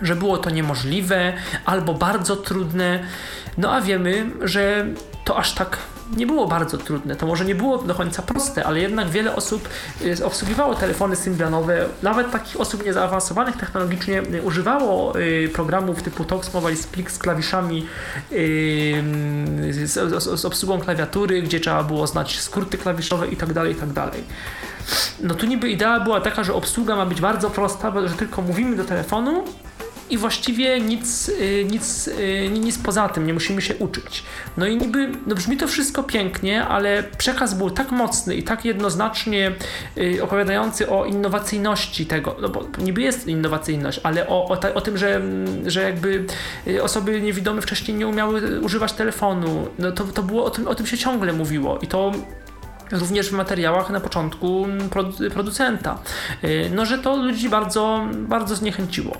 że 0.03 0.17
było 0.17 0.39
to 0.39 0.51
niemożliwe 0.51 1.33
albo 1.65 1.95
bardzo 1.95 2.37
trudne. 2.37 3.03
No 3.59 3.73
a 3.73 3.81
wiemy, 3.81 4.31
że 4.43 4.87
to 5.25 5.37
aż 5.37 5.55
tak 5.55 5.79
nie 6.17 6.27
było 6.27 6.47
bardzo 6.47 6.79
trudne. 6.79 7.17
To 7.17 7.27
może 7.27 7.45
nie 7.45 7.55
było 7.55 7.79
do 7.79 7.95
końca 7.95 8.23
proste, 8.23 8.65
ale 8.65 8.81
jednak 8.81 9.09
wiele 9.09 9.37
osób 9.37 9.69
y, 10.03 10.25
obsługiwało 10.25 10.75
telefony 10.75 11.17
symbianowe, 11.17 11.87
nawet 12.03 12.31
takich 12.31 12.61
osób 12.61 12.85
niezaawansowanych 12.85 13.57
technologicznie 13.57 14.23
używało 14.43 15.21
y, 15.21 15.51
programów 15.55 16.03
typu 16.03 16.25
Tox 16.25 16.55
Mobile 16.55 16.77
Speak 16.77 17.11
z 17.11 17.19
klawiszami, 17.19 17.87
y, 18.33 19.03
z, 19.71 20.23
z, 20.23 20.45
obsługą 20.45 20.81
klawiatury, 20.81 21.43
gdzie 21.43 21.61
trzeba 21.61 21.83
było 21.83 22.07
znać 22.07 22.41
skróty 22.41 22.79
klawiszowe 22.79 23.29
i 23.29 23.37
tak 23.37 23.53
dalej, 23.53 23.73
i 23.73 23.75
tak. 23.75 23.89
No 25.21 25.35
tu 25.35 25.47
niby 25.47 25.71
idea 25.71 26.01
była 26.01 26.21
taka, 26.21 26.45
że 26.45 26.55
obsługa 26.55 26.97
ma 26.97 27.07
być 27.07 27.21
bardzo 27.21 27.51
prosta, 27.51 27.93
że 28.09 28.15
tylko 28.15 28.43
mówimy 28.43 28.77
do 28.77 28.85
telefonu 28.85 29.45
i 30.13 30.19
właściwie 30.19 30.81
nic, 30.81 31.29
y, 31.29 31.67
nic, 31.71 32.09
y, 32.09 32.49
nic 32.61 32.79
poza 32.79 33.09
tym, 33.09 33.27
nie 33.27 33.35
musimy 33.35 33.63
się 33.63 33.77
uczyć. 33.77 34.25
No 34.57 34.67
i 34.67 34.77
niby, 34.77 35.11
no 35.27 35.35
brzmi 35.35 35.57
to 35.57 35.69
wszystko 35.69 36.03
pięknie, 36.03 36.67
ale 36.67 37.03
przekaz 37.19 37.55
był 37.55 37.71
tak 37.71 37.91
mocny 37.91 38.37
i 38.37 38.43
tak 38.43 38.65
jednoznacznie 38.65 39.53
y, 39.99 40.23
opowiadający 40.23 40.91
o 40.91 41.05
innowacyjności 41.05 42.07
tego, 42.07 42.37
no 42.43 42.49
bo 42.49 42.65
niby 42.79 43.03
jest 43.03 43.29
innowacyjność, 43.29 44.01
ale 44.03 44.29
o, 44.29 44.49
o, 44.49 44.57
ta, 44.57 44.75
o 44.75 44.81
tym, 44.81 44.99
że, 44.99 45.23
że 45.67 45.83
jakby 45.83 46.25
osoby 46.83 47.21
niewidome 47.21 47.63
wcześniej 47.63 47.97
nie 47.97 48.07
umiały 48.07 48.61
używać 48.61 48.93
telefonu, 48.93 49.69
no 49.79 49.93
to, 49.93 50.05
to 50.05 50.23
było, 50.23 50.45
o 50.45 50.51
tym, 50.51 50.69
o 50.69 50.75
tym 50.75 50.87
się 50.87 50.99
ciągle 50.99 51.33
mówiło 51.33 51.79
i 51.79 51.87
to 51.87 52.13
również 52.91 53.29
w 53.29 53.33
materiałach 53.33 53.91
na 53.91 54.01
początku 54.01 54.67
produ- 54.91 55.31
producenta. 55.31 55.99
No, 56.75 56.87
że 56.87 56.99
to 56.99 57.17
ludzi 57.17 57.49
bardzo, 57.49 58.07
bardzo 58.15 58.57
zniechęciło. 58.57 59.17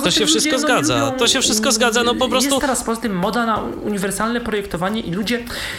Poza 0.00 0.10
To 0.10 0.18
się 0.18 0.26
wszystko 0.26 0.56
ludzie, 0.56 0.66
no, 0.66 0.74
zgadza, 0.74 0.94
lubią- 0.94 1.18
to 1.18 1.26
się 1.26 1.40
wszystko 1.40 1.72
zgadza, 1.72 2.02
no 2.02 2.14
po 2.14 2.28
prostu- 2.28 2.48
Jest 2.50 2.60
teraz 2.60 2.84
poza 2.84 3.00
tym 3.00 3.16
moda 3.16 3.46
na 3.46 3.56
uniwersalne 3.84 4.40
projektowanie 4.40 5.00
i 5.00 5.10
ludzie 5.12 5.38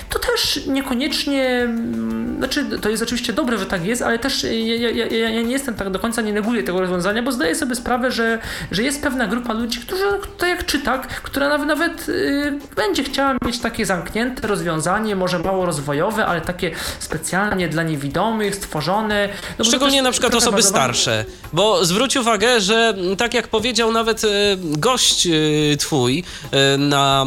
to 0.09 0.19
też 0.19 0.59
niekoniecznie, 0.67 1.43
mm, 1.49 2.37
znaczy 2.37 2.65
to 2.81 2.89
jest 2.89 3.03
oczywiście 3.03 3.33
dobre, 3.33 3.57
że 3.57 3.65
tak 3.65 3.85
jest, 3.85 4.01
ale 4.01 4.19
też 4.19 4.43
ja, 4.43 4.89
ja, 4.89 5.05
ja, 5.29 5.41
nie 5.41 5.51
jestem 5.51 5.75
tak 5.75 5.89
do 5.89 5.99
końca, 5.99 6.21
nie 6.21 6.33
neguję 6.33 6.63
tego 6.63 6.79
rozwiązania, 6.79 7.23
bo 7.23 7.31
zdaję 7.31 7.55
sobie 7.55 7.75
sprawę, 7.75 8.11
że, 8.11 8.39
że 8.71 8.83
jest 8.83 9.01
pewna 9.03 9.27
grupa 9.27 9.53
ludzi, 9.53 9.79
którzy, 9.79 10.03
tak 10.37 10.49
jak 10.49 10.65
czytak, 10.65 11.07
która 11.07 11.49
nawet, 11.49 11.67
nawet 11.67 12.09
y, 12.09 12.59
będzie 12.75 13.03
chciała 13.03 13.35
mieć 13.45 13.59
takie 13.59 13.85
zamknięte 13.85 14.47
rozwiązanie, 14.47 15.15
może 15.15 15.39
mało 15.39 15.65
rozwojowe, 15.65 16.25
ale 16.25 16.41
takie 16.41 16.71
specjalnie 16.99 17.67
dla 17.69 17.83
niewidomych, 17.83 18.55
stworzone. 18.55 19.29
No 19.49 19.55
to 19.57 19.63
Szczególnie 19.63 20.01
na 20.01 20.11
przykład 20.11 20.35
osoby 20.35 20.57
bazowane- 20.57 20.69
starsze. 20.69 21.25
Bo 21.53 21.85
zwróć 21.85 22.17
uwagę, 22.17 22.61
że 22.61 22.93
m, 23.09 23.15
tak 23.15 23.33
jak 23.33 23.47
powiedział 23.47 23.91
nawet 23.91 24.08
e, 24.09 24.57
gość 24.77 25.27
e, 25.27 25.31
twój 25.77 26.23
e, 26.51 26.77
na 26.77 27.25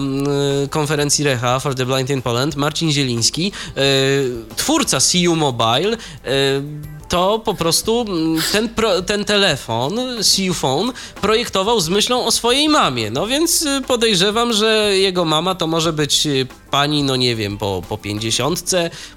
konferencji 0.71 1.25
Reha 1.25 1.61
for 1.61 1.75
the 1.75 1.87
Blind 1.87 2.11
in 2.11 2.23
Poland, 2.23 2.57
Marcin 2.57 2.93
Zieliński, 2.93 3.53
twórca 4.57 4.99
CU 5.01 5.37
Mobile, 5.37 5.97
to 7.13 7.39
po 7.39 7.55
prostu 7.55 8.05
mm, 8.09 8.43
ten, 8.53 8.69
pro, 8.69 9.03
ten 9.03 9.25
telefon, 9.25 10.01
Phone, 10.55 10.93
projektował 11.21 11.81
z 11.81 11.89
myślą 11.89 12.25
o 12.25 12.31
swojej 12.31 12.69
mamie. 12.69 13.11
No 13.11 13.27
więc 13.27 13.63
y, 13.63 13.83
podejrzewam, 13.87 14.53
że 14.53 14.99
jego 14.99 15.25
mama 15.25 15.55
to 15.55 15.67
może 15.67 15.93
być 15.93 16.27
y, 16.27 16.47
pani, 16.71 17.03
no 17.03 17.17
nie 17.17 17.37
wiem, 17.37 17.59
po, 17.59 17.83
po 17.89 17.99
50, 17.99 18.71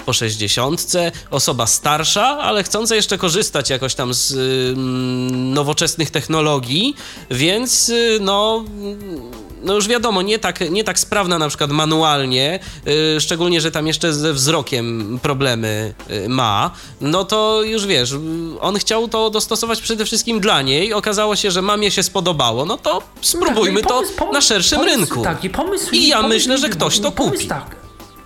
po 0.06 0.14
60, 0.14 0.92
osoba 1.32 1.68
starsza, 1.68 2.28
ale 2.28 2.64
chcąca 2.64 2.96
jeszcze 2.96 3.18
korzystać 3.18 3.70
jakoś 3.70 3.96
tam 3.96 4.14
z 4.14 4.32
mm, 4.78 5.54
nowoczesnych 5.54 6.12
technologii, 6.12 6.96
więc 7.32 7.90
y, 7.90 8.18
no 8.22 8.64
no 9.64 9.74
już 9.74 9.88
wiadomo, 9.88 10.22
nie 10.22 10.40
tak, 10.40 10.72
nie 10.72 10.84
tak 10.84 11.00
sprawna 11.00 11.40
na 11.40 11.48
przykład 11.48 11.72
manualnie, 11.72 12.60
y, 13.18 13.22
szczególnie, 13.22 13.62
że 13.62 13.72
tam 13.72 13.88
jeszcze 13.88 14.14
ze 14.14 14.34
wzrokiem 14.34 15.20
problemy 15.22 15.94
y, 16.12 16.30
ma, 16.30 16.72
no 17.02 17.26
to 17.26 17.64
już 17.64 17.86
wiesz, 17.86 18.12
y, 18.12 18.18
on 18.62 18.76
chciał 18.78 19.08
to 19.08 19.30
dostosować 19.30 19.82
przede 19.82 20.06
wszystkim 20.06 20.40
dla 20.40 20.62
niej, 20.62 20.94
okazało 20.94 21.36
się, 21.36 21.52
że 21.52 21.62
mamie 21.62 21.92
się 21.92 22.04
spodobało, 22.04 22.66
no 22.66 22.78
to 22.78 23.02
spróbujmy 23.22 23.82
Tak, 23.82 23.90
no 23.92 24.00
i 24.00 24.04
to 24.04 24.08
pomysł- 24.08 24.16
pomysł- 24.18 24.34
na 24.34 24.42
szerszym 24.42 24.80
pomysł, 24.80 24.98
rynku. 25.00 25.24
Tak, 25.24 25.44
i 25.44 25.50
pomysł 25.50 25.90
I 25.96 26.08
ja 26.08 26.16
pomysł 26.22 26.30
myślę, 26.36 26.58
że 26.58 26.70
ktoś 26.70 27.00
to 27.00 27.12
kupi. 27.12 27.48
Tak. 27.48 27.85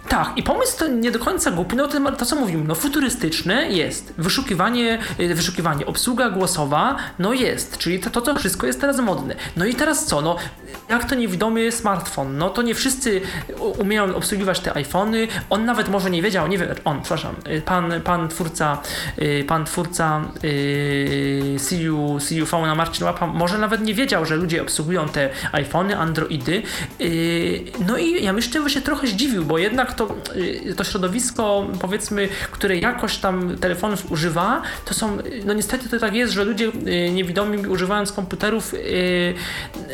Tak, 0.09 0.31
i 0.35 0.43
pomysł 0.43 0.79
to 0.79 0.87
nie 0.87 1.11
do 1.11 1.19
końca 1.19 1.51
głupi, 1.51 1.75
no 1.75 1.87
to, 1.87 2.11
to 2.11 2.25
co 2.25 2.35
mówimy, 2.35 2.63
no 2.63 2.75
futurystyczne 2.75 3.69
jest, 3.71 4.13
wyszukiwanie, 4.17 4.99
y, 5.19 5.35
wyszukiwanie, 5.35 5.85
obsługa 5.85 6.29
głosowa, 6.29 6.95
no 7.19 7.33
jest, 7.33 7.77
czyli 7.77 7.99
to, 7.99 8.09
to, 8.09 8.21
to 8.21 8.35
wszystko 8.35 8.67
jest 8.67 8.81
teraz 8.81 8.99
modne. 8.99 9.35
No 9.57 9.65
i 9.65 9.75
teraz 9.75 10.05
co, 10.05 10.21
no 10.21 10.35
jak 10.89 11.09
to 11.09 11.15
niewidomy 11.15 11.71
smartfon, 11.71 12.37
no 12.37 12.49
to 12.49 12.61
nie 12.61 12.75
wszyscy 12.75 13.21
umieją 13.79 14.15
obsługiwać 14.15 14.59
te 14.59 14.73
iPhony, 14.73 15.27
on 15.49 15.65
nawet 15.65 15.89
może 15.89 16.09
nie 16.09 16.21
wiedział, 16.21 16.47
nie 16.47 16.57
wiem, 16.57 16.69
on, 16.85 17.01
przepraszam, 17.01 17.35
y, 17.47 17.61
pan, 17.61 18.01
pan 18.01 18.29
twórca, 18.29 18.81
y, 19.21 19.45
pan 19.47 19.65
twórca 19.65 20.21
CU, 21.57 22.19
CU 22.19 22.45
Fauna 22.45 22.75
Marcin 22.75 23.05
Łapa 23.05 23.27
może 23.27 23.57
nawet 23.57 23.81
nie 23.81 23.93
wiedział, 23.93 24.25
że 24.25 24.35
ludzie 24.35 24.61
obsługują 24.61 25.09
te 25.09 25.29
iPhony, 25.51 25.97
Androidy, 25.97 26.61
no 27.87 27.97
i 27.97 28.23
ja 28.23 28.33
myślę, 28.33 28.63
że 28.63 28.69
się 28.69 28.81
trochę 28.81 29.07
zdziwił, 29.07 29.45
bo 29.45 29.57
jednak 29.57 29.98
to, 29.99 30.15
y, 30.35 30.75
to 30.75 30.83
środowisko, 30.83 31.67
powiedzmy, 31.81 32.29
które 32.51 32.77
jakoś 32.77 33.17
tam 33.17 33.57
telefonów 33.57 34.11
używa, 34.11 34.61
to 34.85 34.93
są, 34.93 35.17
no 35.45 35.53
niestety 35.53 35.89
to 35.89 35.99
tak 35.99 36.15
jest, 36.15 36.33
że 36.33 36.43
ludzie 36.43 36.65
y, 36.67 37.11
niewidomi 37.11 37.67
używając 37.67 38.11
komputerów, 38.11 38.73
y, 38.73 39.33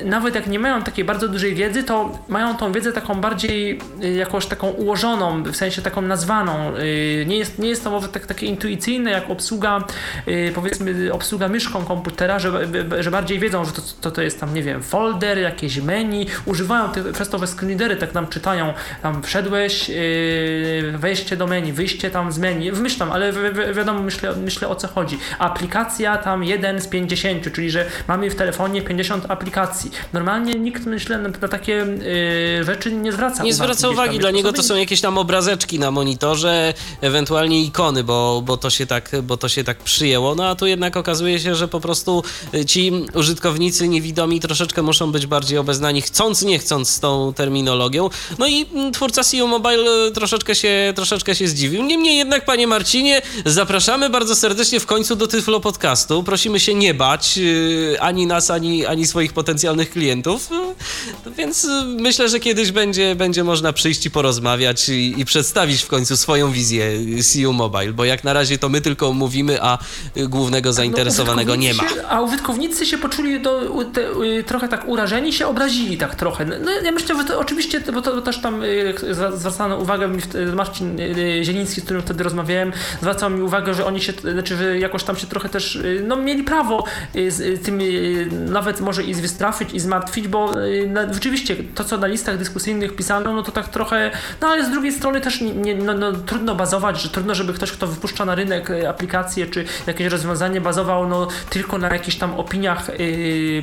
nawet 0.04 0.36
jak 0.36 0.48
nie 0.48 0.60
mają 0.60 0.84
takiej 0.84 1.06
bardzo 1.06 1.28
dużej 1.28 1.56
wiedzy, 1.56 1.84
to 1.84 2.20
mają 2.28 2.58
tą 2.58 2.72
wiedzę 2.72 2.94
taką 2.94 3.22
bardziej 3.22 3.80
jakoś 4.18 4.46
taką 4.46 4.70
ułożoną, 4.70 5.44
w 5.44 5.56
sensie 5.56 5.82
taką 5.82 6.02
nazwaną. 6.02 6.74
Nie 7.26 7.38
jest, 7.38 7.60
nie 7.60 7.70
jest 7.70 7.84
to 7.84 7.92
może 7.92 8.08
tak, 8.08 8.26
takie 8.26 8.46
intuicyjne 8.46 9.12
jak 9.12 9.30
obsługa, 9.30 9.84
powiedzmy, 10.56 11.14
obsługa 11.14 11.48
myszką 11.48 11.86
komputera, 11.86 12.40
że, 12.40 12.68
że 13.00 13.12
bardziej 13.12 13.40
wiedzą, 13.40 13.66
że 13.66 13.72
to, 13.72 13.82
to, 14.02 14.12
to 14.12 14.22
jest 14.22 14.40
tam, 14.40 14.54
nie 14.54 14.64
wiem, 14.64 14.84
folder, 14.84 15.38
jakieś 15.38 15.78
menu, 15.78 16.28
używają 16.46 16.90
te, 16.90 17.14
przez 17.14 17.30
to, 17.30 17.40
screenreadery 17.48 17.96
tak 17.96 18.14
nam 18.14 18.28
czytają, 18.28 18.74
tam 19.02 19.24
wszedłeś, 19.24 19.90
wejście 20.98 21.38
do 21.38 21.48
menu, 21.48 21.74
wyjście 21.74 22.12
tam 22.12 22.32
z 22.32 22.38
menu, 22.38 22.72
wymyślam, 22.72 23.12
ale 23.12 23.34
wi 23.34 23.40
wi 23.40 23.74
wiadomo, 23.74 24.02
myślę, 24.02 24.36
myślę 24.36 24.68
o 24.68 24.76
co 24.76 24.88
chodzi. 24.88 25.18
Aplikacja 25.40 26.18
tam 26.18 26.44
1 26.44 26.82
z 26.82 26.88
50, 26.88 27.54
czyli 27.54 27.72
że 27.72 27.86
mamy 28.08 28.30
w 28.30 28.36
telefonie 28.36 28.82
50 28.82 29.26
aplikacji. 29.32 29.92
Normalnie 30.14 30.54
nikt, 30.54 30.86
myślę, 30.86 31.18
na, 31.18 31.30
na 31.30 31.48
takie 31.48 31.72
yy, 32.58 32.64
rzeczy 32.64 32.92
nie 32.92 33.12
zwraca 33.12 33.34
uwagi. 33.34 33.48
Nie 33.48 33.54
zwraca 33.54 33.90
uwagi, 33.90 34.20
dla 34.20 34.32
niego 34.32 34.54
to 34.54 34.64
są 34.64 34.76
jakieś 34.76 35.02
tam 35.02 35.18
obrazeczki 35.18 35.80
na 35.80 35.92
monitorze, 35.92 36.74
ewentualnie 37.02 37.62
ikony, 37.62 38.04
bo, 38.04 38.42
bo, 38.46 38.58
to 38.58 38.70
się 38.70 38.86
tak, 38.86 39.12
bo 39.24 39.38
to 39.38 39.50
się 39.50 39.64
tak 39.64 39.78
przyjęło, 39.78 40.36
no 40.36 40.48
a 40.48 40.56
tu 40.56 40.68
jednak 40.68 40.98
okazuje 40.98 41.40
się, 41.40 41.56
że 41.56 41.68
po 41.68 41.80
prostu 41.80 42.24
ci 42.68 42.92
użytkownicy 43.14 43.88
niewidomi 43.88 44.40
troszeczkę 44.40 44.82
muszą 44.82 45.12
być 45.12 45.28
bardziej 45.28 45.58
obeznani, 45.58 46.02
chcąc, 46.02 46.42
nie 46.42 46.60
chcąc 46.60 46.90
z 46.90 47.00
tą 47.00 47.34
terminologią. 47.34 48.10
No 48.40 48.48
i 48.48 48.66
twórca 48.94 49.24
CEO 49.24 49.48
Mobile 49.48 49.84
troszeczkę 50.14 50.56
się, 50.56 50.94
troszeczkę 50.96 51.36
się 51.36 51.48
zdziwił. 51.48 51.84
Niemniej 51.84 52.18
jednak, 52.18 52.46
panie 52.46 52.68
Marcinie, 52.68 53.22
zapraszamy 53.46 54.10
bardzo 54.10 54.36
serdecznie 54.36 54.80
w 54.80 54.86
końcu 54.86 55.16
do 55.16 55.28
Tyflo 55.28 55.60
Podcastu. 55.60 56.24
Prosimy 56.24 56.60
się 56.60 56.74
nie 56.74 56.94
bać 56.94 57.40
e, 57.94 58.02
ani 58.02 58.28
nas, 58.28 58.52
ani, 58.52 58.86
ani 58.86 59.08
swoich 59.08 59.34
potencjalnych 59.34 59.90
klientów. 59.90 60.50
E, 60.52 61.32
więc 61.32 61.68
myślę, 61.86 62.30
że 62.30 62.40
kiedyś 62.40 62.72
będzie, 62.72 63.16
będzie 63.16 63.44
można 63.44 63.74
przyjść 63.74 64.06
i 64.06 64.12
porozmawiać 64.12 64.90
i, 64.90 65.20
i 65.20 65.26
przedstawić 65.26 65.82
w 65.82 65.88
końcu 65.88 66.18
swoją 66.18 66.52
wizję 66.52 66.92
CU 67.24 67.54
Mobile, 67.54 67.94
bo 67.94 68.06
jak 68.06 68.24
na 68.24 68.34
razie 68.34 68.58
to 68.58 68.70
my 68.70 68.82
tylko 68.82 69.14
mówimy, 69.14 69.62
a 69.62 69.78
głównego 70.16 70.70
no, 70.70 70.74
zainteresowanego 70.74 71.52
no, 71.52 71.56
nie 71.56 71.74
ma. 71.74 71.90
Się, 71.90 72.08
a 72.08 72.22
użytkownicy 72.22 72.86
się 72.86 72.98
poczuli 72.98 73.40
do, 73.40 73.62
te, 73.94 74.10
trochę 74.44 74.68
tak 74.68 74.88
urażeni, 74.88 75.34
się 75.34 75.48
obrazili 75.48 75.98
tak 75.98 76.16
trochę. 76.16 76.46
No, 76.46 76.72
ja 76.84 76.92
myślę, 76.92 77.16
że 77.16 77.24
to 77.24 77.40
oczywiście, 77.40 77.82
bo 77.94 78.02
to, 78.02 78.12
to 78.12 78.22
też 78.22 78.42
tam 78.42 78.62
zwracano 79.36 79.75
uwagę, 79.78 80.10
Marcin 80.56 81.00
y, 81.00 81.44
Zieliński, 81.44 81.82
z 81.82 81.84
którym 81.84 82.02
wtedy 82.02 82.24
rozmawiałem, 82.24 82.72
zwracał 83.02 83.30
mi 83.30 83.42
uwagę, 83.42 83.74
że 83.74 83.86
oni 83.86 84.02
się, 84.02 84.14
znaczy, 84.34 84.58
że 84.58 84.80
jakoś 84.80 85.04
tam 85.04 85.16
się 85.16 85.28
trochę 85.28 85.50
też, 85.50 85.76
y, 85.76 86.04
no 86.08 86.16
mieli 86.16 86.44
prawo 86.44 86.84
y, 87.16 87.32
z 87.32 87.62
tym 87.66 87.80
nawet 88.52 88.82
może 88.82 89.04
i 89.04 89.14
zwystrafić 89.14 89.74
i 89.74 89.80
zmartwić, 89.80 90.28
bo 90.28 90.52
rzeczywiście 91.12 91.56
to, 91.76 91.84
co 91.84 91.98
na 91.98 92.08
listach 92.08 92.38
dyskusyjnych 92.38 92.96
pisano, 92.96 93.34
no 93.34 93.44
to 93.44 93.52
tak 93.52 93.70
trochę, 93.70 94.12
no 94.42 94.48
ale 94.48 94.66
z 94.66 94.72
drugiej 94.72 94.92
strony 94.92 95.22
też 95.22 95.42
nie, 95.42 95.76
no, 95.76 95.94
no, 95.94 96.12
trudno 96.12 96.56
bazować, 96.56 97.02
że 97.02 97.10
trudno, 97.10 97.36
żeby 97.36 97.54
ktoś, 97.54 97.72
kto 97.72 97.88
wypuszcza 97.88 98.26
na 98.26 98.36
rynek 98.36 98.72
aplikacje 98.90 99.46
czy 99.48 99.66
jakieś 99.88 100.08
rozwiązanie 100.08 100.62
bazował 100.62 101.10
no 101.10 101.28
tylko 101.50 101.78
na 101.78 101.94
jakichś 101.94 102.18
tam 102.18 102.34
opiniach 102.40 102.92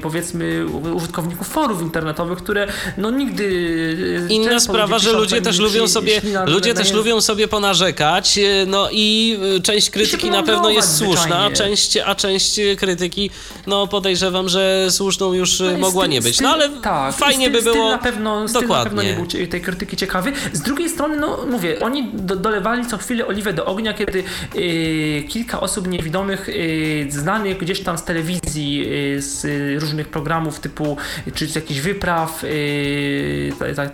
powiedzmy 0.02 0.66
użytkowników 0.94 1.48
forów 1.48 1.82
internetowych, 1.82 2.38
które 2.38 2.66
no 2.96 3.10
nigdy... 3.10 4.26
Inna 4.28 4.60
sprawa, 4.60 4.98
że 4.98 5.12
ludzie 5.12 5.42
też 5.42 5.58
lubią 5.58 5.88
sobie, 5.88 6.01
ludzie 6.46 6.74
też 6.74 6.92
lubią 6.92 7.20
sobie 7.20 7.48
ponarzekać, 7.48 8.38
e, 8.38 8.66
no 8.66 8.88
i 8.92 9.38
e, 9.56 9.60
część 9.60 9.90
krytyki 9.90 10.30
na 10.30 10.42
pewno 10.42 10.70
jest 10.70 10.96
słuszna, 10.96 11.38
a 11.38 11.50
część, 11.50 11.96
a 11.96 12.14
część 12.14 12.60
krytyki, 12.76 13.30
no 13.66 13.86
podejrzewam, 13.86 14.48
że 14.48 14.86
słuszną 14.90 15.32
już 15.32 15.60
no 15.60 15.78
mogła 15.78 16.06
nie 16.06 16.20
być. 16.20 16.40
No 16.40 16.48
ale 16.48 16.68
tak, 16.68 17.14
fajnie 17.14 17.48
styl, 17.48 17.52
by 17.52 17.72
było. 17.72 17.90
na 17.90 17.98
pewno, 17.98 18.46
Dokładnie. 18.46 18.76
na 18.76 18.84
pewno 18.84 19.02
nie 19.02 19.14
był 19.14 19.26
tej 19.46 19.60
krytyki 19.60 19.96
ciekawy. 19.96 20.32
Z 20.52 20.60
drugiej 20.60 20.88
strony, 20.88 21.16
no 21.16 21.46
mówię, 21.50 21.80
oni 21.80 22.10
do, 22.14 22.36
dolewali 22.36 22.86
co 22.86 22.98
chwilę 22.98 23.26
oliwę 23.26 23.52
do 23.52 23.64
ognia, 23.64 23.94
kiedy 23.94 24.24
yy, 24.54 25.22
kilka 25.28 25.60
osób 25.60 25.88
niewidomych, 25.88 26.48
yy, 26.48 27.12
znanych 27.12 27.58
gdzieś 27.58 27.80
tam 27.80 27.98
z 27.98 28.04
telewizji, 28.04 28.76
yy, 28.76 29.22
z 29.22 29.46
różnych 29.82 30.08
programów 30.08 30.60
typu, 30.60 30.96
czy 31.34 31.46
z 31.46 31.54
jakichś 31.54 31.80
wypraw, 31.80 32.42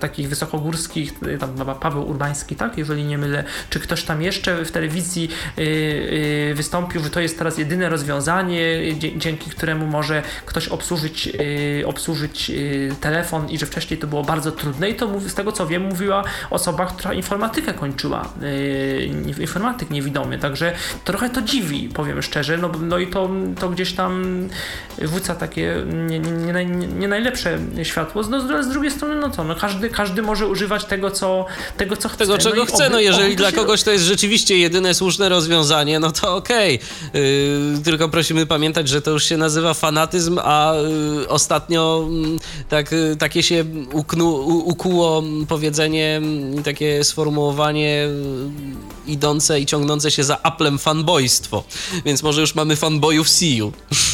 takich 0.00 0.28
wysokogórskich, 0.28 1.12
tam 1.40 1.56
Paweł 1.88 2.08
Urbański, 2.08 2.56
tak, 2.56 2.78
jeżeli 2.78 3.04
nie 3.04 3.18
mylę, 3.18 3.44
czy 3.70 3.80
ktoś 3.80 4.02
tam 4.02 4.22
jeszcze 4.22 4.64
w 4.64 4.70
telewizji 4.70 5.28
yy, 5.56 5.64
yy, 5.64 6.54
wystąpił, 6.54 7.02
że 7.02 7.10
to 7.10 7.20
jest 7.20 7.38
teraz 7.38 7.58
jedyne 7.58 7.88
rozwiązanie, 7.88 8.78
dzięki 9.16 9.50
któremu 9.50 9.86
może 9.86 10.22
ktoś 10.46 10.68
obsłużyć, 10.68 11.26
yy, 11.26 11.86
obsłużyć 11.86 12.50
y, 12.50 12.94
telefon 13.00 13.50
i 13.50 13.58
że 13.58 13.66
wcześniej 13.66 14.00
to 14.00 14.06
było 14.06 14.22
bardzo 14.22 14.52
trudne. 14.52 14.90
I 14.90 14.94
to 14.94 15.20
z 15.20 15.34
tego 15.34 15.52
co 15.52 15.66
wiem 15.66 15.82
mówiła 15.82 16.24
osoba, 16.50 16.86
która 16.86 17.14
informatykę 17.14 17.74
kończyła, 17.74 18.28
y, 18.42 19.10
informatyk 19.40 19.90
niewidomy, 19.90 20.38
także 20.38 20.72
trochę 21.04 21.30
to 21.30 21.42
dziwi, 21.42 21.88
powiem 21.88 22.22
szczerze, 22.22 22.58
no, 22.58 22.70
no 22.80 22.98
i 22.98 23.06
to, 23.06 23.30
to 23.60 23.68
gdzieś 23.68 23.92
tam 23.92 24.48
wróca 24.98 25.34
takie 25.34 25.74
nie, 26.08 26.18
nie, 26.18 26.64
nie, 26.64 26.86
nie 26.86 27.08
najlepsze 27.08 27.58
światło, 27.82 28.22
no, 28.30 28.62
z 28.62 28.68
drugiej 28.68 28.90
strony 28.90 29.14
no 29.14 29.30
co, 29.30 29.44
no 29.44 29.54
każdy, 29.54 29.90
każdy 29.90 30.22
może 30.22 30.46
używać 30.46 30.84
tego, 30.84 31.10
co, 31.10 31.46
tego, 31.78 31.96
co 31.96 32.08
chce. 32.08 32.18
Tego, 32.18 32.38
czego 32.38 32.56
no 32.56 32.66
chce. 32.66 32.90
No 32.90 33.00
jeżeli 33.00 33.36
dla 33.36 33.52
kogoś 33.52 33.82
to 33.82 33.90
jest 33.90 34.04
rzeczywiście 34.04 34.58
jedyne 34.58 34.94
słuszne 34.94 35.28
rozwiązanie, 35.28 36.00
no 36.00 36.12
to 36.12 36.36
okej. 36.36 36.80
Okay. 37.08 37.20
Yy, 37.22 37.82
tylko 37.84 38.08
prosimy 38.08 38.46
pamiętać, 38.46 38.88
że 38.88 39.02
to 39.02 39.10
już 39.10 39.24
się 39.24 39.36
nazywa 39.36 39.74
fanatyzm, 39.74 40.38
a 40.42 40.74
yy, 41.18 41.28
ostatnio 41.28 42.08
yy, 42.10 42.38
tak, 42.68 42.92
y, 42.92 43.16
takie 43.18 43.42
się 43.42 43.64
uknu, 43.92 44.30
ukuło 44.46 45.22
powiedzenie, 45.48 46.20
y, 46.58 46.62
takie 46.62 47.04
sformułowanie 47.04 48.08
y, 49.06 49.10
idące 49.10 49.60
i 49.60 49.66
ciągnące 49.66 50.10
się 50.10 50.24
za 50.24 50.42
Applem 50.42 50.78
fanboystwo. 50.78 51.64
Więc 52.04 52.22
może 52.22 52.40
już 52.40 52.54
mamy 52.54 52.76
fanboyów 52.76 53.28
CU. 53.30 53.72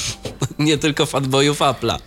Nie 0.58 0.78
tylko 0.78 1.06
fanboyów 1.06 1.58
Apple'a. 1.58 1.98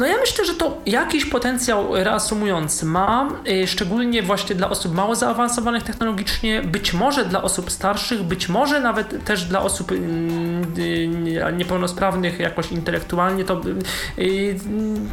No 0.00 0.06
ja 0.06 0.16
myślę, 0.20 0.44
że 0.44 0.54
to 0.54 0.80
jakiś 0.86 1.24
potencjał 1.24 1.94
reasumujący 1.94 2.86
ma, 2.86 3.28
y, 3.48 3.66
szczególnie 3.66 4.22
właśnie 4.22 4.56
dla 4.56 4.70
osób 4.70 4.94
mało 4.94 5.14
zaawansowanych 5.14 5.82
technologicznie, 5.82 6.62
być 6.62 6.92
może 6.92 7.24
dla 7.24 7.42
osób 7.42 7.70
starszych, 7.70 8.22
być 8.22 8.48
może 8.48 8.80
nawet 8.80 9.24
też 9.24 9.44
dla 9.44 9.62
osób 9.62 9.92
y, 9.92 9.94
y, 10.78 11.08
niepełnosprawnych 11.56 12.38
jakoś 12.38 12.72
intelektualnie, 12.72 13.44
to 13.44 13.60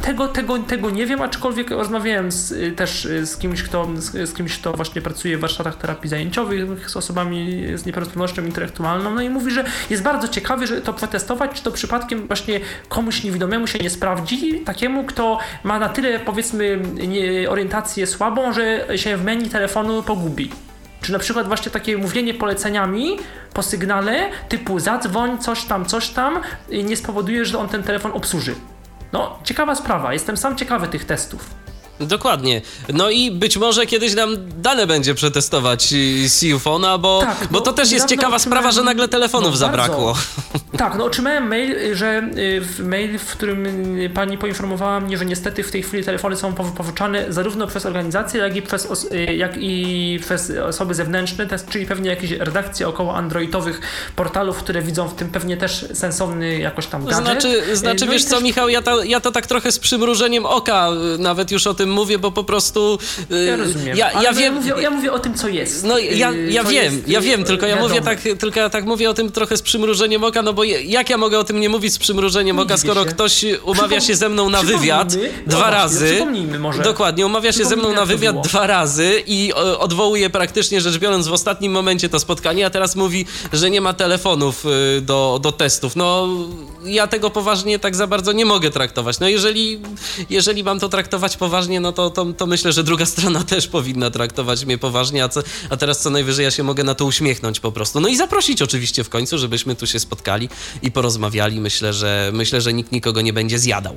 tego, 0.02 0.28
tego, 0.28 0.58
tego 0.58 0.90
nie 0.90 1.06
wiem, 1.06 1.22
aczkolwiek 1.22 1.70
rozmawiałem 1.70 2.32
z, 2.32 2.76
też 2.76 3.08
z 3.24 3.36
kimś, 3.36 3.62
kto, 3.62 3.88
z, 3.96 4.34
kimś, 4.34 4.58
kto 4.58 4.72
właśnie 4.72 5.02
pracuje 5.02 5.38
w 5.38 5.40
warsztatach 5.40 5.76
terapii 5.76 6.10
zajęciowych 6.10 6.90
z 6.90 6.96
osobami 6.96 7.66
z 7.74 7.86
niepełnosprawnością 7.86 8.42
intelektualną, 8.44 9.14
no 9.14 9.22
i 9.22 9.28
mówi, 9.28 9.50
że 9.50 9.64
jest 9.90 10.02
bardzo 10.02 10.28
ciekawy, 10.28 10.66
że 10.66 10.80
to 10.80 10.92
przetestować, 10.92 11.50
czy 11.54 11.62
to 11.62 11.72
przypadkiem 11.72 12.26
właśnie 12.26 12.60
komuś 12.88 13.24
niewidomemu 13.24 13.66
się 13.66 13.78
nie 13.78 13.90
sprawdzi, 13.90 14.60
tak 14.60 14.77
takiemu, 14.78 15.04
kto 15.04 15.38
ma 15.64 15.78
na 15.78 15.88
tyle, 15.88 16.20
powiedzmy, 16.20 16.82
orientację 17.48 18.06
słabą, 18.06 18.52
że 18.52 18.98
się 18.98 19.16
w 19.16 19.24
menu 19.24 19.48
telefonu 19.48 20.02
pogubi. 20.02 20.50
Czy 21.00 21.12
na 21.12 21.18
przykład 21.18 21.46
właśnie 21.46 21.72
takie 21.72 21.98
mówienie 21.98 22.34
poleceniami 22.34 23.18
po 23.54 23.62
sygnale 23.62 24.30
typu 24.48 24.78
zadzwoń, 24.78 25.38
coś 25.38 25.64
tam, 25.64 25.84
coś 25.84 26.08
tam 26.08 26.40
nie 26.84 26.96
spowoduje, 26.96 27.44
że 27.44 27.58
on 27.58 27.68
ten 27.68 27.82
telefon 27.82 28.12
obsłuży. 28.12 28.54
No, 29.12 29.38
ciekawa 29.44 29.74
sprawa, 29.74 30.12
jestem 30.12 30.36
sam 30.36 30.56
ciekawy 30.56 30.88
tych 30.88 31.04
testów. 31.04 31.50
Dokładnie. 32.00 32.62
No 32.88 33.10
i 33.10 33.30
być 33.30 33.56
może 33.56 33.86
kiedyś 33.86 34.14
nam 34.14 34.36
dane 34.62 34.86
będzie 34.86 35.14
przetestować 35.14 35.94
Siufona, 36.28 36.98
bo, 36.98 37.20
tak, 37.20 37.48
bo 37.50 37.60
to 37.60 37.72
też 37.72 37.90
jest 37.92 38.06
ciekawa 38.06 38.38
sprawa, 38.38 38.70
że 38.72 38.82
nagle 38.82 39.08
telefonów 39.08 39.50
no, 39.50 39.56
zabrakło. 39.56 40.16
Tak, 40.78 40.98
no 40.98 41.04
otrzymałem 41.04 41.48
mail, 41.48 41.96
że 41.96 42.30
y, 42.38 42.60
w 42.60 42.80
mail, 42.80 43.18
w 43.18 43.26
którym 43.26 43.66
y, 43.98 44.10
pani 44.10 44.38
poinformowała 44.38 45.00
mnie, 45.00 45.18
że 45.18 45.24
niestety 45.24 45.62
w 45.62 45.70
tej 45.70 45.82
chwili 45.82 46.04
telefony 46.04 46.36
są 46.36 46.52
powy- 46.54 46.72
pożyczane 46.72 47.32
zarówno 47.32 47.66
przez 47.66 47.86
organizacje, 47.86 48.40
jak 48.40 48.56
i 48.56 48.62
przez, 48.62 49.04
y, 49.12 49.34
jak 49.34 49.52
i 49.56 50.18
przez 50.22 50.50
osoby 50.50 50.94
zewnętrzne, 50.94 51.46
czyli 51.70 51.86
pewnie 51.86 52.10
jakieś 52.10 52.30
redakcje 52.30 52.88
około 52.88 53.16
androidowych 53.16 53.80
portalów, 54.16 54.56
które 54.56 54.82
widzą 54.82 55.08
w 55.08 55.14
tym 55.14 55.28
pewnie 55.28 55.56
też 55.56 55.86
sensowny 55.94 56.58
jakoś 56.58 56.86
tam 56.86 57.04
gadżet. 57.04 57.24
Znaczy, 57.24 57.76
znaczy 57.76 58.06
No 58.06 58.12
wiesz 58.12 58.24
co, 58.24 58.34
też- 58.34 58.44
Michał, 58.44 58.68
ja 58.68 58.82
to, 58.82 59.04
ja 59.04 59.20
to 59.20 59.32
tak 59.32 59.46
trochę 59.46 59.72
z 59.72 59.78
przymrużeniem 59.78 60.46
oka 60.46 60.88
nawet 61.18 61.50
już 61.50 61.66
o 61.66 61.74
tym 61.74 61.87
mówię, 61.90 62.18
bo 62.18 62.30
po 62.32 62.44
prostu. 62.44 62.98
y, 63.32 63.44
Ja 63.44 63.56
rozumiem. 63.56 63.96
Ja, 63.96 64.12
ja 64.22 64.32
no 64.32 64.38
wiem. 64.38 64.54
mówię, 64.54 64.72
ja 64.80 64.90
mówię 64.90 65.12
o 65.12 65.18
tym, 65.18 65.34
co 65.34 65.48
jest. 65.48 65.84
No 65.84 65.98
ja, 65.98 66.30
Y, 66.32 66.50
ja 66.50 66.64
co 66.64 66.70
wiem, 66.70 66.94
jest, 66.94 67.08
ja 67.08 67.18
y, 67.18 67.22
wiem, 67.22 67.44
tylko 67.44 67.66
ja 67.66 67.74
wiadome. 67.76 67.88
mówię 67.94 68.02
tak, 68.04 68.20
tylko 68.38 68.60
ja 68.60 68.70
tak 68.70 68.84
mówię 68.84 69.10
o 69.10 69.14
tym 69.14 69.32
trochę 69.32 69.56
z 69.56 69.62
przymrużeniem 69.62 70.24
oka, 70.24 70.42
no 70.42 70.52
bo 70.52 70.64
jak 70.64 71.10
ja 71.10 71.18
mogę 71.18 71.38
o 71.38 71.44
tym 71.44 71.60
nie 71.60 71.68
mówić 71.68 71.94
z 71.94 71.98
przymrużeniem 71.98 72.58
oka, 72.58 72.76
dziwię 72.76 72.78
skoro 72.88 73.04
się. 73.04 73.10
ktoś 73.10 73.44
umawia 73.62 74.00
się 74.00 74.16
ze 74.16 74.28
mną 74.28 74.50
na 74.50 74.62
wywiad 74.62 75.14
no 75.14 75.20
dwa 75.46 75.70
razy. 75.70 76.06
przypomnijmy 76.06 76.58
może. 76.58 76.82
Dokładnie, 76.82 77.26
umawia 77.26 77.52
się 77.52 77.64
ze 77.64 77.76
mną 77.76 77.92
na 77.92 78.04
wywiad 78.04 78.40
dwa 78.48 78.66
razy 78.66 79.22
i 79.26 79.52
o, 79.54 79.78
odwołuje 79.80 80.30
praktycznie 80.30 80.80
rzecz 80.80 80.98
biorąc 80.98 81.28
w 81.28 81.32
ostatnim 81.32 81.72
momencie 81.72 82.08
to 82.08 82.20
spotkanie, 82.20 82.66
a 82.66 82.70
teraz 82.70 82.96
mówi, 82.96 83.26
że 83.52 83.70
nie 83.70 83.80
ma 83.80 83.92
telefonów 83.92 84.64
y, 84.98 85.00
do, 85.00 85.38
do 85.42 85.52
testów. 85.52 85.96
No 85.96 86.28
ja 86.84 87.06
tego 87.06 87.30
poważnie 87.30 87.78
tak 87.78 87.96
za 87.96 88.06
bardzo 88.06 88.32
nie 88.32 88.44
mogę 88.44 88.70
traktować. 88.70 89.20
No 89.20 89.28
jeżeli, 89.28 89.80
jeżeli 90.30 90.64
mam 90.64 90.80
to 90.80 90.88
traktować 90.88 91.36
poważnie, 91.36 91.77
no 91.80 91.92
to, 91.92 92.10
to, 92.10 92.24
to 92.24 92.46
myślę, 92.46 92.72
że 92.72 92.84
druga 92.84 93.06
strona 93.14 93.44
też 93.44 93.68
powinna 93.68 94.10
traktować 94.10 94.64
mnie 94.64 94.78
poważnie, 94.78 95.24
a, 95.24 95.28
co, 95.28 95.42
a 95.70 95.76
teraz 95.76 96.00
co 96.00 96.10
najwyżej 96.10 96.44
ja 96.44 96.50
się 96.50 96.62
mogę 96.62 96.84
na 96.84 96.94
to 96.94 97.04
uśmiechnąć 97.04 97.60
po 97.60 97.72
prostu. 97.72 98.00
No 98.00 98.08
i 98.08 98.16
zaprosić 98.16 98.62
oczywiście 98.62 99.04
w 99.04 99.08
końcu, 99.08 99.38
żebyśmy 99.38 99.76
tu 99.76 99.86
się 99.86 99.98
spotkali 99.98 100.48
i 100.82 100.90
porozmawiali. 100.90 101.60
Myślę, 101.60 101.92
że 101.92 102.30
myślę, 102.34 102.60
że 102.60 102.72
nikt 102.72 102.92
nikogo 102.92 103.20
nie 103.20 103.32
będzie 103.32 103.58
zjadał. 103.58 103.96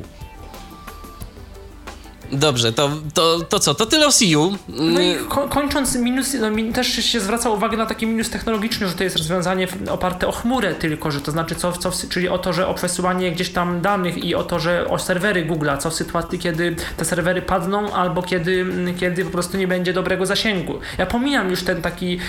Dobrze, 2.32 2.74
to, 2.74 2.90
to, 3.14 3.40
to 3.40 3.60
co? 3.60 3.76
To 3.76 3.86
tyle 3.86 4.08
o 4.08 4.12
Siu. 4.12 4.58
No 4.70 5.02
i 5.02 5.16
ko- 5.30 5.48
kończąc 5.50 5.96
minus, 5.96 6.34
no, 6.34 6.52
min, 6.52 6.74
też 6.74 6.88
się 6.88 7.20
zwraca 7.20 7.50
uwagę 7.50 7.78
na 7.78 7.86
taki 7.86 8.08
minus 8.08 8.30
technologiczny, 8.30 8.88
że 8.88 8.94
to 8.94 9.04
jest 9.04 9.18
rozwiązanie 9.18 9.68
oparte 9.90 10.28
o 10.28 10.32
chmurę 10.32 10.76
tylko, 10.76 11.12
że 11.12 11.22
to 11.22 11.32
znaczy 11.32 11.56
co, 11.56 11.72
co 11.72 11.92
w- 11.92 12.10
czyli 12.10 12.30
o 12.30 12.38
to, 12.38 12.54
że 12.54 12.68
o 12.68 12.74
przesyłanie 12.74 13.32
gdzieś 13.32 13.50
tam 13.50 13.82
danych 13.82 14.18
i 14.24 14.36
o 14.36 14.44
to, 14.44 14.60
że 14.60 14.88
o 14.88 15.00
serwery 15.00 15.46
Google'a, 15.46 15.78
co 15.78 15.90
w 15.90 15.94
sytuacji, 15.94 16.40
kiedy 16.40 16.76
te 16.98 17.06
serwery 17.06 17.42
padną 17.42 17.94
albo 17.94 18.24
kiedy, 18.24 18.66
kiedy 19.00 19.26
po 19.26 19.32
prostu 19.32 19.58
nie 19.58 19.68
będzie 19.68 19.94
dobrego 19.94 20.26
zasięgu. 20.26 20.80
Ja 20.98 21.06
pomijam 21.06 21.50
już 21.50 21.64
ten 21.64 21.82
taki, 21.82 22.20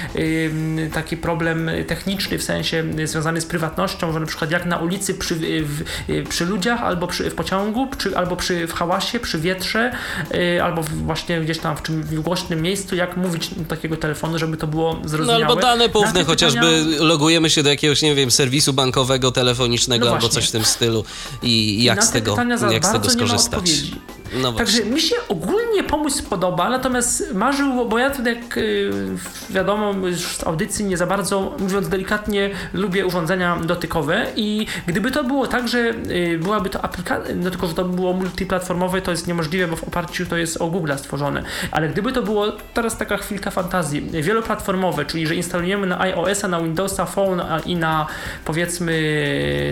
ym, 0.46 0.90
taki 0.94 1.16
problem 1.16 1.70
techniczny 1.86 2.38
w 2.38 2.42
sensie 2.42 2.84
związany 3.04 3.40
z 3.40 3.46
prywatnością, 3.46 4.12
że 4.12 4.20
na 4.20 4.26
przykład 4.26 4.50
jak 4.50 4.66
na 4.66 4.78
ulicy 4.78 5.14
przy, 5.14 5.34
w, 5.64 5.82
przy 6.28 6.44
ludziach 6.46 6.82
albo 6.82 7.06
przy, 7.06 7.30
w 7.30 7.34
pociągu, 7.34 7.88
albo 8.16 8.36
przy, 8.36 8.66
w 8.66 8.72
hałasie, 8.74 9.20
przy 9.20 9.38
wietrze, 9.38 9.91
y, 9.91 9.91
albo 10.62 10.82
w- 10.82 10.88
właśnie 11.04 11.40
gdzieś 11.40 11.58
tam 11.58 11.76
w, 11.76 11.82
czym, 11.82 12.02
w 12.02 12.20
głośnym 12.20 12.62
miejscu, 12.62 12.96
jak 12.96 13.16
mówić 13.16 13.48
do 13.54 13.64
takiego 13.64 13.96
telefonu, 13.96 14.38
żeby 14.38 14.56
to 14.56 14.66
było 14.66 14.98
No 15.02 15.08
zrozumiałe. 15.08 15.46
albo 15.46 15.56
dane 15.60 15.88
poufne, 15.88 16.12
te 16.12 16.24
chociażby 16.24 16.60
pytania- 16.60 17.02
logujemy 17.04 17.50
się 17.50 17.62
do 17.62 17.70
jakiegoś, 17.70 18.02
nie 18.02 18.14
wiem, 18.14 18.30
serwisu 18.30 18.72
bankowego, 18.72 19.32
telefonicznego 19.32 20.06
No 20.06 20.12
albo 20.12 20.28
coś 20.28 20.48
w 20.48 20.52
tym 20.52 20.64
stylu 20.64 21.04
i 21.42 21.84
jak 21.84 22.04
z 22.04 22.06
te 22.06 22.12
tego, 22.12 22.32
pytania 22.32 22.56
jak 22.70 22.86
z 22.86 22.92
tego 22.92 23.10
skorzystać. 23.10 23.70
No. 24.34 24.52
Także 24.52 24.84
mi 24.84 25.00
się 25.00 25.16
ogólnie 25.28 25.84
pomysł 25.84 26.22
podoba, 26.22 26.70
natomiast 26.70 27.34
marzył, 27.34 27.88
bo 27.88 27.98
ja 27.98 28.10
tutaj 28.10 28.36
jak 28.36 28.58
y, 28.58 28.90
wiadomo 29.50 30.08
już 30.08 30.36
z 30.36 30.46
audycji 30.46 30.84
nie 30.84 30.96
za 30.96 31.06
bardzo, 31.06 31.56
mówiąc 31.58 31.88
delikatnie, 31.88 32.50
lubię 32.72 33.06
urządzenia 33.06 33.56
dotykowe 33.56 34.26
i 34.36 34.66
gdyby 34.86 35.10
to 35.10 35.24
było 35.24 35.46
tak, 35.46 35.68
że 35.68 35.78
y, 35.78 36.38
byłaby 36.42 36.70
to 36.70 36.84
aplikacja, 36.84 37.34
no 37.34 37.50
tylko 37.50 37.66
że 37.66 37.74
to 37.74 37.84
by 37.84 37.96
było 37.96 38.12
multiplatformowe, 38.12 39.02
to 39.02 39.10
jest 39.10 39.26
niemożliwe, 39.26 39.66
bo 39.66 39.76
w 39.76 39.84
oparciu 39.84 40.26
to 40.26 40.36
jest 40.36 40.62
o 40.62 40.66
Google 40.66 40.92
stworzone, 40.96 41.42
ale 41.70 41.88
gdyby 41.88 42.12
to 42.12 42.22
było, 42.22 42.46
teraz 42.74 42.98
taka 42.98 43.16
chwilka 43.16 43.50
fantazji, 43.50 44.22
wieloplatformowe, 44.22 45.04
czyli 45.04 45.26
że 45.26 45.34
instalujemy 45.34 45.86
na 45.86 46.00
iOS-a, 46.00 46.48
na 46.48 46.60
Windowsa 46.60 47.06
Phone 47.06 47.42
i 47.66 47.76
na 47.76 48.06
powiedzmy 48.44 48.92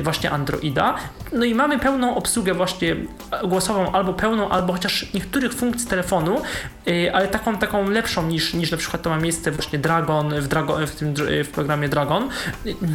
właśnie 0.04 0.30
Androida, 0.30 0.94
no 1.32 1.44
i 1.44 1.54
mamy 1.54 1.78
pełną 1.78 2.16
obsługę 2.16 2.54
właśnie 2.54 2.96
głosową 3.44 3.92
albo 3.92 4.14
pełną, 4.14 4.49
albo 4.50 4.72
chociaż 4.72 5.12
niektórych 5.14 5.54
funkcji 5.54 5.88
telefonu, 5.88 6.40
yy, 6.86 7.14
ale 7.14 7.28
taką 7.28 7.58
taką 7.58 7.90
lepszą 7.90 8.26
niż, 8.26 8.54
niż 8.54 8.70
na 8.70 8.76
przykład 8.76 9.02
to 9.02 9.10
ma 9.10 9.16
miejsce 9.16 9.50
właśnie 9.50 9.78
Dragon 9.78 10.34
w, 10.40 10.48
Dragon, 10.48 10.86
w 10.86 10.96
tym 10.96 11.14
dr- 11.14 11.44
w 11.44 11.48
programie 11.48 11.88
Dragon, 11.88 12.28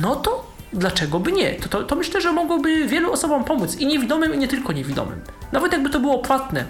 no 0.02 0.16
to 0.16 0.56
dlaczego 0.74 1.20
by 1.20 1.32
nie? 1.32 1.56
To, 1.56 1.70
to, 1.70 1.84
to 1.84 1.96
myślę, 1.96 2.22
że 2.22 2.32
mogłoby 2.32 2.88
wielu 2.88 3.12
osobom 3.12 3.44
pomóc 3.44 3.76
i 3.76 3.86
niewidomym 3.86 4.36
i 4.36 4.38
nie 4.38 4.48
tylko 4.48 4.74
niewidomym. 4.74 5.22
Nawet 5.52 5.72
jakby 5.72 5.90
to 5.90 6.00
było 6.00 6.20
płatne. 6.20 6.66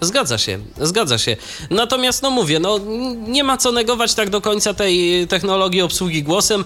Zgadza 0.00 0.38
się, 0.38 0.58
zgadza 0.80 1.18
się. 1.18 1.36
Natomiast, 1.70 2.22
no 2.22 2.30
mówię, 2.30 2.58
no 2.58 2.80
nie 3.28 3.44
ma 3.44 3.56
co 3.56 3.72
negować 3.72 4.14
tak 4.14 4.30
do 4.30 4.40
końca 4.40 4.74
tej 4.74 5.26
technologii 5.26 5.82
obsługi 5.82 6.22
głosem. 6.22 6.64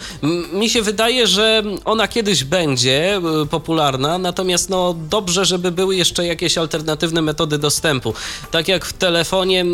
Mi 0.53 0.71
się 0.71 0.83
wydaje, 0.83 1.27
że 1.27 1.63
ona 1.85 2.09
kiedyś 2.09 2.45
będzie 2.45 3.21
y, 3.43 3.47
popularna, 3.47 4.19
natomiast 4.19 4.71
no 4.71 4.95
dobrze, 5.11 5.45
żeby 5.45 5.71
były 5.71 5.97
jeszcze 5.97 6.27
jakieś 6.27 6.59
alternatywne 6.59 7.23
metody 7.23 7.59
dostępu. 7.59 8.15
Tak 8.51 8.69
jak 8.69 8.85
w 8.85 8.93
telefonie, 8.93 9.65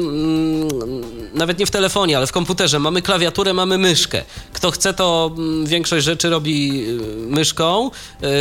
nawet 1.35 1.59
nie 1.59 1.67
w 1.67 1.71
telefonie, 1.71 2.17
ale 2.17 2.27
w 2.27 2.33
komputerze 2.33 2.79
mamy 2.79 3.03
klawiaturę, 3.03 3.53
mamy 3.53 3.79
myszkę. 3.79 4.23
Kto 4.53 4.71
chce, 4.71 4.95
to 4.95 5.35
większość 5.65 6.05
rzeczy 6.05 6.31
robi 6.31 6.87
y, 6.89 7.03
myszką, 7.27 7.91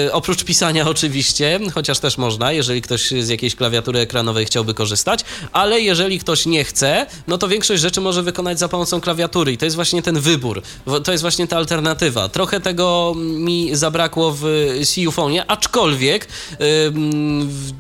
y, 0.08 0.14
oprócz 0.14 0.44
pisania 0.44 0.88
oczywiście, 0.90 1.60
chociaż 1.74 2.00
też 2.00 2.18
można, 2.18 2.52
jeżeli 2.52 2.82
ktoś 2.82 3.11
z 3.11 3.30
jakiejś 3.30 3.56
klawiatury 3.56 4.00
ekranowej 4.00 4.45
chciałby 4.45 4.74
korzystać, 4.74 5.05
ale 5.51 5.82
jeżeli 5.82 6.19
ktoś 6.19 6.45
nie 6.45 6.64
chce, 6.64 7.06
no 7.27 7.38
to 7.38 7.48
większość 7.48 7.82
rzeczy 7.82 8.01
może 8.01 8.24
wykonać 8.24 8.59
za 8.59 8.67
pomocą 8.67 9.01
klawiatury 9.01 9.51
i 9.51 9.58
to 9.58 9.66
jest 9.66 9.75
właśnie 9.75 10.01
ten 10.01 10.19
wybór, 10.19 10.61
to 11.03 11.11
jest 11.11 11.22
właśnie 11.22 11.48
ta 11.48 11.58
alternatywa. 11.58 12.30
Trochę 12.30 12.59
tego 12.59 13.14
mi 13.17 13.75
zabrakło 13.75 14.35
w 14.40 14.43
CU-fonie, 14.85 15.45
aczkolwiek 15.51 16.27
w 16.59 17.72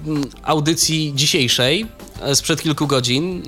audycji 0.43 1.13
dzisiejszej, 1.15 1.85
e, 2.21 2.35
sprzed 2.35 2.61
kilku 2.61 2.87
godzin, 2.87 3.43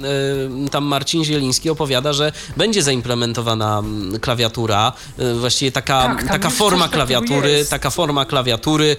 y, 0.66 0.70
tam 0.70 0.84
Marcin 0.84 1.24
Zieliński 1.24 1.70
opowiada, 1.70 2.14
że 2.14 2.32
będzie 2.58 2.84
zaimplementowana 2.84 3.84
klawiatura, 4.22 4.94
y, 5.20 5.34
właściwie 5.34 5.72
taka, 5.72 6.04
Tak, 6.04 6.28
taka 6.28 6.50
forma 6.50 6.88
klawiatury, 6.88 7.66
taka 7.70 7.90
forma 7.90 8.26
klawiatury, 8.26 8.96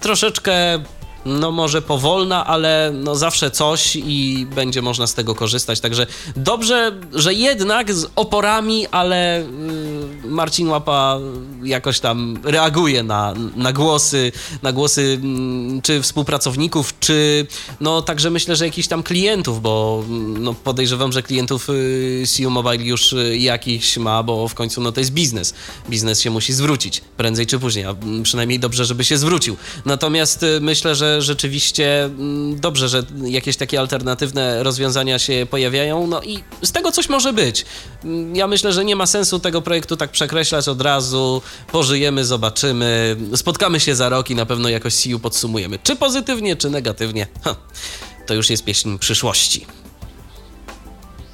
troszeczkę 0.00 0.80
no 1.26 1.52
może 1.52 1.82
powolna, 1.82 2.46
ale 2.46 2.90
no 2.94 3.14
zawsze 3.14 3.50
coś 3.50 3.96
i 3.96 4.46
będzie 4.54 4.82
można 4.82 5.06
z 5.06 5.14
tego 5.14 5.34
korzystać. 5.34 5.80
Także 5.80 6.06
dobrze, 6.36 6.92
że 7.14 7.34
jednak 7.34 7.94
z 7.94 8.06
oporami, 8.16 8.86
ale 8.86 9.40
y, 9.40 9.44
Marcin 10.24 10.68
Łapa 10.68 11.18
jakoś 11.62 12.00
tam 12.00 12.38
reaguje 12.44 13.02
na, 13.02 13.34
na 13.56 13.72
głosy, 13.72 14.32
na 14.62 14.72
głosy 14.72 15.18
mm, 15.22 15.82
czy 15.82 16.02
współpracowników, 16.02 16.98
czy 17.00 17.46
no 17.80 18.02
także 18.02 18.30
myślę, 18.30 18.56
że 18.56 18.64
jakichś 18.64 18.88
tam 18.88 19.02
klientów, 19.02 19.62
bo 19.62 20.04
mm, 20.08 20.42
no 20.42 20.54
podejrzewam, 20.54 21.12
że 21.12 21.22
klientów 21.22 21.70
y, 21.70 22.24
CU 22.36 22.50
Mobile 22.50 22.84
już 22.84 23.12
y, 23.12 23.38
jakiś 23.38 23.96
ma, 23.96 24.22
bo 24.22 24.48
w 24.48 24.54
końcu 24.54 24.80
no 24.80 24.92
to 24.92 25.00
jest 25.00 25.12
biznes. 25.12 25.54
Biznes 25.90 26.20
się 26.20 26.30
musi 26.30 26.52
zwrócić 26.52 27.00
prędzej 27.16 27.46
czy 27.46 27.58
później, 27.58 27.84
a 27.84 27.90
mm, 27.90 28.22
przynajmniej 28.22 28.58
dobrze, 28.58 28.84
żeby 28.84 29.04
się 29.04 29.18
zwrócił. 29.18 29.56
Natomiast 29.84 30.42
y, 30.42 30.60
myślę, 30.60 30.94
że 30.94 31.17
rzeczywiście 31.22 32.04
mm, 32.04 32.60
dobrze, 32.60 32.88
że 32.88 33.02
jakieś 33.24 33.56
takie 33.56 33.80
alternatywne 33.80 34.62
rozwiązania 34.62 35.18
się 35.18 35.46
pojawiają, 35.50 36.06
no 36.06 36.22
i 36.22 36.38
z 36.62 36.72
tego 36.72 36.92
coś 36.92 37.08
może 37.08 37.32
być. 37.32 37.64
Mm, 38.04 38.36
Ja 38.36 38.46
myślę, 38.46 38.72
że 38.72 38.84
nie 38.84 38.96
ma 38.96 39.06
sensu 39.06 39.38
tego 39.38 39.62
projektu 39.62 39.96
tak 39.96 40.10
przekreślać 40.10 40.68
od 40.68 40.82
razu, 40.82 41.42
pożyjemy, 41.72 42.24
zobaczymy, 42.24 43.16
spotkamy 43.36 43.80
się 43.80 43.94
za 43.94 44.08
rok 44.08 44.30
i 44.30 44.34
na 44.34 44.46
pewno 44.46 44.68
jakoś 44.68 44.94
CU 44.94 45.18
podsumujemy. 45.18 45.78
Czy 45.82 45.96
pozytywnie, 45.96 46.56
czy 46.56 46.70
negatywnie, 46.70 47.26
ha, 47.44 47.56
to 48.26 48.34
już 48.34 48.50
jest 48.50 48.64
pieśń 48.64 48.98
przyszłości. 48.98 49.66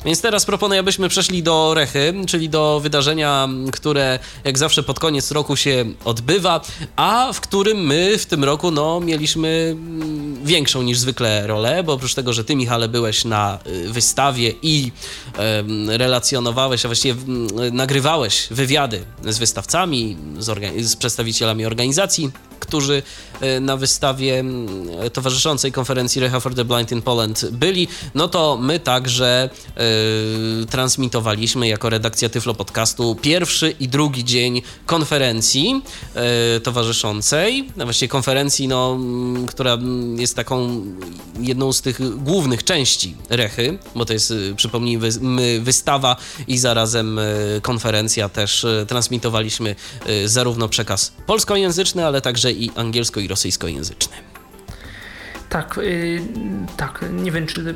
Więc 0.05 0.20
teraz 0.20 0.44
proponuję, 0.44 0.81
abyśmy 0.81 1.08
przeszli 1.08 1.42
do 1.42 1.74
Rechy, 1.74 2.15
czyli 2.26 2.49
do 2.49 2.81
wydarzenia, 2.81 3.49
które 3.73 4.18
jak 4.44 4.58
zawsze 4.58 4.83
pod 4.83 4.99
koniec 4.99 5.31
roku 5.31 5.57
się 5.57 5.84
odbywa, 6.05 6.60
a 6.97 7.33
w 7.33 7.41
którym 7.41 7.86
my 7.86 8.18
w 8.18 8.26
tym 8.26 8.44
roku 8.44 8.70
no, 8.70 9.00
mieliśmy 9.00 9.49
mm, 9.49 10.44
większą 10.44 10.83
niż 10.83 10.99
zwykle 10.99 11.47
rolę, 11.47 11.83
bo 11.83 11.92
oprócz 11.92 12.15
tego, 12.15 12.33
że 12.33 12.44
ty, 12.44 12.57
Michale, 12.57 12.89
byłeś 12.89 13.24
na 13.24 13.58
y, 13.66 13.92
wystawie 13.92 14.52
i 14.62 14.92
relacjonowałeś, 15.89 16.84
a 16.84 16.89
właściwie 16.89 17.15
mm, 17.23 17.76
nagrywałeś 17.76 18.47
wywiady 18.50 19.05
z 19.24 19.39
wystawcami, 19.39 20.16
z, 20.39 20.86
z 20.86 20.97
przedstawicielami 20.97 21.66
organizacji, 21.66 22.31
którzy 22.74 23.02
e, 23.40 23.60
na 23.60 23.76
wystawie 23.76 24.44
towarzyszącej 25.12 25.72
konferencji 25.72 26.20
Reha 26.20 26.40
for 26.40 26.54
the 26.54 26.64
Blind 26.64 26.92
in 26.92 27.02
Poland 27.02 27.50
byli, 27.50 27.88
no 28.14 28.28
to 28.28 28.58
my 28.60 28.80
także 28.80 29.50
y, 30.62 30.66
transmitowaliśmy 30.66 31.68
jako 31.68 31.90
redakcja 31.90 32.28
Tyflo 32.28 32.54
Podcastu 32.54 33.16
pierwszy 33.22 33.74
i 33.80 33.88
drugi 33.88 34.24
dzień 34.24 34.62
konferencji 34.86 35.82
y, 36.56 36.60
towarzyszącej, 36.60 37.68
no 37.76 37.84
właściwie 37.84 38.08
konferencji, 38.08 38.68
no, 38.68 38.98
która 39.48 39.78
jest 40.16 40.36
taką 40.36 40.84
jedną 41.40 41.72
z 41.72 41.82
tych 41.82 42.16
głównych 42.16 42.64
części 42.64 43.14
Rechy, 43.30 43.78
bo 43.94 44.04
to 44.04 44.12
jest, 44.12 44.34
przypomnijmy, 44.56 45.10
wystawa 45.60 46.16
i 46.48 46.58
zarazem 46.58 47.20
konferencja 47.62 48.28
też 48.28 48.66
transmitowaliśmy 48.88 49.76
zarówno 50.24 50.68
przekaz 50.68 51.12
polskojęzyczny, 51.26 52.06
ale 52.06 52.20
także 52.20 52.52
i 52.52 52.63
angielsko- 52.70 53.20
i 53.20 53.28
rosyjskojęzyczny. 53.28 54.16
Tak, 55.48 55.78
yy, 55.82 56.22
tak. 56.76 57.04
Nie 57.12 57.32
wiem, 57.32 57.46
czy 57.46 57.74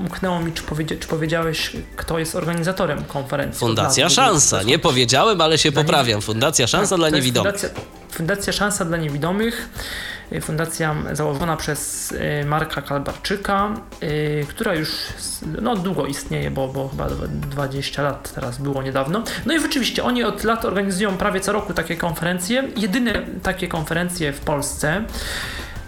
umknęło 0.00 0.40
mi, 0.40 0.52
czy, 0.52 0.62
powiedzia 0.62 0.96
czy 1.00 1.08
powiedziałeś, 1.08 1.72
kto 1.96 2.18
jest 2.18 2.34
organizatorem 2.34 3.04
konferencji. 3.04 3.60
Fundacja 3.60 4.08
Szansa. 4.08 4.62
Nie 4.62 4.78
powiedziałem, 4.78 5.40
ale 5.40 5.58
się 5.58 5.72
poprawiam. 5.72 6.20
Fundacja 6.20 6.66
Szansa 6.66 6.90
tak, 6.90 6.98
dla 6.98 7.10
niewidomych. 7.10 7.52
Fundacja, 7.52 7.82
Fundacja 8.10 8.52
Szansa 8.52 8.84
dla 8.84 8.96
niewidomych. 8.96 9.68
Y, 10.32 10.40
fundacja 10.40 10.94
założona 11.12 11.56
przez 11.56 12.12
y, 12.12 12.44
Marka 12.44 12.82
Kalbarczyka, 12.82 13.74
y, 14.02 14.46
która 14.48 14.74
już 14.74 14.90
no, 15.62 15.76
długo 15.76 16.06
istnieje, 16.06 16.50
bo, 16.50 16.68
bo 16.68 16.88
chyba 16.88 17.08
20 17.50 18.02
lat 18.02 18.34
teraz 18.34 18.58
było 18.58 18.82
niedawno. 18.82 19.22
No 19.46 19.54
i 19.54 19.60
rzeczywiście 19.60 20.04
oni 20.04 20.24
od 20.24 20.44
lat 20.44 20.64
organizują 20.64 21.16
prawie 21.16 21.40
co 21.40 21.52
roku 21.52 21.74
takie 21.74 21.96
konferencje. 21.96 22.68
Jedyne 22.76 23.12
takie 23.42 23.68
konferencje 23.68 24.32
w 24.32 24.40
Polsce 24.40 25.04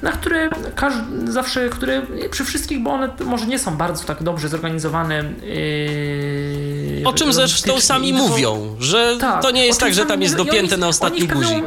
na 0.03 0.13
które 0.13 0.51
każdy, 0.75 1.33
zawsze, 1.33 1.69
które 1.69 2.03
przy 2.31 2.45
wszystkich, 2.45 2.81
bo 2.81 2.91
one 2.91 3.09
może 3.25 3.47
nie 3.47 3.59
są 3.59 3.77
bardzo 3.77 4.05
tak 4.05 4.23
dobrze 4.23 4.49
zorganizowane. 4.49 5.25
Yy, 5.43 7.09
o 7.09 7.13
czym 7.13 7.33
zresztą 7.33 7.81
sami 7.81 8.13
mówią, 8.13 8.77
że 8.79 9.17
tak, 9.21 9.43
to 9.43 9.51
nie 9.51 9.67
jest 9.67 9.81
tak, 9.81 9.95
że 9.95 10.07
tam 10.07 10.23
jest 10.23 10.37
dopięte 10.37 10.77
na 10.77 10.89
ostatni 10.89 11.29
guzik. 11.29 11.65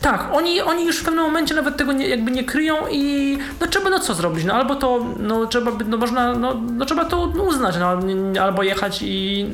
Tak, 0.00 0.28
oni, 0.32 0.60
oni 0.60 0.86
już 0.86 0.98
w 0.98 1.04
pewnym 1.04 1.24
momencie 1.24 1.54
nawet 1.54 1.76
tego 1.76 1.92
nie, 1.92 2.08
jakby 2.08 2.30
nie 2.30 2.44
kryją 2.44 2.76
i 2.90 3.38
no 3.60 3.66
trzeba 3.66 3.90
no 3.90 4.00
co 4.00 4.14
zrobić, 4.14 4.44
no 4.44 4.54
albo 4.54 4.74
to, 4.74 5.06
no 5.18 5.46
trzeba, 5.46 5.72
no 5.86 5.96
można, 5.96 6.34
no, 6.34 6.54
no 6.54 6.84
trzeba 6.84 7.04
to 7.04 7.24
uznać, 7.26 7.74
no, 7.78 8.42
albo 8.42 8.62
jechać 8.62 8.98
i, 9.02 9.46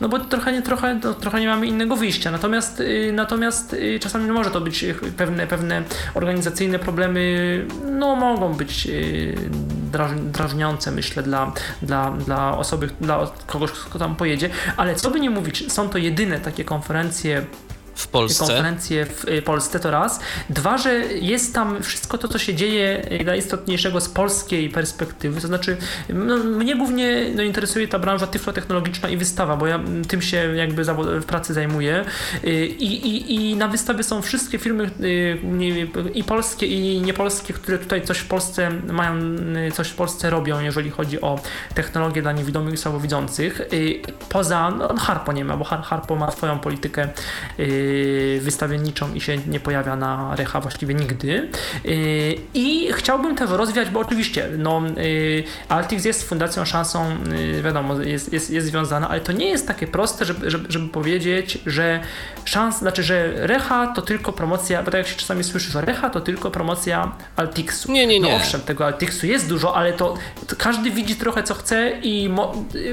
no 0.00 0.08
bo 0.08 0.18
trochę 0.18 0.52
nie, 0.52 0.62
trochę, 0.62 1.00
no, 1.04 1.14
trochę 1.14 1.40
nie 1.40 1.46
mamy 1.46 1.66
innego 1.66 1.96
wyjścia, 1.96 2.30
natomiast, 2.30 2.80
y, 2.80 3.10
natomiast 3.12 3.72
y, 3.72 3.98
czasami 4.00 4.30
może 4.30 4.50
to 4.50 4.60
być 4.60 4.84
pewne, 5.16 5.46
pewne 5.46 5.82
organizacyjne 6.14 6.78
problemy 6.78 7.22
no, 7.84 8.16
mogą 8.16 8.54
być 8.54 8.86
y, 8.86 9.34
drażniące, 10.32 10.90
myślę, 10.90 11.22
dla, 11.22 11.52
dla, 11.82 12.10
dla 12.10 12.58
osoby, 12.58 12.88
dla 13.00 13.30
kogoś, 13.46 13.70
kto 13.70 13.98
tam 13.98 14.16
pojedzie, 14.16 14.50
ale 14.76 14.94
co 14.94 15.10
by 15.10 15.20
nie 15.20 15.30
mówić, 15.30 15.72
są 15.72 15.88
to 15.88 15.98
jedyne 15.98 16.40
takie 16.40 16.64
konferencje 16.64 17.46
w 18.02 18.08
Polsce. 18.08 18.46
konferencję 18.46 19.06
w 19.06 19.28
y, 19.28 19.42
Polsce 19.42 19.80
to 19.80 19.90
raz. 19.90 20.20
Dwa, 20.50 20.78
że 20.78 20.94
jest 21.04 21.54
tam 21.54 21.82
wszystko 21.82 22.18
to, 22.18 22.28
co 22.28 22.38
się 22.38 22.54
dzieje 22.54 23.06
y, 23.20 23.24
najistotniejszego 23.24 24.00
z 24.00 24.08
polskiej 24.08 24.70
perspektywy. 24.70 25.40
To 25.40 25.46
znaczy, 25.46 25.76
no, 26.08 26.36
mnie 26.36 26.76
głównie 26.76 27.26
no, 27.34 27.42
interesuje 27.42 27.88
ta 27.88 27.98
branża 27.98 28.26
tyflotechnologiczna 28.26 29.08
i 29.08 29.16
wystawa, 29.16 29.56
bo 29.56 29.66
ja 29.66 29.80
tym 30.08 30.22
się 30.22 30.56
jakby 30.56 30.84
w 31.20 31.24
pracy 31.24 31.54
zajmuję. 31.54 32.04
Y, 32.44 32.66
I, 32.66 33.08
i, 33.08 33.34
i 33.34 33.56
na 33.56 33.68
wystawie 33.68 34.02
są 34.02 34.22
wszystkie 34.22 34.58
firmy 34.58 34.90
i 36.14 36.24
polskie, 36.24 36.66
i 36.66 37.00
niepolskie, 37.00 37.52
które 37.54 37.78
tutaj 37.78 38.02
coś 38.02 38.18
w 38.18 38.26
Polsce 38.26 38.70
mają, 38.70 39.14
coś 39.72 39.88
w 39.88 39.94
Polsce 39.94 40.30
robią, 40.30 40.60
jeżeli 40.60 40.90
chodzi 40.90 41.20
o 41.20 41.40
technologię 41.74 42.22
dla 42.22 42.32
niewidomych 42.32 42.74
i 42.74 42.76
słabowidzących. 42.76 43.60
Poza, 44.28 44.70
no, 44.70 44.94
Harpo 44.96 45.32
nie 45.32 45.44
ma, 45.44 45.56
bo 45.56 45.64
Harpo 45.64 46.16
ma 46.16 46.30
swoją 46.30 46.58
politykę 46.58 47.08
wystawienniczą 48.40 49.14
i 49.14 49.20
się 49.20 49.38
nie 49.38 49.60
pojawia 49.60 49.96
na 49.96 50.36
Recha 50.36 50.60
właściwie 50.60 50.94
nigdy. 50.94 51.48
Y, 51.84 52.34
I 52.54 52.92
chciałbym 52.92 53.36
to 53.36 53.56
rozwiać, 53.56 53.90
bo 53.90 54.00
oczywiście 54.00 54.48
no, 54.58 54.82
y, 54.98 55.44
Altix 55.68 56.04
jest 56.04 56.28
fundacją 56.28 56.64
szansą, 56.64 57.06
y, 57.58 57.62
wiadomo, 57.62 58.00
jest, 58.00 58.32
jest, 58.32 58.50
jest 58.50 58.66
związana, 58.66 59.08
ale 59.08 59.20
to 59.20 59.32
nie 59.32 59.48
jest 59.48 59.68
takie 59.68 59.86
proste, 59.86 60.24
żeby, 60.24 60.50
żeby, 60.50 60.72
żeby 60.72 60.88
powiedzieć, 60.88 61.58
że 61.66 62.00
szans, 62.44 62.78
znaczy, 62.78 63.02
że 63.02 63.46
Recha 63.46 63.86
to 63.86 64.02
tylko 64.02 64.32
promocja, 64.32 64.82
bo 64.82 64.90
tak 64.90 64.98
jak 64.98 65.06
się 65.06 65.16
czasami 65.16 65.44
słyszy, 65.44 65.70
że 65.70 65.80
Recha 65.80 66.10
to 66.10 66.20
tylko 66.20 66.50
promocja 66.50 67.12
Altixu. 67.36 67.92
Nie, 67.92 68.06
nie, 68.06 68.20
nie. 68.20 68.30
No 68.30 68.36
owszem, 68.36 68.60
tego 68.60 68.86
Altixu 68.86 69.26
jest 69.26 69.48
dużo, 69.48 69.76
ale 69.76 69.92
to, 69.92 70.14
to 70.46 70.56
każdy 70.56 70.90
widzi 70.90 71.16
trochę 71.16 71.42
co 71.42 71.54
chce 71.54 71.92
i 72.02 72.30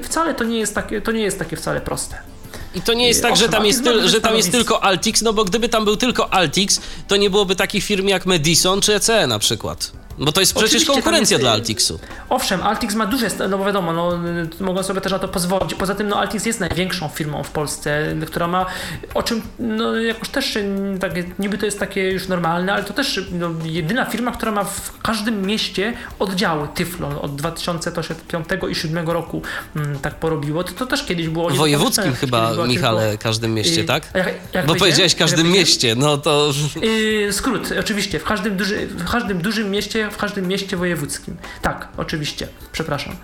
wcale 0.03 0.33
to 0.33 0.43
nie 0.43 0.59
jest 0.59 0.75
takie, 0.75 1.01
to 1.01 1.11
nie 1.11 1.21
jest 1.21 1.39
takie 1.39 1.55
wcale 1.55 1.81
proste. 1.81 2.38
I 2.75 2.81
to 2.81 2.93
nie 2.93 3.07
jest 3.07 3.21
tak, 3.21 3.37
że 3.37 3.49
tam 3.49 3.65
jest, 3.65 3.83
tyl, 3.83 4.07
że 4.07 4.21
tam 4.21 4.35
jest 4.35 4.51
tylko 4.51 4.83
Altix, 4.83 5.21
no 5.21 5.33
bo 5.33 5.45
gdyby 5.45 5.69
tam 5.69 5.85
był 5.85 5.97
tylko 5.97 6.33
Altix, 6.33 6.81
to 7.07 7.17
nie 7.17 7.29
byłoby 7.29 7.55
takich 7.55 7.83
firm 7.83 8.07
jak 8.07 8.25
Madison 8.25 8.81
czy 8.81 8.95
ECE 8.95 9.27
na 9.27 9.39
przykład. 9.39 9.91
Bo 10.19 10.31
to 10.31 10.39
jest 10.39 10.53
przecież 10.53 10.69
Oczywiście 10.69 10.93
konkurencja 10.93 11.35
jest, 11.35 11.43
dla 11.43 11.51
Altixu. 11.51 11.99
Owszem, 12.29 12.63
Altix 12.63 12.95
ma 12.95 13.05
duże, 13.05 13.27
no 13.49 13.57
bo 13.57 13.65
wiadomo, 13.65 13.93
no, 13.93 14.19
mogą 14.59 14.83
sobie 14.83 15.01
też 15.01 15.11
na 15.11 15.19
to 15.19 15.27
pozwolić. 15.27 15.73
Poza 15.73 15.95
tym 15.95 16.07
no, 16.07 16.19
Altix 16.19 16.45
jest 16.45 16.59
największą 16.59 17.07
firmą 17.07 17.43
w 17.43 17.51
Polsce, 17.51 18.15
która 18.27 18.47
ma, 18.47 18.65
o 19.13 19.23
czym 19.23 19.41
no, 19.59 19.95
jakoś 19.95 20.29
też 20.29 20.57
tak, 20.99 21.11
niby 21.39 21.57
to 21.57 21.65
jest 21.65 21.79
takie 21.79 22.11
już 22.11 22.27
normalne, 22.27 22.73
ale 22.73 22.83
to 22.83 22.93
też 22.93 23.21
no, 23.31 23.49
jedyna 23.63 24.05
firma, 24.05 24.31
która 24.31 24.51
ma 24.51 24.63
w 24.63 25.01
każdym 25.01 25.41
mieście 25.41 25.93
oddziały 26.19 26.67
Tyflo 26.67 27.21
od 27.21 27.35
2005 27.35 28.45
i 28.45 28.57
2007 28.57 29.09
roku 29.09 29.41
mm, 29.75 29.99
tak 29.99 30.15
porobiło. 30.15 30.63
To, 30.63 30.71
to 30.71 30.85
też 30.85 31.05
kiedyś 31.05 31.29
było... 31.29 31.49
W 31.49 31.55
wojewódzkim 31.55 32.13
chyba, 32.13 32.51
Michale, 32.67 33.09
tylko, 33.09 33.23
każdym 33.23 33.53
mieście, 33.53 33.83
tak? 33.83 34.03
Jak, 34.13 34.27
jak 34.53 34.65
Bo 34.65 34.75
powiedziałeś 34.75 35.15
każdym 35.15 35.51
mieście, 35.51 35.95
no 35.95 36.17
to... 36.17 36.51
Yy, 36.81 37.33
skrót, 37.33 37.73
oczywiście, 37.79 38.19
w 38.19 38.23
każdym, 38.23 38.57
duży, 38.57 38.87
w 38.87 39.11
każdym 39.11 39.41
dużym 39.41 39.71
mieście 39.71 40.08
w 40.09 40.17
każdym 40.17 40.47
mieście 40.47 40.77
wojewódzkim. 40.77 41.37
Tak, 41.61 41.87
oczywiście, 41.97 42.47
przepraszam. 42.71 43.15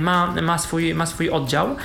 Ma, 0.00 0.34
ma, 0.42 0.58
swój, 0.58 0.94
ma 0.94 1.06
swój 1.06 1.30
oddział. 1.30 1.76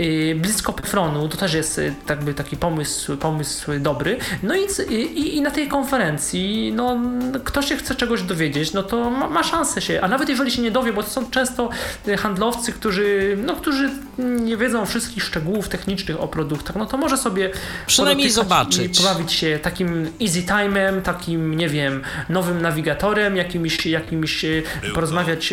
Y, 0.00 0.34
blisko 0.36 0.72
Pefronu, 0.72 1.28
to 1.28 1.36
też 1.36 1.54
jest 1.54 1.78
y, 1.78 1.94
jakby 2.08 2.34
taki 2.34 2.56
pomysł, 2.56 3.16
pomysł 3.16 3.72
dobry. 3.80 4.18
No 4.42 4.54
i, 4.56 4.92
i, 4.94 5.36
i 5.36 5.40
na 5.40 5.50
tej 5.50 5.68
konferencji, 5.68 6.72
no, 6.76 6.96
kto 7.44 7.62
się 7.62 7.76
chce 7.76 7.94
czegoś 7.94 8.22
dowiedzieć, 8.22 8.72
no 8.72 8.82
to 8.82 9.10
ma, 9.10 9.28
ma 9.28 9.42
szansę 9.42 9.82
się, 9.82 10.00
a 10.02 10.08
nawet 10.08 10.28
jeżeli 10.28 10.50
się 10.50 10.62
nie 10.62 10.70
dowie, 10.70 10.92
bo 10.92 11.02
to 11.02 11.10
są 11.10 11.30
często 11.30 11.70
y, 12.08 12.16
handlowcy, 12.16 12.72
którzy, 12.72 13.38
no, 13.46 13.56
którzy 13.56 13.90
nie 14.18 14.56
wiedzą 14.56 14.86
wszystkich 14.86 15.22
szczegółów 15.22 15.68
technicznych 15.68 16.20
o 16.20 16.28
produktach, 16.28 16.76
no 16.76 16.86
to 16.86 16.96
może 16.96 17.16
sobie 17.16 17.50
przynajmniej 17.86 18.30
zobaczyć 18.30 18.98
i 18.98 19.02
pobawić 19.02 19.32
się 19.32 19.58
takim 19.62 20.10
easy 20.22 20.42
time'em, 20.42 21.02
takim, 21.02 21.56
nie 21.56 21.68
wiem, 21.68 22.02
nowym 22.28 22.62
nawigatorem, 22.62 23.36
jakimiś 23.36 23.75
jakimś, 23.84 24.44
jakimś 24.44 24.92
porozmawiać. 24.94 25.52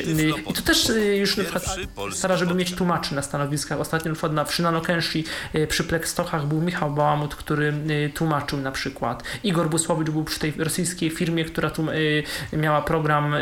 I 0.49 0.53
to 0.53 0.61
też 0.61 0.89
y, 0.89 1.15
już 1.15 1.37
na 1.37 1.43
przykład 1.43 1.77
stara, 2.11 2.37
żeby 2.37 2.53
mieć 2.53 2.75
tłumaczy 2.75 3.15
na 3.15 3.21
stanowiskach. 3.21 3.79
Ostatnio 3.79 4.09
na 4.09 4.15
przykład 4.15 4.33
na, 4.33 4.45
przy 4.45 4.63
Nanokenshi 4.63 5.23
przy 5.67 5.83
Plexstochach 5.83 6.45
był 6.45 6.61
Michał 6.61 6.91
Bałamut, 6.91 7.35
który 7.35 7.73
tłumaczył 8.13 8.59
na 8.59 8.71
przykład. 8.71 9.23
Igor 9.43 9.69
Busłowicz 9.69 10.09
był 10.09 10.23
przy 10.23 10.39
tej 10.39 10.53
rosyjskiej 10.57 11.09
firmie, 11.09 11.45
która 11.45 11.69
tu 11.69 11.87
miała 12.53 12.81
program, 12.81 13.35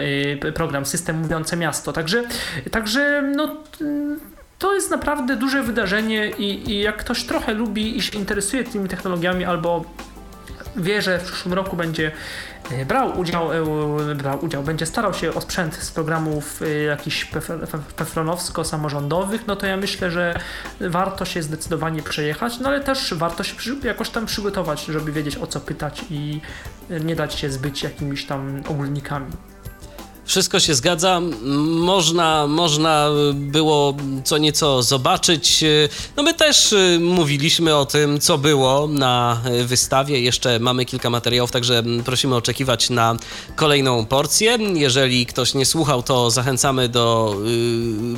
program 0.54 0.86
System 0.86 1.18
Mówiące 1.18 1.58
Miasto. 1.58 1.94
Także, 1.94 2.24
także 2.72 3.22
no 3.36 3.58
to 4.62 4.74
jest 4.74 4.92
naprawdę 4.92 5.36
duże 5.36 5.64
wydarzenie 5.64 6.30
i, 6.30 6.72
i, 6.72 6.80
jak 6.80 6.98
ktoś 6.98 7.24
trochę 7.24 7.54
lubi 7.54 7.98
i 7.98 8.02
się 8.02 8.18
interesuje 8.18 8.64
tymi 8.64 8.90
technologiami 8.90 9.46
albo 9.46 9.86
wie, 10.76 11.02
że 11.02 11.20
w 11.20 11.24
przyszłym 11.24 11.54
roku 11.54 11.76
będzie 11.76 12.08
e, 12.08 12.12
brał 12.88 13.20
udział, 13.20 13.54
e, 14.12 14.16
brał 14.16 14.46
udział, 14.46 14.64
będzie 14.64 14.86
starał 14.86 15.14
się 15.14 15.34
o 15.34 15.42
sprzęt 15.42 15.76
z 15.76 15.92
programów 15.92 16.62
e, 16.62 16.70
jakichś 16.84 17.32
pefronowsko-samorządowych, 17.96 19.40
no 19.48 19.56
to 19.56 19.66
ja 19.66 19.78
myślę, 19.78 20.12
że 20.12 20.40
warto 20.80 21.26
się 21.26 21.44
zdecydowanie 21.44 22.04
przejechać, 22.04 22.60
no 22.60 22.70
ale 22.70 22.82
też 22.82 23.14
warto 23.14 23.44
się 23.44 23.56
jakoś 23.84 24.10
tam 24.10 24.26
przygotować, 24.26 24.86
żeby 24.86 25.12
wiedzieć 25.12 25.38
o 25.38 25.48
co 25.48 25.60
pytać 25.60 26.06
i 26.10 26.42
nie 26.90 27.16
dać 27.16 27.34
się 27.34 27.52
zbyć 27.52 27.84
jakimiś 27.84 28.26
tam 28.26 28.62
ogólnikami. 28.68 29.32
Wszystko 30.32 30.60
się 30.60 30.76
zgadza. 30.76 31.22
Można, 31.66 32.48
można 32.48 33.10
było 33.34 33.98
co 34.24 34.38
nieco 34.38 34.84
zobaczyć. 34.84 35.64
No 36.18 36.24
my 36.24 36.34
też 36.34 36.76
mówiliśmy 37.00 37.76
o 37.76 37.86
tym, 37.86 38.20
co 38.20 38.38
było 38.38 38.88
na 38.88 39.42
wystawie. 39.66 40.22
Jeszcze 40.22 40.60
mamy 40.60 40.86
kilka 40.86 41.10
materiałów, 41.10 41.52
także 41.52 41.84
prosimy 42.06 42.36
oczekiwać 42.36 42.90
na 42.90 43.16
kolejną 43.56 44.06
porcję. 44.06 44.58
Jeżeli 44.74 45.26
ktoś 45.26 45.54
nie 45.54 45.66
słuchał, 45.66 46.04
to 46.04 46.32
zachęcamy 46.32 46.90
do 46.90 47.36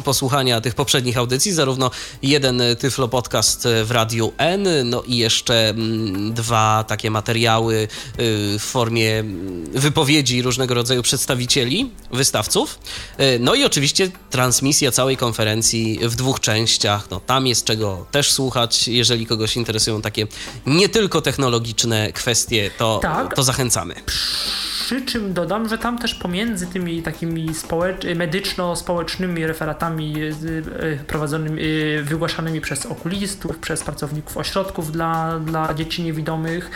posłuchania 0.04 0.62
tych 0.62 0.76
poprzednich 0.76 1.18
audycji, 1.18 1.52
zarówno 1.52 1.92
jeden 2.22 2.62
Tyflo 2.80 3.08
Podcast 3.08 3.68
w 3.84 3.92
Radiu 3.92 4.34
N, 4.38 4.68
no 4.86 5.02
i 5.02 5.18
jeszcze 5.18 5.74
dwa 6.32 6.86
takie 6.88 7.12
materiały 7.12 7.88
w 8.60 8.64
formie 8.64 9.24
wypowiedzi 9.74 10.42
różnego 10.42 10.74
rodzaju 10.74 11.02
przedstawicieli, 11.02 11.92
wystawców. 12.12 12.80
Y, 13.20 13.40
no 13.40 13.56
i 13.56 13.64
oczywiście 13.64 14.12
transmisja 14.30 14.92
całej 14.92 15.18
konferencji 15.18 16.00
w 16.02 16.16
dwóch 16.16 16.40
częściach. 16.40 17.08
No, 17.12 17.20
tam 17.20 17.48
jest 17.48 17.66
czego 17.66 18.06
też 18.12 18.32
słuchać. 18.32 18.88
Jeżeli 18.88 19.26
kogoś 19.26 19.56
interesują 19.58 20.02
takie 20.02 20.28
nie 20.66 20.90
tylko 20.90 21.22
technologiczne 21.22 22.12
kwestie, 22.14 22.72
to, 22.78 23.00
Tak. 23.02 23.36
to 23.36 23.44
zachęcamy. 23.44 23.96
Przy 24.86 25.02
czym 25.06 25.34
dodam, 25.34 25.70
że 25.70 25.78
tam 25.78 25.98
też 26.00 26.16
pomiędzy 26.16 26.68
tymi 26.68 27.04
takimi 27.04 27.50
społecz- 27.54 28.16
medyczno-społecznymi 28.16 29.48
referatami 29.48 30.14
y, 30.24 30.34
y, 30.84 31.00
prowadzonymi, 31.08 31.62
wygłaszanymi 32.04 32.62
przez 32.62 32.86
okulistów, 32.86 33.58
przez 33.58 33.84
pracowników 33.84 34.38
ośrodków 34.38 34.92
dla, 34.92 35.40
dla 35.40 35.74
dzieci 35.74 36.04
niewidomych 36.04 36.72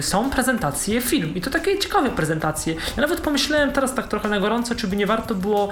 są 0.00 0.30
prezentacje 0.30 1.00
film. 1.00 1.34
I 1.34 1.40
to 1.40 1.50
takie 1.50 1.78
ciekawe 1.78 2.10
prezentacje. 2.10 2.74
Ja 2.74 3.00
nawet 3.02 3.20
pomyślałem 3.20 3.72
teraz 3.72 3.94
tak 3.94 4.08
trochę 4.08 4.25
na 4.28 4.40
gorąco, 4.40 4.74
czy 4.74 4.88
by 4.88 4.96
nie 4.96 5.06
warto 5.06 5.34
było 5.34 5.68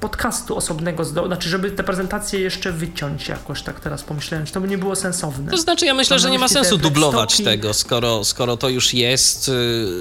podcastu 0.00 0.56
osobnego, 0.56 1.02
zdo- 1.04 1.26
znaczy 1.26 1.48
żeby 1.48 1.70
te 1.70 1.84
prezentacje 1.84 2.40
jeszcze 2.40 2.72
wyciąć 2.72 3.28
jakoś, 3.28 3.62
tak 3.62 3.80
teraz 3.80 4.02
pomyślałem, 4.02 4.46
czy 4.46 4.52
to 4.52 4.60
by 4.60 4.68
nie 4.68 4.78
było 4.78 4.96
sensowne. 4.96 5.50
To 5.50 5.56
znaczy, 5.56 5.86
ja 5.86 5.94
myślę, 5.94 6.18
że 6.18 6.30
nie 6.30 6.38
ma 6.38 6.48
sensu 6.48 6.78
dublować 6.78 7.40
tego, 7.42 7.74
skoro, 7.74 8.24
skoro 8.24 8.56
to 8.56 8.68
już 8.68 8.94
jest, 8.94 9.48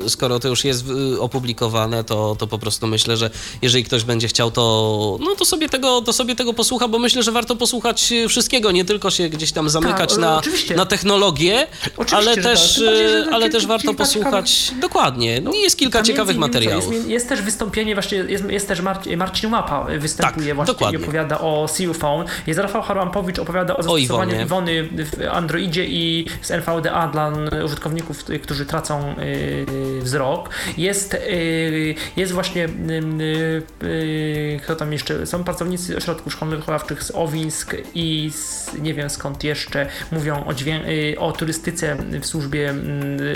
y, 0.05 0.09
skoro 0.09 0.39
to 0.39 0.47
już 0.47 0.65
jest 0.65 0.85
y, 1.15 1.21
opublikowane, 1.21 2.03
to, 2.03 2.35
to 2.39 2.47
po 2.47 2.59
prostu 2.59 2.87
myślę, 2.87 3.17
że 3.17 3.29
jeżeli 3.61 3.83
ktoś 3.83 4.03
będzie 4.03 4.27
chciał, 4.27 4.51
to, 4.51 5.17
no 5.21 5.35
to, 5.35 5.45
sobie 5.45 5.69
tego, 5.69 6.01
to 6.01 6.13
sobie 6.13 6.35
tego 6.35 6.53
posłucha, 6.53 6.87
bo 6.87 6.99
myślę, 6.99 7.23
że 7.23 7.31
warto 7.31 7.55
posłuchać 7.55 8.11
y, 8.11 8.27
wszystkiego, 8.27 8.71
nie 8.71 8.85
tylko 8.85 9.11
się 9.11 9.29
gdzieś 9.29 9.51
tam 9.51 9.69
zamykać 9.69 10.09
Tak, 10.09 10.19
na, 10.19 10.37
oczywiście. 10.37 10.75
na 10.75 10.85
technologię, 10.85 11.67
Oczywiście, 11.97 12.17
ale 12.17 12.35
że 12.35 12.41
też, 12.41 12.81
tak. 13.25 13.33
Ale 13.33 13.45
kilka- 13.45 13.51
też 13.51 13.67
warto 13.67 13.93
posłuchać 13.93 14.71
dokładnie. 14.81 15.41
Jest 15.63 15.77
kilka 15.77 16.01
ciekawych 16.03 16.37
materiałów. 16.37 16.93
Jest, 16.93 17.07
jest 17.07 17.29
też 17.29 17.41
wystąpienie, 17.41 17.92
właśnie 17.93 18.17
jest, 18.17 18.49
jest 18.49 18.67
też 18.67 18.81
Marcin, 18.81 19.17
Marcin 19.17 19.53
Łapa 19.53 19.85
występuje 19.99 20.47
Tak, 20.47 20.55
właśnie 20.55 20.73
dokładnie. 20.73 20.99
i 20.99 21.03
opowiada 21.03 21.39
o 21.39 21.67
See 21.67 21.93
Phone. 21.93 22.25
Jest 22.47 22.59
Rafał 22.59 22.81
Harłampowicz 22.81 23.39
opowiada 23.39 23.77
o 23.77 23.83
zastosowaniu 23.83 24.31
Iwonie. 24.31 24.43
Iwony 24.43 24.83
w 24.83 25.27
Androidzie 25.31 25.85
i 25.85 26.25
z 26.41 26.51
NVDA 26.51 27.07
dla 27.07 27.31
użytkowników, 27.65 28.29
y, 28.29 28.39
którzy 28.39 28.65
tracą 28.65 29.15
y, 29.19 29.65
wzrok. 30.01 30.49
Jest, 30.77 31.13
y, 31.13 31.95
jest 32.17 32.31
właśnie 32.31 32.65
y, 32.65 33.63
y, 33.83 34.59
kto 34.63 34.75
tam 34.75 34.93
jeszcze, 34.93 35.25
są 35.27 35.43
pracownicy 35.43 35.97
ośrodków 35.97 36.33
szkolno-wychowawczych 36.33 37.03
z 37.03 37.11
Owińsk 37.15 37.75
i 37.95 38.31
z, 38.33 38.73
nie 38.81 38.93
wiem 38.93 39.09
skąd 39.09 39.43
jeszcze 39.43 39.87
mówią 40.11 40.45
o, 40.45 40.53
dźwię- 40.53 40.83
o 41.19 41.31
turystyce 41.31 41.97
w 42.21 42.25
służbie 42.25 42.73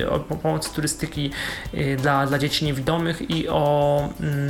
y, 0.01 0.09
o 0.09 0.19
pomocy 0.19 0.69
turystyki 0.75 1.31
dla, 1.97 2.27
dla 2.27 2.37
dzieci 2.39 2.65
niewidomych 2.65 3.29
i 3.29 3.47
o 3.49 3.99
mm, 4.21 4.46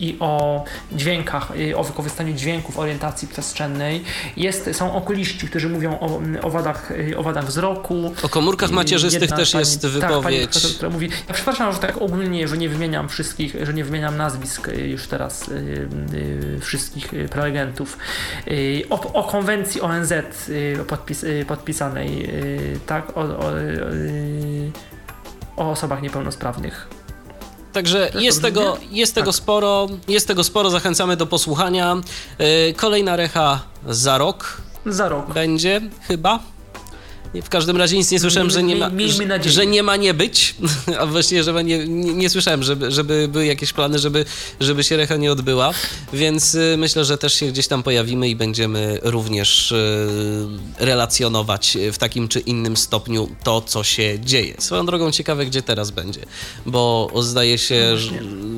i 0.00 0.16
o 0.20 0.64
dźwiękach, 0.92 1.52
o 1.76 1.84
wykorzystaniu 1.84 2.34
dźwięków 2.34 2.78
orientacji 2.78 3.28
przestrzennej. 3.28 4.04
Jest, 4.36 4.70
są 4.72 4.94
okuliści, 4.94 5.46
którzy 5.48 5.68
mówią 5.68 5.98
o, 6.00 6.20
o, 6.42 6.50
wadach, 6.50 6.92
o 7.16 7.22
wadach 7.22 7.46
wzroku. 7.46 8.12
O 8.22 8.28
komórkach 8.28 8.70
macierzystych 8.70 9.22
jedna 9.22 9.36
też 9.36 9.52
pani- 9.52 9.60
jest 9.60 9.82
Tak, 9.82 9.90
pani 10.00 10.14
wypowiedź. 10.16 10.50
profesor, 10.50 10.70
która 10.74 10.90
mówi, 10.90 11.08
ja 11.28 11.34
przepraszam, 11.34 11.72
że 11.72 11.78
tak 11.78 12.02
ogólnie, 12.02 12.48
że 12.48 12.58
nie 12.58 12.68
wymieniam 12.68 13.08
wszystkich, 13.08 13.56
że 13.62 13.74
nie 13.74 13.84
wymieniam 13.84 14.16
nazwisk 14.16 14.68
y, 14.68 14.88
już 14.88 15.06
teraz 15.06 15.48
y, 15.48 15.52
y, 16.14 16.58
wszystkich 16.60 17.08
prelegentów. 17.30 17.98
O, 18.90 19.12
o 19.12 19.24
konwencji 19.24 19.80
ONZ 19.80 20.12
podpis, 20.86 21.24
podpisanej, 21.46 22.30
tak, 22.86 23.16
o, 23.16 23.20
o, 23.20 23.52
o 25.56 25.70
osobach 25.70 26.02
niepełnosprawnych. 26.02 26.88
Także 27.72 28.06
Też 28.10 28.22
jest 28.22 28.42
dobrze 28.42 28.60
tego, 28.60 28.76
jest 28.90 29.14
tego 29.14 29.26
Tak. 29.30 29.34
sporo, 29.36 29.86
jest 30.08 30.26
tego 30.28 30.44
sporo, 30.44 30.70
zachęcamy 30.70 31.16
do 31.16 31.26
posłuchania. 31.26 31.96
Yy, 32.38 32.74
Kolejna 32.76 33.16
recha 33.16 33.60
za 33.88 34.18
rok 34.18 34.62
Za 34.86 35.08
rok. 35.08 35.32
będzie 35.32 35.80
chyba. 36.08 36.38
W 37.34 37.48
każdym 37.48 37.76
razie 37.76 37.96
nic 37.96 38.10
nie 38.10 38.20
słyszałem, 38.20 38.50
że 38.50 38.62
nie 38.62 38.76
ma, 38.76 38.90
że 39.46 39.66
nie 39.66 39.82
ma 39.82 39.96
nie 39.96 40.14
być, 40.14 40.54
a 41.00 41.06
właściwie, 41.06 41.42
że 41.42 41.64
nie, 41.64 41.86
nie, 41.88 42.14
nie 42.14 42.30
słyszałem, 42.30 42.62
żeby, 42.62 42.90
żeby 42.90 43.28
były 43.28 43.46
jakieś 43.46 43.72
plany, 43.72 43.98
żeby, 43.98 44.24
żeby 44.60 44.84
się 44.84 44.96
recha 44.96 45.16
nie 45.16 45.32
odbyła, 45.32 45.70
więc 46.12 46.54
y, 46.54 46.74
myślę, 46.78 47.04
że 47.04 47.18
też 47.18 47.34
się 47.34 47.46
gdzieś 47.46 47.68
tam 47.68 47.82
pojawimy 47.82 48.28
i 48.28 48.36
będziemy 48.36 48.98
również 49.02 49.72
y, 49.72 50.06
relacjonować 50.78 51.78
w 51.92 51.98
takim 51.98 52.28
czy 52.28 52.40
innym 52.40 52.76
stopniu 52.76 53.28
to, 53.44 53.60
co 53.60 53.84
się 53.84 54.18
dzieje. 54.20 54.54
Swoją 54.58 54.86
drogą 54.86 55.10
ciekawe, 55.10 55.46
gdzie 55.46 55.62
teraz 55.62 55.90
będzie, 55.90 56.20
bo 56.66 57.12
zdaje 57.20 57.58
się, 57.58 57.98
że, 57.98 58.12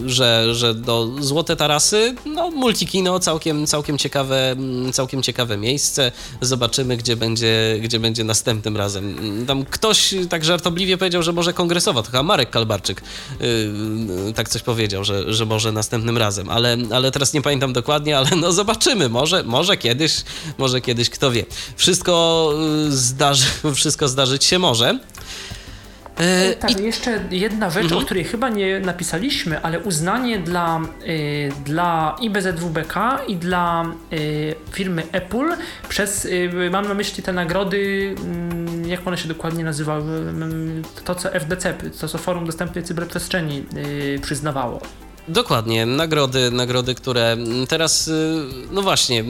że, 0.06 0.54
że 0.54 0.74
do 0.74 1.08
Złote 1.20 1.56
Tarasy, 1.56 2.14
no 2.26 2.50
multikino, 2.50 3.20
całkiem, 3.20 3.66
całkiem, 3.66 3.98
ciekawe, 3.98 4.50
mm, 4.50 4.92
całkiem 4.92 5.22
ciekawe 5.22 5.56
miejsce. 5.56 6.12
Zobaczymy, 6.40 6.96
gdzie 6.96 7.16
będzie, 7.16 7.78
gdzie 7.82 8.00
będzie 8.00 8.24
następnym 8.62 8.76
razem. 8.76 9.46
Tam 9.46 9.64
ktoś 9.64 10.14
tak 10.30 10.44
żartobliwie 10.44 10.98
powiedział, 10.98 11.22
że 11.22 11.32
może 11.32 11.52
kongresowa, 11.52 12.02
to 12.02 12.10
chyba 12.10 12.22
Marek 12.22 12.50
Kalbarczyk 12.50 13.02
yy, 13.40 14.32
tak 14.34 14.48
coś 14.48 14.62
powiedział, 14.62 15.04
że, 15.04 15.34
że 15.34 15.46
może 15.46 15.72
następnym 15.72 16.18
razem, 16.18 16.50
ale, 16.50 16.76
ale 16.90 17.10
teraz 17.10 17.32
nie 17.32 17.42
pamiętam 17.42 17.72
dokładnie, 17.72 18.18
ale 18.18 18.30
no 18.36 18.52
zobaczymy, 18.52 19.08
może, 19.08 19.42
może 19.42 19.76
kiedyś, 19.76 20.24
może 20.58 20.80
kiedyś, 20.80 21.10
kto 21.10 21.30
wie. 21.30 21.44
Wszystko, 21.76 22.48
yy, 22.84 22.92
zdarzy, 22.96 23.46
wszystko 23.74 24.08
zdarzyć 24.08 24.44
się 24.44 24.58
może. 24.58 24.98
Yy, 26.20 26.56
Tak, 26.56 26.80
jeszcze 26.80 27.20
jedna 27.30 27.70
rzecz, 27.70 27.84
Mhm. 27.84 28.02
o 28.02 28.04
której 28.04 28.24
chyba 28.24 28.48
nie 28.48 28.80
napisaliśmy, 28.80 29.60
ale 29.62 29.80
uznanie 29.80 30.38
dla, 30.38 30.80
y, 31.06 31.52
dla 31.64 32.16
i 32.20 32.30
BZWBK 32.30 32.94
i 33.28 33.36
dla 33.36 33.84
y, 34.12 34.54
firmy 34.70 35.02
Apple 35.12 35.56
przez, 35.88 36.24
y, 36.24 36.50
mam 36.70 36.88
na 36.88 36.94
myśli 36.94 37.22
te 37.22 37.32
nagrody, 37.32 38.14
mm, 38.24 38.88
jak 38.88 39.06
one 39.08 39.18
się 39.18 39.28
dokładnie 39.28 39.64
nazywały, 39.64 40.02
mm, 40.18 40.82
to 41.04 41.14
co 41.14 41.34
FDC, 41.34 41.74
to 42.00 42.08
co 42.08 42.18
Forum 42.18 42.46
Dostępnej 42.46 42.84
Cyberprzestrzeni 42.84 43.64
przyznawało. 44.22 44.80
Dokładnie, 45.28 45.86
nagrody, 45.86 46.50
nagrody, 46.50 46.94
które 46.94 47.36
teraz, 47.68 48.08
y, 48.08 48.44
no 48.70 48.82
właśnie, 48.82 49.24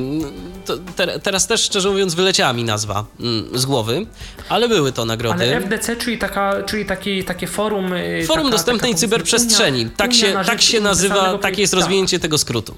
te, 0.97 1.21
teraz 1.21 1.47
też 1.47 1.61
szczerze 1.63 1.91
mówiąc 1.91 2.15
wyleciała 2.15 2.53
mi 2.53 2.65
nazwa 2.65 3.05
mm, 3.21 3.59
z 3.59 3.67
głowy, 3.67 4.07
ale 4.49 4.69
były 4.69 4.93
to 4.93 5.05
nagrody. 5.05 5.45
Ale 5.45 5.57
FDC, 5.57 5.97
czyli, 5.97 6.19
taka, 6.19 6.63
czyli 6.63 6.87
taki, 6.87 7.25
takie 7.25 7.47
forum... 7.47 7.93
y, 7.93 8.25
Forum 8.27 8.45
taka, 8.45 8.57
Dostępnej 8.57 8.91
taka, 8.93 9.01
Cyberprzestrzeni, 9.01 9.81
Unia, 9.81 9.91
tak, 9.97 10.11
Unia 10.11 10.21
się, 10.21 10.45
tak 10.47 10.63
się 10.63 10.81
nazywa, 10.81 11.39
takie 11.39 11.61
jest 11.61 11.75
rozwinięcie 11.75 12.19
tego 12.19 12.39
skrótu. 12.39 12.75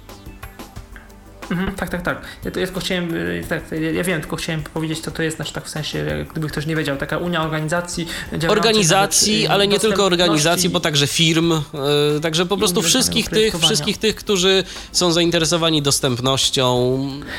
Mhm, 1.50 1.74
tak, 1.74 1.88
tak, 1.88 2.02
tak. 2.02 2.22
Ja, 2.44 2.50
to, 2.50 2.60
ja 2.60 2.66
tylko 2.66 2.80
chciałem, 2.80 3.14
y, 3.14 3.44
tak, 3.48 3.62
ja, 3.94 4.04
wiem, 4.04 4.20
tylko 4.20 4.36
chciałem 4.36 4.62
powiedzieć, 4.62 5.00
co 5.00 5.10
to 5.10 5.22
jest, 5.22 5.36
znaczy 5.36 5.52
tak 5.52 5.64
w 5.64 5.68
sensie, 5.68 6.26
gdyby 6.30 6.48
ktoś 6.48 6.66
nie 6.66 6.76
wiedział, 6.76 6.96
taka 6.96 7.18
Unia 7.18 7.42
Organizacji 7.42 8.06
Organizacji, 8.48 9.32
na 9.32 9.38
rzecz, 9.38 9.48
y, 9.48 9.52
ale 9.52 9.66
nie 9.66 9.80
tylko 9.80 10.04
organizacji, 10.04 10.68
bo 10.68 10.80
także 10.80 11.06
firm, 11.06 11.52
y, 11.52 11.60
także 12.22 12.46
po 12.46 12.56
prostu 12.56 12.82
wszystkich 12.82 13.28
tych, 13.28 13.54
wszystkich 13.58 13.98
tych, 13.98 14.16
którzy 14.16 14.64
są 14.92 15.12
zainteresowani 15.12 15.82
dostępnością 15.82 16.98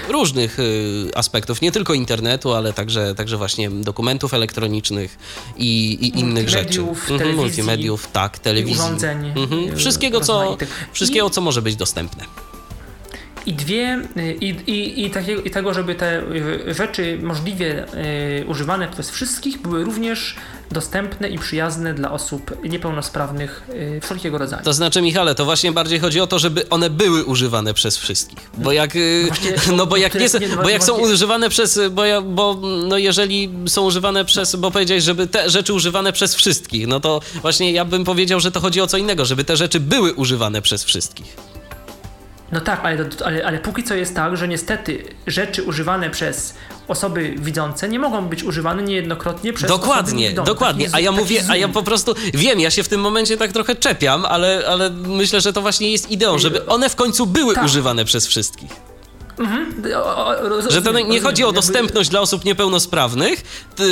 różnych 0.10 0.60
y, 0.60 1.12
aspektów, 1.16 1.62
nie 1.62 1.72
tylko 1.72 1.94
internetu, 1.94 2.54
ale 2.54 2.74
także, 2.74 3.16
także 3.16 3.38
właśnie 3.38 3.70
dokumentów 3.70 4.34
elektronicznych 4.34 5.18
i, 5.58 5.98
i 6.02 6.20
innych 6.20 6.50
rzeczy. 6.50 6.82
Mhm, 7.10 7.36
multimediów, 7.36 8.08
tak, 8.14 8.40
telewizji. 8.40 8.84
urządzeń. 8.84 9.34
Mhm, 9.36 9.74
y, 9.74 9.76
Wszystkiego, 9.76 10.22
co, 10.22 10.58
wszystkiego, 10.94 11.30
co 11.30 11.42
może 11.42 11.62
być 11.62 11.76
dostępne. 11.76 12.26
I 13.46 13.54
dwie, 13.54 14.00
i, 14.42 14.46
i, 14.68 15.06
i, 15.06 15.10
takiego, 15.10 15.42
i 15.42 15.50
tego, 15.52 15.74
żeby 15.74 15.96
te 15.96 16.22
y, 16.68 16.74
rzeczy 16.74 17.20
możliwie 17.24 17.86
y, 18.42 18.46
używane 18.48 18.88
przez 18.88 19.10
wszystkich 19.10 19.62
były 19.62 19.84
również 19.84 20.36
dostępne 20.72 21.30
i 21.30 21.40
przyjazne 21.40 21.94
dla 21.94 22.12
osób 22.12 22.64
niepełnosprawnych 22.70 23.64
y, 23.98 24.02
wszelkiego 24.04 24.38
rodzaju. 24.38 24.64
To 24.64 24.74
znaczy, 24.74 25.02
Michale, 25.02 25.36
to 25.36 25.46
właśnie 25.46 25.72
bardziej 25.72 26.00
chodzi 26.00 26.20
o 26.20 26.28
to, 26.28 26.40
żeby 26.40 26.70
one 26.70 26.90
były 26.90 27.26
używane 27.26 27.74
przez 27.74 27.98
wszystkich. 27.98 28.40
Bo 28.58 28.72
jak, 28.72 28.96
y, 28.96 29.26
Właśnie, 29.28 29.52
no 29.78 29.86
bo 29.86 29.98
jak, 29.98 30.16
nie, 30.16 30.28
nie- 30.40 30.56
bo 30.64 30.70
jak 30.70 30.84
są 30.84 30.94
używane 30.98 31.50
przez, 31.50 31.80
bo, 31.92 32.06
ja, 32.06 32.22
bo 32.22 32.58
no 32.88 32.98
jeżeli 32.98 33.50
są 33.68 33.86
używane 33.86 34.26
przez, 34.26 34.56
bo 34.56 34.72
powiedziałeś, 34.72 35.04
żeby 35.04 35.28
te 35.28 35.50
rzeczy 35.50 35.74
używane 35.74 36.14
przez 36.14 36.36
wszystkich, 36.36 36.88
no 36.88 37.00
to 37.00 37.22
właśnie 37.42 37.72
ja 37.72 37.86
bym 37.86 38.04
powiedział, 38.04 38.40
że 38.40 38.52
to 38.52 38.60
chodzi 38.60 38.82
o 38.82 38.88
co 38.88 38.98
innego, 38.98 39.26
żeby 39.26 39.44
te 39.44 39.58
rzeczy 39.58 39.80
były 39.80 40.14
używane 40.14 40.62
przez 40.62 40.84
wszystkich. 40.84 41.55
No 42.56 42.62
tak, 42.62 42.80
ale, 42.84 43.06
ale, 43.26 43.46
ale 43.46 43.60
póki 43.60 43.84
co 43.84 43.96
jest 43.96 44.16
tak, 44.16 44.38
że 44.38 44.48
niestety 44.48 45.04
rzeczy 45.28 45.64
używane 45.64 46.10
przez 46.10 46.54
osoby 46.88 47.36
widzące 47.38 47.90
nie 47.90 48.00
mogą 48.00 48.26
być 48.28 48.44
używane 48.44 48.84
niejednokrotnie 48.84 49.54
przez 49.54 49.72
osoby 49.72 49.86
Dokładnie, 49.86 50.24
niewidome. 50.24 50.46
dokładnie. 50.46 50.86
Taki 50.86 50.96
A 50.96 51.00
ja 51.00 51.10
taki 51.12 51.22
mówię, 51.24 51.44
a 51.50 51.56
ja 51.56 51.68
po 51.68 51.84
prostu 51.84 52.16
wiem, 52.34 52.60
ja 52.60 52.72
się 52.72 52.84
w 52.84 52.88
tym 52.90 53.02
momencie 53.02 53.38
tak 53.38 53.52
trochę 53.52 53.76
czepiam, 53.76 54.26
ale, 54.26 54.64
ale 54.68 54.90
myślę, 54.90 55.42
że 55.42 55.54
to 55.54 55.62
właśnie 55.62 55.92
jest 55.92 56.12
ideą, 56.12 56.38
żeby 56.40 56.66
one 56.66 56.90
w 56.90 56.96
końcu 56.96 57.26
były 57.26 57.56
Tak. 57.56 57.66
używane 57.66 58.06
przez 58.06 58.28
wszystkich. 58.28 58.85
O, 59.96 60.26
o, 60.28 60.50
rozumiem, 60.50 60.72
Że 60.72 60.82
to 60.82 60.92
nie 60.92 61.00
rozumiem. 61.00 61.24
chodzi 61.24 61.44
o 61.44 61.48
Jakby- 61.48 61.56
dostępność 61.62 62.10
dla 62.10 62.20
osób 62.22 62.46
niepełnosprawnych 62.46 63.44
y, 63.80 63.84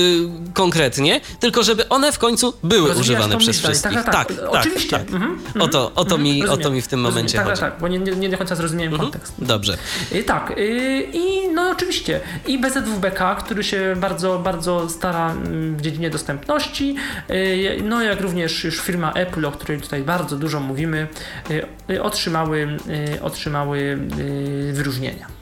konkretnie, 0.54 1.22
tylko 1.40 1.64
żeby 1.64 1.90
one 1.90 2.12
w 2.12 2.20
końcu 2.20 2.54
były 2.64 2.88
Rozwijasz 2.88 3.00
używane 3.02 3.38
przez 3.38 3.48
myśl 3.48 3.62
dalej. 3.62 3.76
wszystkich. 3.78 4.04
Tak, 4.04 4.14
tak, 4.16 4.28
tak. 4.28 4.50
Oczywiście. 4.50 5.00
Mhm, 5.00 5.40
O 5.60 5.68
to, 5.68 5.92
o 5.96 6.06
to, 6.06 6.18
mi, 6.18 6.48
o 6.48 6.58
to 6.58 6.72
mi 6.72 6.82
w 6.82 6.88
tym 6.88 7.00
momencie 7.00 7.38
tak, 7.38 7.48
chodzi. 7.48 7.62
Tak, 7.62 7.72
tak, 7.72 7.82
bo 7.82 7.88
nie, 7.88 8.00
nie, 8.00 8.30
do 8.30 8.38
końca 8.38 8.56
zrozumiałem 8.56 8.98
kontekst. 8.98 9.34
Dobrze. 9.40 9.78
Y, 10.12 10.24
Tak, 10.24 10.52
y, 10.58 11.08
i 11.14 11.48
no 11.54 11.70
oczywiście 11.70 12.20
i 12.48 12.60
BZWBK, 12.60 13.36
który 13.36 13.64
się 13.64 13.96
bardzo, 13.98 14.40
bardzo 14.40 14.90
stara 14.90 15.32
mm, 15.32 15.78
w 15.78 15.82
dziedzinie 15.82 16.10
dostępności, 16.10 16.96
y, 17.30 17.82
no 17.84 18.02
jak 18.02 18.22
również 18.22 18.64
już 18.64 18.80
firma 18.80 19.14
Apple, 19.14 19.46
o 19.46 19.52
której 19.52 19.82
tutaj 19.82 20.04
bardzo 20.04 20.36
dużo 20.36 20.60
mówimy, 20.60 21.08
otrzymały, 22.02 22.78
otrzymały 23.22 23.98
wyróżnienia. 24.74 25.33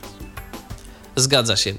Zgadza 1.22 1.58
się. 1.58 1.74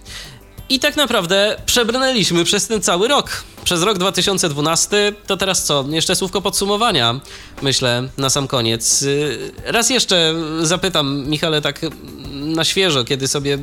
I 0.69 0.79
tak 0.79 0.97
naprawdę 0.97 1.57
przebrnęliśmy 1.67 2.45
przez 2.45 2.67
ten 2.69 2.83
cały 2.83 3.09
rok. 3.09 3.45
Przez 3.65 3.83
rok 3.83 3.99
2012 3.99 5.13
to 5.27 5.37
teraz 5.37 5.65
co? 5.65 5.85
Jeszcze 5.91 6.17
słówko 6.17 6.43
podsumowania, 6.43 7.21
myślę, 7.63 8.09
na 8.19 8.31
sam 8.31 8.49
koniec. 8.49 9.03
Y, 9.03 9.53
Raz 9.65 9.91
jeszcze 9.91 10.35
zapytam, 10.63 11.29
Michale, 11.29 11.61
tak 11.63 11.81
na 12.33 12.65
świeżo, 12.65 13.05
kiedy 13.05 13.29
sobie 13.29 13.59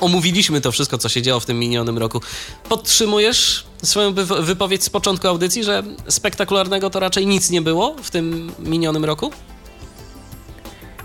omówiliśmy 0.00 0.60
to 0.60 0.72
wszystko, 0.72 0.98
co 0.98 1.08
się 1.08 1.22
działo 1.22 1.40
w 1.40 1.46
tym 1.46 1.58
minionym 1.58 1.98
roku. 1.98 2.20
Podtrzymujesz 2.68 3.64
swoją 3.82 4.12
wypo- 4.14 4.42
wypowiedź 4.42 4.84
z 4.84 4.90
początku 4.90 5.28
audycji, 5.28 5.64
że 5.64 5.82
spektakularnego 6.08 6.90
to 6.90 7.00
raczej 7.00 7.26
nic 7.26 7.50
nie 7.50 7.62
było 7.62 7.96
w 8.02 8.10
tym 8.10 8.52
minionym 8.58 9.04
roku? 9.04 9.32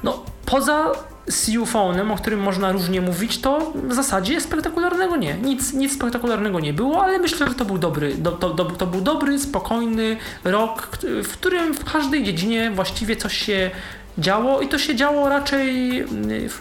No, 0.04 0.26
poza 0.46 0.92
CU 1.32 1.66
Phone'em, 1.66 2.12
o 2.12 2.16
którym 2.16 2.40
można 2.40 2.72
różnie 2.72 3.02
mówić, 3.02 3.42
to 3.42 3.74
w 3.76 3.94
zasadzie 3.94 4.42
spektakularnego 4.42 5.18
nie. 5.18 5.34
Nic, 5.34 5.74
nic 5.74 5.96
spektakularnego 5.96 6.60
nie 6.60 6.74
było, 6.74 7.04
ale 7.04 7.20
myślę, 7.20 7.48
że 7.48 7.56
to 7.56 7.66
był 7.66 7.78
dobry, 7.78 8.16
do, 8.16 8.32
do, 8.32 8.50
do, 8.50 8.66
to 8.66 8.88
był 8.88 9.02
dobry, 9.02 9.40
spokojny 9.40 10.18
rok, 10.44 10.98
w 11.24 11.32
którym 11.32 11.74
w 11.74 11.92
każdej 11.92 12.24
dziedzinie 12.24 12.72
właściwie 12.72 13.16
coś 13.16 13.38
się 13.38 13.72
działo 14.18 14.62
i 14.62 14.68
to 14.68 14.78
się 14.78 14.96
działo 14.96 15.30
raczej, 15.30 16.00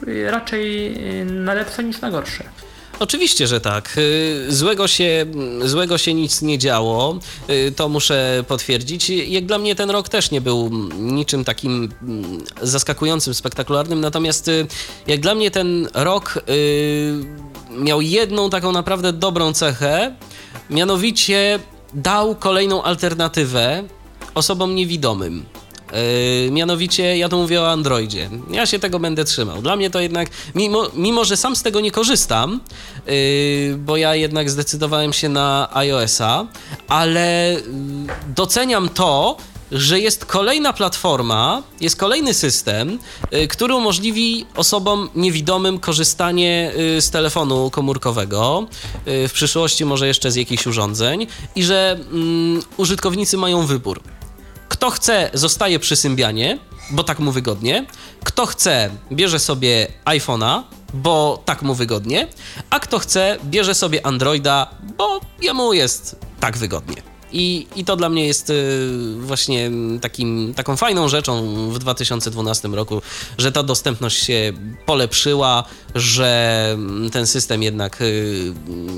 y, 0.08 0.30
raczej 0.30 0.94
y, 1.20 1.24
na 1.24 1.54
lepsze 1.54 1.84
niż 1.84 2.00
na 2.00 2.10
gorsze. 2.10 2.44
Oczywiście, 3.00 3.46
że 3.46 3.60
tak. 3.60 3.94
Y, 3.98 4.46
Złego 4.48 4.88
się, 4.88 5.26
złego 5.64 5.98
się 5.98 6.14
nic 6.14 6.42
nie 6.42 6.58
działo, 6.58 7.18
y, 7.50 7.72
to 7.76 7.88
muszę 7.88 8.44
potwierdzić. 8.48 9.10
Jak 9.10 9.46
dla 9.46 9.58
mnie 9.58 9.74
ten 9.74 9.90
rok 9.90 10.08
też 10.08 10.30
nie 10.30 10.40
był 10.40 10.70
niczym 10.98 11.44
takim 11.44 11.88
mm, 12.02 12.44
zaskakującym, 12.62 13.34
spektakularnym, 13.34 14.00
natomiast 14.00 14.48
y, 14.48 14.66
jak 15.06 15.20
dla 15.20 15.34
mnie 15.34 15.50
ten 15.50 15.88
rok 15.94 16.44
miał 17.70 18.00
jedną 18.00 18.50
taką 18.50 18.72
naprawdę 18.72 19.12
dobrą 19.12 19.52
cechę, 19.52 20.16
mianowicie 20.70 21.58
dał 21.94 22.34
kolejną 22.34 22.82
alternatywę 22.82 23.84
osobom 24.34 24.74
niewidomym. 24.74 25.44
Yy, 25.92 26.50
mianowicie, 26.50 27.16
ja 27.18 27.28
tu 27.28 27.38
mówię 27.38 27.60
o 27.60 27.70
Androidzie. 27.70 28.30
Ja 28.50 28.66
się 28.66 28.78
tego 28.78 28.98
będę 28.98 29.24
trzymał. 29.24 29.62
Dla 29.62 29.76
mnie 29.76 29.90
to 29.90 30.00
jednak, 30.00 30.28
mimo, 30.54 30.90
mimo 30.94 31.24
że 31.24 31.36
sam 31.36 31.56
z 31.56 31.62
tego 31.62 31.80
nie 31.80 31.90
korzystam, 31.90 32.60
yy, 33.06 33.12
bo 33.78 33.96
ja 33.96 34.14
jednak 34.14 34.50
zdecydowałem 34.50 35.12
się 35.12 35.28
na 35.28 35.68
iOS-a, 35.72 36.46
ale 36.88 37.52
yy, 37.52 37.62
doceniam 38.36 38.88
to, 38.88 39.36
że 39.72 40.00
jest 40.00 40.24
kolejna 40.24 40.72
platforma, 40.72 41.62
jest 41.80 41.96
kolejny 41.96 42.34
system, 42.34 42.98
y, 43.34 43.48
który 43.48 43.74
umożliwi 43.74 44.46
osobom 44.56 45.08
niewidomym 45.14 45.78
korzystanie 45.78 46.72
y, 46.96 47.00
z 47.00 47.10
telefonu 47.10 47.70
komórkowego, 47.70 48.66
w 49.06 49.30
przyszłości 49.32 49.84
może 49.84 50.06
jeszcze 50.06 50.30
z 50.30 50.36
jakichś 50.36 50.66
urządzeń 50.66 51.26
i 51.54 51.64
że 51.64 51.98
mm, 52.12 52.62
użytkownicy 52.76 53.36
mają 53.36 53.66
wybór. 53.66 54.02
Kto 54.80 54.90
chce, 54.90 55.30
zostaje 55.34 55.78
przy 55.78 55.96
Symbianie, 55.96 56.58
bo 56.90 57.04
tak 57.04 57.18
mu 57.18 57.32
wygodnie. 57.32 57.86
Kto 58.24 58.46
chce, 58.46 58.90
bierze 59.12 59.38
sobie 59.38 59.86
iPhone'a, 60.04 60.62
bo 60.94 61.42
tak 61.44 61.62
mu 61.62 61.74
wygodnie. 61.74 62.28
A 62.70 62.80
kto 62.80 62.98
chce, 62.98 63.36
bierze 63.44 63.74
sobie 63.74 64.06
Androida, 64.06 64.70
bo 64.96 65.20
jemu 65.42 65.72
jest 65.72 66.16
tak 66.40 66.56
wygodnie. 66.56 67.02
I, 67.32 67.66
I 67.76 67.84
to 67.84 67.96
dla 67.96 68.08
mnie 68.08 68.26
jest 68.26 68.50
y, 68.50 68.88
właśnie 69.18 69.70
takim, 70.00 70.54
taką 70.54 70.76
fajną 70.76 71.08
rzeczą 71.08 71.54
w 71.70 71.78
2012 71.78 72.68
roku, 72.68 73.02
że 73.38 73.52
ta 73.52 73.62
dostępność 73.62 74.22
się 74.24 74.52
polepszyła, 74.86 75.64
że 75.94 76.76
ten 77.12 77.26
system 77.26 77.62
jednak 77.62 78.00
y, 78.00 78.52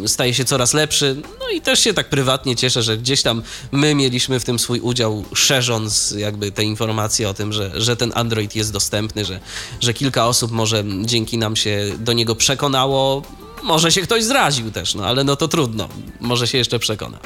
staje 0.06 0.34
się 0.34 0.44
coraz 0.44 0.74
lepszy. 0.74 1.16
No 1.40 1.50
i 1.50 1.60
też 1.60 1.80
się 1.80 1.94
tak 1.94 2.08
prywatnie 2.08 2.56
cieszę, 2.56 2.82
że 2.82 2.98
gdzieś 2.98 3.22
tam 3.22 3.42
my 3.72 3.94
mieliśmy 3.94 4.40
w 4.40 4.44
tym 4.44 4.58
swój 4.58 4.80
udział, 4.80 5.24
szerząc 5.34 6.14
jakby 6.18 6.52
te 6.52 6.64
informacje 6.64 7.28
o 7.28 7.34
tym, 7.34 7.52
że, 7.52 7.70
że 7.74 7.96
ten 7.96 8.12
Android 8.14 8.56
jest 8.56 8.72
dostępny, 8.72 9.24
że, 9.24 9.40
że 9.80 9.94
kilka 9.94 10.26
osób 10.26 10.50
może 10.50 10.84
dzięki 11.02 11.38
nam 11.38 11.56
się 11.56 11.92
do 11.98 12.12
niego 12.12 12.34
przekonało. 12.34 13.22
Może 13.62 13.92
się 13.92 14.00
ktoś 14.00 14.24
zraził 14.24 14.70
też, 14.70 14.94
no 14.94 15.06
ale 15.06 15.24
no 15.24 15.36
to 15.36 15.48
trudno. 15.48 15.88
Może 16.20 16.46
się 16.46 16.58
jeszcze 16.58 16.78
przekona. 16.78 17.18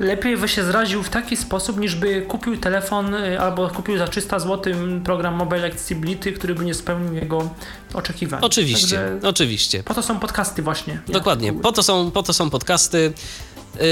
Lepiej 0.00 0.36
by 0.36 0.48
się 0.48 0.64
zraził 0.64 1.02
w 1.02 1.08
taki 1.08 1.36
sposób, 1.36 1.80
niż 1.80 1.94
by 1.94 2.22
kupił 2.22 2.56
telefon 2.56 3.14
y, 3.14 3.40
albo 3.40 3.68
kupił 3.68 3.98
za 3.98 4.08
300 4.08 4.38
zł 4.38 4.74
program 5.04 5.34
Mobile 5.34 5.66
Accessibility, 5.66 6.32
który 6.32 6.54
by 6.54 6.64
nie 6.64 6.74
spełnił 6.74 7.14
jego 7.14 7.50
oczekiwań. 7.94 8.40
Oczywiście, 8.42 8.96
Także 8.96 9.28
oczywiście. 9.28 9.82
po 9.82 9.94
to 9.94 10.02
są 10.02 10.18
podcasty 10.18 10.62
właśnie. 10.62 11.00
Dokładnie. 11.08 11.52
Po 11.52 11.72
to 11.72 11.82
są, 11.82 12.10
po 12.10 12.22
to 12.22 12.32
są 12.32 12.50
podcasty, 12.50 13.12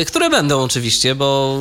które 0.06 0.30
będą 0.30 0.62
oczywiście, 0.62 1.14
bo 1.14 1.58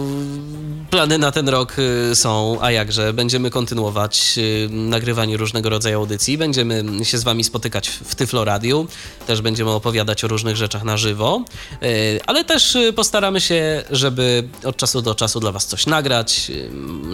plany 0.90 1.18
na 1.18 1.32
ten 1.32 1.50
rok 1.50 1.76
y, 2.12 2.16
są, 2.16 2.58
a 2.62 2.72
jakże 2.72 3.14
będziemy 3.14 3.50
kontynuować 3.50 4.36
y, 4.38 4.70
nagrywanie 4.72 5.38
różnego 5.38 5.70
rodzaju 5.70 6.00
audycji, 6.00 6.38
będziemy 6.38 7.06
się 7.06 7.18
z 7.18 7.24
wami 7.24 7.44
spotykać 7.44 7.90
w 7.90 8.16
Tyflo 8.16 8.46
Radio, 8.46 8.86
też 9.28 9.42
będziemy 9.42 9.72
opowiadać 9.72 10.24
o 10.24 10.28
różnych 10.28 10.56
rzeczach 10.56 10.84
na 10.84 10.98
żywo, 10.98 11.44
y, 11.84 12.20
ale 12.26 12.44
też 12.44 12.76
y, 12.76 12.94
postaramy 12.94 13.42
się, 13.42 13.84
żeby 13.92 14.48
od 14.64 14.78
czasu 14.78 15.02
do 15.02 15.16
czasu 15.16 15.40
dla 15.40 15.52
was 15.52 15.66
coś 15.66 15.86
nagrać, 15.86 16.52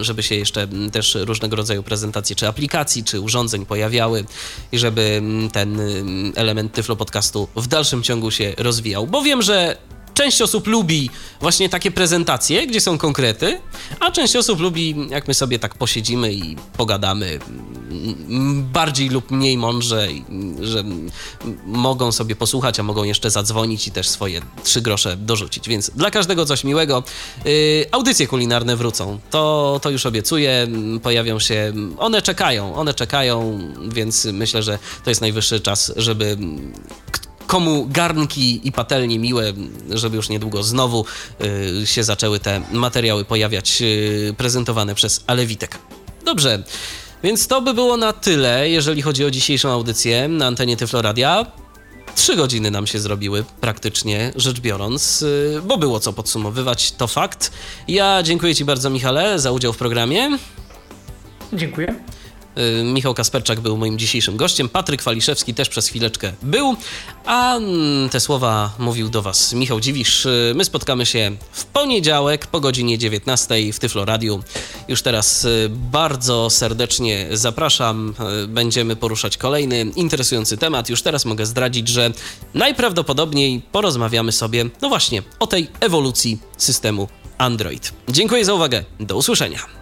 y, 0.00 0.04
żeby 0.04 0.22
się 0.22 0.34
jeszcze 0.34 0.62
mm, 0.62 0.90
też 0.90 1.16
różnego 1.20 1.56
rodzaju 1.56 1.82
prezentacje 1.82 2.36
czy 2.36 2.48
aplikacji, 2.48 3.04
czy 3.04 3.20
urządzeń 3.20 3.66
pojawiały 3.66 4.24
i 4.72 4.78
żeby 4.78 5.02
mm, 5.02 5.50
ten 5.50 5.80
y, 5.80 6.04
element 6.34 6.72
Tyflo 6.72 6.96
Podcastu 6.96 7.48
w 7.56 7.66
dalszym 7.66 8.02
ciągu 8.02 8.30
się 8.30 8.54
rozwijał, 8.58 9.06
bo 9.06 9.22
wiem, 9.22 9.42
że 9.42 9.76
Część 10.14 10.42
osób 10.42 10.66
lubi 10.66 11.10
właśnie 11.40 11.68
takie 11.68 11.90
prezentacje, 11.90 12.66
gdzie 12.66 12.80
są 12.80 12.98
konkrety, 12.98 13.60
a 14.00 14.10
część 14.10 14.36
osób 14.36 14.60
lubi, 14.60 14.94
jak 15.10 15.28
my 15.28 15.34
sobie 15.34 15.58
tak 15.58 15.74
posiedzimy 15.74 16.32
i 16.32 16.56
pogadamy 16.76 17.38
mm, 18.28 18.68
bardziej 18.72 19.08
lub 19.08 19.30
mniej 19.30 19.58
mądrze, 19.58 20.08
że 20.60 20.84
mogą 21.66 22.12
sobie 22.12 22.36
posłuchać, 22.36 22.80
a 22.80 22.82
mogą 22.82 23.04
jeszcze 23.04 23.30
zadzwonić 23.30 23.86
i 23.86 23.90
też 23.90 24.08
swoje 24.08 24.40
trzy 24.64 24.80
grosze 24.80 25.16
dorzucić. 25.16 25.68
Więc 25.68 25.90
dla 25.90 26.10
każdego 26.10 26.46
coś 26.46 26.64
miłego. 26.64 27.02
Yy, 27.44 27.86
audycje 27.92 28.26
kulinarne 28.26 28.76
wrócą. 28.76 29.18
To, 29.30 29.80
to 29.82 29.90
już 29.90 30.06
obiecuję. 30.06 30.68
Pojawią 31.02 31.38
się. 31.38 31.72
One 31.98 32.22
czekają, 32.22 32.74
one 32.74 32.94
czekają, 32.94 33.58
więc 33.88 34.24
myślę, 34.24 34.62
że 34.62 34.78
to 35.04 35.10
jest 35.10 35.20
najwyższy 35.20 35.60
czas, 35.60 35.92
żeby 35.96 36.36
komu 37.52 37.86
garnki 37.86 38.68
i 38.68 38.72
patelnie 38.72 39.18
miłe, 39.18 39.52
żeby 39.90 40.16
już 40.16 40.28
niedługo 40.28 40.62
znowu 40.62 41.04
y, 41.82 41.86
się 41.86 42.04
zaczęły 42.04 42.40
te 42.40 42.62
materiały 42.72 43.24
pojawiać 43.24 43.82
y, 43.82 44.34
prezentowane 44.36 44.94
przez 44.94 45.24
Alewitek. 45.26 45.78
Dobrze, 46.24 46.62
więc 47.22 47.46
to 47.46 47.62
by 47.62 47.74
było 47.74 47.96
na 47.96 48.12
tyle, 48.12 48.68
jeżeli 48.68 49.02
chodzi 49.02 49.24
o 49.24 49.30
dzisiejszą 49.30 49.70
audycję 49.70 50.28
na 50.28 50.46
antenie 50.46 50.76
Tyfloradia. 50.76 51.46
Trzy 52.14 52.36
godziny 52.36 52.70
nam 52.70 52.86
się 52.86 52.98
zrobiły, 52.98 53.44
praktycznie 53.60 54.32
rzecz 54.36 54.60
biorąc, 54.60 55.22
y, 55.22 55.60
bo 55.64 55.78
było 55.78 56.00
co 56.00 56.12
podsumowywać, 56.12 56.92
to 56.92 57.06
fakt. 57.06 57.52
Ja 57.88 58.22
dziękuję 58.22 58.54
Ci 58.54 58.64
bardzo, 58.64 58.90
Michale, 58.90 59.38
za 59.38 59.50
udział 59.50 59.72
w 59.72 59.76
programie. 59.76 60.38
Dziękuję. 61.52 61.94
Y, 62.58 62.84
Michał 62.84 63.14
Kasperczak 63.14 63.60
był 63.60 63.76
moim 63.76 63.98
dzisiejszym 63.98 64.36
gościem. 64.36 64.68
Patryk 64.68 65.02
Waliszewski 65.02 65.54
też 65.54 65.68
przez 65.68 65.88
chwileczkę 65.88 66.32
był. 66.42 66.76
A 67.26 67.56
mm, 67.56 68.08
te 68.08 68.20
słowa 68.20 68.72
mówił 68.78 69.08
do 69.08 69.22
Was 69.22 69.52
Michał 69.52 69.80
Dziwisz. 69.80 70.26
Y, 70.26 70.52
My 70.54 70.64
spotkamy 70.64 71.06
się 71.06 71.36
w 71.52 71.64
poniedziałek 71.64 72.46
po 72.46 72.60
godzinie 72.60 72.98
19 72.98 73.72
w 73.72 73.78
Tyflo 73.78 74.04
Radiu. 74.04 74.42
Już 74.88 75.02
teraz 75.02 75.44
y, 75.44 75.70
bardzo 75.70 76.50
serdecznie 76.50 77.26
zapraszam. 77.32 78.14
Będziemy 78.48 78.96
poruszać 78.96 79.36
kolejny 79.36 79.86
interesujący 79.96 80.56
temat. 80.56 80.90
Już 80.90 81.02
teraz 81.02 81.24
mogę 81.24 81.46
zdradzić, 81.46 81.88
że 81.88 82.10
najprawdopodobniej 82.54 83.62
porozmawiamy 83.72 84.32
sobie, 84.32 84.64
no 84.82 84.88
właśnie, 84.88 85.22
o 85.38 85.46
tej 85.46 85.68
ewolucji 85.80 86.38
systemu 86.56 87.08
Android. 87.38 87.92
Dziękuję 88.08 88.44
za 88.44 88.54
uwagę. 88.54 88.84
Do 89.00 89.16
usłyszenia. 89.16 89.81